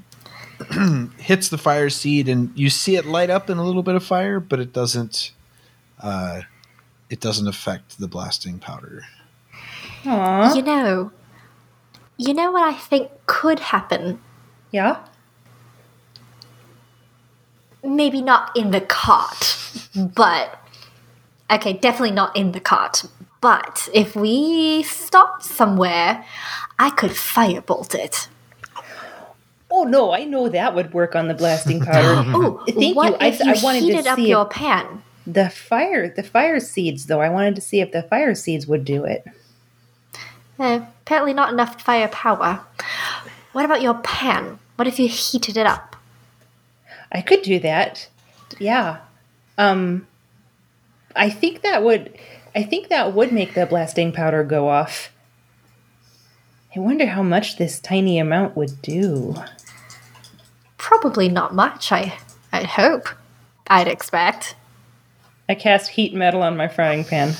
hits 1.20 1.50
the 1.50 1.58
fire 1.58 1.90
seed 1.90 2.28
and 2.28 2.52
you 2.58 2.70
see 2.70 2.96
it 2.96 3.06
light 3.06 3.30
up 3.30 3.50
in 3.50 3.58
a 3.58 3.64
little 3.64 3.84
bit 3.84 3.96
of 3.96 4.04
fire, 4.04 4.40
but 4.40 4.60
it 4.60 4.74
doesn't. 4.74 5.32
Uh, 6.00 6.42
it 7.10 7.20
doesn't 7.20 7.48
affect 7.48 8.00
the 8.00 8.08
blasting 8.08 8.60
powder. 8.60 9.04
Aw. 10.06 10.54
You 10.54 10.62
know, 10.62 11.12
you 12.18 12.34
know 12.34 12.52
what 12.52 12.64
I 12.64 12.74
think 12.74 13.10
could 13.26 13.60
happen 13.60 14.22
Yeah? 14.72 15.04
maybe 17.84 18.22
not 18.22 18.56
in 18.56 18.72
the 18.72 18.82
cart, 18.82 19.58
but 19.96 20.62
okay, 21.52 21.74
definitely 21.74 22.12
not 22.12 22.36
in 22.36 22.52
the 22.52 22.60
cart. 22.60 23.06
But 23.42 23.88
if 23.94 24.16
we 24.16 24.84
stopped 24.84 25.44
somewhere, 25.44 26.26
I 26.78 26.90
could 26.90 27.12
firebolt 27.12 27.96
it. 27.96 28.28
Oh, 29.72 29.84
no, 29.84 30.12
I 30.12 30.24
know 30.24 30.50
that 30.50 30.74
would 30.74 30.94
work 30.94 31.16
on 31.16 31.28
the 31.28 31.34
blasting 31.36 31.80
powder. 31.80 32.24
Oh, 32.36 32.64
Thank 32.68 32.96
what 32.96 33.12
you. 33.12 33.18
I- 33.20 33.28
if 33.28 33.40
you 33.40 33.52
I 33.54 33.58
wanted 33.64 33.80
to 33.82 33.86
heated 33.86 34.08
up 34.08 34.16
see 34.18 34.30
your 34.30 34.46
pan? 34.46 35.04
the 35.28 35.50
fire, 35.50 36.10
the 36.10 36.24
fire 36.24 36.60
seeds, 36.60 37.06
though, 37.06 37.22
I 37.22 37.30
wanted 37.30 37.54
to 37.56 37.62
see 37.62 37.82
if 37.82 37.92
the 37.92 38.02
fire 38.04 38.34
seeds 38.34 38.66
would 38.68 38.84
do 38.84 39.04
it. 39.06 39.24
Eh, 40.60 40.82
apparently, 41.04 41.34
not 41.34 41.54
enough 41.54 41.80
firepower. 41.82 42.62
What 43.54 43.64
about 43.66 43.82
your 43.82 43.94
pan? 43.96 44.58
What 44.76 44.88
if 44.88 45.00
you 45.00 45.08
heated 45.08 45.56
it 45.56 45.66
up? 45.68 45.96
I 47.12 47.22
could 47.22 47.42
do 47.44 47.60
that. 47.60 48.08
Yeah. 48.60 48.98
Um 49.58 50.08
I 51.16 51.30
think 51.30 51.62
that 51.62 51.84
would 51.84 52.14
I 52.56 52.64
think 52.64 52.90
that 52.90 53.14
would 53.14 53.32
make 53.32 53.54
the 53.56 53.66
blasting 53.66 54.12
powder 54.12 54.44
go 54.44 54.68
off. 54.70 55.12
I 56.76 56.80
wonder 56.80 57.08
how 57.08 57.24
much 57.24 57.58
this 57.58 57.80
tiny 57.80 58.20
amount 58.20 58.56
would 58.56 58.82
do. 58.82 59.36
Probably 60.80 61.30
not 61.30 61.54
much. 61.54 61.92
I, 61.92 62.18
I'd 62.52 62.66
hope. 62.66 63.10
I'd 63.68 63.88
expect. 63.88 64.56
I 65.48 65.54
cast 65.54 65.92
heat 65.92 66.16
metal 66.16 66.42
on 66.42 66.58
my 66.58 66.68
frying 66.68 67.04
pan. 67.04 67.34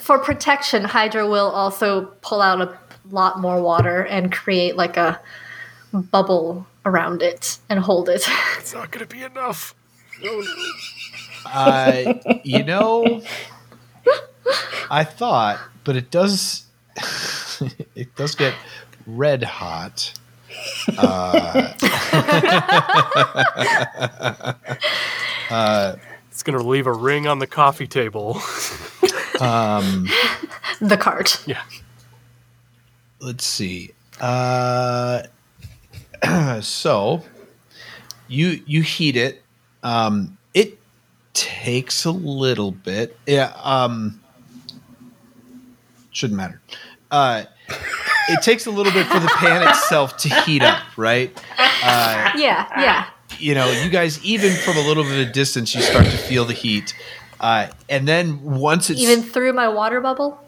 For 0.00 0.18
protection, 0.18 0.82
Hydra 0.84 1.28
will 1.28 1.50
also 1.50 2.06
pull 2.22 2.40
out 2.40 2.60
a 2.60 2.76
lot 3.10 3.38
more 3.38 3.62
water 3.62 4.02
and 4.02 4.32
create 4.32 4.76
like 4.76 4.96
a 4.96 5.20
bubble 5.92 6.66
around 6.86 7.22
it 7.22 7.58
and 7.68 7.78
hold 7.78 8.08
it. 8.08 8.26
It's 8.58 8.72
not 8.72 8.90
going 8.90 9.06
to 9.06 9.14
be 9.14 9.22
enough. 9.22 9.74
Uh, 11.44 12.14
you 12.44 12.64
know, 12.64 13.22
I 14.90 15.04
thought, 15.04 15.60
but 15.84 15.96
it 15.96 16.10
does. 16.10 16.64
it 17.94 18.14
does 18.16 18.34
get 18.34 18.54
red 19.06 19.42
hot. 19.42 20.14
Uh, 25.50 25.96
It's 26.30 26.42
going 26.42 26.58
to 26.58 26.64
leave 26.64 26.86
a 26.86 26.92
ring 26.92 27.26
on 27.26 27.38
the 27.38 27.46
coffee 27.46 27.86
table. 27.86 28.40
um, 29.40 30.08
the 30.80 30.96
cart. 30.98 31.42
yeah. 31.46 31.62
let's 33.20 33.46
see. 33.46 33.92
Uh, 34.20 35.22
so 36.60 37.22
you 38.28 38.62
you 38.66 38.82
heat 38.82 39.16
it. 39.16 39.42
Um, 39.82 40.36
it 40.54 40.78
takes 41.34 42.04
a 42.04 42.10
little 42.10 42.70
bit. 42.72 43.16
Yeah. 43.26 43.52
Um, 43.62 44.20
shouldn't 46.10 46.36
matter. 46.36 46.60
Uh, 47.10 47.44
it 48.28 48.42
takes 48.42 48.66
a 48.66 48.70
little 48.70 48.92
bit 48.92 49.06
for 49.06 49.18
the 49.20 49.28
pan 49.28 49.66
itself 49.68 50.16
to 50.18 50.28
heat 50.42 50.62
up, 50.62 50.80
right? 50.96 51.36
Uh, 51.58 52.32
Yeah, 52.36 52.66
yeah. 52.80 53.06
you 53.38 53.54
know, 53.54 53.70
you 53.70 53.90
guys 53.90 54.22
even 54.24 54.52
from 54.52 54.76
a 54.76 54.80
little 54.80 55.04
bit 55.04 55.26
of 55.26 55.32
distance, 55.32 55.74
you 55.74 55.82
start 55.82 56.04
to 56.06 56.16
feel 56.16 56.44
the 56.44 56.54
heat. 56.54 56.94
Uh, 57.40 57.68
and 57.88 58.06
then 58.08 58.42
once 58.42 58.90
it's 58.90 59.00
Even 59.00 59.22
through 59.22 59.52
my 59.52 59.68
water 59.68 60.00
bubble? 60.00 60.40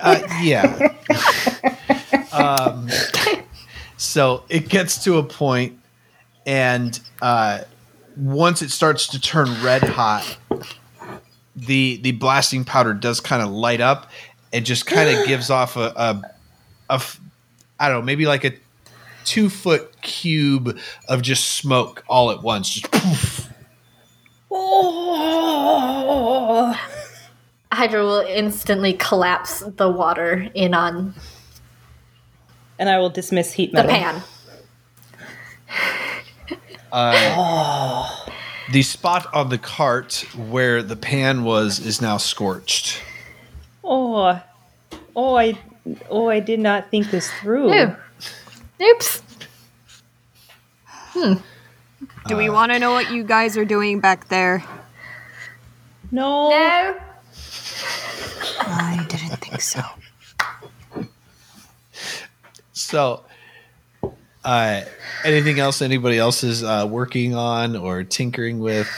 Uh, 0.00 0.20
yeah. 0.40 0.88
um, 2.32 2.88
so 3.96 4.44
it 4.48 4.68
gets 4.68 5.04
to 5.04 5.18
a 5.18 5.22
point, 5.22 5.78
and 6.46 6.98
uh, 7.20 7.60
once 8.16 8.62
it 8.62 8.70
starts 8.70 9.06
to 9.08 9.20
turn 9.20 9.48
red 9.62 9.82
hot, 9.82 10.36
the 11.56 11.98
the 12.02 12.12
blasting 12.12 12.64
powder 12.64 12.94
does 12.94 13.20
kind 13.20 13.42
of 13.42 13.50
light 13.50 13.80
up 13.80 14.10
and 14.52 14.66
just 14.66 14.86
kind 14.86 15.08
of 15.10 15.26
gives 15.26 15.50
off 15.50 15.76
a, 15.76 15.92
a, 15.96 16.22
a 16.90 16.94
f- 16.94 17.20
I 17.78 17.88
don't 17.88 18.00
know, 18.00 18.04
maybe 18.04 18.26
like 18.26 18.44
a 18.44 18.52
two 19.24 19.48
foot 19.48 20.00
cube 20.02 20.78
of 21.08 21.22
just 21.22 21.52
smoke 21.52 22.04
all 22.08 22.30
at 22.30 22.42
once. 22.42 22.70
Just 22.70 22.92
poof. 22.92 23.48
Oh, 24.54 26.78
Hydra 27.72 28.04
will 28.04 28.20
instantly 28.20 28.92
collapse 28.92 29.60
the 29.60 29.88
water 29.88 30.50
in 30.52 30.74
on 30.74 31.14
and 32.78 32.90
I 32.90 32.98
will 32.98 33.10
dismiss 33.10 33.52
heat 33.52 33.72
the 33.72 33.84
metal. 33.84 33.92
pan. 33.92 34.22
Uh, 36.90 38.26
the 38.72 38.82
spot 38.82 39.32
on 39.32 39.48
the 39.48 39.58
cart 39.58 40.26
where 40.36 40.82
the 40.82 40.96
pan 40.96 41.44
was 41.44 41.78
is 41.78 42.02
now 42.02 42.16
scorched. 42.16 43.00
Oh, 43.84 44.40
oh, 45.16 45.34
I, 45.36 45.58
oh, 46.08 46.28
I 46.28 46.40
did 46.40 46.60
not 46.60 46.90
think 46.90 47.10
this 47.10 47.30
through. 47.40 47.72
Ooh. 47.72 47.96
Oops. 48.80 49.22
Do 51.14 52.36
we 52.36 52.48
want 52.48 52.72
to 52.72 52.78
know 52.78 52.92
what 52.92 53.10
you 53.10 53.24
guys 53.24 53.56
are 53.56 53.64
doing 53.64 54.00
back 54.00 54.28
there? 54.28 54.64
No. 56.10 56.50
No. 56.50 56.96
I 58.60 59.06
didn't 59.08 59.36
think 59.38 59.60
so. 59.60 59.82
So, 62.72 63.24
uh, 64.44 64.82
anything 65.24 65.58
else 65.58 65.82
anybody 65.82 66.18
else 66.18 66.42
is 66.44 66.62
uh, 66.64 66.86
working 66.88 67.34
on 67.34 67.76
or 67.76 68.04
tinkering 68.04 68.58
with? 68.58 68.88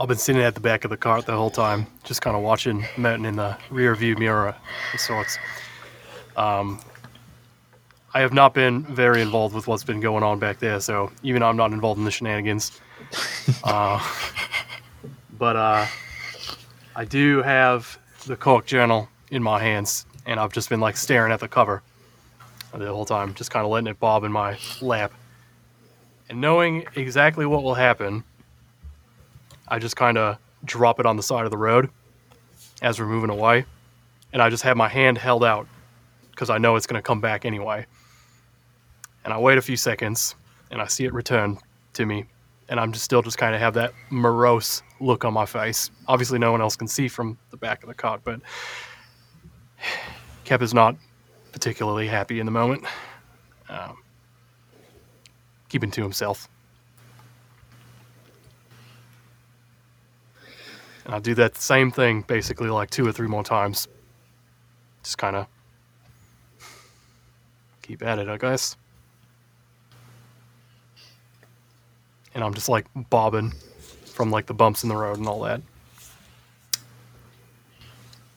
I've 0.00 0.08
been 0.08 0.16
sitting 0.16 0.40
at 0.40 0.54
the 0.54 0.60
back 0.60 0.84
of 0.84 0.90
the 0.90 0.96
cart 0.96 1.26
the 1.26 1.36
whole 1.36 1.50
time, 1.50 1.86
just 2.04 2.22
kind 2.22 2.34
of 2.34 2.42
watching 2.42 2.86
Mountain 2.96 3.26
in 3.26 3.36
the 3.36 3.58
rear 3.68 3.94
view 3.94 4.16
mirror 4.16 4.56
of 4.94 4.98
sorts. 4.98 5.38
Um, 6.38 6.80
I 8.14 8.20
have 8.20 8.32
not 8.32 8.54
been 8.54 8.82
very 8.82 9.20
involved 9.20 9.54
with 9.54 9.66
what's 9.66 9.84
been 9.84 10.00
going 10.00 10.22
on 10.22 10.38
back 10.38 10.58
there, 10.58 10.80
so 10.80 11.12
even 11.22 11.40
though 11.40 11.50
I'm 11.50 11.56
not 11.58 11.72
involved 11.72 11.98
in 11.98 12.06
the 12.06 12.10
shenanigans. 12.10 12.80
uh, 13.64 14.02
but 15.38 15.56
uh, 15.56 15.86
I 16.96 17.04
do 17.04 17.42
have 17.42 17.98
the 18.24 18.36
Cork 18.36 18.64
Journal 18.64 19.06
in 19.30 19.42
my 19.42 19.60
hands, 19.60 20.06
and 20.24 20.40
I've 20.40 20.54
just 20.54 20.70
been 20.70 20.80
like 20.80 20.96
staring 20.96 21.30
at 21.30 21.40
the 21.40 21.48
cover 21.48 21.82
the 22.72 22.86
whole 22.86 23.04
time, 23.04 23.34
just 23.34 23.50
kind 23.50 23.66
of 23.66 23.70
letting 23.70 23.88
it 23.88 24.00
bob 24.00 24.24
in 24.24 24.32
my 24.32 24.56
lap. 24.80 25.12
And 26.30 26.40
knowing 26.40 26.86
exactly 26.96 27.44
what 27.44 27.62
will 27.62 27.74
happen, 27.74 28.24
I 29.70 29.78
just 29.78 29.96
kind 29.96 30.18
of 30.18 30.38
drop 30.64 30.98
it 31.00 31.06
on 31.06 31.16
the 31.16 31.22
side 31.22 31.44
of 31.44 31.50
the 31.50 31.56
road 31.56 31.88
as 32.82 32.98
we're 32.98 33.06
moving 33.06 33.30
away, 33.30 33.64
and 34.32 34.42
I 34.42 34.50
just 34.50 34.64
have 34.64 34.76
my 34.76 34.88
hand 34.88 35.16
held 35.16 35.44
out 35.44 35.68
because 36.30 36.50
I 36.50 36.58
know 36.58 36.76
it's 36.76 36.86
going 36.86 36.98
to 36.98 37.06
come 37.06 37.20
back 37.20 37.44
anyway. 37.44 37.86
And 39.24 39.32
I 39.32 39.38
wait 39.38 39.58
a 39.58 39.62
few 39.62 39.76
seconds, 39.76 40.34
and 40.70 40.80
I 40.80 40.86
see 40.86 41.04
it 41.04 41.12
return 41.12 41.58
to 41.92 42.06
me, 42.06 42.24
and 42.68 42.80
I'm 42.80 42.92
just 42.92 43.04
still 43.04 43.22
just 43.22 43.38
kind 43.38 43.54
of 43.54 43.60
have 43.60 43.74
that 43.74 43.92
morose 44.10 44.82
look 44.98 45.24
on 45.24 45.32
my 45.32 45.46
face. 45.46 45.90
Obviously, 46.08 46.38
no 46.38 46.50
one 46.50 46.60
else 46.60 46.74
can 46.76 46.88
see 46.88 47.08
from 47.08 47.38
the 47.50 47.56
back 47.56 47.82
of 47.82 47.88
the 47.88 47.94
cart, 47.94 48.22
but 48.24 48.40
Kep 50.44 50.62
is 50.62 50.74
not 50.74 50.96
particularly 51.52 52.06
happy 52.06 52.40
in 52.40 52.46
the 52.46 52.52
moment, 52.52 52.84
um, 53.68 53.98
keeping 55.68 55.90
to 55.92 56.02
himself. 56.02 56.48
And 61.04 61.14
I'll 61.14 61.20
do 61.20 61.34
that 61.34 61.56
same 61.56 61.90
thing 61.90 62.22
basically 62.22 62.68
like 62.68 62.90
two 62.90 63.06
or 63.06 63.12
three 63.12 63.28
more 63.28 63.44
times. 63.44 63.88
Just 65.02 65.18
kind 65.18 65.36
of 65.36 65.46
keep 67.82 68.02
at 68.02 68.18
it, 68.18 68.28
I 68.28 68.36
guess. 68.36 68.76
And 72.34 72.44
I'm 72.44 72.54
just 72.54 72.68
like 72.68 72.86
bobbing 72.94 73.52
from 74.04 74.30
like 74.30 74.46
the 74.46 74.54
bumps 74.54 74.82
in 74.82 74.88
the 74.88 74.96
road 74.96 75.18
and 75.18 75.26
all 75.26 75.40
that. 75.40 75.60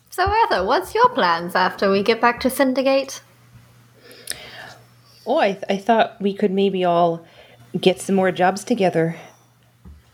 So 0.09 0.27
Eartha, 0.27 0.65
what's 0.65 0.93
your 0.93 1.09
plans 1.09 1.55
after 1.55 1.89
we 1.89 2.03
get 2.03 2.21
back 2.21 2.39
to 2.41 2.47
Cindergate? 2.47 3.21
Oh, 5.25 5.39
I, 5.39 5.59
I 5.69 5.77
thought 5.77 6.21
we 6.21 6.33
could 6.33 6.51
maybe 6.51 6.83
all 6.83 7.25
get 7.79 7.99
some 7.99 8.15
more 8.15 8.31
jobs 8.31 8.63
together. 8.63 9.15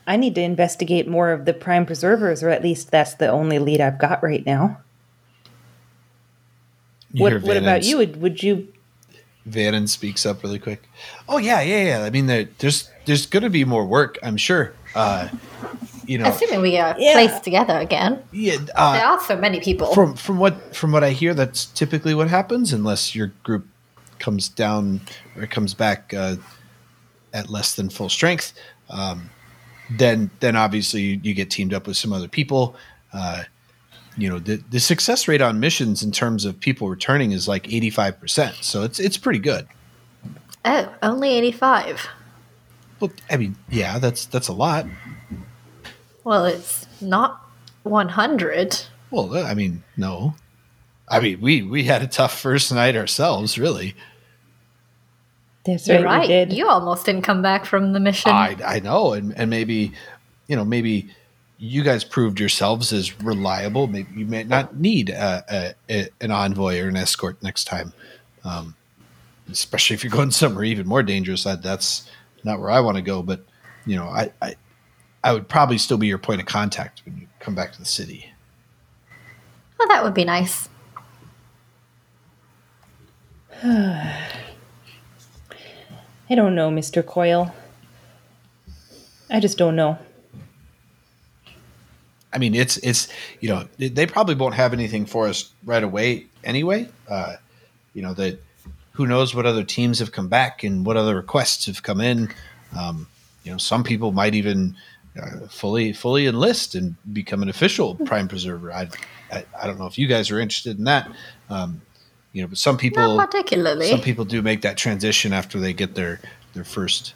I 0.10 0.18
need 0.18 0.34
to 0.36 0.42
investigate 0.42 1.08
more 1.08 1.32
of 1.32 1.46
the 1.46 1.54
prime 1.54 1.86
preservers, 1.86 2.42
or 2.44 2.50
at 2.50 2.64
least 2.64 2.90
that's 2.92 3.14
the 3.14 3.28
only 3.30 3.60
lead 3.60 3.80
I've 3.80 4.00
got 4.00 4.24
right 4.24 4.44
now. 4.46 4.80
You 7.14 7.24
What, 7.24 7.42
what 7.44 7.58
about 7.58 7.84
you? 7.84 7.98
Would, 7.98 8.22
would 8.22 8.44
you? 8.44 8.68
Vannon 9.46 9.88
speaks 9.88 10.26
up 10.26 10.44
really 10.44 10.60
quick. 10.60 10.84
Oh 11.28 11.38
yeah, 11.38 11.62
yeah, 11.62 11.84
yeah. 12.00 12.04
I 12.04 12.10
mean, 12.10 12.28
there, 12.28 12.48
there's 12.60 12.90
there's 13.06 13.26
going 13.26 13.44
to 13.44 13.50
be 13.50 13.66
more 13.66 13.86
work, 13.86 14.18
I'm 14.22 14.38
sure. 14.38 14.74
Uh, 14.96 15.30
you 16.06 16.18
know, 16.18 16.26
Assuming 16.26 16.62
we 16.62 16.78
are 16.78 16.96
Yeah. 17.00 17.14
placed 17.14 17.44
together 17.44 17.78
again. 17.78 18.22
yeah. 18.32 18.58
There 18.58 18.68
Uh, 18.78 19.00
are 19.04 19.20
so 19.24 19.36
many 19.38 19.60
people. 19.60 19.94
from 19.94 20.16
from 20.16 20.38
what 20.40 20.76
from 20.76 20.92
what 20.92 21.04
I 21.04 21.12
hear, 21.12 21.34
that's 21.34 21.66
typically 21.66 22.14
what 22.14 22.28
happens, 22.30 22.74
unless 22.74 23.16
your 23.16 23.32
group 23.44 23.68
comes 24.20 24.50
down 24.50 25.02
or 25.38 25.48
comes 25.48 25.74
back 25.74 26.14
uh, 26.14 26.36
at 27.34 27.50
less 27.50 27.76
than 27.76 27.90
full 27.90 28.10
strength. 28.10 28.54
Um, 28.90 29.30
then 29.90 30.30
then 30.40 30.56
obviously 30.56 31.02
you, 31.02 31.20
you 31.24 31.34
get 31.34 31.50
teamed 31.50 31.74
up 31.74 31.88
with 31.88 31.98
some 31.98 32.14
other 32.14 32.28
people. 32.28 32.76
Uh, 33.14 33.44
you 34.18 34.30
know 34.30 34.40
the 34.40 34.58
the 34.70 34.80
success 34.80 35.28
rate 35.28 35.42
on 35.42 35.60
missions 35.60 36.04
in 36.04 36.12
terms 36.12 36.46
of 36.46 36.60
people 36.60 36.90
returning 36.90 37.32
is 37.32 37.48
like 37.48 37.72
eighty 37.72 37.90
five 37.90 38.20
percent. 38.20 38.56
So 38.62 38.84
it's 38.84 39.00
it's 39.00 39.18
pretty 39.18 39.40
good. 39.40 39.68
oh, 40.66 40.94
only 41.02 41.30
85. 41.38 42.08
Well, 43.00 43.12
I 43.30 43.38
mean, 43.38 43.56
yeah, 43.70 43.98
that's 44.00 44.26
that's 44.26 44.50
a 44.50 44.54
lot. 44.54 44.86
Well, 46.26 46.46
it's 46.46 46.86
not 47.02 47.50
100. 47.84 48.84
Well, 49.10 49.38
I 49.38 49.54
mean, 49.54 49.84
no. 49.96 50.36
I 51.08 51.20
mean, 51.22 51.40
we 51.42 51.62
we 51.64 51.86
had 51.86 52.02
a 52.02 52.08
tough 52.08 52.38
first 52.40 52.72
night 52.74 52.96
ourselves, 52.96 53.58
really. 53.58 53.96
That's 55.74 55.88
You're 55.88 56.04
right, 56.04 56.28
we 56.28 56.34
right. 56.36 56.48
did. 56.50 56.54
You 56.54 56.68
almost 56.68 57.06
didn't 57.06 57.22
come 57.22 57.42
back 57.42 57.66
from 57.66 57.94
the 57.94 58.00
mission. 58.00 58.32
I 58.32 58.58
I 58.66 58.80
know, 58.80 59.14
and 59.14 59.38
and 59.38 59.50
maybe, 59.50 59.92
you 60.48 60.56
know, 60.56 60.66
maybe 60.66 61.10
you 61.58 61.84
guys 61.84 62.04
proved 62.04 62.40
yourselves 62.40 62.94
as 62.94 63.20
reliable. 63.22 63.88
Maybe 63.88 64.10
you 64.16 64.26
may 64.26 64.44
not 64.44 64.78
need 64.78 65.10
a, 65.10 65.44
a, 65.50 65.74
a, 65.94 66.10
an 66.22 66.32
envoy 66.32 66.80
or 66.80 66.88
an 66.88 66.96
escort 66.96 67.42
next 67.44 67.66
time, 67.66 67.94
um, 68.44 68.76
especially 69.52 69.94
if 69.94 70.04
you're 70.04 70.12
going 70.12 70.32
somewhere 70.32 70.64
even 70.64 70.88
more 70.88 71.04
dangerous. 71.04 71.44
That 71.44 71.62
that's 71.62 72.10
not 72.44 72.60
where 72.60 72.72
I 72.72 72.80
want 72.80 72.98
to 72.98 73.04
go. 73.04 73.22
But 73.22 73.44
you 73.86 73.96
know, 73.96 74.06
I, 74.06 74.32
I 74.42 74.56
I 75.24 75.34
would 75.34 75.48
probably 75.48 75.78
still 75.78 75.98
be 75.98 76.08
your 76.08 76.18
point 76.18 76.42
of 76.42 76.48
contact 76.48 77.02
when 77.06 77.18
you 77.18 77.28
come 77.40 77.56
back 77.56 77.74
to 77.74 77.80
the 77.80 77.86
city. 77.86 78.32
well, 79.78 79.88
that 79.90 80.04
would 80.04 80.14
be 80.14 80.26
nice. 80.26 80.70
I 86.30 86.36
don't 86.36 86.56
know, 86.56 86.70
Mr. 86.70 87.06
Coyle. 87.06 87.54
I 89.30 89.40
just 89.40 89.58
don't 89.58 89.76
know. 89.76 89.98
I 92.32 92.38
mean, 92.38 92.54
it's 92.54 92.78
it's 92.78 93.08
you 93.40 93.50
know 93.50 93.68
they- 93.78 94.06
probably 94.06 94.36
won't 94.36 94.54
have 94.56 94.74
anything 94.74 95.06
for 95.08 95.28
us 95.28 95.52
right 95.66 95.84
away 95.84 96.28
anyway. 96.44 96.88
Uh, 97.10 97.38
you 97.96 98.04
know 98.04 98.14
that 98.14 98.40
who 98.94 99.08
knows 99.08 99.34
what 99.34 99.46
other 99.48 99.64
teams 99.64 100.00
have 100.00 100.12
come 100.12 100.28
back 100.28 100.64
and 100.64 100.86
what 100.86 100.98
other 100.98 101.16
requests 101.16 101.66
have 101.66 101.82
come 101.82 102.02
in. 102.02 102.30
Um, 102.78 103.08
you 103.44 103.52
know, 103.52 103.58
some 103.58 103.84
people 103.84 104.12
might 104.12 104.36
even 104.36 104.76
uh, 105.20 105.48
fully 105.48 105.92
fully 105.94 106.28
enlist 106.28 106.76
and 106.76 106.96
become 107.14 107.42
an 107.42 107.50
official 107.50 107.96
prime 107.96 108.28
preserver. 108.28 108.72
I, 108.72 108.90
I 109.32 109.46
I 109.60 109.66
don't 109.68 109.80
know 109.80 109.88
if 109.88 109.98
you 109.98 110.06
guys 110.06 110.30
are 110.30 110.40
interested 110.40 110.78
in 110.78 110.84
that. 110.84 111.10
Um, 111.50 111.82
you 112.34 112.42
know, 112.42 112.48
but 112.48 112.58
some 112.58 112.78
people 112.78 113.18
Not 113.18 113.30
particularly. 113.32 113.88
some 113.90 114.02
people 114.02 114.26
do 114.26 114.42
make 114.42 114.62
that 114.62 114.78
transition 114.78 115.34
after 115.34 115.60
they 115.60 115.74
get 115.74 115.96
their 115.96 116.20
their 116.54 116.64
first 116.64 117.14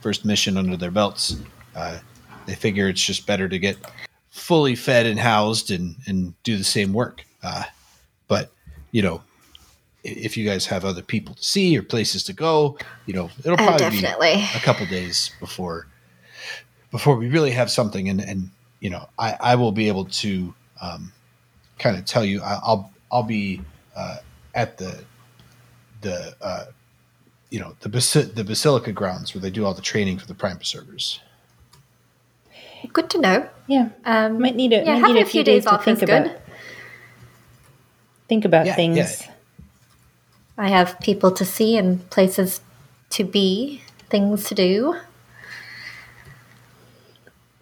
first 0.00 0.24
mission 0.24 0.56
under 0.56 0.76
their 0.76 0.90
belts. 0.90 1.36
Uh, 1.74 1.98
they 2.46 2.54
figure 2.54 2.88
it's 2.88 3.04
just 3.04 3.26
better 3.26 3.48
to 3.48 3.58
get 3.58 3.76
fully 4.30 4.74
fed 4.74 5.06
and 5.06 5.18
housed 5.18 5.70
and 5.70 5.96
and 6.06 6.34
do 6.42 6.56
the 6.56 6.64
same 6.64 6.92
work. 6.92 7.24
Uh, 7.42 7.64
but 8.26 8.50
you 8.90 9.02
know, 9.02 9.22
if 10.04 10.36
you 10.36 10.44
guys 10.48 10.66
have 10.66 10.84
other 10.84 11.02
people 11.02 11.34
to 11.34 11.44
see 11.44 11.76
or 11.76 11.82
places 11.82 12.24
to 12.24 12.32
go, 12.32 12.78
you 13.06 13.14
know, 13.14 13.30
it'll 13.40 13.52
Oh, 13.52 13.56
probably 13.56 13.90
be 13.90 14.00
definitely. 14.00 14.42
a 14.54 14.60
couple 14.60 14.86
days 14.86 15.30
before 15.40 15.86
before 16.90 17.16
we 17.16 17.28
really 17.28 17.50
have 17.50 17.70
something 17.70 18.08
and 18.08 18.20
and 18.20 18.50
you 18.80 18.88
know 18.88 19.06
i 19.18 19.36
i 19.40 19.54
will 19.54 19.72
be 19.72 19.88
able 19.88 20.06
to 20.06 20.54
um 20.80 21.12
kind 21.78 21.98
of 21.98 22.04
tell 22.06 22.24
you 22.24 22.40
I, 22.40 22.54
i'll 22.62 22.90
i'll 23.12 23.22
be 23.24 23.60
uh 23.94 24.16
at 24.54 24.78
the 24.78 25.04
the 26.00 26.34
uh 26.40 26.64
you 27.50 27.58
know 27.60 27.74
the 27.80 27.88
Basi- 27.88 28.34
the 28.34 28.44
basilica 28.44 28.92
grounds 28.92 29.34
where 29.34 29.40
they 29.40 29.50
do 29.50 29.64
all 29.64 29.74
the 29.74 29.82
training 29.82 30.18
for 30.18 30.26
the 30.26 30.34
prime 30.34 30.56
preservers 30.56 31.20
Good 32.92 33.10
to 33.10 33.18
know. 33.20 33.48
Yeah, 33.66 33.88
Um, 34.04 34.40
might 34.40 34.54
need 34.54 34.72
a 34.72 34.76
yeah, 34.76 34.92
might 34.92 35.00
having 35.00 35.14
need 35.16 35.22
a 35.22 35.26
few 35.26 35.42
days 35.42 35.64
to 35.64 35.74
off 35.74 35.84
think 35.84 35.98
is 35.98 36.02
about 36.04 36.24
good. 36.26 36.40
think 38.28 38.44
about 38.44 38.66
Yeah, 38.66 38.76
things. 38.76 38.96
yeah. 38.96 39.32
I 40.56 40.68
have 40.68 40.98
people 41.00 41.30
to 41.32 41.44
see 41.44 41.76
and 41.76 42.08
places 42.10 42.60
to 43.10 43.24
be, 43.24 43.82
things 44.10 44.44
to 44.44 44.54
do. 44.54 44.96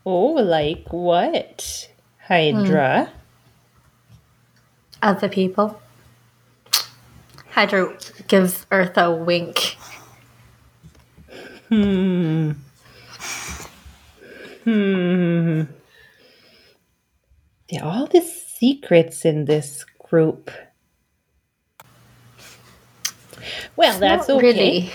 Oh, 0.05 0.35
like 0.35 0.85
what? 0.91 1.89
Hydra. 2.29 3.11
Other 5.03 5.29
people. 5.29 5.81
Hydra 7.57 7.97
gives 8.29 8.67
Earth 8.71 8.99
a 8.99 9.11
wink. 9.11 9.79
Hmm. 11.71 12.51
Hmm. 14.65 15.63
There 17.71 17.83
are 17.83 17.91
all 17.91 18.07
these 18.09 18.31
secrets 18.31 19.25
in 19.25 19.47
this 19.47 19.87
group. 20.11 20.51
Well, 23.75 23.99
that's 24.01 24.29
Not 24.29 24.37
okay. 24.37 24.47
really. 24.47 24.93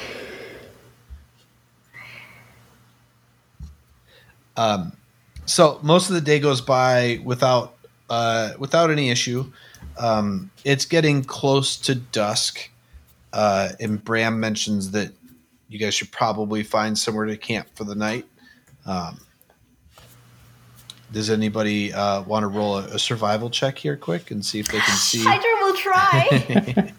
so 5.45 5.79
most 5.81 6.09
of 6.09 6.13
the 6.13 6.21
day 6.21 6.37
goes 6.37 6.61
by 6.61 7.21
without 7.25 7.73
uh, 8.07 8.51
without 8.59 8.91
any 8.91 9.09
issue. 9.09 9.51
Um, 9.97 10.51
it's 10.63 10.85
getting 10.85 11.23
close 11.23 11.77
to 11.77 11.95
dusk, 11.95 12.69
uh, 13.33 13.69
and 13.79 14.03
Bram 14.03 14.39
mentions 14.39 14.91
that 14.91 15.11
you 15.69 15.79
guys 15.79 15.93
should 15.93 16.11
probably 16.11 16.63
find 16.63 16.97
somewhere 16.97 17.25
to 17.25 17.37
camp 17.37 17.67
for 17.75 17.83
the 17.83 17.95
night. 17.95 18.25
Um, 18.85 19.21
does 21.11 21.29
anybody 21.29 21.93
uh, 21.93 22.21
want 22.23 22.43
to 22.43 22.47
roll 22.47 22.77
a, 22.77 22.85
a 22.85 22.99
survival 22.99 23.49
check 23.49 23.77
here, 23.77 23.97
quick, 23.97 24.31
and 24.31 24.45
see 24.45 24.59
if 24.59 24.67
they 24.67 24.79
can 24.79 24.95
see? 24.95 25.23
Hydra 25.27 25.49
will 25.61 25.75
try. 25.75 26.93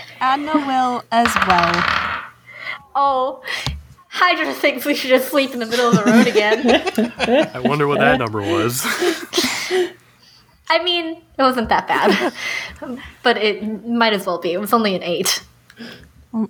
Adna 0.20 0.54
will 0.54 1.04
as 1.10 1.34
well. 1.46 2.24
oh, 2.94 3.42
Hydra 4.08 4.54
thinks 4.54 4.86
we 4.86 4.94
should 4.94 5.10
just 5.10 5.28
sleep 5.28 5.52
in 5.52 5.58
the 5.58 5.66
middle 5.66 5.90
of 5.90 5.94
the 5.96 6.04
road 6.10 6.26
again. 6.26 7.50
I 7.54 7.58
wonder 7.60 7.86
what 7.86 7.98
that 7.98 8.18
number 8.18 8.40
was. 8.40 8.82
I 10.68 10.82
mean, 10.82 11.22
it 11.38 11.42
wasn't 11.42 11.68
that 11.68 11.86
bad, 11.86 12.32
but 13.22 13.36
it 13.36 13.86
might 13.86 14.12
as 14.12 14.26
well 14.26 14.38
be. 14.38 14.52
It 14.52 14.60
was 14.60 14.72
only 14.72 14.94
an 14.94 15.02
eight. 15.02 15.44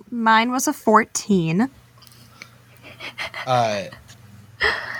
Mine 0.09 0.51
was 0.51 0.67
a 0.67 0.73
14. 0.73 1.69
Uh, 3.45 3.83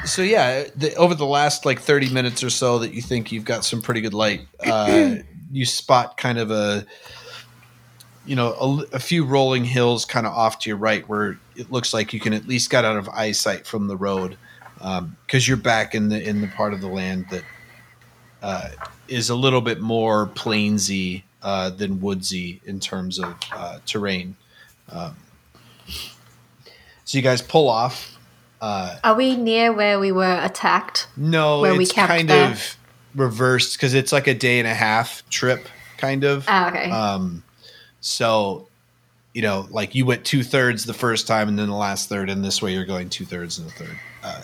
so 0.06 0.22
yeah, 0.22 0.66
the, 0.76 0.94
over 0.96 1.16
the 1.16 1.26
last 1.26 1.66
like 1.66 1.80
thirty 1.80 2.10
minutes 2.10 2.44
or 2.44 2.50
so, 2.50 2.80
that 2.80 2.94
you 2.94 3.02
think 3.02 3.32
you've 3.32 3.46
got 3.46 3.66
some 3.66 3.82
pretty 3.82 4.02
good 4.02 4.14
light, 4.14 4.48
uh, 4.66 5.16
you 5.52 5.66
spot 5.66 6.18
kind 6.18 6.38
of 6.38 6.52
a, 6.52 6.86
you 8.26 8.36
know, 8.36 8.54
a, 8.54 8.96
a 8.96 9.00
few 9.00 9.26
rolling 9.26 9.66
hills 9.66 10.06
kind 10.06 10.28
of 10.28 10.34
off 10.34 10.60
to 10.60 10.70
your 10.70 10.78
right, 10.78 11.08
where 11.10 11.40
it 11.56 11.72
looks 11.72 11.94
like 11.94 12.14
you 12.14 12.20
can 12.20 12.34
at 12.34 12.48
least 12.48 12.70
get 12.70 12.86
out 12.86 12.98
of 12.98 13.10
eyesight 13.10 13.66
from 13.66 13.88
the 13.88 13.98
road, 13.98 14.38
because 15.26 15.48
you're 15.48 15.58
back 15.58 15.96
in 15.96 16.10
the 16.10 16.22
in 16.22 16.42
the 16.42 16.48
part 16.48 16.74
of 16.74 16.82
the 16.82 16.88
land 16.88 17.26
that 17.32 17.44
uh, 18.42 18.70
is 19.08 19.30
a 19.30 19.36
little 19.36 19.62
bit 19.62 19.80
more 19.82 20.28
plainsy 20.28 21.24
uh, 21.42 21.70
than 21.70 22.02
woodsy 22.02 22.62
in 22.66 22.80
terms 22.80 23.20
of 23.20 23.36
uh, 23.54 23.80
terrain. 23.86 24.36
Um, 24.90 25.16
so 27.06 27.18
you 27.18 27.22
guys 27.22 27.42
pull 27.42 27.70
off. 27.70 28.18
Uh, 28.60 28.98
Are 29.04 29.16
we 29.16 29.36
near 29.38 29.72
where 29.72 30.00
we 30.00 30.12
were 30.12 30.40
attacked? 30.44 31.08
no, 31.16 31.62
Where 31.62 31.76
we 31.76 31.84
it's 31.84 31.94
kind 31.94 32.28
there? 32.30 32.52
of 32.52 32.76
reversed 33.16 33.78
because 33.78 33.94
it's 33.94 34.12
like 34.12 34.28
a 34.28 34.34
day 34.34 34.60
and 34.60 34.68
a 34.68 34.74
half 34.74 35.28
trip, 35.30 35.68
kind 35.98 36.24
of. 36.24 36.44
Ah, 36.48 36.70
okay. 36.70 36.90
Um, 36.90 37.44
so, 38.02 38.68
you 39.34 39.42
know, 39.44 39.68
like 39.70 39.94
you 39.96 40.06
went 40.06 40.26
two 40.26 40.44
thirds 40.44 40.86
the 40.86 40.94
first 40.94 41.28
time 41.28 41.48
and 41.50 41.58
then 41.60 41.68
the 41.70 41.76
last 41.76 42.10
third, 42.10 42.30
and 42.30 42.44
this 42.44 42.62
way 42.62 42.74
you're 42.74 42.86
going 42.86 43.10
two 43.10 43.26
thirds 43.26 43.60
and 43.60 43.68
a 43.68 43.72
third. 43.72 43.98
Uh, 44.24 44.42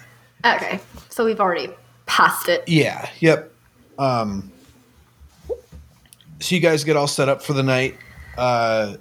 okay, 0.55 0.79
so 1.09 1.25
we've 1.25 1.39
already 1.41 1.69
passed 2.05 2.47
it. 2.49 2.63
yeah, 2.67 3.09
yep. 3.19 3.51
Um, 3.97 4.51
so 6.43 6.55
you 6.55 6.61
guys 6.61 6.83
get 6.83 6.97
all 6.97 7.07
set 7.07 7.29
up 7.29 7.41
for 7.41 7.53
the 7.53 7.63
night. 7.63 7.95
Uh, 8.37 8.97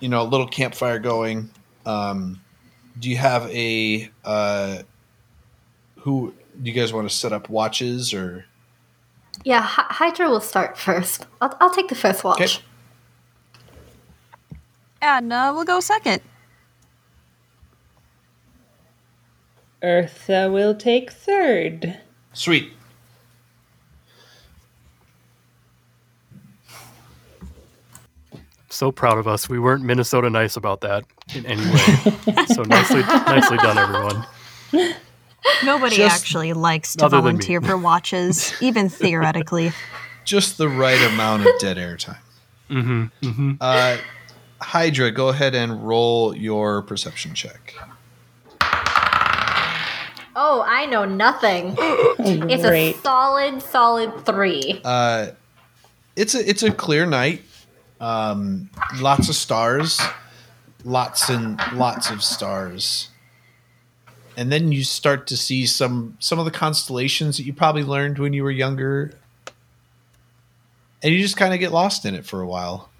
you 0.00 0.08
know, 0.08 0.22
a 0.22 0.24
little 0.24 0.48
campfire 0.48 0.98
going. 0.98 1.50
Um, 1.86 2.40
do 2.98 3.08
you 3.08 3.16
have 3.16 3.48
a 3.50 4.10
uh, 4.24 4.82
who? 6.00 6.34
Do 6.60 6.68
you 6.68 6.74
guys 6.74 6.92
want 6.92 7.08
to 7.08 7.14
set 7.14 7.32
up 7.32 7.48
watches 7.48 8.12
or? 8.12 8.44
Yeah, 9.44 9.62
Hy- 9.62 9.86
Hydra 9.88 10.28
will 10.28 10.40
start 10.40 10.76
first. 10.76 11.26
I'll, 11.40 11.56
I'll 11.60 11.70
take 11.70 11.88
the 11.88 11.94
first 11.94 12.24
watch. 12.24 12.40
Okay. 12.40 12.64
Adna 15.00 15.52
will 15.54 15.64
go 15.64 15.78
second. 15.80 16.22
Eartha 19.82 20.52
will 20.52 20.74
take 20.74 21.12
third. 21.12 22.00
Sweet. 22.32 22.72
So 28.72 28.90
proud 28.90 29.18
of 29.18 29.28
us. 29.28 29.50
We 29.50 29.58
weren't 29.58 29.84
Minnesota 29.84 30.30
nice 30.30 30.56
about 30.56 30.80
that 30.80 31.04
in 31.34 31.44
any 31.44 31.60
way. 31.60 32.46
so 32.46 32.62
nicely, 32.66 33.02
nicely 33.02 33.58
done, 33.58 33.76
everyone. 33.76 34.26
Nobody 35.62 35.96
Just- 35.96 36.14
actually 36.22 36.54
likes 36.54 36.96
to 36.96 37.04
Other 37.04 37.18
than 37.18 37.24
me. 37.24 37.30
volunteer 37.32 37.60
for 37.60 37.76
watches, 37.76 38.54
even 38.62 38.88
theoretically. 38.88 39.72
Just 40.24 40.56
the 40.56 40.70
right 40.70 41.00
amount 41.12 41.46
of 41.46 41.52
dead 41.58 41.76
air 41.76 41.98
time. 41.98 42.16
hmm 42.68 43.04
hmm 43.22 43.52
Uh, 43.60 43.98
Hydra, 44.62 45.10
go 45.10 45.28
ahead 45.28 45.54
and 45.54 45.86
roll 45.86 46.34
your 46.34 46.80
perception 46.82 47.34
check. 47.34 47.74
Oh, 50.34 50.64
I 50.66 50.86
know 50.86 51.04
nothing. 51.04 51.76
It's 52.24 52.64
a 52.64 52.92
solid, 53.02 53.60
solid 53.62 54.24
three. 54.24 54.80
Uh, 54.84 55.28
it's 56.16 56.34
a 56.34 56.48
it's 56.48 56.62
a 56.62 56.70
clear 56.70 57.04
night. 57.04 57.42
Um, 58.02 58.68
lots 58.98 59.28
of 59.28 59.36
stars, 59.36 60.00
lots 60.84 61.28
and 61.28 61.60
lots 61.72 62.10
of 62.10 62.20
stars, 62.20 63.10
and 64.36 64.50
then 64.50 64.72
you 64.72 64.82
start 64.82 65.28
to 65.28 65.36
see 65.36 65.66
some 65.66 66.16
some 66.18 66.40
of 66.40 66.44
the 66.44 66.50
constellations 66.50 67.36
that 67.36 67.44
you 67.44 67.52
probably 67.52 67.84
learned 67.84 68.18
when 68.18 68.32
you 68.32 68.42
were 68.42 68.50
younger, 68.50 69.12
and 71.00 71.14
you 71.14 71.20
just 71.20 71.36
kind 71.36 71.54
of 71.54 71.60
get 71.60 71.70
lost 71.70 72.04
in 72.04 72.16
it 72.16 72.26
for 72.26 72.40
a 72.40 72.46
while. 72.46 72.90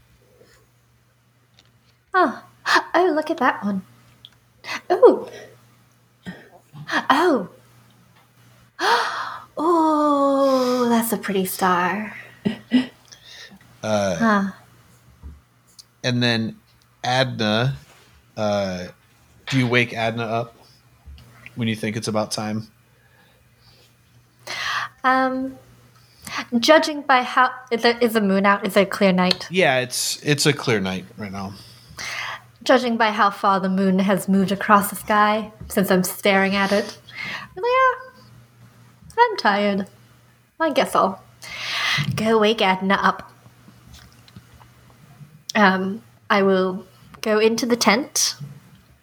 Oh, 2.14 2.44
oh, 2.94 3.12
look 3.12 3.28
at 3.28 3.38
that 3.38 3.64
one. 3.64 3.82
Oh, 4.88 5.28
oh, 7.10 7.48
oh, 9.58 10.88
that's 10.88 11.12
a 11.12 11.16
pretty 11.16 11.44
star. 11.44 12.16
Uh, 13.82 14.16
Huh. 14.16 14.52
And 16.04 16.22
then 16.22 16.56
Adna, 17.04 17.76
uh, 18.36 18.86
do 19.46 19.58
you 19.58 19.66
wake 19.66 19.92
Adna 19.94 20.24
up 20.24 20.56
when 21.54 21.68
you 21.68 21.76
think 21.76 21.96
it's 21.96 22.08
about 22.08 22.30
time? 22.30 22.68
Um, 25.04 25.58
judging 26.58 27.02
by 27.02 27.22
how 27.22 27.50
is 27.70 27.82
the, 27.82 28.02
is 28.02 28.12
the 28.14 28.20
moon 28.20 28.46
out? 28.46 28.66
Is 28.66 28.76
it 28.76 28.80
a 28.82 28.86
clear 28.86 29.12
night? 29.12 29.48
Yeah, 29.50 29.80
it's 29.80 30.22
it's 30.22 30.46
a 30.46 30.52
clear 30.52 30.80
night 30.80 31.04
right 31.16 31.32
now. 31.32 31.54
Judging 32.62 32.96
by 32.96 33.10
how 33.10 33.30
far 33.30 33.58
the 33.58 33.68
moon 33.68 33.98
has 33.98 34.28
moved 34.28 34.52
across 34.52 34.90
the 34.90 34.96
sky 34.96 35.52
since 35.68 35.90
I'm 35.90 36.04
staring 36.04 36.54
at 36.54 36.70
it, 36.70 36.98
yeah, 37.56 38.10
I'm 39.18 39.36
tired. 39.36 39.88
I 40.60 40.70
guess 40.72 40.94
I'll 40.94 41.20
go 42.14 42.38
wake 42.38 42.62
Adna 42.62 42.94
up. 42.94 43.31
Um, 45.54 46.02
I 46.30 46.42
will 46.42 46.86
go 47.20 47.38
into 47.38 47.66
the 47.66 47.76
tent 47.76 48.36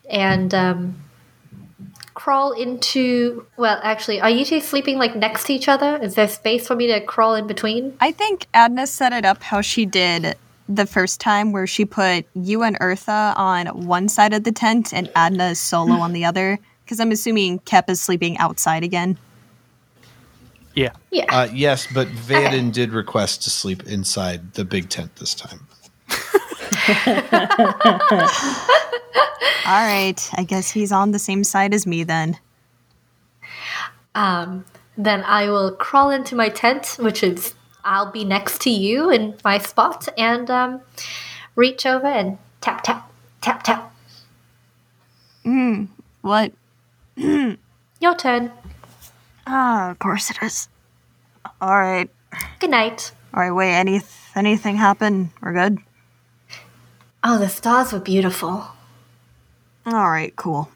and 0.10 0.54
um, 0.54 1.04
crawl 2.14 2.52
into. 2.52 3.46
Well, 3.58 3.80
actually, 3.84 4.20
are 4.22 4.30
you 4.30 4.46
two 4.46 4.60
sleeping 4.60 4.98
like 4.98 5.16
next 5.16 5.46
to 5.46 5.54
each 5.54 5.68
other? 5.68 5.98
Is 5.98 6.16
there 6.16 6.28
space 6.28 6.68
for 6.68 6.76
me 6.76 6.88
to 6.88 7.02
crawl 7.02 7.36
in 7.36 7.48
between? 7.48 7.96
I 8.00 8.12
think 8.12 8.48
Adna 8.54 8.88
set 8.88 9.14
it 9.14 9.26
up 9.26 9.42
how 9.44 9.62
she 9.62 9.86
did 9.86 10.36
the 10.68 10.86
first 10.86 11.20
time, 11.20 11.52
where 11.52 11.66
she 11.68 11.86
put 11.86 12.26
you 12.36 12.64
and 12.64 12.80
Eartha 12.80 13.36
on 13.38 13.68
one 13.88 14.10
side 14.10 14.34
of 14.34 14.44
the 14.44 14.52
tent 14.52 14.94
and 14.94 15.10
Adna 15.16 15.50
is 15.52 15.60
solo 15.60 15.96
on 15.96 16.14
the 16.14 16.26
other. 16.26 16.60
Because 16.84 17.00
I'm 17.00 17.12
assuming 17.12 17.60
Kep 17.60 17.90
is 17.90 18.02
sleeping 18.02 18.38
outside 18.40 18.84
again. 18.84 19.18
Yeah. 20.74 20.94
Yeah. 21.12 21.26
Uh, 21.30 21.48
yes, 21.54 21.88
but 21.94 22.08
Vaden 22.08 22.72
did 22.72 22.92
request 22.92 23.44
to 23.44 23.50
sleep 23.50 23.84
inside 23.84 24.54
the 24.54 24.66
big 24.66 24.90
tent 24.90 25.16
this 25.18 25.36
time. 25.36 25.68
All 29.66 29.86
right, 29.86 30.30
I 30.36 30.44
guess 30.44 30.72
he's 30.72 30.92
on 30.92 31.12
the 31.12 31.20
same 31.20 31.44
side 31.44 31.74
as 31.74 31.86
me 31.86 32.04
then. 32.04 32.38
Um, 34.16 34.66
then 34.98 35.24
I 35.24 35.50
will 35.50 35.72
crawl 35.72 36.10
into 36.10 36.36
my 36.36 36.50
tent, 36.50 36.98
which 37.00 37.24
is 37.24 37.54
I'll 37.84 38.12
be 38.12 38.26
next 38.26 38.62
to 38.62 38.70
you 38.70 39.10
in 39.10 39.36
my 39.44 39.60
spot, 39.60 40.08
and 40.18 40.50
um, 40.50 40.82
reach 41.56 41.86
over 41.86 42.08
and 42.08 42.38
tap 42.62 42.84
tap 42.84 43.12
tap 43.42 43.64
tap. 43.64 43.94
What? 46.22 46.52
Your 47.16 48.16
turn. 48.18 48.52
Ah, 49.48 49.92
of 49.92 50.00
course 50.00 50.30
it 50.30 50.38
is. 50.42 50.68
All 51.62 51.78
right. 51.78 52.10
Good 52.60 52.70
night. 52.70 53.12
All 53.34 53.42
right, 53.42 53.52
wait, 53.52 53.74
any 53.74 54.02
anything 54.36 54.76
happen? 54.76 55.32
We're 55.42 55.54
good? 55.54 55.80
Oh, 57.24 57.38
the 57.38 57.50
stars 57.50 57.92
were 57.92 58.00
beautiful. 58.00 58.66
All 59.86 60.10
right, 60.10 60.34
cool. 60.36 60.70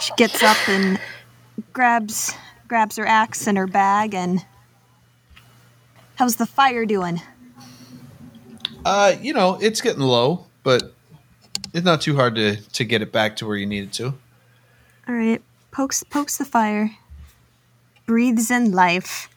she 0.00 0.12
gets 0.16 0.42
up 0.42 0.56
and 0.68 0.98
grabs 1.72 2.34
grabs 2.66 2.96
her 2.96 3.06
axe 3.06 3.46
and 3.46 3.58
her 3.58 3.66
bag 3.66 4.14
and 4.14 4.44
how's 6.16 6.36
the 6.36 6.46
fire 6.46 6.84
doing? 6.86 7.20
Uh, 8.84 9.14
you 9.20 9.32
know, 9.32 9.58
it's 9.60 9.80
getting 9.80 10.02
low, 10.02 10.46
but 10.62 10.94
it's 11.74 11.84
not 11.84 12.00
too 12.00 12.16
hard 12.16 12.34
to 12.36 12.56
to 12.56 12.84
get 12.84 13.02
it 13.02 13.12
back 13.12 13.36
to 13.36 13.46
where 13.46 13.56
you 13.56 13.66
need 13.66 13.84
it 13.84 13.92
to. 13.94 14.14
All 15.08 15.14
right, 15.14 15.42
pokes 15.70 16.02
pokes 16.04 16.38
the 16.38 16.44
fire, 16.44 16.90
breathes 18.06 18.50
in 18.50 18.72
life. 18.72 19.28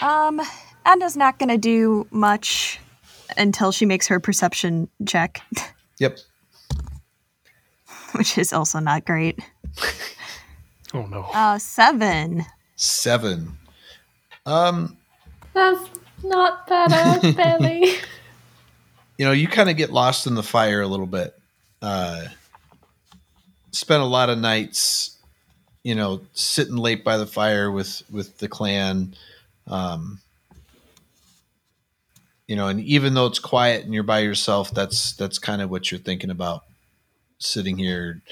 Um, 0.00 0.40
Adna's 0.86 1.16
not 1.16 1.38
gonna 1.38 1.58
do 1.58 2.06
much 2.10 2.78
until 3.36 3.72
she 3.72 3.86
makes 3.86 4.06
her 4.08 4.20
perception 4.20 4.88
check, 5.06 5.40
Yep. 5.98 6.18
which 8.12 8.38
is 8.38 8.52
also 8.52 8.78
not 8.78 9.04
great. 9.04 9.38
Oh 10.92 11.06
no. 11.06 11.22
Uh, 11.32 11.58
seven. 11.58 12.44
Seven. 12.76 13.56
Um, 14.46 14.96
That's 15.52 15.80
not 16.22 16.66
better, 16.66 17.32
Billy. 17.36 17.94
you 19.18 19.24
know, 19.24 19.32
you 19.32 19.48
kind 19.48 19.70
of 19.70 19.76
get 19.76 19.90
lost 19.90 20.26
in 20.26 20.34
the 20.34 20.42
fire 20.42 20.82
a 20.82 20.86
little 20.86 21.06
bit. 21.06 21.34
Uh, 21.82 22.26
spent 23.72 24.02
a 24.02 24.06
lot 24.06 24.28
of 24.30 24.38
nights, 24.38 25.18
you 25.82 25.94
know, 25.94 26.20
sitting 26.34 26.76
late 26.76 27.04
by 27.04 27.16
the 27.16 27.26
fire 27.26 27.70
with 27.70 28.02
with 28.10 28.38
the 28.38 28.48
clan. 28.48 29.14
Um, 29.66 30.20
you 32.46 32.56
know, 32.56 32.68
and 32.68 32.80
even 32.80 33.14
though 33.14 33.26
it's 33.26 33.38
quiet 33.38 33.84
and 33.84 33.94
you're 33.94 34.02
by 34.02 34.20
yourself, 34.20 34.72
that's 34.72 35.12
that's 35.14 35.38
kind 35.38 35.62
of 35.62 35.70
what 35.70 35.90
you're 35.90 36.00
thinking 36.00 36.30
about, 36.30 36.64
sitting 37.38 37.78
here, 37.78 38.22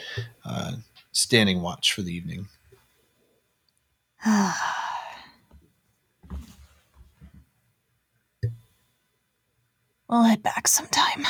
uh, 0.44 0.72
standing 1.12 1.62
watch 1.62 1.92
for 1.92 2.02
the 2.02 2.14
evening. 2.14 2.48
We'll 10.08 10.24
head 10.24 10.42
back 10.42 10.68
sometime. 10.68 11.26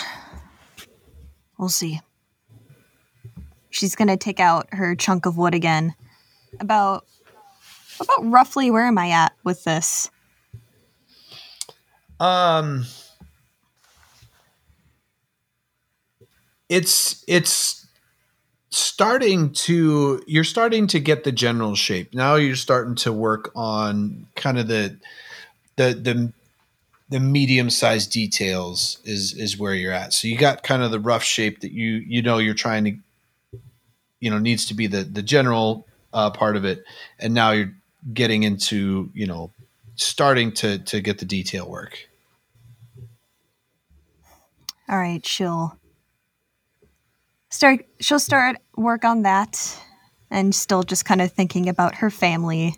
We'll 1.57 1.69
see. 1.69 2.01
She's 3.70 3.94
gonna 3.94 4.17
take 4.17 4.41
out 4.41 4.67
her 4.73 4.97
chunk 4.97 5.25
of 5.25 5.36
wood 5.36 5.55
again. 5.55 5.94
About 6.59 7.07
about 8.01 8.28
roughly 8.28 8.73
where 8.73 8.85
am 8.85 8.99
I 8.99 9.11
at 9.11 9.35
with 9.44 9.62
this? 9.62 10.11
Um, 12.23 12.84
it's 16.68 17.25
it's 17.26 17.89
starting 18.70 19.52
to 19.52 20.23
you're 20.28 20.44
starting 20.44 20.86
to 20.86 21.01
get 21.01 21.25
the 21.25 21.33
general 21.33 21.75
shape. 21.75 22.15
Now 22.15 22.36
you're 22.36 22.55
starting 22.55 22.94
to 22.97 23.12
work 23.12 23.51
on 23.57 24.28
kind 24.36 24.57
of 24.57 24.68
the 24.68 24.99
the 25.75 25.94
the 25.94 26.33
the 27.09 27.18
medium 27.18 27.70
sized 27.70 28.12
details 28.12 28.99
is 29.05 29.34
is 29.34 29.59
where 29.59 29.75
you're 29.75 29.92
at. 29.92 30.12
So 30.12 30.28
you 30.28 30.39
got 30.39 30.62
kind 30.62 30.84
of 30.84 30.92
the 30.92 31.01
rough 31.01 31.25
shape 31.25 31.59
that 31.62 31.73
you 31.73 32.05
you 32.07 32.23
know 32.23 32.39
you're 32.39 32.55
trying 32.55 32.84
to 32.84 33.59
you 34.20 34.31
know 34.31 34.39
needs 34.39 34.67
to 34.67 34.75
be 34.75 34.86
the 34.86 35.02
the 35.02 35.25
general 35.25 35.89
uh, 36.12 36.31
part 36.31 36.55
of 36.55 36.65
it, 36.65 36.84
and 37.18 37.34
now 37.34 37.51
you're 37.51 37.75
getting 38.15 38.44
into 38.44 39.10
you 39.12 39.26
know 39.26 39.51
starting 39.97 40.52
to 40.52 40.78
to 40.78 41.01
get 41.01 41.18
the 41.18 41.25
detail 41.25 41.68
work. 41.68 41.99
All 44.93 44.99
right, 44.99 45.25
she'll 45.25 45.79
start 47.49 47.87
she'll 47.99 48.21
start 48.21 48.57
work 48.77 49.07
on 49.07 49.23
that 49.23 49.75
and 50.31 50.55
still 50.55 50.83
just 50.83 51.07
kind 51.07 51.23
of 51.23 51.33
thinking 51.33 51.67
about 51.71 51.95
her 51.95 52.11
family. 52.11 52.77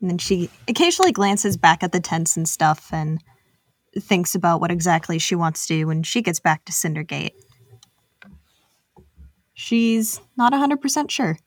And 0.00 0.08
then 0.08 0.16
she 0.16 0.48
occasionally 0.66 1.12
glances 1.12 1.58
back 1.58 1.82
at 1.82 1.92
the 1.92 2.00
tents 2.00 2.38
and 2.38 2.48
stuff 2.48 2.88
and 2.90 3.22
thinks 4.00 4.34
about 4.34 4.62
what 4.62 4.70
exactly 4.70 5.18
she 5.18 5.34
wants 5.34 5.66
to 5.66 5.74
do 5.74 5.86
when 5.88 6.02
she 6.02 6.22
gets 6.22 6.40
back 6.40 6.64
to 6.64 6.72
Cindergate. 6.72 7.32
She's 9.52 10.22
not 10.38 10.54
100% 10.54 11.10
sure. 11.10 11.38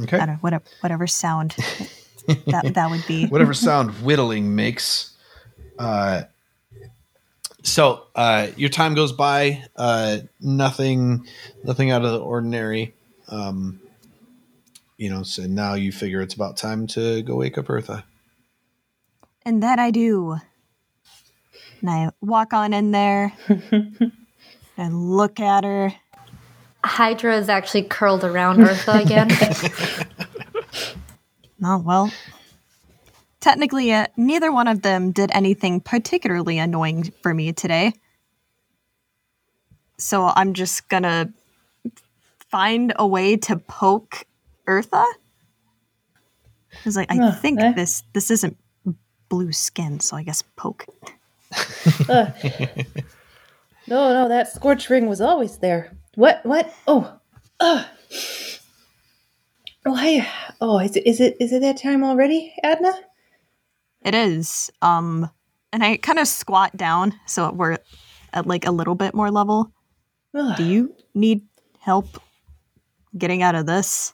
Okay. 0.00 0.16
I 0.16 0.20
don't 0.20 0.28
know, 0.28 0.34
whatever, 0.40 0.64
whatever 0.80 1.06
sound 1.06 1.56
that, 2.26 2.70
that 2.74 2.90
would 2.90 3.06
be. 3.06 3.26
whatever 3.26 3.54
sound 3.54 3.90
whittling 4.02 4.54
makes. 4.54 5.16
Uh, 5.78 6.22
so 7.62 8.04
uh, 8.14 8.48
your 8.56 8.70
time 8.70 8.94
goes 8.94 9.12
by, 9.12 9.64
uh, 9.74 10.18
nothing, 10.40 11.26
nothing 11.64 11.90
out 11.90 12.04
of 12.04 12.12
the 12.12 12.20
ordinary. 12.20 12.94
Um, 13.28 13.80
you 14.96 15.10
know, 15.10 15.24
so 15.24 15.46
now 15.46 15.74
you 15.74 15.92
figure 15.92 16.20
it's 16.20 16.34
about 16.34 16.56
time 16.56 16.86
to 16.88 17.22
go 17.22 17.34
wake 17.36 17.58
up 17.58 17.66
Eartha. 17.66 18.04
And 19.44 19.62
that 19.62 19.78
I 19.78 19.90
do. 19.90 20.38
And 21.80 21.90
I 21.90 22.10
walk 22.20 22.52
on 22.52 22.72
in 22.72 22.92
there 22.92 23.32
and 24.76 25.10
look 25.10 25.40
at 25.40 25.64
her. 25.64 25.92
Hydra 26.84 27.36
is 27.36 27.48
actually 27.48 27.82
curled 27.82 28.24
around 28.24 28.58
Eartha 28.58 29.04
again. 29.04 30.05
Oh, 31.62 31.78
well. 31.78 32.10
Technically, 33.40 33.92
uh, 33.92 34.06
neither 34.16 34.50
one 34.52 34.68
of 34.68 34.82
them 34.82 35.12
did 35.12 35.30
anything 35.32 35.80
particularly 35.80 36.58
annoying 36.58 37.12
for 37.22 37.32
me 37.32 37.52
today. 37.52 37.92
So 39.98 40.24
I'm 40.34 40.52
just 40.52 40.88
gonna 40.88 41.32
find 42.50 42.92
a 42.96 43.06
way 43.06 43.36
to 43.36 43.56
poke 43.56 44.24
Eartha. 44.66 45.04
I 46.72 46.78
was 46.84 46.96
like, 46.96 47.10
I 47.10 47.18
Oh, 47.20 47.32
think 47.32 47.60
eh. 47.60 47.72
this 47.72 48.02
this 48.12 48.30
isn't 48.30 48.56
blue 49.28 49.52
skin, 49.52 50.00
so 50.00 50.16
I 50.16 50.22
guess 50.22 50.42
poke. 50.56 50.84
Ugh. 52.08 52.32
no, 53.86 54.12
no, 54.12 54.28
that 54.28 54.52
scorch 54.52 54.90
ring 54.90 55.06
was 55.08 55.20
always 55.20 55.58
there. 55.58 55.96
What? 56.16 56.44
What? 56.44 56.72
Oh, 56.86 57.18
ugh. 57.60 57.86
Why? 59.86 60.28
Oh, 60.60 60.80
is 60.80 60.96
it? 60.96 61.06
Is 61.06 61.20
it? 61.20 61.36
Is 61.38 61.52
it 61.52 61.60
that 61.60 61.76
time 61.80 62.02
already, 62.02 62.52
Adna? 62.64 62.92
It 64.02 64.14
is. 64.14 64.68
Um, 64.82 65.30
and 65.72 65.84
I 65.84 65.96
kind 65.98 66.18
of 66.18 66.26
squat 66.26 66.76
down 66.76 67.14
so 67.26 67.52
we're 67.52 67.78
at 68.32 68.46
like 68.46 68.66
a 68.66 68.72
little 68.72 68.96
bit 68.96 69.14
more 69.14 69.30
level. 69.30 69.70
Ugh. 70.34 70.56
Do 70.56 70.64
you 70.64 70.94
need 71.14 71.42
help 71.78 72.20
getting 73.16 73.42
out 73.42 73.54
of 73.54 73.66
this? 73.66 74.12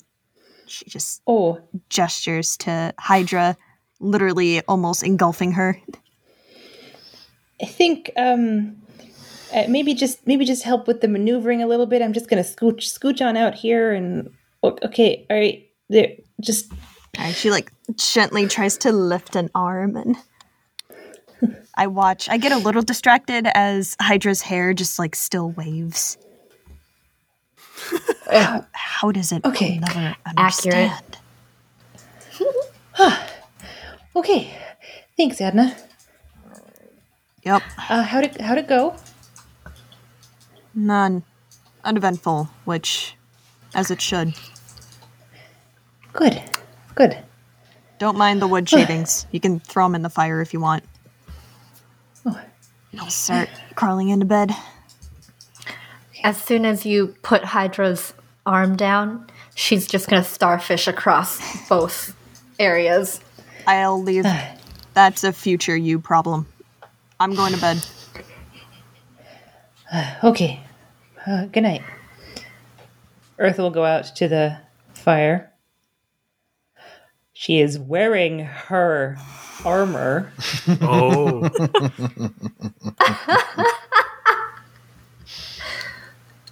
She 0.66 0.84
just 0.90 1.22
Oh, 1.26 1.58
gestures 1.88 2.56
to 2.58 2.92
Hydra, 2.98 3.56
literally 3.98 4.60
almost 4.62 5.02
engulfing 5.02 5.52
her. 5.52 5.80
I 7.62 7.66
think 7.66 8.10
um, 8.16 8.76
uh, 9.54 9.64
maybe 9.68 9.94
just 9.94 10.26
maybe 10.26 10.44
just 10.44 10.64
help 10.64 10.86
with 10.86 11.00
the 11.00 11.08
maneuvering 11.08 11.62
a 11.62 11.66
little 11.66 11.86
bit. 11.86 12.02
I'm 12.02 12.12
just 12.12 12.28
gonna 12.28 12.42
scooch 12.42 12.92
scooch 12.92 13.24
on 13.24 13.38
out 13.38 13.54
here 13.54 13.92
and 13.92 14.30
okay, 14.62 15.26
all 15.30 15.36
right, 15.36 15.68
there. 15.88 16.12
Just 16.40 16.72
And 17.18 17.34
she 17.34 17.50
like 17.50 17.72
gently 17.96 18.46
tries 18.46 18.76
to 18.78 18.92
lift 18.92 19.36
an 19.36 19.50
arm 19.54 19.96
and 19.96 20.16
I 21.74 21.86
watch. 21.86 22.28
I 22.28 22.36
get 22.36 22.52
a 22.52 22.56
little 22.58 22.82
distracted 22.82 23.46
as 23.54 23.96
Hydra's 24.00 24.42
hair 24.42 24.72
just 24.74 24.98
like 24.98 25.14
still 25.16 25.50
waves. 25.50 26.18
uh, 28.30 28.62
How 28.72 29.10
does 29.12 29.32
it 29.32 29.44
Okay. 29.44 29.80
I'll 29.82 29.94
never 29.94 30.16
Accurate. 30.36 30.92
understand? 30.92 31.18
okay. 34.16 34.54
Thanks, 35.16 35.40
Adna. 35.40 35.76
Yep. 37.44 37.62
Uh, 37.88 38.02
how'd 38.02 38.24
it 38.24 38.40
how'd 38.40 38.58
it 38.58 38.68
go? 38.68 38.94
None. 40.74 41.24
Uneventful, 41.84 42.48
which 42.64 43.16
as 43.74 43.90
it 43.90 44.00
should. 44.00 44.34
Good, 46.12 46.42
good. 46.94 47.18
Don't 47.98 48.16
mind 48.16 48.42
the 48.42 48.46
wood 48.46 48.68
shavings. 48.68 49.26
You 49.30 49.40
can 49.40 49.60
throw 49.60 49.86
them 49.86 49.94
in 49.94 50.02
the 50.02 50.10
fire 50.10 50.40
if 50.40 50.52
you 50.52 50.60
want. 50.60 50.84
Oh. 52.26 52.40
I'll 52.98 53.10
start 53.10 53.48
crawling 53.74 54.10
into 54.10 54.26
bed. 54.26 54.52
as 56.22 56.40
soon 56.42 56.64
as 56.64 56.84
you 56.84 57.14
put 57.22 57.42
Hydra's 57.42 58.14
arm 58.44 58.76
down, 58.76 59.26
she's 59.54 59.86
just 59.86 60.08
gonna 60.08 60.24
starfish 60.24 60.86
across 60.86 61.40
both 61.68 62.14
areas. 62.58 63.20
I'll 63.66 64.02
leave. 64.02 64.26
That's 64.94 65.24
a 65.24 65.32
future 65.32 65.76
you 65.76 65.98
problem. 65.98 66.46
I'm 67.18 67.34
going 67.34 67.54
to 67.54 67.60
bed. 67.60 67.78
Okay. 70.24 70.60
Uh, 71.26 71.46
good 71.46 71.62
night. 71.62 71.82
Earth 73.38 73.58
will 73.58 73.70
go 73.70 73.84
out 73.84 74.16
to 74.16 74.28
the 74.28 74.58
fire. 74.94 75.51
She 77.32 77.60
is 77.60 77.78
wearing 77.78 78.40
her 78.40 79.16
armor. 79.64 80.32
Oh, 80.80 81.48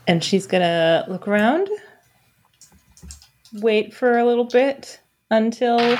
and 0.07 0.25
she's 0.25 0.47
gonna 0.47 1.05
look 1.09 1.28
around, 1.28 1.68
wait 3.52 3.94
for 3.94 4.18
a 4.18 4.25
little 4.25 4.44
bit 4.44 5.00
until 5.31 5.99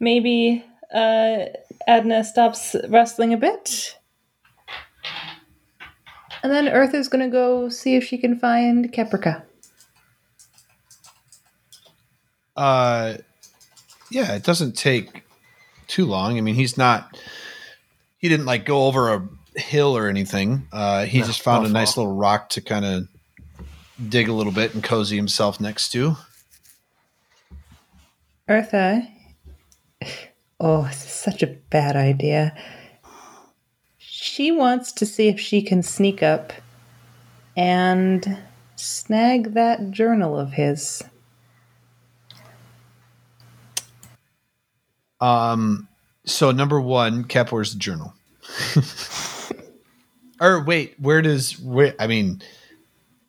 maybe 0.00 0.64
uh, 0.92 1.44
Adna 1.86 2.24
stops 2.24 2.76
rustling 2.88 3.32
a 3.32 3.36
bit. 3.36 3.96
And 6.42 6.52
then 6.52 6.68
Earth 6.68 6.94
is 6.94 7.08
gonna 7.08 7.30
go 7.30 7.68
see 7.68 7.94
if 7.96 8.04
she 8.04 8.18
can 8.18 8.38
find 8.38 8.92
Keprika. 8.92 9.42
Uh, 12.56 13.14
yeah, 14.12 14.34
it 14.34 14.44
doesn't 14.44 14.76
take 14.76 15.24
too 15.88 16.06
long. 16.06 16.38
I 16.38 16.40
mean, 16.40 16.54
he's 16.54 16.76
not. 16.76 17.18
He 18.18 18.28
didn't 18.28 18.46
like 18.46 18.64
go 18.64 18.86
over 18.86 19.12
a 19.12 19.28
hill 19.58 19.96
or 19.96 20.08
anything. 20.08 20.68
Uh, 20.72 21.04
he 21.04 21.20
No, 21.20 21.26
just 21.26 21.42
found 21.42 21.64
not 21.64 21.70
a 21.70 21.72
nice 21.72 21.96
little 21.96 22.14
rock 22.14 22.50
to 22.50 22.60
kind 22.60 22.84
of 22.84 23.08
dig 24.08 24.28
a 24.28 24.32
little 24.32 24.52
bit 24.52 24.74
and 24.74 24.82
cozy 24.82 25.16
himself 25.16 25.60
next 25.60 25.90
to. 25.90 26.16
Eartha. 28.48 29.08
Oh, 30.60 30.82
this 30.82 31.04
is 31.04 31.10
such 31.10 31.42
a 31.42 31.46
bad 31.46 31.96
idea. 31.96 32.56
She 33.98 34.52
wants 34.52 34.92
to 34.92 35.06
see 35.06 35.28
if 35.28 35.40
she 35.40 35.62
can 35.62 35.82
sneak 35.82 36.22
up 36.22 36.52
and 37.56 38.38
snag 38.76 39.54
that 39.54 39.90
journal 39.90 40.38
of 40.38 40.52
his. 40.52 41.02
Um, 45.22 45.88
so 46.26 46.50
number 46.50 46.80
one, 46.80 47.24
the 47.24 47.78
journal? 47.78 48.12
or 50.40 50.62
wait, 50.64 50.96
where 50.98 51.22
does 51.22 51.58
where? 51.60 51.94
I 51.98 52.08
mean, 52.08 52.42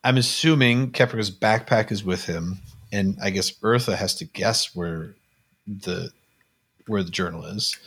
I'm 0.03 0.17
assuming 0.17 0.91
Keprika's 0.91 1.31
backpack 1.31 1.91
is 1.91 2.03
with 2.03 2.25
him, 2.25 2.59
and 2.91 3.17
I 3.22 3.30
guess 3.30 3.51
Eartha 3.59 3.95
has 3.95 4.15
to 4.15 4.25
guess 4.25 4.75
where 4.75 5.13
the 5.67 6.09
where 6.88 7.03
the 7.03 7.11
journal 7.11 7.45
is. 7.45 7.77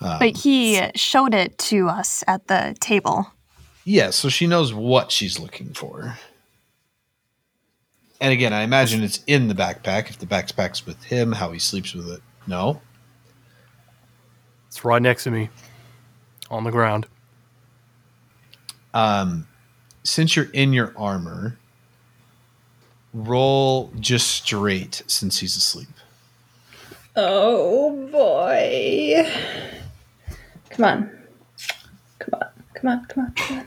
But 0.00 0.36
he 0.38 0.80
showed 0.94 1.34
it 1.34 1.58
to 1.58 1.88
us 1.88 2.24
at 2.26 2.46
the 2.46 2.74
table. 2.80 3.26
Yeah, 3.84 4.10
so 4.10 4.30
she 4.30 4.46
knows 4.46 4.72
what 4.72 5.12
she's 5.12 5.38
looking 5.38 5.74
for. 5.74 6.16
And 8.20 8.32
again, 8.32 8.52
I 8.52 8.62
imagine 8.62 9.02
it's 9.02 9.22
in 9.26 9.48
the 9.48 9.54
backpack. 9.54 10.08
If 10.08 10.18
the 10.18 10.26
backpack's 10.26 10.86
with 10.86 11.02
him, 11.04 11.32
how 11.32 11.52
he 11.52 11.58
sleeps 11.58 11.94
with 11.94 12.08
it. 12.08 12.20
No. 12.46 12.80
It's 14.70 14.84
right 14.84 15.02
next 15.02 15.24
to 15.24 15.32
me 15.32 15.50
on 16.48 16.62
the 16.62 16.70
ground. 16.70 17.08
Um, 18.94 19.48
since 20.04 20.36
you're 20.36 20.50
in 20.52 20.72
your 20.72 20.94
armor, 20.96 21.58
roll 23.12 23.90
just 23.98 24.28
straight 24.28 25.02
since 25.08 25.40
he's 25.40 25.56
asleep. 25.56 25.88
Oh 27.16 28.08
boy. 28.12 29.28
Come 30.70 30.84
on. 30.84 31.10
Come 32.20 32.40
on. 32.40 32.48
Come 32.74 32.90
on. 32.90 33.06
Come 33.06 33.24
on. 33.24 33.34
Come 33.34 33.58
on. 33.58 33.66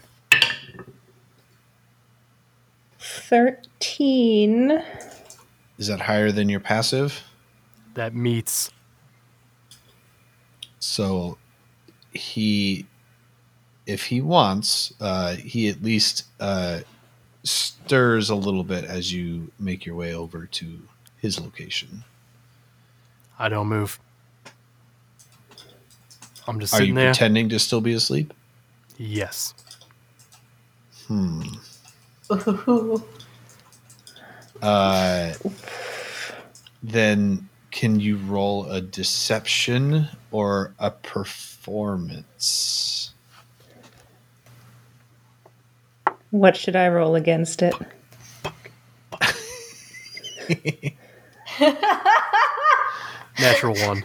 13. 2.97 4.81
Is 5.77 5.87
that 5.87 5.99
higher 5.99 6.31
than 6.31 6.47
your 6.47 6.61
passive? 6.61 7.23
That 7.95 8.15
meets. 8.15 8.71
So 10.83 11.37
he, 12.11 12.85
if 13.87 14.03
he 14.07 14.19
wants, 14.21 14.93
uh, 14.99 15.35
he 15.35 15.69
at 15.69 15.81
least 15.81 16.25
uh, 16.41 16.81
stirs 17.43 18.29
a 18.29 18.35
little 18.35 18.65
bit 18.65 18.83
as 18.83 19.13
you 19.13 19.49
make 19.57 19.85
your 19.85 19.95
way 19.95 20.13
over 20.13 20.45
to 20.45 20.81
his 21.17 21.39
location. 21.39 22.03
I 23.39 23.47
don't 23.47 23.67
move. 23.67 23.97
I'm 26.49 26.59
just 26.59 26.73
Are 26.73 26.83
you 26.83 26.93
there. 26.93 27.11
pretending 27.11 27.47
to 27.49 27.59
still 27.59 27.81
be 27.81 27.93
asleep? 27.93 28.33
yes. 28.97 29.53
Hmm. 31.07 31.43
Uh, 34.61 35.33
then 36.81 37.49
can 37.73 37.99
you 37.99 38.15
roll 38.17 38.69
a 38.69 38.79
deception 38.79 40.07
or 40.31 40.73
a 40.79 40.91
performance? 40.91 42.29
What 46.29 46.55
should 46.55 46.75
I 46.75 46.87
roll 46.89 47.15
against 47.15 47.61
it? 47.63 47.73
Natural 53.39 53.75
one. 53.87 54.03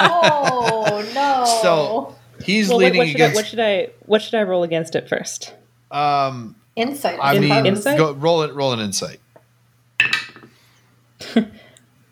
Oh 0.00 1.10
no! 1.14 1.44
So 1.62 2.14
he's 2.44 2.68
Well, 2.68 2.78
what, 2.78 2.92
leaning 2.92 2.98
what 2.98 3.08
should 3.08 3.20
I, 3.20 3.24
against. 3.24 3.34
what 3.36 3.46
should 3.46 3.60
I 3.60 3.88
what 4.06 4.22
should 4.22 4.34
I 4.34 4.42
roll 4.42 4.62
against 4.62 4.94
it 4.94 5.08
first? 5.08 5.54
um, 5.90 6.56
insight. 6.76 7.18
I 7.20 7.34
is 7.34 7.40
mean, 7.40 7.66
Insight? 7.66 7.98
go, 7.98 8.12
roll 8.12 8.42
it. 8.42 8.52
Roll 8.54 8.72
an 8.72 8.80
insight. 8.80 9.20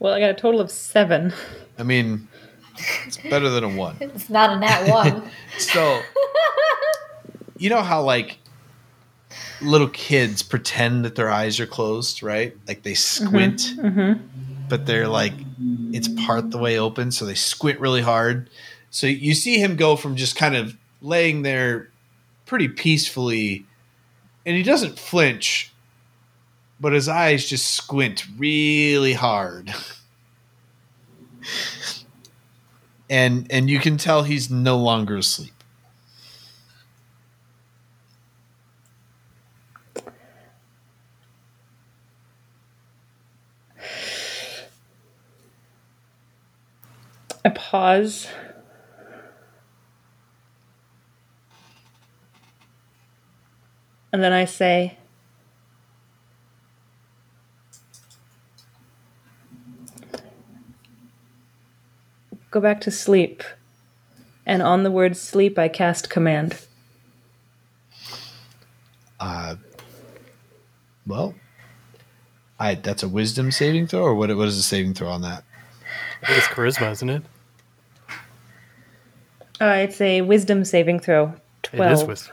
Well, 0.01 0.15
I 0.15 0.19
got 0.19 0.31
a 0.31 0.35
total 0.35 0.63
of 0.63 0.71
seven. 0.71 1.33
I 1.79 1.83
mean, 1.83 2.27
it's 3.07 3.19
better 3.19 3.51
than 3.51 3.63
a 3.65 3.69
one. 3.69 3.97
it's 4.01 4.31
not 4.31 4.51
a 4.51 4.59
nat 4.59 4.89
one. 4.91 5.31
So, 5.59 6.01
you 7.59 7.69
know 7.69 7.83
how 7.83 8.03
like 8.03 8.39
little 9.61 9.91
kids 9.91 10.43
pretend 10.43 11.05
that 11.05 11.17
their 11.17 11.29
eyes 11.29 11.61
are 11.61 11.67
closed, 11.67 12.23
right? 12.23 12.57
Like 12.67 12.83
they 12.83 12.93
mm-hmm, 12.93 13.27
squint, 13.27 13.75
mm-hmm. 13.77 14.23
but 14.71 14.87
they're 14.87 15.07
like 15.07 15.35
it's 15.93 16.09
part 16.25 16.51
the 16.51 16.57
way 16.57 16.79
open, 16.79 17.13
so 17.13 17.27
they 17.27 17.35
squint 17.35 17.79
really 17.79 18.01
hard. 18.01 18.49
So 18.89 19.07
you 19.07 19.35
see 19.35 19.59
him 19.59 19.77
go 19.77 19.97
from 19.97 20.17
just 20.17 20.35
kind 20.35 20.57
of 20.57 20.75
laying 21.03 21.43
there 21.43 21.91
pretty 22.47 22.69
peacefully, 22.69 23.67
and 24.47 24.57
he 24.57 24.63
doesn't 24.63 24.99
flinch, 24.99 25.71
but 26.81 26.93
his 26.93 27.09
eyes 27.09 27.47
just 27.47 27.67
squint 27.67 28.25
really 28.39 29.13
hard. 29.13 29.73
And 33.09 33.47
and 33.51 33.69
you 33.69 33.79
can 33.81 33.97
tell 33.97 34.23
he's 34.23 34.51
no 34.51 34.79
longer 34.79 35.17
asleep. 35.17 35.53
I 47.45 47.49
pause. 47.49 48.29
And 54.13 54.23
then 54.23 54.33
I 54.33 54.45
say, 54.45 54.99
Go 62.51 62.61
back 62.61 62.81
to 62.83 62.91
sleep. 62.91 63.43
And 64.47 64.63
on 64.63 64.83
the 64.83 64.91
word 64.91 65.17
sleep, 65.17 65.59
I 65.59 65.69
cast 65.69 66.11
command. 66.11 66.59
Uh, 69.21 69.57
well, 71.07 71.35
I 72.59 72.75
that's 72.75 73.03
a 73.03 73.09
wisdom 73.09 73.51
saving 73.51 73.87
throw, 73.87 74.03
or 74.03 74.15
what? 74.15 74.35
What 74.35 74.49
is 74.49 74.57
the 74.57 74.63
saving 74.63 74.95
throw 74.95 75.09
on 75.09 75.23
that? 75.23 75.45
I 76.23 76.27
think 76.27 76.39
it's 76.39 76.47
charisma, 76.49 76.91
isn't 76.93 77.11
it? 77.11 77.23
Uh, 79.61 79.77
it's 79.79 80.01
a 80.01 80.23
wisdom 80.23 80.65
saving 80.65 81.01
throw. 81.01 81.35
12. 81.65 82.01
is 82.01 82.07
with. 82.07 82.33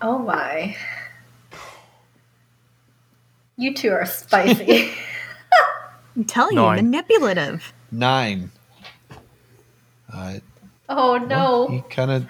oh 0.00 0.18
my! 0.18 0.74
You 3.56 3.74
two 3.74 3.90
are 3.90 4.06
spicy. 4.06 4.90
I'm 6.16 6.24
telling 6.24 6.56
Nine. 6.56 6.78
you, 6.78 6.82
manipulative. 6.84 7.72
Nine. 7.90 8.50
Uh, 10.12 10.38
oh 10.88 11.18
no! 11.18 11.68
he 11.68 11.82
kind 11.90 12.10
of 12.10 12.26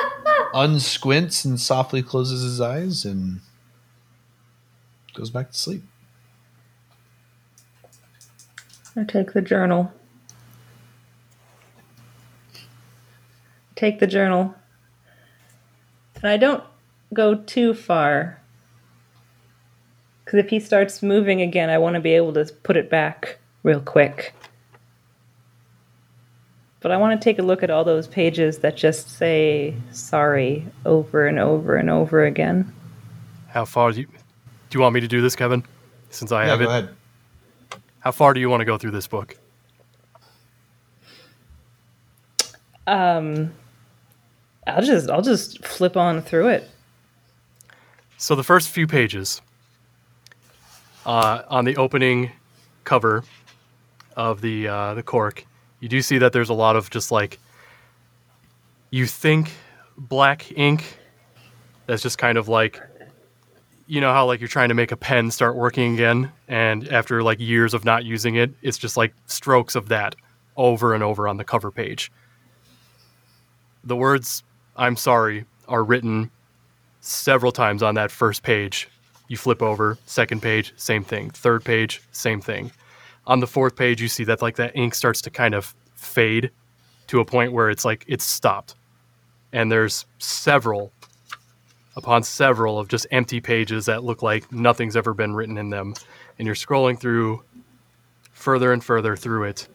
unsquints 0.54 1.44
and 1.44 1.60
softly 1.60 2.02
closes 2.02 2.42
his 2.42 2.60
eyes 2.60 3.04
and 3.04 3.40
goes 5.14 5.30
back 5.30 5.50
to 5.50 5.56
sleep. 5.56 5.82
I 8.96 9.04
take 9.04 9.32
the 9.32 9.42
journal. 9.42 9.92
Take 13.76 13.98
the 13.98 14.06
journal. 14.06 14.54
And 16.16 16.30
I 16.30 16.36
don't 16.36 16.62
go 17.14 17.34
too 17.34 17.72
far. 17.72 18.40
Because 20.24 20.40
if 20.40 20.50
he 20.50 20.60
starts 20.60 21.02
moving 21.02 21.40
again, 21.40 21.70
I 21.70 21.78
want 21.78 21.94
to 21.94 22.00
be 22.00 22.12
able 22.12 22.32
to 22.34 22.44
put 22.62 22.76
it 22.76 22.90
back 22.90 23.38
real 23.62 23.80
quick. 23.80 24.34
But 26.80 26.92
I 26.92 26.96
want 26.96 27.20
to 27.20 27.22
take 27.22 27.38
a 27.38 27.42
look 27.42 27.62
at 27.62 27.70
all 27.70 27.84
those 27.84 28.08
pages 28.08 28.58
that 28.58 28.76
just 28.76 29.10
say 29.10 29.74
sorry 29.92 30.66
over 30.86 31.26
and 31.26 31.38
over 31.38 31.76
and 31.76 31.90
over 31.90 32.24
again. 32.24 32.72
How 33.48 33.64
far 33.64 33.92
do 33.92 34.00
you 34.00 34.06
do 34.06 34.78
you 34.78 34.80
want 34.80 34.94
me 34.94 35.00
to 35.00 35.08
do 35.08 35.20
this, 35.20 35.36
Kevin? 35.36 35.64
Since 36.10 36.32
I 36.32 36.44
Yeah, 36.44 36.50
have 36.50 36.58
go 36.60 36.64
it. 36.64 36.68
ahead. 36.68 36.88
How 38.00 38.12
far 38.12 38.32
do 38.32 38.40
you 38.40 38.48
want 38.48 38.60
to 38.62 38.64
go 38.64 38.78
through 38.78 38.92
this 38.92 39.06
book? 39.06 39.36
Um, 42.86 43.52
I'll 44.66 44.82
just 44.82 45.10
I'll 45.10 45.22
just 45.22 45.64
flip 45.64 45.96
on 45.96 46.22
through 46.22 46.48
it. 46.48 46.68
So 48.16 48.34
the 48.34 48.42
first 48.42 48.68
few 48.68 48.86
pages 48.86 49.40
uh, 51.06 51.42
on 51.48 51.64
the 51.64 51.76
opening 51.76 52.32
cover 52.84 53.24
of 54.16 54.40
the 54.40 54.68
uh, 54.68 54.94
the 54.94 55.02
cork, 55.02 55.44
you 55.80 55.88
do 55.88 56.02
see 56.02 56.18
that 56.18 56.32
there's 56.32 56.50
a 56.50 56.54
lot 56.54 56.76
of 56.76 56.90
just 56.90 57.10
like 57.10 57.38
you 58.90 59.06
think 59.06 59.52
black 59.96 60.52
ink. 60.56 60.98
That's 61.86 62.02
just 62.02 62.18
kind 62.18 62.38
of 62.38 62.48
like 62.48 62.80
you 63.86 64.00
know 64.00 64.12
how 64.12 64.26
like 64.26 64.40
you're 64.40 64.48
trying 64.48 64.68
to 64.68 64.74
make 64.74 64.92
a 64.92 64.96
pen 64.96 65.30
start 65.30 65.56
working 65.56 65.94
again, 65.94 66.30
and 66.46 66.86
after 66.88 67.22
like 67.22 67.40
years 67.40 67.74
of 67.74 67.84
not 67.84 68.04
using 68.04 68.36
it, 68.36 68.52
it's 68.62 68.78
just 68.78 68.96
like 68.96 69.12
strokes 69.26 69.74
of 69.74 69.88
that 69.88 70.14
over 70.56 70.94
and 70.94 71.02
over 71.02 71.26
on 71.26 71.38
the 71.38 71.44
cover 71.44 71.70
page. 71.70 72.12
The 73.82 73.96
words 73.96 74.44
"I'm 74.76 74.96
sorry" 74.96 75.44
are 75.66 75.82
written 75.82 76.30
several 77.00 77.50
times 77.50 77.82
on 77.82 77.94
that 77.94 78.10
first 78.10 78.42
page. 78.42 78.88
You 79.28 79.36
flip 79.36 79.62
over, 79.62 79.96
second 80.06 80.42
page, 80.42 80.72
same 80.76 81.02
thing. 81.04 81.30
Third 81.30 81.64
page, 81.64 82.02
same 82.12 82.40
thing. 82.40 82.72
On 83.30 83.38
the 83.38 83.46
fourth 83.46 83.76
page, 83.76 84.02
you 84.02 84.08
see 84.08 84.24
that 84.24 84.42
like 84.42 84.56
that 84.56 84.74
ink 84.74 84.92
starts 84.92 85.22
to 85.22 85.30
kind 85.30 85.54
of 85.54 85.72
fade 85.94 86.50
to 87.06 87.20
a 87.20 87.24
point 87.24 87.52
where 87.52 87.70
it's 87.70 87.84
like 87.84 88.04
it's 88.08 88.24
stopped. 88.24 88.74
And 89.52 89.70
there's 89.70 90.04
several 90.18 90.92
upon 91.96 92.24
several 92.24 92.80
of 92.80 92.88
just 92.88 93.06
empty 93.12 93.40
pages 93.40 93.86
that 93.86 94.02
look 94.02 94.20
like 94.20 94.50
nothing's 94.50 94.96
ever 94.96 95.14
been 95.14 95.32
written 95.32 95.58
in 95.58 95.70
them. 95.70 95.94
And 96.38 96.46
you're 96.46 96.56
scrolling 96.56 96.98
through 96.98 97.44
further 98.32 98.72
and 98.72 98.82
further 98.82 99.14
through 99.14 99.44
it. 99.44 99.68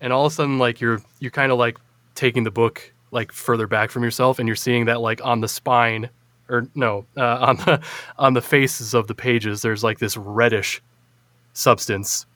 And 0.00 0.12
all 0.12 0.26
of 0.26 0.32
a 0.32 0.34
sudden 0.36 0.60
like 0.60 0.80
you're 0.80 1.00
you're 1.18 1.32
kind 1.32 1.50
of 1.50 1.58
like 1.58 1.78
taking 2.14 2.44
the 2.44 2.52
book 2.52 2.92
like 3.10 3.32
further 3.32 3.66
back 3.66 3.90
from 3.90 4.04
yourself 4.04 4.38
and 4.38 4.46
you're 4.46 4.54
seeing 4.54 4.84
that 4.84 5.00
like 5.00 5.24
on 5.24 5.40
the 5.40 5.48
spine 5.48 6.10
or 6.48 6.68
no 6.76 7.04
uh, 7.16 7.38
on 7.40 7.56
the 7.56 7.82
on 8.18 8.34
the 8.34 8.42
faces 8.42 8.94
of 8.94 9.08
the 9.08 9.14
pages 9.14 9.62
there's 9.62 9.82
like 9.82 9.98
this 9.98 10.16
reddish 10.16 10.80
substance 11.52 12.26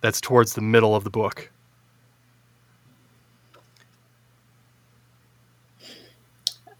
that's 0.00 0.20
towards 0.20 0.54
the 0.54 0.60
middle 0.60 0.94
of 0.94 1.04
the 1.04 1.10
book 1.10 1.50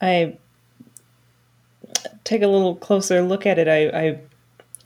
I 0.01 0.37
take 2.25 2.43
a 2.43 2.47
little 2.47 2.77
closer 2.77 3.23
look 3.23 3.47
at 3.47 3.59
it. 3.59 3.67
I 3.69 3.89
I, 3.89 4.21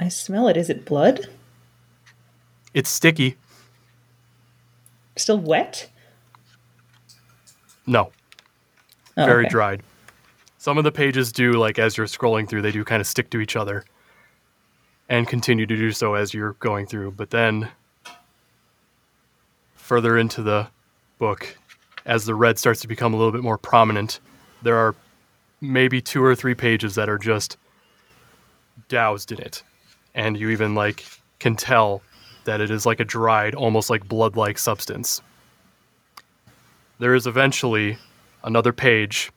I 0.00 0.08
smell 0.08 0.48
it. 0.48 0.56
Is 0.56 0.70
it 0.70 0.84
blood? 0.84 1.26
it's 2.74 2.88
sticky 2.88 3.36
Still 5.16 5.38
wet? 5.38 5.90
no 7.86 8.10
Oh, 9.18 9.26
very 9.26 9.42
okay. 9.44 9.50
dried 9.50 9.82
some 10.56 10.78
of 10.78 10.84
the 10.84 10.92
pages 10.92 11.32
do 11.32 11.52
like 11.52 11.78
as 11.78 11.98
you're 11.98 12.06
scrolling 12.06 12.48
through 12.48 12.62
they 12.62 12.72
do 12.72 12.82
kind 12.84 13.00
of 13.00 13.06
stick 13.06 13.28
to 13.30 13.40
each 13.40 13.56
other 13.56 13.84
and 15.12 15.28
continue 15.28 15.66
to 15.66 15.76
do 15.76 15.92
so 15.92 16.14
as 16.14 16.32
you're 16.32 16.54
going 16.54 16.86
through. 16.86 17.10
But 17.12 17.30
then 17.30 17.68
further 19.74 20.16
into 20.16 20.42
the 20.42 20.68
book 21.18 21.58
as 22.06 22.24
the 22.24 22.34
red 22.34 22.58
starts 22.58 22.80
to 22.80 22.88
become 22.88 23.12
a 23.12 23.16
little 23.16 23.30
bit 23.30 23.42
more 23.42 23.58
prominent 23.58 24.18
there 24.62 24.76
are 24.76 24.94
maybe 25.60 26.00
two 26.00 26.22
or 26.22 26.34
three 26.34 26.54
pages 26.54 26.94
that 26.94 27.08
are 27.08 27.18
just 27.18 27.56
doused 28.88 29.32
in 29.32 29.40
it. 29.40 29.62
And 30.14 30.36
you 30.36 30.50
even 30.50 30.74
like 30.74 31.04
can 31.38 31.56
tell 31.56 32.02
that 32.44 32.60
it 32.60 32.70
is 32.70 32.86
like 32.86 33.00
a 33.00 33.04
dried 33.04 33.54
almost 33.54 33.90
like 33.90 34.08
blood-like 34.08 34.58
substance. 34.58 35.20
There 36.98 37.14
is 37.14 37.26
eventually 37.26 37.98
another 38.44 38.72
page 38.72 39.30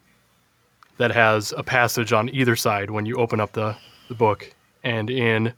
that 0.97 1.11
has 1.11 1.53
a 1.57 1.63
passage 1.63 2.13
on 2.13 2.29
either 2.29 2.55
side 2.55 2.89
when 2.91 3.05
you 3.05 3.17
open 3.17 3.39
up 3.39 3.51
the, 3.51 3.75
the 4.07 4.15
book. 4.15 4.53
And 4.83 5.09
in 5.09 5.53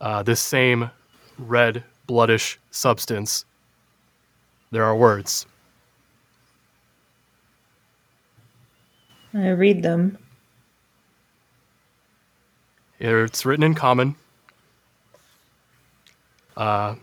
uh, 0.00 0.22
this 0.22 0.40
same 0.40 0.90
red 1.38 1.84
bloodish 2.06 2.56
substance 2.70 3.44
there 4.70 4.84
are 4.84 4.96
words 4.96 5.46
I 9.36 9.50
read 9.50 9.82
them. 9.82 10.16
It's 12.98 13.44
written 13.44 13.62
in 13.62 13.74
common. 13.74 14.14
Uh, 16.56 16.94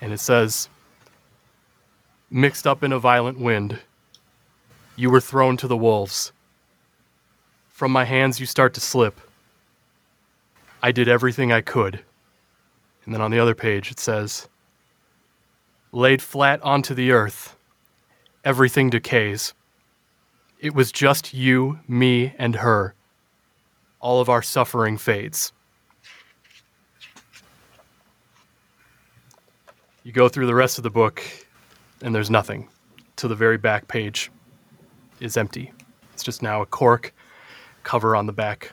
and 0.00 0.12
it 0.12 0.18
says, 0.18 0.68
Mixed 2.30 2.66
up 2.66 2.82
in 2.82 2.92
a 2.92 2.98
violent 2.98 3.38
wind, 3.38 3.78
you 4.96 5.10
were 5.10 5.20
thrown 5.20 5.56
to 5.58 5.68
the 5.68 5.76
wolves. 5.76 6.32
From 7.68 7.92
my 7.92 8.04
hands, 8.04 8.40
you 8.40 8.46
start 8.46 8.74
to 8.74 8.80
slip. 8.80 9.20
I 10.82 10.92
did 10.92 11.08
everything 11.08 11.52
I 11.52 11.60
could. 11.60 12.04
And 13.04 13.14
then 13.14 13.20
on 13.20 13.30
the 13.30 13.38
other 13.38 13.54
page, 13.54 13.90
it 13.90 13.98
says, 13.98 14.48
Laid 15.92 16.20
flat 16.20 16.62
onto 16.62 16.94
the 16.94 17.12
earth, 17.12 17.56
everything 18.44 18.90
decays. 18.90 19.54
It 20.60 20.74
was 20.74 20.92
just 20.92 21.32
you, 21.32 21.78
me, 21.88 22.34
and 22.38 22.56
her 22.56 22.94
all 24.00 24.20
of 24.20 24.28
our 24.28 24.42
suffering 24.42 24.96
fades. 24.96 25.52
You 30.04 30.12
go 30.12 30.28
through 30.28 30.46
the 30.46 30.54
rest 30.54 30.78
of 30.78 30.84
the 30.84 30.90
book, 30.90 31.22
and 32.02 32.14
there's 32.14 32.30
nothing. 32.30 32.68
To 33.16 33.28
the 33.28 33.34
very 33.34 33.58
back 33.58 33.88
page 33.88 34.30
is 35.20 35.36
empty. 35.36 35.72
It's 36.14 36.22
just 36.22 36.42
now 36.42 36.62
a 36.62 36.66
cork 36.66 37.12
cover 37.82 38.14
on 38.14 38.26
the 38.26 38.32
back. 38.32 38.72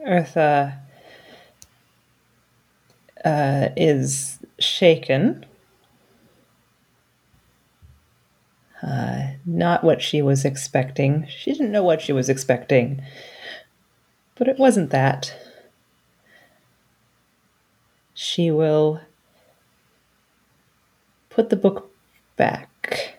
Eartha 0.00 0.78
uh, 3.24 3.68
is 3.76 4.38
shaken. 4.58 5.44
Uh, 8.82 9.32
not 9.44 9.82
what 9.82 10.00
she 10.00 10.22
was 10.22 10.44
expecting. 10.44 11.26
She 11.28 11.52
didn't 11.52 11.72
know 11.72 11.82
what 11.82 12.00
she 12.00 12.12
was 12.12 12.28
expecting. 12.28 13.02
But 14.36 14.46
it 14.46 14.58
wasn't 14.58 14.90
that. 14.90 15.34
She 18.14 18.50
will 18.50 19.00
put 21.28 21.50
the 21.50 21.56
book 21.56 21.90
back 22.36 23.18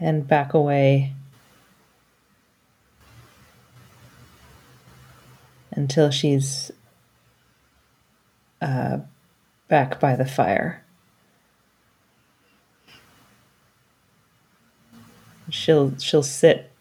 and 0.00 0.26
back 0.26 0.54
away 0.54 1.14
until 5.74 6.10
she's 6.10 6.70
uh, 8.60 8.98
back 9.68 10.00
by 10.00 10.16
the 10.16 10.24
fire. 10.24 10.82
She'll 15.50 15.96
she'll 15.98 16.22
sit 16.22 16.72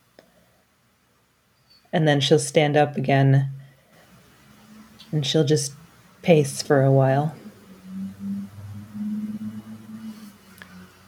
and 1.91 2.07
then 2.07 2.21
she'll 2.21 2.39
stand 2.39 2.75
up 2.77 2.95
again 2.95 3.51
and 5.11 5.25
she'll 5.25 5.43
just 5.45 5.73
pace 6.21 6.61
for 6.61 6.81
a 6.81 6.91
while. 6.91 7.35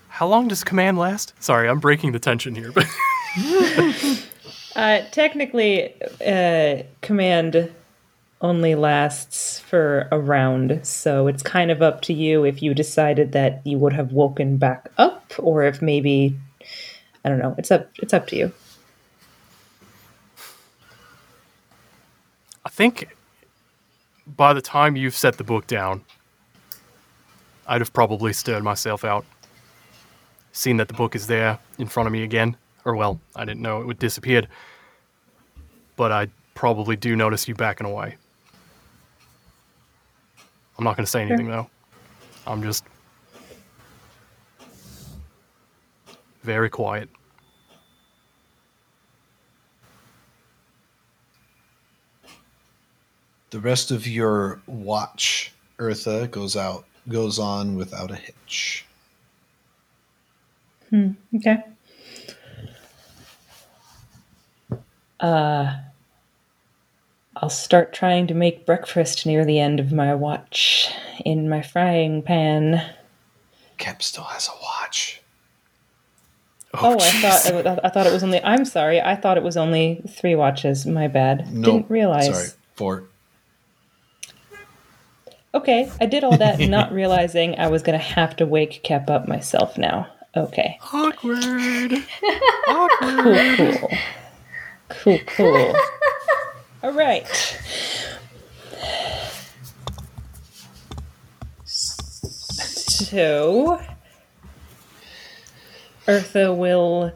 How 0.10 0.28
long 0.28 0.48
does 0.48 0.64
command 0.64 0.98
last? 0.98 1.34
Sorry, 1.40 1.68
I'm 1.68 1.80
breaking 1.80 2.12
the 2.14 2.20
tension 2.20 2.56
here, 2.56 2.72
but 2.72 2.86
Uh, 4.76 5.02
technically, 5.12 5.94
uh, 6.26 6.84
command 7.02 7.72
only 8.42 8.76
lasts 8.76 9.60
for 9.60 10.08
a 10.12 10.20
round, 10.20 10.86
so 10.86 11.28
it's 11.28 11.42
kind 11.42 11.72
of 11.72 11.82
up 11.82 12.02
to 12.02 12.14
you 12.14 12.44
if 12.44 12.62
you 12.62 12.74
decided 12.74 13.32
that 13.32 13.62
you 13.66 13.78
would 13.78 13.94
have 13.94 14.12
woken 14.12 14.58
back 14.58 14.92
up, 14.98 15.32
or 15.40 15.64
if 15.64 15.82
maybe 15.82 16.38
I 17.26 17.30
don't 17.30 17.40
know. 17.40 17.56
It's 17.58 17.72
up. 17.72 17.90
It's 17.98 18.14
up 18.14 18.28
to 18.28 18.36
you. 18.36 18.52
I 22.64 22.70
think 22.70 23.16
by 24.28 24.54
the 24.54 24.62
time 24.62 24.96
you've 24.96 25.16
set 25.16 25.38
the 25.38 25.44
book 25.44 25.66
down, 25.66 26.04
I'd 27.68 27.82
have 27.82 27.94
probably 27.94 28.32
stirred 28.32 28.64
myself 28.64 29.04
out, 29.04 29.26
seen 30.52 30.78
that 30.78 30.88
the 30.88 30.94
book 30.94 31.16
is 31.16 31.26
there 31.26 31.58
in 31.80 31.88
front 31.88 32.06
of 32.06 32.14
me 32.14 32.22
again, 32.22 32.58
or 32.86 32.96
well, 32.96 33.20
I 33.36 33.44
didn't 33.44 33.62
know 33.62 33.82
it 33.82 33.88
would 33.88 34.00
disappeared, 34.00 34.48
but 35.96 36.12
I 36.12 36.28
probably 36.54 36.96
do 36.96 37.16
notice 37.16 37.48
you 37.48 37.56
backing 37.56 37.88
away. 37.88 38.16
I'm 40.78 40.84
not 40.84 40.96
going 40.96 41.06
to 41.06 41.12
say 41.12 41.22
anything 41.22 41.48
though. 41.48 41.70
I'm 42.46 42.62
just 42.62 42.84
very 46.44 46.70
quiet. 46.70 47.10
The 53.50 53.60
rest 53.60 53.90
of 53.90 54.06
your 54.06 54.60
watch, 54.68 55.54
Eartha, 55.80 56.30
goes 56.30 56.56
out 56.56 56.86
goes 57.08 57.40
on 57.40 57.76
without 57.76 58.12
a 58.12 58.16
hitch. 58.16 58.86
Hmm. 60.90 61.12
Okay. 61.36 61.64
Uh, 65.20 65.78
I'll 67.36 67.50
start 67.50 67.94
trying 67.94 68.28
to 68.28 68.34
make 68.34 68.66
breakfast 68.66 69.26
near 69.26 69.46
the 69.46 69.60
end 69.60 69.80
of 69.80 69.92
my 69.92 70.16
watch 70.16 70.92
in 71.26 71.50
my 71.50 71.62
frying 71.62 72.22
pan. 72.22 72.82
Kep 73.78 74.02
still 74.02 74.24
has 74.24 74.48
a 74.48 74.52
watch. 74.62 75.22
Oh, 76.74 76.98
I 77.00 77.12
thought 77.22 77.46
it 77.46 77.54
was, 77.56 77.80
I 77.84 77.90
thought 77.90 78.08
it 78.08 78.14
was 78.14 78.24
only. 78.24 78.44
I'm 78.44 78.66
sorry. 78.66 79.02
I 79.02 79.16
thought 79.16 79.38
it 79.38 79.44
was 79.44 79.58
only 79.58 80.02
three 80.10 80.36
watches. 80.36 80.86
My 80.86 81.08
bad. 81.08 81.54
No, 81.54 81.72
Didn't 81.72 81.90
realize. 81.90 82.28
Sorry, 82.28 82.48
four. 82.76 83.04
Okay, 85.54 85.90
I 86.02 86.06
did 86.06 86.26
all 86.26 86.38
that, 86.38 86.60
not 86.70 86.92
realizing 86.92 87.58
I 87.58 87.68
was 87.68 87.82
gonna 87.82 87.98
have 87.98 88.36
to 88.38 88.46
wake 88.46 88.82
Kep 88.84 89.10
up 89.10 89.28
myself 89.28 89.78
now. 89.78 90.08
Okay, 90.36 90.78
Awkward. 90.94 91.94
awkward. 92.68 93.24
cool, 93.24 93.78
cool, 93.80 93.90
cool, 94.90 95.20
cool. 95.28 95.76
all 96.84 96.94
right. 96.94 97.28
So, 101.66 103.82
Eartha 106.08 106.56
will 106.56 107.12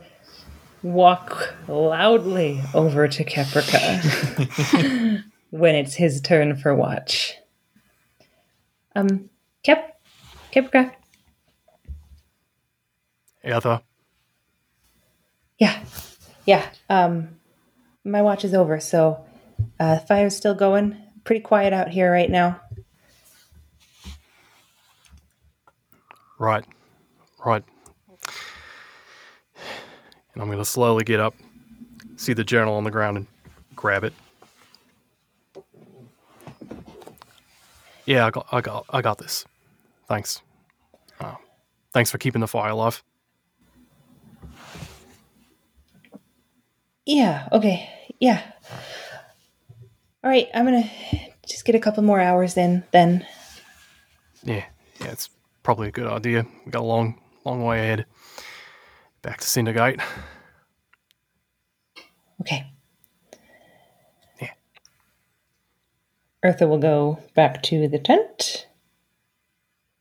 walk 0.84 1.56
loudly 1.68 2.62
over 2.74 3.08
to 3.08 3.24
Keprika 3.24 5.24
when 5.50 5.76
it's 5.76 5.96
his 5.96 6.22
turn 6.22 6.56
for 6.56 6.76
watch. 6.76 7.36
Um, 8.96 9.30
Kep, 9.64 10.00
Keprika. 10.54 10.92
Etha, 13.44 13.82
Yeah, 15.60 15.84
yeah. 16.46 16.70
Um, 16.90 17.39
my 18.04 18.22
watch 18.22 18.46
is 18.46 18.54
over, 18.54 18.80
so 18.80 19.26
uh, 19.80 20.00
fire's 20.00 20.36
still 20.36 20.56
going. 20.56 20.98
Pretty 21.24 21.42
quiet 21.42 21.74
out 21.74 21.90
here 21.90 22.12
right 22.12 22.30
now. 22.30 22.62
right, 26.40 26.66
right. 27.46 27.64
And 30.34 30.42
I'm 30.42 30.48
going 30.48 30.58
to 30.58 30.66
slowly 30.66 31.04
get 31.04 31.20
up, 31.20 31.36
see 32.16 32.34
the 32.34 32.44
journal 32.44 32.76
on 32.76 32.86
the 32.86 32.92
ground, 32.92 33.18
and 33.18 33.28
grab 33.76 34.04
it. 34.04 34.14
Yeah, 38.06 38.26
I 38.26 38.32
got, 38.32 38.48
I 38.52 38.62
got, 38.62 38.86
I 38.90 39.02
got 39.02 39.18
this. 39.18 39.46
Thanks. 40.08 40.42
Uh, 41.20 41.36
thanks 41.94 42.10
for 42.10 42.18
keeping 42.18 42.42
the 42.42 42.48
fire 42.48 42.72
alive. 42.72 43.04
Yeah. 47.10 47.50
Okay. 47.52 47.90
Yeah. 48.20 48.40
All 50.24 50.30
right. 50.30 50.48
I'm 50.54 50.66
gonna 50.66 50.88
just 51.48 51.66
get 51.66 51.74
a 51.74 51.80
couple 51.80 52.04
more 52.04 52.20
hours 52.20 52.56
in. 52.56 52.84
Then. 52.92 53.26
Yeah, 54.44 54.66
yeah, 55.02 55.08
it's 55.08 55.32
probably 55.64 55.88
a 55.88 55.92
good 55.92 56.06
idea. 56.06 56.46
We 56.66 56.72
got 56.72 56.82
a 56.82 56.86
long, 56.86 57.20
long 57.46 57.64
way 57.64 57.80
ahead. 57.80 58.06
Back 59.24 59.40
to 59.40 59.48
Cindergate. 59.48 60.00
Okay. 62.42 62.72
Yeah. 64.40 64.52
Eartha 66.46 66.70
will 66.70 66.78
go 66.78 67.24
back 67.34 67.64
to 67.64 67.88
the 67.88 67.98
tent. 67.98 68.68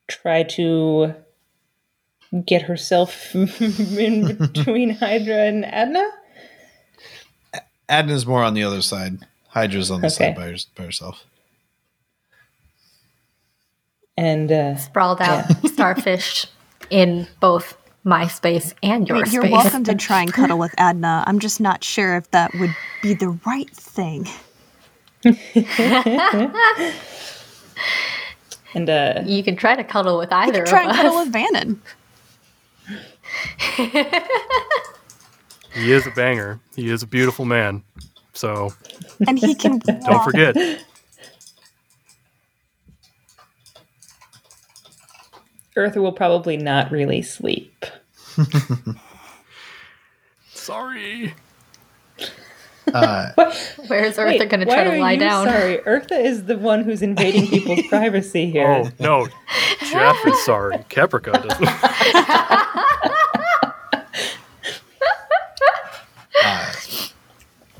Try 0.09 0.43
to 0.43 1.15
get 2.45 2.63
herself 2.63 3.35
in 3.35 4.37
between 4.37 4.91
Hydra 4.91 5.47
and 5.47 5.65
Adna. 5.65 6.05
Adna's 7.89 8.27
more 8.27 8.43
on 8.43 8.55
the 8.55 8.63
other 8.63 8.83
side. 8.83 9.19
Hydra's 9.49 9.91
on 9.91 10.01
the 10.01 10.07
Okay. 10.09 10.15
side 10.17 10.37
by, 10.37 10.47
her, 10.49 10.57
by 10.77 10.85
herself. 10.85 11.25
And 14.17 14.51
uh, 14.51 14.77
Sprawled 14.77 15.21
out 15.23 15.45
starfish 15.67 16.47
in 16.91 17.27
both 17.41 17.77
my 18.05 18.27
space 18.27 18.75
and 18.83 19.05
I 19.05 19.07
your 19.15 19.25
mean, 19.25 19.33
you're 19.33 19.43
space. 19.43 19.53
welcome 19.53 19.85
to 19.85 19.95
try 19.95 20.23
and 20.23 20.33
cuddle 20.33 20.59
with 20.59 20.75
Adna. 20.79 21.25
I'm 21.27 21.39
just 21.39 21.61
not 21.61 21.85
sure 21.85 22.17
if 22.17 22.31
that 22.33 22.53
would 22.55 22.75
be 23.03 23.15
the 23.15 23.29
right 23.47 23.71
thing. 23.71 24.27
and 28.75 28.89
uh, 28.91 29.23
You 29.27 29.43
can 29.43 29.57
try 29.57 29.75
to 29.77 29.85
cuddle 29.85 30.19
with 30.19 30.33
either 30.33 30.65
Try 30.65 30.83
of 30.85 30.89
and 30.91 30.97
us. 30.99 31.03
cuddle 31.03 31.19
with 31.21 31.33
Vannon. 31.33 31.83
He 35.75 35.93
is 35.93 36.07
a 36.07 36.11
banger. 36.11 36.61
He 36.77 36.89
is 36.91 37.03
a 37.03 37.07
beautiful 37.07 37.45
man. 37.45 37.83
So 38.33 38.73
And 39.27 39.39
he 39.39 39.55
can 39.55 39.79
don't 39.87 40.03
walk. 40.09 40.25
forget. 40.25 40.57
Eartha 45.77 45.97
will 45.97 46.13
probably 46.13 46.57
not 46.57 46.91
really 46.91 47.23
sleep. 47.23 47.85
Sorry. 50.53 51.35
Uh, 52.93 53.31
Where's 53.87 54.17
Eartha 54.17 54.49
going 54.49 54.61
to 54.61 54.67
try 54.67 54.85
to 54.85 54.99
lie 54.99 55.17
down? 55.17 55.47
Sorry, 55.47 55.79
Eartha 55.79 56.25
is 56.25 56.45
the 56.45 56.57
one 56.59 56.83
who's 56.85 57.03
invading 57.03 57.47
people's 57.47 57.87
privacy 57.89 58.51
here. 58.51 58.67
Oh 58.67 58.91
no, 58.99 59.29
Jeff 59.91 60.17
is 60.27 60.45
sorry. 60.45 60.79
Keprika 60.89 61.33
doesn't. 61.33 61.69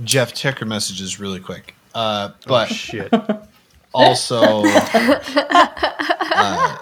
Jeff, 0.05 0.35
check 0.35 0.61
your 0.61 0.69
messages 0.69 1.19
really 1.19 1.41
quick. 1.41 1.75
Uh, 1.95 2.31
Oh 2.31 2.35
but 2.47 2.67
shit. 2.67 3.13
also, 3.95 4.63
uh, 4.65 6.77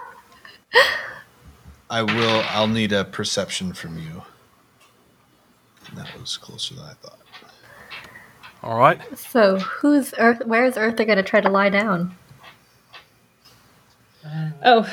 I 1.88 2.02
will. 2.02 2.42
I'll 2.48 2.66
need 2.66 2.92
a 2.92 3.04
perception 3.04 3.72
from 3.72 3.98
you. 3.98 4.22
That 5.94 6.08
was 6.18 6.36
closer 6.36 6.74
than 6.74 6.84
I 6.84 6.94
thought. 6.94 7.18
All 8.62 8.78
right. 8.78 9.00
So 9.16 9.58
who's 9.58 10.12
Earth? 10.18 10.42
Where's 10.44 10.74
Eartha 10.74 11.06
going 11.06 11.16
to 11.16 11.22
try 11.22 11.40
to 11.40 11.48
lie 11.48 11.68
down? 11.68 12.16
Oh, 14.64 14.88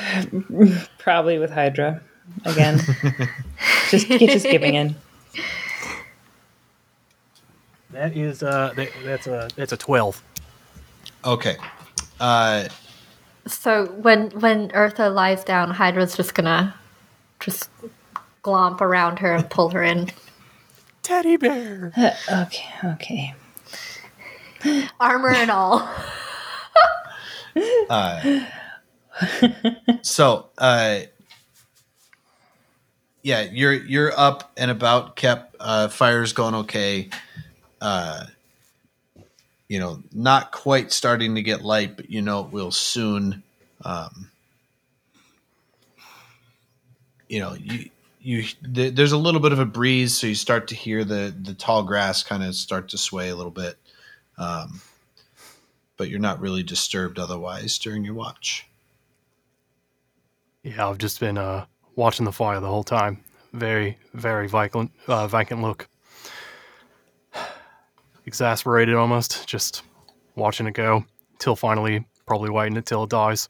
probably 0.98 1.38
with 1.38 1.50
Hydra 1.50 2.00
again. 2.44 2.80
just 3.90 4.06
just 4.06 4.46
giving 4.46 4.74
in. 4.74 4.94
That 7.94 8.16
is 8.16 8.42
uh, 8.42 8.72
that, 8.74 8.88
that's 9.04 9.28
a 9.28 9.48
that's 9.54 9.72
a 9.72 9.76
twelve. 9.76 10.20
Okay. 11.24 11.56
Uh, 12.18 12.66
So 13.46 13.86
when 13.86 14.30
when 14.30 14.70
Eartha 14.70 15.14
lies 15.14 15.44
down, 15.44 15.70
Hydra's 15.70 16.16
just 16.16 16.34
gonna 16.34 16.74
just 17.38 17.70
glomp 18.42 18.80
around 18.80 19.20
her 19.20 19.32
and 19.34 19.48
pull 19.48 19.70
her 19.70 19.82
in, 19.82 20.10
Teddy 21.02 21.36
bear. 21.36 21.92
Okay, 22.28 22.66
okay. 22.84 23.34
armor 25.00 25.30
and 25.30 25.50
all. 25.52 25.88
uh, 27.90 28.44
so 30.02 30.48
uh, 30.58 31.00
yeah, 33.22 33.42
you're 33.52 33.72
you're 33.74 34.12
up 34.18 34.50
and 34.56 34.72
about. 34.72 35.14
Kep 35.14 35.54
uh, 35.60 35.86
fire's 35.88 36.32
going 36.32 36.56
okay. 36.56 37.08
Uh, 37.84 38.24
you 39.68 39.78
know, 39.78 40.02
not 40.10 40.52
quite 40.52 40.90
starting 40.90 41.34
to 41.34 41.42
get 41.42 41.60
light, 41.60 41.96
but 41.96 42.08
you 42.08 42.22
know 42.22 42.40
it 42.40 42.50
will 42.50 42.70
soon. 42.70 43.42
Um, 43.84 44.30
you 47.28 47.40
know, 47.40 47.52
you 47.52 47.90
you 48.22 48.44
th- 48.74 48.94
there's 48.94 49.12
a 49.12 49.18
little 49.18 49.38
bit 49.40 49.52
of 49.52 49.58
a 49.58 49.66
breeze, 49.66 50.16
so 50.16 50.26
you 50.26 50.34
start 50.34 50.68
to 50.68 50.74
hear 50.74 51.04
the 51.04 51.34
the 51.42 51.52
tall 51.52 51.82
grass 51.82 52.22
kind 52.22 52.42
of 52.42 52.54
start 52.54 52.88
to 52.88 52.98
sway 52.98 53.28
a 53.28 53.36
little 53.36 53.52
bit. 53.52 53.76
Um, 54.38 54.80
but 55.98 56.08
you're 56.08 56.20
not 56.20 56.40
really 56.40 56.62
disturbed 56.62 57.18
otherwise 57.18 57.76
during 57.76 58.02
your 58.02 58.14
watch. 58.14 58.66
Yeah, 60.62 60.88
I've 60.88 60.96
just 60.96 61.20
been 61.20 61.36
uh, 61.36 61.66
watching 61.96 62.24
the 62.24 62.32
fire 62.32 62.60
the 62.60 62.66
whole 62.66 62.82
time. 62.82 63.22
Very, 63.52 63.98
very 64.14 64.48
vacant, 64.48 64.90
uh, 65.06 65.28
vacant 65.28 65.60
look. 65.60 65.86
Exasperated 68.26 68.94
almost, 68.94 69.46
just 69.46 69.82
watching 70.34 70.66
it 70.66 70.74
go 70.74 71.04
till 71.38 71.56
finally, 71.56 72.06
probably 72.26 72.50
waiting 72.50 72.76
until 72.76 73.04
it 73.04 73.10
dies. 73.10 73.48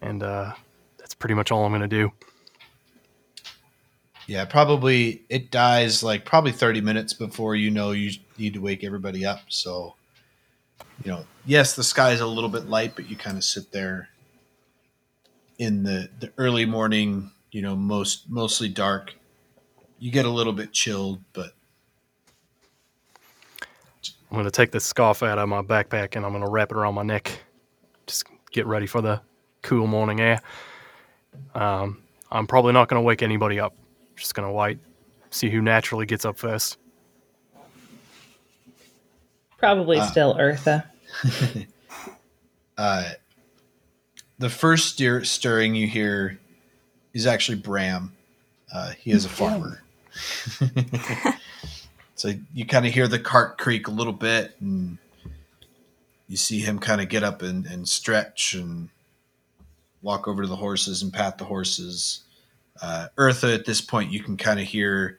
And 0.00 0.22
uh, 0.22 0.52
that's 0.98 1.14
pretty 1.14 1.34
much 1.34 1.50
all 1.50 1.64
I'm 1.64 1.72
going 1.72 1.82
to 1.82 1.88
do. 1.88 2.12
Yeah, 4.26 4.44
probably 4.44 5.24
it 5.28 5.50
dies 5.50 6.04
like 6.04 6.24
probably 6.24 6.52
30 6.52 6.82
minutes 6.82 7.12
before 7.12 7.56
you 7.56 7.70
know 7.70 7.90
you 7.90 8.12
need 8.38 8.54
to 8.54 8.60
wake 8.60 8.84
everybody 8.84 9.26
up. 9.26 9.40
So, 9.48 9.96
you 11.04 11.10
know, 11.10 11.26
yes, 11.44 11.74
the 11.74 11.82
sky 11.82 12.12
is 12.12 12.20
a 12.20 12.26
little 12.26 12.48
bit 12.48 12.68
light, 12.68 12.94
but 12.94 13.10
you 13.10 13.16
kind 13.16 13.36
of 13.36 13.42
sit 13.42 13.72
there 13.72 14.08
in 15.58 15.82
the, 15.82 16.10
the 16.20 16.32
early 16.38 16.64
morning, 16.64 17.32
you 17.50 17.60
know, 17.60 17.74
most 17.74 18.30
mostly 18.30 18.68
dark. 18.68 19.14
You 19.98 20.12
get 20.12 20.26
a 20.26 20.30
little 20.30 20.52
bit 20.52 20.72
chilled, 20.72 21.20
but 21.32 21.52
I'm 24.30 24.36
going 24.36 24.44
to 24.44 24.50
take 24.50 24.70
the 24.70 24.80
scarf 24.80 25.22
out 25.22 25.38
of 25.38 25.48
my 25.48 25.62
backpack 25.62 26.14
and 26.14 26.24
I'm 26.24 26.30
going 26.32 26.44
to 26.44 26.50
wrap 26.50 26.70
it 26.70 26.76
around 26.76 26.94
my 26.94 27.02
neck. 27.02 27.40
Just 28.06 28.26
get 28.52 28.64
ready 28.66 28.86
for 28.86 29.00
the 29.00 29.20
cool 29.62 29.86
morning 29.88 30.20
air. 30.20 30.40
Um, 31.54 32.02
I'm 32.30 32.46
probably 32.46 32.72
not 32.72 32.88
going 32.88 33.00
to 33.00 33.04
wake 33.04 33.22
anybody 33.22 33.58
up. 33.58 33.74
Just 34.16 34.34
going 34.34 34.46
to 34.46 34.52
wait, 34.52 34.78
see 35.30 35.50
who 35.50 35.60
naturally 35.60 36.06
gets 36.06 36.24
up 36.24 36.38
first. 36.38 36.78
Probably 39.58 39.98
Ah. 39.98 40.06
still 40.06 40.34
Eartha. 40.36 40.84
uh, 42.78 43.10
the 44.38 44.48
first 44.48 44.90
stir- 44.94 45.24
stirring 45.24 45.74
you 45.74 45.86
hear 45.88 46.38
is 47.12 47.26
actually 47.26 47.58
Bram. 47.58 48.12
Uh, 48.72 48.92
he 48.92 49.10
is 49.10 49.24
a 49.24 49.28
farmer. 49.28 49.82
so 52.20 52.34
you 52.52 52.66
kind 52.66 52.84
of 52.84 52.92
hear 52.92 53.08
the 53.08 53.18
cart 53.18 53.56
creak 53.56 53.88
a 53.88 53.90
little 53.90 54.12
bit, 54.12 54.54
and 54.60 54.98
you 56.28 56.36
see 56.36 56.60
him 56.60 56.78
kind 56.78 57.00
of 57.00 57.08
get 57.08 57.22
up 57.22 57.40
and, 57.40 57.64
and 57.64 57.88
stretch 57.88 58.52
and 58.52 58.90
walk 60.02 60.28
over 60.28 60.42
to 60.42 60.48
the 60.48 60.56
horses 60.56 61.00
and 61.00 61.14
pat 61.14 61.38
the 61.38 61.46
horses. 61.46 62.24
Uh, 62.82 63.06
Eartha, 63.16 63.54
at 63.54 63.64
this 63.64 63.80
point, 63.80 64.12
you 64.12 64.22
can 64.22 64.36
kind 64.36 64.60
of 64.60 64.66
hear 64.66 65.18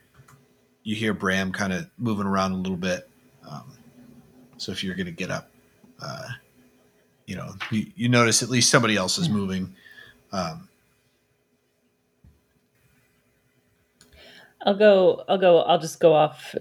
you 0.83 0.95
hear 0.95 1.15
Bram 1.15 1.51
kind 1.51 1.73
of 1.73 1.89
moving 1.97 2.27
around 2.27 2.51
a 2.51 2.57
little 2.57 2.77
bit. 2.77 3.09
Um, 3.49 3.73
so 4.57 4.71
if 4.71 4.83
you're 4.83 4.93
going 4.93 5.07
to 5.07 5.11
get 5.11 5.31
up, 5.31 5.49
uh, 6.03 6.27
you 7.25 7.35
know, 7.35 7.55
you, 7.71 7.87
you 7.95 8.09
notice 8.09 8.43
at 8.43 8.49
least 8.49 8.69
somebody 8.69 8.95
else 8.95 9.17
is 9.17 9.27
moving. 9.27 9.73
Um, 10.31 10.69
I'll 14.63 14.77
go. 14.77 15.23
I'll 15.27 15.39
go. 15.39 15.61
I'll 15.63 15.79
just 15.79 15.99
go 15.99 16.13
off. 16.13 16.53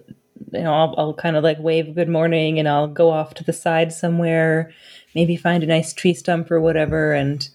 You 0.52 0.62
know, 0.62 0.73
I'll, 0.73 0.94
I'll 0.99 1.15
kind 1.15 1.36
of 1.36 1.44
like 1.44 1.59
wave 1.59 1.94
good 1.94 2.09
morning, 2.09 2.59
and 2.59 2.69
I'll 2.69 2.89
go 2.89 3.10
off 3.10 3.35
to 3.35 3.44
the 3.44 3.52
side 3.52 3.93
somewhere. 3.93 4.73
Maybe 5.15 5.36
find 5.36 5.62
a 5.62 5.67
nice 5.67 5.93
tree 5.93 6.15
stump 6.15 6.51
or 6.51 6.60
whatever, 6.60 7.12
and 7.12 7.49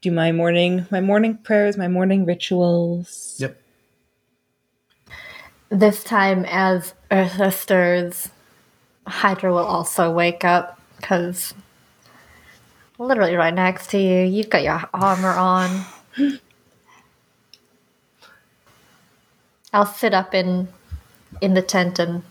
do 0.00 0.10
my 0.10 0.32
morning, 0.32 0.86
my 0.90 1.00
morning 1.00 1.38
prayers, 1.38 1.76
my 1.76 1.88
morning 1.88 2.24
rituals. 2.24 3.36
yep. 3.38 3.60
This 5.68 6.02
time, 6.02 6.44
as 6.46 6.94
Earth 7.10 7.54
stirs, 7.54 8.30
Hydra 9.06 9.52
will 9.52 9.66
also 9.66 10.10
wake 10.10 10.44
up 10.44 10.80
because 10.96 11.54
literally 12.98 13.34
right 13.34 13.54
next 13.54 13.90
to 13.90 13.98
you, 13.98 14.22
you've 14.22 14.50
got 14.50 14.62
your 14.62 14.82
armor 14.94 15.30
on. 15.30 15.84
I'll 19.72 19.86
sit 19.86 20.12
up 20.12 20.34
in 20.34 20.68
in 21.40 21.54
the 21.54 21.62
tent 21.62 21.98
and 21.98 22.22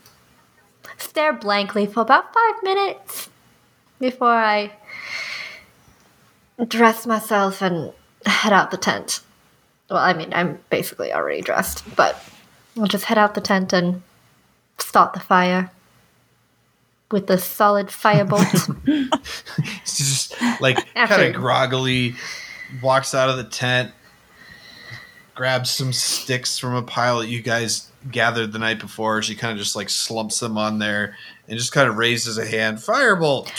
stare 0.98 1.32
blankly 1.32 1.86
for 1.86 2.00
about 2.00 2.32
five 2.34 2.62
minutes 2.62 3.30
before 3.98 4.28
I 4.28 4.72
dress 6.66 7.06
myself 7.06 7.62
and 7.62 7.92
head 8.26 8.52
out 8.52 8.70
the 8.70 8.76
tent. 8.76 9.20
Well, 9.88 9.98
I 9.98 10.12
mean, 10.12 10.32
I'm 10.32 10.58
basically 10.70 11.12
already 11.12 11.40
dressed, 11.40 11.84
but 11.96 12.22
I'll 12.78 12.86
just 12.86 13.04
head 13.04 13.18
out 13.18 13.34
the 13.34 13.40
tent 13.40 13.72
and 13.72 14.02
start 14.78 15.14
the 15.14 15.20
fire 15.20 15.70
with 17.10 17.26
the 17.26 17.38
solid 17.38 17.88
firebolt. 17.88 18.76
Just 19.84 20.40
like 20.60 20.92
kind 20.94 21.22
of 21.22 21.34
groggily 21.34 22.14
walks 22.82 23.14
out 23.14 23.28
of 23.28 23.36
the 23.36 23.44
tent, 23.44 23.92
grabs 25.34 25.70
some 25.70 25.92
sticks 25.92 26.58
from 26.58 26.74
a 26.74 26.82
pile 26.82 27.18
that 27.18 27.28
you 27.28 27.42
guys 27.42 27.89
gathered 28.10 28.52
the 28.52 28.58
night 28.58 28.78
before. 28.78 29.22
She 29.22 29.34
kind 29.34 29.52
of 29.52 29.58
just 29.58 29.76
like 29.76 29.90
slumps 29.90 30.40
them 30.40 30.56
on 30.56 30.78
there 30.78 31.16
and 31.48 31.58
just 31.58 31.72
kind 31.72 31.88
of 31.88 31.96
raises 31.96 32.38
a 32.38 32.46
hand. 32.46 32.78
Firebolt. 32.78 33.50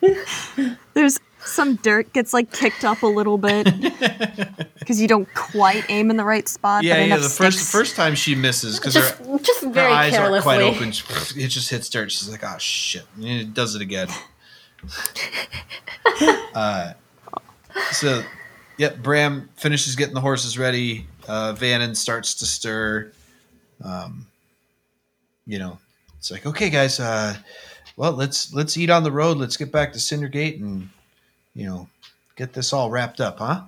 There's 0.94 1.18
some 1.44 1.76
dirt 1.76 2.12
gets 2.12 2.32
like 2.32 2.52
kicked 2.52 2.84
up 2.84 3.02
a 3.02 3.06
little 3.06 3.38
bit 3.38 3.64
because 4.78 5.00
you 5.00 5.08
don't 5.08 5.32
quite 5.34 5.84
aim 5.88 6.10
in 6.10 6.16
the 6.16 6.24
right 6.24 6.48
spot. 6.48 6.84
Yeah, 6.84 6.94
but 6.94 6.98
yeah. 6.98 7.04
enough 7.06 7.22
The 7.22 7.28
first 7.28 7.58
the 7.58 7.78
first 7.78 7.96
time 7.96 8.14
she 8.14 8.34
misses 8.34 8.78
because 8.78 8.94
her, 8.94 9.38
just 9.38 9.62
her 9.62 9.80
eyes 9.80 10.14
aren't 10.14 10.42
quite 10.42 10.60
open. 10.60 10.88
It 10.88 11.48
just 11.48 11.70
hits 11.70 11.88
dirt. 11.88 12.12
She's 12.12 12.28
like, 12.28 12.44
"Oh 12.44 12.58
shit!" 12.58 13.04
And 13.16 13.26
it 13.26 13.54
does 13.54 13.74
it 13.74 13.82
again. 13.82 14.08
uh, 16.54 16.92
so, 17.92 18.22
yep. 18.78 18.98
Bram 18.98 19.48
finishes 19.56 19.96
getting 19.96 20.14
the 20.14 20.20
horses 20.20 20.58
ready. 20.58 21.06
Uh, 21.28 21.52
Vannon 21.52 21.94
starts 21.94 22.34
to 22.36 22.46
stir. 22.46 23.12
Um, 23.82 24.26
you 25.46 25.58
know, 25.58 25.78
it's 26.18 26.30
like, 26.30 26.46
okay, 26.46 26.70
guys. 26.70 27.00
Uh, 27.00 27.34
well, 27.96 28.12
let's 28.12 28.52
let's 28.54 28.76
eat 28.76 28.90
on 28.90 29.02
the 29.02 29.12
road. 29.12 29.36
Let's 29.38 29.56
get 29.56 29.70
back 29.72 29.92
to 29.92 29.98
Cindergate 29.98 30.60
and 30.60 30.88
you 31.54 31.66
know 31.66 31.88
get 32.36 32.52
this 32.52 32.72
all 32.72 32.90
wrapped 32.90 33.20
up, 33.20 33.38
huh? 33.38 33.62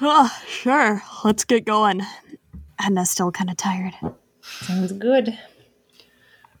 Oh, 0.00 0.30
sure. 0.46 1.02
Let's 1.24 1.44
get 1.44 1.64
going. 1.64 2.02
Edna's 2.80 3.10
still 3.10 3.32
kind 3.32 3.48
of 3.50 3.56
tired. 3.56 3.94
Sounds 4.42 4.92
good. 4.92 5.38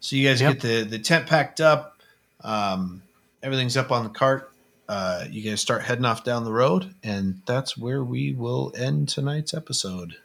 So 0.00 0.16
you 0.16 0.26
guys 0.28 0.40
Yep. 0.40 0.54
get 0.54 0.62
the 0.62 0.82
the 0.84 0.98
tent 0.98 1.26
packed 1.26 1.60
up. 1.60 2.00
Um, 2.42 3.02
everything's 3.42 3.76
up 3.76 3.90
on 3.92 4.04
the 4.04 4.10
cart. 4.10 4.50
Uh, 4.88 5.24
you 5.30 5.42
guys 5.48 5.60
start 5.60 5.82
heading 5.82 6.04
off 6.04 6.22
down 6.24 6.44
the 6.44 6.52
road, 6.52 6.94
and 7.02 7.40
that's 7.46 7.76
where 7.76 8.04
we 8.04 8.32
will 8.32 8.72
end 8.76 9.08
tonight's 9.08 9.52
episode. 9.52 10.16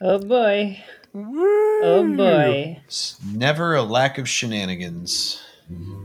Oh 0.00 0.18
boy. 0.18 0.82
Oh 1.14 2.14
boy. 2.16 2.80
It's 2.86 3.18
never 3.24 3.74
a 3.74 3.82
lack 3.82 4.18
of 4.18 4.28
shenanigans. 4.28 5.42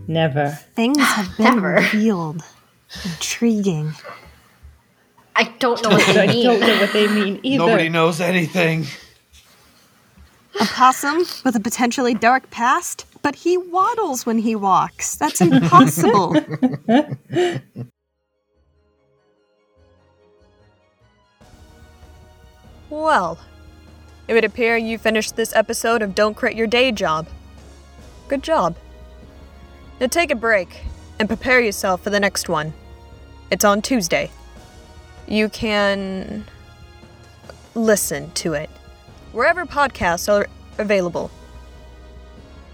Never. 0.08 0.50
Things 0.76 0.98
have 1.00 1.38
been 1.38 1.56
Never. 1.56 1.74
revealed. 1.76 2.44
Intriguing. 3.06 3.94
I 5.36 5.46
don't 5.60 5.82
know 5.84 5.90
what 5.90 6.10
I 6.18 6.28
they 6.28 6.44
don't 6.44 6.60
mean. 6.60 6.68
know 6.68 6.80
what 6.82 6.94
they 6.94 7.08
mean 7.08 7.40
either. 7.44 7.66
Nobody 7.66 7.90
knows 7.90 8.20
anything. 8.20 8.86
A 10.60 10.66
possum 10.66 11.20
with 11.44 11.56
a 11.56 11.60
potentially 11.60 12.14
dark 12.14 12.50
past, 12.52 13.06
but 13.24 13.36
he 13.36 13.58
waddles 13.58 14.26
when 14.26 14.38
he 14.38 14.56
walks. 14.56 15.16
That's 15.16 15.42
impossible. 15.42 16.36
Well, 22.94 23.40
it 24.28 24.36
would 24.36 24.46
appear 24.46 24.78
you 24.78 25.00
finished 25.00 25.36
this 25.36 25.56
episode 25.56 26.04
of 26.04 26.14
Don't 26.14 26.36
Quit 26.36 26.56
Your 26.56 26.68
Day 26.68 26.92
Job. 26.92 27.28
Good 28.28 28.44
job. 28.44 28.76
Now 30.00 30.06
take 30.06 30.30
a 30.30 30.36
break 30.36 30.84
and 31.18 31.28
prepare 31.28 31.60
yourself 31.60 32.04
for 32.04 32.12
the 32.12 32.20
next 32.20 32.50
one. 32.50 32.72
It's 33.50 33.66
on 33.66 33.82
Tuesday. 33.82 34.30
You 35.28 35.50
can 35.50 36.46
listen 37.74 38.30
to 38.34 38.54
it 38.54 38.70
wherever 39.32 39.66
podcasts 39.66 40.32
are 40.32 40.48
available. 40.78 41.32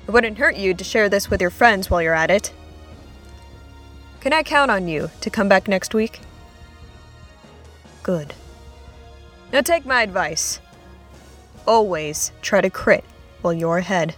It 0.09 0.13
wouldn't 0.13 0.39
hurt 0.39 0.57
you 0.57 0.73
to 0.73 0.83
share 0.83 1.07
this 1.07 1.29
with 1.29 1.39
your 1.39 1.51
friends 1.51 1.91
while 1.91 2.01
you're 2.01 2.15
at 2.15 2.31
it. 2.31 2.51
Can 4.21 4.33
I 4.33 4.41
count 4.41 4.71
on 4.71 4.87
you 4.87 5.11
to 5.21 5.29
come 5.29 5.47
back 5.47 5.67
next 5.67 5.93
week? 5.93 6.21
Good. 8.01 8.33
Now 9.53 9.61
take 9.61 9.85
my 9.85 10.01
advice. 10.01 10.61
Always 11.67 12.31
try 12.41 12.59
to 12.59 12.71
crit 12.71 13.03
while 13.43 13.53
you're 13.53 13.77
ahead. 13.77 14.15